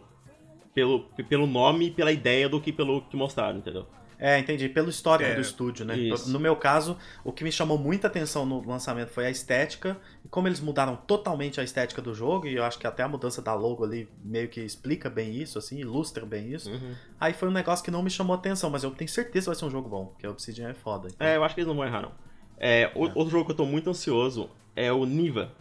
Pelo, 0.74 1.00
pelo 1.28 1.48
nome 1.48 1.88
e 1.88 1.92
pela 1.92 2.12
ideia 2.12 2.48
do 2.48 2.62
que 2.62 2.72
pelo 2.72 3.02
que 3.02 3.18
mostraram, 3.18 3.58
entendeu? 3.58 3.88
É, 4.20 4.40
entendi. 4.40 4.68
Pelo 4.68 4.90
histórico 4.90 5.30
É, 5.30 5.36
do 5.36 5.42
estúdio, 5.42 5.86
né? 5.86 5.96
isso. 5.98 6.30
No 6.32 6.40
meu 6.40 6.56
caso, 6.56 6.98
o 7.24 7.32
que 7.32 7.44
me 7.44 7.52
chamou 7.52 7.78
muita 7.78 8.08
atenção 8.08 8.46
no 8.46 8.66
lançamento 8.68 9.10
foi 9.10 9.28
a 9.28 9.30
estética. 9.30 9.96
E 10.26 10.28
como 10.28 10.48
eles 10.48 10.60
mudaram 10.60 10.96
totalmente 10.96 11.62
a 11.62 11.64
estética 11.64 12.02
do 12.02 12.14
jogo, 12.16 12.48
e 12.48 12.56
eu 12.56 12.64
acho 12.64 12.80
que 12.80 12.88
até 12.88 13.04
a 13.04 13.08
mudança 13.08 13.42
da 13.42 13.54
logo 13.54 13.84
ali 13.84 14.10
meio 14.24 14.48
que 14.50 14.60
explica 14.62 15.08
bem 15.10 15.36
isso, 15.36 15.60
assim, 15.60 15.78
ilustra 15.80 16.26
bem 16.26 16.52
isso. 16.52 16.72
Uhum. 16.72 16.96
Aí 17.20 17.32
foi 17.34 17.48
um 17.48 17.52
negócio 17.52 17.86
que 17.86 17.92
não 17.92 18.02
me 18.02 18.10
chamou 18.10 18.36
atenção, 18.36 18.70
mas 18.72 18.84
eu 18.84 18.90
tenho 18.92 19.10
certeza 19.10 19.46
que 19.46 19.50
vai 19.52 19.56
ser 19.56 19.66
um 19.66 19.70
jogo 19.70 19.88
bom, 19.88 20.08
porque 20.08 20.26
a 20.26 20.32
Obsidian 20.32 20.70
é 20.70 20.74
foda. 20.74 21.10
então. 21.14 21.26
É, 21.28 21.36
eu 21.38 21.44
acho 21.44 21.54
que 21.54 21.62
eles 21.62 21.68
não 21.68 21.76
vão 21.76 21.86
errar, 21.86 22.02
não. 22.02 22.12
É, 22.60 22.92
o- 22.96 23.02
Outro 23.04 23.30
jogo 23.30 23.46
que 23.46 23.52
eu 23.52 23.56
tô 23.56 23.66
muito 23.66 23.88
ansioso 23.90 24.50
é 24.76 24.92
o 24.92 25.06
Niva 25.06 25.52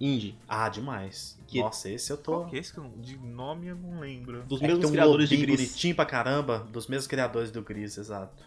Indie. 0.00 0.36
Ah, 0.48 0.68
demais. 0.68 1.36
Que- 1.46 1.60
Nossa, 1.60 1.90
esse 1.90 2.10
eu 2.12 2.16
tô. 2.16 2.32
Qual 2.40 2.46
que 2.46 2.56
é 2.56 2.58
esse 2.60 2.72
que 2.72 2.78
eu 2.78 2.84
não- 2.84 2.98
de 3.00 3.16
nome 3.18 3.66
eu 3.66 3.76
não 3.76 3.98
lembro. 4.00 4.42
Dos 4.44 4.58
É 4.58 4.60
que 4.60 4.66
mesmos 4.68 4.80
tem 4.80 4.88
um 4.88 4.92
criadores 4.92 5.28
de 5.28 5.36
Gris. 5.36 5.56
bonitinho 5.56 5.94
pra 5.96 6.04
caramba, 6.06 6.58
dos 6.70 6.86
mesmos 6.86 7.06
criadores 7.06 7.50
do 7.50 7.62
Gris, 7.62 7.98
exato. 7.98 8.46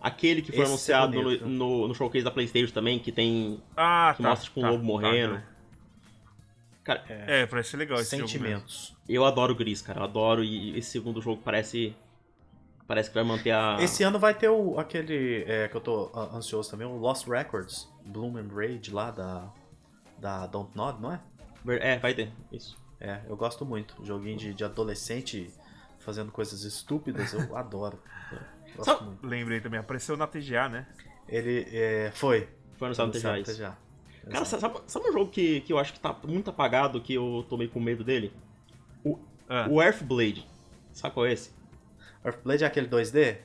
Aquele 0.00 0.40
que 0.40 0.50
foi 0.52 0.60
Esse 0.62 0.92
é 0.92 0.94
anunciado 0.96 1.12
no, 1.16 1.22
bonito. 1.24 1.46
no, 1.46 1.88
no 1.88 1.94
showcase 1.94 2.24
da 2.24 2.30
Playstation 2.30 2.72
também, 2.72 2.98
que 2.98 3.12
tem. 3.12 3.60
Ah, 3.76 4.14
Que 4.16 4.22
tá. 4.22 4.28
mostra, 4.30 4.44
tipo, 4.46 4.60
um 4.60 4.62
tá, 4.62 4.70
lobo 4.70 4.80
tá, 4.82 4.86
morrendo. 4.86 5.34
tá. 5.34 5.42
Cara, 6.82 7.04
É, 7.08 7.46
parece 7.46 7.70
ser 7.70 7.76
legal 7.76 8.00
esse 8.00 8.10
jogo 8.16 8.22
mesmo. 8.22 8.38
Sentimentos. 8.38 8.96
eu 9.08 9.24
adoro 9.24 9.52
o 9.52 9.56
Gris, 9.56 9.82
cara. 9.82 10.00
Eu 10.00 10.04
adoro 10.04 10.42
e 10.42 10.76
esse 10.78 10.90
segundo 10.90 11.20
jogo 11.20 11.42
parece. 11.44 11.94
Parece 12.86 13.08
que 13.10 13.14
vai 13.14 13.22
manter 13.24 13.50
a. 13.52 13.76
Esse 13.80 14.02
ano 14.02 14.18
vai 14.18 14.34
ter 14.34 14.48
o, 14.48 14.78
aquele 14.80 15.44
é, 15.46 15.68
que 15.68 15.76
eu 15.76 15.80
tô 15.80 16.10
ansioso 16.34 16.70
também, 16.70 16.86
o 16.86 16.96
Lost 16.96 17.26
Records, 17.28 17.88
Bloom 18.06 18.36
and 18.38 18.48
Rage 18.52 18.90
lá 18.90 19.10
da, 19.12 19.52
da 20.20 20.46
Don't 20.46 20.76
Nod, 20.76 21.00
não 21.00 21.12
é? 21.12 21.20
É, 21.80 21.98
vai 21.98 22.14
ter. 22.14 22.32
Isso. 22.52 22.76
É, 23.00 23.20
eu 23.28 23.36
gosto 23.36 23.64
muito. 23.64 23.96
Joguinho 24.04 24.36
de, 24.36 24.54
de 24.54 24.64
adolescente 24.64 25.50
fazendo 25.98 26.30
coisas 26.32 26.62
estúpidas, 26.64 27.32
eu 27.32 27.54
adoro. 27.56 27.98
Gosto 28.76 28.84
Sabe- 28.84 29.04
muito. 29.04 29.26
Lembrei 29.26 29.60
também, 29.60 29.80
apareceu 29.80 30.16
na 30.16 30.26
TGA, 30.26 30.68
né? 30.68 30.86
Ele 31.28 31.66
é, 31.72 32.10
foi. 32.14 32.48
Foi 32.76 32.86
anunciado 32.88 33.08
no 33.08 33.14
anunciado 33.14 33.42
TGA 33.42 33.50
isso. 33.52 33.56
TGA. 33.60 33.78
Cara, 34.30 34.44
sabe, 34.44 34.78
sabe 34.86 35.08
um 35.08 35.12
jogo 35.12 35.30
que, 35.30 35.62
que 35.62 35.72
eu 35.72 35.78
acho 35.78 35.92
que 35.94 36.00
tá 36.00 36.14
muito 36.24 36.50
apagado, 36.50 37.00
que 37.00 37.14
eu 37.14 37.44
tô 37.48 37.56
meio 37.56 37.70
com 37.70 37.80
medo 37.80 38.04
dele? 38.04 38.32
Ah, 39.48 39.66
O 39.68 39.82
Earthblade. 39.82 40.46
Sabe 40.92 41.14
qual 41.14 41.26
é 41.26 41.32
esse? 41.32 41.50
Earthblade 42.24 42.62
é 42.64 42.66
aquele 42.66 42.86
2D? 42.86 43.38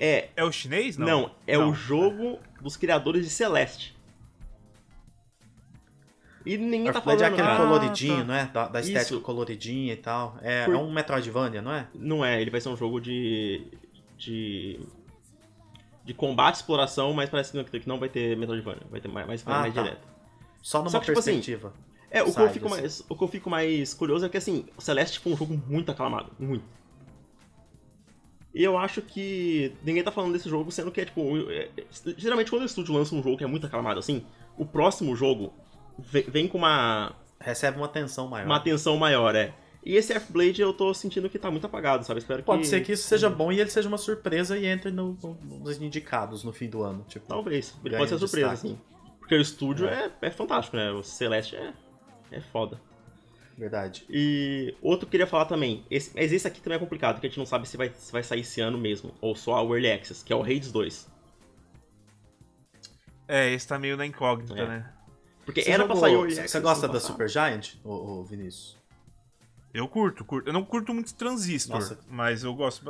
É. 0.00 0.28
é 0.36 0.44
o 0.44 0.52
chinês? 0.52 0.96
Não, 0.96 1.06
Não, 1.06 1.34
é 1.46 1.58
Não. 1.58 1.70
o 1.70 1.74
jogo 1.74 2.38
dos 2.60 2.76
criadores 2.76 3.24
de 3.24 3.30
Celeste. 3.30 3.96
E 6.44 6.56
ninguém 6.56 6.84
tá 6.84 6.98
Earthblade 6.98 7.22
é 7.22 7.26
falando. 7.26 7.32
aquele 7.40 7.48
cara. 7.48 7.62
Ah, 7.62 7.66
coloridinho, 7.66 8.16
tá. 8.18 8.24
não 8.24 8.34
é? 8.34 8.44
Da, 8.46 8.68
da 8.68 8.80
estética 8.80 9.02
Isso. 9.14 9.20
coloridinha 9.20 9.92
e 9.92 9.96
tal. 9.96 10.36
É, 10.42 10.64
Por- 10.64 10.74
é 10.74 10.78
um 10.78 10.92
Metroidvania, 10.92 11.62
não 11.62 11.72
é? 11.72 11.86
Não 11.94 12.24
é, 12.24 12.40
ele 12.40 12.50
vai 12.50 12.60
ser 12.60 12.68
um 12.68 12.76
jogo 12.76 13.00
de. 13.00 13.66
de. 14.18 14.80
de 16.04 16.14
combate 16.14 16.56
e 16.56 16.58
exploração, 16.58 17.12
mas 17.12 17.30
parece 17.30 17.52
que 17.80 17.88
não- 17.88 17.98
vai 17.98 18.08
ter 18.08 18.36
Metroidvania. 18.36 18.82
Vai 18.90 19.00
ter 19.00 19.08
mais, 19.08 19.26
mais, 19.26 19.42
Ah, 19.46 19.60
mais 19.60 19.74
tá. 19.74 19.82
direto. 19.82 20.08
Só 20.60 20.78
numa 20.78 20.90
Só 20.90 20.98
que, 21.00 21.06
tipo 21.06 21.18
assim, 21.18 21.32
perspectiva. 21.34 21.72
É, 22.10 22.22
o 22.22 22.32
que, 22.32 22.40
eu 22.40 22.50
fico 22.50 22.66
assim. 22.66 22.74
mais, 22.76 23.04
o 23.08 23.16
que 23.16 23.24
eu 23.24 23.28
fico 23.28 23.48
mais 23.50 23.94
curioso 23.94 24.26
é 24.26 24.28
que, 24.28 24.36
assim, 24.36 24.66
o 24.76 24.80
Celeste 24.82 25.18
foi 25.18 25.32
um 25.32 25.36
jogo 25.36 25.60
muito 25.66 25.90
aclamado. 25.90 26.30
Muito. 26.38 26.64
E 28.54 28.62
eu 28.62 28.76
acho 28.76 29.00
que 29.00 29.72
ninguém 29.82 30.02
tá 30.02 30.10
falando 30.12 30.32
desse 30.34 30.46
jogo, 30.48 30.70
sendo 30.70 30.90
que 30.92 31.00
é, 31.00 31.04
tipo... 31.06 31.22
é- 31.50 31.70
é- 31.74 31.84
geralmente, 32.18 32.50
quando 32.50 32.62
o 32.62 32.66
estúdio 32.66 32.92
lança 32.94 33.14
um 33.14 33.22
jogo 33.22 33.38
que 33.38 33.44
é 33.44 33.46
muito 33.46 33.66
aclamado, 33.66 33.98
assim, 33.98 34.26
o 34.58 34.66
próximo 34.66 35.16
jogo 35.16 35.54
vem 35.98 36.46
com 36.48 36.58
uma, 36.58 37.14
Recebe 37.40 37.76
uma 37.76 37.86
atenção 37.86 38.28
maior. 38.28 38.46
uma 38.46 38.56
atenção 38.56 38.96
maior, 38.96 39.34
é. 39.34 39.54
E 39.84 39.96
esse 39.96 40.12
F-Blade 40.12 40.62
eu 40.62 40.72
tô 40.72 40.94
sentindo 40.94 41.28
que 41.28 41.38
tá 41.40 41.50
muito 41.50 41.66
apagado, 41.66 42.04
sabe? 42.04 42.20
Espero 42.20 42.42
Pode 42.44 42.62
que... 42.62 42.68
ser 42.68 42.82
que 42.84 42.92
isso 42.92 43.02
seja 43.08 43.28
bom 43.28 43.50
e 43.50 43.60
ele 43.60 43.68
seja 43.68 43.88
uma 43.88 43.98
surpresa 43.98 44.56
e 44.56 44.64
entre 44.64 44.92
no- 44.92 45.18
no- 45.20 45.58
nos 45.58 45.80
indicados 45.82 46.44
no 46.44 46.52
fim 46.52 46.68
do 46.68 46.82
ano. 46.84 47.04
Tipo, 47.08 47.26
Talvez. 47.26 47.74
Ele 47.84 47.96
pode 47.96 48.08
ser 48.10 48.18
surpresa, 48.18 48.50
destaque. 48.50 48.74
assim. 48.74 48.80
Porque 49.18 49.34
o 49.34 49.40
estúdio 49.40 49.88
é, 49.88 50.08
é 50.22 50.30
fantástico, 50.30 50.76
né? 50.76 50.92
O 50.92 51.02
Celeste 51.02 51.56
é, 51.56 51.72
é 52.30 52.40
foda. 52.40 52.80
verdade. 53.58 54.04
E 54.08 54.72
outro 54.80 55.00
que 55.00 55.06
eu 55.06 55.10
queria 55.10 55.26
falar 55.26 55.46
também, 55.46 55.84
esse, 55.90 56.12
mas 56.14 56.32
esse 56.32 56.46
aqui 56.46 56.60
também 56.60 56.76
é 56.76 56.80
complicado, 56.80 57.20
que 57.20 57.26
a 57.26 57.28
gente 57.28 57.38
não 57.38 57.46
sabe 57.46 57.66
se 57.68 57.76
vai, 57.76 57.90
se 57.92 58.12
vai 58.12 58.22
sair 58.22 58.40
esse 58.40 58.60
ano 58.60 58.78
mesmo, 58.78 59.12
ou 59.20 59.34
só 59.34 59.56
a 59.56 59.62
Early 59.64 59.90
Access, 59.90 60.24
que 60.24 60.32
é 60.32 60.36
o 60.36 60.42
Raids 60.42 60.70
2. 60.70 61.10
É, 63.28 63.50
esse 63.52 63.66
tá 63.66 63.78
meio 63.78 63.96
na 63.96 64.06
incógnita, 64.06 64.54
É. 64.58 64.66
né? 64.66 64.92
Porque 65.44 65.62
Você 65.62 65.70
era 65.70 65.82
jogou- 65.84 66.00
pra 66.00 66.08
sair 66.08 66.16
o 66.16 66.48
Você 66.48 66.60
gosta 66.60 66.88
da. 66.88 67.00
Super 67.00 67.28
Giant, 67.28 67.74
ô, 67.84 67.90
ô, 68.20 68.24
Vinícius? 68.24 68.76
Eu 69.74 69.88
curto, 69.88 70.22
curto. 70.24 70.48
Eu 70.48 70.52
não 70.52 70.64
curto 70.64 70.92
muito 70.92 71.14
Transistor, 71.14 71.76
Nossa. 71.76 71.98
mas 72.08 72.44
eu 72.44 72.54
gosto. 72.54 72.84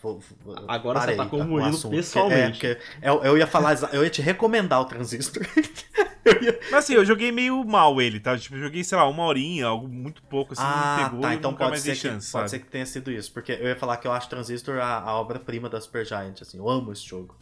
vou- 0.00 0.20
vou- 0.44 0.54
Agora 0.68 1.00
você 1.00 1.06
parei, 1.06 1.14
atacou 1.16 1.38
tá, 1.40 1.44
o 1.44 1.48
com 1.48 1.52
Murilo 1.54 1.70
assunto, 1.76 1.90
pessoalmente. 1.96 2.64
É, 2.66 2.74
porque 2.76 2.84
eu, 3.02 3.24
eu 3.24 3.38
ia 3.38 3.46
falar, 3.46 3.76
eu 3.92 4.04
ia 4.04 4.10
te 4.10 4.22
recomendar 4.22 4.80
o 4.80 4.84
Transistor. 4.84 5.42
Ia- 6.42 6.58
Mas 6.70 6.84
assim, 6.84 6.92
eu 6.92 7.04
joguei 7.06 7.32
meio 7.32 7.64
mal 7.64 8.00
ele, 8.02 8.20
tá? 8.20 8.36
Tipo, 8.38 8.54
eu 8.56 8.60
joguei, 8.60 8.84
sei 8.84 8.96
lá, 8.98 9.08
uma 9.08 9.24
horinha, 9.24 9.66
algo 9.66 9.88
muito 9.88 10.22
pouco, 10.24 10.52
assim, 10.52 10.62
ah, 10.62 10.96
me 10.98 11.04
pegou 11.04 11.20
tá, 11.22 11.34
então 11.34 11.54
pode 11.54 11.70
mais 11.70 11.82
ser, 11.82 11.92
que, 11.92 11.96
chance, 11.96 12.30
pode 12.30 12.50
ser 12.50 12.58
que 12.58 12.66
tenha 12.66 12.84
sido 12.84 13.10
isso, 13.10 13.32
porque 13.32 13.52
eu 13.52 13.66
ia 13.66 13.74
falar 13.76 13.96
que 13.96 14.06
eu 14.06 14.12
acho 14.12 14.28
Transistor 14.28 14.78
a, 14.78 15.00
a 15.00 15.18
obra-prima 15.18 15.70
da 15.70 15.80
Super 15.80 16.04
Giant, 16.04 16.42
assim, 16.42 16.58
eu 16.58 16.68
amo 16.68 16.92
esse 16.92 17.02
jogo. 17.06 17.34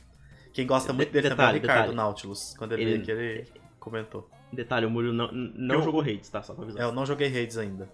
Quem 0.53 0.67
gosta 0.69 0.93
muito 0.93 1.11
dele 1.11 1.29
também 1.29 1.47
é 1.47 1.49
o 1.49 1.53
Detalhe, 1.55 1.59
Ricardo 1.61 1.81
detalhe. 1.91 1.97
Nautilus, 1.97 2.55
quando 2.57 2.73
ele, 2.75 2.83
Ele- 2.93 3.11
ele 3.11 3.47
comentou. 3.81 4.31
Detalhe, 4.53 4.87
o 4.87 4.91
Murilo 4.91 5.13
não, 5.13 5.31
não 5.33 5.75
Eu- 5.77 5.83
jogou 5.83 6.01
Raids, 6.01 6.29
tá? 6.31 6.43
Só 6.43 6.55
pra 6.55 6.65
avisar. 6.65 6.83
É, 6.83 6.85
eu 6.87 6.93
não 6.93 7.05
joguei 7.05 7.29
Raids 7.29 7.59
ainda. 7.59 7.89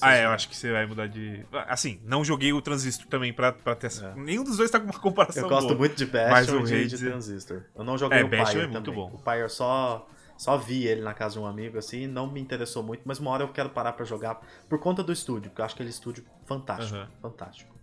Ah, 0.00 0.14
é, 0.14 0.24
eu 0.24 0.30
acho 0.30 0.48
que 0.48 0.56
você 0.56 0.70
vai 0.70 0.86
mudar 0.86 1.08
de. 1.08 1.44
Assim, 1.66 2.00
não 2.04 2.22
joguei 2.24 2.52
o 2.52 2.62
Transistor 2.62 3.06
também 3.08 3.32
pra, 3.32 3.50
pra 3.52 3.74
ter. 3.74 3.90
É. 4.02 4.14
Nenhum 4.14 4.44
dos 4.44 4.56
dois 4.56 4.70
tá 4.70 4.78
com 4.78 4.86
uma 4.86 4.98
comparação 5.00 5.42
Eu 5.42 5.48
gosto 5.48 5.66
boa. 5.68 5.78
muito 5.80 5.96
de 5.96 6.04
Mas 6.12 6.46
Bastion 6.46 6.60
o 6.62 6.68
e 6.68 6.86
de, 6.86 6.94
é- 6.94 7.10
Transistor. 7.10 7.62
Eu 7.74 7.82
não 7.82 7.98
joguei 7.98 8.18
É, 8.20 8.24
o 8.24 8.28
Pyre 8.28 8.60
é 8.60 8.66
muito 8.66 8.84
também. 8.84 8.94
bom. 8.94 9.10
O 9.14 9.18
Pyre 9.18 9.40
eu 9.40 9.48
só, 9.48 10.06
só 10.38 10.56
vi 10.56 10.86
ele 10.86 11.00
na 11.00 11.12
casa 11.12 11.34
de 11.34 11.40
um 11.40 11.46
amigo, 11.46 11.76
assim, 11.76 12.06
não 12.06 12.30
me 12.30 12.40
interessou 12.40 12.82
muito, 12.84 13.02
mas 13.04 13.18
uma 13.18 13.30
hora 13.32 13.42
eu 13.42 13.48
quero 13.48 13.70
parar 13.70 13.92
pra 13.94 14.04
jogar 14.04 14.40
por 14.68 14.78
conta 14.78 15.02
do 15.02 15.12
estúdio, 15.12 15.50
porque 15.50 15.60
eu 15.60 15.64
acho 15.64 15.74
aquele 15.74 15.90
estúdio 15.90 16.24
fantástico, 16.46 16.96
Aham. 16.96 17.08
fantástico. 17.20 17.74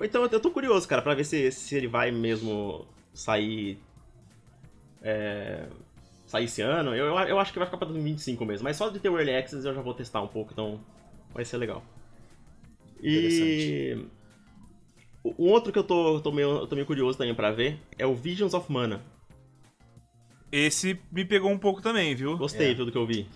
Então 0.00 0.22
eu 0.30 0.38
tô 0.40 0.50
curioso, 0.52 0.86
cara, 0.86 1.02
pra 1.02 1.14
ver 1.14 1.24
se, 1.24 1.50
se 1.50 1.74
ele 1.74 1.88
vai 1.88 2.12
mesmo 2.12 2.86
sair. 3.12 3.82
É, 5.02 5.66
sair 6.28 6.44
esse 6.44 6.62
ano. 6.62 6.94
Eu, 6.94 7.06
eu, 7.06 7.38
acho 7.40 7.52
que 7.52 7.58
vai 7.58 7.66
ficar 7.66 7.78
pra 7.78 7.88
2025 7.88 8.44
mesmo. 8.44 8.64
Mas 8.64 8.76
só 8.76 8.88
de 8.88 9.00
ter 9.00 9.08
o 9.08 9.16
Early 9.18 9.34
Access 9.34 9.66
eu 9.66 9.74
já 9.74 9.80
vou 9.82 9.94
testar 9.94 10.22
um 10.22 10.28
pouco, 10.28 10.52
então 10.52 10.78
vai 11.34 11.44
ser 11.44 11.56
legal. 11.56 11.82
E. 13.02 14.06
O 15.24 15.34
o 15.44 15.48
outro 15.50 15.72
que 15.72 15.78
eu 15.78 15.84
tô, 15.84 16.20
tô, 16.20 16.30
meio, 16.30 16.58
eu 16.60 16.66
tô 16.66 16.74
meio 16.76 16.86
curioso 16.86 17.18
também 17.18 17.34
pra 17.34 17.50
ver 17.50 17.80
é 17.98 18.06
o 18.06 18.14
Visions 18.14 18.54
of 18.54 18.70
Mana. 18.72 19.02
Esse 20.50 20.98
me 21.10 21.24
pegou 21.24 21.50
um 21.50 21.58
pouco 21.58 21.82
também, 21.82 22.14
viu? 22.14 22.36
Gostei, 22.38 22.70
É. 22.70 22.74
viu, 22.74 22.86
do 22.86 22.92
que 22.92 22.96
eu 22.96 23.06
vi. 23.06 23.28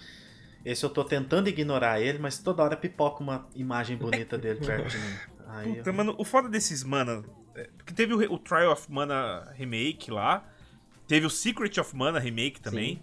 Esse 0.64 0.84
eu 0.84 0.90
tô 0.90 1.04
tentando 1.04 1.48
ignorar 1.48 2.00
ele, 2.00 2.18
mas 2.18 2.38
toda 2.38 2.62
hora 2.62 2.76
pipoca 2.76 3.22
uma 3.22 3.46
imagem 3.54 3.96
bonita 3.96 4.38
dele 4.38 4.60
perto 4.64 4.88
de 4.88 4.96
mim. 4.98 5.14
Aí, 5.48 5.74
Puta, 5.74 5.90
eu- 5.90 5.94
mano, 5.94 6.14
o 6.16 6.24
foda 6.24 6.48
desses 6.48 6.82
Mana. 6.84 7.22
é, 7.54 7.68
Porque 7.76 7.92
teve 7.92 8.14
o, 8.14 8.32
o 8.32 8.38
Trial 8.38 8.72
of 8.72 8.90
Mana 8.90 9.52
Remake 9.54 10.10
lá. 10.10 10.48
Teve 11.12 11.26
o 11.26 11.30
Secret 11.30 11.78
of 11.78 11.94
Mana 11.94 12.18
Remake 12.18 12.58
também. 12.58 13.02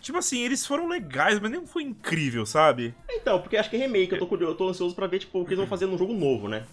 Tipo 0.00 0.18
assim, 0.18 0.38
eles 0.40 0.64
foram 0.64 0.86
legais, 0.86 1.40
mas 1.40 1.50
nem 1.50 1.66
foi 1.66 1.82
incrível, 1.82 2.46
sabe? 2.46 2.94
Então, 3.10 3.40
porque 3.42 3.56
acho 3.56 3.68
que 3.68 3.74
é 3.74 3.80
remake, 3.80 4.12
eu 4.12 4.20
tô, 4.20 4.26
curioso, 4.28 4.52
eu 4.52 4.56
tô 4.56 4.68
ansioso 4.68 4.94
pra 4.94 5.08
ver 5.08 5.18
tipo, 5.18 5.40
o 5.40 5.44
que 5.44 5.48
eles 5.48 5.58
vão 5.58 5.66
fazer 5.66 5.86
num 5.86 5.98
jogo 5.98 6.12
novo, 6.14 6.46
né? 6.46 6.64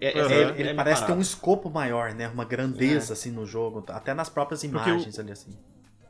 É, 0.00 0.08
É, 0.08 0.18
é- 0.18 0.24
ele, 0.24 0.34
é 0.34 0.48
ele 0.54 0.62
minha 0.64 0.74
parece 0.74 1.06
ter 1.06 1.12
um 1.12 1.20
escopo 1.20 1.70
maior, 1.70 2.12
né? 2.16 2.26
Uma 2.26 2.44
grandeza, 2.44 3.12
assim, 3.12 3.30
no 3.30 3.46
jogo. 3.46 3.84
Até 3.90 4.12
nas 4.12 4.28
próprias 4.28 4.64
imagens 4.64 5.20
ali, 5.20 5.30
assim. 5.30 5.56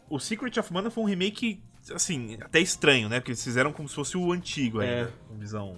O 0.08 0.18
Secret 0.18 0.58
of 0.58 0.72
Mana 0.72 0.90
foi 0.90 1.04
um 1.04 1.06
remake, 1.06 1.62
assim, 1.94 2.38
até 2.40 2.60
estranho, 2.60 3.10
né? 3.10 3.20
Porque 3.20 3.32
eles 3.32 3.44
fizeram 3.44 3.74
como 3.74 3.86
se 3.90 3.94
fosse 3.94 4.16
o 4.16 4.32
antigo 4.32 4.80
É. 4.80 5.00
ainda. 5.00 5.12
Com 5.28 5.34
visão 5.36 5.76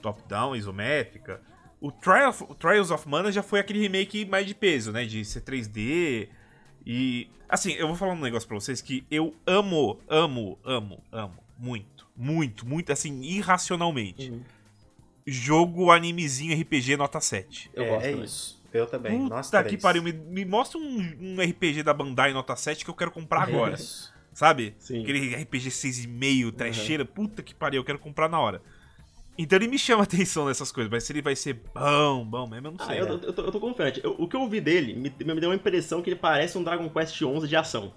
top-down, 0.00 0.54
isométrica. 0.54 1.40
O, 1.80 1.90
Trial 1.90 2.30
of- 2.30 2.44
o 2.48 2.54
Trials 2.54 2.92
of 2.92 3.08
Mana 3.08 3.32
já 3.32 3.42
foi 3.42 3.58
aquele 3.58 3.80
remake 3.80 4.24
mais 4.24 4.46
de 4.46 4.54
peso, 4.54 4.92
né? 4.92 5.04
De 5.04 5.24
ser 5.24 5.40
3D. 5.40 6.28
E. 6.86 7.28
Assim, 7.48 7.72
eu 7.72 7.86
vou 7.88 7.96
falar 7.96 8.12
um 8.12 8.20
negócio 8.20 8.46
pra 8.46 8.58
vocês 8.58 8.80
que 8.80 9.04
eu 9.10 9.34
amo, 9.46 9.98
amo, 10.08 10.58
amo, 10.64 11.02
amo. 11.10 11.34
Muito, 11.58 12.06
muito, 12.16 12.66
muito, 12.66 12.92
assim, 12.92 13.20
irracionalmente. 13.22 14.30
Uhum. 14.30 14.42
Jogo 15.26 15.90
animezinho 15.90 16.58
RPG 16.58 16.96
nota 16.96 17.20
7. 17.20 17.70
Eu 17.74 17.84
é, 17.84 17.88
gosto 17.88 18.04
é 18.04 18.10
também. 18.10 18.24
isso. 18.24 18.62
Eu 18.72 18.86
também. 18.86 19.28
Puta 19.28 19.42
três. 19.42 19.66
que 19.66 19.82
pariu, 19.82 20.02
me, 20.02 20.12
me 20.12 20.44
mostra 20.44 20.78
um, 20.78 21.16
um 21.20 21.36
RPG 21.40 21.82
da 21.82 21.92
Bandai 21.92 22.32
nota 22.32 22.54
7 22.54 22.84
que 22.84 22.90
eu 22.90 22.94
quero 22.94 23.10
comprar 23.10 23.42
agora. 23.42 23.74
Isso. 23.74 24.12
Sabe? 24.32 24.74
Sim. 24.78 25.02
Aquele 25.02 25.34
RPG 25.34 25.70
6,5, 25.70 26.52
trecheira, 26.52 27.04
puta 27.04 27.42
que 27.42 27.54
pariu, 27.54 27.80
eu 27.80 27.84
quero 27.84 27.98
comprar 27.98 28.28
na 28.28 28.40
hora. 28.40 28.62
Então 29.42 29.56
ele 29.58 29.68
me 29.68 29.78
chama 29.78 30.02
atenção 30.02 30.46
nessas 30.46 30.70
coisas, 30.70 30.90
mas 30.90 31.02
se 31.04 31.12
ele 31.12 31.22
vai 31.22 31.34
ser 31.34 31.62
bom, 31.74 32.24
bom 32.26 32.46
mesmo, 32.46 32.66
eu 32.66 32.70
não 32.72 32.78
Ah, 32.78 32.86
sei. 32.88 33.00
eu, 33.00 33.04
né? 33.06 33.10
eu, 33.22 33.32
tô, 33.32 33.42
eu 33.42 33.50
tô 33.52 33.58
confiante. 33.58 34.02
O 34.04 34.28
que 34.28 34.36
eu 34.36 34.42
ouvi 34.42 34.60
dele 34.60 34.92
me, 34.92 35.10
me 35.34 35.40
deu 35.40 35.48
uma 35.48 35.56
impressão 35.56 36.02
que 36.02 36.10
ele 36.10 36.16
parece 36.20 36.58
um 36.58 36.62
Dragon 36.62 36.88
Quest 36.90 37.14
XI 37.16 37.48
de 37.48 37.56
ação. 37.56 37.90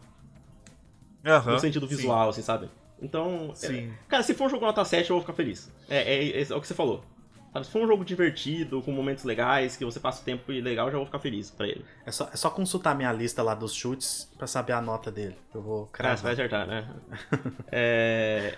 Aham, 1.25 1.53
no 1.53 1.59
sentido 1.59 1.85
sim, 1.87 1.95
visual, 1.97 2.29
assim, 2.29 2.41
sabe? 2.41 2.69
Então, 3.01 3.49
é- 3.51 3.55
Sim. 3.55 3.93
cara, 4.07 4.23
se 4.23 4.33
for 4.33 4.45
um 4.45 4.49
jogo 4.49 4.65
nota 4.65 4.85
7, 4.85 5.09
eu 5.09 5.15
vou 5.15 5.21
ficar 5.21 5.33
feliz. 5.33 5.69
É, 5.89 5.97
é, 5.97 6.41
é, 6.41 6.47
é 6.49 6.55
o 6.55 6.61
que 6.61 6.67
você 6.67 6.73
falou. 6.73 7.03
Sabe, 7.51 7.65
se 7.65 7.71
for 7.71 7.81
um 7.83 7.87
jogo 7.87 8.03
divertido, 8.05 8.81
com 8.81 8.91
momentos 8.91 9.23
legais, 9.25 9.75
que 9.77 9.85
você 9.85 9.99
passa 9.99 10.21
o 10.21 10.25
tempo 10.25 10.51
e 10.51 10.59
legal, 10.61 10.87
eu 10.87 10.91
já 10.93 10.97
vou 10.97 11.05
ficar 11.05 11.19
feliz 11.19 11.51
pra 11.51 11.67
ele. 11.67 11.85
É 12.05 12.11
só, 12.11 12.29
é 12.33 12.37
só 12.37 12.49
consultar 12.49 12.95
minha 12.95 13.11
lista 13.11 13.43
lá 13.43 13.53
dos 13.53 13.73
chutes 13.73 14.27
pra 14.37 14.47
saber 14.47 14.73
a 14.73 14.81
nota 14.81 15.11
dele. 15.11 15.35
Eu 15.53 15.61
vou 15.61 15.85
Cara, 15.87 16.15
você 16.17 16.23
vai 16.23 16.33
cravar. 16.33 16.33
acertar, 16.33 16.67
né? 16.67 16.89
é... 17.71 18.57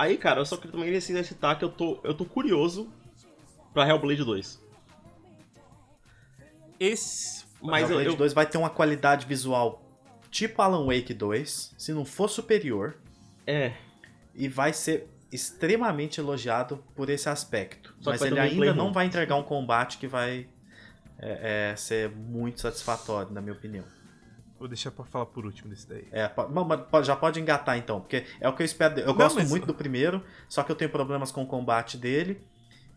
Aí, 0.00 0.16
cara, 0.16 0.40
eu 0.40 0.46
só 0.46 0.56
queria 0.56 0.72
também 0.72 0.96
assim, 0.96 1.22
citar 1.22 1.58
que 1.58 1.64
eu 1.64 1.68
tô, 1.68 2.00
eu 2.02 2.14
tô 2.14 2.24
curioso 2.24 2.90
pra 3.74 3.86
Hellblade 3.86 4.24
2. 4.24 4.58
Esse. 6.80 7.44
Mas 7.60 7.82
Mas 7.82 7.90
eu, 7.90 8.00
eu, 8.00 8.16
2 8.16 8.32
vai 8.32 8.46
ter 8.46 8.56
uma 8.56 8.70
qualidade 8.70 9.26
visual 9.26 9.82
tipo 10.30 10.62
Alan 10.62 10.86
Wake 10.86 11.12
2, 11.12 11.74
se 11.76 11.92
não 11.92 12.06
for 12.06 12.30
superior, 12.30 12.96
É, 13.46 13.74
e 14.34 14.48
vai 14.48 14.72
ser 14.72 15.06
extremamente 15.30 16.18
elogiado 16.18 16.82
por 16.96 17.10
esse 17.10 17.28
aspecto. 17.28 17.94
Só 18.00 18.10
Mas 18.10 18.22
ele 18.22 18.40
ainda 18.40 18.72
não 18.72 18.84
ruim. 18.84 18.94
vai 18.94 19.04
entregar 19.04 19.36
um 19.36 19.42
combate 19.42 19.98
que 19.98 20.06
vai 20.06 20.48
é, 21.18 21.72
é, 21.72 21.76
ser 21.76 22.08
muito 22.08 22.62
satisfatório, 22.62 23.30
na 23.32 23.42
minha 23.42 23.52
opinião. 23.52 23.84
Vou 24.60 24.68
deixar 24.68 24.90
pra 24.90 25.06
falar 25.06 25.24
por 25.26 25.46
último 25.46 25.70
desse 25.70 25.88
daí. 25.88 26.06
É, 26.12 26.30
mas- 26.92 27.06
já 27.06 27.16
pode 27.16 27.40
engatar 27.40 27.78
então, 27.78 27.98
porque 27.98 28.26
é 28.38 28.46
o 28.46 28.54
que 28.54 28.60
eu 28.62 28.64
espero. 28.66 29.00
Eu 29.00 29.06
Não, 29.06 29.14
gosto 29.14 29.36
mas- 29.36 29.48
muito 29.48 29.66
do 29.66 29.74
primeiro, 29.74 30.22
só 30.50 30.62
que 30.62 30.70
eu 30.70 30.76
tenho 30.76 30.90
problemas 30.90 31.32
com 31.32 31.42
o 31.42 31.46
combate 31.46 31.96
dele. 31.96 32.42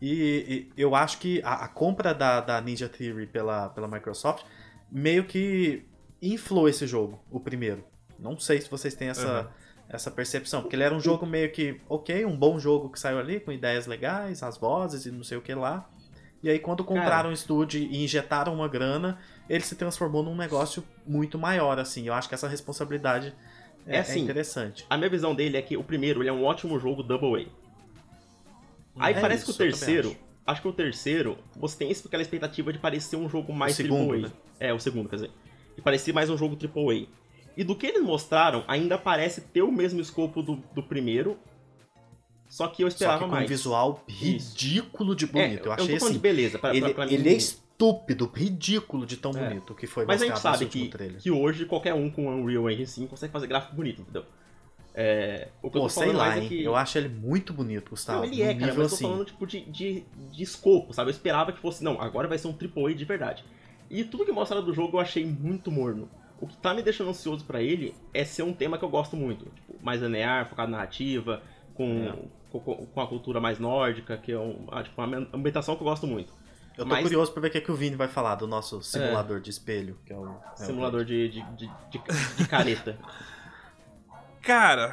E, 0.02 0.68
e 0.76 0.80
eu 0.80 0.94
acho 0.94 1.18
que 1.18 1.40
a, 1.42 1.64
a 1.64 1.68
compra 1.68 2.12
da, 2.12 2.40
da 2.42 2.60
Ninja 2.60 2.86
Theory 2.86 3.26
pela, 3.26 3.70
pela 3.70 3.88
Microsoft 3.88 4.44
meio 4.92 5.24
que 5.24 5.86
inflou 6.20 6.68
esse 6.68 6.86
jogo, 6.86 7.24
o 7.30 7.40
primeiro. 7.40 7.82
Não 8.18 8.38
sei 8.38 8.60
se 8.60 8.68
vocês 8.70 8.94
têm 8.94 9.08
essa, 9.08 9.26
Aham. 9.26 9.50
essa 9.88 10.10
percepção, 10.10 10.60
porque 10.60 10.76
ele 10.76 10.82
era 10.82 10.94
um 10.94 11.00
jogo 11.00 11.24
meio 11.24 11.50
que, 11.50 11.80
ok, 11.88 12.26
um 12.26 12.36
bom 12.36 12.58
jogo 12.58 12.90
que 12.90 13.00
saiu 13.00 13.18
ali, 13.18 13.40
com 13.40 13.50
ideias 13.50 13.86
legais, 13.86 14.42
as 14.42 14.58
vozes 14.58 15.06
e 15.06 15.10
não 15.10 15.24
sei 15.24 15.38
o 15.38 15.40
que 15.42 15.54
lá. 15.54 15.88
E 16.44 16.50
aí, 16.50 16.58
quando 16.58 16.84
compraram 16.84 17.30
o 17.30 17.32
estúdio 17.32 17.80
e 17.80 18.04
injetaram 18.04 18.52
uma 18.54 18.68
grana, 18.68 19.18
ele 19.48 19.64
se 19.64 19.74
transformou 19.76 20.22
num 20.22 20.36
negócio 20.36 20.84
muito 21.06 21.38
maior, 21.38 21.78
assim. 21.78 22.06
Eu 22.06 22.12
acho 22.12 22.28
que 22.28 22.34
essa 22.34 22.46
responsabilidade 22.46 23.34
é, 23.86 23.94
É 23.94 23.96
é 23.96 24.00
assim, 24.00 24.20
interessante. 24.20 24.84
a 24.90 24.96
minha 24.98 25.08
visão 25.08 25.34
dele 25.34 25.56
é 25.56 25.62
que 25.62 25.74
o 25.74 25.82
primeiro 25.82 26.22
ele 26.22 26.28
é 26.28 26.32
um 26.34 26.44
ótimo 26.44 26.78
jogo 26.78 27.02
Double 27.02 27.46
A. 28.96 29.06
Aí 29.06 29.14
É 29.14 29.20
parece 29.20 29.44
isso, 29.44 29.52
que 29.52 29.62
o 29.62 29.66
terceiro, 29.66 30.16
acho. 30.46 30.60
que 30.60 30.68
o 30.68 30.72
terceiro, 30.72 31.38
você 31.56 31.78
tem 31.78 31.90
aquela 31.90 32.22
expectativa 32.22 32.72
de 32.74 32.78
parecer 32.78 33.16
um 33.16 33.26
jogo 33.28 33.50
mais 33.52 33.74
segundo, 33.74 34.12
AAA. 34.12 34.20
né? 34.28 34.32
É, 34.60 34.72
o 34.74 34.78
segundo, 34.78 35.08
quer 35.08 35.16
dizer. 35.16 35.30
De 35.74 35.80
parecer 35.80 36.12
mais 36.12 36.28
um 36.28 36.36
jogo 36.36 36.56
AAA. 36.62 37.06
E 37.56 37.64
do 37.64 37.74
que 37.74 37.86
eles 37.86 38.02
mostraram, 38.02 38.64
ainda 38.68 38.98
parece 38.98 39.40
ter 39.40 39.62
o 39.62 39.72
mesmo 39.72 39.98
escopo 40.00 40.42
do, 40.42 40.56
do 40.74 40.82
primeiro, 40.82 41.38
só 42.48 42.68
que 42.68 42.82
eu 42.84 42.90
Só 42.90 42.94
esperava 42.94 43.18
que 43.20 43.24
com 43.24 43.30
mais. 43.30 43.44
um 43.44 43.48
visual 43.48 44.04
ridículo 44.08 45.14
de 45.16 45.26
bonito. 45.26 45.64
É, 45.64 45.68
eu 45.68 45.72
achei 45.72 45.86
falando 45.86 46.02
assim. 46.04 46.12
de 46.12 46.18
beleza, 46.18 46.58
pra, 46.58 46.70
ele, 46.70 46.80
pra, 46.92 47.04
pra 47.06 47.12
ele 47.12 47.28
é 47.28 47.32
estúpido, 47.32 48.30
ridículo 48.32 49.04
de 49.06 49.16
tão 49.16 49.32
É. 49.32 49.48
bonito 49.48 49.74
que 49.74 49.86
foi 49.86 50.04
Mas 50.04 50.22
a 50.22 50.26
gente 50.26 50.38
sabe 50.38 50.66
que, 50.66 50.88
trailer. 50.88 51.20
que 51.20 51.30
hoje 51.30 51.66
qualquer 51.66 51.94
um 51.94 52.08
com 52.10 52.28
Unreal 52.28 52.70
Engine 52.70 52.86
5 52.86 53.08
consegue 53.08 53.32
fazer 53.32 53.46
gráfico 53.46 53.74
bonito, 53.74 54.02
entendeu? 54.02 54.24
É, 54.96 55.48
o 55.60 55.68
que 55.68 55.76
eu 55.76 55.82
Pô, 55.82 55.88
tô 55.88 55.88
sei 55.88 56.12
lá, 56.12 56.26
mais 56.28 56.36
hein? 56.38 56.44
é 56.44 56.48
que... 56.48 56.62
Eu 56.62 56.76
acho 56.76 56.96
ele 56.96 57.08
muito 57.08 57.52
bonito, 57.52 57.90
Gustavo. 57.90 58.18
Não, 58.20 58.26
ele 58.26 58.42
é, 58.42 58.54
cara, 58.54 58.66
mas 58.66 58.68
eu 58.68 58.88
tô 58.88 58.94
assim. 58.94 59.04
falando, 59.04 59.24
tipo, 59.24 59.44
de, 59.44 59.60
de, 59.62 60.04
de 60.30 60.42
escopo, 60.42 60.94
sabe? 60.94 61.10
Eu 61.10 61.12
esperava 61.12 61.50
que 61.50 61.58
fosse, 61.58 61.82
não, 61.82 62.00
agora 62.00 62.28
vai 62.28 62.38
ser 62.38 62.46
um 62.46 62.52
AAA 62.56 62.94
de 62.94 63.04
verdade. 63.04 63.44
E 63.90 64.04
tudo 64.04 64.24
que 64.24 64.30
mostraram 64.30 64.64
do 64.64 64.72
jogo 64.72 64.96
eu 64.96 65.00
achei 65.00 65.26
muito 65.26 65.70
morno. 65.72 66.08
O 66.40 66.46
que 66.46 66.56
tá 66.58 66.72
me 66.72 66.80
deixando 66.82 67.10
ansioso 67.10 67.44
pra 67.44 67.60
ele 67.60 67.92
é 68.12 68.24
ser 68.24 68.44
um 68.44 68.52
tema 68.52 68.78
que 68.78 68.84
eu 68.84 68.88
gosto 68.88 69.16
muito. 69.16 69.46
Tipo, 69.46 69.74
mais 69.82 70.00
linear, 70.00 70.48
focado 70.48 70.70
na 70.70 70.76
narrativa, 70.78 71.42
com, 71.74 72.06
É. 72.08 72.58
com, 72.58 72.60
com 72.86 73.00
a 73.00 73.06
cultura 73.06 73.40
mais 73.40 73.58
nórdica, 73.58 74.16
que 74.16 74.32
é 74.32 74.38
um, 74.38 74.66
ah, 74.70 74.82
tipo, 74.82 75.00
uma 75.02 75.28
ambientação 75.32 75.74
que 75.76 75.82
eu 75.82 75.86
gosto 75.86 76.06
muito. 76.06 76.32
Eu 76.76 76.84
tô 76.84 76.90
Mas- 76.90 77.02
curioso 77.02 77.30
pra 77.32 77.40
ver 77.42 77.48
o 77.48 77.50
que, 77.52 77.58
é 77.58 77.60
que 77.60 77.70
o 77.70 77.74
Vini 77.76 77.94
vai 77.94 78.08
falar 78.08 78.34
do 78.34 78.46
nosso 78.48 78.82
simulador 78.82 79.40
de 79.40 79.48
espelho, 79.50 79.96
que 80.04 80.12
é 80.12 80.16
o. 80.16 80.26
é 80.26 80.30
o- 80.30 80.56
Simulador 80.56 81.04
de, 81.04 81.28
de, 81.28 81.42
de, 81.56 81.70
de, 81.90 82.00
de 82.36 82.48
careta. 82.48 82.98
Cara. 84.42 84.92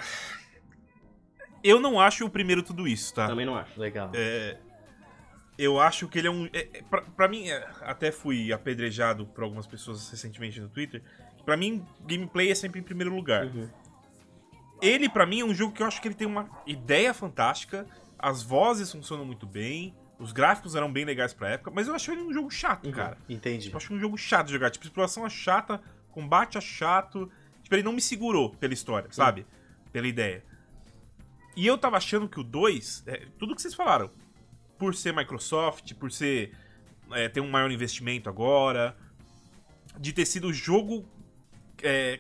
Eu 1.64 1.80
não 1.80 2.00
acho 2.00 2.26
o 2.26 2.30
primeiro 2.30 2.64
tudo 2.64 2.88
isso, 2.88 3.14
tá? 3.14 3.28
Também 3.28 3.46
não 3.46 3.56
acho. 3.56 3.80
Legal. 3.80 4.10
É, 4.14 4.58
eu 5.58 5.80
acho 5.80 6.08
que 6.08 6.18
ele 6.20 6.28
é 6.28 6.32
um. 6.32 6.46
É, 6.54 6.68
é, 6.74 6.82
pra, 6.90 7.02
pra 7.02 7.28
mim, 7.28 7.48
é, 7.50 7.68
até 7.82 8.12
fui 8.12 8.52
apedrejado 8.52 9.26
por 9.28 9.44
algumas 9.44 9.68
pessoas 9.68 10.10
recentemente 10.10 10.60
no 10.60 10.70
Twitter. 10.70 11.04
que 11.38 11.44
Pra 11.44 11.56
mim, 11.58 11.86
gameplay 12.08 12.50
é 12.52 12.56
sempre 12.56 12.80
em 12.80 12.84
primeiro 12.84 13.14
lugar. 13.14 13.46
Uhum. 13.46 13.70
Ele, 14.82 15.08
pra 15.08 15.26
mim, 15.26 15.42
é 15.42 15.46
um 15.46 15.54
jogo 15.54 15.74
que 15.74 15.84
eu 15.84 15.88
acho 15.88 16.02
que 16.02 16.08
ele 16.08 16.16
tem 16.16 16.28
uma 16.28 16.50
ideia 16.66 17.14
fantástica. 17.14 17.86
As 18.18 18.42
vozes 18.42 18.92
funcionam 18.92 19.24
muito 19.26 19.46
bem. 19.46 19.96
Os 20.18 20.32
gráficos 20.32 20.76
eram 20.76 20.92
bem 20.92 21.06
legais 21.06 21.34
pra 21.34 21.50
época. 21.50 21.72
Mas 21.74 21.88
eu 21.88 21.96
acho 21.96 22.12
ele 22.12 22.22
um 22.22 22.34
jogo 22.34 22.50
chato, 22.50 22.86
Uhum. 22.86 22.92
cara. 22.92 23.18
Entendi. 23.30 23.70
Eu 23.72 23.78
acho 23.78 23.94
um 23.94 24.00
jogo 24.00 24.18
chato 24.18 24.48
de 24.48 24.54
jogar. 24.54 24.70
Tipo, 24.72 24.86
exploração 24.86 25.26
é 25.26 25.30
chata, 25.30 25.82
combate 26.12 26.58
é 26.58 26.62
chato. 26.62 27.32
Tipo, 27.64 27.76
ele 27.76 27.84
não 27.84 27.94
me 27.94 28.02
segurou 28.02 28.50
pela 28.56 28.74
história, 28.74 29.08
sabe? 29.12 29.46
Pela 29.92 30.08
ideia. 30.08 30.44
E 31.56 31.66
eu 31.68 31.78
tava 31.78 31.98
achando 31.98 32.28
que 32.30 32.40
o 32.40 32.44
2, 32.44 33.04
é, 33.08 33.28
tudo 33.38 33.56
que 33.56 33.62
vocês 33.62 33.74
falaram, 33.76 34.10
por 34.78 34.96
ser 34.96 35.14
Microsoft, 35.16 35.94
por 35.96 36.12
ser. 36.12 36.56
é, 37.12 37.28
ter 37.28 37.42
um 37.42 37.50
maior 37.50 37.70
investimento 37.72 38.30
agora, 38.30 38.96
de 40.00 40.14
ter 40.14 40.26
sido 40.26 40.48
o 40.48 40.54
jogo. 40.54 41.06
é, 41.84 42.20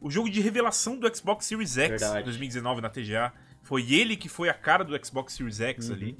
o 0.00 0.10
jogo 0.10 0.28
de 0.30 0.40
revelação 0.40 0.98
do 0.98 1.14
Xbox 1.14 1.46
Series 1.46 1.76
X 1.76 2.00
Verdade. 2.00 2.24
2019 2.24 2.80
na 2.80 2.88
TGA. 2.90 3.32
Foi 3.62 3.92
ele 3.92 4.16
que 4.16 4.28
foi 4.28 4.48
a 4.48 4.54
cara 4.54 4.82
do 4.84 5.06
Xbox 5.06 5.34
Series 5.34 5.60
X 5.60 5.88
Uhum. 5.88 5.94
ali. 5.94 6.18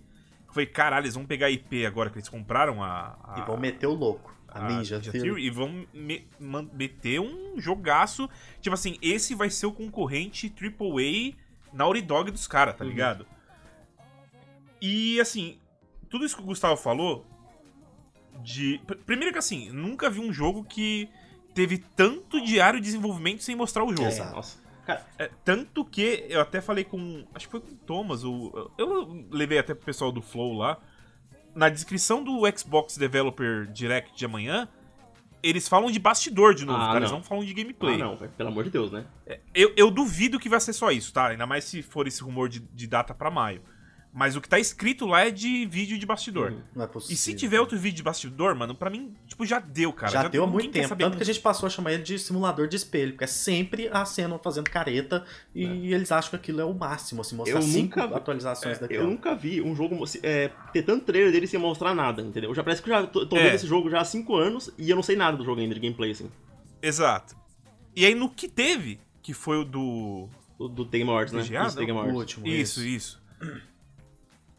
Foi, 0.52 0.66
caralho, 0.66 1.05
eles 1.05 1.15
vão 1.15 1.24
pegar 1.24 1.47
a 1.47 1.51
IP 1.51 1.86
agora 1.86 2.11
que 2.11 2.19
eles 2.19 2.28
compraram 2.28 2.82
a. 2.82 3.16
a 3.24 3.40
E 3.40 3.47
vão 3.47 3.57
meter 3.57 3.86
o 3.86 3.94
louco. 3.94 4.36
A, 4.48 4.66
Ninja, 4.69 4.98
Theory. 5.01 5.44
e 5.47 5.48
vão 5.51 5.86
me- 5.94 6.27
man- 6.40 6.69
meter 6.73 7.20
um 7.20 7.55
jogaço. 7.61 8.28
Tipo 8.61 8.74
assim, 8.74 8.98
esse 9.01 9.32
vai 9.35 9.48
ser 9.48 9.66
o 9.66 9.73
concorrente 9.73 10.51
AAA 10.51 11.35
Naughty 11.73 12.02
Dog 12.02 12.31
dos 12.32 12.48
caras, 12.48 12.77
tá 12.77 12.82
Uhum. 12.85 12.90
ligado? 12.90 13.24
E 14.82 15.20
assim, 15.20 15.59
tudo 16.09 16.24
isso 16.24 16.36
que 16.36 16.43
o 16.43 16.47
Gustavo 16.47 16.77
falou. 16.77 17.24
De. 18.43 18.81
pr- 18.86 18.97
Primeiro 19.07 19.32
que 19.32 19.39
assim, 19.39 19.70
nunca 19.70 20.09
vi 20.11 20.19
um 20.20 20.32
jogo 20.32 20.65
que 20.65 21.09
teve 21.61 21.78
tanto 21.95 22.41
diário 22.43 22.81
de 22.81 22.87
desenvolvimento 22.87 23.43
sem 23.43 23.55
mostrar 23.55 23.85
o 23.85 23.91
jogo. 23.91 24.09
Exato. 24.09 24.35
Nossa. 24.35 24.59
É, 25.19 25.31
tanto 25.45 25.85
que 25.85 26.24
eu 26.28 26.41
até 26.41 26.61
falei 26.61 26.85
com. 26.85 27.24
Acho 27.35 27.47
que 27.47 27.51
foi 27.51 27.61
com 27.61 27.69
o 27.73 27.77
Thomas. 27.77 28.24
O, 28.24 28.70
eu 28.78 29.24
levei 29.31 29.59
até 29.59 29.74
pro 29.74 29.85
pessoal 29.85 30.11
do 30.11 30.20
Flow 30.23 30.55
lá. 30.55 30.78
Na 31.55 31.69
descrição 31.69 32.24
do 32.24 32.41
Xbox 32.57 32.97
Developer 32.97 33.66
Direct 33.73 34.16
de 34.16 34.24
amanhã, 34.24 34.69
eles 35.43 35.69
falam 35.69 35.91
de 35.91 35.99
bastidor 35.99 36.55
de 36.55 36.65
novo, 36.65 36.78
Ah, 36.82 36.87
cara. 36.87 36.99
Eles 37.01 37.11
não. 37.11 37.19
não 37.19 37.24
falam 37.24 37.45
de 37.45 37.53
gameplay. 37.55 37.95
ah, 37.97 37.99
não, 37.99 38.16
pelo 38.16 38.49
amor 38.49 38.65
de 38.65 38.70
Deus, 38.70 38.91
né? 38.91 39.05
Eu, 39.55 39.73
eu 39.77 39.91
duvido 39.91 40.39
que 40.41 40.49
vai 40.49 40.61
ser 40.61 40.73
só 40.73 40.91
isso, 40.91 41.12
tá? 41.12 41.28
Ainda 41.28 41.47
mais 41.47 41.65
se 41.65 41.82
for 41.82 42.07
esse 42.09 42.23
rumor 42.23 42.49
de, 42.49 42.61
de 42.61 42.87
data 42.87 43.15
pra 43.15 43.31
maio. 43.31 43.62
Mas 44.12 44.35
o 44.35 44.41
que 44.41 44.49
tá 44.49 44.59
escrito 44.59 45.07
lá 45.07 45.24
é 45.24 45.31
de 45.31 45.65
vídeo 45.66 45.97
de 45.97 46.05
bastidor. 46.05 46.51
Uhum. 46.51 46.61
Não 46.74 46.85
é 46.85 46.89
possível. 46.89 47.15
E 47.15 47.16
se 47.16 47.32
tiver 47.32 47.61
outro 47.61 47.78
vídeo 47.78 47.99
de 47.99 48.03
bastidor, 48.03 48.57
mano, 48.57 48.74
pra 48.74 48.91
mim, 48.91 49.15
tipo, 49.24 49.47
já 49.47 49.61
deu, 49.61 49.93
cara. 49.93 50.11
já, 50.11 50.27
deu 50.27 50.43
há 50.43 50.47
muito 50.49 50.69
tempo. 50.73 50.89
saber 50.89 51.05
Tanto 51.05 51.16
que 51.16 51.23
a 51.23 51.27
gente 51.27 51.39
passou 51.39 51.69
a 51.69 51.70
chamar 51.70 51.93
ele 51.93 52.03
de 52.03 52.19
simulador 52.19 52.66
de 52.66 52.74
espelho, 52.74 53.12
porque 53.12 53.23
é 53.23 53.27
sempre 53.28 53.89
a 53.93 54.05
cena 54.05 54.37
fazendo 54.41 54.69
careta 54.69 55.24
e 55.55 55.95
eles 55.95 56.11
acham 56.11 56.31
que 56.31 56.37
aquilo 56.37 56.61
é 56.61 56.65
o 56.65 56.74
máximo, 56.74 57.20
assim, 57.20 57.37
mostrar 57.37 57.59
Eu 57.59 57.62
cinco 57.62 58.01
nunca- 58.01 58.16
atualizações 58.16 58.78
É, 58.78 58.81
daquela. 58.81 59.05
eu 59.05 59.09
nunca 59.09 59.32
vi 59.37 59.62
um 59.62 59.77
jogo 59.77 59.97
é, 60.24 60.51
ter 60.73 60.82
tanto 60.82 61.05
trailer 61.05 61.31
dele 61.31 61.47
sem 61.47 61.61
mostrar 61.61 61.95
nada, 61.95 62.20
entendeu? 62.20 62.53
Já 62.53 62.65
parece 62.65 62.82
que 62.82 62.91
eu 62.91 62.95
já 62.95 63.07
tô, 63.07 63.24
tô 63.24 63.37
É. 63.37 63.45
vendo 63.45 63.55
esse 63.55 63.66
jogo 63.69 63.89
já 63.89 64.01
há 64.01 64.05
5 64.05 64.35
anos 64.35 64.70
e 64.77 64.91
eu 64.91 64.97
não 64.97 65.05
sei 65.05 65.15
nada 65.15 65.37
do 65.37 65.45
jogo 65.45 65.61
ainda, 65.61 65.73
de 65.74 65.81
gameplay, 65.81 66.11
assim. 66.11 66.28
Exato. 66.82 67.37
E 67.95 68.05
aí 68.05 68.15
no 68.16 68.28
que 68.28 68.49
teve, 68.49 68.99
que 69.23 69.32
foi 69.32 69.59
o 69.59 69.65
do. 69.65 70.28
Do, 70.59 70.69
do 70.69 70.85
The 70.85 70.99
Game 70.99 71.11
Awards, 71.11 71.32
né? 71.32 71.43
Isso, 71.43 71.51
The 71.53 71.59
não? 71.59 71.74
Game 71.87 71.93
O 71.93 71.99
Awards. 72.03 72.16
último. 72.19 72.47
Isso, 72.49 72.82
isso. 72.85 73.20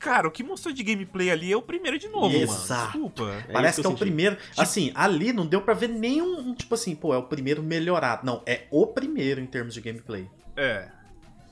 Cara, 0.02 0.28
o 0.28 0.32
que 0.32 0.44
mostrou 0.44 0.74
de 0.74 0.82
gameplay 0.84 1.30
ali 1.30 1.52
é 1.52 1.56
o 1.56 1.62
primeiro 1.62 1.98
de 2.00 2.08
novo, 2.08 2.36
Exato. 2.36 2.98
mano. 2.98 3.10
Desculpa. 3.10 3.46
É 3.48 3.52
Parece 3.54 3.80
isso 3.80 3.88
que 3.88 3.94
é 3.94 3.96
o 3.96 3.98
primeiro. 3.98 4.38
Assim, 4.58 4.92
ali 4.96 5.32
não 5.32 5.46
deu 5.46 5.62
pra 5.62 5.74
ver 5.76 5.90
nenhum. 5.90 6.40
um, 6.40 6.56
Tipo 6.56 6.74
assim, 6.74 6.96
pô, 6.96 7.14
é 7.14 7.18
o 7.18 7.24
primeiro 7.24 7.62
melhorado. 7.62 8.26
Não, 8.26 8.42
é 8.46 8.64
o 8.72 8.88
primeiro 8.88 9.40
em 9.40 9.46
termos 9.46 9.74
de 9.76 9.82
gameplay. 9.82 10.28
É. 10.58 10.90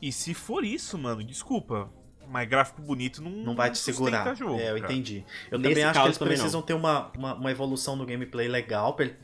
E 0.02 0.12
se 0.12 0.34
for 0.34 0.64
isso, 0.64 0.98
mano, 0.98 1.24
desculpa. 1.24 1.92
Mas 2.28 2.48
gráfico 2.48 2.82
bonito 2.82 3.22
não, 3.24 3.32
Não 3.32 3.56
vai 3.56 3.72
te 3.72 3.78
segurar. 3.80 4.36
Jogo, 4.36 4.60
é, 4.60 4.72
eu 4.72 4.80
cara. 4.80 4.94
entendi. 4.94 5.26
Eu 5.50 5.58
Nesse 5.58 5.70
também 5.74 5.84
acho 5.84 6.00
que 6.00 6.06
eles 6.08 6.18
também 6.18 6.34
precisam 6.36 6.62
ter 6.62 6.74
uma, 6.74 7.12
uma, 7.18 7.34
uma 7.36 7.52
evolução 7.52 7.96
no 7.96 8.06
gameplay 8.06 8.48
legal. 8.48 8.94
pra 8.94 9.06
ele- 9.06 9.16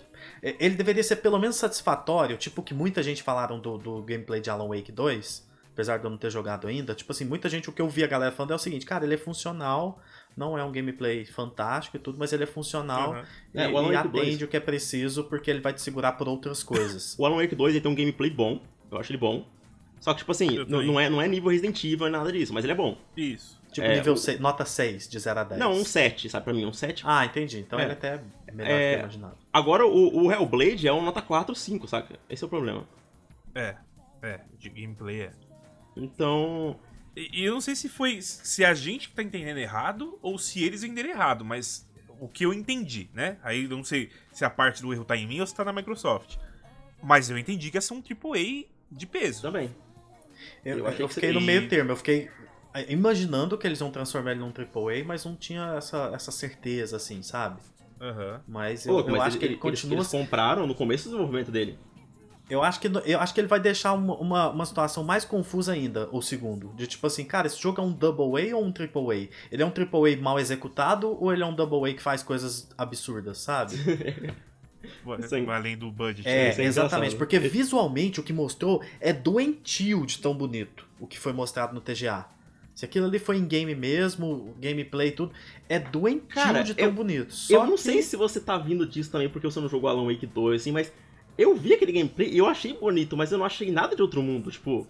Ele 0.42 0.74
deveria 0.76 1.04
ser 1.04 1.18
pelo 1.18 1.38
menos 1.38 1.56
satisfatório, 1.56 2.36
tipo 2.36 2.62
o 2.62 2.64
que 2.64 2.74
muita 2.74 3.04
gente 3.04 3.22
falaram 3.22 3.60
do, 3.60 3.78
do 3.78 4.02
gameplay 4.02 4.42
de 4.42 4.50
Alan 4.50 4.68
Wake 4.68 4.92
2. 4.92 5.45
Apesar 5.76 5.98
de 6.00 6.06
eu 6.06 6.10
não 6.10 6.18
ter 6.18 6.32
jogado 6.32 6.68
ainda. 6.68 6.96
Tipo 6.96 7.12
assim, 7.12 7.26
muita 7.26 7.48
gente, 7.50 7.70
o 7.70 7.74
que 7.74 7.82
eu 7.82 7.88
vi 7.90 8.04
a 8.04 8.08
galera 8.08 8.32
falando 8.32 8.52
é 8.54 8.56
o 8.56 8.60
seguinte, 8.60 8.86
cara, 8.86 9.04
ele 9.06 9.14
é 9.14 9.18
funcional, 9.18 10.02
não 10.36 10.58
é 10.58 10.64
um 10.64 10.72
gameplay 10.72 11.26
fantástico 11.26 11.98
e 11.98 12.00
tudo, 12.00 12.18
mas 12.18 12.32
ele 12.34 12.44
é 12.44 12.48
funcional 12.48 13.12
Aham. 13.14 13.24
e, 13.54 13.60
É, 13.60 13.68
o 13.68 13.78
Alan 13.78 13.90
e 13.92 13.96
Wake 13.96 14.08
2. 14.08 14.24
atende 14.28 14.46
o 14.46 14.48
que 14.48 14.58
é 14.58 14.60
preciso 14.62 15.26
porque 15.26 15.52
ele 15.52 15.60
vai 15.60 15.74
te 15.74 15.82
segurar 15.82 16.14
por 16.14 16.28
outras 16.28 16.64
coisas. 16.64 17.16
O 17.20 17.26
Alan 17.26 17.36
Wake 17.42 17.54
2 17.56 17.76
ele 17.76 17.82
tem 17.82 17.92
um 17.92 17.96
gameplay 17.96 18.30
bom, 18.32 18.62
eu 18.90 18.98
acho 18.98 19.12
ele 19.12 19.20
bom. 19.20 19.46
Só 20.00 20.14
que, 20.14 20.20
tipo 20.20 20.32
assim, 20.32 20.64
não, 20.68 21.00
é, 21.00 21.10
não 21.10 21.22
é 21.22 21.28
nível 21.28 21.50
Resident 21.52 21.84
Evil, 21.84 22.10
nada 22.10 22.32
disso, 22.32 22.54
mas 22.54 22.64
ele 22.64 22.74
é 22.74 22.76
bom. 22.76 22.98
Isso. 23.18 23.60
tipo, 23.72 23.86
É, 23.88 23.96
nível 23.96 24.14
o- 24.14 24.18
seis- 24.18 24.40
nota 24.40 24.64
6, 24.64 25.10
de 25.10 25.20
0 25.20 25.40
a 25.40 25.44
10. 25.44 25.60
Não, 25.60 25.72
um 25.74 25.84
7, 25.84 26.30
sabe? 26.30 26.46
Pra 26.46 26.54
mim, 26.54 26.66
um 26.66 26.72
7. 26.72 27.04
Ah, 27.06 27.26
entendi. 27.26 27.60
Então 27.60 27.78
É. 27.80 27.84
ele 27.84 27.92
até 27.94 28.22
é 28.48 28.52
melhor 28.54 28.70
do 28.70 28.74
É. 28.76 28.90
que 28.92 28.96
eu 28.96 29.00
imaginava. 29.00 29.38
Agora, 29.52 29.86
o, 29.86 30.26
o 30.26 30.32
Hellblade 30.32 30.88
é 30.88 30.94
um 30.94 31.04
nota 31.04 31.22
4, 31.22 31.54
5, 31.56 31.86
saca? 31.88 32.18
Esse 32.30 32.44
é 32.44 32.48
o 32.48 32.50
problema. 32.50 32.86
É. 33.54 33.76
É, 34.22 34.40
de 34.60 34.70
gameplay 34.70 35.22
é. 35.24 35.32
Então, 35.96 36.80
E, 37.16 37.44
eu 37.46 37.54
não 37.54 37.62
sei 37.62 37.76
se 37.76 37.88
foi. 37.88 38.22
Se 38.22 38.64
a 38.66 38.74
gente 38.74 39.10
que 39.10 39.16
tá 39.16 39.24
entendendo 39.24 39.58
errado 39.58 40.18
ou 40.22 40.38
se 40.38 40.64
eles 40.64 40.84
entenderam 40.84 41.10
errado, 41.10 41.46
mas 41.46 41.88
o 42.20 42.28
que 42.28 42.46
eu 42.46 42.54
entendi, 42.54 43.10
né? 43.14 43.38
Aí 43.44 43.64
eu 43.64 43.70
não 43.70 43.84
sei 43.84 44.10
se 44.32 44.44
a 44.44 44.50
parte 44.50 44.82
do 44.82 44.92
erro 44.94 45.06
tá 45.06 45.16
em 45.16 45.26
mim 45.28 45.40
ou 45.40 45.48
se 45.48 45.56
tá 45.56 45.64
na 45.64 45.72
Microsoft. 45.74 46.38
Mas 47.02 47.30
eu 47.30 47.38
entendi 47.38 47.70
que 47.72 47.78
ia 47.78 47.82
ser 47.82 47.94
um 47.94 48.02
AAA 48.02 48.66
de 48.92 49.06
peso. 49.06 49.42
também. 49.42 49.74
Eu, 50.64 50.80
Eu 50.80 50.88
eu 50.88 51.08
que 51.08 51.14
fiquei 51.16 51.32
no 51.32 51.40
meio 51.42 51.68
termo, 51.70 51.92
eu 51.92 51.96
fiquei 51.96 52.30
imaginando 52.90 53.58
que 53.58 53.66
eles 53.66 53.80
iam 53.80 53.90
transformar 53.92 54.32
ele 54.32 54.42
num 54.42 54.52
AAA, 54.52 55.04
mas 55.06 55.24
não 55.24 55.36
tinha 55.36 55.76
essa, 55.78 56.12
essa 56.14 56.32
certeza, 56.32 56.98
assim, 56.98 57.22
sabe? 57.22 57.62
Aham. 58.02 58.42
Mas 58.48 58.86
eu, 58.86 58.94
Pô, 58.96 59.00
eu 59.10 59.12
mas 59.14 59.22
acho 59.24 59.38
que 59.40 59.46
ele 59.46 59.54
eles- 59.54 59.62
continua. 59.62 59.96
Eles 59.98 60.08
compraram 60.08 60.68
no 60.68 60.76
começo 60.76 61.06
do 61.06 61.12
desenvolvimento 61.12 61.52
dele. 61.52 61.78
Eu 62.48 62.62
acho 62.62 62.80
que 62.80 62.88
eu 63.06 63.20
acho 63.20 63.34
que 63.34 63.40
ele 63.42 63.48
vai 63.48 63.60
deixar 63.60 63.94
uma, 63.94 64.14
uma, 64.16 64.50
uma 64.50 64.66
situação 64.66 65.04
mais 65.04 65.26
confusa 65.26 65.74
ainda, 65.74 66.08
o 66.12 66.22
segundo. 66.22 66.72
De 66.76 66.86
tipo 66.86 67.08
assim, 67.08 67.26
cara, 67.26 67.48
esse 67.48 67.60
jogo 67.60 67.82
é 67.82 67.84
um 67.84 67.92
Double 67.92 68.52
A 68.52 68.56
ou 68.56 68.64
um 68.64 68.72
Triple 68.72 69.02
A? 69.12 69.16
Ele 69.52 69.64
é 69.64 69.66
um 69.66 69.72
Triple 69.72 70.14
A 70.14 70.18
mal 70.22 70.40
executado 70.40 71.18
ou 71.20 71.34
ele 71.34 71.42
é 71.42 71.46
um 71.46 71.56
Double 71.56 71.90
A 71.90 71.94
que 71.94 72.02
faz 72.02 72.22
coisas 72.22 72.70
absurdas, 72.78 73.40
sabe? 73.40 73.76
Além 75.52 75.76
do 75.78 75.92
budget. 75.92 76.28
É, 76.28 76.50
é 76.50 76.64
exatamente. 76.64 77.16
Porque 77.16 77.40
visualmente 77.40 78.20
o 78.20 78.24
que 78.24 78.32
mostrou 78.34 78.84
é 79.00 79.12
doentio 79.12 80.06
de 80.06 80.20
tão 80.20 80.36
bonito 80.36 80.86
o 81.00 81.08
que 81.08 81.18
foi 81.20 81.34
mostrado 81.34 81.74
no 81.74 81.82
TGA. 81.82 82.26
Se 82.76 82.84
aquilo 82.86 83.06
ali 83.08 83.18
foi 83.20 83.38
em 83.38 83.46
game 83.48 83.74
mesmo, 83.74 84.54
gameplay 84.60 85.08
e 85.08 85.12
tudo, 85.12 85.32
é 85.70 85.80
doentio 85.80 86.28
Cara, 86.28 86.62
de 86.62 86.74
tão 86.76 86.86
eu- 86.86 86.92
bonito. 86.92 87.34
Só 87.34 87.56
eu 87.56 87.64
não 87.66 87.76
que- 87.76 87.82
sei 87.82 88.02
se 88.02 88.16
você 88.18 88.40
tá 88.40 88.58
vindo 88.58 88.86
disso 88.86 89.10
também 89.12 89.30
porque 89.30 89.48
você 89.48 89.60
não 89.62 89.70
jogou 89.70 89.90
Alan 89.90 90.06
Wake 90.06 90.28
2, 90.28 90.62
assim, 90.62 90.72
mas 90.72 90.92
eu 91.38 91.56
vi 91.56 91.74
aquele 91.74 91.92
gameplay 91.92 92.30
e 92.30 92.38
eu 92.38 92.48
achei 92.48 92.74
bonito, 92.74 93.16
mas 93.18 93.32
eu 93.32 93.38
não 93.38 93.46
achei 93.46 93.72
nada 93.72 93.96
de 93.96 94.02
outro 94.02 94.22
mundo. 94.22 94.50
Tipo, 94.52 94.88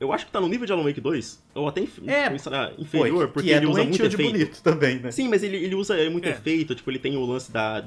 eu 0.00 0.12
acho 0.12 0.26
que 0.26 0.32
tá 0.32 0.40
no 0.40 0.48
nível 0.48 0.66
de 0.66 0.72
Alan 0.72 0.84
Wake 0.84 1.00
2, 1.00 1.42
ou 1.54 1.68
até 1.68 1.80
inf 1.80 1.98
É, 2.06 2.26
Foi, 2.38 2.72
inferior, 2.78 3.26
que 3.28 3.32
porque 3.34 3.50
é 3.52 3.56
ele 3.56 3.66
usa 3.66 3.82
muito 3.84 4.04
efeito. 4.04 4.30
bonito 4.32 4.62
também, 4.62 4.98
né? 5.00 5.10
Sim, 5.10 5.28
mas 5.28 5.42
ele, 5.42 5.56
ele 5.56 5.74
usa 5.74 5.96
muito 6.10 6.26
É. 6.26 6.30
efeito, 6.30 6.74
tipo, 6.74 6.90
ele 6.90 6.98
tem 6.98 7.16
o 7.16 7.24
lance 7.24 7.50
da, 7.50 7.80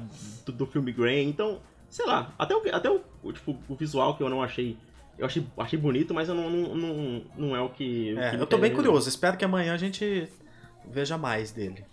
do, 0.44 0.52
do 0.52 0.66
filme 0.66 0.92
Grain, 0.92 1.28
então, 1.28 1.60
sei 1.88 2.04
lá, 2.06 2.32
até, 2.38 2.54
o, 2.54 2.62
até 2.74 2.90
o, 2.90 3.00
o, 3.22 3.32
tipo, 3.32 3.56
o 3.68 3.74
visual 3.74 4.16
que 4.16 4.22
eu 4.22 4.28
não 4.28 4.42
achei. 4.42 4.76
Eu 5.18 5.26
achei, 5.26 5.46
achei 5.58 5.78
bonito, 5.78 6.12
mas 6.14 6.28
eu 6.28 6.34
não, 6.34 6.48
não, 6.50 6.74
não, 6.74 7.22
não 7.36 7.56
é 7.56 7.60
o 7.60 7.68
que. 7.68 8.14
o 8.14 8.18
É, 8.18 8.30
que 8.30 8.36
me 8.36 8.42
eu 8.42 8.46
tô 8.46 8.58
bem 8.58 8.72
curioso. 8.74 9.08
Espero 9.08 9.36
que 9.36 9.44
amanhã 9.44 9.74
a 9.74 9.76
gente 9.76 10.26
veja 10.90 11.16
mais 11.18 11.52
dele. 11.52 11.84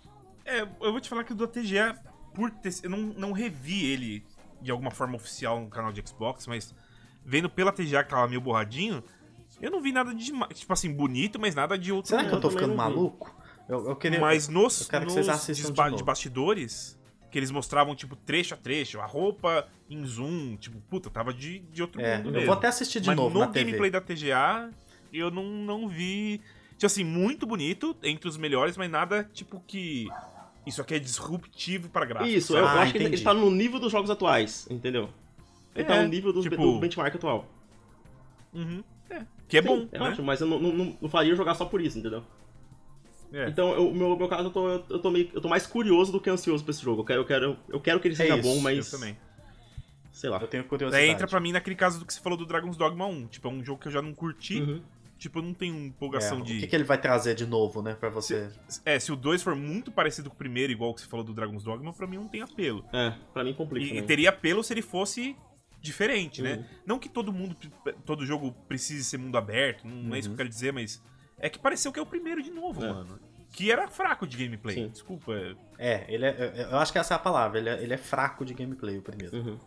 É, 0.44 0.62
eu 0.62 0.90
vou 0.90 1.00
te 1.00 1.08
falar 1.08 1.22
que 1.22 1.32
o 1.32 1.36
do 1.36 1.46
TGA, 1.46 1.96
por 2.34 2.50
ter, 2.50 2.72
eu 2.82 2.90
não, 2.90 2.98
não 2.98 3.32
revi 3.32 3.86
ele 3.86 4.24
de 4.60 4.70
alguma 4.70 4.90
forma 4.90 5.16
oficial 5.16 5.60
no 5.60 5.68
canal 5.68 5.92
de 5.92 6.02
Xbox, 6.06 6.46
mas 6.46 6.74
vendo 7.24 7.48
pela 7.48 7.72
TGA 7.72 8.02
que 8.04 8.10
tava 8.10 8.26
meio 8.28 8.40
borradinho, 8.40 9.02
eu 9.60 9.70
não 9.70 9.80
vi 9.80 9.92
nada 9.92 10.14
de. 10.14 10.32
Tipo 10.54 10.72
assim, 10.72 10.92
bonito, 10.92 11.38
mas 11.40 11.54
nada 11.54 11.76
de 11.78 11.92
outro 11.92 12.08
Será 12.10 12.24
que 12.24 12.34
eu 12.34 12.40
tô 12.40 12.50
ficando 12.50 12.74
maluco? 12.74 13.34
Eu, 13.68 13.88
eu 13.90 13.96
queria. 13.96 14.18
Mas 14.20 14.48
nos, 14.48 14.80
eu 14.82 14.86
quero 14.88 15.06
que 15.06 15.14
nos 15.14 15.14
vocês 15.14 15.28
assistam 15.28 15.68
desba- 15.70 15.90
de 15.90 15.96
de 15.98 16.02
bastidores, 16.04 16.98
que 17.30 17.38
eles 17.38 17.50
mostravam, 17.50 17.94
tipo, 17.94 18.16
trecho 18.16 18.54
a 18.54 18.56
trecho, 18.56 19.00
a 19.00 19.06
roupa 19.06 19.68
em 19.88 20.04
zoom, 20.04 20.56
tipo, 20.56 20.80
puta, 20.88 21.08
tava 21.10 21.32
de, 21.32 21.60
de 21.60 21.82
outro 21.82 22.00
É, 22.00 22.16
mundo 22.16 22.28
eu 22.28 22.32
mesmo. 22.32 22.46
vou 22.46 22.54
até 22.54 22.68
assistir 22.68 23.00
de 23.00 23.06
Mas 23.08 23.16
novo 23.16 23.34
no 23.34 23.40
na 23.40 23.48
TV. 23.48 23.64
gameplay 23.66 23.90
da 23.90 24.00
TGA, 24.00 24.70
eu 25.12 25.30
não, 25.30 25.44
não 25.44 25.88
vi. 25.88 26.40
Tipo 26.72 26.86
assim, 26.86 27.04
muito 27.04 27.46
bonito, 27.46 27.94
entre 28.02 28.26
os 28.28 28.36
melhores, 28.38 28.76
mas 28.76 28.90
nada 28.90 29.22
tipo 29.32 29.62
que. 29.66 30.08
Isso 30.66 30.80
aqui 30.80 30.94
é 30.94 30.98
disruptivo 30.98 31.88
pra 31.88 32.04
gráfico. 32.04 32.30
Isso, 32.36 32.52
eu, 32.54 32.58
eu 32.60 32.66
Ah, 32.68 32.82
acho 32.82 32.92
que 32.92 32.98
ele, 32.98 33.04
entendi. 33.04 33.16
ele 33.22 33.24
tá 33.24 33.34
no 33.34 33.50
nível 33.50 33.80
dos 33.80 33.90
jogos 33.90 34.10
atuais, 34.10 34.66
entendeu? 34.70 35.08
Ele 35.74 35.84
tá 35.84 35.96
É, 35.96 36.02
no 36.02 36.08
nível 36.08 36.32
dos, 36.32 36.44
tipo- 36.44 36.56
do 36.56 36.78
benchmark 36.78 37.14
atual. 37.14 37.46
Uhum. 38.52 38.82
É. 39.08 39.22
Que 39.48 39.58
é 39.58 39.62
Sim, 39.62 39.68
bom. 39.68 39.88
É 39.92 39.98
né? 39.98 40.08
ótimo, 40.10 40.26
mas 40.26 40.40
eu 40.40 40.46
não, 40.46 40.58
não, 40.60 40.96
não- 41.00 41.08
faria 41.08 41.34
jogar 41.34 41.54
só 41.54 41.64
por 41.64 41.80
isso, 41.80 41.98
entendeu? 41.98 42.22
É. 43.32 43.48
Então, 43.48 43.72
eu- 43.72 43.88
o 43.88 43.94
meu, 43.94 44.16
meu 44.16 44.28
caso, 44.28 44.44
eu 44.48 44.50
tô, 44.50 44.68
eu, 44.68 44.98
tô 44.98 45.10
meio, 45.10 45.30
eu 45.32 45.40
tô 45.40 45.48
mais 45.48 45.66
curioso 45.66 46.10
do 46.12 46.20
que 46.20 46.28
ansioso 46.28 46.62
pra 46.64 46.72
esse 46.72 46.82
jogo. 46.82 47.00
Eu 47.02 47.04
quero, 47.04 47.20
eu 47.20 47.24
quero, 47.26 47.56
eu 47.68 47.80
quero 47.80 48.00
que 48.00 48.08
ele 48.08 48.16
seja 48.16 48.36
isso, 48.36 48.42
bom, 48.48 48.56
eu 48.56 48.60
mas. 48.62 48.90
também. 48.90 49.16
Sei 50.12 50.28
lá. 50.28 50.38
Eu 50.40 50.48
tenho 50.48 50.64
curiosidade. 50.64 51.02
Daí 51.04 51.10
entra 51.12 51.26
pra 51.28 51.38
mim 51.40 51.52
naquele 51.52 51.76
caso 51.76 51.98
do 52.00 52.04
que 52.04 52.12
você 52.12 52.20
falou 52.20 52.36
do 52.36 52.44
Dragon's 52.44 52.76
Dogma 52.76 53.06
1. 53.06 53.28
Tipo, 53.28 53.48
é 53.48 53.50
um 53.52 53.64
jogo 53.64 53.80
que 53.80 53.86
eu 53.88 53.92
já 53.92 54.02
não 54.02 54.12
curti. 54.12 54.60
Uhum. 54.60 54.82
Tipo, 55.20 55.38
eu 55.38 55.42
não 55.42 55.52
tenho 55.52 55.74
É, 55.76 55.86
empolgação 55.88 56.40
O 56.40 56.42
de. 56.42 56.60
que, 56.60 56.66
que 56.66 56.74
ele 56.74 56.82
vai 56.84 56.98
trazer 56.98 57.34
de 57.34 57.44
novo, 57.46 57.82
né, 57.82 57.94
pra 57.94 58.08
você? 58.08 58.50
É, 58.86 58.98
se 58.98 59.12
o 59.12 59.16
2 59.16 59.42
for 59.42 59.54
muito 59.54 59.92
parecido 59.92 60.30
com 60.30 60.34
o 60.34 60.38
primeiro, 60.38 60.72
igual 60.72 60.94
que 60.94 61.02
você 61.02 61.06
falou 61.06 61.22
do 61.24 61.34
Dragon's 61.34 61.62
Dogma, 61.62 61.92
pra 61.92 62.06
mim 62.06 62.16
não 62.16 62.26
tem 62.26 62.40
apelo. 62.40 62.82
É, 62.92 63.12
pra 63.32 63.44
mim 63.44 63.52
complica. 63.52 63.94
E, 63.94 63.98
e 63.98 64.02
teria 64.02 64.30
apelo 64.30 64.64
se 64.64 64.72
ele 64.72 64.80
fosse 64.80 65.36
diferente, 65.80 66.40
né? 66.42 66.54
Uhum. 66.56 66.64
Não 66.86 66.98
que 66.98 67.08
todo 67.08 67.32
mundo, 67.32 67.54
todo 68.06 68.24
jogo 68.24 68.52
precise 68.66 69.04
ser 69.04 69.18
mundo 69.18 69.36
aberto, 69.36 69.86
não 69.86 70.14
é 70.14 70.18
isso 70.18 70.28
que 70.30 70.32
eu 70.32 70.36
quero 70.38 70.48
dizer, 70.48 70.72
mas 70.72 71.02
é 71.38 71.48
que 71.50 71.58
pareceu 71.58 71.92
que 71.92 71.98
é 71.98 72.02
o 72.02 72.06
primeiro 72.06 72.42
de 72.42 72.50
novo, 72.50 72.82
É. 72.84 72.88
mano. 72.92 73.18
Que 73.52 73.70
era 73.70 73.88
fraco 73.88 74.26
de 74.26 74.36
gameplay. 74.36 74.74
Sim. 74.76 74.88
Desculpa. 74.88 75.32
é- 75.34 75.56
É, 75.78 76.04
ele 76.08 76.24
é, 76.24 76.68
eu 76.70 76.78
acho 76.78 76.92
que 76.92 76.98
essa 76.98 77.14
é 77.14 77.16
a 77.16 77.18
palavra. 77.18 77.58
Ele 77.58 77.68
é, 77.68 77.82
ele 77.82 77.92
é 77.92 77.96
fraco 77.98 78.44
de 78.44 78.54
gameplay, 78.54 78.96
o 78.98 79.02
primeiro. 79.02 79.36
Uhum. 79.36 79.58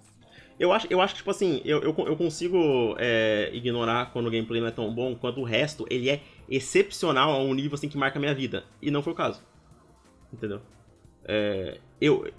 Eu 0.59 0.71
acho, 0.71 0.87
eu 0.89 1.01
acho 1.01 1.13
que, 1.13 1.17
tipo 1.19 1.31
assim, 1.31 1.61
eu, 1.65 1.81
eu, 1.81 1.95
eu 2.05 2.15
consigo 2.15 2.95
é, 2.99 3.49
ignorar 3.53 4.11
quando 4.13 4.27
o 4.27 4.31
gameplay 4.31 4.61
não 4.61 4.67
é 4.67 4.71
tão 4.71 4.93
bom, 4.93 5.15
quanto 5.15 5.41
o 5.41 5.43
resto, 5.43 5.85
ele 5.89 6.09
é 6.09 6.21
excepcional 6.47 7.31
a 7.31 7.39
um 7.39 7.53
nível 7.53 7.73
assim 7.75 7.89
que 7.89 7.97
marca 7.97 8.19
a 8.19 8.21
minha 8.21 8.33
vida. 8.35 8.63
E 8.81 8.91
não 8.91 9.01
foi 9.01 9.13
o 9.13 9.15
caso. 9.15 9.41
Entendeu? 10.31 10.61
É, 11.25 11.79
eu, 11.99 12.31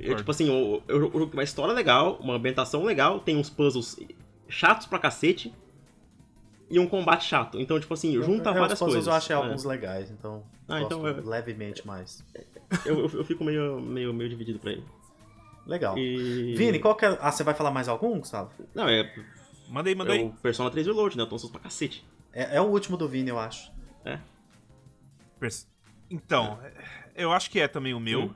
eu, 0.00 0.16
tipo 0.16 0.30
assim, 0.30 0.48
eu, 0.48 0.82
eu, 0.88 1.12
eu- 1.12 1.30
uma 1.32 1.42
história 1.42 1.74
legal, 1.74 2.18
uma 2.22 2.34
ambientação 2.34 2.84
legal, 2.84 3.20
tem 3.20 3.36
uns 3.36 3.50
puzzles 3.50 3.98
chatos 4.48 4.86
pra 4.86 4.98
cacete 4.98 5.52
e 6.70 6.78
um 6.78 6.86
combate 6.86 7.24
chato. 7.24 7.60
Então, 7.60 7.78
tipo 7.78 7.92
assim, 7.94 8.14
junta 8.22 8.50
é, 8.50 8.54
várias 8.54 8.72
os 8.72 8.78
puzzles 8.78 8.94
coisas. 8.94 9.06
eu 9.06 9.12
achei 9.12 9.34
É. 9.36 9.38
alguns 9.38 9.64
legais, 9.64 10.10
então. 10.10 10.42
Ah, 10.66 10.80
gosto 10.80 10.86
então 10.94 11.06
eu- 11.06 11.26
levemente 11.28 11.86
mais. 11.86 12.24
Eu, 12.86 12.98
eu, 13.00 13.10
eu 13.12 13.24
fico 13.24 13.44
meio, 13.44 13.80
meio, 13.80 14.12
meio 14.14 14.28
dividido 14.30 14.58
pra 14.58 14.72
ele. 14.72 14.84
Legal. 15.68 15.96
E... 15.96 16.54
Vini, 16.56 16.78
qual 16.80 16.96
que 16.96 17.04
é. 17.04 17.16
Ah, 17.20 17.30
você 17.30 17.44
vai 17.44 17.54
falar 17.54 17.70
mais 17.70 17.86
algum, 17.88 18.18
Gustavo? 18.18 18.50
Não, 18.74 18.88
é, 18.88 19.14
Manda 19.68 19.88
aí, 19.90 19.94
manda 19.94 20.16
é 20.16 20.18
aí. 20.20 20.24
o 20.24 20.30
Persona 20.32 20.70
3 20.70 20.86
Reload, 20.86 21.16
né? 21.16 21.22
Eu 21.22 21.28
tô 21.28 21.34
ansioso 21.36 21.52
pra 21.52 21.60
cacete. 21.60 22.04
É, 22.32 22.56
é 22.56 22.60
o 22.60 22.64
último 22.64 22.96
do 22.96 23.06
Vini, 23.06 23.28
eu 23.28 23.38
acho. 23.38 23.70
Pers- 25.38 25.68
Então, 26.10 26.58
eu 27.14 27.32
acho 27.32 27.50
que 27.50 27.60
é 27.60 27.68
também 27.68 27.94
o 27.94 28.00
meu. 28.00 28.22
Hum. 28.24 28.34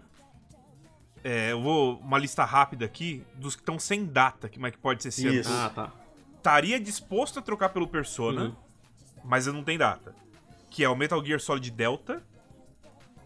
É, 1.24 1.52
eu 1.52 1.62
vou 1.62 1.98
uma 1.98 2.18
lista 2.18 2.44
rápida 2.44 2.84
aqui 2.84 3.24
dos 3.34 3.54
que 3.54 3.62
estão 3.62 3.78
sem 3.78 4.04
data, 4.04 4.48
que 4.48 4.58
mas 4.58 4.72
que 4.72 4.78
pode 4.78 5.02
ser 5.10 5.28
ano. 5.28 5.36
Isso. 5.40 5.50
Ah, 5.52 5.70
tá. 5.74 5.92
Estaria 6.36 6.78
disposto 6.80 7.38
a 7.38 7.42
trocar 7.42 7.68
pelo 7.70 7.86
Persona, 7.88 8.46
Uhum. 8.46 8.56
mas 9.24 9.46
eu 9.46 9.52
não 9.52 9.62
tenho 9.64 9.78
data. 9.78 10.14
Que 10.68 10.82
é 10.84 10.88
o 10.88 10.96
Metal 10.96 11.24
Gear 11.24 11.38
Solid 11.40 11.70
Delta, 11.70 12.22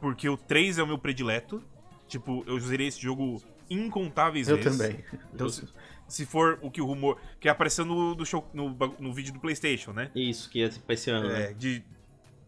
porque 0.00 0.28
o 0.28 0.36
3 0.36 0.78
é 0.78 0.82
o 0.82 0.86
meu 0.86 0.98
predileto. 0.98 1.62
Tipo, 2.06 2.44
eu 2.46 2.58
zerei 2.60 2.86
esse 2.88 3.00
jogo 3.00 3.42
incontáveis 3.70 4.48
Eu 4.48 4.56
vezes. 4.56 4.76
também. 4.78 5.04
Então, 5.34 5.48
se, 5.48 5.66
se 6.08 6.26
for 6.26 6.58
o 6.62 6.70
que 6.70 6.80
o 6.80 6.86
rumor. 6.86 7.18
Que 7.40 7.48
apareceu 7.48 7.84
no, 7.84 8.14
do 8.14 8.24
show, 8.24 8.48
no, 8.54 8.76
no 8.98 9.12
vídeo 9.12 9.32
do 9.32 9.40
PlayStation, 9.40 9.92
né? 9.92 10.10
Isso, 10.14 10.48
que 10.50 10.62
é 10.62 10.68
pra 10.68 10.94
esse 10.94 11.10
ano, 11.10 11.30
É, 11.30 11.48
né? 11.48 11.52
de, 11.54 11.82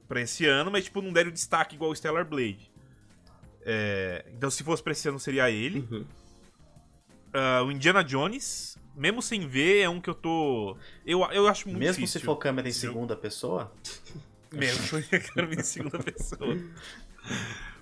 pra 0.06 0.20
esse 0.20 0.46
ano, 0.46 0.70
mas 0.70 0.84
tipo, 0.84 1.00
não 1.02 1.12
deram 1.12 1.30
destaque 1.30 1.74
igual 1.76 1.90
o 1.90 1.96
Stellar 1.96 2.24
Blade. 2.26 2.70
É, 3.62 4.24
então, 4.34 4.50
se 4.50 4.62
fosse 4.62 4.82
pra 4.82 4.92
esse 4.92 5.08
ano, 5.08 5.18
seria 5.18 5.50
ele. 5.50 5.86
Uhum. 5.90 6.04
Ah, 7.34 7.62
o 7.62 7.70
Indiana 7.70 8.02
Jones, 8.02 8.78
mesmo 8.96 9.20
sem 9.20 9.46
ver, 9.46 9.80
é 9.82 9.88
um 9.88 10.00
que 10.00 10.08
eu 10.08 10.14
tô. 10.14 10.76
Eu, 11.04 11.20
eu 11.32 11.46
acho 11.46 11.68
muito 11.68 11.78
Mesmo 11.78 11.94
difícil. 12.00 12.20
se 12.20 12.24
for 12.26 12.36
câmera 12.38 12.68
em 12.68 12.72
segunda 12.72 13.14
pessoa. 13.16 13.70
Mesmo, 14.50 14.98
eu 15.12 15.20
quero 15.20 15.46
ver 15.48 15.58
em 15.58 15.62
segunda 15.62 15.98
pessoa. 15.98 16.56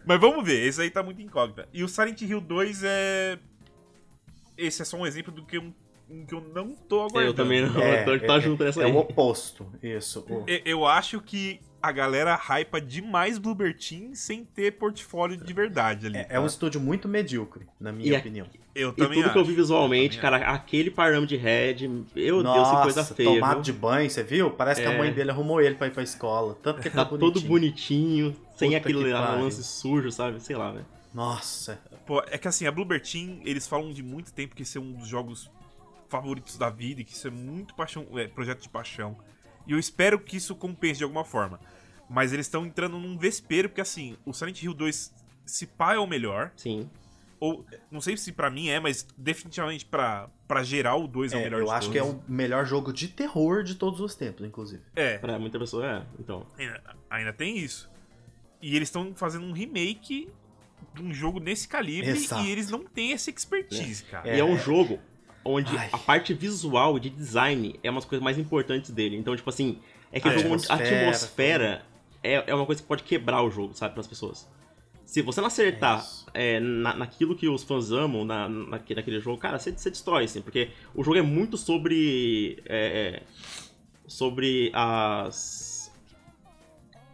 Mas 0.07 0.21
vamos 0.21 0.45
ver, 0.45 0.65
esse 0.65 0.81
aí 0.81 0.89
tá 0.89 1.03
muito 1.03 1.21
incógnita. 1.21 1.69
E 1.73 1.83
o 1.83 1.89
Silent 1.89 2.23
Hill 2.23 2.41
2 2.41 2.85
é. 2.85 3.39
Esse 4.57 4.81
é 4.81 4.85
só 4.85 4.97
um 4.97 5.05
exemplo 5.05 5.33
do 5.33 5.45
que 5.45 5.59
um 5.59 5.75
que 6.27 6.35
eu 6.35 6.41
não 6.55 6.71
tô 6.75 7.01
aguardando. 7.01 7.27
Eu 7.27 7.35
também 7.35 7.63
não, 7.63 7.81
É, 7.81 8.03
então 8.03 8.15
a 8.15 8.19
gente 8.19 8.27
tá 8.27 8.37
é, 8.37 8.41
junto 8.41 8.65
nessa 8.65 8.83
É 8.83 8.87
aí. 8.87 8.93
o 8.93 8.97
oposto, 8.99 9.67
isso. 9.83 10.25
O- 10.29 10.45
Eu- 10.47 10.61
Eu 10.65 10.87
acho 10.87 11.21
que 11.21 11.61
a 11.83 11.93
galera 11.93 12.35
hypa 12.35 12.81
demais 12.81 13.39
Bluebird 13.39 13.75
Team 13.89 14.15
sem 14.15 14.45
ter 14.45 14.73
portfólio 14.73 15.37
de 15.37 15.53
verdade 15.53 16.07
ali. 16.07 16.19
É, 16.19 16.25
tá? 16.25 16.35
é 16.35 16.41
um 16.41 16.47
estúdio 16.47 16.81
muito 16.81 17.07
medíocre, 17.09 17.67
na 17.81 17.93
minha 17.93 18.11
E 18.11 18.17
a- 18.17 18.19
opinião. 18.19 18.47
Eu 18.75 18.91
E 18.91 18.93
também 18.93 19.23
tudo 19.23 19.33
que 19.33 19.39
eu 19.39 19.43
acho. 19.43 19.51
vi 19.51 19.57
visualmente, 19.57 20.19
Também 20.21 20.41
cara, 20.41 20.53
aquele 20.53 20.91
parâmetro 20.91 21.29
de 21.29 21.37
head, 21.37 21.89
meu 22.15 22.43
Nossa, 22.43 22.55
Deus, 22.61 22.71
que 22.77 22.83
coisa 22.83 23.05
feia. 23.15 23.29
tomado 23.31 23.55
viu? 23.55 23.63
de 23.63 23.73
banho, 23.73 24.11
você 24.11 24.23
viu? 24.23 24.51
Parece 24.51 24.83
que 24.83 24.87
a 24.87 24.93
É. 24.93 24.99
mãe 24.99 25.11
dele 25.13 25.31
arrumou 25.31 25.63
ele 25.63 25.77
pra 25.77 25.87
ir 25.87 25.93
pra 25.93 26.03
escola. 26.03 26.59
Tanto 26.63 26.83
que 26.83 26.89
ele 26.89 26.95
tá, 26.95 27.05
Tá 27.05 27.11
todo 27.11 27.41
bonitinho. 27.41 27.49
bonitinho, 27.49 28.37
sem 28.57 28.69
Puta 28.73 28.79
aquele 28.79 29.13
lance 29.15 29.65
sujo, 29.65 30.13
sabe? 30.13 30.41
Sei 30.43 30.55
lá, 30.57 30.73
né? 30.75 30.83
Nossa. 31.15 31.81
Pô, 32.07 32.23
é 32.31 32.37
que 32.37 32.47
assim, 32.47 32.67
a 32.67 32.71
Bluebird 32.73 33.11
Team, 33.11 33.41
eles 33.47 33.67
falam 33.67 33.91
de 33.91 34.03
muito 34.03 34.31
tempo 34.35 34.55
que 34.55 34.63
esse 34.63 34.77
é 34.77 34.81
um 34.81 34.93
dos 34.93 35.09
jogos 35.09 35.51
favoritos 36.09 36.57
da 36.59 36.71
vida 36.71 37.01
e 37.01 37.05
que 37.05 37.13
isso 37.13 37.27
é 37.29 37.31
muito 37.31 37.75
paixão, 37.75 38.07
é, 38.19 38.27
projeto 38.29 38.63
de 38.63 38.69
paixão. 38.69 39.17
E 39.67 39.73
eu 39.73 39.79
espero 39.79 40.19
que 40.21 40.37
isso 40.37 40.55
compense 40.55 40.99
de 40.99 41.05
alguma 41.05 41.25
forma. 41.25 41.61
Mas 42.09 42.33
eles 42.33 42.47
estão 42.47 42.65
entrando 42.65 42.99
num 42.99 43.19
vespeiro, 43.19 43.69
porque 43.69 43.81
assim, 43.81 44.17
o 44.25 44.33
Silent 44.33 44.63
Hill 44.63 44.75
2, 44.75 45.15
se 45.45 45.67
pá, 45.67 45.95
é 45.95 45.99
o 45.99 46.07
melhor. 46.07 46.53
Sim. 46.57 46.89
Ou, 47.39 47.67
não 47.91 48.01
sei 48.01 48.17
se 48.17 48.33
pra 48.33 48.49
mim 48.49 48.69
é, 48.69 48.81
mas 48.81 49.07
definitivamente 49.19 49.85
pra, 49.85 50.31
pra 50.49 50.63
geral 50.63 51.03
o 51.05 51.09
2 51.09 51.33
é, 51.33 51.37
o 51.37 51.41
É, 51.41 51.43
melhor 51.45 51.61
eu 51.61 51.67
de 51.67 51.71
acho 51.73 51.91
que 51.91 51.99
é 51.99 52.03
todos. 52.03 52.23
o 52.27 52.33
melhor 52.33 52.65
jogo 52.65 52.93
de 52.93 53.09
terror 53.09 53.63
de 53.63 53.75
todos 53.75 54.01
os 54.01 54.15
tempos, 54.15 54.47
inclusive. 54.47 54.83
É, 54.95 55.19
Pra 55.19 55.39
muita 55.39 55.59
pessoa 55.59 55.85
é. 55.87 56.07
Então. 56.19 56.47
ainda, 56.57 56.83
ainda 57.11 57.33
tem 57.33 57.59
isso. 57.59 57.91
E 58.63 58.75
eles 58.75 58.89
estão 58.89 59.15
fazendo 59.15 59.45
um 59.45 59.53
remake 59.53 60.31
de 60.95 61.03
um 61.03 61.13
jogo 61.13 61.39
nesse 61.39 61.69
calibre 61.69 62.11
Exato. 62.11 62.43
e 62.43 62.51
eles 62.51 62.71
não 62.71 62.85
têm 62.85 63.13
essa 63.13 63.29
expertise, 63.29 64.05
cara. 64.05 64.35
E 64.35 64.41
é 64.41 64.45
um 64.45 64.57
jogo 64.57 64.99
onde 65.47 65.77
Ai. 65.77 65.89
a 65.93 65.99
parte 65.99 66.35
visual 66.35 66.99
de 66.99 67.09
design 67.11 67.79
é 67.83 67.91
uma 67.91 68.01
das 68.01 68.09
coisas 68.09 68.23
mais 68.23 68.39
importantes 68.39 68.91
dele. 68.91 69.17
Então, 69.17 69.35
tipo 69.37 69.49
assim, 69.49 69.79
é 70.13 70.21
que 70.21 70.29
A 70.29 70.31
o 70.31 70.35
jogo 70.35 70.55
onde 70.55 70.67
a 70.69 70.75
atmosfera, 70.75 71.09
atmosfera 71.11 71.87
é, 72.23 72.45
é 72.51 72.55
uma 72.55 72.67
coisa 72.67 72.83
que 72.83 72.89
pode 72.89 73.03
quebrar 73.03 73.43
o 73.43 73.51
jogo, 73.51 73.75
sabe, 73.75 73.95
pras 73.95 74.07
pessoas. 74.07 74.49
Se 75.05 75.23
você 75.23 75.41
não 75.41 75.47
acertar 75.47 76.05
É 76.35 76.57
é, 76.57 76.61
na, 76.61 76.95
naquilo 76.95 77.37
que 77.37 77.49
os 77.49 77.63
fãs 77.63 77.93
amam, 77.93 78.25
na, 78.25 78.49
naque- 78.49 78.95
naquele 78.95 79.21
jogo, 79.21 79.39
cara, 79.39 79.59
você, 79.59 79.71
você 79.71 79.89
destrói, 79.89 80.25
assim, 80.25 80.43
porque 80.43 80.71
o 80.95 81.05
jogo 81.05 81.17
é 81.17 81.23
muito 81.23 81.57
sobre. 81.57 82.61
é, 82.67 83.23
é, 83.23 83.23
sobre 84.09 84.71
as. 84.75 85.93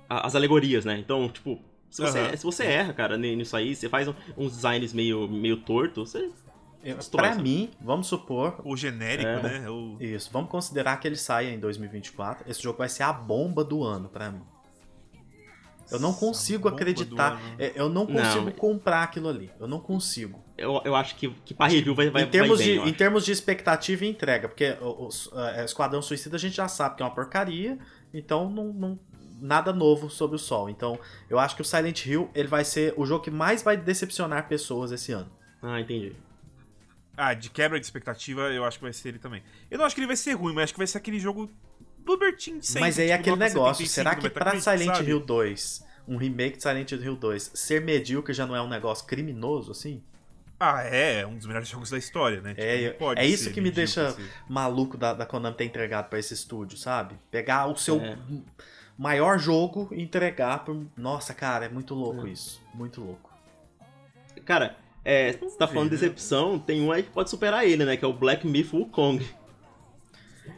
as 0.09 0.34
alegorias, 0.34 0.84
né? 0.84 0.98
Então, 0.98 1.28
tipo, 1.28 1.60
se 1.90 2.00
você, 2.02 2.18
Aham. 2.18 2.36
se 2.36 2.44
você 2.44 2.64
erra, 2.64 2.92
cara, 2.94 3.16
ni- 3.18 3.36
nisso 3.36 3.56
aí, 3.56 3.74
você 3.76 3.88
faz 3.88 4.09
uns 4.36 4.52
designs 4.56 4.92
meio, 4.94 5.28
meio 5.28 5.59
torto, 5.59 6.04
você. 6.06 6.30
Pra 7.12 7.30
sabe? 7.34 7.42
mim, 7.42 7.70
vamos 7.80 8.06
supor. 8.09 8.60
O 8.64 8.76
genérico, 8.76 9.28
É. 9.28 9.42
né? 9.60 9.70
O... 9.70 9.96
Isso, 10.00 10.30
vamos 10.32 10.50
considerar 10.50 10.96
que 10.98 11.06
ele 11.06 11.16
saia 11.16 11.50
em 11.50 11.59
2024. 11.60 12.50
Esse 12.50 12.62
jogo 12.62 12.78
vai 12.78 12.88
ser 12.88 13.04
a 13.04 13.12
bomba 13.12 13.62
do 13.64 13.84
ano 13.84 14.09
pra 14.09 14.30
mim. 14.30 14.42
Eu 15.90 16.00
não 16.00 16.14
consigo 16.14 16.68
acreditar. 16.68 17.38
é, 17.59 17.72
Eu 17.74 17.88
não 17.88 18.06
Não, 18.06 18.14
consigo 18.14 18.44
mas- 18.46 18.54
comprar 18.56 19.02
aquilo 19.02 19.28
ali. 19.28 19.50
Eu 19.60 19.68
não 19.68 19.78
consigo. 19.78 20.42
Eu, 20.56 20.80
eu 20.84 20.94
acho 20.96 21.14
que, 21.16 21.28
que 21.44 21.52
pra 21.52 21.66
review 21.66 21.94
vai, 21.94 22.09
vai, 22.09 22.22
em, 22.22 22.26
termos 22.30 22.59
vai 22.59 22.66
bem, 22.68 22.82
de, 22.84 22.88
em 22.88 22.92
termos 22.92 23.24
de 23.24 23.32
expectativa 23.32 24.04
e 24.04 24.09
entrega, 24.09 24.48
porque 24.48 24.76
o, 24.80 25.09
o- 25.09 25.40
é, 25.40 25.64
Esquadrão 25.64 26.00
Suicida 26.00 26.36
a 26.36 26.38
gente 26.38 26.56
já 26.56 26.68
sabe 26.68 26.96
que 26.96 27.02
é 27.02 27.06
uma 27.06 27.14
porcaria, 27.14 27.78
então 28.14 28.48
não, 28.48 28.72
não- 28.72 28.98
nada 29.40 29.72
novo 29.72 30.09
sobre 30.09 30.36
o 30.36 30.38
sol. 30.38 30.70
Então 30.70 30.98
eu 31.28 31.38
acho 31.38 31.56
que 31.56 31.62
o 31.62 31.64
Silent 31.64 32.06
Hill 32.06 32.30
ele 32.34 32.48
vai 32.48 32.64
ser 32.64 32.94
o 32.96 33.04
jogo 33.04 33.24
que 33.24 33.30
mais 33.30 33.62
vai 33.62 33.76
decepcionar 33.76 34.48
pessoas 34.48 34.92
esse 34.92 35.12
ano. 35.12 35.30
Ah, 35.60 35.80
entendi. 35.80 36.14
Ah, 37.16 37.34
de 37.34 37.51
quebra 37.51 37.78
de 37.78 37.84
expectativa, 37.86 38.43
eu 38.52 38.64
acho 38.64 38.78
que 38.78 38.84
vai 38.84 38.93
ser 38.93 39.09
ele 39.10 39.18
também. 39.18 39.43
Eu 39.70 39.78
não 39.78 39.84
acho 39.84 39.94
que 39.94 40.01
ele 40.01 40.06
vai 40.06 40.16
ser 40.16 40.32
ruim, 40.32 40.55
mas 40.55 40.64
acho 40.64 40.72
que 40.74 40.78
vai 40.78 40.86
ser 40.86 40.98
aquele 40.98 41.18
jogo 41.20 41.51
do 41.98 42.16
Bertin 42.16 42.60
sempre. 42.62 42.80
Mas 42.80 42.98
aí 42.98 43.10
é 43.10 43.18
tipo, 43.18 43.30
aquele 43.30 43.36
negócio, 43.48 43.86
75 43.86 43.93
será 43.94 44.14
que 44.16 44.30
pra 44.30 44.59
Silent 44.60 44.97
sabe? 44.97 45.10
Hill 45.10 45.20
2, 45.20 45.84
um 46.09 46.16
remake 46.16 46.56
de 46.56 46.62
Silent 46.62 46.90
Hill 46.93 47.16
2, 47.16 47.52
ser 47.55 47.80
medíocre 47.82 48.32
já 48.34 48.47
não 48.47 48.56
é 48.56 48.62
um 48.62 48.68
negócio 48.68 49.06
criminoso 49.06 49.70
assim? 49.72 50.02
Ah, 50.59 50.82
é, 50.84 51.20
é 51.20 51.26
um 51.26 51.36
dos 51.36 51.47
melhores 51.47 51.68
jogos 51.68 51.90
da 51.90 51.98
história, 51.98 52.40
né? 52.40 52.55
É, 52.56 52.76
não 52.76 52.82
eu- 52.84 52.94
pode 52.94 53.20
é 53.20 53.26
isso 53.26 53.44
ser 53.44 53.52
que 53.52 53.60
me 53.60 53.70
deixa- 53.70 54.06
assim. 54.09 54.24
Maluco 54.48 54.97
da, 54.97 55.12
da 55.12 55.26
Konami 55.26 55.56
ter 55.56 55.64
entregado 55.64 56.09
pra 56.09 56.18
esse 56.18 56.32
estúdio, 56.32 56.78
sabe? 56.78 57.16
Pegar 57.32 57.66
o 57.66 57.76
seu 57.76 58.01
É. 58.01 58.16
maior 58.97 59.39
jogo 59.39 59.89
e 59.93 60.01
entregar 60.02 60.64
por. 60.64 60.86
Nossa, 60.97 61.34
cara, 61.34 61.64
é 61.66 61.68
muito 61.68 61.94
louco 61.94 62.26
É. 62.26 62.30
isso. 62.30 62.62
Muito 62.74 63.01
louco. 63.01 63.30
Cara, 64.44 64.76
é, 65.04 65.32
você 65.32 65.56
tá 65.58 65.66
falando 65.66 65.90
de 65.90 65.96
né? 65.96 66.00
decepção, 66.02 66.58
tem 66.58 66.80
um 66.82 66.92
aí 66.92 67.02
que 67.02 67.10
pode 67.10 67.28
superar 67.30 67.66
ele, 67.66 67.84
né? 67.84 67.96
Que 67.96 68.04
é 68.04 68.08
o 68.08 68.12
Black 68.12 68.46
Myth 68.46 68.72
Wukong. 68.72 69.24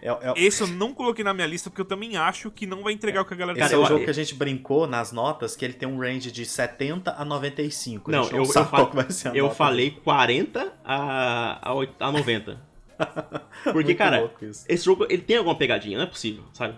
É, 0.01 0.09
é- 0.09 0.33
Esse 0.37 0.63
eu 0.63 0.67
não 0.67 0.95
coloquei 0.95 1.23
na 1.25 1.33
minha 1.35 1.47
lista 1.47 1.69
porque 1.71 1.81
eu 1.81 1.85
também 1.87 2.17
acho 2.17 2.51
que 2.51 2.67
não 2.67 2.83
vai 2.83 2.93
entregar 2.93 3.21
o 3.23 3.25
que 3.25 3.35
a 3.35 3.37
galera 3.37 3.59
esse 3.59 3.69
Cara, 3.69 3.75
é 3.75 3.79
o 3.79 3.83
eu- 3.83 3.87
jogo 3.87 4.05
que 4.05 4.11
a 4.11 4.15
gente 4.15 4.35
brincou 4.35 4.87
nas 4.87 5.13
notas, 5.13 5.55
que 5.57 5.65
ele 5.65 5.75
tem 5.75 5.87
um 5.89 5.99
range 5.99 6.31
de 6.33 6.45
70 6.45 7.15
a 7.17 7.25
95. 7.25 8.11
A 8.11 8.13
Não, 8.13 8.25
eu- 8.31 8.45
eu 8.45 8.45
a 8.45 9.37
Eu 9.37 9.45
nota 9.45 9.55
falei 9.55 9.91
40 9.91 10.73
a, 10.85 11.69
a, 11.71 11.75
oit- 11.75 11.95
a 12.01 12.11
90. 12.13 12.61
Porque, 13.65 13.73
Muito 13.73 13.97
cara, 13.97 14.31
esse 14.69 14.85
jogo 14.85 15.07
ele 15.11 15.23
tem 15.23 15.37
alguma 15.37 15.57
pegadinha, 15.57 15.99
não 15.99 16.05
é 16.05 16.09
possível, 16.09 16.45
sabe? 16.53 16.75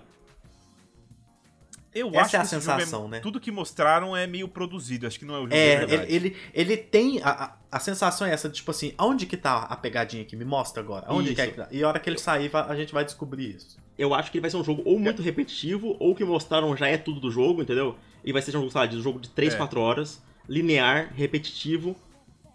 Eu 1.99 2.09
Essa 2.11 2.21
acho 2.21 2.37
é 2.37 2.39
a 2.39 2.41
que 2.43 2.47
esse 2.47 2.55
sensação, 2.57 3.07
é- 3.07 3.09
né? 3.09 3.21
Tudo 3.21 3.41
que 3.41 3.51
mostraram 3.51 4.15
é 4.17 4.27
meio 4.27 4.47
produzido, 4.49 5.07
acho 5.07 5.19
que 5.19 5.25
não 5.25 5.35
é 5.35 5.39
o 5.39 5.43
jogo 5.43 5.55
É, 5.55 5.83
ele, 5.85 5.97
ele, 6.15 6.37
ele 6.53 6.77
tem. 6.77 7.23
A, 7.23 7.31
a, 7.31 7.57
a 7.73 7.81
sensação 7.81 8.27
é 8.27 8.33
essa, 8.33 8.51
tipo 8.51 8.71
assim, 8.71 8.93
aonde 8.99 9.25
que 9.25 9.37
tá 9.37 9.61
a 9.63 9.77
pegadinha 9.77 10.23
aqui? 10.23 10.37
Me 10.37 10.45
mostra 10.45 10.83
agora. 10.83 11.07
Aonde 11.09 11.35
que 11.35 11.41
é 11.41 11.47
que 11.47 11.57
tá? 11.57 11.69
E 11.71 11.83
a 11.83 11.89
hora 11.89 11.99
que 11.99 12.11
ele 12.11 12.19
sair, 12.19 12.51
a 12.55 12.75
gente 12.77 12.93
vai 12.93 13.05
descobrir 13.05 13.57
isso. 13.57 13.79
Eu 13.99 14.13
acho 14.13 14.31
que 14.31 14.37
ele 14.37 14.43
vai 14.43 14.51
ser 14.51 14.59
um 14.59 14.65
jogo 14.65 14.83
ou 14.85 14.99
muito 14.99 15.23
repetitivo, 15.23 15.97
ou 15.99 16.15
que 16.15 16.23
mostraram 16.25 16.77
já 16.77 16.87
é 16.87 16.99
tudo 16.99 17.19
do 17.19 17.31
jogo, 17.31 17.63
entendeu? 17.63 17.97
E 18.23 18.31
vai 18.33 18.43
ser 18.43 18.51
um 18.51 18.61
jogo, 18.61 18.71
sei 18.71 18.81
lá, 18.83 18.87
de 18.87 18.97
um 18.99 19.03
jogo 19.03 19.19
de 19.19 19.31
3, 19.31 19.55
É. 19.55 19.57
4 19.57 19.81
horas, 19.81 20.23
linear, 20.49 21.13
repetitivo. 21.15 21.97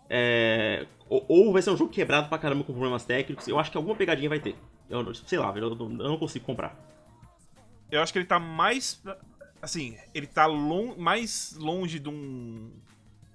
é, 0.09 0.85
Ou, 1.09 1.25
ou 1.27 1.51
vai 1.53 1.61
ser 1.61 1.71
um 1.71 1.77
jogo 1.77 1.89
quebrado 1.91 2.29
pra 2.29 2.37
caramba 2.37 2.63
com 2.63 2.73
problemas 2.73 3.03
técnicos. 3.03 3.47
Eu 3.47 3.57
acho 3.59 3.71
que 3.71 3.77
alguma 3.77 3.95
pegadinha 3.95 4.29
vai 4.29 4.39
ter. 4.39 4.55
Eu, 4.89 5.01
não- 5.03 5.13
sei 5.13 5.39
lá, 5.39 5.51
eu, 5.57 5.75
não- 5.75 5.89
eu 5.91 6.09
não 6.09 6.17
consigo 6.17 6.45
comprar. 6.45 6.77
Eu 7.89 8.01
acho 8.01 8.13
que 8.13 8.19
ele 8.19 8.25
tá 8.25 8.39
mais. 8.39 9.01
Assim, 9.61 9.95
ele 10.13 10.25
tá 10.27 10.45
lon- 10.45 10.95
mais 10.97 11.53
longe 11.57 11.99
de 11.99 12.09
um 12.09 12.71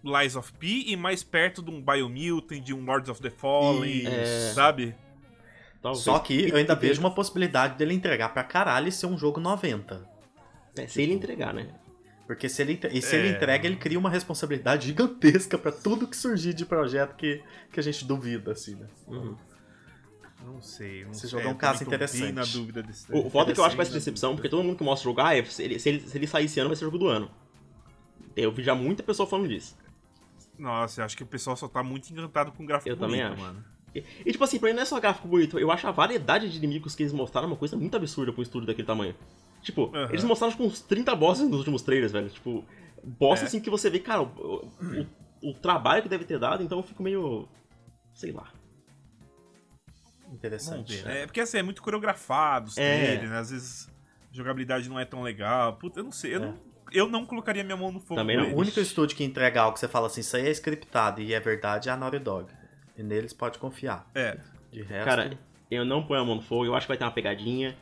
Lies 0.02 0.34
of 0.36 0.52
P 0.54 0.84
e 0.86 0.96
mais 0.96 1.22
perto 1.22 1.62
de 1.62 1.70
um 1.70 1.80
Biomutant, 1.82 2.60
de 2.60 2.74
um 2.74 2.84
Lords 2.84 3.08
of 3.08 3.20
the 3.22 3.30
Fallen, 3.30 4.04
Isso. 4.04 4.54
sabe? 4.54 4.94
Talvez. 5.82 6.02
Só 6.04 6.18
que 6.18 6.48
eu 6.48 6.56
ainda 6.56 6.74
vejo 6.74 7.00
uma 7.00 7.10
possibilidade 7.14 7.76
dele 7.78 7.94
entregar 7.94 8.30
pra 8.30 8.42
caralho 8.42 8.88
e 8.88 8.92
ser 8.92 9.06
um 9.06 9.16
jogo 9.16 9.38
90. 9.40 10.08
é, 10.76 10.86
se 10.86 11.00
ele 11.00 11.14
entregar, 11.14 11.54
né? 11.54 11.68
Porque 12.26 12.48
se 12.48 12.60
ele, 12.60 12.78
e 12.92 13.00
se 13.00 13.14
É. 13.14 13.18
ele 13.20 13.28
entrega, 13.30 13.66
ele 13.66 13.76
cria 13.76 13.98
uma 13.98 14.10
responsabilidade 14.10 14.88
gigantesca 14.88 15.56
pra 15.56 15.70
tudo 15.70 16.08
que 16.08 16.16
surgir 16.16 16.52
de 16.54 16.66
projeto 16.66 17.14
que, 17.14 17.40
que 17.72 17.78
a 17.78 17.82
gente 17.82 18.04
duvida, 18.04 18.50
assim, 18.52 18.74
né? 18.74 18.86
Uhum. 19.06 19.36
Não 20.44 20.60
sei. 20.62 21.04
Não 21.04 21.10
Esse 21.12 21.22
sei. 21.22 21.30
jogo 21.30 21.44
é 21.44 21.48
um 21.48 21.54
caso 21.54 21.80
também 21.80 21.94
interessante. 21.94 22.32
na 22.32 22.44
dúvida 22.44 22.82
desse. 22.82 23.10
O, 23.12 23.26
o 23.26 23.30
foda 23.30 23.50
é 23.50 23.54
que 23.54 23.60
eu 23.60 23.64
acho 23.64 23.72
que 23.72 23.76
vai 23.78 23.86
ser 23.86 23.92
decepção, 23.92 24.30
né? 24.30 24.36
porque 24.36 24.48
todo 24.48 24.62
mundo 24.62 24.76
que 24.76 24.84
mostra 24.84 25.08
o 25.08 25.10
jogo, 25.12 25.20
ah, 25.20 25.34
é- 25.36 25.44
se 25.44 25.62
ele, 25.62 25.78
se, 25.78 25.88
ele, 25.88 26.00
se 26.00 26.16
ele 26.16 26.26
sair 26.26 26.44
esse 26.44 26.60
ano, 26.60 26.68
vai 26.68 26.76
ser 26.76 26.84
o 26.84 26.88
jogo 26.88 26.98
do 26.98 27.08
ano. 27.08 27.30
Eu 28.36 28.52
vi 28.52 28.62
já 28.62 28.74
muita 28.74 29.02
pessoa 29.02 29.26
falando 29.26 29.48
disso. 29.48 29.76
Nossa, 30.58 31.00
eu 31.00 31.04
acho 31.04 31.16
que 31.16 31.22
o 31.22 31.26
pessoal 31.26 31.56
só 31.56 31.68
tá 31.68 31.82
muito 31.82 32.10
encantado 32.12 32.52
com 32.52 32.62
o 32.62 32.66
gráfico 32.66 32.88
Eu 32.90 32.96
também 32.96 33.20
bonito, 33.22 33.32
acho. 33.34 33.42
mano. 33.42 33.64
E, 33.94 34.04
e, 34.26 34.32
tipo 34.32 34.44
assim, 34.44 34.58
pra 34.58 34.68
mim 34.68 34.74
não 34.74 34.82
é 34.82 34.86
só 34.86 35.00
gráfico 35.00 35.26
bonito, 35.26 35.58
eu 35.58 35.70
acho 35.70 35.86
a 35.86 35.90
variedade 35.90 36.50
de 36.50 36.56
inimigos 36.58 36.94
que 36.94 37.02
eles 37.02 37.12
mostraram 37.12 37.46
uma 37.48 37.56
coisa 37.56 37.76
muito 37.76 37.96
absurda 37.96 38.30
pra 38.32 38.40
um 38.40 38.42
estúdio 38.42 38.66
daquele 38.66 38.86
tamanho. 38.86 39.14
Tipo, 39.62 39.90
Aham. 39.94 40.08
eles 40.10 40.22
mostraram 40.24 40.52
tipo, 40.52 40.64
uns 40.64 40.80
30 40.80 41.14
bosses 41.16 41.48
nos 41.48 41.58
últimos 41.58 41.82
trailers, 41.82 42.12
velho. 42.12 42.28
Tipo, 42.28 42.64
boss 43.02 43.42
É. 43.42 43.46
assim 43.46 43.58
que 43.60 43.70
você 43.70 43.88
vê, 43.90 43.98
cara, 43.98 44.22
o, 44.22 44.26
o- 45.42 45.50
o 45.50 45.54
trabalho 45.54 46.02
que 46.02 46.08
deve 46.08 46.24
ter 46.24 46.38
dado, 46.38 46.62
então 46.62 46.78
eu 46.78 46.84
fico 46.84 47.02
meio. 47.02 47.48
sei 48.14 48.32
lá. 48.32 48.50
Interessante. 50.36 50.96
ver. 51.02 51.16
É 51.16 51.26
porque 51.26 51.40
assim, 51.40 51.58
é 51.58 51.62
muito 51.62 51.82
coreografado 51.82 52.68
os 52.68 52.76
É. 52.78 52.98
trailers, 53.06 53.30
né? 53.30 53.38
Às 53.38 53.50
vezes 53.50 53.88
a 54.32 54.36
jogabilidade 54.36 54.88
não 54.88 54.98
é 54.98 55.04
tão 55.04 55.22
legal. 55.22 55.74
Puta, 55.74 56.00
eu 56.00 56.04
não 56.04 56.12
sei. 56.12 56.34
Eu, 56.34 56.42
É. 56.42 56.46
não, 56.46 56.58
eu 56.92 57.08
não 57.08 57.26
colocaria 57.26 57.64
minha 57.64 57.76
mão 57.76 57.90
no 57.90 58.00
fogo. 58.00 58.20
Também. 58.20 58.38
O 58.38 58.56
único 58.56 58.78
estúdio 58.80 59.16
que 59.16 59.24
entrega 59.24 59.60
algo 59.62 59.74
que 59.74 59.80
você 59.80 59.88
fala 59.88 60.06
assim, 60.06 60.20
isso 60.20 60.36
aí 60.36 60.46
é 60.46 60.50
scriptado 60.50 61.20
e 61.20 61.32
é 61.34 61.40
verdade, 61.40 61.88
é 61.88 61.92
a 61.92 61.96
Naughty 61.96 62.18
Dog. 62.18 62.50
E 62.96 63.02
neles 63.02 63.32
pode 63.32 63.58
confiar. 63.58 64.08
É. 64.14 64.38
De 64.72 64.82
resto. 64.82 65.04
Cara, 65.04 65.38
eu 65.70 65.84
não 65.84 66.02
ponho 66.06 66.20
a 66.20 66.24
mão 66.24 66.36
no 66.36 66.42
fogo, 66.42 66.64
eu 66.66 66.74
acho 66.74 66.86
que 66.86 66.88
vai 66.88 66.96
ter 66.98 67.04
uma 67.04 67.10
pegadinha. 67.12 67.76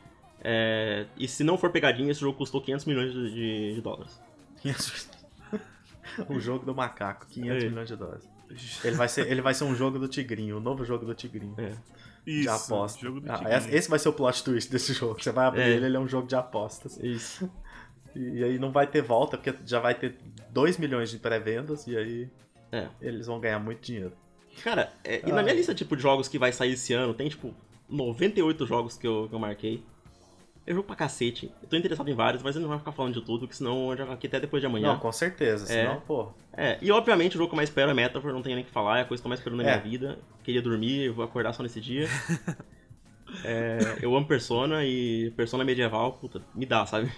é, 0.47 1.07
E 1.17 1.27
se 1.27 1.43
não 1.43 1.57
for 1.57 1.71
pegadinha, 1.71 2.11
esse 2.11 2.21
jogo 2.21 2.37
custou 2.37 2.61
500 2.61 2.85
milhões 2.87 3.13
de, 3.13 3.31
de- 3.35 3.75
de 3.77 3.81
dólares. 3.81 4.21
o 6.29 6.39
jogo 6.39 6.65
do 6.67 6.75
macaco, 6.75 7.27
500 7.29 7.65
É. 7.65 7.69
milhões 7.69 7.89
de 7.89 7.97
dólares. 7.97 8.29
Ele 8.85 8.95
vai, 8.95 9.09
ser, 9.09 9.27
ele 9.31 9.41
vai 9.43 9.55
ser 9.55 9.65
um 9.65 9.75
jogo 9.75 9.99
do 9.99 10.07
Tigrinho, 10.07 10.59
o 10.59 10.61
novo 10.61 10.85
jogo 10.85 11.05
do 11.05 11.15
Tigrinho. 11.15 11.55
É. 11.59 11.73
Isso. 12.27 12.43
de 12.43 12.49
aposta. 12.49 13.01
Jogo 13.01 13.21
do 13.21 13.31
Ah, 13.31 13.39
Tigrinho. 13.39 13.77
esse 13.77 13.89
vai 13.91 13.99
ser 13.99 14.09
o 14.09 14.13
plot 14.13 14.43
twist 14.45 14.71
desse 14.71 14.93
jogo. 14.95 15.23
Você 15.23 15.31
vai 15.33 15.47
abrir 15.47 15.63
É. 15.63 15.71
ele, 15.71 15.87
ele 15.87 15.97
é 15.97 16.01
um 16.01 16.09
jogo 16.09 16.27
de 16.27 16.35
apostas. 16.35 16.97
Isso. 16.99 17.51
E, 18.15 18.39
e 18.39 18.45
aí 18.45 18.59
não 18.59 18.71
vai 18.73 18.87
ter 18.87 19.03
volta, 19.03 19.37
porque 19.37 19.55
já 19.67 19.81
vai 19.81 19.95
ter 19.95 20.17
2 20.51 20.79
milhões 20.79 21.11
de 21.11 21.19
pré-vendas 21.19 21.87
e 21.87 21.97
aí 21.97 22.31
É. 22.73 22.89
eles 23.01 23.27
vão 23.27 23.39
ganhar 23.41 23.59
muito 23.59 23.81
dinheiro. 23.81 24.13
Cara, 24.63 24.93
é, 25.03 25.27
e 25.27 25.31
Ah. 25.31 25.35
na 25.35 25.43
minha 25.43 25.55
lista 25.55 25.75
tipo, 25.75 25.97
de 25.97 26.03
jogos 26.03 26.29
que 26.29 26.39
vai 26.39 26.53
sair 26.53 26.73
esse 26.75 26.93
ano, 26.93 27.13
tem 27.13 27.29
tipo 27.29 27.53
98 27.89 28.67
jogos 28.67 28.97
que 28.97 29.07
eu, 29.07 29.27
que 29.29 29.35
eu 29.35 29.39
marquei. 29.39 29.83
Eu 30.67 30.75
jogo 30.77 30.87
pra 30.87 30.97
cacete. 30.97 31.53
Eu 31.63 31.69
tô 31.69 31.77
interessado 31.77 32.09
em 32.09 32.15
vários, 32.15 32.43
mas 32.43 32.57
eu 32.57 32.63
não 32.63 32.69
vou 32.71 32.79
ficar 32.79 32.93
falando 32.93 33.13
de 33.15 33.21
tudo, 33.21 33.41
porque 33.41 33.55
senão 33.55 33.91
eu 33.91 33.97
jogo 33.99 34.13
aqui 34.13 34.27
até 34.27 34.41
depois 34.41 34.61
de 34.63 34.67
amanhã. 34.67 34.89
Não, 34.95 34.99
com 34.99 35.13
certeza. 35.13 35.65
É. 35.65 35.83
Senão, 35.85 36.01
pô. 36.01 36.33
É, 36.55 36.79
e 36.81 36.91
obviamente 36.91 37.35
o 37.35 37.39
jogo 37.39 37.49
que 37.51 37.55
eu 37.55 37.57
mais 37.57 37.69
espero 37.69 37.91
é 37.91 37.95
Metaphor, 37.95 38.33
não 38.33 38.41
tenho 38.41 38.55
nem 38.57 38.65
o 38.65 38.67
que 38.67 38.73
falar, 38.73 38.99
é 38.99 39.03
a 39.03 39.05
coisa 39.05 39.23
que 39.23 39.27
eu 39.27 39.29
mais 39.29 39.41
espero 39.41 39.55
na 39.57 39.63
É. 39.63 39.67
minha 39.67 39.79
vida. 39.81 40.19
Queria 40.43 40.63
dormir, 40.63 41.11
vou 41.11 41.23
acordar 41.25 41.53
só 41.53 41.63
nesse 41.63 41.81
dia. 41.81 42.07
É, 43.45 43.99
eu 44.01 44.15
amo 44.15 44.27
Persona 44.27 44.85
e 44.85 45.33
Persona 45.37 45.65
medieval, 45.65 46.13
puta, 46.13 46.41
me 46.55 46.65
dá, 46.65 46.87
sabe? 46.87 47.11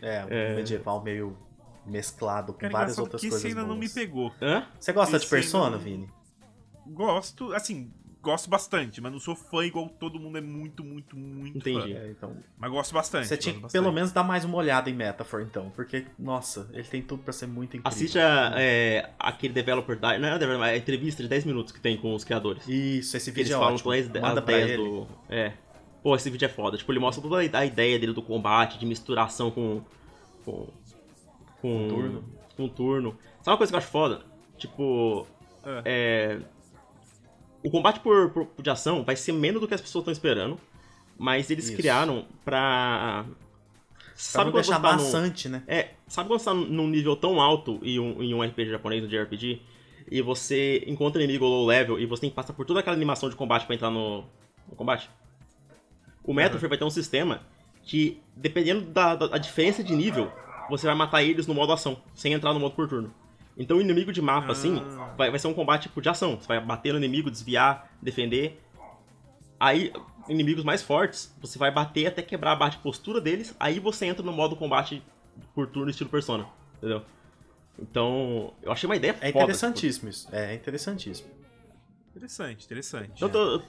É, 0.00 0.24
É. 0.30 0.54
medieval 0.56 1.02
meio 1.02 1.36
mesclado 1.84 2.52
com 2.54 2.60
Cara, 2.60 2.72
várias 2.72 2.98
outras 2.98 3.20
que 3.20 3.28
coisas 3.28 3.44
esse 3.44 3.54
ainda 3.58 3.68
não 3.68 3.74
me 3.76 3.80
boas. 3.82 3.92
pegou. 3.92 4.32
Hã? 4.40 4.66
Você 4.80 4.92
gosta 4.94 5.18
de 5.18 5.24
Esse 5.24 5.30
Persona, 5.30 5.70
não- 5.76 5.78
Vini? 5.78 6.08
Gosto, 6.86 7.52
assim, 7.52 7.92
gosto 8.26 8.50
bastante, 8.50 9.00
mas 9.00 9.12
não 9.12 9.20
sou 9.20 9.34
fã 9.36 9.64
igual 9.64 9.88
todo 9.88 10.18
mundo 10.18 10.36
é 10.36 10.40
muito, 10.40 10.82
muito, 10.84 11.16
muito 11.16 11.58
Entendi. 11.58 11.94
fã. 11.94 12.00
É, 12.00 12.10
então, 12.10 12.36
Mas 12.58 12.70
gosto 12.70 12.92
bastante. 12.92 13.28
você 13.28 13.36
tinha 13.36 13.54
que 13.54 13.72
pelo 13.72 13.92
menos 13.92 14.10
dar 14.12 14.24
mais 14.24 14.44
uma 14.44 14.56
olhada 14.58 14.90
em 14.90 14.92
Metaphor, 14.94 15.42
então. 15.42 15.70
Porque, 15.70 16.04
nossa, 16.18 16.68
ele 16.72 16.82
tem 16.82 17.00
tudo 17.00 17.22
pra 17.22 17.32
ser 17.32 17.46
muito 17.46 17.76
incrível. 17.76 17.88
Assiste 17.88 18.18
a, 18.18 18.52
é, 18.56 19.10
aquele 19.18 19.54
Developer 19.54 19.96
Diary, 19.96 20.18
não 20.20 20.28
é 20.28 20.38
Developer, 20.38 20.68
é 20.68 20.72
a 20.72 20.76
entrevista 20.76 21.22
de 21.22 21.28
10 21.28 21.44
minutos 21.44 21.72
que 21.72 21.80
tem 21.80 21.96
com 21.96 22.14
os 22.14 22.24
criadores. 22.24 22.66
Isso, 22.66 23.16
esse 23.16 23.30
Que 23.32 23.40
eles 23.40 23.48
vídeo 23.48 23.56
é 23.56 23.58
falam 23.60 23.74
ótimo. 23.74 23.92
as, 23.92 24.08
Manda 24.08 24.40
as 24.40 24.44
pra 24.44 24.58
ideias 24.58 24.70
ele. 24.72 24.82
do. 24.82 25.06
É. 25.28 25.52
Pô, 26.02 26.14
esse 26.16 26.28
vídeo 26.28 26.46
é 26.46 26.48
foda. 26.48 26.76
Tipo, 26.76 26.92
ele 26.92 26.98
mostra 27.00 27.22
toda 27.22 27.38
a 27.38 27.64
ideia 27.64 27.98
dele 27.98 28.12
do 28.12 28.22
combate, 28.22 28.78
de 28.78 28.86
misturação 28.86 29.50
com. 29.50 29.82
com. 30.44 30.68
com. 31.60 31.88
turno. 31.88 32.24
com 32.56 32.68
turno. 32.68 33.18
Sabe 33.40 33.50
uma 33.52 33.56
coisa 33.56 33.70
que 33.72 33.74
eu 33.74 33.78
acho 33.78 33.88
foda? 33.88 34.22
Tipo. 34.58 35.26
É. 35.64 35.82
É. 35.84 36.55
O 37.66 37.70
combate 37.70 37.98
por, 38.00 38.30
por, 38.30 38.48
de 38.62 38.70
ação 38.70 39.02
vai 39.02 39.16
ser 39.16 39.32
menos 39.32 39.60
do 39.60 39.66
que 39.66 39.74
as 39.74 39.80
pessoas 39.80 40.02
estão 40.02 40.12
esperando. 40.12 40.58
Mas 41.18 41.50
eles 41.50 41.66
Isso. 41.66 41.76
criaram 41.76 42.26
pra. 42.44 43.24
Pra 43.26 43.34
Sabe 44.14 44.44
não 44.46 44.52
quando 44.52 44.62
deixar 44.64 44.80
você 44.80 45.12
tá 45.12 45.20
num- 45.20 45.50
né? 45.50 45.62
é, 45.66 45.90
sabe 46.08 46.28
quando 46.28 46.38
você 46.38 46.44
tá 46.46 46.54
num 46.54 46.88
nível 46.88 47.14
tão 47.16 47.38
alto 47.40 47.78
em 47.82 47.98
um, 47.98 48.22
em 48.22 48.32
um 48.34 48.42
RPG 48.42 48.70
japonês, 48.70 49.04
um 49.04 49.08
JRPG, 49.08 49.60
e 50.10 50.22
você 50.22 50.82
encontra 50.86 51.22
inimigo 51.22 51.44
low 51.44 51.66
level 51.66 51.98
e 51.98 52.06
você 52.06 52.22
tem 52.22 52.30
que 52.30 52.36
passar 52.36 52.54
por 52.54 52.64
toda 52.64 52.80
aquela 52.80 52.96
animação 52.96 53.28
de 53.28 53.36
combate 53.36 53.66
pra 53.66 53.74
entrar 53.74 53.90
no, 53.90 54.20
no 54.70 54.74
combate? 54.76 55.10
O 56.24 56.32
Metaphor 56.32 56.68
vai 56.68 56.78
ter 56.78 56.84
um 56.84 56.90
sistema 56.90 57.42
que, 57.82 58.18
dependendo 58.34 58.82
da, 58.86 59.14
da, 59.14 59.26
da 59.26 59.38
diferença 59.38 59.84
de 59.84 59.94
nível, 59.94 60.32
você 60.70 60.86
vai 60.86 60.94
matar 60.94 61.22
eles 61.22 61.46
no 61.46 61.52
modo 61.54 61.72
ação, 61.72 62.00
sem 62.14 62.32
entrar 62.32 62.54
no 62.54 62.60
modo 62.60 62.74
por 62.74 62.88
turno. 62.88 63.12
Então 63.56 63.78
o 63.78 63.80
inimigo 63.80 64.12
de 64.12 64.20
mapa, 64.20 64.52
assim, 64.52 64.78
Ah. 64.98 65.14
vai, 65.16 65.30
vai 65.30 65.38
ser 65.38 65.46
um 65.48 65.54
combate 65.54 65.84
tipo, 65.84 66.00
de 66.02 66.08
ação. 66.08 66.36
Você 66.40 66.46
vai 66.46 66.60
bater 66.60 66.92
no 66.92 66.98
inimigo, 66.98 67.30
desviar, 67.30 67.90
defender. 68.02 68.62
Aí, 69.58 69.92
inimigos 70.28 70.62
mais 70.64 70.82
fortes, 70.82 71.34
você 71.40 71.58
vai 71.58 71.70
bater 71.70 72.06
até 72.06 72.20
quebrar 72.20 72.52
a 72.52 72.56
barra 72.56 72.72
de 72.72 72.78
postura 72.78 73.20
deles, 73.20 73.56
aí 73.58 73.80
você 73.80 74.04
entra 74.06 74.22
no 74.24 74.32
modo 74.32 74.54
combate 74.56 75.02
por 75.54 75.66
turno 75.68 75.90
estilo 75.90 76.10
Persona, 76.10 76.46
entendeu? 76.76 77.02
Então, 77.78 78.52
eu 78.62 78.72
achei 78.72 78.86
uma 78.88 78.96
ideia 78.96 79.12
É 79.20 79.32
foda. 79.32 79.44
interessantíssimo 79.44 80.08
isso. 80.10 80.28
É 80.34 80.54
interessantíssimo. 80.54 81.28
Interessante, 82.14 82.64
interessante. 82.64 83.12
Tipo, 83.12 83.24
eu 83.26 83.30
tô- 83.30 83.62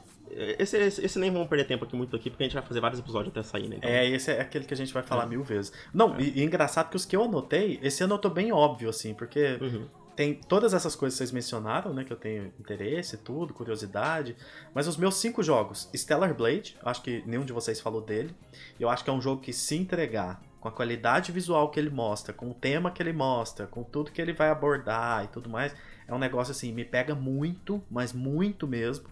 esse, 0.60 0.78
esse, 0.78 1.06
esse 1.06 1.20
nem 1.20 1.32
vamos 1.32 1.48
perder 1.48 1.66
tempo 1.66 1.86
aqui 1.86 1.96
muito 1.96 2.16
aqui, 2.16 2.30
porque 2.30 2.44
a 2.44 2.46
gente 2.48 2.54
vai 2.54 2.64
fazer 2.64 2.80
vários 2.80 3.00
episódios 3.00 3.30
até 3.36 3.44
sair, 3.44 3.68
né? 3.68 3.78
Então, 3.78 3.90
É, 3.90 4.08
esse 4.08 4.32
é 4.32 4.42
aquele 4.42 4.66
que 4.66 4.74
a 4.74 4.78
gente 4.78 4.94
vai 4.94 5.04
falar 5.04 5.26
mil 5.26 5.44
vezes. 5.44 5.72
Não, 5.94 6.20
e, 6.20 6.40
e 6.40 6.44
engraçado 6.44 6.90
que 6.90 6.96
os 6.96 7.06
que 7.06 7.16
eu 7.16 7.24
anotei, 7.24 7.80
esse 7.82 8.04
ano 8.04 8.16
eu 8.16 8.20
tô 8.20 8.30
bem 8.30 8.52
óbvio, 8.52 8.90
assim, 8.90 9.14
porque 9.14 9.58
Uhum. 9.62 9.88
tem 10.16 10.34
todas 10.34 10.74
essas 10.74 10.96
coisas 10.96 11.16
que 11.16 11.20
vocês 11.20 11.32
mencionaram, 11.32 11.94
né? 11.94 12.04
Que 12.04 12.12
eu 12.12 12.18
tenho 12.18 12.52
interesse, 12.60 13.18
tudo, 13.18 13.54
curiosidade. 13.54 14.36
Mas 14.74 14.88
os 14.88 14.98
meus 14.98 15.16
cinco 15.16 15.44
jogos, 15.44 15.90
Stellar 15.96 16.34
Blade, 16.34 16.76
acho 16.84 17.02
que 17.04 17.24
nenhum 17.26 17.46
de 17.46 17.54
vocês 17.54 17.80
falou 17.80 18.02
dele. 18.02 18.34
Eu 18.80 18.90
acho 18.90 19.04
que 19.04 19.10
é 19.10 19.14
um 19.14 19.22
jogo 19.22 19.42
que 19.42 19.54
se 19.54 19.76
entregar 19.76 20.42
com 20.60 20.68
a 20.68 20.72
qualidade 20.72 21.32
visual 21.32 21.70
que 21.70 21.80
ele 21.80 21.92
mostra, 21.92 22.34
com 22.34 22.50
o 22.50 22.54
tema 22.54 22.90
que 22.90 23.02
ele 23.04 23.14
mostra, 23.14 23.68
com 23.68 23.84
tudo 23.84 24.12
que 24.12 24.20
ele 24.20 24.34
vai 24.34 24.50
abordar 24.50 25.24
e 25.24 25.28
tudo 25.28 25.48
mais, 25.48 25.76
é 26.08 26.14
um 26.14 26.18
negócio 26.18 26.52
assim, 26.52 26.72
me 26.74 26.84
pega 26.84 27.14
muito, 27.14 27.80
mas 27.92 28.12
muito 28.12 28.68
mesmo. 28.68 29.08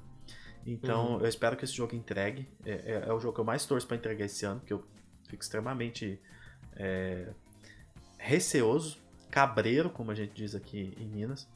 Então 0.65 1.19
eu 1.21 1.27
espero 1.27 1.55
que 1.55 1.63
esse 1.65 1.73
jogo 1.73 1.95
entregue. 1.95 2.47
É, 2.65 2.71
é- 2.71 3.03
é 3.07 3.13
o 3.13 3.19
jogo 3.19 3.33
que 3.35 3.39
eu 3.41 3.45
mais 3.45 3.65
torço 3.65 3.85
pra 3.87 3.95
entregar 3.95 4.25
esse 4.25 4.45
ano, 4.45 4.59
porque 4.59 4.73
eu 4.73 4.83
fico 5.27 5.41
extremamente 5.43 6.19
é, 6.75 7.29
receoso, 8.17 8.97
cabreiro, 9.29 9.89
como 9.89 10.11
a 10.11 10.15
gente 10.15 10.33
diz 10.33 10.55
aqui 10.55 10.93
em 10.99 11.05
Minas. 11.07 11.47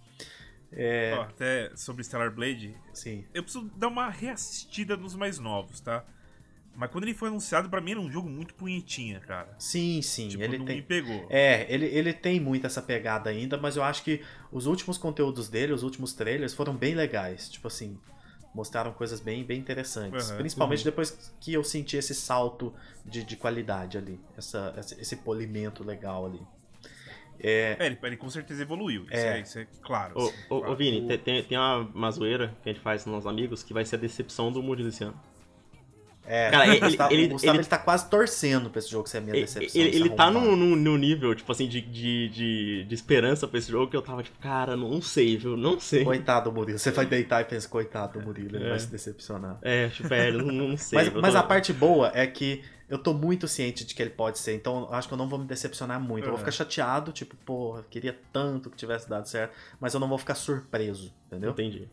É, 0.72 1.16
Ó, 1.18 1.24
até 1.24 1.72
sobre 1.76 2.04
Stellar 2.04 2.32
Blade, 2.32 2.76
sim. 2.94 3.26
eu 3.34 3.42
preciso 3.42 3.66
dar 3.76 3.88
uma 3.88 4.10
reassistida 4.10 4.96
nos 4.96 5.16
mais 5.16 5.40
novos, 5.40 5.80
tá? 5.80 6.06
Mas 6.76 6.92
quando 6.92 7.04
ele 7.06 7.14
foi 7.14 7.28
anunciado, 7.30 7.70
pra 7.70 7.82
mim 7.82 7.92
era 7.92 8.00
um 8.00 8.10
jogo 8.10 8.30
muito 8.30 8.54
punhetinha, 8.54 9.20
cara. 9.20 9.54
Sim, 9.58 10.02
sim. 10.02 10.30
Tipo, 10.30 10.44
ele 10.44 10.58
não 10.60 10.66
tem. 10.66 10.78
me 10.78 10.82
pegou. 10.84 11.26
É, 11.30 11.66
ele, 11.74 11.86
ele 11.88 12.14
tem 12.14 12.40
muito 12.40 12.66
essa 12.68 12.82
pegada 12.82 13.30
ainda, 13.30 13.58
mas 13.58 13.76
eu 13.76 13.84
acho 13.84 14.04
que 14.04 14.22
os 14.52 14.66
últimos 14.66 14.98
conteúdos 14.98 15.50
dele, 15.50 15.74
os 15.74 15.84
últimos 15.84 16.14
trailers, 16.14 16.54
foram 16.54 16.74
bem 16.76 16.94
legais. 16.96 17.50
Tipo 17.50 17.68
assim, 17.68 18.00
mostraram 18.54 18.92
coisas 18.94 19.20
bem, 19.20 19.44
bem 19.44 19.60
interessantes. 19.60 20.30
Uhum. 20.32 20.38
Principalmente 20.38 20.84
depois 20.84 21.34
que 21.40 21.54
eu 21.54 21.64
senti 21.64 21.98
esse 21.98 22.14
salto 22.16 22.74
de, 23.06 23.24
de 23.24 23.36
qualidade 23.36 23.98
ali. 23.98 24.20
Essa, 24.38 24.74
essa- 24.78 25.00
esse 25.00 25.16
polimento 25.18 25.84
legal 25.84 26.26
ali. 26.26 26.42
É, 27.42 27.78
É, 27.80 27.86
ele, 27.86 27.98
ele 28.04 28.18
com 28.18 28.30
certeza 28.30 28.62
evoluiu. 28.62 29.04
Isso 29.06 29.14
É. 29.14 29.38
é, 29.38 29.42
isso 29.42 29.60
é 29.60 29.68
claro. 29.82 30.14
Ô, 30.20 30.24
assim, 30.28 30.36
ô, 30.50 30.56
ô, 30.56 30.60
claro. 30.62 30.76
Vini, 30.76 31.08
tem- 31.08 31.18
tem, 31.18 31.44
tem 31.44 31.58
uma, 31.58 31.78
uma 31.78 32.12
zoeira 32.12 32.54
que 32.62 32.70
a 32.70 32.74
gente 32.74 32.82
faz 32.82 33.04
com 33.04 33.12
nossos 33.12 33.28
amigos 33.28 33.64
que 33.64 33.74
vai 33.74 33.86
ser 33.86 33.96
a 33.96 34.00
decepção 34.00 34.52
do 34.52 34.62
Murilo 34.62 34.90
esse 34.90 35.04
ano. 35.04 35.20
É, 36.30 36.52
Cara, 36.52 36.64
o 36.70 36.72
ele- 36.72 36.80
Gustavo, 36.80 37.14
ele- 37.14 37.28
Gustavo, 37.28 37.52
ele- 37.54 37.62
ele 37.64 37.68
tá 37.68 37.78
quase 37.78 38.10
torcendo 38.10 38.70
pra 38.70 38.80
esse 38.80 38.90
jogo 38.90 39.10
ser 39.10 39.18
a 39.18 39.22
minha 39.22 39.34
decepção. 39.34 39.82
ele, 39.82 39.96
ele 39.96 40.10
tá 40.12 40.30
num, 40.32 40.56
num, 40.56 40.96
nível, 40.98 41.34
tipo 41.36 41.52
assim, 41.52 41.68
de, 41.68 41.82
de, 41.82 42.30
de, 42.30 42.84
de 42.86 42.96
esperança 42.96 43.48
pra 43.48 43.58
esse 43.60 43.70
jogo 43.72 43.90
que 43.90 43.98
eu 43.98 44.02
tava 44.02 44.22
tipo, 44.24 44.38
cara, 44.40 44.78
não 44.78 45.02
sei, 45.02 45.36
viu? 45.38 45.58
Não 45.58 45.80
sei. 45.80 46.04
Coitado 46.06 46.50
do 46.50 46.56
Murilo. 46.56 46.78
Você 46.80 46.92
vai 46.92 47.06
deitar 47.06 47.42
e 47.42 47.46
pensa, 47.46 47.68
coitado 47.68 48.20
do 48.20 48.26
Murilo, 48.26 48.56
ele 48.56 48.66
É. 48.66 48.70
vai 48.70 48.80
se 48.80 48.88
decepcionar. 48.88 49.58
É, 49.62 49.90
tipo, 49.90 50.08
velho, 50.08 50.46
não, 50.46 50.70
não 50.70 50.78
sei. 50.78 50.96
Mas, 51.00 51.14
mas 51.14 51.34
tô- 51.34 51.40
a 51.40 51.44
parte 51.44 51.74
boa 51.74 52.12
é 52.14 52.26
que 52.28 52.62
eu 52.88 52.98
tô 52.98 53.14
muito 53.14 53.48
ciente 53.48 53.86
de 53.86 53.94
que 53.94 54.02
ele 54.02 54.10
pode 54.10 54.40
ser, 54.40 54.56
então 54.56 54.88
acho 54.92 55.08
que 55.08 55.14
eu 55.14 55.18
não 55.18 55.30
vou 55.30 55.38
me 55.38 55.46
decepcionar 55.46 56.00
muito. 56.00 56.24
Eu 56.24 56.30
vou 56.30 56.34
Uhum. 56.34 56.38
ficar 56.40 56.52
chateado, 56.52 57.12
tipo, 57.12 57.36
porra, 57.46 57.86
queria 57.90 58.18
tanto 58.34 58.70
que 58.70 58.76
tivesse 58.78 59.08
dado 59.08 59.28
certo, 59.28 59.54
mas 59.80 59.94
eu 59.94 60.00
não 60.00 60.08
vou 60.08 60.18
ficar 60.18 60.34
surpreso, 60.36 61.14
entendeu? 61.28 61.52
Entendi. 61.52 61.88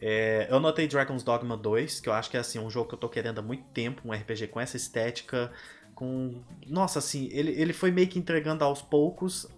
É, 0.00 0.46
eu 0.48 0.60
notei 0.60 0.86
Dragon's 0.86 1.22
Dogma 1.22 1.56
2, 1.56 2.00
que 2.00 2.08
eu 2.08 2.12
acho 2.12 2.30
que 2.30 2.36
é 2.36 2.40
assim, 2.40 2.58
um 2.58 2.70
jogo 2.70 2.88
que 2.88 2.94
eu 2.94 2.98
tô 2.98 3.08
querendo 3.08 3.38
há 3.40 3.42
muito 3.42 3.64
tempo, 3.74 4.02
um 4.04 4.12
RPG 4.12 4.46
com 4.48 4.60
essa 4.60 4.76
estética, 4.76 5.50
com. 5.94 6.40
Nossa, 6.66 7.00
assim, 7.00 7.28
ele, 7.32 7.50
ele 7.60 7.72
foi 7.72 7.90
meio 7.90 8.06
que 8.06 8.18
entregando 8.18 8.62
aos 8.62 8.80
poucos, 8.80 9.48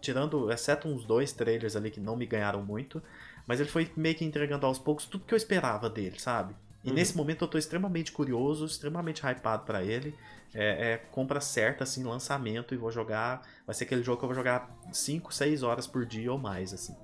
tirando, 0.00 0.50
exceto 0.50 0.88
uns 0.88 1.04
dois 1.04 1.32
trailers 1.32 1.76
ali 1.76 1.90
que 1.90 2.00
não 2.00 2.16
me 2.16 2.26
ganharam 2.26 2.62
muito, 2.62 3.00
mas 3.46 3.60
ele 3.60 3.68
foi 3.68 3.90
meio 3.96 4.14
que 4.16 4.24
entregando 4.24 4.66
aos 4.66 4.78
poucos 4.78 5.06
tudo 5.06 5.24
que 5.24 5.32
eu 5.34 5.36
esperava 5.36 5.88
dele, 5.88 6.18
sabe? 6.18 6.54
E 6.84 6.88
Uhum. 6.88 6.94
nesse 6.94 7.16
momento 7.16 7.44
eu 7.44 7.48
tô 7.48 7.58
extremamente 7.58 8.12
curioso, 8.12 8.64
extremamente 8.66 9.22
hypado 9.24 9.64
pra 9.64 9.82
ele. 9.82 10.14
É, 10.54 10.92
é 10.92 10.96
compra 11.10 11.40
certa, 11.40 11.84
assim, 11.84 12.02
lançamento, 12.04 12.72
e 12.72 12.76
vou 12.76 12.90
jogar. 12.90 13.42
Vai 13.66 13.74
ser 13.74 13.84
aquele 13.84 14.02
jogo 14.02 14.18
que 14.18 14.24
eu 14.24 14.28
vou 14.28 14.34
jogar 14.36 14.70
5, 14.92 15.34
6 15.34 15.62
horas 15.62 15.86
por 15.86 16.06
dia 16.06 16.32
ou 16.32 16.38
mais, 16.38 16.72
assim. 16.72 16.94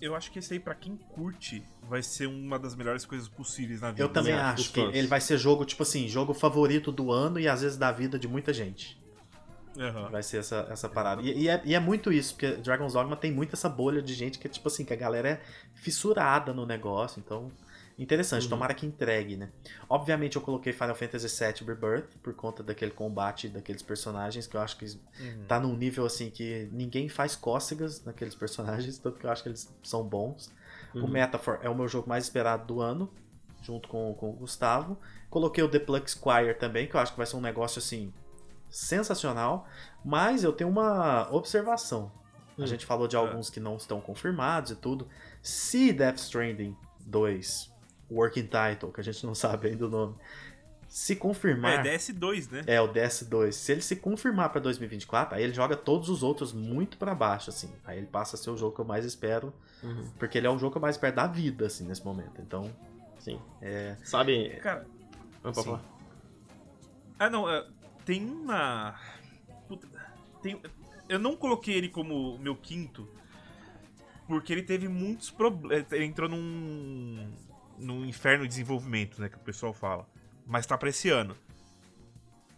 Eu 0.00 0.14
acho 0.14 0.30
que 0.30 0.38
esse 0.38 0.52
aí, 0.52 0.60
pra 0.60 0.74
quem 0.74 0.96
curte, 0.96 1.62
vai 1.82 2.02
ser 2.02 2.26
uma 2.26 2.58
das 2.58 2.74
melhores 2.76 3.04
coisas 3.04 3.28
possíveis 3.28 3.80
na 3.80 3.90
vida. 3.90 4.02
Eu 4.02 4.08
também 4.08 4.34
Sim, 4.34 4.40
acho 4.40 4.72
que 4.72 4.80
fãs. 4.80 4.94
ele 4.94 5.08
vai 5.08 5.20
ser 5.20 5.36
jogo, 5.38 5.64
tipo 5.64 5.82
assim, 5.82 6.06
jogo 6.06 6.32
favorito 6.32 6.92
do 6.92 7.10
ano 7.10 7.40
e 7.40 7.48
às 7.48 7.62
vezes 7.62 7.76
da 7.76 7.90
vida 7.90 8.18
de 8.18 8.28
muita 8.28 8.52
gente. 8.52 9.00
Aham. 9.76 10.08
Vai 10.10 10.22
ser 10.22 10.38
essa, 10.38 10.66
essa 10.70 10.88
parada. 10.88 11.22
E, 11.22 11.42
e 11.42 11.48
é, 11.48 11.60
e 11.64 11.74
é 11.74 11.80
muito 11.80 12.12
isso, 12.12 12.34
porque 12.34 12.52
Dragon's 12.56 12.92
Dogma 12.92 13.16
tem 13.16 13.32
muito 13.32 13.54
essa 13.54 13.68
bolha 13.68 14.00
de 14.00 14.14
gente 14.14 14.38
que 14.38 14.46
é 14.46 14.50
tipo 14.50 14.68
assim, 14.68 14.84
que 14.84 14.92
a 14.92 14.96
galera 14.96 15.28
é 15.28 15.40
fissurada 15.74 16.52
no 16.52 16.64
negócio, 16.64 17.20
então. 17.24 17.50
Interessante, 17.98 18.44
Uhum. 18.44 18.50
tomara 18.50 18.74
que 18.74 18.86
entregue, 18.86 19.36
né? 19.36 19.50
Obviamente 19.88 20.36
eu 20.36 20.42
coloquei 20.42 20.72
Final 20.72 20.94
Fantasy 20.94 21.26
VII 21.44 21.66
Rebirth 21.66 22.16
por 22.22 22.32
conta 22.32 22.62
daquele 22.62 22.92
combate 22.92 23.48
daqueles 23.48 23.82
personagens 23.82 24.46
que 24.46 24.56
eu 24.56 24.60
acho 24.60 24.76
que 24.78 24.84
Uhum. 24.84 25.44
tá 25.48 25.58
num 25.58 25.76
nível 25.76 26.06
assim 26.06 26.30
que 26.30 26.68
ninguém 26.70 27.08
faz 27.08 27.34
cócegas 27.34 28.04
naqueles 28.04 28.34
personagens, 28.86 28.98
tanto 28.98 29.18
que 29.18 29.26
eu 29.26 29.30
acho 29.30 29.42
que 29.42 29.48
eles 29.48 29.68
são 29.82 30.04
bons. 30.04 30.48
O 30.94 30.98
Uhum. 31.00 31.08
Metaphor 31.08 31.58
é 31.60 31.68
o 31.68 31.74
meu 31.74 31.88
jogo 31.88 32.08
mais 32.08 32.22
esperado 32.24 32.66
do 32.66 32.80
ano, 32.80 33.12
junto 33.62 33.88
com, 33.88 34.14
com 34.14 34.30
o 34.30 34.32
Gustavo. 34.32 34.96
Coloquei 35.28 35.64
o 35.64 35.68
The 35.68 35.80
Plug 35.80 36.08
Squire 36.08 36.54
também, 36.54 36.86
que 36.86 36.94
eu 36.94 37.00
acho 37.00 37.10
que 37.12 37.18
vai 37.18 37.26
ser 37.26 37.36
um 37.36 37.40
negócio 37.40 37.80
assim 37.80 38.12
sensacional. 38.70 39.66
Mas 40.04 40.44
eu 40.44 40.52
tenho 40.52 40.70
uma 40.70 41.28
observação. 41.32 42.12
A 42.56 42.62
Hum. 42.62 42.66
gente 42.66 42.86
falou 42.86 43.06
de 43.08 43.16
alguns 43.16 43.50
que 43.50 43.60
não 43.60 43.76
estão 43.76 44.00
confirmados 44.00 44.70
e 44.70 44.76
tudo. 44.76 45.08
Se 45.42 45.92
Death 45.92 46.16
Stranding 46.18 46.76
2, 47.06 47.70
Working 48.10 48.46
Title, 48.48 48.92
que 48.92 49.00
a 49.00 49.04
gente 49.04 49.24
não 49.26 49.34
sabe 49.34 49.68
ainda 49.68 49.86
o 49.86 49.88
nome, 49.90 50.14
se 50.88 51.14
confirmar. 51.16 51.84
É 51.86 51.96
DS2, 51.96 52.50
né? 52.50 52.62
É, 52.66 52.80
o 52.80 52.88
DS2. 52.88 53.52
Se 53.52 53.72
ele 53.72 53.82
se 53.82 53.96
confirmar 53.96 54.48
pra 54.50 54.60
2024, 54.60 55.34
aí 55.36 55.42
ele 55.44 55.52
joga 55.52 55.76
todos 55.76 56.08
os 56.08 56.22
outros 56.22 56.52
muito 56.52 56.96
pra 56.96 57.14
baixo, 57.14 57.50
assim. 57.50 57.70
Aí 57.84 57.98
ele 57.98 58.06
passa 58.06 58.36
a 58.36 58.38
ser 58.38 58.50
o 58.50 58.56
jogo 58.56 58.74
que 58.74 58.80
eu 58.80 58.84
mais 58.86 59.04
espero, 59.04 59.52
Uhum. 59.82 60.10
porque 60.18 60.38
ele 60.38 60.46
é 60.46 60.50
o 60.50 60.58
jogo 60.58 60.72
que 60.72 60.78
eu 60.78 60.82
mais 60.82 60.96
espero 60.96 61.14
da 61.14 61.26
vida, 61.26 61.66
assim, 61.66 61.84
nesse 61.86 62.04
momento. 62.04 62.40
Então, 62.40 62.70
Sim. 63.18 63.38
É, 63.60 63.96
Sabe. 64.04 64.50
Cara, 64.62 64.86
Ah, 65.44 65.52
pode 65.52 65.62
Sim. 65.62 65.78
Ah, 67.18 67.28
não, 67.28 67.50
é, 67.50 67.66
tem 68.04 68.24
uma. 68.24 68.94
Puta, 69.66 69.86
tem- 70.40 70.60
eu 71.08 71.18
não 71.18 71.36
coloquei 71.36 71.74
ele 71.74 71.88
como 71.88 72.38
meu 72.38 72.54
quinto, 72.56 73.08
porque 74.26 74.52
ele 74.52 74.62
teve 74.62 74.88
muitos 74.88 75.30
problemas. 75.30 75.90
Ele 75.92 76.04
entrou 76.04 76.28
num. 76.28 77.28
Num 77.78 78.04
inferno 78.04 78.42
de 78.44 78.48
desenvolvimento, 78.48 79.20
né? 79.20 79.28
Que 79.28 79.36
o 79.36 79.40
pessoal 79.40 79.72
fala. 79.72 80.06
Mas 80.46 80.66
tá 80.66 80.76
pra 80.78 80.88
esse 80.88 81.08
ano. 81.10 81.34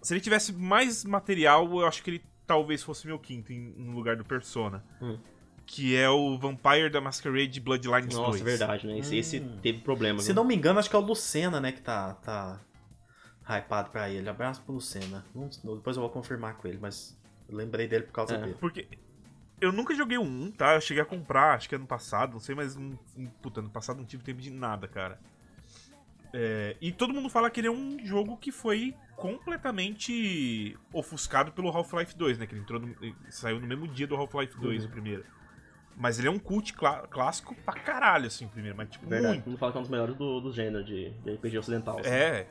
Se 0.03 0.15
ele 0.15 0.21
tivesse 0.21 0.53
mais 0.53 1.05
material, 1.05 1.67
eu 1.81 1.87
acho 1.87 2.03
que 2.03 2.11
ele 2.11 2.23
talvez 2.47 2.83
fosse 2.83 3.07
meu 3.07 3.19
quinto, 3.19 3.53
em, 3.53 3.59
no 3.77 3.93
lugar 3.93 4.17
do 4.17 4.25
Persona. 4.25 4.85
Hum. 5.01 5.19
Que 5.67 5.95
é 5.97 6.09
o 6.11 6.37
Vampire 6.39 6.91
da 6.91 7.01
Masquerade 7.01 7.61
Bloodlines 7.61 8.15
2. 8.15 8.17
Nossa, 8.17 8.43
verdade, 8.45 8.87
né? 8.87 8.99
Esse, 8.99 9.17
esse 9.17 9.39
Hum. 9.41 9.59
teve 9.63 9.81
problema. 9.81 10.19
se 10.21 10.27
viu? 10.27 10.35
não 10.35 10.45
me 10.45 10.55
engano, 10.57 10.79
acho 10.79 10.89
que 10.91 10.97
é 10.97 10.99
o 10.99 11.03
Lucena, 11.03 11.61
né, 11.61 11.71
que 11.71 11.81
tá, 11.81 12.15
tá 12.15 12.61
hypado 13.59 13.91
pra 13.91 14.09
ele. 14.11 14.29
Abraço 14.29 14.63
pro 14.63 14.75
Lucena. 14.75 15.25
Não- 15.35 15.49
depois 15.77 15.97
eu 15.97 16.01
vou 16.03 16.11
confirmar 16.11 16.55
com 16.57 16.67
ele, 16.67 16.79
mas 16.81 17.17
lembrei 17.49 17.87
dele 17.87 18.05
por 18.05 18.13
causa 18.13 18.35
É. 18.35 18.39
dele. 18.39 18.57
Porque 18.59 18.89
eu 19.61 19.73
nunca 19.73 19.95
joguei 19.95 20.19
o 20.19 20.23
1, 20.23 20.53
tá? 20.53 20.75
Eu 20.75 20.81
cheguei 20.81 21.03
a 21.03 21.07
comprar, 21.07 21.55
acho 21.55 21.69
que 21.69 21.75
ano 21.75 21.87
passado, 21.87 22.33
não 22.33 22.41
sei, 22.41 22.55
mas. 22.55 22.77
hum, 22.77 22.97
hum, 23.17 23.29
Puta, 23.43 23.61
ano 23.61 23.71
passado 23.71 23.99
não 23.99 24.05
tive 24.05 24.23
tempo 24.23 24.41
de 24.41 24.51
nada, 24.51 24.87
cara. 24.89 25.19
É, 26.33 26.77
e 26.81 26.93
todo 26.93 27.13
mundo 27.13 27.29
fala 27.29 27.51
que 27.51 27.59
ele 27.61 27.67
é 27.67 27.71
um 27.73 27.99
jogo 28.05 28.37
que 28.37 28.53
foi 28.53 28.95
completamente 29.17 30.79
ofuscado 30.93 31.51
pelo 31.53 31.69
Half-Life 31.69 32.17
2, 32.17 32.39
né? 32.39 32.47
Que 32.47 32.55
ele 32.55 32.63
entrou 32.63 32.81
no- 32.81 32.95
ele 33.03 33.15
saiu 33.29 33.61
no 33.61 33.67
mesmo 33.67 33.89
dia 33.89 34.07
do 34.07 34.15
Half-Life 34.17 34.57
2, 34.61 34.83
Uhum. 34.85 34.89
o 34.89 34.93
primeiro. 34.93 35.25
Mas 35.97 36.19
ele 36.19 36.29
é 36.29 36.31
um 36.31 36.39
cult 36.39 36.73
clá- 36.73 37.07
clássico 37.09 37.55
pra 37.57 37.75
caralho, 37.75 38.27
assim, 38.29 38.47
o 38.47 38.49
primeiro. 38.49 38.77
Mas, 38.77 38.89
tipo, 38.91 39.07
Verdade. 39.07 39.33
muito. 39.35 39.43
Todo 39.45 39.51
mundo 39.51 39.59
fala 39.59 39.73
que 39.73 39.79
é 39.79 39.81
um 39.81 39.83
dos 39.83 39.91
melhores 39.91 40.17
do, 40.17 40.41
do 40.41 40.53
gênero 40.53 40.85
de, 40.85 41.11
de 41.11 41.31
RPG 41.35 41.59
ocidental. 41.59 41.99
assim. 41.99 42.09
É. 42.09 42.49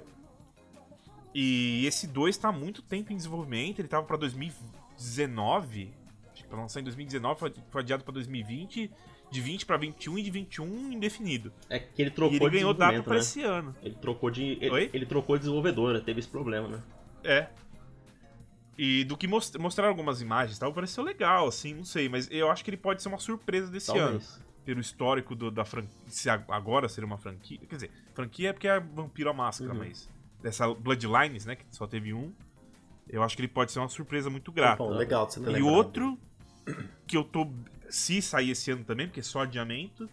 E 1.33 1.85
esse 1.85 2.05
2 2.07 2.35
tá 2.37 2.49
há 2.49 2.51
muito 2.51 2.81
tempo 2.81 3.13
em 3.13 3.15
desenvolvimento, 3.15 3.79
ele 3.79 3.87
tava 3.87 4.05
pra 4.05 4.17
2019, 4.17 5.93
pra 6.49 6.59
lançar 6.59 6.79
em 6.79 6.83
2019, 6.83 7.39
foi 7.69 7.81
adiado 7.81 8.03
pra 8.03 8.13
2020, 8.13 8.91
de 9.31 9.41
20 9.41 9.65
pra 9.65 9.77
21 9.77 10.17
e 10.17 10.23
de 10.23 10.31
21 10.31 10.91
indefinido. 10.91 11.53
É 11.69 11.79
que 11.79 12.01
ele 12.01 12.09
E 12.09 12.13
trocou 12.13 12.35
ele 12.37 12.45
de 12.49 12.55
ganhou 12.57 12.73
data 12.73 13.09
né? 13.09 13.17
esse 13.19 13.41
ano. 13.43 13.75
Ele 13.81 13.95
trocou 13.95 14.29
de. 14.29 14.43
Ele, 14.59 14.69
Oi? 14.71 14.89
ele 14.93 15.05
trocou 15.05 15.35
de 15.37 15.41
desenvolvedora, 15.41 16.01
teve 16.01 16.19
esse 16.19 16.27
problema, 16.29 16.67
né? 16.67 16.81
É. 17.23 17.47
E 18.77 19.03
do 19.03 19.17
que 19.17 19.27
most- 19.27 19.57
mostraram 19.57 19.89
algumas 19.89 20.21
imagens 20.21 20.55
e 20.57 20.59
tal, 20.59 20.73
pareceu 20.73 21.03
legal, 21.03 21.47
assim, 21.47 21.73
não 21.73 21.83
sei, 21.83 22.07
mas 22.07 22.29
eu 22.31 22.49
acho 22.49 22.63
que 22.63 22.69
ele 22.69 22.77
pode 22.77 23.01
ser 23.01 23.09
uma 23.09 23.19
surpresa 23.19 23.69
desse 23.69 23.91
ano. 23.91 23.99
Talvez. 24.19 24.39
Pelo 24.63 24.79
histórico 24.79 25.35
do- 25.35 25.51
da 25.51 25.65
franquia. 25.65 25.89
Agora 26.47 26.87
seria 26.87 27.05
uma 27.07 27.17
franquia. 27.17 27.57
Quer 27.67 27.75
dizer, 27.75 27.91
franquia 28.13 28.49
é 28.49 28.53
porque 28.53 28.67
é 28.67 28.79
Vampiro 28.79 29.29
a 29.29 29.33
Máscara, 29.33 29.73
Uhum. 29.73 29.79
mas. 29.79 30.09
Dessa 30.41 30.73
Bloodlines, 30.73 31.45
né? 31.45 31.55
Que 31.55 31.65
só 31.71 31.85
teve 31.87 32.13
um. 32.13 32.31
Eu 33.09 33.21
acho 33.23 33.35
que 33.35 33.41
ele 33.41 33.47
pode 33.49 33.71
ser 33.71 33.79
uma 33.79 33.89
surpresa 33.89 34.29
muito 34.29 34.51
grata. 34.51 34.77
Bom, 34.77 34.91
legal 34.91 35.29
você 35.29 35.39
ter 35.41 35.49
E 35.49 35.53
lembrado. 35.53 35.73
outro 35.73 36.17
que 37.07 37.15
eu 37.17 37.23
tô. 37.23 37.47
Se 37.89 38.21
sair 38.21 38.51
esse 38.51 38.69
ano 38.71 38.83
também, 38.83 39.07
porque 39.07 39.19
é 39.19 39.23
só 39.23 39.41
adiamento. 39.41 40.09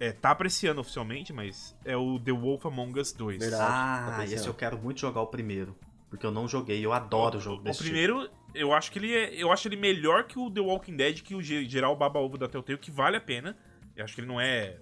É, 0.00 0.12
tá 0.12 0.34
pra 0.34 0.46
esse 0.46 0.66
ano 0.66 0.80
oficialmente, 0.80 1.32
mas 1.32 1.74
é 1.84 1.96
o 1.96 2.18
The 2.18 2.32
Wolf 2.32 2.66
Among 2.66 2.98
Us 2.98 3.12
2. 3.12 3.38
Verdade. 3.38 3.62
tá 3.62 4.06
Ah, 4.16 4.16
pensando. 4.20 4.34
esse 4.34 4.46
eu 4.48 4.54
quero 4.54 4.78
muito 4.78 5.00
jogar 5.00 5.20
o 5.20 5.26
primeiro. 5.26 5.76
Porque 6.10 6.24
eu 6.26 6.30
não 6.30 6.46
joguei, 6.48 6.84
eu 6.84 6.92
adoro 6.92 7.38
o 7.38 7.40
jogo 7.40 7.60
O 7.60 7.64
desse 7.64 7.78
tipo. 7.78 7.90
primeiro, 7.90 8.28
eu 8.54 8.72
acho 8.72 8.90
que 8.90 8.98
ele 8.98 9.12
é. 9.14 9.34
Eu 9.34 9.52
acho 9.52 9.66
ele 9.68 9.76
melhor 9.76 10.24
que 10.24 10.38
o 10.38 10.50
The 10.50 10.60
Walking 10.60 10.96
Dead, 10.96 11.22
que 11.22 11.34
o 11.34 11.42
ge- 11.42 11.64
geral 11.68 11.94
baba 11.96 12.18
ovo 12.20 12.36
da 12.38 12.48
Telltale, 12.48 12.78
que 12.78 12.90
vale 12.90 13.16
a 13.16 13.20
pena. 13.20 13.56
Eu 13.96 14.04
acho 14.04 14.14
que 14.14 14.20
ele 14.20 14.28
não 14.28 14.40
é 14.40 14.78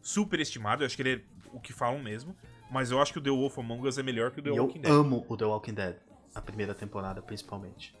super 0.00 0.38
estimado, 0.40 0.82
eu 0.82 0.86
acho 0.86 0.96
que 0.96 1.02
ele 1.02 1.12
é 1.14 1.20
o 1.52 1.60
que 1.60 1.72
falam 1.72 2.02
mesmo. 2.02 2.34
Mas 2.70 2.90
eu 2.90 3.00
acho 3.00 3.12
que 3.12 3.18
o 3.18 3.22
The 3.22 3.30
Wolf 3.30 3.58
Among 3.58 3.86
Us 3.86 3.98
é 3.98 4.02
melhor 4.02 4.30
que 4.32 4.40
o 4.40 4.42
The 4.42 4.50
E 4.50 4.56
eu 4.56 4.64
Walking 4.64 4.80
Dead. 4.80 4.92
amo 4.92 5.24
o 5.28 5.36
The 5.36 5.44
Walking 5.44 5.74
Dead. 5.74 5.96
A 6.34 6.40
primeira 6.40 6.74
temporada, 6.74 7.22
principalmente. 7.22 7.94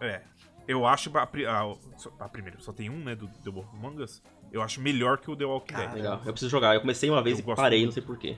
É. 0.00 0.22
Eu 0.66 0.86
acho 0.86 1.10
a, 1.16 1.22
a, 1.22 2.24
a 2.24 2.28
primeira, 2.28 2.58
só 2.60 2.72
tem 2.72 2.88
um, 2.88 2.98
né, 2.98 3.14
do 3.14 3.28
The 3.28 3.50
Wolf 3.50 3.66
Among 3.74 4.02
Us. 4.02 4.22
Eu 4.50 4.62
acho 4.62 4.80
melhor 4.80 5.18
que 5.18 5.30
o 5.30 5.36
The 5.36 5.44
Walking 5.44 5.74
Dead. 5.74 5.92
Legal. 5.94 6.22
Eu 6.24 6.32
preciso 6.32 6.50
jogar. 6.50 6.74
Eu 6.74 6.80
comecei 6.80 7.10
uma 7.10 7.22
vez 7.22 7.38
Eu 7.38 7.52
e 7.52 7.56
parei, 7.56 7.80
muito. 7.80 7.88
não 7.88 7.92
sei 7.92 8.02
porquê. 8.02 8.36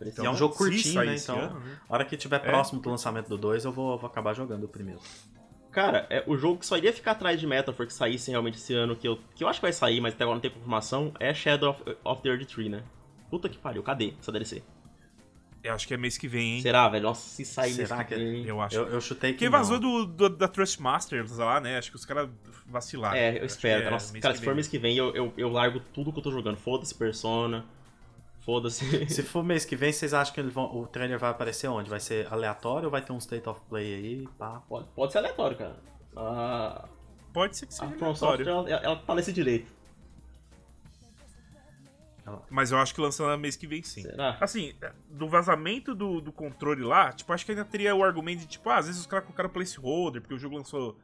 e 0.00 0.26
é 0.26 0.30
um 0.30 0.36
jogo 0.36 0.52
se 0.54 0.58
curtinho, 0.58 1.04
né? 1.04 1.16
Então, 1.16 1.38
ano, 1.38 1.60
né? 1.60 1.78
a 1.88 1.94
hora 1.94 2.04
que 2.04 2.16
tiver 2.16 2.38
próximo 2.38 2.80
do 2.80 2.88
lançamento 2.88 3.28
do 3.28 3.36
2, 3.36 3.64
eu 3.64 3.72
vou, 3.72 3.98
vou 3.98 4.08
acabar 4.08 4.32
jogando 4.32 4.64
o 4.64 4.68
primeiro. 4.68 5.00
Cara, 5.72 6.06
é, 6.08 6.22
o 6.28 6.36
jogo 6.36 6.60
que 6.60 6.66
só 6.66 6.76
iria 6.76 6.92
ficar 6.92 7.12
atrás 7.12 7.40
de 7.40 7.46
Metaphor 7.48 7.84
que 7.84 7.92
saísse 7.92 8.30
realmente 8.30 8.56
esse 8.56 8.72
ano, 8.72 8.94
que 8.94 9.08
eu, 9.08 9.18
que 9.34 9.42
eu 9.42 9.48
acho 9.48 9.58
que 9.58 9.66
vai 9.66 9.72
sair, 9.72 10.00
mas 10.00 10.14
até 10.14 10.22
agora 10.22 10.36
não 10.36 10.40
tem 10.40 10.50
confirmação, 10.50 11.12
é 11.18 11.34
Shadow 11.34 11.70
of, 11.70 11.96
of 12.04 12.22
the 12.22 12.28
Earth 12.28 12.46
Tree, 12.46 12.68
né? 12.68 12.84
Puta 13.28 13.48
que 13.48 13.58
pariu, 13.58 13.82
cadê 13.82 14.14
essa 14.20 14.30
DLC? 14.30 14.62
Eu 15.64 15.72
acho 15.74 15.88
que 15.88 15.94
é 15.94 15.96
mês 15.96 16.18
que 16.18 16.28
vem, 16.28 16.56
hein? 16.56 16.60
Será, 16.62 16.88
velho? 16.90 17.04
Nossa, 17.04 17.26
se 17.26 17.44
sair 17.44 17.72
Será 17.72 17.96
mês 17.96 18.08
que- 18.08 18.14
vem- 18.16 18.44
Eu 18.46 18.60
acho. 18.60 18.76
Eu, 18.76 18.86
eu 18.88 19.00
chutei 19.00 19.32
que 19.32 19.38
Porque 19.38 19.48
vazou 19.48 19.80
do, 19.80 20.04
do- 20.04 20.28
da 20.28 20.46
Trustmasters 20.46 21.38
lá, 21.38 21.58
né? 21.58 21.78
Acho 21.78 21.90
que 21.90 21.96
os 21.96 22.04
caras 22.04 22.28
vacilaram. 22.66 23.16
É, 23.16 23.30
eu 23.30 23.36
Acho 23.36 23.44
espero. 23.46 23.80
que 23.82 23.86
é 23.88 23.90
Nossa, 23.90 24.20
cara, 24.20 24.34
que 24.34 24.38
se 24.40 24.44
for 24.44 24.50
vem. 24.50 24.54
mês 24.56 24.68
que 24.68 24.78
vem, 24.78 24.94
eu, 24.96 25.14
eu, 25.16 25.32
eu 25.38 25.48
largo 25.48 25.80
tudo 25.80 26.12
que 26.12 26.18
eu 26.18 26.22
tô 26.22 26.30
jogando. 26.30 26.56
Foda-se 26.58 26.94
Persona. 26.94 27.64
Foda-se. 28.40 29.06
Se 29.08 29.22
for 29.24 29.42
mês 29.42 29.64
que 29.64 29.74
vem, 29.74 29.90
vocês 29.90 30.12
acham 30.12 30.34
que 30.34 30.40
eles 30.40 30.52
vão, 30.52 30.66
o 30.76 30.86
trailer 30.86 31.18
vai 31.18 31.30
aparecer 31.30 31.66
onde? 31.68 31.88
Vai 31.88 32.00
ser 32.00 32.30
aleatório 32.30 32.84
ou 32.84 32.90
vai 32.90 33.00
ter 33.00 33.12
um 33.12 33.18
State 33.18 33.48
of 33.48 33.58
Play 33.68 33.94
aí? 33.94 34.28
Pá. 34.38 34.62
pode, 34.68 34.86
pode 34.94 35.12
ser 35.12 35.18
aleatório, 35.18 35.56
cara. 35.56 35.76
A, 36.14 36.84
Pode 37.32 37.56
ser 37.56 37.66
que 37.66 37.72
a 37.72 37.76
seja 37.78 37.90
From 37.98 38.14
Software, 38.14 38.42
aleatório. 38.48 38.72
ela, 38.74 38.82
ela 38.84 38.96
tá 38.96 39.14
nesse 39.14 39.32
direito. 39.32 39.72
Mas 42.50 42.72
eu 42.72 42.78
acho 42.78 42.94
que 42.94 43.00
lançando 43.00 43.38
mês 43.38 43.54
que 43.56 43.66
vem 43.66 43.82
sim. 43.82 44.02
Será? 44.02 44.36
Assim, 44.40 44.74
do 45.10 45.28
vazamento 45.28 45.94
do, 45.94 46.20
do 46.20 46.32
controle 46.32 46.82
lá, 46.82 47.12
tipo, 47.12 47.32
acho 47.32 47.44
que 47.44 47.52
ainda 47.52 47.64
teria 47.64 47.94
o 47.94 48.02
argumento 48.02 48.40
de, 48.40 48.46
tipo, 48.46 48.68
ah, 48.70 48.78
às 48.78 48.86
vezes 48.86 49.00
os 49.00 49.06
caras 49.06 49.24
colocaram 49.26 49.50
placeholder, 49.50 50.22
porque 50.22 50.34
o 50.34 50.38
jogo 50.38 50.56
lançou, 50.56 50.98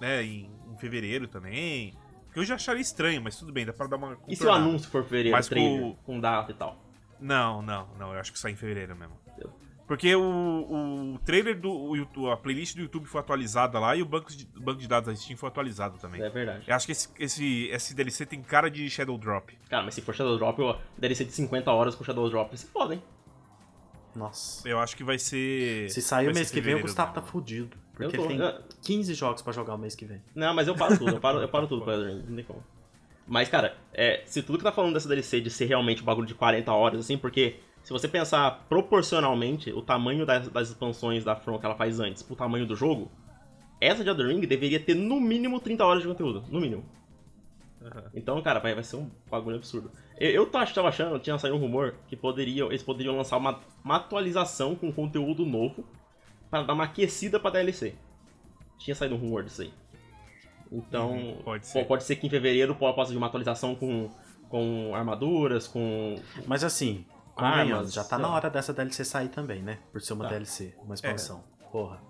né, 0.00 0.22
em, 0.24 0.50
em 0.72 0.76
fevereiro 0.78 1.28
também. 1.28 1.96
Que 2.32 2.40
eu 2.40 2.44
já 2.44 2.56
acharia 2.56 2.82
estranho, 2.82 3.22
mas 3.22 3.36
tudo 3.36 3.52
bem, 3.52 3.64
dá 3.64 3.72
pra 3.72 3.86
dar 3.86 3.96
uma. 3.96 4.12
E 4.28 4.34
se 4.36 4.42
o 4.42 4.46
contornada. 4.46 4.64
anúncio 4.68 4.90
for 4.90 5.02
fevereiro, 5.04 5.36
Mas 5.36 5.48
trailer, 5.48 5.80
com- 5.80 5.94
com 6.04 6.20
data 6.20 6.50
e 6.50 6.54
tal? 6.54 6.76
Não, 7.18 7.62
não, 7.62 7.88
não, 7.98 8.12
eu 8.12 8.20
acho 8.20 8.30
que 8.32 8.38
sai 8.38 8.52
em 8.52 8.56
fevereiro 8.56 8.94
mesmo. 8.94 9.18
Porque 9.86 10.14
o, 10.16 10.20
o 11.14 11.18
trailer 11.24 11.60
do. 11.60 11.70
o 11.70 11.94
YouTube- 11.96 12.28
a 12.30 12.36
playlist 12.36 12.74
do 12.74 12.82
YouTube 12.82 13.06
foi 13.06 13.20
atualizada 13.20 13.78
lá 13.78 13.94
e 13.94 14.02
o 14.02 14.06
banco 14.06 14.32
de, 14.34 14.48
o 14.56 14.60
banco 14.60 14.80
de 14.80 14.88
dados 14.88 15.08
da 15.08 15.14
Steam 15.14 15.36
foi 15.36 15.48
atualizado 15.48 15.96
também. 15.98 16.20
É 16.20 16.28
verdade. 16.28 16.64
Eu 16.66 16.74
acho 16.74 16.86
que 16.86 16.92
esse, 16.92 17.08
esse, 17.18 17.68
esse 17.68 17.94
DLC 17.94 18.26
tem 18.26 18.42
cara 18.42 18.68
de 18.68 18.88
Shadow 18.90 19.16
Drop. 19.16 19.56
Cara, 19.70 19.84
mas 19.84 19.94
se 19.94 20.02
for 20.02 20.12
Shadow 20.14 20.36
Drop, 20.36 20.58
eu 20.60 20.76
DLC 20.98 21.24
de 21.24 21.30
50 21.32 21.70
horas 21.72 21.94
com 21.94 22.02
Shadow 22.02 22.28
Drop, 22.28 22.56
você 22.56 22.66
pode, 22.66 22.94
hein? 22.94 23.02
Nossa. 24.14 24.66
Eu 24.68 24.78
acho 24.80 24.96
que 24.96 25.04
vai 25.04 25.18
ser. 25.18 25.90
Se 25.90 26.00
sair 26.00 26.28
o 26.28 26.34
mês 26.34 26.50
que 26.50 26.60
vem, 26.60 26.74
o 26.74 26.80
Gustavo 26.80 27.12
tá 27.12 27.22
fudido. 27.22 27.76
Eu 27.98 28.10
Porque 28.10 28.16
tô- 28.16 28.24
ele 28.24 28.38
tem 28.38 28.46
eu- 28.46 28.62
15 28.82 29.14
jogos 29.14 29.42
pra 29.42 29.52
jogar 29.52 29.74
o 29.74 29.78
mês 29.78 29.94
que 29.94 30.04
vem. 30.04 30.22
Não, 30.34 30.54
mas 30.54 30.66
eu 30.68 30.74
paro 30.74 30.98
tudo, 30.98 31.12
eu 31.12 31.20
paro, 31.20 31.38
eu 31.40 31.48
paro 31.48 31.66
tudo 31.68 31.82
com 31.84 31.90
Elden 31.90 32.16
Ring, 32.16 32.24
não 32.28 32.36
tem 32.36 32.44
como. 32.44 32.64
Mas, 33.28 33.48
cara, 33.48 33.76
é, 33.92 34.22
se 34.24 34.42
tudo 34.42 34.58
que 34.58 34.64
tá 34.64 34.70
falando 34.72 34.94
dessa 34.94 35.08
DLC 35.08 35.40
de 35.40 35.50
ser 35.50 35.66
realmente 35.66 36.00
um 36.02 36.04
bagulho 36.04 36.26
de 36.26 36.34
40 36.34 36.72
horas, 36.72 37.00
assim, 37.00 37.18
porque 37.18 37.56
se 37.86 37.92
você 37.92 38.08
pensar 38.08 38.66
proporcionalmente 38.68 39.70
o 39.70 39.80
tamanho 39.80 40.26
das, 40.26 40.48
das 40.48 40.70
expansões 40.70 41.22
da 41.22 41.36
From 41.36 41.56
que 41.56 41.64
ela 41.66 41.76
faz 41.76 42.00
antes 42.00 42.20
pro 42.20 42.34
tamanho 42.34 42.66
do 42.66 42.74
jogo, 42.74 43.08
essa 43.80 44.02
de 44.02 44.10
Elden 44.10 44.26
Ring 44.26 44.40
deveria 44.40 44.80
ter 44.80 44.94
no 44.96 45.20
mínimo 45.20 45.60
30 45.60 45.84
horas 45.84 46.02
de 46.02 46.08
conteúdo, 46.08 46.42
no 46.50 46.60
mínimo. 46.60 46.84
Aham. 47.80 48.10
Então, 48.12 48.42
cara, 48.42 48.58
vai, 48.58 48.74
vai 48.74 48.82
ser 48.82 48.96
um 48.96 49.08
bagulho 49.30 49.54
absurdo. 49.54 49.92
Eu, 50.18 50.30
eu 50.32 50.46
tava 50.46 50.88
achando, 50.88 51.16
tinha 51.20 51.38
saído 51.38 51.56
um 51.56 51.60
rumor 51.60 51.94
que 52.08 52.16
poderiam, 52.16 52.68
eles 52.70 52.82
poderiam 52.82 53.16
lançar 53.16 53.36
uma, 53.36 53.60
uma 53.84 53.96
atualização 53.98 54.74
com 54.74 54.90
conteúdo 54.92 55.46
novo 55.46 55.84
para 56.50 56.64
dar 56.64 56.72
uma 56.72 56.84
aquecida 56.84 57.38
pra 57.38 57.50
DLC. 57.52 57.94
Tinha 58.78 58.96
saído 58.96 59.14
um 59.14 59.18
rumor 59.18 59.44
disso 59.44 59.62
aí. 59.62 59.72
Então, 60.72 61.12
Uhum, 61.12 61.42
pode 61.44 61.62
po- 61.64 61.72
ser. 61.72 61.84
pode 61.84 62.02
ser 62.02 62.16
que 62.16 62.26
em 62.26 62.30
fevereiro 62.30 62.74
po- 62.74 62.92
possa 62.94 63.12
vir 63.12 63.16
uma 63.18 63.28
atualização 63.28 63.76
com, 63.76 64.10
com 64.48 64.92
armaduras, 64.92 65.68
com. 65.68 66.16
Mas 66.46 66.64
assim, 66.64 67.04
Ah, 67.36 67.50
convenhamos, 67.50 67.84
mas- 67.86 67.92
já 67.94 68.02
tá 68.04 68.16
sei 68.16 68.18
na 68.24 68.30
hora 68.30 68.48
dessa 68.50 68.72
DLC 68.72 69.04
sair 69.04 69.28
também, 69.28 69.62
né? 69.62 69.78
Por 69.92 70.00
ser 70.00 70.14
uma 70.14 70.24
Tá. 70.24 70.30
DLC, 70.30 70.74
uma 70.82 70.94
expansão. 70.94 71.44
Porra. 71.70 72.00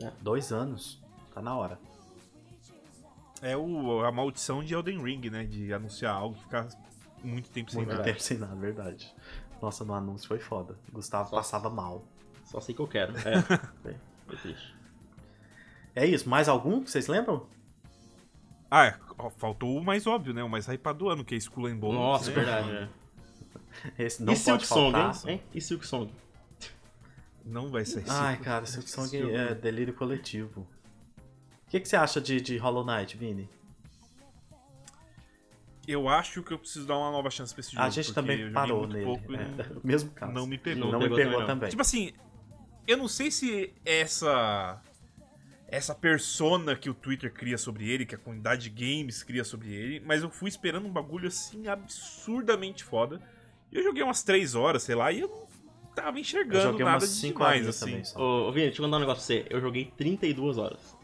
É. 0.00 0.10
Dois 0.20 0.52
anos. 0.52 1.02
Tá 1.34 1.40
na 1.40 1.54
hora. 1.56 1.78
É 3.42 3.56
o, 3.56 4.04
a 4.04 4.12
maldição 4.12 4.62
de 4.62 4.74
Elden 4.74 5.02
Ring, 5.02 5.30
né? 5.30 5.44
De 5.44 5.72
anunciar 5.72 6.14
algo 6.14 6.36
e 6.36 6.40
ficar 6.40 6.68
muito 7.24 7.48
tempo 7.50 7.70
sem 7.70 7.78
Muito 7.80 7.92
nada. 7.92 8.04
tempo 8.04 8.20
sem 8.20 8.36
nada, 8.38 8.54
verdade. 8.56 9.14
Nossa, 9.62 9.84
no 9.84 9.94
anúncio 9.94 10.28
foi 10.28 10.38
foda. 10.38 10.76
Gustavo 10.92 11.30
Só- 11.30 11.36
passava 11.36 11.70
mal. 11.70 12.04
Só 12.44 12.60
sei 12.60 12.74
que 12.74 12.80
eu 12.82 12.88
quero. 12.88 13.12
É, 13.18 13.40
foi, 13.82 14.36
triste. 14.38 14.74
É 15.94 16.06
isso, 16.06 16.28
mais 16.28 16.48
algum 16.48 16.82
que 16.82 16.90
vocês 16.90 17.08
lembram? 17.08 17.46
Ah, 18.70 18.86
é, 18.86 18.98
faltou 19.38 19.76
o 19.76 19.84
mais 19.84 20.06
óbvio, 20.06 20.32
né? 20.32 20.42
O 20.44 20.48
mais 20.48 20.66
hypado 20.68 20.98
do 21.00 21.08
ano, 21.08 21.24
que 21.24 21.34
é 21.34 21.38
Skull 21.38 21.66
and 21.66 21.76
Bones. 21.78 21.98
Nossa, 21.98 22.28
né? 22.30 22.36
verdade, 22.36 22.70
né? 22.72 22.88
Esse 23.98 24.22
não 24.22 24.32
e 24.32 24.36
pode 24.36 24.42
Silk 24.42 24.66
Song, 24.66 24.92
faltar. 24.92 25.28
hein? 25.30 25.34
hein? 25.36 25.42
E 25.54 25.60
Silk 25.60 25.86
Song? 25.86 26.12
Não 27.44 27.70
vai 27.70 27.84
ser 27.84 28.04
Ai, 28.08 28.36
cara, 28.38 28.66
Silk 28.66 28.88
Song 28.90 29.08
Silk- 29.08 29.32
é 29.34 29.54
delírio 29.54 29.94
coletivo. 29.94 30.66
O 31.66 31.70
que, 31.70 31.80
que 31.80 31.88
você 31.88 31.96
acha 31.96 32.20
de, 32.20 32.40
de 32.40 32.56
Hollow 32.58 32.84
Knight, 32.84 33.16
Vini? 33.16 33.48
Eu 35.88 36.08
acho 36.08 36.42
que 36.42 36.52
eu 36.52 36.58
preciso 36.58 36.86
dar 36.86 36.96
uma 36.98 37.10
nova 37.10 37.30
chance 37.30 37.52
pra 37.52 37.60
esse 37.60 37.72
jogo. 37.72 37.82
A 37.84 37.90
gente 37.90 38.12
também 38.12 38.52
parou 38.52 38.86
nele. 38.86 39.04
pouco 39.04 39.32
é, 39.34 39.44
não, 39.74 39.80
mesmo 39.82 40.10
caso. 40.10 40.32
não 40.32 40.46
me 40.46 40.58
pegou. 40.58 40.84
Não, 40.84 40.92
Não 40.92 40.98
me 41.00 41.04
pegou 41.04 41.16
pegou 41.16 41.34
também, 41.40 41.46
também. 41.46 41.70
Tipo 41.70 41.82
assim, 41.82 42.12
eu 42.86 42.96
não 42.96 43.08
sei 43.08 43.30
se 43.30 43.72
essa 43.84 44.80
essa 45.66 45.94
persona 45.94 46.74
que 46.76 46.90
o 46.90 46.94
Twitter 46.94 47.32
cria 47.32 47.56
sobre 47.56 47.88
ele, 47.88 48.04
que 48.04 48.14
a 48.14 48.18
comunidade 48.18 48.68
de 48.68 48.70
games 48.70 49.22
cria 49.22 49.44
sobre 49.44 49.72
ele, 49.72 50.00
mas 50.00 50.22
eu 50.22 50.28
fui 50.30 50.48
esperando 50.48 50.86
um 50.86 50.92
bagulho 50.92 51.28
assim 51.28 51.66
absurdamente 51.68 52.82
foda. 52.84 53.20
E 53.72 53.76
eu 53.78 53.82
joguei 53.82 54.02
umas 54.02 54.22
3 54.22 54.54
horas, 54.54 54.82
sei 54.82 54.94
lá, 54.94 55.12
e 55.12 55.20
eu 55.20 55.28
não 55.28 55.94
tava 55.94 56.16
eu 56.18 56.20
enxergando 56.20 56.62
joguei 56.62 56.84
nada 56.84 56.98
umas 57.04 57.08
de 57.10 57.20
5 57.20 57.38
demais 57.38 57.62
horas 57.62 57.76
assim. 57.76 57.86
também. 57.90 58.04
Só. 58.04 58.18
Ô, 58.20 58.48
ô, 58.48 58.52
Vini, 58.52 58.66
deixa 58.66 58.80
eu 58.80 58.84
contar 58.86 58.96
um 58.96 59.00
negócio 59.00 59.24
pra 59.26 59.44
você. 59.44 59.46
Eu 59.50 59.60
joguei 59.60 59.92
32 59.96 60.58
horas. 60.58 60.96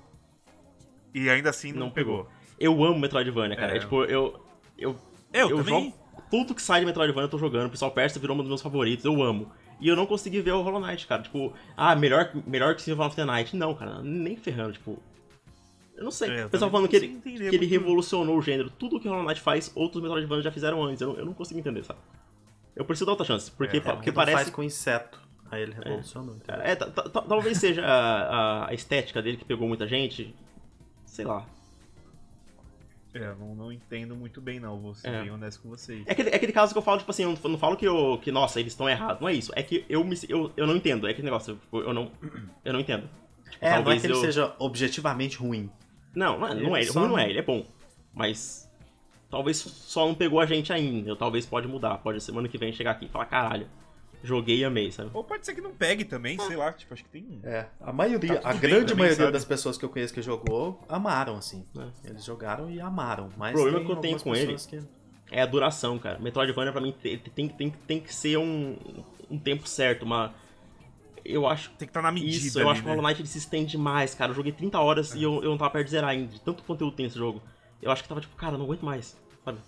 E 1.15 1.31
ainda 1.31 1.51
assim 1.51 1.73
não, 1.73 1.81
Não 1.87 1.91
pegou. 1.91 2.25
pegou. 2.25 2.33
Eu 2.59 2.85
amo 2.85 2.99
Metroidvania, 2.99 3.57
cara. 3.57 3.73
É. 3.73 3.77
É, 3.77 3.81
tipo, 3.81 4.05
eu. 4.05 4.41
Eu, 4.79 4.97
eu, 5.33 5.51
eu 5.51 5.57
também. 5.59 5.85
jogo. 5.91 6.07
Tudo 6.31 6.55
que 6.55 6.63
sai 6.63 6.81
de 6.81 6.87
Metroidvania 6.87 7.27
eu 7.27 7.31
tô 7.31 7.39
jogando. 7.39 7.67
O 7.67 7.71
pessoal 7.71 7.91
Persa 7.91 8.19
virou 8.19 8.35
um 8.35 8.39
dos 8.41 8.49
meus 8.49 8.63
favoritos. 8.63 9.05
Eu 9.05 9.23
amo. 9.23 9.51
E 9.81 9.89
eu 9.89 9.95
não 9.97 10.07
consegui 10.07 10.41
ver 10.41 10.53
o 10.53 10.63
Hollow 10.63 10.81
Knight, 10.81 11.07
cara. 11.07 11.23
Tipo, 11.23 11.53
ah, 11.77 11.95
melhor, 11.95 12.31
melhor 12.47 12.75
que 12.75 12.83
Symphony 12.83 13.07
of 13.07 13.17
the 13.17 13.25
Night. 13.25 13.55
Não, 13.57 13.75
cara, 13.75 14.03
nem 14.03 14.37
ferrando. 14.37 14.73
Tipo, 14.73 14.99
eu 15.95 16.05
não 16.05 16.11
sei. 16.11 16.31
É, 16.31 16.43
eu 16.43 16.47
o 16.47 16.51
pessoal 16.51 16.71
falando 16.71 16.89
que 16.89 16.97
ele, 16.97 17.21
que 17.21 17.29
ele 17.35 17.67
revolucionou 17.67 18.37
o 18.37 18.43
gênero. 18.43 18.71
Tudo 18.71 18.99
que 18.99 19.07
o 19.07 19.11
Hollow 19.11 19.27
Knight 19.27 19.41
faz, 19.41 19.71
outros 19.75 20.03
Metroidvania 20.03 20.43
já 20.43 20.51
fizeram 20.51 20.83
antes. 20.83 21.01
Eu 21.01 21.09
não, 21.09 21.17
eu 21.19 21.25
não 21.27 21.35
consigo 21.35 21.61
entender, 21.61 21.85
sabe? 21.85 22.01
Eu 22.77 22.85
preciso 22.85 23.07
dar 23.07 23.13
outra 23.13 23.27
chance. 23.27 23.51
Porque, 23.51 23.79
É, 23.79 23.81
pa- 23.81 23.93
É, 23.93 23.95
porque 23.97 24.13
parece. 24.13 24.37
faz 24.37 24.51
com 24.51 24.63
inseto. 24.63 25.19
Aí 25.51 25.63
ele 25.63 25.73
revolucionou. 25.73 26.37
É, 26.63 26.75
ta- 26.77 26.91
talvez 26.91 27.57
seja 27.59 27.85
a, 27.87 28.69
a 28.69 28.75
estética 28.75 29.23
dele 29.23 29.37
que 29.39 29.45
pegou 29.45 29.67
muita 29.67 29.87
gente. 29.89 30.35
Sei 31.07 31.25
lá. 31.25 31.47
É, 33.15 33.19
eu 33.29 33.37
não, 33.37 33.55
não 33.55 33.73
entendo 33.73 34.15
muito 34.15 34.41
bem 34.43 34.61
não, 34.61 34.79
vou 34.79 34.95
ser 34.95 35.09
É. 35.09 35.23
bem 35.23 35.31
honesto 35.31 35.63
com 35.63 35.71
vocês. 35.71 36.05
É 36.07 36.13
aquele, 36.13 36.29
é 36.31 36.37
aquele 36.37 36.53
caso 36.53 36.73
que 36.73 36.79
eu 36.79 36.83
falo, 36.83 36.99
tipo 36.99 37.11
assim, 37.11 37.23
eu 37.23 37.33
não, 37.33 37.51
não 37.53 37.59
falo 37.59 37.77
que, 37.77 37.87
eu, 37.87 38.19
que, 38.23 38.31
nossa, 38.31 38.61
eles 38.61 38.73
estão 38.75 38.89
errados. 38.89 39.21
Não 39.23 39.29
é 39.29 39.33
isso. 39.33 39.53
É 39.55 39.63
que 39.63 39.87
eu, 39.89 40.05
me, 40.05 40.19
eu, 40.29 40.53
eu 40.57 40.67
não 40.67 40.77
entendo. 40.77 41.07
É 41.07 41.13
aquele 41.13 41.25
negócio, 41.25 41.55
tipo, 41.57 41.81
eu 41.81 41.95
não, 41.95 42.11
eu 42.65 42.73
não 42.75 42.81
entendo. 42.81 43.09
Tipo, 43.51 43.65
É, 43.65 43.71
não 43.71 43.77
é 43.79 43.83
talvez 43.83 44.01
que 44.03 44.07
ele 44.09 44.15
eu- 44.15 44.21
seja 44.21 44.55
objetivamente 44.59 45.39
ruim. 45.39 45.71
Não, 46.15 46.39
não 46.39 46.47
é, 46.49 46.55
não 46.55 46.77
é. 46.77 46.81
Ele 46.83 46.91
só 46.93 47.01
Ruim 47.01 47.09
não 47.09 47.19
é, 47.19 47.31
ele 47.31 47.39
é 47.39 47.43
bom. 47.43 47.65
Mas 48.13 48.66
talvez 49.31 49.57
só 49.59 50.07
não 50.07 50.15
pegou 50.15 50.41
a 50.41 50.47
gente 50.47 50.73
ainda. 50.73 51.11
Ou 51.11 51.17
talvez 51.17 51.45
pode 51.47 51.67
mudar. 51.69 51.99
Pode 51.99 52.21
semana 52.23 52.49
que 52.49 52.59
vem 52.59 52.73
chegar 52.73 52.93
aqui 52.93 53.07
e 53.07 53.09
falar, 53.09 53.27
caralho, 53.27 53.69
joguei 54.23 54.59
e 54.59 54.65
amei, 54.65 54.91
sabe? 54.91 55.11
Ou 55.15 55.23
pode 55.23 55.45
ser 55.47 55.55
que 55.55 55.61
não 55.61 55.73
pegue 55.73 56.05
também, 56.05 56.39
sei 56.39 56.57
lá, 56.57 56.73
tipo, 56.73 56.93
acho 56.95 57.05
que 57.05 57.11
tem... 57.11 57.41
É, 57.45 57.67
a 57.81 57.93
maioria, 57.93 58.39
Tá 58.41 58.51
a 58.51 58.53
grande 58.55 58.87
também, 58.87 58.97
maioria 59.05 59.17
sabe? 59.17 59.33
das 59.33 59.45
pessoas 59.45 59.77
que 59.79 59.85
eu 59.85 59.89
conheço 59.89 60.13
que 60.13 60.23
jogou 60.23 60.81
amaram, 60.89 61.37
assim. 61.37 61.65
É. 61.79 62.11
Eles 62.11 62.25
jogaram 62.25 62.71
e 62.71 62.81
amaram. 62.81 63.31
Mas 63.37 63.53
O 63.55 63.63
problema 63.63 63.85
que 63.85 63.93
eu 63.93 63.97
tenho 63.97 64.21
com 64.21 64.35
ele- 64.35 64.57
que- 64.57 64.81
É 65.31 65.43
a 65.43 65.47
duração, 65.47 65.99
cara. 65.99 66.19
Metroidvania 66.21 66.71
pra 66.73 66.81
mim 66.81 66.93
tem, 66.93 67.19
tem, 67.19 67.49
tem, 67.49 67.71
tem 67.71 68.01
que 68.01 68.15
ser 68.15 68.37
um, 68.39 68.77
um 69.29 69.37
tempo 69.39 69.67
certo, 69.69 70.05
uma. 70.05 70.33
Eu 71.25 71.45
acho 71.49 71.71
Tem 71.71 71.79
que 71.79 71.91
estar 71.91 72.01
na 72.01 72.13
medida 72.13 72.47
Isso, 72.47 72.61
eu 72.61 72.63
ali, 72.69 72.71
acho 72.71 72.81
que 72.83 72.87
o 72.87 72.91
né? 72.91 72.95
Hollow 72.97 73.09
Knight 73.09 73.21
ele 73.21 73.29
se 73.29 73.39
estende 73.39 73.73
demais, 73.73 74.15
cara. 74.15 74.31
Eu 74.31 74.37
joguei 74.37 74.53
30 74.53 74.79
horas 74.79 75.17
e 75.17 75.23
eu, 75.25 75.43
eu 75.43 75.51
não 75.51 75.59
tava 75.59 75.73
perto 75.73 75.87
de 75.87 75.91
zerar 75.91 76.11
ainda, 76.11 76.33
de 76.33 76.41
tanto 76.41 76.63
conteúdo 76.63 76.95
tem 76.95 77.07
esse 77.07 77.19
jogo. 77.19 77.43
Eu 77.83 77.91
acho 77.91 78.03
que 78.03 78.09
tava 78.09 78.21
tipo, 78.21 78.35
cara, 78.37 78.57
não 78.57 78.65
aguento 78.65 78.83
mais, 78.85 79.17
sabe? 79.45 79.59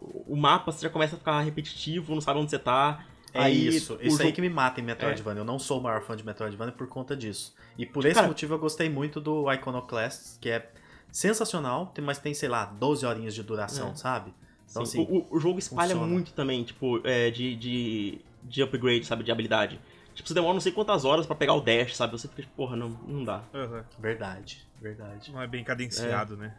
O 0.00 0.36
mapa 0.36 0.70
você 0.70 0.82
já 0.82 0.90
começa 0.90 1.16
a 1.16 1.18
ficar 1.18 1.40
repetitivo, 1.40 2.14
não 2.14 2.20
sabe 2.20 2.38
onde 2.40 2.50
você 2.50 2.58
tá. 2.58 3.04
É 3.34 3.40
aí, 3.40 3.66
isso, 3.68 3.98
isso 4.00 4.16
aí 4.20 4.28
jogo- 4.28 4.32
que 4.32 4.40
me 4.40 4.48
mata 4.48 4.80
em 4.80 4.84
Metroidvania. 4.84 5.40
Eu 5.40 5.44
não 5.44 5.58
sou 5.58 5.80
o 5.80 5.82
maior 5.82 6.00
fã 6.02 6.16
de 6.16 6.24
Metroidvania 6.24 6.72
por 6.72 6.86
conta 6.88 7.16
disso. 7.16 7.54
E 7.76 7.84
por 7.84 8.04
esse 8.04 8.14
Cara- 8.14 8.26
motivo 8.28 8.54
eu 8.54 8.58
gostei 8.58 8.88
muito 8.88 9.20
do 9.20 9.52
Iconoclast, 9.52 10.38
que 10.40 10.48
é 10.48 10.70
sensacional, 11.10 11.86
tem- 11.86 12.04
mas 12.04 12.18
tem, 12.18 12.32
sei 12.32 12.48
lá, 12.48 12.64
12 12.66 13.04
horinhas 13.04 13.34
de 13.34 13.42
duração, 13.42 13.90
É. 13.90 13.94
sabe? 13.94 14.32
Então, 14.70 14.84
Sim, 14.84 15.02
assim, 15.02 15.12
o, 15.12 15.26
o- 15.36 15.40
jogo 15.40 15.58
espalha 15.58 15.90
funciona. 15.94 16.06
muito 16.12 16.32
também, 16.32 16.62
tipo, 16.62 17.00
é, 17.06 17.30
de, 17.30 17.54
de, 17.56 18.18
de 18.44 18.62
upgrade, 18.62 19.04
sabe? 19.06 19.24
De 19.24 19.32
habilidade. 19.32 19.80
Tipo, 20.14 20.28
você 20.28 20.34
demora 20.34 20.52
não 20.54 20.60
sei 20.60 20.72
quantas 20.72 21.04
horas 21.04 21.26
pra 21.26 21.34
pegar 21.36 21.54
o 21.54 21.60
dash, 21.60 21.96
sabe? 21.96 22.12
Você 22.12 22.28
fica 22.28 22.42
tipo, 22.42 22.54
porra, 22.54 22.76
não, 22.76 22.88
não 23.06 23.24
dá. 23.24 23.42
Aham. 23.54 23.84
verdade, 23.98 24.66
verdade. 24.80 25.30
Não 25.32 25.40
é 25.40 25.46
bem 25.46 25.62
cadenciado, 25.64 26.36
né? 26.36 26.54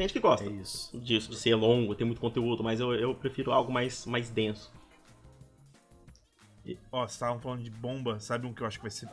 Tem 0.00 0.08
gente 0.08 0.14
que 0.14 0.20
gosta 0.20 0.46
É 0.46 0.48
isso. 0.48 0.98
disso, 0.98 1.28
de 1.28 1.36
ser 1.36 1.54
longo, 1.54 1.94
ter 1.94 2.06
muito 2.06 2.22
conteúdo, 2.22 2.64
mas 2.64 2.80
eu, 2.80 2.94
eu 2.94 3.14
prefiro 3.14 3.52
algo 3.52 3.70
mais, 3.70 4.06
mais 4.06 4.30
denso. 4.30 4.72
Ó, 6.90 7.00
vocês 7.00 7.12
estavam 7.12 7.38
falando 7.38 7.62
de 7.62 7.70
bomba, 7.70 8.18
sabe 8.18 8.46
um 8.46 8.54
que 8.54 8.62
eu 8.62 8.66
acho 8.66 8.78
que 8.78 8.82
vai 8.84 8.90
ser. 8.90 9.10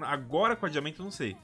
Agora 0.00 0.56
com 0.56 0.64
adiamento 0.64 1.02
eu 1.02 1.04
não 1.04 1.10
sei. 1.10 1.36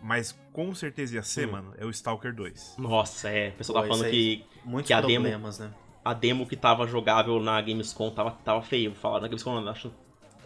Mas 0.00 0.32
com 0.50 0.74
certeza 0.74 1.16
ia 1.16 1.22
ser, 1.22 1.46
Hum. 1.46 1.52
mano, 1.52 1.74
é 1.76 1.84
o 1.84 1.90
Stalker 1.90 2.34
2. 2.34 2.76
Nossa, 2.78 3.28
é. 3.28 3.50
O 3.50 3.52
pessoal 3.52 3.82
Pô, 3.82 3.88
tá 3.90 3.94
falando 3.94 4.10
que 4.10 4.46
Muitos 4.64 4.86
Que 4.86 4.94
a 4.94 5.02
demo- 5.02 5.26
né? 5.28 5.74
a 6.02 6.14
demo 6.14 6.46
que 6.46 6.56
tava 6.56 6.86
jogável 6.86 7.38
na 7.40 7.60
Gamescom 7.60 8.10
tava, 8.12 8.30
tava 8.30 8.62
feio. 8.62 8.94
Falaram 8.94 9.20
na 9.24 9.28
Gamescom, 9.28 9.60
não, 9.60 9.70
acho. 9.70 9.92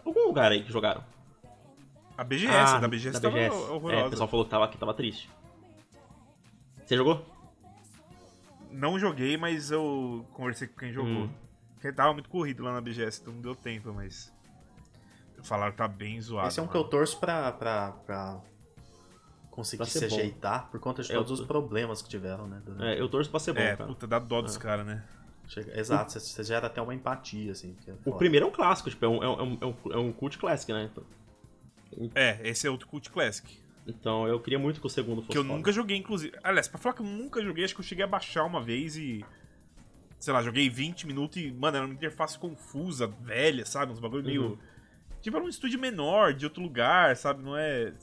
Algum 0.05 0.25
lugar 0.27 0.51
aí 0.51 0.61
que 0.61 0.73
jogaram. 0.73 1.05
A 2.17 2.23
BGS, 2.25 2.81
da 2.81 2.87
BGS 2.89 3.21
tava 3.21 3.39
É, 3.39 3.49
horrorosa. 3.49 4.07
o 4.07 4.09
pessoal 4.09 4.27
falou 4.27 4.43
que 4.43 4.51
tava, 4.51 4.67
que 4.67 4.77
tava 4.77 4.93
triste. 4.93 5.29
Você 6.85 6.97
jogou? 6.97 7.31
Não 8.73 8.97
joguei, 8.99 9.37
mas 9.37 9.71
eu 9.71 10.25
conversei 10.33 10.67
com 10.67 10.77
quem 10.77 10.91
jogou. 10.91 11.11
Hum. 11.25 11.29
Porque 11.75 11.91
tava 11.91 12.13
muito 12.13 12.29
corrido 12.29 12.63
lá 12.63 12.73
na 12.73 12.81
BGS, 12.81 13.21
então 13.21 13.33
não 13.33 13.41
deu 13.41 13.55
tempo, 13.55 13.93
mas. 13.93 14.31
Falaram 15.43 15.71
que 15.73 15.77
tá 15.77 15.87
bem 15.87 16.19
zoado. 16.21 16.47
Esse 16.47 16.59
é 16.59 16.63
um 16.63 16.67
que 16.67 16.73
mano. 16.73 16.85
eu 16.85 16.89
torço 16.89 17.19
pra, 17.19 17.51
pra, 17.51 17.91
pra 18.05 18.41
conseguir 19.51 19.77
Pra 19.83 19.85
se 19.85 19.99
bom. 19.99 20.05
ajeitar 20.15 20.69
por 20.71 20.79
conta 20.79 21.03
de 21.03 21.11
Eu- 21.11 21.19
todos 21.23 21.39
os 21.41 21.45
problemas 21.45 22.01
que 22.01 22.07
tiveram, 22.07 22.47
né? 22.47 22.61
durante- 22.65 22.85
É, 22.85 22.99
eu 23.01 23.09
torço 23.09 23.29
pra 23.29 23.39
ser 23.41 23.51
bom, 23.53 23.59
É, 23.59 23.75
cara. 23.75 23.87
puta, 23.89 24.07
dá 24.07 24.19
dó 24.19 24.41
dos 24.41 24.55
caras, 24.57 24.85
né? 24.85 25.03
Chega- 25.47 25.77
Exato, 25.77 26.13
você, 26.13 26.19
você 26.21 26.43
gera 26.43 26.67
até 26.67 26.81
uma 26.81 26.95
empatia, 26.95 27.51
assim. 27.51 27.75
que 27.83 27.91
é 27.91 27.95
O 28.05 28.13
primeiro 28.13 28.45
é 28.45 28.49
um 28.49 28.51
clássico, 28.53 28.89
tipo, 28.89 29.03
é 29.03 29.07
um, 29.09 29.21
é 29.21 29.27
um, 29.27 29.57
é 29.59 29.65
um, 29.65 29.75
é 29.91 29.97
um 29.97 30.13
cult 30.13 30.37
classic, 30.37 30.71
né? 30.71 30.89
Então, 30.89 31.03
É, 32.15 32.39
esse 32.47 32.65
é 32.65 32.71
outro 32.71 32.87
Cult 32.87 33.09
Classic. 33.11 33.61
Então 33.87 34.27
eu 34.27 34.39
queria 34.39 34.57
muito 34.59 34.79
que 34.79 34.87
o 34.87 34.89
segundo 34.89 35.17
fosse 35.21 35.31
Que 35.31 35.37
eu 35.37 35.43
foda. 35.43 35.55
nunca 35.55 35.71
joguei, 35.71 35.97
inclusive. 35.97 36.37
Aliás, 36.43 36.67
pra 36.67 36.77
falar 36.79 36.95
que 36.95 37.01
eu 37.01 37.05
nunca 37.05 37.43
joguei, 37.43 37.63
acho 37.65 37.73
que 37.75 37.81
eu 37.81 37.85
cheguei 37.85 38.03
a 38.03 38.07
baixar 38.07 38.43
uma 38.45 38.61
vez 38.61 38.95
e. 38.97 39.23
Sei 40.19 40.31
lá, 40.31 40.41
joguei 40.41 40.69
20 40.69 41.05
minutos 41.05 41.37
e, 41.41 41.51
mano, 41.51 41.75
era 41.77 41.85
uma 41.85 41.93
interface 41.93 42.39
confusa, 42.39 43.07
velha, 43.07 43.65
sabe? 43.65 43.91
Uns 43.91 43.99
bagulho 43.99 44.23
meio. 44.23 44.43
Uhum. 44.51 44.57
Tipo, 45.21 45.35
era 45.37 45.45
um 45.45 45.49
estúdio 45.49 45.79
menor, 45.79 46.33
de 46.33 46.45
outro 46.45 46.61
lugar, 46.63 47.15
sabe? 47.17 47.43
Não 47.43 47.57
é. 47.57 47.93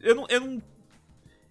Eu 0.00 0.14
não. 0.16 0.26
Eu 0.28 0.40
não, 0.40 0.62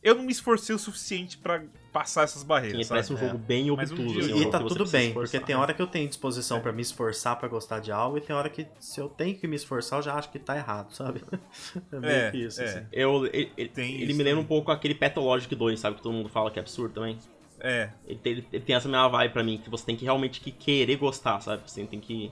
eu 0.03 0.16
não 0.16 0.24
me 0.24 0.32
esforcei 0.32 0.76
o 0.76 0.80
suficiente 0.80 1.38
pra 1.38 1.64
passar 2.00 2.24
essas 2.24 2.42
Sim, 2.42 2.48
barreiras. 2.48 2.88
sabe? 2.88 2.90
parece 2.90 3.14
um 3.14 3.17
É. 3.17 3.19
jogo 3.19 3.38
bem 3.38 3.72
Mas 3.76 3.92
um 3.92 3.93
obtuso. 3.95 4.19
assim, 4.19 4.34
um 4.34 4.35
E 4.35 4.40
jogo 4.40 4.51
tá 4.51 4.59
tudo 4.59 4.85
bem, 4.88 5.14
porque 5.14 5.40
tem 5.40 5.56
hora 5.56 5.74
que 5.74 5.82
eu 5.82 5.88
tenho 5.88 6.08
disposição 6.08 6.61
pra 6.61 6.72
me 6.72 6.82
esforçar 6.82 7.38
pra 7.38 7.48
gostar 7.48 7.80
de 7.80 7.92
algo 7.92 8.17
e 8.17 8.22
tem 8.22 8.35
hora 8.35 8.50
que 8.50 8.67
se 8.80 9.00
eu 9.00 9.09
tenho 9.09 9.35
que 9.38 9.48
me 9.48 9.56
esforçar 9.56 10.00
eu 10.00 10.03
já 10.03 10.14
acho 10.16 10.30
que 10.30 10.38
tá 10.40 10.56
errado, 10.56 10.92
sabe? 10.93 11.22
É 11.92 12.00
meio 12.00 12.11
É, 12.14 12.32
que 12.32 12.38
isso, 12.38 12.61
é. 12.61 12.66
assim. 12.66 12.85
Eu, 12.92 13.26
ele 13.27 13.51
ele- 13.58 13.69
Tem 13.69 13.95
ele 13.95 14.06
isso 14.11 14.17
me 14.17 14.24
lembra 14.24 14.42
um 14.42 14.45
pouco 14.45 14.72
aquele 14.72 14.93
Pathologic 14.95 15.53
2, 15.56 15.80
sabe? 15.80 15.95
Que 15.98 16.01
todo 16.03 16.14
mundo 16.14 16.30
fala 16.30 16.51
que 16.51 16.59
é 16.59 16.61
absurdo 16.61 16.93
também. 16.93 17.17
É. 17.59 17.90
Ele 18.06 18.19
tem, 18.19 18.34
ele 18.53 18.64
tem 18.64 18.76
essa 18.76 18.88
mesma 18.88 19.09
vibe 19.09 19.34
pra 19.34 19.43
mim, 19.43 19.58
que 19.58 19.69
você 19.69 19.84
tem 19.85 19.95
que 19.95 20.06
realmente 20.06 20.40
que 20.40 20.51
querer 20.51 20.95
gostar, 20.98 21.40
sabe? 21.42 21.64
Você 21.66 21.84
tem 21.85 22.00
que. 22.00 22.32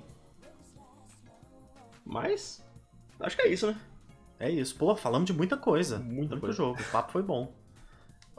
Mas. 2.06 2.64
Acho 3.20 3.36
que 3.36 3.42
é 3.42 3.48
isso, 3.48 3.68
né? 3.68 3.76
É 4.40 4.52
isso. 4.52 4.76
Pô, 4.76 4.96
falamos 4.96 5.26
de 5.26 5.34
muita 5.34 5.58
coisa. 5.58 5.98
Muita 5.98 6.12
muito 6.36 6.40
coisa. 6.40 6.56
jogo. 6.56 6.80
O 6.80 6.92
papo 6.92 7.12
foi 7.12 7.24
bom. 7.24 7.52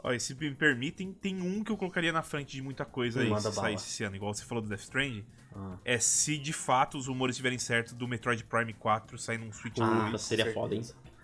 Ó, 0.03 0.11
e 0.13 0.19
se 0.19 0.35
me 0.35 0.53
permitem, 0.53 1.11
tem 1.11 1.41
um 1.41 1.63
que 1.63 1.71
eu 1.71 1.77
colocaria 1.77 2.11
na 2.11 2.21
frente 2.21 2.55
de 2.55 2.61
muita 2.61 2.85
coisa 2.85 3.21
aí, 3.21 3.41
se 3.41 3.51
saísse 3.51 3.87
esse 3.87 4.03
ano, 4.03 4.15
igual 4.15 4.33
você 4.33 4.45
falou 4.45 4.61
do 4.61 4.69
Death 4.69 4.81
Stranding. 4.81 5.25
Ah. 5.55 5.77
É 5.83 5.97
se 5.97 6.37
de 6.37 6.53
fato 6.53 6.97
os 6.97 7.07
rumores 7.07 7.33
estiverem 7.35 7.57
certos 7.57 7.93
do 7.93 8.07
Metroid 8.07 8.43
Prime 8.43 8.73
4 8.73 9.17
sair 9.17 9.37
num 9.39 9.51
Switch 9.51 9.79
Ah, 9.79 10.09
2. 10.09 10.21
seria 10.21 10.45
certeza. 10.45 10.53
foda, 10.53 10.75
hein? 10.75 10.81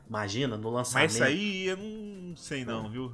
Imagina, 0.09 0.57
no 0.57 0.63
Mas 0.71 0.73
lançamento. 0.73 1.09
isso 1.11 1.23
aí 1.23 1.65
eu 1.67 1.77
não 1.77 2.35
sei 2.35 2.65
não, 2.65 2.89
viu? 2.89 3.13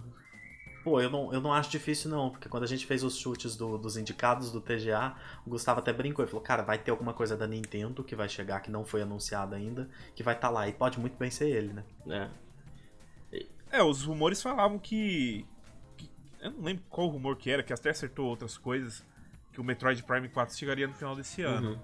Pô, 0.84 1.02
eu 1.02 1.10
não, 1.10 1.34
eu 1.34 1.42
não 1.42 1.54
acho 1.54 1.70
difícil 1.70 2.10
não, 2.10 2.30
porque 2.30 2.48
quando 2.48 2.64
a 2.64 2.68
gente 2.68 2.86
fez 2.86 3.04
os 3.04 3.18
chutes 3.18 3.56
do- 3.56 3.78
dos 3.78 3.98
indicados 3.98 4.50
do 4.50 4.62
TGA, 4.62 5.14
o 5.46 5.50
Gustavo 5.50 5.80
até 5.80 5.92
brincou 5.92 6.24
e 6.24 6.28
falou, 6.28 6.42
cara, 6.42 6.64
vai 6.64 6.78
ter 6.78 6.90
alguma 6.90 7.14
coisa 7.14 7.36
da 7.36 7.46
Nintendo 7.46 8.02
que 8.04 8.16
vai 8.16 8.30
chegar, 8.30 8.62
que 8.62 8.72
não 8.72 8.86
foi 8.86 9.02
anunciada 9.02 9.58
ainda, 9.58 9.90
que 10.16 10.24
vai 10.24 10.36
estar 10.36 10.48
tá 10.48 10.54
lá, 10.54 10.68
e 10.70 10.74
pode 10.74 10.98
muito 11.00 11.18
bem 11.18 11.30
ser 11.30 11.50
ele, 11.50 11.74
né? 11.74 11.84
É. 12.08 12.30
É, 13.72 13.84
os 13.84 14.04
rumores 14.04 14.42
falavam 14.42 14.80
que, 14.80 15.46
que- 15.98 16.10
Eu 16.42 16.52
não 16.52 16.62
lembro 16.64 16.84
qual 16.90 17.08
rumor 17.08 17.36
que 17.38 17.50
era, 17.52 17.62
que 17.64 17.72
até 17.74 17.90
acertou 17.92 18.28
outras 18.28 18.58
coisas. 18.58 19.06
Que 19.52 19.60
o 19.62 19.64
Metroid 19.64 20.02
Prime 20.04 20.30
4 20.30 20.56
chegaria 20.58 20.88
no 20.88 20.94
final 20.94 21.16
desse 21.16 21.42
ano. 21.42 21.72
Uhum. 21.72 21.80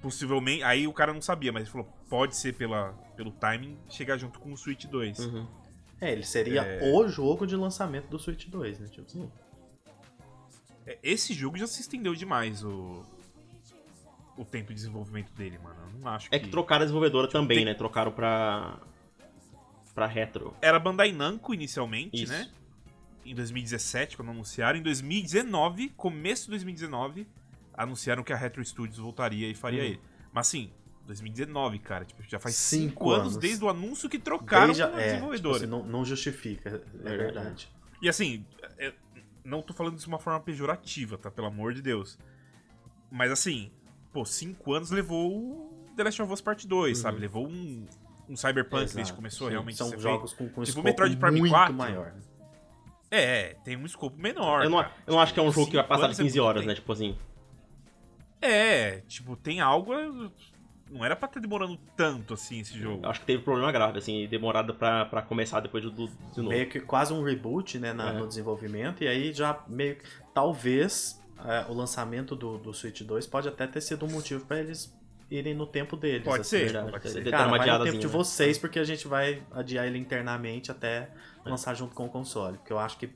Possivelmente. 0.00 0.62
Aí 0.64 0.86
o 0.86 0.92
cara 0.92 1.12
não 1.12 1.20
sabia, 1.22 1.52
mas 1.52 1.62
ele 1.62 1.70
falou: 1.70 1.86
pode 2.08 2.36
ser 2.36 2.54
pela, 2.54 2.92
pelo 3.16 3.30
timing 3.32 3.78
chegar 3.88 4.16
junto 4.16 4.40
com 4.40 4.52
o 4.52 4.56
Switch 4.56 4.86
2. 4.86 5.18
Uhum. 5.20 5.46
É, 6.00 6.10
ele 6.10 6.24
seria 6.24 6.62
É. 6.62 6.92
o 6.92 7.06
jogo 7.08 7.46
de 7.46 7.54
lançamento 7.54 8.08
do 8.08 8.18
Switch 8.18 8.48
2, 8.48 8.80
né? 8.80 8.88
Tipo, 8.88 9.06
assim. 9.06 9.30
É, 10.86 10.98
Esse 11.02 11.32
jogo 11.34 11.56
já 11.56 11.66
se 11.66 11.80
estendeu 11.80 12.14
demais 12.14 12.64
o. 12.64 13.02
O 14.36 14.44
tempo 14.44 14.68
de 14.68 14.74
desenvolvimento 14.74 15.30
dele, 15.34 15.58
mano. 15.58 15.76
Eu 15.92 16.00
não 16.00 16.08
acho 16.08 16.26
É 16.32 16.38
que 16.38 16.48
trocaram 16.48 16.82
a 16.82 16.84
desenvolvedora 16.86 17.28
também, 17.28 17.58
tem- 17.58 17.64
né? 17.66 17.74
Trocaram 17.74 18.10
pra. 18.10 18.80
Pra 19.94 20.06
retro. 20.06 20.54
Era 20.62 20.78
Bandai 20.78 21.12
Namco 21.12 21.52
inicialmente, 21.54 22.22
Isso. 22.22 22.32
né? 22.32 22.50
em 23.24 23.36
2017, 23.36 24.16
quando 24.16 24.30
anunciaram. 24.32 24.76
Em 24.78 24.82
2019, 24.82 25.90
começo 25.90 26.44
de 26.44 26.50
2019, 26.50 27.24
anunciaram 27.72 28.24
que 28.24 28.32
a 28.32 28.36
Retro 28.36 28.64
Studios 28.64 28.98
voltaria 28.98 29.48
e 29.48 29.54
faria 29.54 29.80
Uhum. 29.80 29.86
ele. 29.86 30.00
Mas 30.32 30.48
assim, 30.48 30.72
2019, 31.06 31.78
cara, 31.78 32.04
tipo, 32.04 32.20
já 32.24 32.40
faz 32.40 32.56
Cinco 32.56 32.90
5 33.04 33.10
anos, 33.12 33.22
anos. 33.28 33.36
desde 33.36 33.64
o 33.64 33.68
anúncio 33.68 34.08
que 34.08 34.18
trocaram 34.18 34.66
Desde 34.66 34.82
a- 34.82 34.88
é, 35.00 35.04
desenvolvedora. 35.10 35.60
tipo 35.60 35.72
assim, 35.76 35.82
não, 35.84 35.88
não 35.88 36.04
justifica, 36.04 36.68
é 36.68 36.72
Verdade. 36.96 37.16
verdade. 37.16 37.68
E 38.02 38.08
assim, 38.08 38.44
é- 38.76 38.92
não 39.44 39.62
tô 39.62 39.72
falando 39.72 39.94
isso 39.96 40.04
de 40.06 40.08
uma 40.12 40.18
forma 40.18 40.40
pejorativa, 40.40 41.16
tá? 41.16 41.30
Pelo 41.30 41.46
amor 41.46 41.74
de 41.74 41.80
Deus. 41.80 42.18
Mas 43.10 43.30
assim, 43.30 43.70
pô, 44.12 44.24
5 44.24 44.72
anos 44.74 44.90
levou 44.90 45.30
o 45.32 45.92
The 45.96 46.02
Last 46.04 46.22
of 46.22 46.32
Us 46.32 46.40
Part 46.40 46.66
2, 46.66 46.98
Uhum. 46.98 47.02
sabe? 47.02 47.20
Levou 47.20 47.46
um, 47.46 47.86
um 48.28 48.36
Cyberpunk 48.36 48.80
desde 48.80 48.98
Exato. 49.00 49.10
que 49.12 49.16
começou 49.16 49.46
Sim, 49.48 49.52
realmente 49.52 49.74
a 49.74 49.78
São 49.78 49.88
ser 49.88 49.98
jogos 50.00 50.32
com, 50.32 50.44
com 50.44 50.48
Tipo, 50.50 50.62
escopo 50.62 50.84
Metroid 50.84 51.16
Prime 51.16 51.38
muito 51.40 51.52
4. 51.52 51.74
maior. 51.74 52.12
feito. 52.12 52.32
É, 53.10 53.56
tem 53.64 53.76
um 53.76 53.84
escopo 53.84 54.16
menor. 54.20 54.64
Eu 54.64 54.70
não, 54.70 54.80
eu 54.80 54.86
não 55.08 55.20
acho 55.20 55.34
que 55.34 55.40
é 55.40 55.42
um 55.42 55.52
jogo 55.52 55.70
que 55.70 55.76
vai 55.76 55.86
passar 55.86 56.06
de 56.08 56.14
é 56.14 56.16
15 56.16 56.22
muito 56.22 56.38
horas, 56.48 56.64
né? 56.66 56.74
Tipo 56.74 56.92
assim. 56.92 57.16
É, 58.40 59.00
tipo, 59.06 59.36
tem 59.36 59.60
algo. 59.60 59.92
Não 60.90 61.04
era 61.04 61.16
pra 61.16 61.26
estar 61.26 61.40
demorando 61.40 61.78
tanto 61.96 62.34
assim 62.34 62.60
esse 62.60 62.78
jogo. 62.78 63.04
Eu 63.04 63.10
acho 63.10 63.20
que 63.20 63.26
teve 63.26 63.42
problema 63.42 63.72
grave, 63.72 63.98
assim, 63.98 64.26
demorado 64.28 64.74
pra, 64.74 65.06
pra 65.06 65.22
começar 65.22 65.60
depois 65.60 65.82
do, 65.84 65.90
do 65.90 66.06
de 66.08 66.36
novo. 66.38 66.48
Meio 66.50 66.68
que 66.68 66.80
quase 66.80 67.12
um 67.14 67.22
reboot 67.22 67.78
né, 67.78 67.92
na- 67.94 68.10
É. 68.10 68.12
no 68.12 68.26
desenvolvimento, 68.26 69.02
e 69.02 69.08
aí 69.08 69.32
já 69.32 69.58
meio 69.68 69.96
que. 69.96 70.04
Talvez 70.34 71.22
é, 71.44 71.70
o 71.70 71.74
lançamento 71.74 72.34
do, 72.36 72.58
do 72.58 72.74
Switch 72.74 73.02
2 73.02 73.26
pode 73.26 73.48
até 73.48 73.66
ter 73.66 73.80
sido 73.80 74.04
um 74.06 74.10
motivo 74.10 74.44
pra 74.44 74.58
eles 74.58 74.94
irem 75.34 75.54
no 75.54 75.66
tempo 75.66 75.96
deles. 75.96 76.24
Pode 76.24 76.42
assim, 76.42 76.50
ser, 76.58 76.64
Verdade, 76.64 76.90
pode 76.90 77.08
ser. 77.10 77.30
Cara, 77.30 77.48
vai 77.48 77.78
no 77.78 77.84
tempo 77.84 77.98
de 77.98 78.06
né? 78.06 78.12
vocês, 78.12 78.58
porque 78.58 78.78
a 78.78 78.84
gente 78.84 79.06
vai 79.08 79.42
adiar 79.52 79.86
ele 79.86 79.98
internamente 79.98 80.70
até 80.70 81.10
lançar 81.44 81.74
junto 81.74 81.94
com 81.94 82.06
o 82.06 82.08
console. 82.08 82.58
Porque 82.58 82.72
eu 82.72 82.78
acho 82.78 82.98
que. 82.98 83.10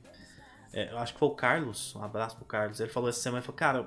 é, 0.73 0.91
eu 0.91 0.97
acho 0.97 1.13
que 1.13 1.19
foi 1.19 1.27
o 1.27 1.31
Carlos, 1.35 1.95
um 1.95 2.03
abraço 2.03 2.35
pro 2.35 2.45
Carlos. 2.45 2.79
Ele 2.79 2.89
falou 2.89 3.09
essa 3.09 3.19
semana, 3.19 3.39
ele 3.39 3.45
falou, 3.45 3.57
cara, 3.57 3.81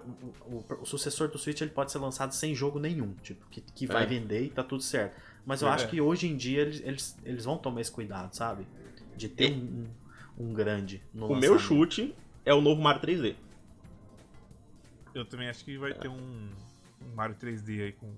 o, 0.47 0.57
o- 0.57 0.83
o 0.83 0.87
sucessor 0.87 1.29
do 1.29 1.39
Switch 1.39 1.61
ele 1.61 1.71
pode 1.71 1.91
ser 1.93 1.99
lançado 1.99 2.33
sem 2.33 2.55
jogo 2.55 2.79
nenhum, 2.79 3.15
tipo, 3.23 3.45
que, 3.51 3.61
que 3.61 3.87
vai 3.87 4.05
É. 4.05 4.07
vender 4.07 4.45
e 4.45 4.49
tá 4.51 4.63
tudo 4.63 4.83
certo. 4.83 5.17
Mas 5.45 5.61
eu 5.63 5.69
É. 5.69 5.73
acho 5.73 5.89
que 5.89 6.01
hoje 6.01 6.27
em 6.29 6.37
dia 6.37 6.63
eles, 6.63 6.81
eles, 6.85 7.19
eles 7.25 7.45
vão 7.45 7.59
tomar 7.59 7.81
esse 7.81 7.91
cuidado, 7.91 8.35
sabe? 8.35 8.67
De 9.17 9.29
ter 9.29 9.51
É. 9.51 9.55
um, 9.55 9.87
um, 10.39 10.53
grande 10.55 11.03
no 11.13 11.27
O 11.27 11.29
meu 11.37 11.53
lançamento. 11.53 11.59
chute 11.59 12.15
é 12.45 12.55
o 12.55 12.61
novo 12.61 12.81
Mario 12.81 13.01
3D. 13.03 13.35
Eu 15.15 15.25
também 15.25 15.49
acho 15.49 15.65
que 15.65 15.77
vai 15.77 15.93
ter 15.93 16.09
um, 16.09 16.51
um 17.03 17.15
Mario 17.15 17.37
3D 17.37 17.83
aí 17.85 17.93
com. 17.93 18.13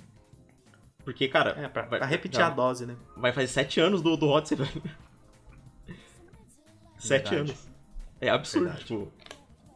Porque, 1.04 1.26
cara, 1.28 1.50
É, 1.60 1.68
pra, 1.68 1.82
vai, 1.82 1.98
pra 1.98 2.06
repetir 2.08 2.38
já 2.38 2.46
a 2.46 2.50
dose, 2.50 2.86
né? 2.86 2.96
vai 3.16 3.32
fazer 3.32 3.48
7 3.48 3.80
anos 3.80 4.00
do, 4.02 4.16
do 4.16 4.28
Odyssey, 4.28 4.56
velho. 4.56 4.82
7 6.98 7.22
Verdade. 7.30 7.36
anos. 7.50 7.68
É 8.20 8.28
absurdo, 8.28 8.64
Verdade. 8.66 8.84
tipo. 8.86 9.12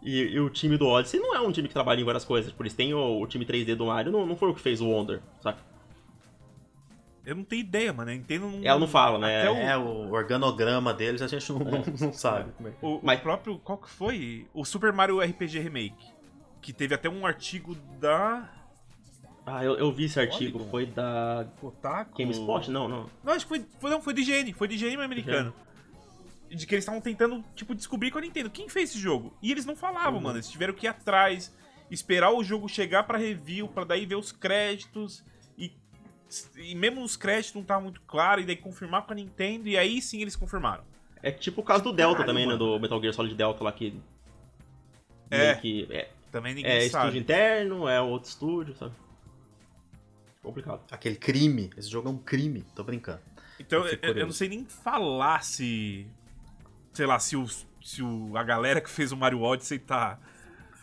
E, 0.02 0.20
e 0.22 0.38
o 0.40 0.48
time 0.48 0.76
do 0.76 0.86
Odyssey 0.86 1.18
não 1.18 1.34
é 1.34 1.40
um 1.40 1.50
time 1.50 1.66
que 1.66 1.74
trabalha 1.74 2.00
em 2.00 2.04
várias 2.04 2.24
coisas. 2.24 2.52
Por 2.52 2.64
isso 2.64 2.76
tem 2.76 2.94
o, 2.94 3.20
o 3.20 3.26
time 3.26 3.44
3D 3.44 3.74
do 3.74 3.86
Mario, 3.86 4.12
não, 4.12 4.24
não 4.24 4.36
foi 4.36 4.50
o 4.50 4.54
que 4.54 4.60
fez 4.60 4.80
o 4.80 4.86
Wonder, 4.88 5.20
saca? 5.40 5.58
Eu 7.24 7.34
não 7.34 7.42
tenho 7.42 7.58
ideia, 7.60 7.92
mano. 7.92 8.12
A 8.12 8.14
Nintendo 8.14 8.46
não. 8.48 8.60
Ela 8.62 8.78
não 8.78 8.86
fala, 8.86 9.18
né? 9.18 9.40
Até 9.40 9.50
o, 9.50 9.56
É, 9.56 9.76
o 9.76 10.12
organograma 10.12 10.94
deles 10.94 11.20
a 11.22 11.26
gente 11.26 11.50
não, 11.52 11.58
não, 11.58 11.82
não 12.00 12.12
sabe. 12.12 12.52
como 12.52 12.68
é 12.68 12.70
que- 12.70 12.86
o, 12.86 12.98
o 12.98 13.00
Mas- 13.02 13.18
próprio. 13.18 13.58
Qual 13.58 13.78
que 13.78 13.90
foi? 13.90 14.46
O 14.54 14.64
Super 14.64 14.92
Mario 14.92 15.20
RPG 15.20 15.58
Remake. 15.58 16.06
Que 16.62 16.72
teve 16.72 16.94
até 16.94 17.08
um 17.08 17.26
artigo 17.26 17.74
da. 18.00 18.48
Ah, 19.48 19.64
eu, 19.64 19.76
eu 19.76 19.92
vi 19.92 20.06
esse 20.06 20.18
artigo, 20.18 20.58
foi 20.70 20.86
da 20.86 21.46
Kotaku. 21.60 22.18
GameSpot? 22.18 22.68
Não, 22.68 22.88
não. 22.88 23.08
Não, 23.22 23.32
acho 23.32 23.44
que 23.46 23.48
foi, 23.48 23.64
foi, 23.78 23.90
não, 23.90 24.02
foi 24.02 24.12
do 24.12 24.20
IGN, 24.20 24.52
foi 24.52 24.66
do 24.66 24.74
IGN 24.74 25.00
americano. 25.02 25.54
De 26.50 26.66
que 26.66 26.74
eles 26.74 26.82
estavam 26.82 27.00
tentando, 27.00 27.44
tipo, 27.54 27.72
descobrir 27.74 28.10
com 28.10 28.18
a 28.18 28.20
Nintendo 28.20 28.50
quem 28.50 28.68
fez 28.68 28.90
esse 28.90 28.98
jogo. 28.98 29.32
E 29.40 29.52
eles 29.52 29.64
não 29.64 29.76
falavam, 29.76 30.14
Uhum. 30.16 30.20
mano. 30.24 30.36
Eles 30.38 30.48
tiveram 30.50 30.74
que 30.74 30.86
ir 30.86 30.88
atrás, 30.88 31.54
esperar 31.90 32.32
o 32.32 32.42
jogo 32.42 32.68
chegar 32.68 33.04
pra 33.04 33.18
review, 33.18 33.68
pra 33.68 33.84
daí 33.84 34.04
ver 34.04 34.16
os 34.16 34.32
créditos. 34.32 35.24
E, 35.56 35.72
e 36.56 36.74
mesmo 36.74 37.02
os 37.04 37.16
créditos 37.16 37.54
não 37.54 37.62
tava 37.62 37.82
muito 37.82 38.00
claro, 38.02 38.40
e 38.40 38.44
daí 38.44 38.56
confirmar 38.56 39.02
com 39.06 39.12
a 39.12 39.16
Nintendo, 39.16 39.68
e 39.68 39.78
aí 39.78 40.02
sim 40.02 40.22
eles 40.22 40.34
confirmaram. 40.34 40.82
É 41.22 41.30
tipo 41.30 41.60
o 41.60 41.64
caso 41.64 41.84
do 41.84 41.92
Delta 41.92 42.18
Caralho, 42.18 42.26
também, 42.32 42.46
né? 42.46 42.52
mano. 42.54 42.74
Do 42.74 42.80
Metal 42.80 43.00
Gear 43.00 43.14
Solid 43.14 43.34
Delta 43.34 43.62
lá 43.62 43.70
que. 43.72 43.94
É. 45.30 45.54
que 45.54 45.86
é, 45.90 46.08
Também 46.32 46.54
ninguém 46.54 46.70
é 46.70 46.78
estúdio 46.78 47.06
sabe. 47.06 47.18
interno, 47.18 47.88
é 47.88 48.00
outro 48.00 48.28
estúdio, 48.28 48.74
sabe? 48.76 48.92
Complicado. 50.46 50.80
Aquele 50.90 51.16
crime. 51.16 51.70
Esse 51.76 51.90
jogo 51.90 52.08
é 52.08 52.12
um 52.12 52.18
crime. 52.18 52.64
Tô 52.74 52.84
brincando. 52.84 53.18
Então, 53.58 53.84
Eu 53.86 53.98
eu, 54.00 54.14
eu 54.18 54.26
não 54.26 54.32
sei 54.32 54.48
nem 54.48 54.64
falar 54.64 55.42
se. 55.42 56.06
Sei 56.92 57.04
lá, 57.04 57.18
se, 57.18 57.36
os, 57.36 57.66
se 57.84 58.02
o, 58.02 58.36
a 58.36 58.42
galera 58.44 58.80
que 58.80 58.88
fez 58.88 59.10
o 59.12 59.16
Mario 59.16 59.42
Odyssey 59.42 59.78
tá. 59.78 60.18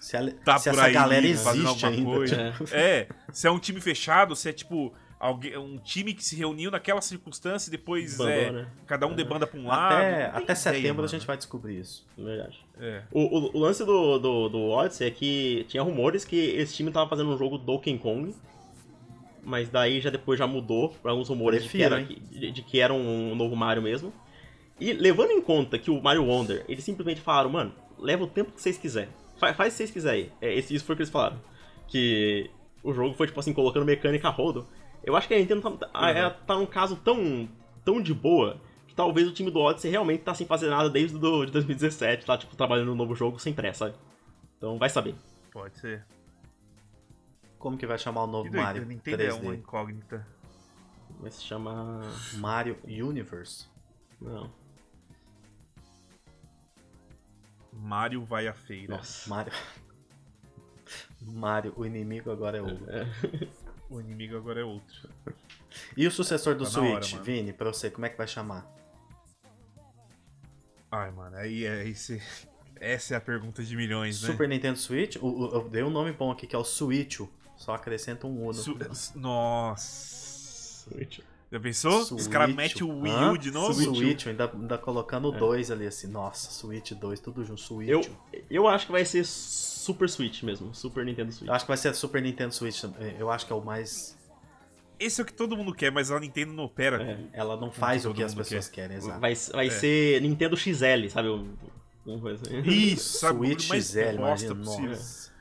Se, 0.01 0.17
a- 0.17 0.32
tá 0.43 0.58
se 0.59 0.69
por 0.69 0.75
essa 0.77 0.88
aí 0.88 0.93
galera 0.93 1.25
existe 1.25 1.85
ainda. 1.85 2.03
coisa. 2.03 2.51
tipo, 2.51 2.69
É, 2.75 3.08
se 3.32 3.48
é 3.48 3.51
um 3.51 3.58
time 3.58 3.80
fechado, 3.80 4.35
se 4.35 4.50
é 4.50 4.53
tipo 4.53 4.93
alguém, 5.17 5.58
um 5.58 5.77
time 5.77 6.14
que 6.14 6.22
se 6.25 6.35
reuniu 6.35 6.69
naquela 6.69 7.00
circunstância 7.00 7.69
e 7.69 7.72
depois 7.72 8.17
Bandou, 8.17 8.33
é, 8.33 8.51
né? 8.51 8.67
cada 8.85 9.08
um 9.08 9.16
debanda 9.16 9.48
pra 9.48 9.58
um 9.58 9.66
lado. 9.66 9.93
Até, 9.95 10.25
até 10.25 10.56
setembro 10.56 10.95
mano. 10.95 11.06
a 11.06 11.08
gente 11.08 11.25
vai 11.25 11.38
descobrir 11.38 11.80
isso. 11.80 12.06
Verdade. 12.17 12.59
É. 12.82 13.03
O, 13.14 13.22
o- 13.22 13.58
o 13.58 13.59
lance 13.59 13.85
do, 13.85 14.19
do, 14.19 14.50
do 14.50 14.59
Odyssey 14.72 15.08
é 15.08 15.11
que 15.11 15.66
tinha 15.69 15.82
rumores 15.82 16.25
que 16.25 16.35
esse 16.35 16.74
time 16.74 16.92
tava 16.92 17.09
fazendo 17.09 17.30
um 17.33 17.38
jogo 17.38 17.58
Donkey 17.58 17.98
Kong. 17.98 18.35
Mas 19.46 19.70
daí 19.70 20.00
já 20.00 20.10
depois 20.10 20.40
já 20.40 20.48
mudou 20.48 20.90
pra 21.02 21.12
alguns 21.12 21.28
rumores 21.30 21.64
de 21.64 21.70
que, 21.70 21.84
era, 21.84 21.98
de, 22.40 22.52
de 22.52 22.62
que 22.62 22.80
era 22.80 22.94
um 22.94 23.36
novo 23.36 23.56
Mario 23.56 23.82
mesmo. 23.84 24.14
E 24.80 24.94
levando 24.94 25.32
em 25.32 25.42
conta 25.42 25.78
que 25.78 25.92
o 25.92 26.02
Mario 26.02 26.24
Wonder, 26.26 26.64
eles 26.68 26.84
simplesmente 26.84 27.20
falaram, 27.22 27.50
mano, 27.50 27.74
leva 28.00 28.24
o 28.24 28.28
tempo 28.28 28.52
que 28.52 28.62
vocês 28.62 28.78
quiserem. 28.78 29.10
Fa- 29.38 29.54
faz 29.54 29.70
o 29.70 29.72
que 29.72 29.78
vocês 29.78 29.92
quiserem. 29.92 30.32
É, 30.42 30.54
esse, 30.54 30.74
isso 30.74 30.86
foi 30.86 30.94
o 30.94 30.96
que 30.96 31.02
eles 31.04 31.12
falaram. 31.12 31.40
Que 31.88 32.50
o 32.84 32.94
jogo 32.94 33.14
foi, 33.16 33.28
tipo 33.28 33.40
assim, 33.40 33.54
colocando 33.54 33.86
mecânica 33.86 34.28
a 34.28 34.32
rodo. 34.32 34.66
Eu 35.04 35.16
acho 35.16 35.28
que 35.28 35.34
a 35.34 35.38
Nintendo 35.38 35.62
tá, 35.62 35.88
tá, 35.88 36.10
é, 36.10 36.30
tá 36.30 36.56
num 36.56 36.66
caso 36.66 36.96
tão, 36.96 37.48
tão 37.84 38.02
de 38.02 38.14
boa 38.14 38.58
que 38.88 38.96
talvez 38.96 39.28
o 39.28 39.32
time 39.34 39.52
do 39.52 39.60
Odyssey 39.60 39.92
realmente 39.92 40.22
tá 40.24 40.34
sem 40.34 40.48
fazer 40.48 40.70
nada 40.70 40.90
desde 40.90 41.18
do, 41.18 41.46
de 41.46 41.52
2017, 41.52 42.26
tá, 42.26 42.38
tipo, 42.38 42.56
trabalhando 42.56 42.88
no 42.88 42.96
novo 42.96 43.14
jogo 43.16 43.38
sem 43.40 43.54
pressa, 43.54 43.86
sabe? 43.88 43.98
Então 44.58 44.78
vai 44.78 44.90
saber. 44.90 45.16
Pode 45.52 45.78
ser. 45.78 46.06
Como 47.64 47.77
que 47.77 47.88
vai 47.88 47.98
chamar 47.98 48.24
o 48.24 48.27
novo 48.27 48.50
doido, 48.50 48.61
Mario 48.61 48.85
Nintendo 48.85 49.24
é 49.24 49.27
3D? 49.30 49.42
uma 49.42 49.56
incógnita. 49.56 50.27
Vai 51.22 51.32
se 51.32 51.42
chamar. 51.43 52.01
Mario 52.33 52.77
Universe. 52.83 53.67
Não. 54.19 54.51
Mario 57.72 58.25
vai 58.25 58.50
à 58.50 58.53
feira. 58.53 58.98
Nossa. 58.98 59.30
Mario. 59.30 59.53
Mario, 61.22 61.74
o 61.77 61.85
inimigo 61.85 62.30
agora 62.32 62.58
é 62.58 62.61
outro. 62.61 62.85
O 63.90 64.01
inimigo 64.01 64.35
agora 64.35 64.59
é 64.59 64.64
outro. 64.66 65.09
E 65.95 66.06
o 66.06 66.11
sucessor 66.11 66.56
do 66.56 66.69
Tá 66.69 66.82
hora, 66.82 67.01
Switch, 67.01 67.14
mano. 67.14 67.24
Vini, 67.24 67.53
pra 67.53 67.72
você, 67.72 67.90
como 67.90 68.06
é 68.06 68.09
que 68.09 68.17
vai 68.17 68.27
chamar? 68.27 68.69
Ai, 70.92 71.11
mano, 71.11 71.38
aí 71.38 71.64
é 71.66 71.88
esse. 71.88 72.22
Essa 72.75 73.14
é 73.14 73.17
a 73.17 73.22
pergunta 73.22 73.64
de 73.64 73.74
milhões, 73.77 74.22
né? 74.22 74.27
Super 74.32 74.50
Nintendo 74.50 74.77
Switch? 74.77 75.16
O, 75.16 75.27
o- 75.27 75.56
eu 75.56 75.69
dei 75.69 75.82
um 75.82 75.90
nome 75.90 76.11
bom 76.11 76.30
aqui 76.30 76.45
que 76.45 76.56
é 76.58 76.59
o 76.59 76.66
Switch. 76.66 77.22
Só 77.64 77.74
acrescenta 77.75 78.27
um 78.27 78.43
U 78.43 78.48
no 78.48 78.53
Su- 78.53 78.74
final. 78.74 78.92
Nossa. 79.16 80.90
Switch. 80.90 81.19
Já 81.50 81.59
pensou? 81.59 82.01
Os 82.01 82.27
caras 82.27 82.48
Switch. 82.48 82.58
metem 82.58 82.83
o 82.83 83.00
Wii? 83.01 83.14
U 83.33 83.38
de 83.38 83.51
novo? 83.51 83.74
Switch, 83.74 84.27
ainda, 84.27 84.51
ainda 84.51 84.77
colocando 84.77 85.30
o 85.30 85.32
2 85.32 85.72
ali 85.72 85.85
assim. 85.88 86.08
Nossa, 86.08 86.51
Switch 86.51 86.92
2, 86.92 87.19
tudo 87.22 87.45
junto. 87.45 87.61
Switch. 87.61 87.88
Eu, 87.90 88.01
eu 88.50 88.67
acho 88.67 88.88
que 88.88 88.92
vai 88.92 89.06
ser 89.06 89.24
Super 89.25 90.09
Switch 90.09 90.43
mesmo. 90.43 90.74
Super 90.75 91.06
Nintendo 91.06 91.32
Switch. 91.32 91.48
Eu 91.48 91.53
acho 91.53 91.64
que 91.64 91.69
vai 91.69 91.77
ser 91.77 91.93
Super 91.93 92.22
Nintendo 92.22 92.53
Switch. 92.53 92.83
Eu 93.17 93.30
acho 93.32 93.45
que 93.45 93.53
é 93.53 93.56
o 93.56 93.64
mais. 93.64 94.17
Esse 95.00 95.22
é 95.22 95.24
o 95.24 95.25
que 95.25 95.33
todo 95.33 95.56
mundo 95.56 95.74
quer, 95.74 95.92
mas 95.92 96.11
a 96.11 96.19
Nintendo 96.19 96.51
não 96.53 96.66
opera. 96.66 97.01
É. 97.01 97.40
Ela 97.40 97.56
não 97.56 97.72
faz 97.72 98.06
o 98.06 98.14
que 98.14 98.24
as 98.24 98.33
pessoas 98.35 98.67
querem, 98.67 98.98
exato. 98.98 99.19
Vai, 99.22 99.35
vai 99.53 99.67
É. 99.67 99.69
ser 99.69 100.22
Nintendo 100.22 100.58
XL, 100.58 101.08
sabe? 101.09 101.30
Um- 101.30 101.56
assim. 102.27 102.59
Isso, 102.66 103.19
sabe? 103.19 103.40
o 103.40 103.45
Switch 103.45 103.69
mais 103.69 103.85
XL, 103.92 104.16
imagina. 104.17 104.53
Nossa. 104.56 105.32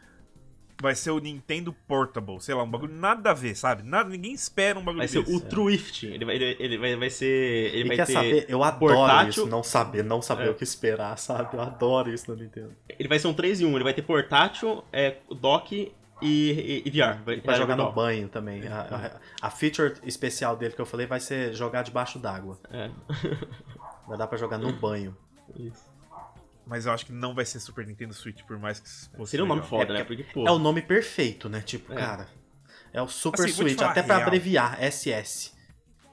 Vai 0.83 0.97
ser 0.97 1.13
o 1.13 1.19
Nintendo 1.21 1.73
Portable, 1.87 2.41
sei 2.41 2.55
lá, 2.55 2.65
um 2.65 2.71
bagulho 2.71 2.93
nada 2.93 3.31
a 3.31 3.35
ver, 3.35 3.55
sabe? 3.55 3.85
Nada, 3.85 4.09
ninguém 4.11 4.33
espera 4.33 4.77
um 4.79 4.83
bagulho 4.83 4.99
Vai 4.99 5.07
ser 5.09 5.23
desse. 5.23 5.37
o 5.37 5.41
Twift. 5.41 6.07
Ele 6.07 6.25
vai, 6.25 6.35
ele, 6.35 6.57
ele 6.59 6.77
vai, 6.79 6.97
vai 6.97 7.09
ser. 7.09 7.27
Ele 7.73 7.85
E 7.85 7.89
vai 7.89 7.97
quer 7.99 8.07
ter. 8.07 8.13
saber? 8.15 8.47
Eu 8.49 8.65
adoro 8.65 8.95
portátil- 8.97 9.31
isso, 9.31 9.47
não 9.47 9.63
saber, 9.63 10.03
não 10.03 10.21
saber 10.21 10.49
É. 10.49 10.51
o 10.51 10.55
que 10.55 10.65
esperar, 10.65 11.17
sabe? 11.17 11.55
Eu 11.57 11.61
adoro 11.61 12.13
isso 12.13 12.29
no 12.35 12.37
Nintendo. 12.43 12.75
Ele 12.99 13.09
vai 13.09 13.19
ser 13.21 13.29
um 13.29 13.33
3 13.35 13.61
em 13.61 13.65
1. 13.67 13.75
Ele 13.77 13.85
vai 13.85 13.95
ter 13.95 14.03
portátil, 14.03 14.83
é, 14.93 15.19
dock 15.31 15.73
e, 15.75 15.93
e, 16.21 16.83
e 16.85 16.91
VR. 16.91 17.23
Vai, 17.25 17.41
Pra 17.41 17.55
jogar 17.55 17.77
no 17.77 17.93
banho 17.93 18.29
também. 18.29 18.67
A, 18.67 18.81
a- 18.81 19.47
a 19.47 19.51
feature 19.51 19.95
especial 20.05 20.57
dele 20.57 20.75
que 20.75 20.81
eu 20.81 20.87
falei 20.87 21.07
vai 21.07 21.21
ser 21.21 21.53
jogar 21.55 21.83
debaixo 21.83 22.19
d'água. 22.19 22.59
É. 22.73 22.91
Vai 24.09 24.19
dar 24.19 24.27
pra 24.27 24.37
jogar 24.37 24.59
no 24.59 24.73
banho. 24.75 25.17
Isso. 25.57 25.92
Mas 26.73 26.87
eu 26.87 26.93
acho 26.93 27.05
que 27.05 27.13
não 27.13 27.35
vai 27.35 27.45
ser 27.45 27.61
Super 27.61 27.87
Nintendo 27.87 28.15
Switch, 28.15 28.43
por 28.45 28.59
mais 28.59 28.81
que 28.81 28.89
fosse 29.15 29.33
Seria 29.33 29.45
um 29.45 29.47
nome 29.49 29.61
legal. 29.61 29.79
foda, 29.79 29.93
É 29.93 29.99
né? 29.99 30.05
Porque, 30.05 30.25
pô. 30.25 30.49
É 30.49 30.51
o 30.51 30.59
nome 30.59 30.81
perfeito, 30.81 31.47
né? 31.47 31.61
Tipo, 31.61 31.93
É. 31.93 31.97
cara. 31.97 32.27
É 32.95 33.03
o 33.03 33.07
Super 33.09 33.45
Assim, 33.45 33.53
Switch, 33.53 33.83
até 33.83 34.03
pra 34.03 34.17
real. 34.17 34.27
abreviar, 34.27 34.83
SS. 34.83 35.53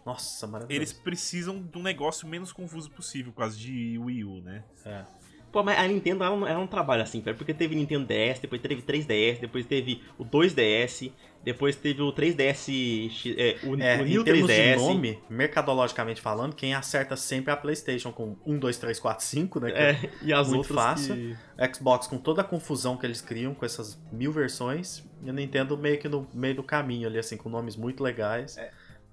Nossa, 0.06 0.46
maravilhoso. 0.48 0.78
Eles 0.78 0.92
precisam 0.92 1.62
de 1.64 1.78
um 1.78 1.82
negócio 1.82 2.28
menos 2.28 2.52
confuso 2.52 2.92
possível, 2.92 3.32
causa 3.32 3.56
de 3.58 3.98
Wii 3.98 4.24
U, 4.26 4.42
né? 4.42 4.66
É. 4.86 5.04
Pô, 5.50 5.64
mas 5.64 5.80
a 5.80 5.88
Nintendo 5.88 6.26
ela, 6.26 6.36
não- 6.36 6.46
ela 6.46 6.60
não 6.60 6.68
trabalha 6.68 7.04
assim. 7.04 7.22
Porque 7.22 7.54
teve 7.54 7.74
Nintendo 7.74 8.06
DS, 8.06 8.40
depois 8.42 8.62
teve 8.62 8.82
3DS, 8.82 9.40
depois 9.40 9.66
teve 9.66 10.04
o 10.18 10.26
2DS, 10.26 11.14
depois 11.44 11.76
teve 11.76 12.02
o 12.02 12.12
3DS, 12.12 13.10
X- 13.10 13.36
é, 13.38 13.58
o, 13.64 13.80
É, 13.82 14.02
o 14.02 14.06
New 14.06 14.24
termos 14.24 14.50
3DS. 14.50 14.74
de 14.74 14.76
nome, 14.84 15.20
mercadologicamente 15.30 16.22
falando, 16.22 16.54
quem 16.56 16.74
acerta 16.74 17.16
sempre 17.16 17.52
é 17.52 17.54
a 17.54 17.58
PlayStation 17.58 18.12
com 18.12 18.36
1, 18.46 18.60
2, 18.60 18.78
3, 18.78 19.00
4, 19.00 19.26
5, 19.26 19.60
né? 19.60 19.72
que 19.72 19.78
é 19.78 19.90
É, 19.92 20.10
e 20.22 20.34
as 20.34 20.48
Muito 20.48 20.58
outras 20.60 20.76
fácil. 20.78 21.16
que... 21.16 21.38
Xbox 21.76 22.08
com 22.08 22.18
toda 22.18 22.42
a 22.42 22.44
confusão 22.44 22.96
que 22.98 23.06
eles 23.06 23.22
criam 23.22 23.54
com 23.54 23.66
essas 23.66 24.00
mil 24.12 24.32
versões, 24.32 25.04
e 25.24 25.30
a 25.30 25.34
Nintendo 25.34 25.78
meio 25.78 25.98
que 26.00 26.08
no 26.08 26.28
meio 26.34 26.56
do 26.56 26.64
caminho 26.64 27.08
ali, 27.08 27.18
assim, 27.20 27.36
com 27.38 27.50
nomes 27.50 27.76
muito 27.76 28.04
legais, 28.04 28.58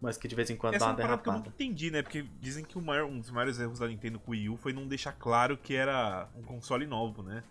mas 0.00 0.16
que 0.16 0.28
de 0.28 0.34
vez 0.34 0.50
em 0.50 0.56
quando 0.56 0.74
Essa 0.74 0.84
é 0.84 0.88
dá 0.88 0.92
uma 0.92 0.96
parada 0.96 1.22
que 1.22 1.28
eu 1.28 1.32
derrapada. 1.32 1.50
nunca 1.50 1.64
entendi, 1.64 1.90
né? 1.90 2.02
Porque 2.02 2.24
dizem 2.40 2.64
que 2.64 2.76
o 2.76 2.82
maior- 2.82 3.06
um 3.06 3.18
dos 3.18 3.30
maiores 3.30 3.58
erros 3.58 3.78
da 3.78 3.88
Nintendo 3.88 4.18
com 4.18 4.30
o 4.30 4.34
Wii 4.34 4.48
U 4.50 4.56
foi 4.56 4.72
não 4.72 4.86
deixar 4.86 5.12
claro 5.12 5.56
que 5.56 5.74
era 5.74 6.28
um 6.36 6.42
console 6.42 6.86
novo, 6.86 7.22
né? 7.22 7.42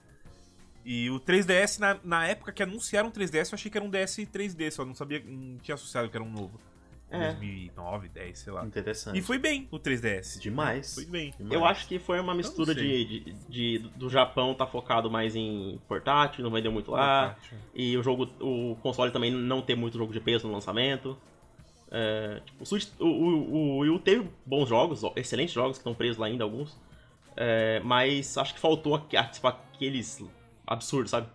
E 0.86 1.10
o 1.10 1.20
3DS, 1.20 1.80
na, 1.80 1.98
na 2.04 2.28
época 2.28 2.52
que 2.52 2.62
anunciaram 2.62 3.10
o 3.10 3.12
3DS, 3.12 3.52
eu 3.52 3.56
achei 3.56 3.72
que 3.72 3.78
era 3.78 3.86
um 3.86 3.90
DS 3.90 4.18
3D, 4.20 4.70
só 4.70 4.86
não 4.86 4.94
sabia, 4.94 5.20
não 5.26 5.58
tinha 5.58 5.74
associado 5.74 6.08
que 6.10 6.16
era 6.16 6.24
um 6.24 6.30
novo. 6.30 6.60
É. 7.10 7.32
2009, 7.32 8.10
10, 8.10 8.38
sei 8.38 8.54
lá. 8.54 8.66
Interessante. 8.66 9.18
E 9.18 9.22
foi 9.22 9.40
bem 9.40 9.68
o 9.72 9.80
3DS. 9.80 10.40
Demais. 10.40 10.94
Foi 10.94 11.06
bem. 11.06 11.34
Demais. 11.38 11.54
Eu 11.54 11.66
acho 11.66 11.88
que 11.88 11.98
foi 11.98 12.20
uma 12.20 12.36
mistura 12.36 12.76
de, 12.76 13.06
de, 13.06 13.34
de- 13.50 13.80
do 13.96 14.10
Japão 14.10 14.54
tá 14.54 14.68
focado 14.68 15.10
mais 15.10 15.36
em 15.36 15.80
portátil, 15.88 16.44
não 16.44 16.52
vendeu 16.52 16.72
muito 16.72 16.92
lá. 16.92 17.36
E 17.74 17.98
o 17.98 18.04
jogo, 18.04 18.30
o 18.40 18.76
console 18.82 19.12
também 19.12 19.32
não 19.32 19.62
ter 19.62 19.76
muito 19.76 19.98
jogo 19.98 20.14
de 20.14 20.20
peso 20.20 20.48
no 20.48 20.54
lançamento. 20.54 21.18
É, 21.92 22.42
tipo, 22.46 22.64
o, 22.64 22.66
Switch, 22.66 22.90
o, 23.00 23.06
o, 23.06 23.54
o 23.56 23.78
Wii 23.80 24.00
teve 24.00 24.30
bons 24.46 24.68
jogos, 24.68 25.02
excelentes 25.16 25.54
jogos 25.54 25.78
que 25.78 25.82
estão 25.82 25.94
presos 25.94 26.18
lá 26.18 26.28
ainda, 26.28 26.44
alguns. 26.44 26.80
É, 27.38 27.82
mas 27.84 28.38
acho 28.38 28.54
que 28.54 28.60
faltou 28.60 28.98
tipo, 29.00 29.48
aqueles 29.48 30.24
absurdos, 30.68 31.12
sabe? 31.12 31.28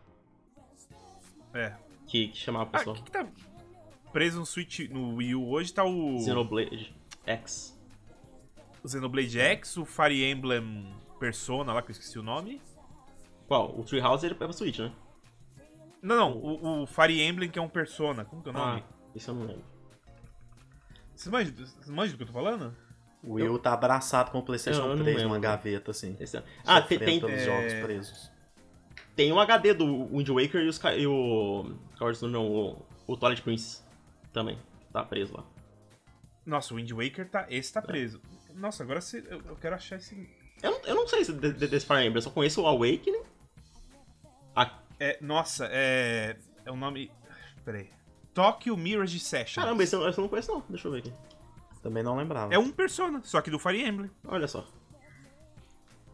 É. 1.55 1.75
Que, 2.07 2.29
que 2.29 2.37
chamava 2.39 2.65
a 2.65 2.69
Ah, 2.69 2.79
pessoa. 2.79 2.95
o 2.95 2.99
que, 2.99 3.05
que 3.05 3.11
tá 3.11 3.27
preso 4.13 4.41
no 4.41 4.47
Switch, 4.47 4.81
no 4.91 5.17
Wii 5.17 5.35
U 5.37 5.49
hoje 5.51 5.73
tá 5.73 5.85
o 5.85 6.19
Xenoblade 6.21 6.93
X. 7.27 7.79
o 8.83 8.89
Xenoblade 8.89 9.39
X, 9.39 9.77
o 9.77 9.85
Fire 9.85 10.25
Emblem 10.25 10.93
Persona 11.19 11.73
lá, 11.73 11.83
que 11.83 11.89
eu 11.91 11.93
esqueci 11.93 12.19
o 12.19 12.23
nome. 12.23 12.61
Qual? 13.47 13.79
O 13.79 13.85
Treehouse 13.85 14.27
é 14.27 14.35
pra 14.35 14.53
Switch, 14.53 14.79
né? 14.81 14.93
Não, 16.03 16.17
não, 16.17 16.33
o, 16.37 16.83
o 16.83 16.87
Fire 16.87 17.21
Emblem 17.23 17.51
que 17.51 17.59
é 17.59 17.63
um 17.63 17.69
Persona. 17.69 18.25
Como 18.25 18.43
que 18.43 18.49
é 18.49 18.53
o 18.53 18.55
nome? 18.55 18.83
Ah, 18.87 18.95
isso 19.15 19.31
eu 19.31 19.35
não 19.35 19.47
lembro. 19.47 19.65
Vocês 21.15 21.31
manjam, 21.33 21.55
vocês 21.55 21.91
manjam 21.91 22.13
do 22.13 22.17
que 22.17 22.23
eu 22.23 22.27
tô 22.29 22.33
falando? 22.33 22.75
O 23.23 23.35
Will 23.35 23.59
tá 23.59 23.75
abraçado 23.75 24.31
com 24.31 24.39
o 24.39 24.43
PlayStation 24.43 24.81
Eu 24.81 24.89
não 24.97 25.05
3 25.05 25.07
lembro. 25.19 25.25
numa 25.25 25.39
gaveta, 25.39 25.91
assim. 25.91 26.17
Esse 26.19 26.39
é- 26.39 26.45
Ah, 26.65 26.81
tem, 26.81 26.99
tem, 26.99 27.21
pelos 27.21 27.35
é, 27.37 27.45
jogos 27.45 27.75
presos. 27.85 28.30
Tem 29.17 29.33
um 29.33 29.39
HD 29.41 29.75
do 29.75 30.07
Wind 30.17 30.29
Waker 30.29 30.63
e, 30.63 30.69
os, 30.69 30.81
e 30.99 31.07
o. 31.07 31.75
Sword 31.97 32.27
não, 32.29 32.47
o, 32.47 32.87
o 33.07 33.17
Twilight 33.17 33.43
Prince 33.43 33.83
também. 34.33 34.59
Tá 34.93 35.05
preso 35.05 35.37
lá. 35.37 35.45
Nossa, 36.47 36.73
o 36.75 36.77
Wind 36.79 36.91
Waker 36.91 37.29
tá. 37.29 37.47
Esse 37.49 37.73
tá 37.73 37.83
preso. 37.83 38.21
Nossa, 38.55 38.83
agora 38.83 39.01
você, 39.01 39.25
eu, 39.29 39.41
eu 39.47 39.57
quero 39.57 39.75
achar 39.75 39.97
esse. 39.97 40.29
Eu, 40.63 40.71
não- 40.73 40.81
eu 40.85 40.95
não 40.95 41.09
sei 41.09 41.25
se 41.25 41.33
de- 41.33 41.53
de- 41.53 41.69
desse 41.69 41.87
Fire 41.87 42.01
Emblem, 42.01 42.17
eu 42.17 42.23
só 42.23 42.31
conheço 42.31 42.63
o 42.63 42.67
Awakening. 42.67 43.23
A, 44.55 44.79
É, 44.99 45.19
nossa, 45.21 45.67
é. 45.71 46.37
É 46.65 46.71
o 46.71 46.77
nome. 46.77 47.11
Peraí. 47.65 47.89
Tokyo 48.35 48.77
Mirage 48.77 49.19
Session. 49.19 49.63
caramba, 49.63 49.83
esse 49.83 49.95
eu, 49.95 50.07
esse 50.09 50.19
eu 50.19 50.23
não 50.23 50.29
conheço 50.29 50.53
não. 50.53 50.63
Deixa 50.69 50.89
eu 50.89 50.93
ver 50.93 50.99
aqui. 50.99 51.13
Também 51.83 52.03
não 52.03 52.17
lembrava. 52.17 52.53
É 52.53 52.59
um 52.59 52.71
Persona, 52.71 53.21
só 53.25 53.41
que 53.41 53.51
do 53.51 53.59
Fire 53.59 53.83
Emblem. 53.83 54.11
Olha 54.27 54.47
só. 54.47 54.67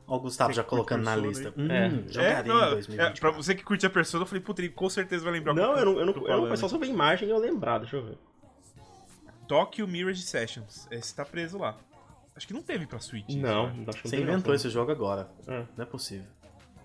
Ó, 0.09 0.17
o 0.17 0.21
Gustavo 0.21 0.53
já 0.53 0.63
colocando 0.63 1.03
na 1.03 1.17
lista. 1.17 1.53
Hum, 1.57 1.69
É. 1.71 1.91
jogarei 2.13 2.49
não, 2.53 2.59
em 2.61 2.67
é, 2.67 2.71
2024. 2.71 3.21
pra 3.21 3.31
você 3.33 3.55
que 3.55 3.65
curte 3.65 3.85
a 3.87 3.91
Persona, 3.91 4.23
eu 4.23 4.27
falei, 4.27 4.41
puta, 4.43 4.61
ele 4.61 4.69
com 4.69 4.89
certeza 4.89 5.25
vai 5.25 5.33
lembrar 5.33 5.53
o 5.53 5.55
Não, 5.57 5.77
eu 5.77 5.85
não, 5.85 5.99
eu 6.01 6.07
não, 6.07 6.47
eu 6.47 6.57
só 6.57 6.69
sobre 6.69 6.87
a 6.89 6.91
imagem 6.91 7.29
e 7.29 7.33
eu 7.33 7.39
lembrar, 7.39 7.79
deixa 7.79 7.97
eu 7.97 8.05
ver. 8.05 8.19
Tokyo 9.49 9.87
Mirage 9.87 10.23
Sessions. 10.23 10.87
Esse 10.91 11.15
tá 11.15 11.25
preso 11.25 11.59
lá. 11.59 11.77
Acho 12.37 12.47
que 12.47 12.53
não 12.53 12.63
teve 12.63 12.87
pra 12.87 12.99
Switch. 12.99 13.35
Não, 13.37 13.69
né? 13.69 13.85
acho 13.89 14.03
que 14.03 14.05
não 14.05 14.11
Você 14.11 14.17
inventou 14.21 14.49
não. 14.49 14.55
esse 14.55 14.69
jogo 14.69 14.91
agora. 14.93 15.29
É. 15.47 15.65
Não 15.77 15.83
é 15.83 15.87
possível. 15.87 16.27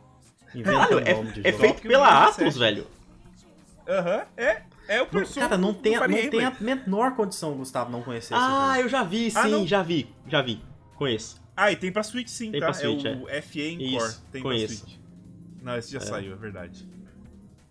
Caralho, 0.63 0.99
Inventa 0.99 1.11
o 1.11 1.17
nome 1.23 1.31
de 1.33 1.41
é, 1.41 1.47
é 1.49 1.51
jogo. 1.51 1.61
feito 1.63 1.75
Tokyo 1.75 1.89
pela 1.89 2.31
Session. 2.31 2.59
velho. 2.59 2.87
Aham, 3.87 4.25
é. 4.37 4.61
É 4.87 4.97
o 5.01 5.05
Não, 5.05 5.09
Persona. 5.11 5.45
cara, 5.47 5.57
não 5.61 5.73
tem, 5.73 5.97
não 5.97 6.07
tem 6.07 6.25
Emblem. 6.25 6.45
a 6.45 6.55
menor 6.59 7.15
condição, 7.15 7.53
Gustavo, 7.55 7.91
não 7.91 8.01
conhecer 8.01 8.33
Ah, 8.35 8.73
esse 8.75 8.81
eu 8.83 8.89
já 8.89 9.03
vi, 9.03 9.31
sim, 9.31 9.37
Ah, 9.63 9.65
já 9.65 9.81
vi, 9.81 10.13
já 10.27 10.41
vi. 10.41 10.61
Conheço. 10.95 11.40
Ah, 11.55 11.71
e 11.71 11.75
tem 11.75 11.91
pra 11.91 12.01
Switch 12.03 12.27
sim, 12.29 12.51
Tem 12.51 12.59
tá? 12.59 12.67
pra 12.67 12.73
Switch, 12.73 13.05
é 13.05 13.13
o 13.15 13.27
FA 13.41 13.59
Encore. 13.61 13.95
Isso, 13.97 14.25
tem 14.31 14.41
conheço. 14.41 14.77
pra 14.81 14.89
Switch. 14.89 15.01
Não, 15.61 15.77
esse 15.77 15.91
já 15.91 15.99
saiu, 15.99 16.33
é 16.33 16.35
verdade. 16.35 16.87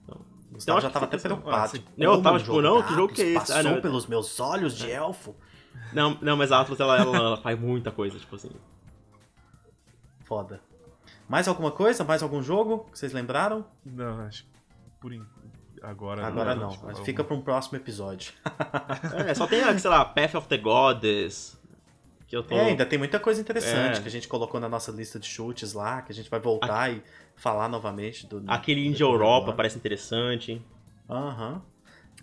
jogo. 0.06 0.24
Gustavo 0.52 0.78
Eu 0.78 0.82
já 0.82 0.90
tava 0.90 1.04
até 1.06 1.16
fica- 1.16 1.28
preocupado. 1.30 1.64
Ah, 1.64 1.68
tipo, 1.68 1.90
Não, 1.96 2.12
eu 2.14 2.22
tava 2.22 2.38
tipo, 2.38 2.60
não, 2.62 2.82
que 2.82 2.94
jogo 2.94 3.12
que 3.14 3.22
é 3.22 3.26
esse? 3.26 3.52
Ah, 3.52 3.56
Passou 3.56 3.70
não. 3.72 3.80
pelos 3.80 4.06
meus 4.06 4.38
olhos 4.40 4.76
de 4.76 4.90
elfo. 4.90 5.34
Não, 5.92 6.16
não, 6.20 6.36
mas 6.36 6.52
a 6.52 6.60
Atlus, 6.60 6.78
ela, 6.78 6.98
ela, 6.98 7.16
ela 7.16 7.36
faz 7.36 7.58
muita 7.58 7.90
coisa, 7.90 8.18
tipo 8.18 8.36
assim. 8.36 8.50
Foda. 10.24 10.60
Mais 11.28 11.48
alguma 11.48 11.70
coisa? 11.70 12.04
Mais 12.04 12.22
algum 12.22 12.42
jogo 12.42 12.86
que 12.90 12.98
vocês 12.98 13.12
lembraram? 13.12 13.64
Não, 13.84 14.20
acho 14.20 14.44
que 14.44 14.50
por 15.00 15.12
en- 15.12 15.24
agora 15.82 16.26
Agora 16.26 16.54
não, 16.54 16.68
tipo, 16.68 16.84
mas 16.84 16.92
vamos- 16.94 17.06
fica 17.06 17.24
pra 17.24 17.34
um 17.34 17.40
próximo 17.40 17.76
episódio. 17.76 18.32
É, 19.28 19.34
só 19.34 19.46
tem, 19.46 19.78
sei 19.78 19.90
lá, 19.90 20.04
Path 20.04 20.34
of 20.34 20.48
the 20.48 20.58
Goddess. 20.58 21.59
Que 22.30 22.36
eu 22.36 22.44
tô. 22.44 22.54
É, 22.54 22.66
ainda 22.66 22.86
tem 22.86 22.96
muita 22.96 23.18
coisa 23.18 23.40
interessante 23.40 23.98
É. 23.98 24.02
que 24.02 24.06
a 24.06 24.10
gente 24.10 24.28
colocou 24.28 24.60
na 24.60 24.68
nossa 24.68 24.92
lista 24.92 25.18
de 25.18 25.26
chutes 25.26 25.72
lá, 25.72 26.00
que 26.00 26.12
a 26.12 26.14
gente 26.14 26.30
vai 26.30 26.38
voltar 26.38 26.88
e 26.92 27.02
falar 27.34 27.68
novamente 27.68 28.24
do. 28.24 28.40
Aquele 28.46 28.88
do 28.88 29.02
Europa 29.02 29.48
ano. 29.48 29.56
parece 29.56 29.76
interessante. 29.76 30.62
Aham. 31.08 31.60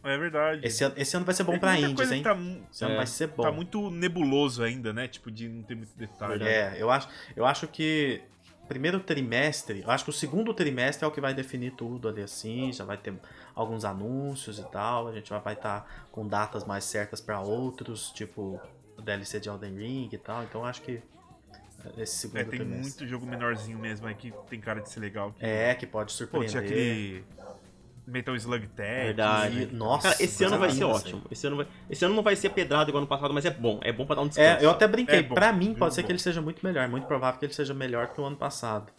É 0.02 0.18
verdade. 0.18 0.66
Esse, 0.66 0.86
ano, 0.86 0.96
esse 0.98 1.18
ano 1.18 1.26
vai 1.26 1.36
ser 1.36 1.44
bom 1.44 1.52
Tem 1.52 1.60
pra 1.60 1.94
coisa 1.94 2.16
hein? 2.16 2.24
Tá, 2.24 2.38
Esse 2.72 2.86
ano 2.86 2.94
É. 2.94 2.98
vai 2.98 3.06
ser 3.06 3.28
bom. 3.28 3.44
tá 3.44 3.52
muito 3.52 3.90
nebuloso 3.90 4.64
ainda, 4.64 4.94
né? 4.94 5.10
Tipo, 5.10 5.30
de 5.30 5.50
não 5.50 5.64
ter 5.64 5.76
muito 5.76 5.94
detalhe. 5.98 6.42
É, 6.46 6.78
eu 6.82 6.90
acho, 6.90 7.10
eu 7.36 7.46
acho 7.46 7.68
que 7.68 8.22
primeiro 8.70 9.02
trimestre, 9.02 9.82
eu 9.82 9.92
acho 9.92 10.06
que 10.06 10.10
o 10.10 10.14
segundo 10.14 10.54
trimestre 10.54 11.04
é 11.04 11.08
o 11.08 11.12
que 11.12 11.20
vai 11.20 11.34
definir 11.34 11.72
tudo 11.72 12.08
ali 12.08 12.22
assim, 12.22 12.72
já 12.72 12.86
vai 12.86 12.96
ter 12.98 13.14
alguns 13.56 13.84
anúncios 13.84 14.58
e 14.60 14.64
tal, 14.72 15.08
a 15.10 15.14
gente 15.14 15.30
vai 15.30 15.54
estar 15.54 15.86
com 16.12 16.26
datas 16.28 16.64
mais 16.66 16.84
certas 16.86 17.20
pra 17.20 17.40
outros, 17.42 18.10
tipo 18.12 18.60
DLC 19.02 19.40
de 19.40 19.50
Elden 19.50 19.76
Ring 19.76 20.10
e 20.12 20.18
tal, 20.18 20.44
então 20.44 20.66
acho 20.66 20.82
que 20.82 21.02
esse 21.98 22.16
segundo 22.18 22.40
É, 22.40 22.44
tem 22.44 22.60
trimestre. 22.60 22.82
muito 22.82 23.08
jogo 23.08 23.26
menorzinho 23.26 23.78
mesmo 23.78 24.08
aí 24.08 24.16
que 24.16 24.34
tem 24.50 24.60
cara 24.60 24.82
de 24.82 24.90
ser 24.90 25.00
legal. 25.00 25.32
Que... 25.34 25.46
É, 25.46 25.74
que 25.76 25.86
pode 25.86 26.12
Pô, 26.12 26.18
surpreender. 26.18 26.50
tinha 26.50 26.62
aquele 26.64 27.24
Metal 28.06 28.36
Slug 28.36 28.68
Tag. 28.68 28.88
Verdade. 29.06 29.64
E- 29.64 29.76
nossa, 29.76 30.10
Cara, 30.12 30.24
esse 30.24 30.44
ano 30.44 30.58
vai 30.58 30.72
ser 30.72 30.84
ótimo. 30.86 31.22
Esse 31.30 31.46
ano, 31.48 31.58
vai... 31.58 31.68
esse 31.90 32.04
ano 32.06 32.16
não 32.16 32.24
vai 32.24 32.36
ser 32.36 32.50
pedrado 32.50 32.90
igual 32.90 33.00
ano 33.02 33.08
passado, 33.08 33.34
mas 33.34 33.46
é 33.46 33.52
bom. 33.52 33.80
É 33.84 33.92
bom 33.94 34.06
pra 34.06 34.16
dar 34.16 34.22
um 34.24 34.28
descanso. 34.28 34.62
É, 34.62 34.66
eu 34.66 34.70
até 34.72 34.88
brinquei. 34.88 35.20
É 35.20 35.24
bom, 35.24 35.36
pra 35.36 35.52
mim, 35.54 35.74
pode 35.76 35.94
ser 35.94 36.02
Bom. 36.02 36.08
que 36.08 36.12
ele 36.14 36.20
seja 36.20 36.42
muito 36.42 36.66
melhor. 36.66 36.84
É 36.84 36.88
muito 36.88 37.06
provável 37.06 37.40
que 37.40 37.46
ele 37.46 37.54
seja 37.54 37.74
melhor 37.74 38.08
que 38.08 38.20
o 38.20 38.26
ano 38.26 38.38
passado. 38.38 38.92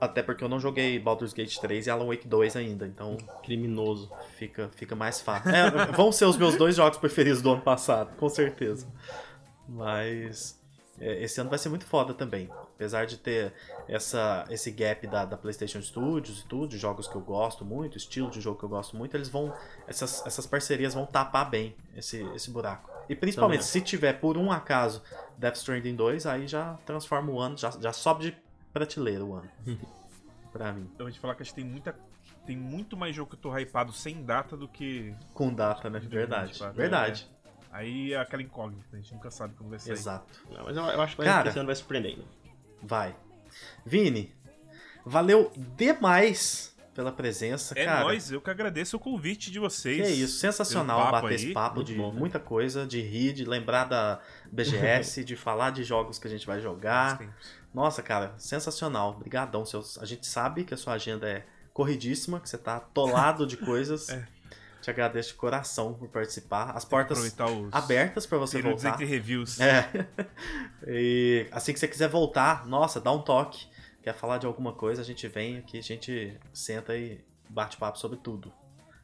Até 0.00 0.22
porque 0.22 0.44
eu 0.44 0.48
não 0.48 0.60
joguei 0.60 0.98
Baldur's 0.98 1.32
Gate 1.32 1.58
3 1.58 1.86
e 1.86 1.90
Alan 1.90 2.06
Wake 2.06 2.28
2 2.28 2.56
ainda, 2.56 2.86
então 2.86 3.16
Criminoso. 3.42 4.10
fica, 4.36 4.70
fica 4.74 4.94
mais 4.94 5.20
fácil. 5.20 5.50
É, 5.50 5.86
vão 5.92 6.12
ser 6.12 6.26
os 6.26 6.36
meus 6.36 6.56
dois 6.56 6.76
jogos 6.76 6.98
preferidos 6.98 7.42
do 7.42 7.50
ano 7.50 7.62
passado, 7.62 8.16
com 8.16 8.28
certeza. 8.28 8.86
Mas 9.68 10.58
é, 11.00 11.22
esse 11.22 11.40
ano 11.40 11.50
vai 11.50 11.58
ser 11.58 11.68
muito 11.68 11.84
foda 11.84 12.14
também. 12.14 12.48
Apesar 12.74 13.06
de 13.06 13.18
ter 13.18 13.52
essa, 13.88 14.44
esse 14.50 14.70
gap 14.70 15.06
da, 15.06 15.24
da 15.24 15.36
PlayStation 15.36 15.80
Studios 15.82 16.40
e 16.40 16.46
tudo, 16.46 16.68
de 16.68 16.78
jogos 16.78 17.08
que 17.08 17.16
eu 17.16 17.20
gosto 17.20 17.64
muito, 17.64 17.96
estilo 17.96 18.30
de 18.30 18.40
jogo 18.40 18.58
que 18.58 18.64
eu 18.64 18.68
gosto 18.68 18.96
muito, 18.96 19.16
eles 19.16 19.28
vão. 19.28 19.52
Essas, 19.86 20.24
essas 20.26 20.46
parcerias 20.46 20.94
vão 20.94 21.06
tapar 21.06 21.50
bem 21.50 21.74
esse, 21.96 22.22
esse 22.34 22.50
buraco. 22.50 22.90
E 23.08 23.14
principalmente, 23.16 23.60
Também. 23.60 23.72
se 23.72 23.80
tiver 23.80 24.14
por 24.14 24.36
um 24.36 24.52
acaso 24.52 25.02
Death 25.36 25.56
Stranding 25.56 25.96
2, 25.96 26.26
aí 26.26 26.46
já 26.46 26.74
transforma 26.84 27.32
o 27.32 27.40
ano, 27.40 27.56
já, 27.56 27.70
já 27.70 27.92
sobe 27.92 28.24
de 28.24 28.36
prateleira 28.72 29.24
o 29.24 29.34
ano. 29.34 29.50
pra 30.52 30.72
mim. 30.72 30.90
Eu 30.98 31.04
vou 31.04 31.12
te 31.12 31.18
falar 31.20 31.34
que 31.34 31.42
acho 31.42 31.52
que 31.54 31.60
tem 31.62 31.70
muita. 31.70 31.94
Tem 32.46 32.56
muito 32.56 32.96
mais 32.96 33.14
jogo 33.14 33.30
que 33.30 33.36
eu 33.36 33.40
tô 33.40 33.56
hypado 33.58 33.92
sem 33.92 34.22
data 34.24 34.56
do 34.56 34.66
que. 34.68 35.14
Com 35.34 35.52
data, 35.52 35.90
né? 35.90 35.98
de 36.00 36.08
Verdade. 36.08 36.58
2024. 36.58 36.76
Verdade. 36.76 37.30
Aí 37.70 38.14
é 38.14 38.18
aquela 38.18 38.42
incógnita, 38.42 38.86
a 38.94 38.96
gente 38.96 39.12
nunca 39.12 39.30
sabe 39.30 39.54
como 39.54 39.68
vai 39.68 39.78
sair. 39.78 39.92
Exato. 39.92 40.40
Não, 40.50 40.64
mas 40.64 40.74
eu, 40.76 40.82
eu 40.82 41.00
acho 41.02 41.12
que 41.14 41.18
vai- 41.22 41.26
Cara. 41.26 41.48
esse 41.50 41.58
ano 41.58 41.66
vai 41.66 41.76
surpreender 41.76 42.12
ainda. 42.12 42.24
Vai. 42.82 43.14
Vini, 43.84 44.34
valeu 45.04 45.52
demais 45.76 46.74
pela 46.98 47.12
presença, 47.12 47.74
É 47.78 47.84
cara. 47.84 48.00
nóis, 48.00 48.32
eu 48.32 48.40
que 48.40 48.50
agradeço 48.50 48.96
o 48.96 48.98
convite 48.98 49.52
de 49.52 49.60
vocês. 49.60 50.04
Que 50.04 50.12
isso, 50.14 50.40
sensacional 50.40 51.12
bater 51.12 51.28
aí. 51.28 51.34
esse 51.36 51.52
papo 51.52 51.76
Muito 51.76 51.86
de 51.86 51.94
bom, 51.94 52.08
cara. 52.08 52.18
muita 52.18 52.40
coisa, 52.40 52.84
de 52.84 53.00
rir, 53.00 53.32
de 53.34 53.44
lembrar 53.44 53.84
da 53.84 54.18
BGS, 54.50 55.22
de 55.22 55.36
falar 55.36 55.70
de 55.70 55.84
jogos 55.84 56.18
que 56.18 56.26
a 56.26 56.30
gente 56.30 56.44
vai 56.44 56.60
jogar. 56.60 57.20
Nossa, 57.72 58.02
cara, 58.02 58.34
sensacional. 58.36 59.10
Obrigadão. 59.10 59.62
A 60.00 60.04
gente 60.04 60.26
sabe 60.26 60.64
que 60.64 60.74
a 60.74 60.76
sua 60.76 60.94
agenda 60.94 61.28
é 61.28 61.46
corridíssima, 61.72 62.40
que 62.40 62.48
você 62.48 62.58
tá 62.58 62.78
atolado 62.78 63.46
de 63.46 63.56
coisas. 63.64 64.08
É. 64.08 64.26
Te 64.82 64.90
agradeço 64.90 65.28
de 65.28 65.34
coração 65.34 65.94
por 65.94 66.08
participar. 66.08 66.72
As 66.76 66.84
portas 66.84 67.32
abertas 67.70 68.26
pra 68.26 68.38
você 68.38 68.60
voltar. 68.60 68.88
entre 68.94 69.04
reviews. 69.04 69.60
É. 69.60 69.88
E 70.84 71.46
assim 71.52 71.72
que 71.72 71.78
você 71.78 71.86
quiser 71.86 72.08
voltar, 72.08 72.66
nossa, 72.66 73.00
dá 73.00 73.12
um 73.12 73.22
toque. 73.22 73.66
Quer 74.02 74.14
falar 74.14 74.38
de 74.38 74.46
alguma 74.46 74.72
coisa, 74.72 75.02
a 75.02 75.04
gente 75.04 75.26
vem 75.28 75.58
aqui, 75.58 75.78
a 75.78 75.82
gente 75.82 76.38
senta 76.52 76.96
e 76.96 77.20
bate 77.48 77.76
papo 77.76 77.98
sobre 77.98 78.18
tudo. 78.18 78.52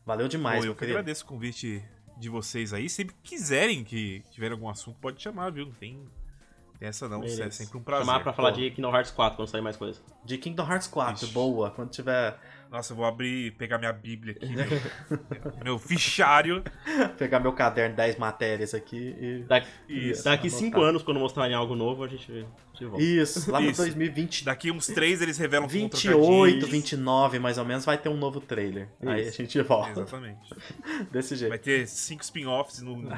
Valeu 0.04 0.28
demais, 0.28 0.60
Pô, 0.60 0.66
eu 0.66 0.74
que 0.74 0.84
agradeço 0.84 1.24
o 1.24 1.26
convite 1.26 1.82
de 2.16 2.28
vocês 2.28 2.72
aí. 2.72 2.88
Sempre 2.88 3.14
que 3.22 3.30
quiserem 3.30 3.82
que 3.82 4.22
tiver 4.30 4.52
algum 4.52 4.68
assunto, 4.68 4.98
pode 5.00 5.20
chamar, 5.22 5.50
viu? 5.50 5.66
Não 5.66 5.72
tem, 5.72 6.04
tem 6.78 6.88
essa 6.88 7.08
não. 7.08 7.20
Beleza. 7.20 7.44
É 7.44 7.50
sempre 7.50 7.78
um 7.78 7.82
prazer. 7.82 8.06
Chamar 8.06 8.20
pra 8.22 8.32
falar 8.32 8.52
Pô, 8.52 8.58
de 8.58 8.70
Kingdom 8.70 8.94
Hearts 8.94 9.12
4 9.12 9.36
quando 9.36 9.48
sair 9.48 9.62
mais 9.62 9.76
coisa. 9.76 10.00
De 10.24 10.36
Kingdom 10.38 10.70
Hearts 10.70 10.88
4, 10.88 11.24
Ixi. 11.24 11.34
boa. 11.34 11.70
Quando 11.70 11.90
tiver. 11.90 12.38
Nossa, 12.74 12.92
eu 12.92 12.96
vou 12.96 13.06
abrir, 13.06 13.52
pegar 13.52 13.78
minha 13.78 13.92
bíblia 13.92 14.32
aqui, 14.34 14.48
meu, 14.52 14.66
meu 15.64 15.78
fichário. 15.78 16.60
Pegar 17.16 17.38
meu 17.38 17.52
caderno 17.52 17.94
10 17.94 18.16
matérias 18.16 18.74
aqui 18.74 19.14
e. 19.20 19.44
Daqui, 19.46 19.68
Isso, 19.88 20.24
daqui 20.24 20.48
anotar. 20.48 20.58
5 20.66 20.80
anos, 20.80 21.02
quando 21.04 21.20
mostrarem 21.20 21.54
algo 21.54 21.76
novo, 21.76 22.02
a 22.02 22.08
gente, 22.08 22.32
a 22.32 22.34
gente 22.72 22.84
volta. 22.86 23.00
Isso, 23.04 23.48
lá 23.48 23.60
Isso. 23.62 23.80
2020. 23.80 24.44
Daqui 24.44 24.72
uns 24.72 24.88
três 24.88 25.22
eles 25.22 25.38
revelam 25.38 25.68
que 25.68 25.78
vão 25.78 25.88
trocar 25.88 26.08
28, 26.16 26.64
de- 26.66 26.70
29 26.72 27.38
mais 27.38 27.58
ou 27.58 27.64
menos, 27.64 27.84
vai 27.84 27.96
ter 27.96 28.08
um 28.08 28.16
novo 28.16 28.40
trailer. 28.40 28.88
Aí 29.02 29.08
a 29.08 29.20
Isso. 29.20 29.36
gente 29.36 29.62
volta. 29.62 29.90
Exatamente. 30.00 30.40
Desse 31.12 31.36
jeito. 31.36 31.50
Vai 31.50 31.58
ter 31.60 31.86
cinco 31.86 32.24
spin-offs 32.24 32.82
no, 32.82 32.96
no- 32.96 33.12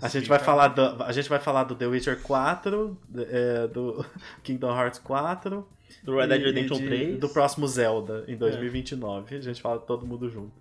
A 0.00 0.08
gente 0.08 0.26
vai 0.30 0.38
falar 0.38 0.68
do, 0.68 1.02
a 1.02 1.12
gente 1.12 1.28
vai 1.28 1.38
falar 1.40 1.64
do 1.64 1.74
The 1.74 1.86
Witcher 1.86 2.18
4, 2.22 2.98
é, 3.18 3.66
do 3.68 4.02
Kingdom 4.42 4.74
Hearts 4.74 4.98
4 5.00 5.68
Do 6.02 6.16
Red 6.16 6.26
Dead 6.28 6.42
Redemption 6.42 6.78
de- 6.78 6.86
3. 6.86 7.18
do 7.20 7.28
próximo 7.28 7.66
Zelda 7.68 8.24
em 8.28 8.36
2029. 8.36 9.36
A 9.36 9.40
gente 9.40 9.62
fala 9.62 9.78
todo 9.78 10.06
mundo 10.06 10.28
junto. 10.28 10.52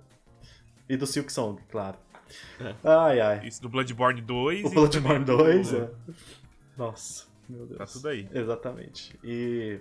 E 0.88 0.95
do 0.98 1.06
Silk 1.08 1.32
Song, 1.32 1.62
claro. 1.72 1.98
É. 2.60 2.76
Ai 2.84 3.20
ai. 3.20 3.48
Isso 3.48 3.62
do 3.62 3.70
Bloodborne 3.70 4.22
2. 4.22 4.66
O 4.66 4.70
Bloodborne 4.70 5.26
também 5.26 5.38
do- 5.38 5.44
2, 5.44 5.74
é. 5.74 5.90
Nossa, 6.78 7.26
meu 7.48 7.66
Deus. 7.66 7.78
Tá 7.78 7.86
tudo 7.86 8.08
aí. 8.08 8.28
Exatamente. 8.34 9.18
E 9.24 9.80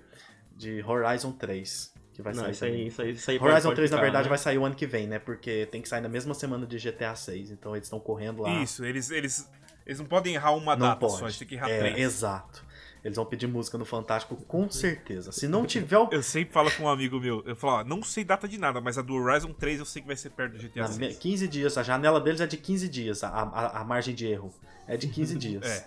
de 0.57 0.83
Horizon 0.85 1.33
3, 1.33 1.93
que 2.13 2.21
vai 2.23 2.35
Não, 2.35 2.43
sair 2.43 2.53
isso 2.53 2.65
aí, 2.65 2.87
isso 2.87 3.03
aí, 3.03 3.11
isso 3.13 3.31
aí 3.31 3.39
Horizon 3.39 3.69
pode 3.71 3.77
3, 3.77 3.91
na 3.91 3.97
ficar, 3.97 4.03
verdade, 4.05 4.25
né? 4.25 4.29
vai 4.29 4.39
sair 4.39 4.59
o 4.59 4.65
ano 4.65 4.75
que 4.75 4.87
vem, 4.87 5.07
né? 5.07 5.19
Porque 5.19 5.67
tem 5.71 5.81
que 5.81 5.89
sair 5.89 6.01
na 6.03 6.09
mesma 6.09 6.35
semana 6.35 6.67
de 6.67 6.77
GTA 6.79 7.15
6. 7.15 7.51
Então 7.51 7.75
eles 7.75 7.87
estão 7.87 7.99
correndo 8.01 8.43
lá. 8.43 8.63
Isso, 8.63 8.85
eles, 8.85 9.11
eles, 9.11 9.49
eles 9.87 9.99
não 9.99 10.07
podem 10.07 10.35
errar 10.35 10.53
uma 10.53 10.77
Não 10.77 10.87
data 10.89 11.01
pode. 11.01 11.19
só, 11.19 11.25
eles 11.27 11.39
têm 11.39 11.49
que 11.49 11.55
errar 11.55 11.71
é, 11.71 11.79
três. 11.79 11.99
exato. 11.99 12.65
Eles 13.05 13.17
vão 13.17 13.25
pedir 13.27 13.47
música 13.49 13.77
no 13.77 13.85
Fantástico, 13.85 14.37
com 14.37 14.71
certeza. 14.71 15.33
Se 15.33 15.49
não 15.49 15.67
tiver 15.67 15.99
o. 15.99 16.09
Eu 16.13 16.23
sempre 16.23 16.53
falo 16.55 16.71
com 16.71 16.85
um 16.85 16.89
amigo 16.89 17.19
meu, 17.19 17.43
eu 17.45 17.57
falo, 17.57 17.81
ó, 17.81 17.85
não 17.85 18.03
sei 18.03 18.23
data 18.25 18.47
de 18.47 18.59
nada, 18.59 18.81
mas 18.81 18.97
a 18.97 19.03
do 19.03 19.15
Horizon 19.15 19.53
3 19.53 19.81
eu 19.81 19.85
sei 19.85 20.03
que 20.03 20.07
vai 20.09 20.17
ser 20.17 20.31
perto 20.31 20.53
do 20.53 20.59
GTA 20.59 20.83
Na, 20.83 20.87
6. 20.87 20.99
me- 20.99 21.15
15 21.15 21.49
dias, 21.49 21.77
a 21.77 21.83
janela 21.83 22.21
deles 22.21 22.41
é 22.41 22.47
de 22.47 22.57
15 22.57 22.89
dias, 22.89 23.25
a, 23.25 23.29
a, 23.29 23.81
a 23.81 23.85
margem 23.85 24.15
de 24.15 24.27
erro. 24.27 24.55
É 24.87 24.97
de 24.97 25.09
15 25.09 25.37
dias. 25.39 25.65
É. 25.65 25.87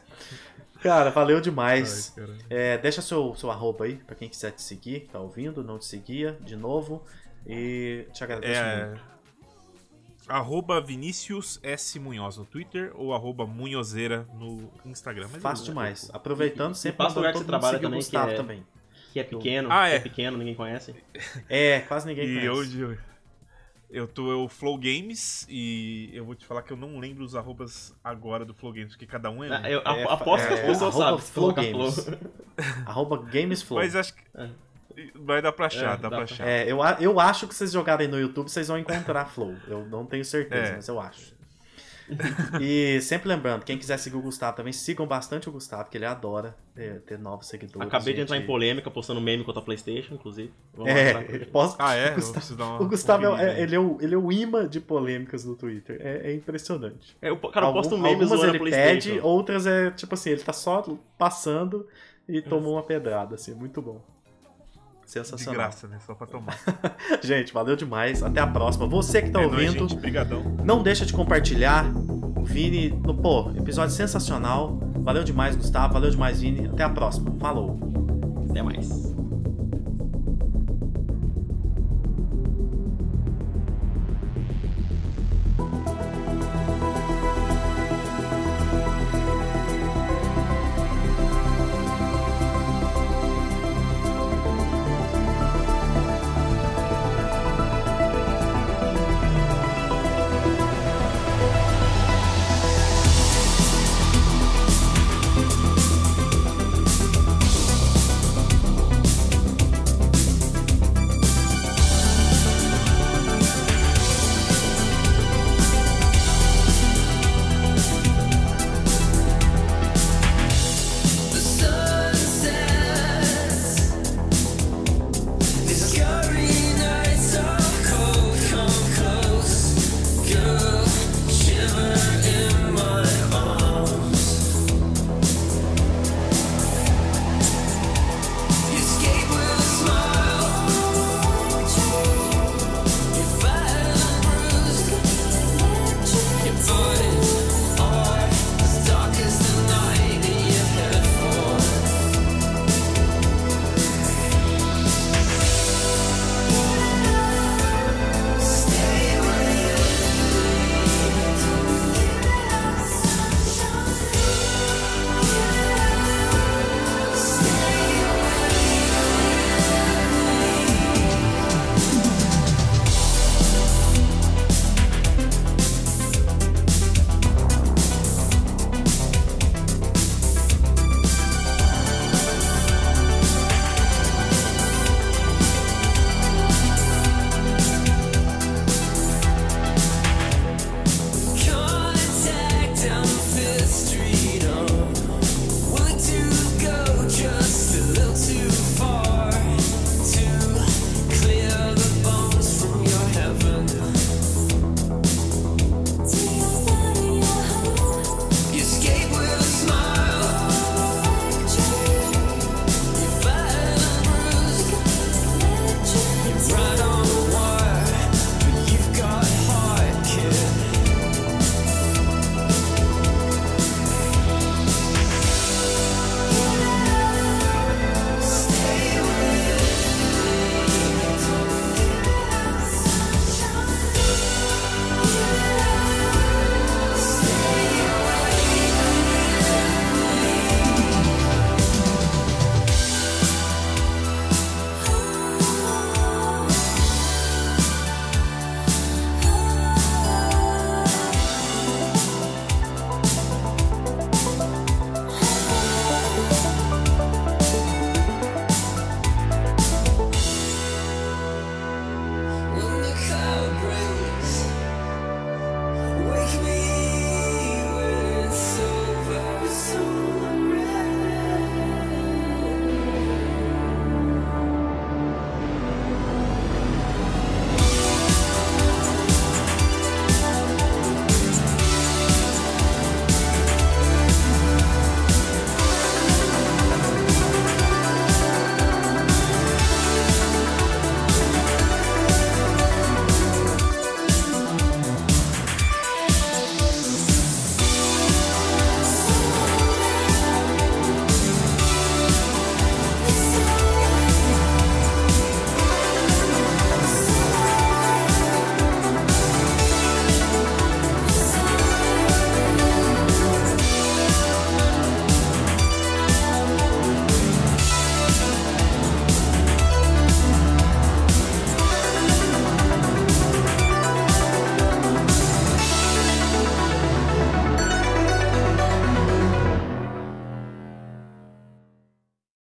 Cara, 0.81 1.09
valeu 1.09 1.39
demais. 1.39 2.13
Ai. 2.17 2.27
É, 2.49 2.77
deixa 2.77 3.01
seu, 3.01 3.33
seu 3.35 3.49
arroba 3.49 3.85
aí, 3.85 3.95
pra 3.95 4.13
quem 4.15 4.27
quiser 4.29 4.51
te 4.51 4.61
seguir, 4.61 5.07
tá 5.11 5.19
ouvindo, 5.19 5.63
não 5.63 5.79
te 5.79 5.85
seguia, 5.85 6.37
de 6.41 6.55
novo. 6.55 7.03
E 7.47 8.07
te 8.11 8.23
agradeço 8.23 8.59
É, 8.61 8.87
muito. 8.87 9.01
Arroba 10.27 10.81
Vinícius 10.81 11.59
S. 11.63 11.99
Munhoz 11.99 12.37
no 12.37 12.45
Twitter 12.45 12.91
ou 12.95 13.13
arroba 13.13 13.45
Munhozeira 13.45 14.27
no 14.33 14.69
Instagram. 14.85 15.27
Mas 15.31 15.41
Fácil 15.41 15.63
eu- 15.63 15.67
demais. 15.69 16.09
Aproveitando, 16.13 16.73
E- 16.73 16.77
sempre 16.77 16.97
passa 16.97 17.15
o 17.15 17.19
lugar 17.19 17.33
que 17.33 17.39
você 17.39 17.45
trabalha 17.45 17.79
também, 17.79 17.99
Gustavo 17.99 18.27
que 18.27 18.33
é- 18.33 18.37
também. 18.37 18.65
Que 19.13 19.19
é 19.19 19.23
pequeno, 19.23 19.71
Ah, 19.71 19.85
que 19.87 19.93
é. 19.93 19.95
é 19.95 19.99
pequeno, 19.99 20.37
ninguém 20.37 20.55
conhece. 20.55 20.93
É, 21.49 21.79
quase 21.81 22.05
ninguém 22.07 22.25
E 22.25 22.33
conhece. 22.33 22.49
hoje 22.49 22.97
eu 23.89 24.07
tô 24.07 24.29
eu 24.29 24.49
Flow 24.49 24.77
Games 24.77 25.45
e 25.49 26.09
eu 26.13 26.25
vou 26.25 26.35
te 26.35 26.45
falar 26.45 26.63
que 26.63 26.73
eu 26.73 26.77
não 26.77 26.99
lembro 26.99 27.23
os 27.23 27.33
arrobas 27.35 27.95
agora 28.03 28.43
do 28.43 28.53
Flow 28.53 28.73
Games, 28.73 28.89
porque 28.93 29.05
cada 29.05 29.29
um 29.31 29.41
é. 29.43 29.49
um. 29.49 29.53
Ah, 29.53 29.69
Eu 29.71 29.79
É, 29.79 30.03
ap- 30.03 30.11
aposto 30.21 30.47
que 30.47 30.53
é, 30.53 30.59
as 30.59 30.65
pessoas 30.65 30.95
arroba 30.99 31.21
sabem. 31.21 31.33
Flow 31.33 31.53
Games. 31.53 31.95
Flow. 32.03 32.17
Arroba 32.85 33.17
GamesFlow. 33.17 33.79
Mas 33.79 33.95
acho 33.95 34.13
que. 34.15 34.21
É. 34.97 35.07
Vai 35.15 35.41
dar 35.41 35.51
pra 35.51 35.65
achar, 35.67 35.79
É, 35.85 35.87
dá, 35.89 35.95
dá 35.95 36.09
pra 36.09 36.09
pra- 36.09 36.23
achar. 36.23 36.47
É, 36.47 36.71
eu, 36.71 36.79
eu 36.99 37.19
acho 37.19 37.47
que 37.47 37.55
vocês 37.55 37.71
jogarem 37.71 38.07
no 38.07 38.19
YouTube, 38.19 38.49
vocês 38.49 38.67
vão 38.67 38.77
encontrar 38.77 39.25
Flow. 39.25 39.55
Eu 39.67 39.85
não 39.85 40.05
tenho 40.05 40.23
certeza, 40.25 40.71
É. 40.73 40.75
mas 40.75 40.87
eu 40.87 40.99
acho. 40.99 41.33
e 42.61 43.01
sempre 43.01 43.27
lembrando, 43.27 43.63
quem 43.63 43.79
quiser 43.79 43.97
seguir 43.97 44.15
o 44.15 44.21
Gustavo 44.21 44.55
também, 44.55 44.71
sigam 44.71 45.07
bastante 45.07 45.49
o 45.49 45.51
Gustavo, 45.51 45.89
que 45.89 45.97
ele 45.97 46.05
adora 46.05 46.55
ter, 46.75 47.01
ter 47.01 47.17
novos 47.17 47.47
seguidores. 47.47 47.87
Acabei 47.87 48.13
de 48.13 48.19
gente. 48.19 48.27
entrar 48.31 48.37
em 48.37 48.45
polêmica, 48.45 48.91
postando 48.91 49.19
meme 49.19 49.43
contra 49.43 49.59
a 49.59 49.65
Playstation, 49.65 50.13
inclusive. 50.13 50.53
Vamos 50.75 50.91
É, 50.91 51.45
posso... 51.45 51.75
Ah, 51.79 51.95
é? 51.95 52.11
O 52.11 52.15
Gustavo, 52.15 52.53
uma 52.63 52.81
o 52.81 52.87
Gustavo 52.87 53.25
é, 53.37 53.57
é- 53.57 53.61
ele, 53.63 53.75
é 53.75 53.79
o, 53.79 53.97
ele 53.99 54.13
é 54.13 54.17
o 54.19 54.31
imã 54.31 54.67
de 54.67 54.79
polêmicas 54.79 55.43
no 55.45 55.55
Twitter. 55.55 55.97
É, 55.99 56.29
é 56.31 56.35
impressionante. 56.35 57.17
É, 57.19 57.29
eu, 57.29 57.37
cara, 57.37 57.65
eu 57.67 57.73
posto 57.73 57.95
Algum- 57.95 58.03
memes 58.03 58.21
Algumas 58.31 58.39
zoando 58.39 58.45
a 58.45 58.49
ele 58.49 58.59
Playstation. 58.59 59.09
pede, 59.09 59.19
outras 59.21 59.65
é 59.65 59.89
tipo 59.89 60.13
assim, 60.13 60.29
ele 60.29 60.43
tá 60.43 60.53
só 60.53 60.85
passando 61.17 61.87
e 62.29 62.39
tomou 62.39 62.73
uma 62.73 62.83
pedrada, 62.83 63.33
assim, 63.33 63.55
muito 63.55 63.81
bom. 63.81 63.99
De 65.05 65.11
Sensacional. 65.11 65.53
graça, 65.53 65.87
né? 65.87 65.97
Só 66.05 66.15
pra 66.15 66.25
tomar. 66.25 66.57
Gente, 67.21 67.53
valeu 67.53 67.75
demais. 67.75 68.23
Até 68.23 68.39
a 68.39 68.47
próxima. 68.47 68.87
Você 68.87 69.21
que 69.21 69.29
tá 69.29 69.41
é 69.41 69.45
nóis, 69.47 69.67
ouvindo, 69.69 69.87
gente. 69.89 69.99
Brigadão. 70.01 70.41
não 70.63 70.81
deixa 70.81 71.05
de 71.05 71.13
compartilhar. 71.13 71.85
O 72.35 72.43
Vini, 72.43 72.89
no, 72.89 73.13
pô, 73.15 73.51
episódio 73.55 73.95
sensacional. 73.95 74.79
Valeu 74.99 75.23
demais, 75.23 75.55
Gustavo. 75.55 75.93
Valeu 75.93 76.09
demais, 76.09 76.41
Vini. 76.41 76.67
Até 76.67 76.83
a 76.83 76.89
próxima. 76.89 77.31
Falou. 77.39 77.79
Até 78.49 78.61
mais. 78.63 79.14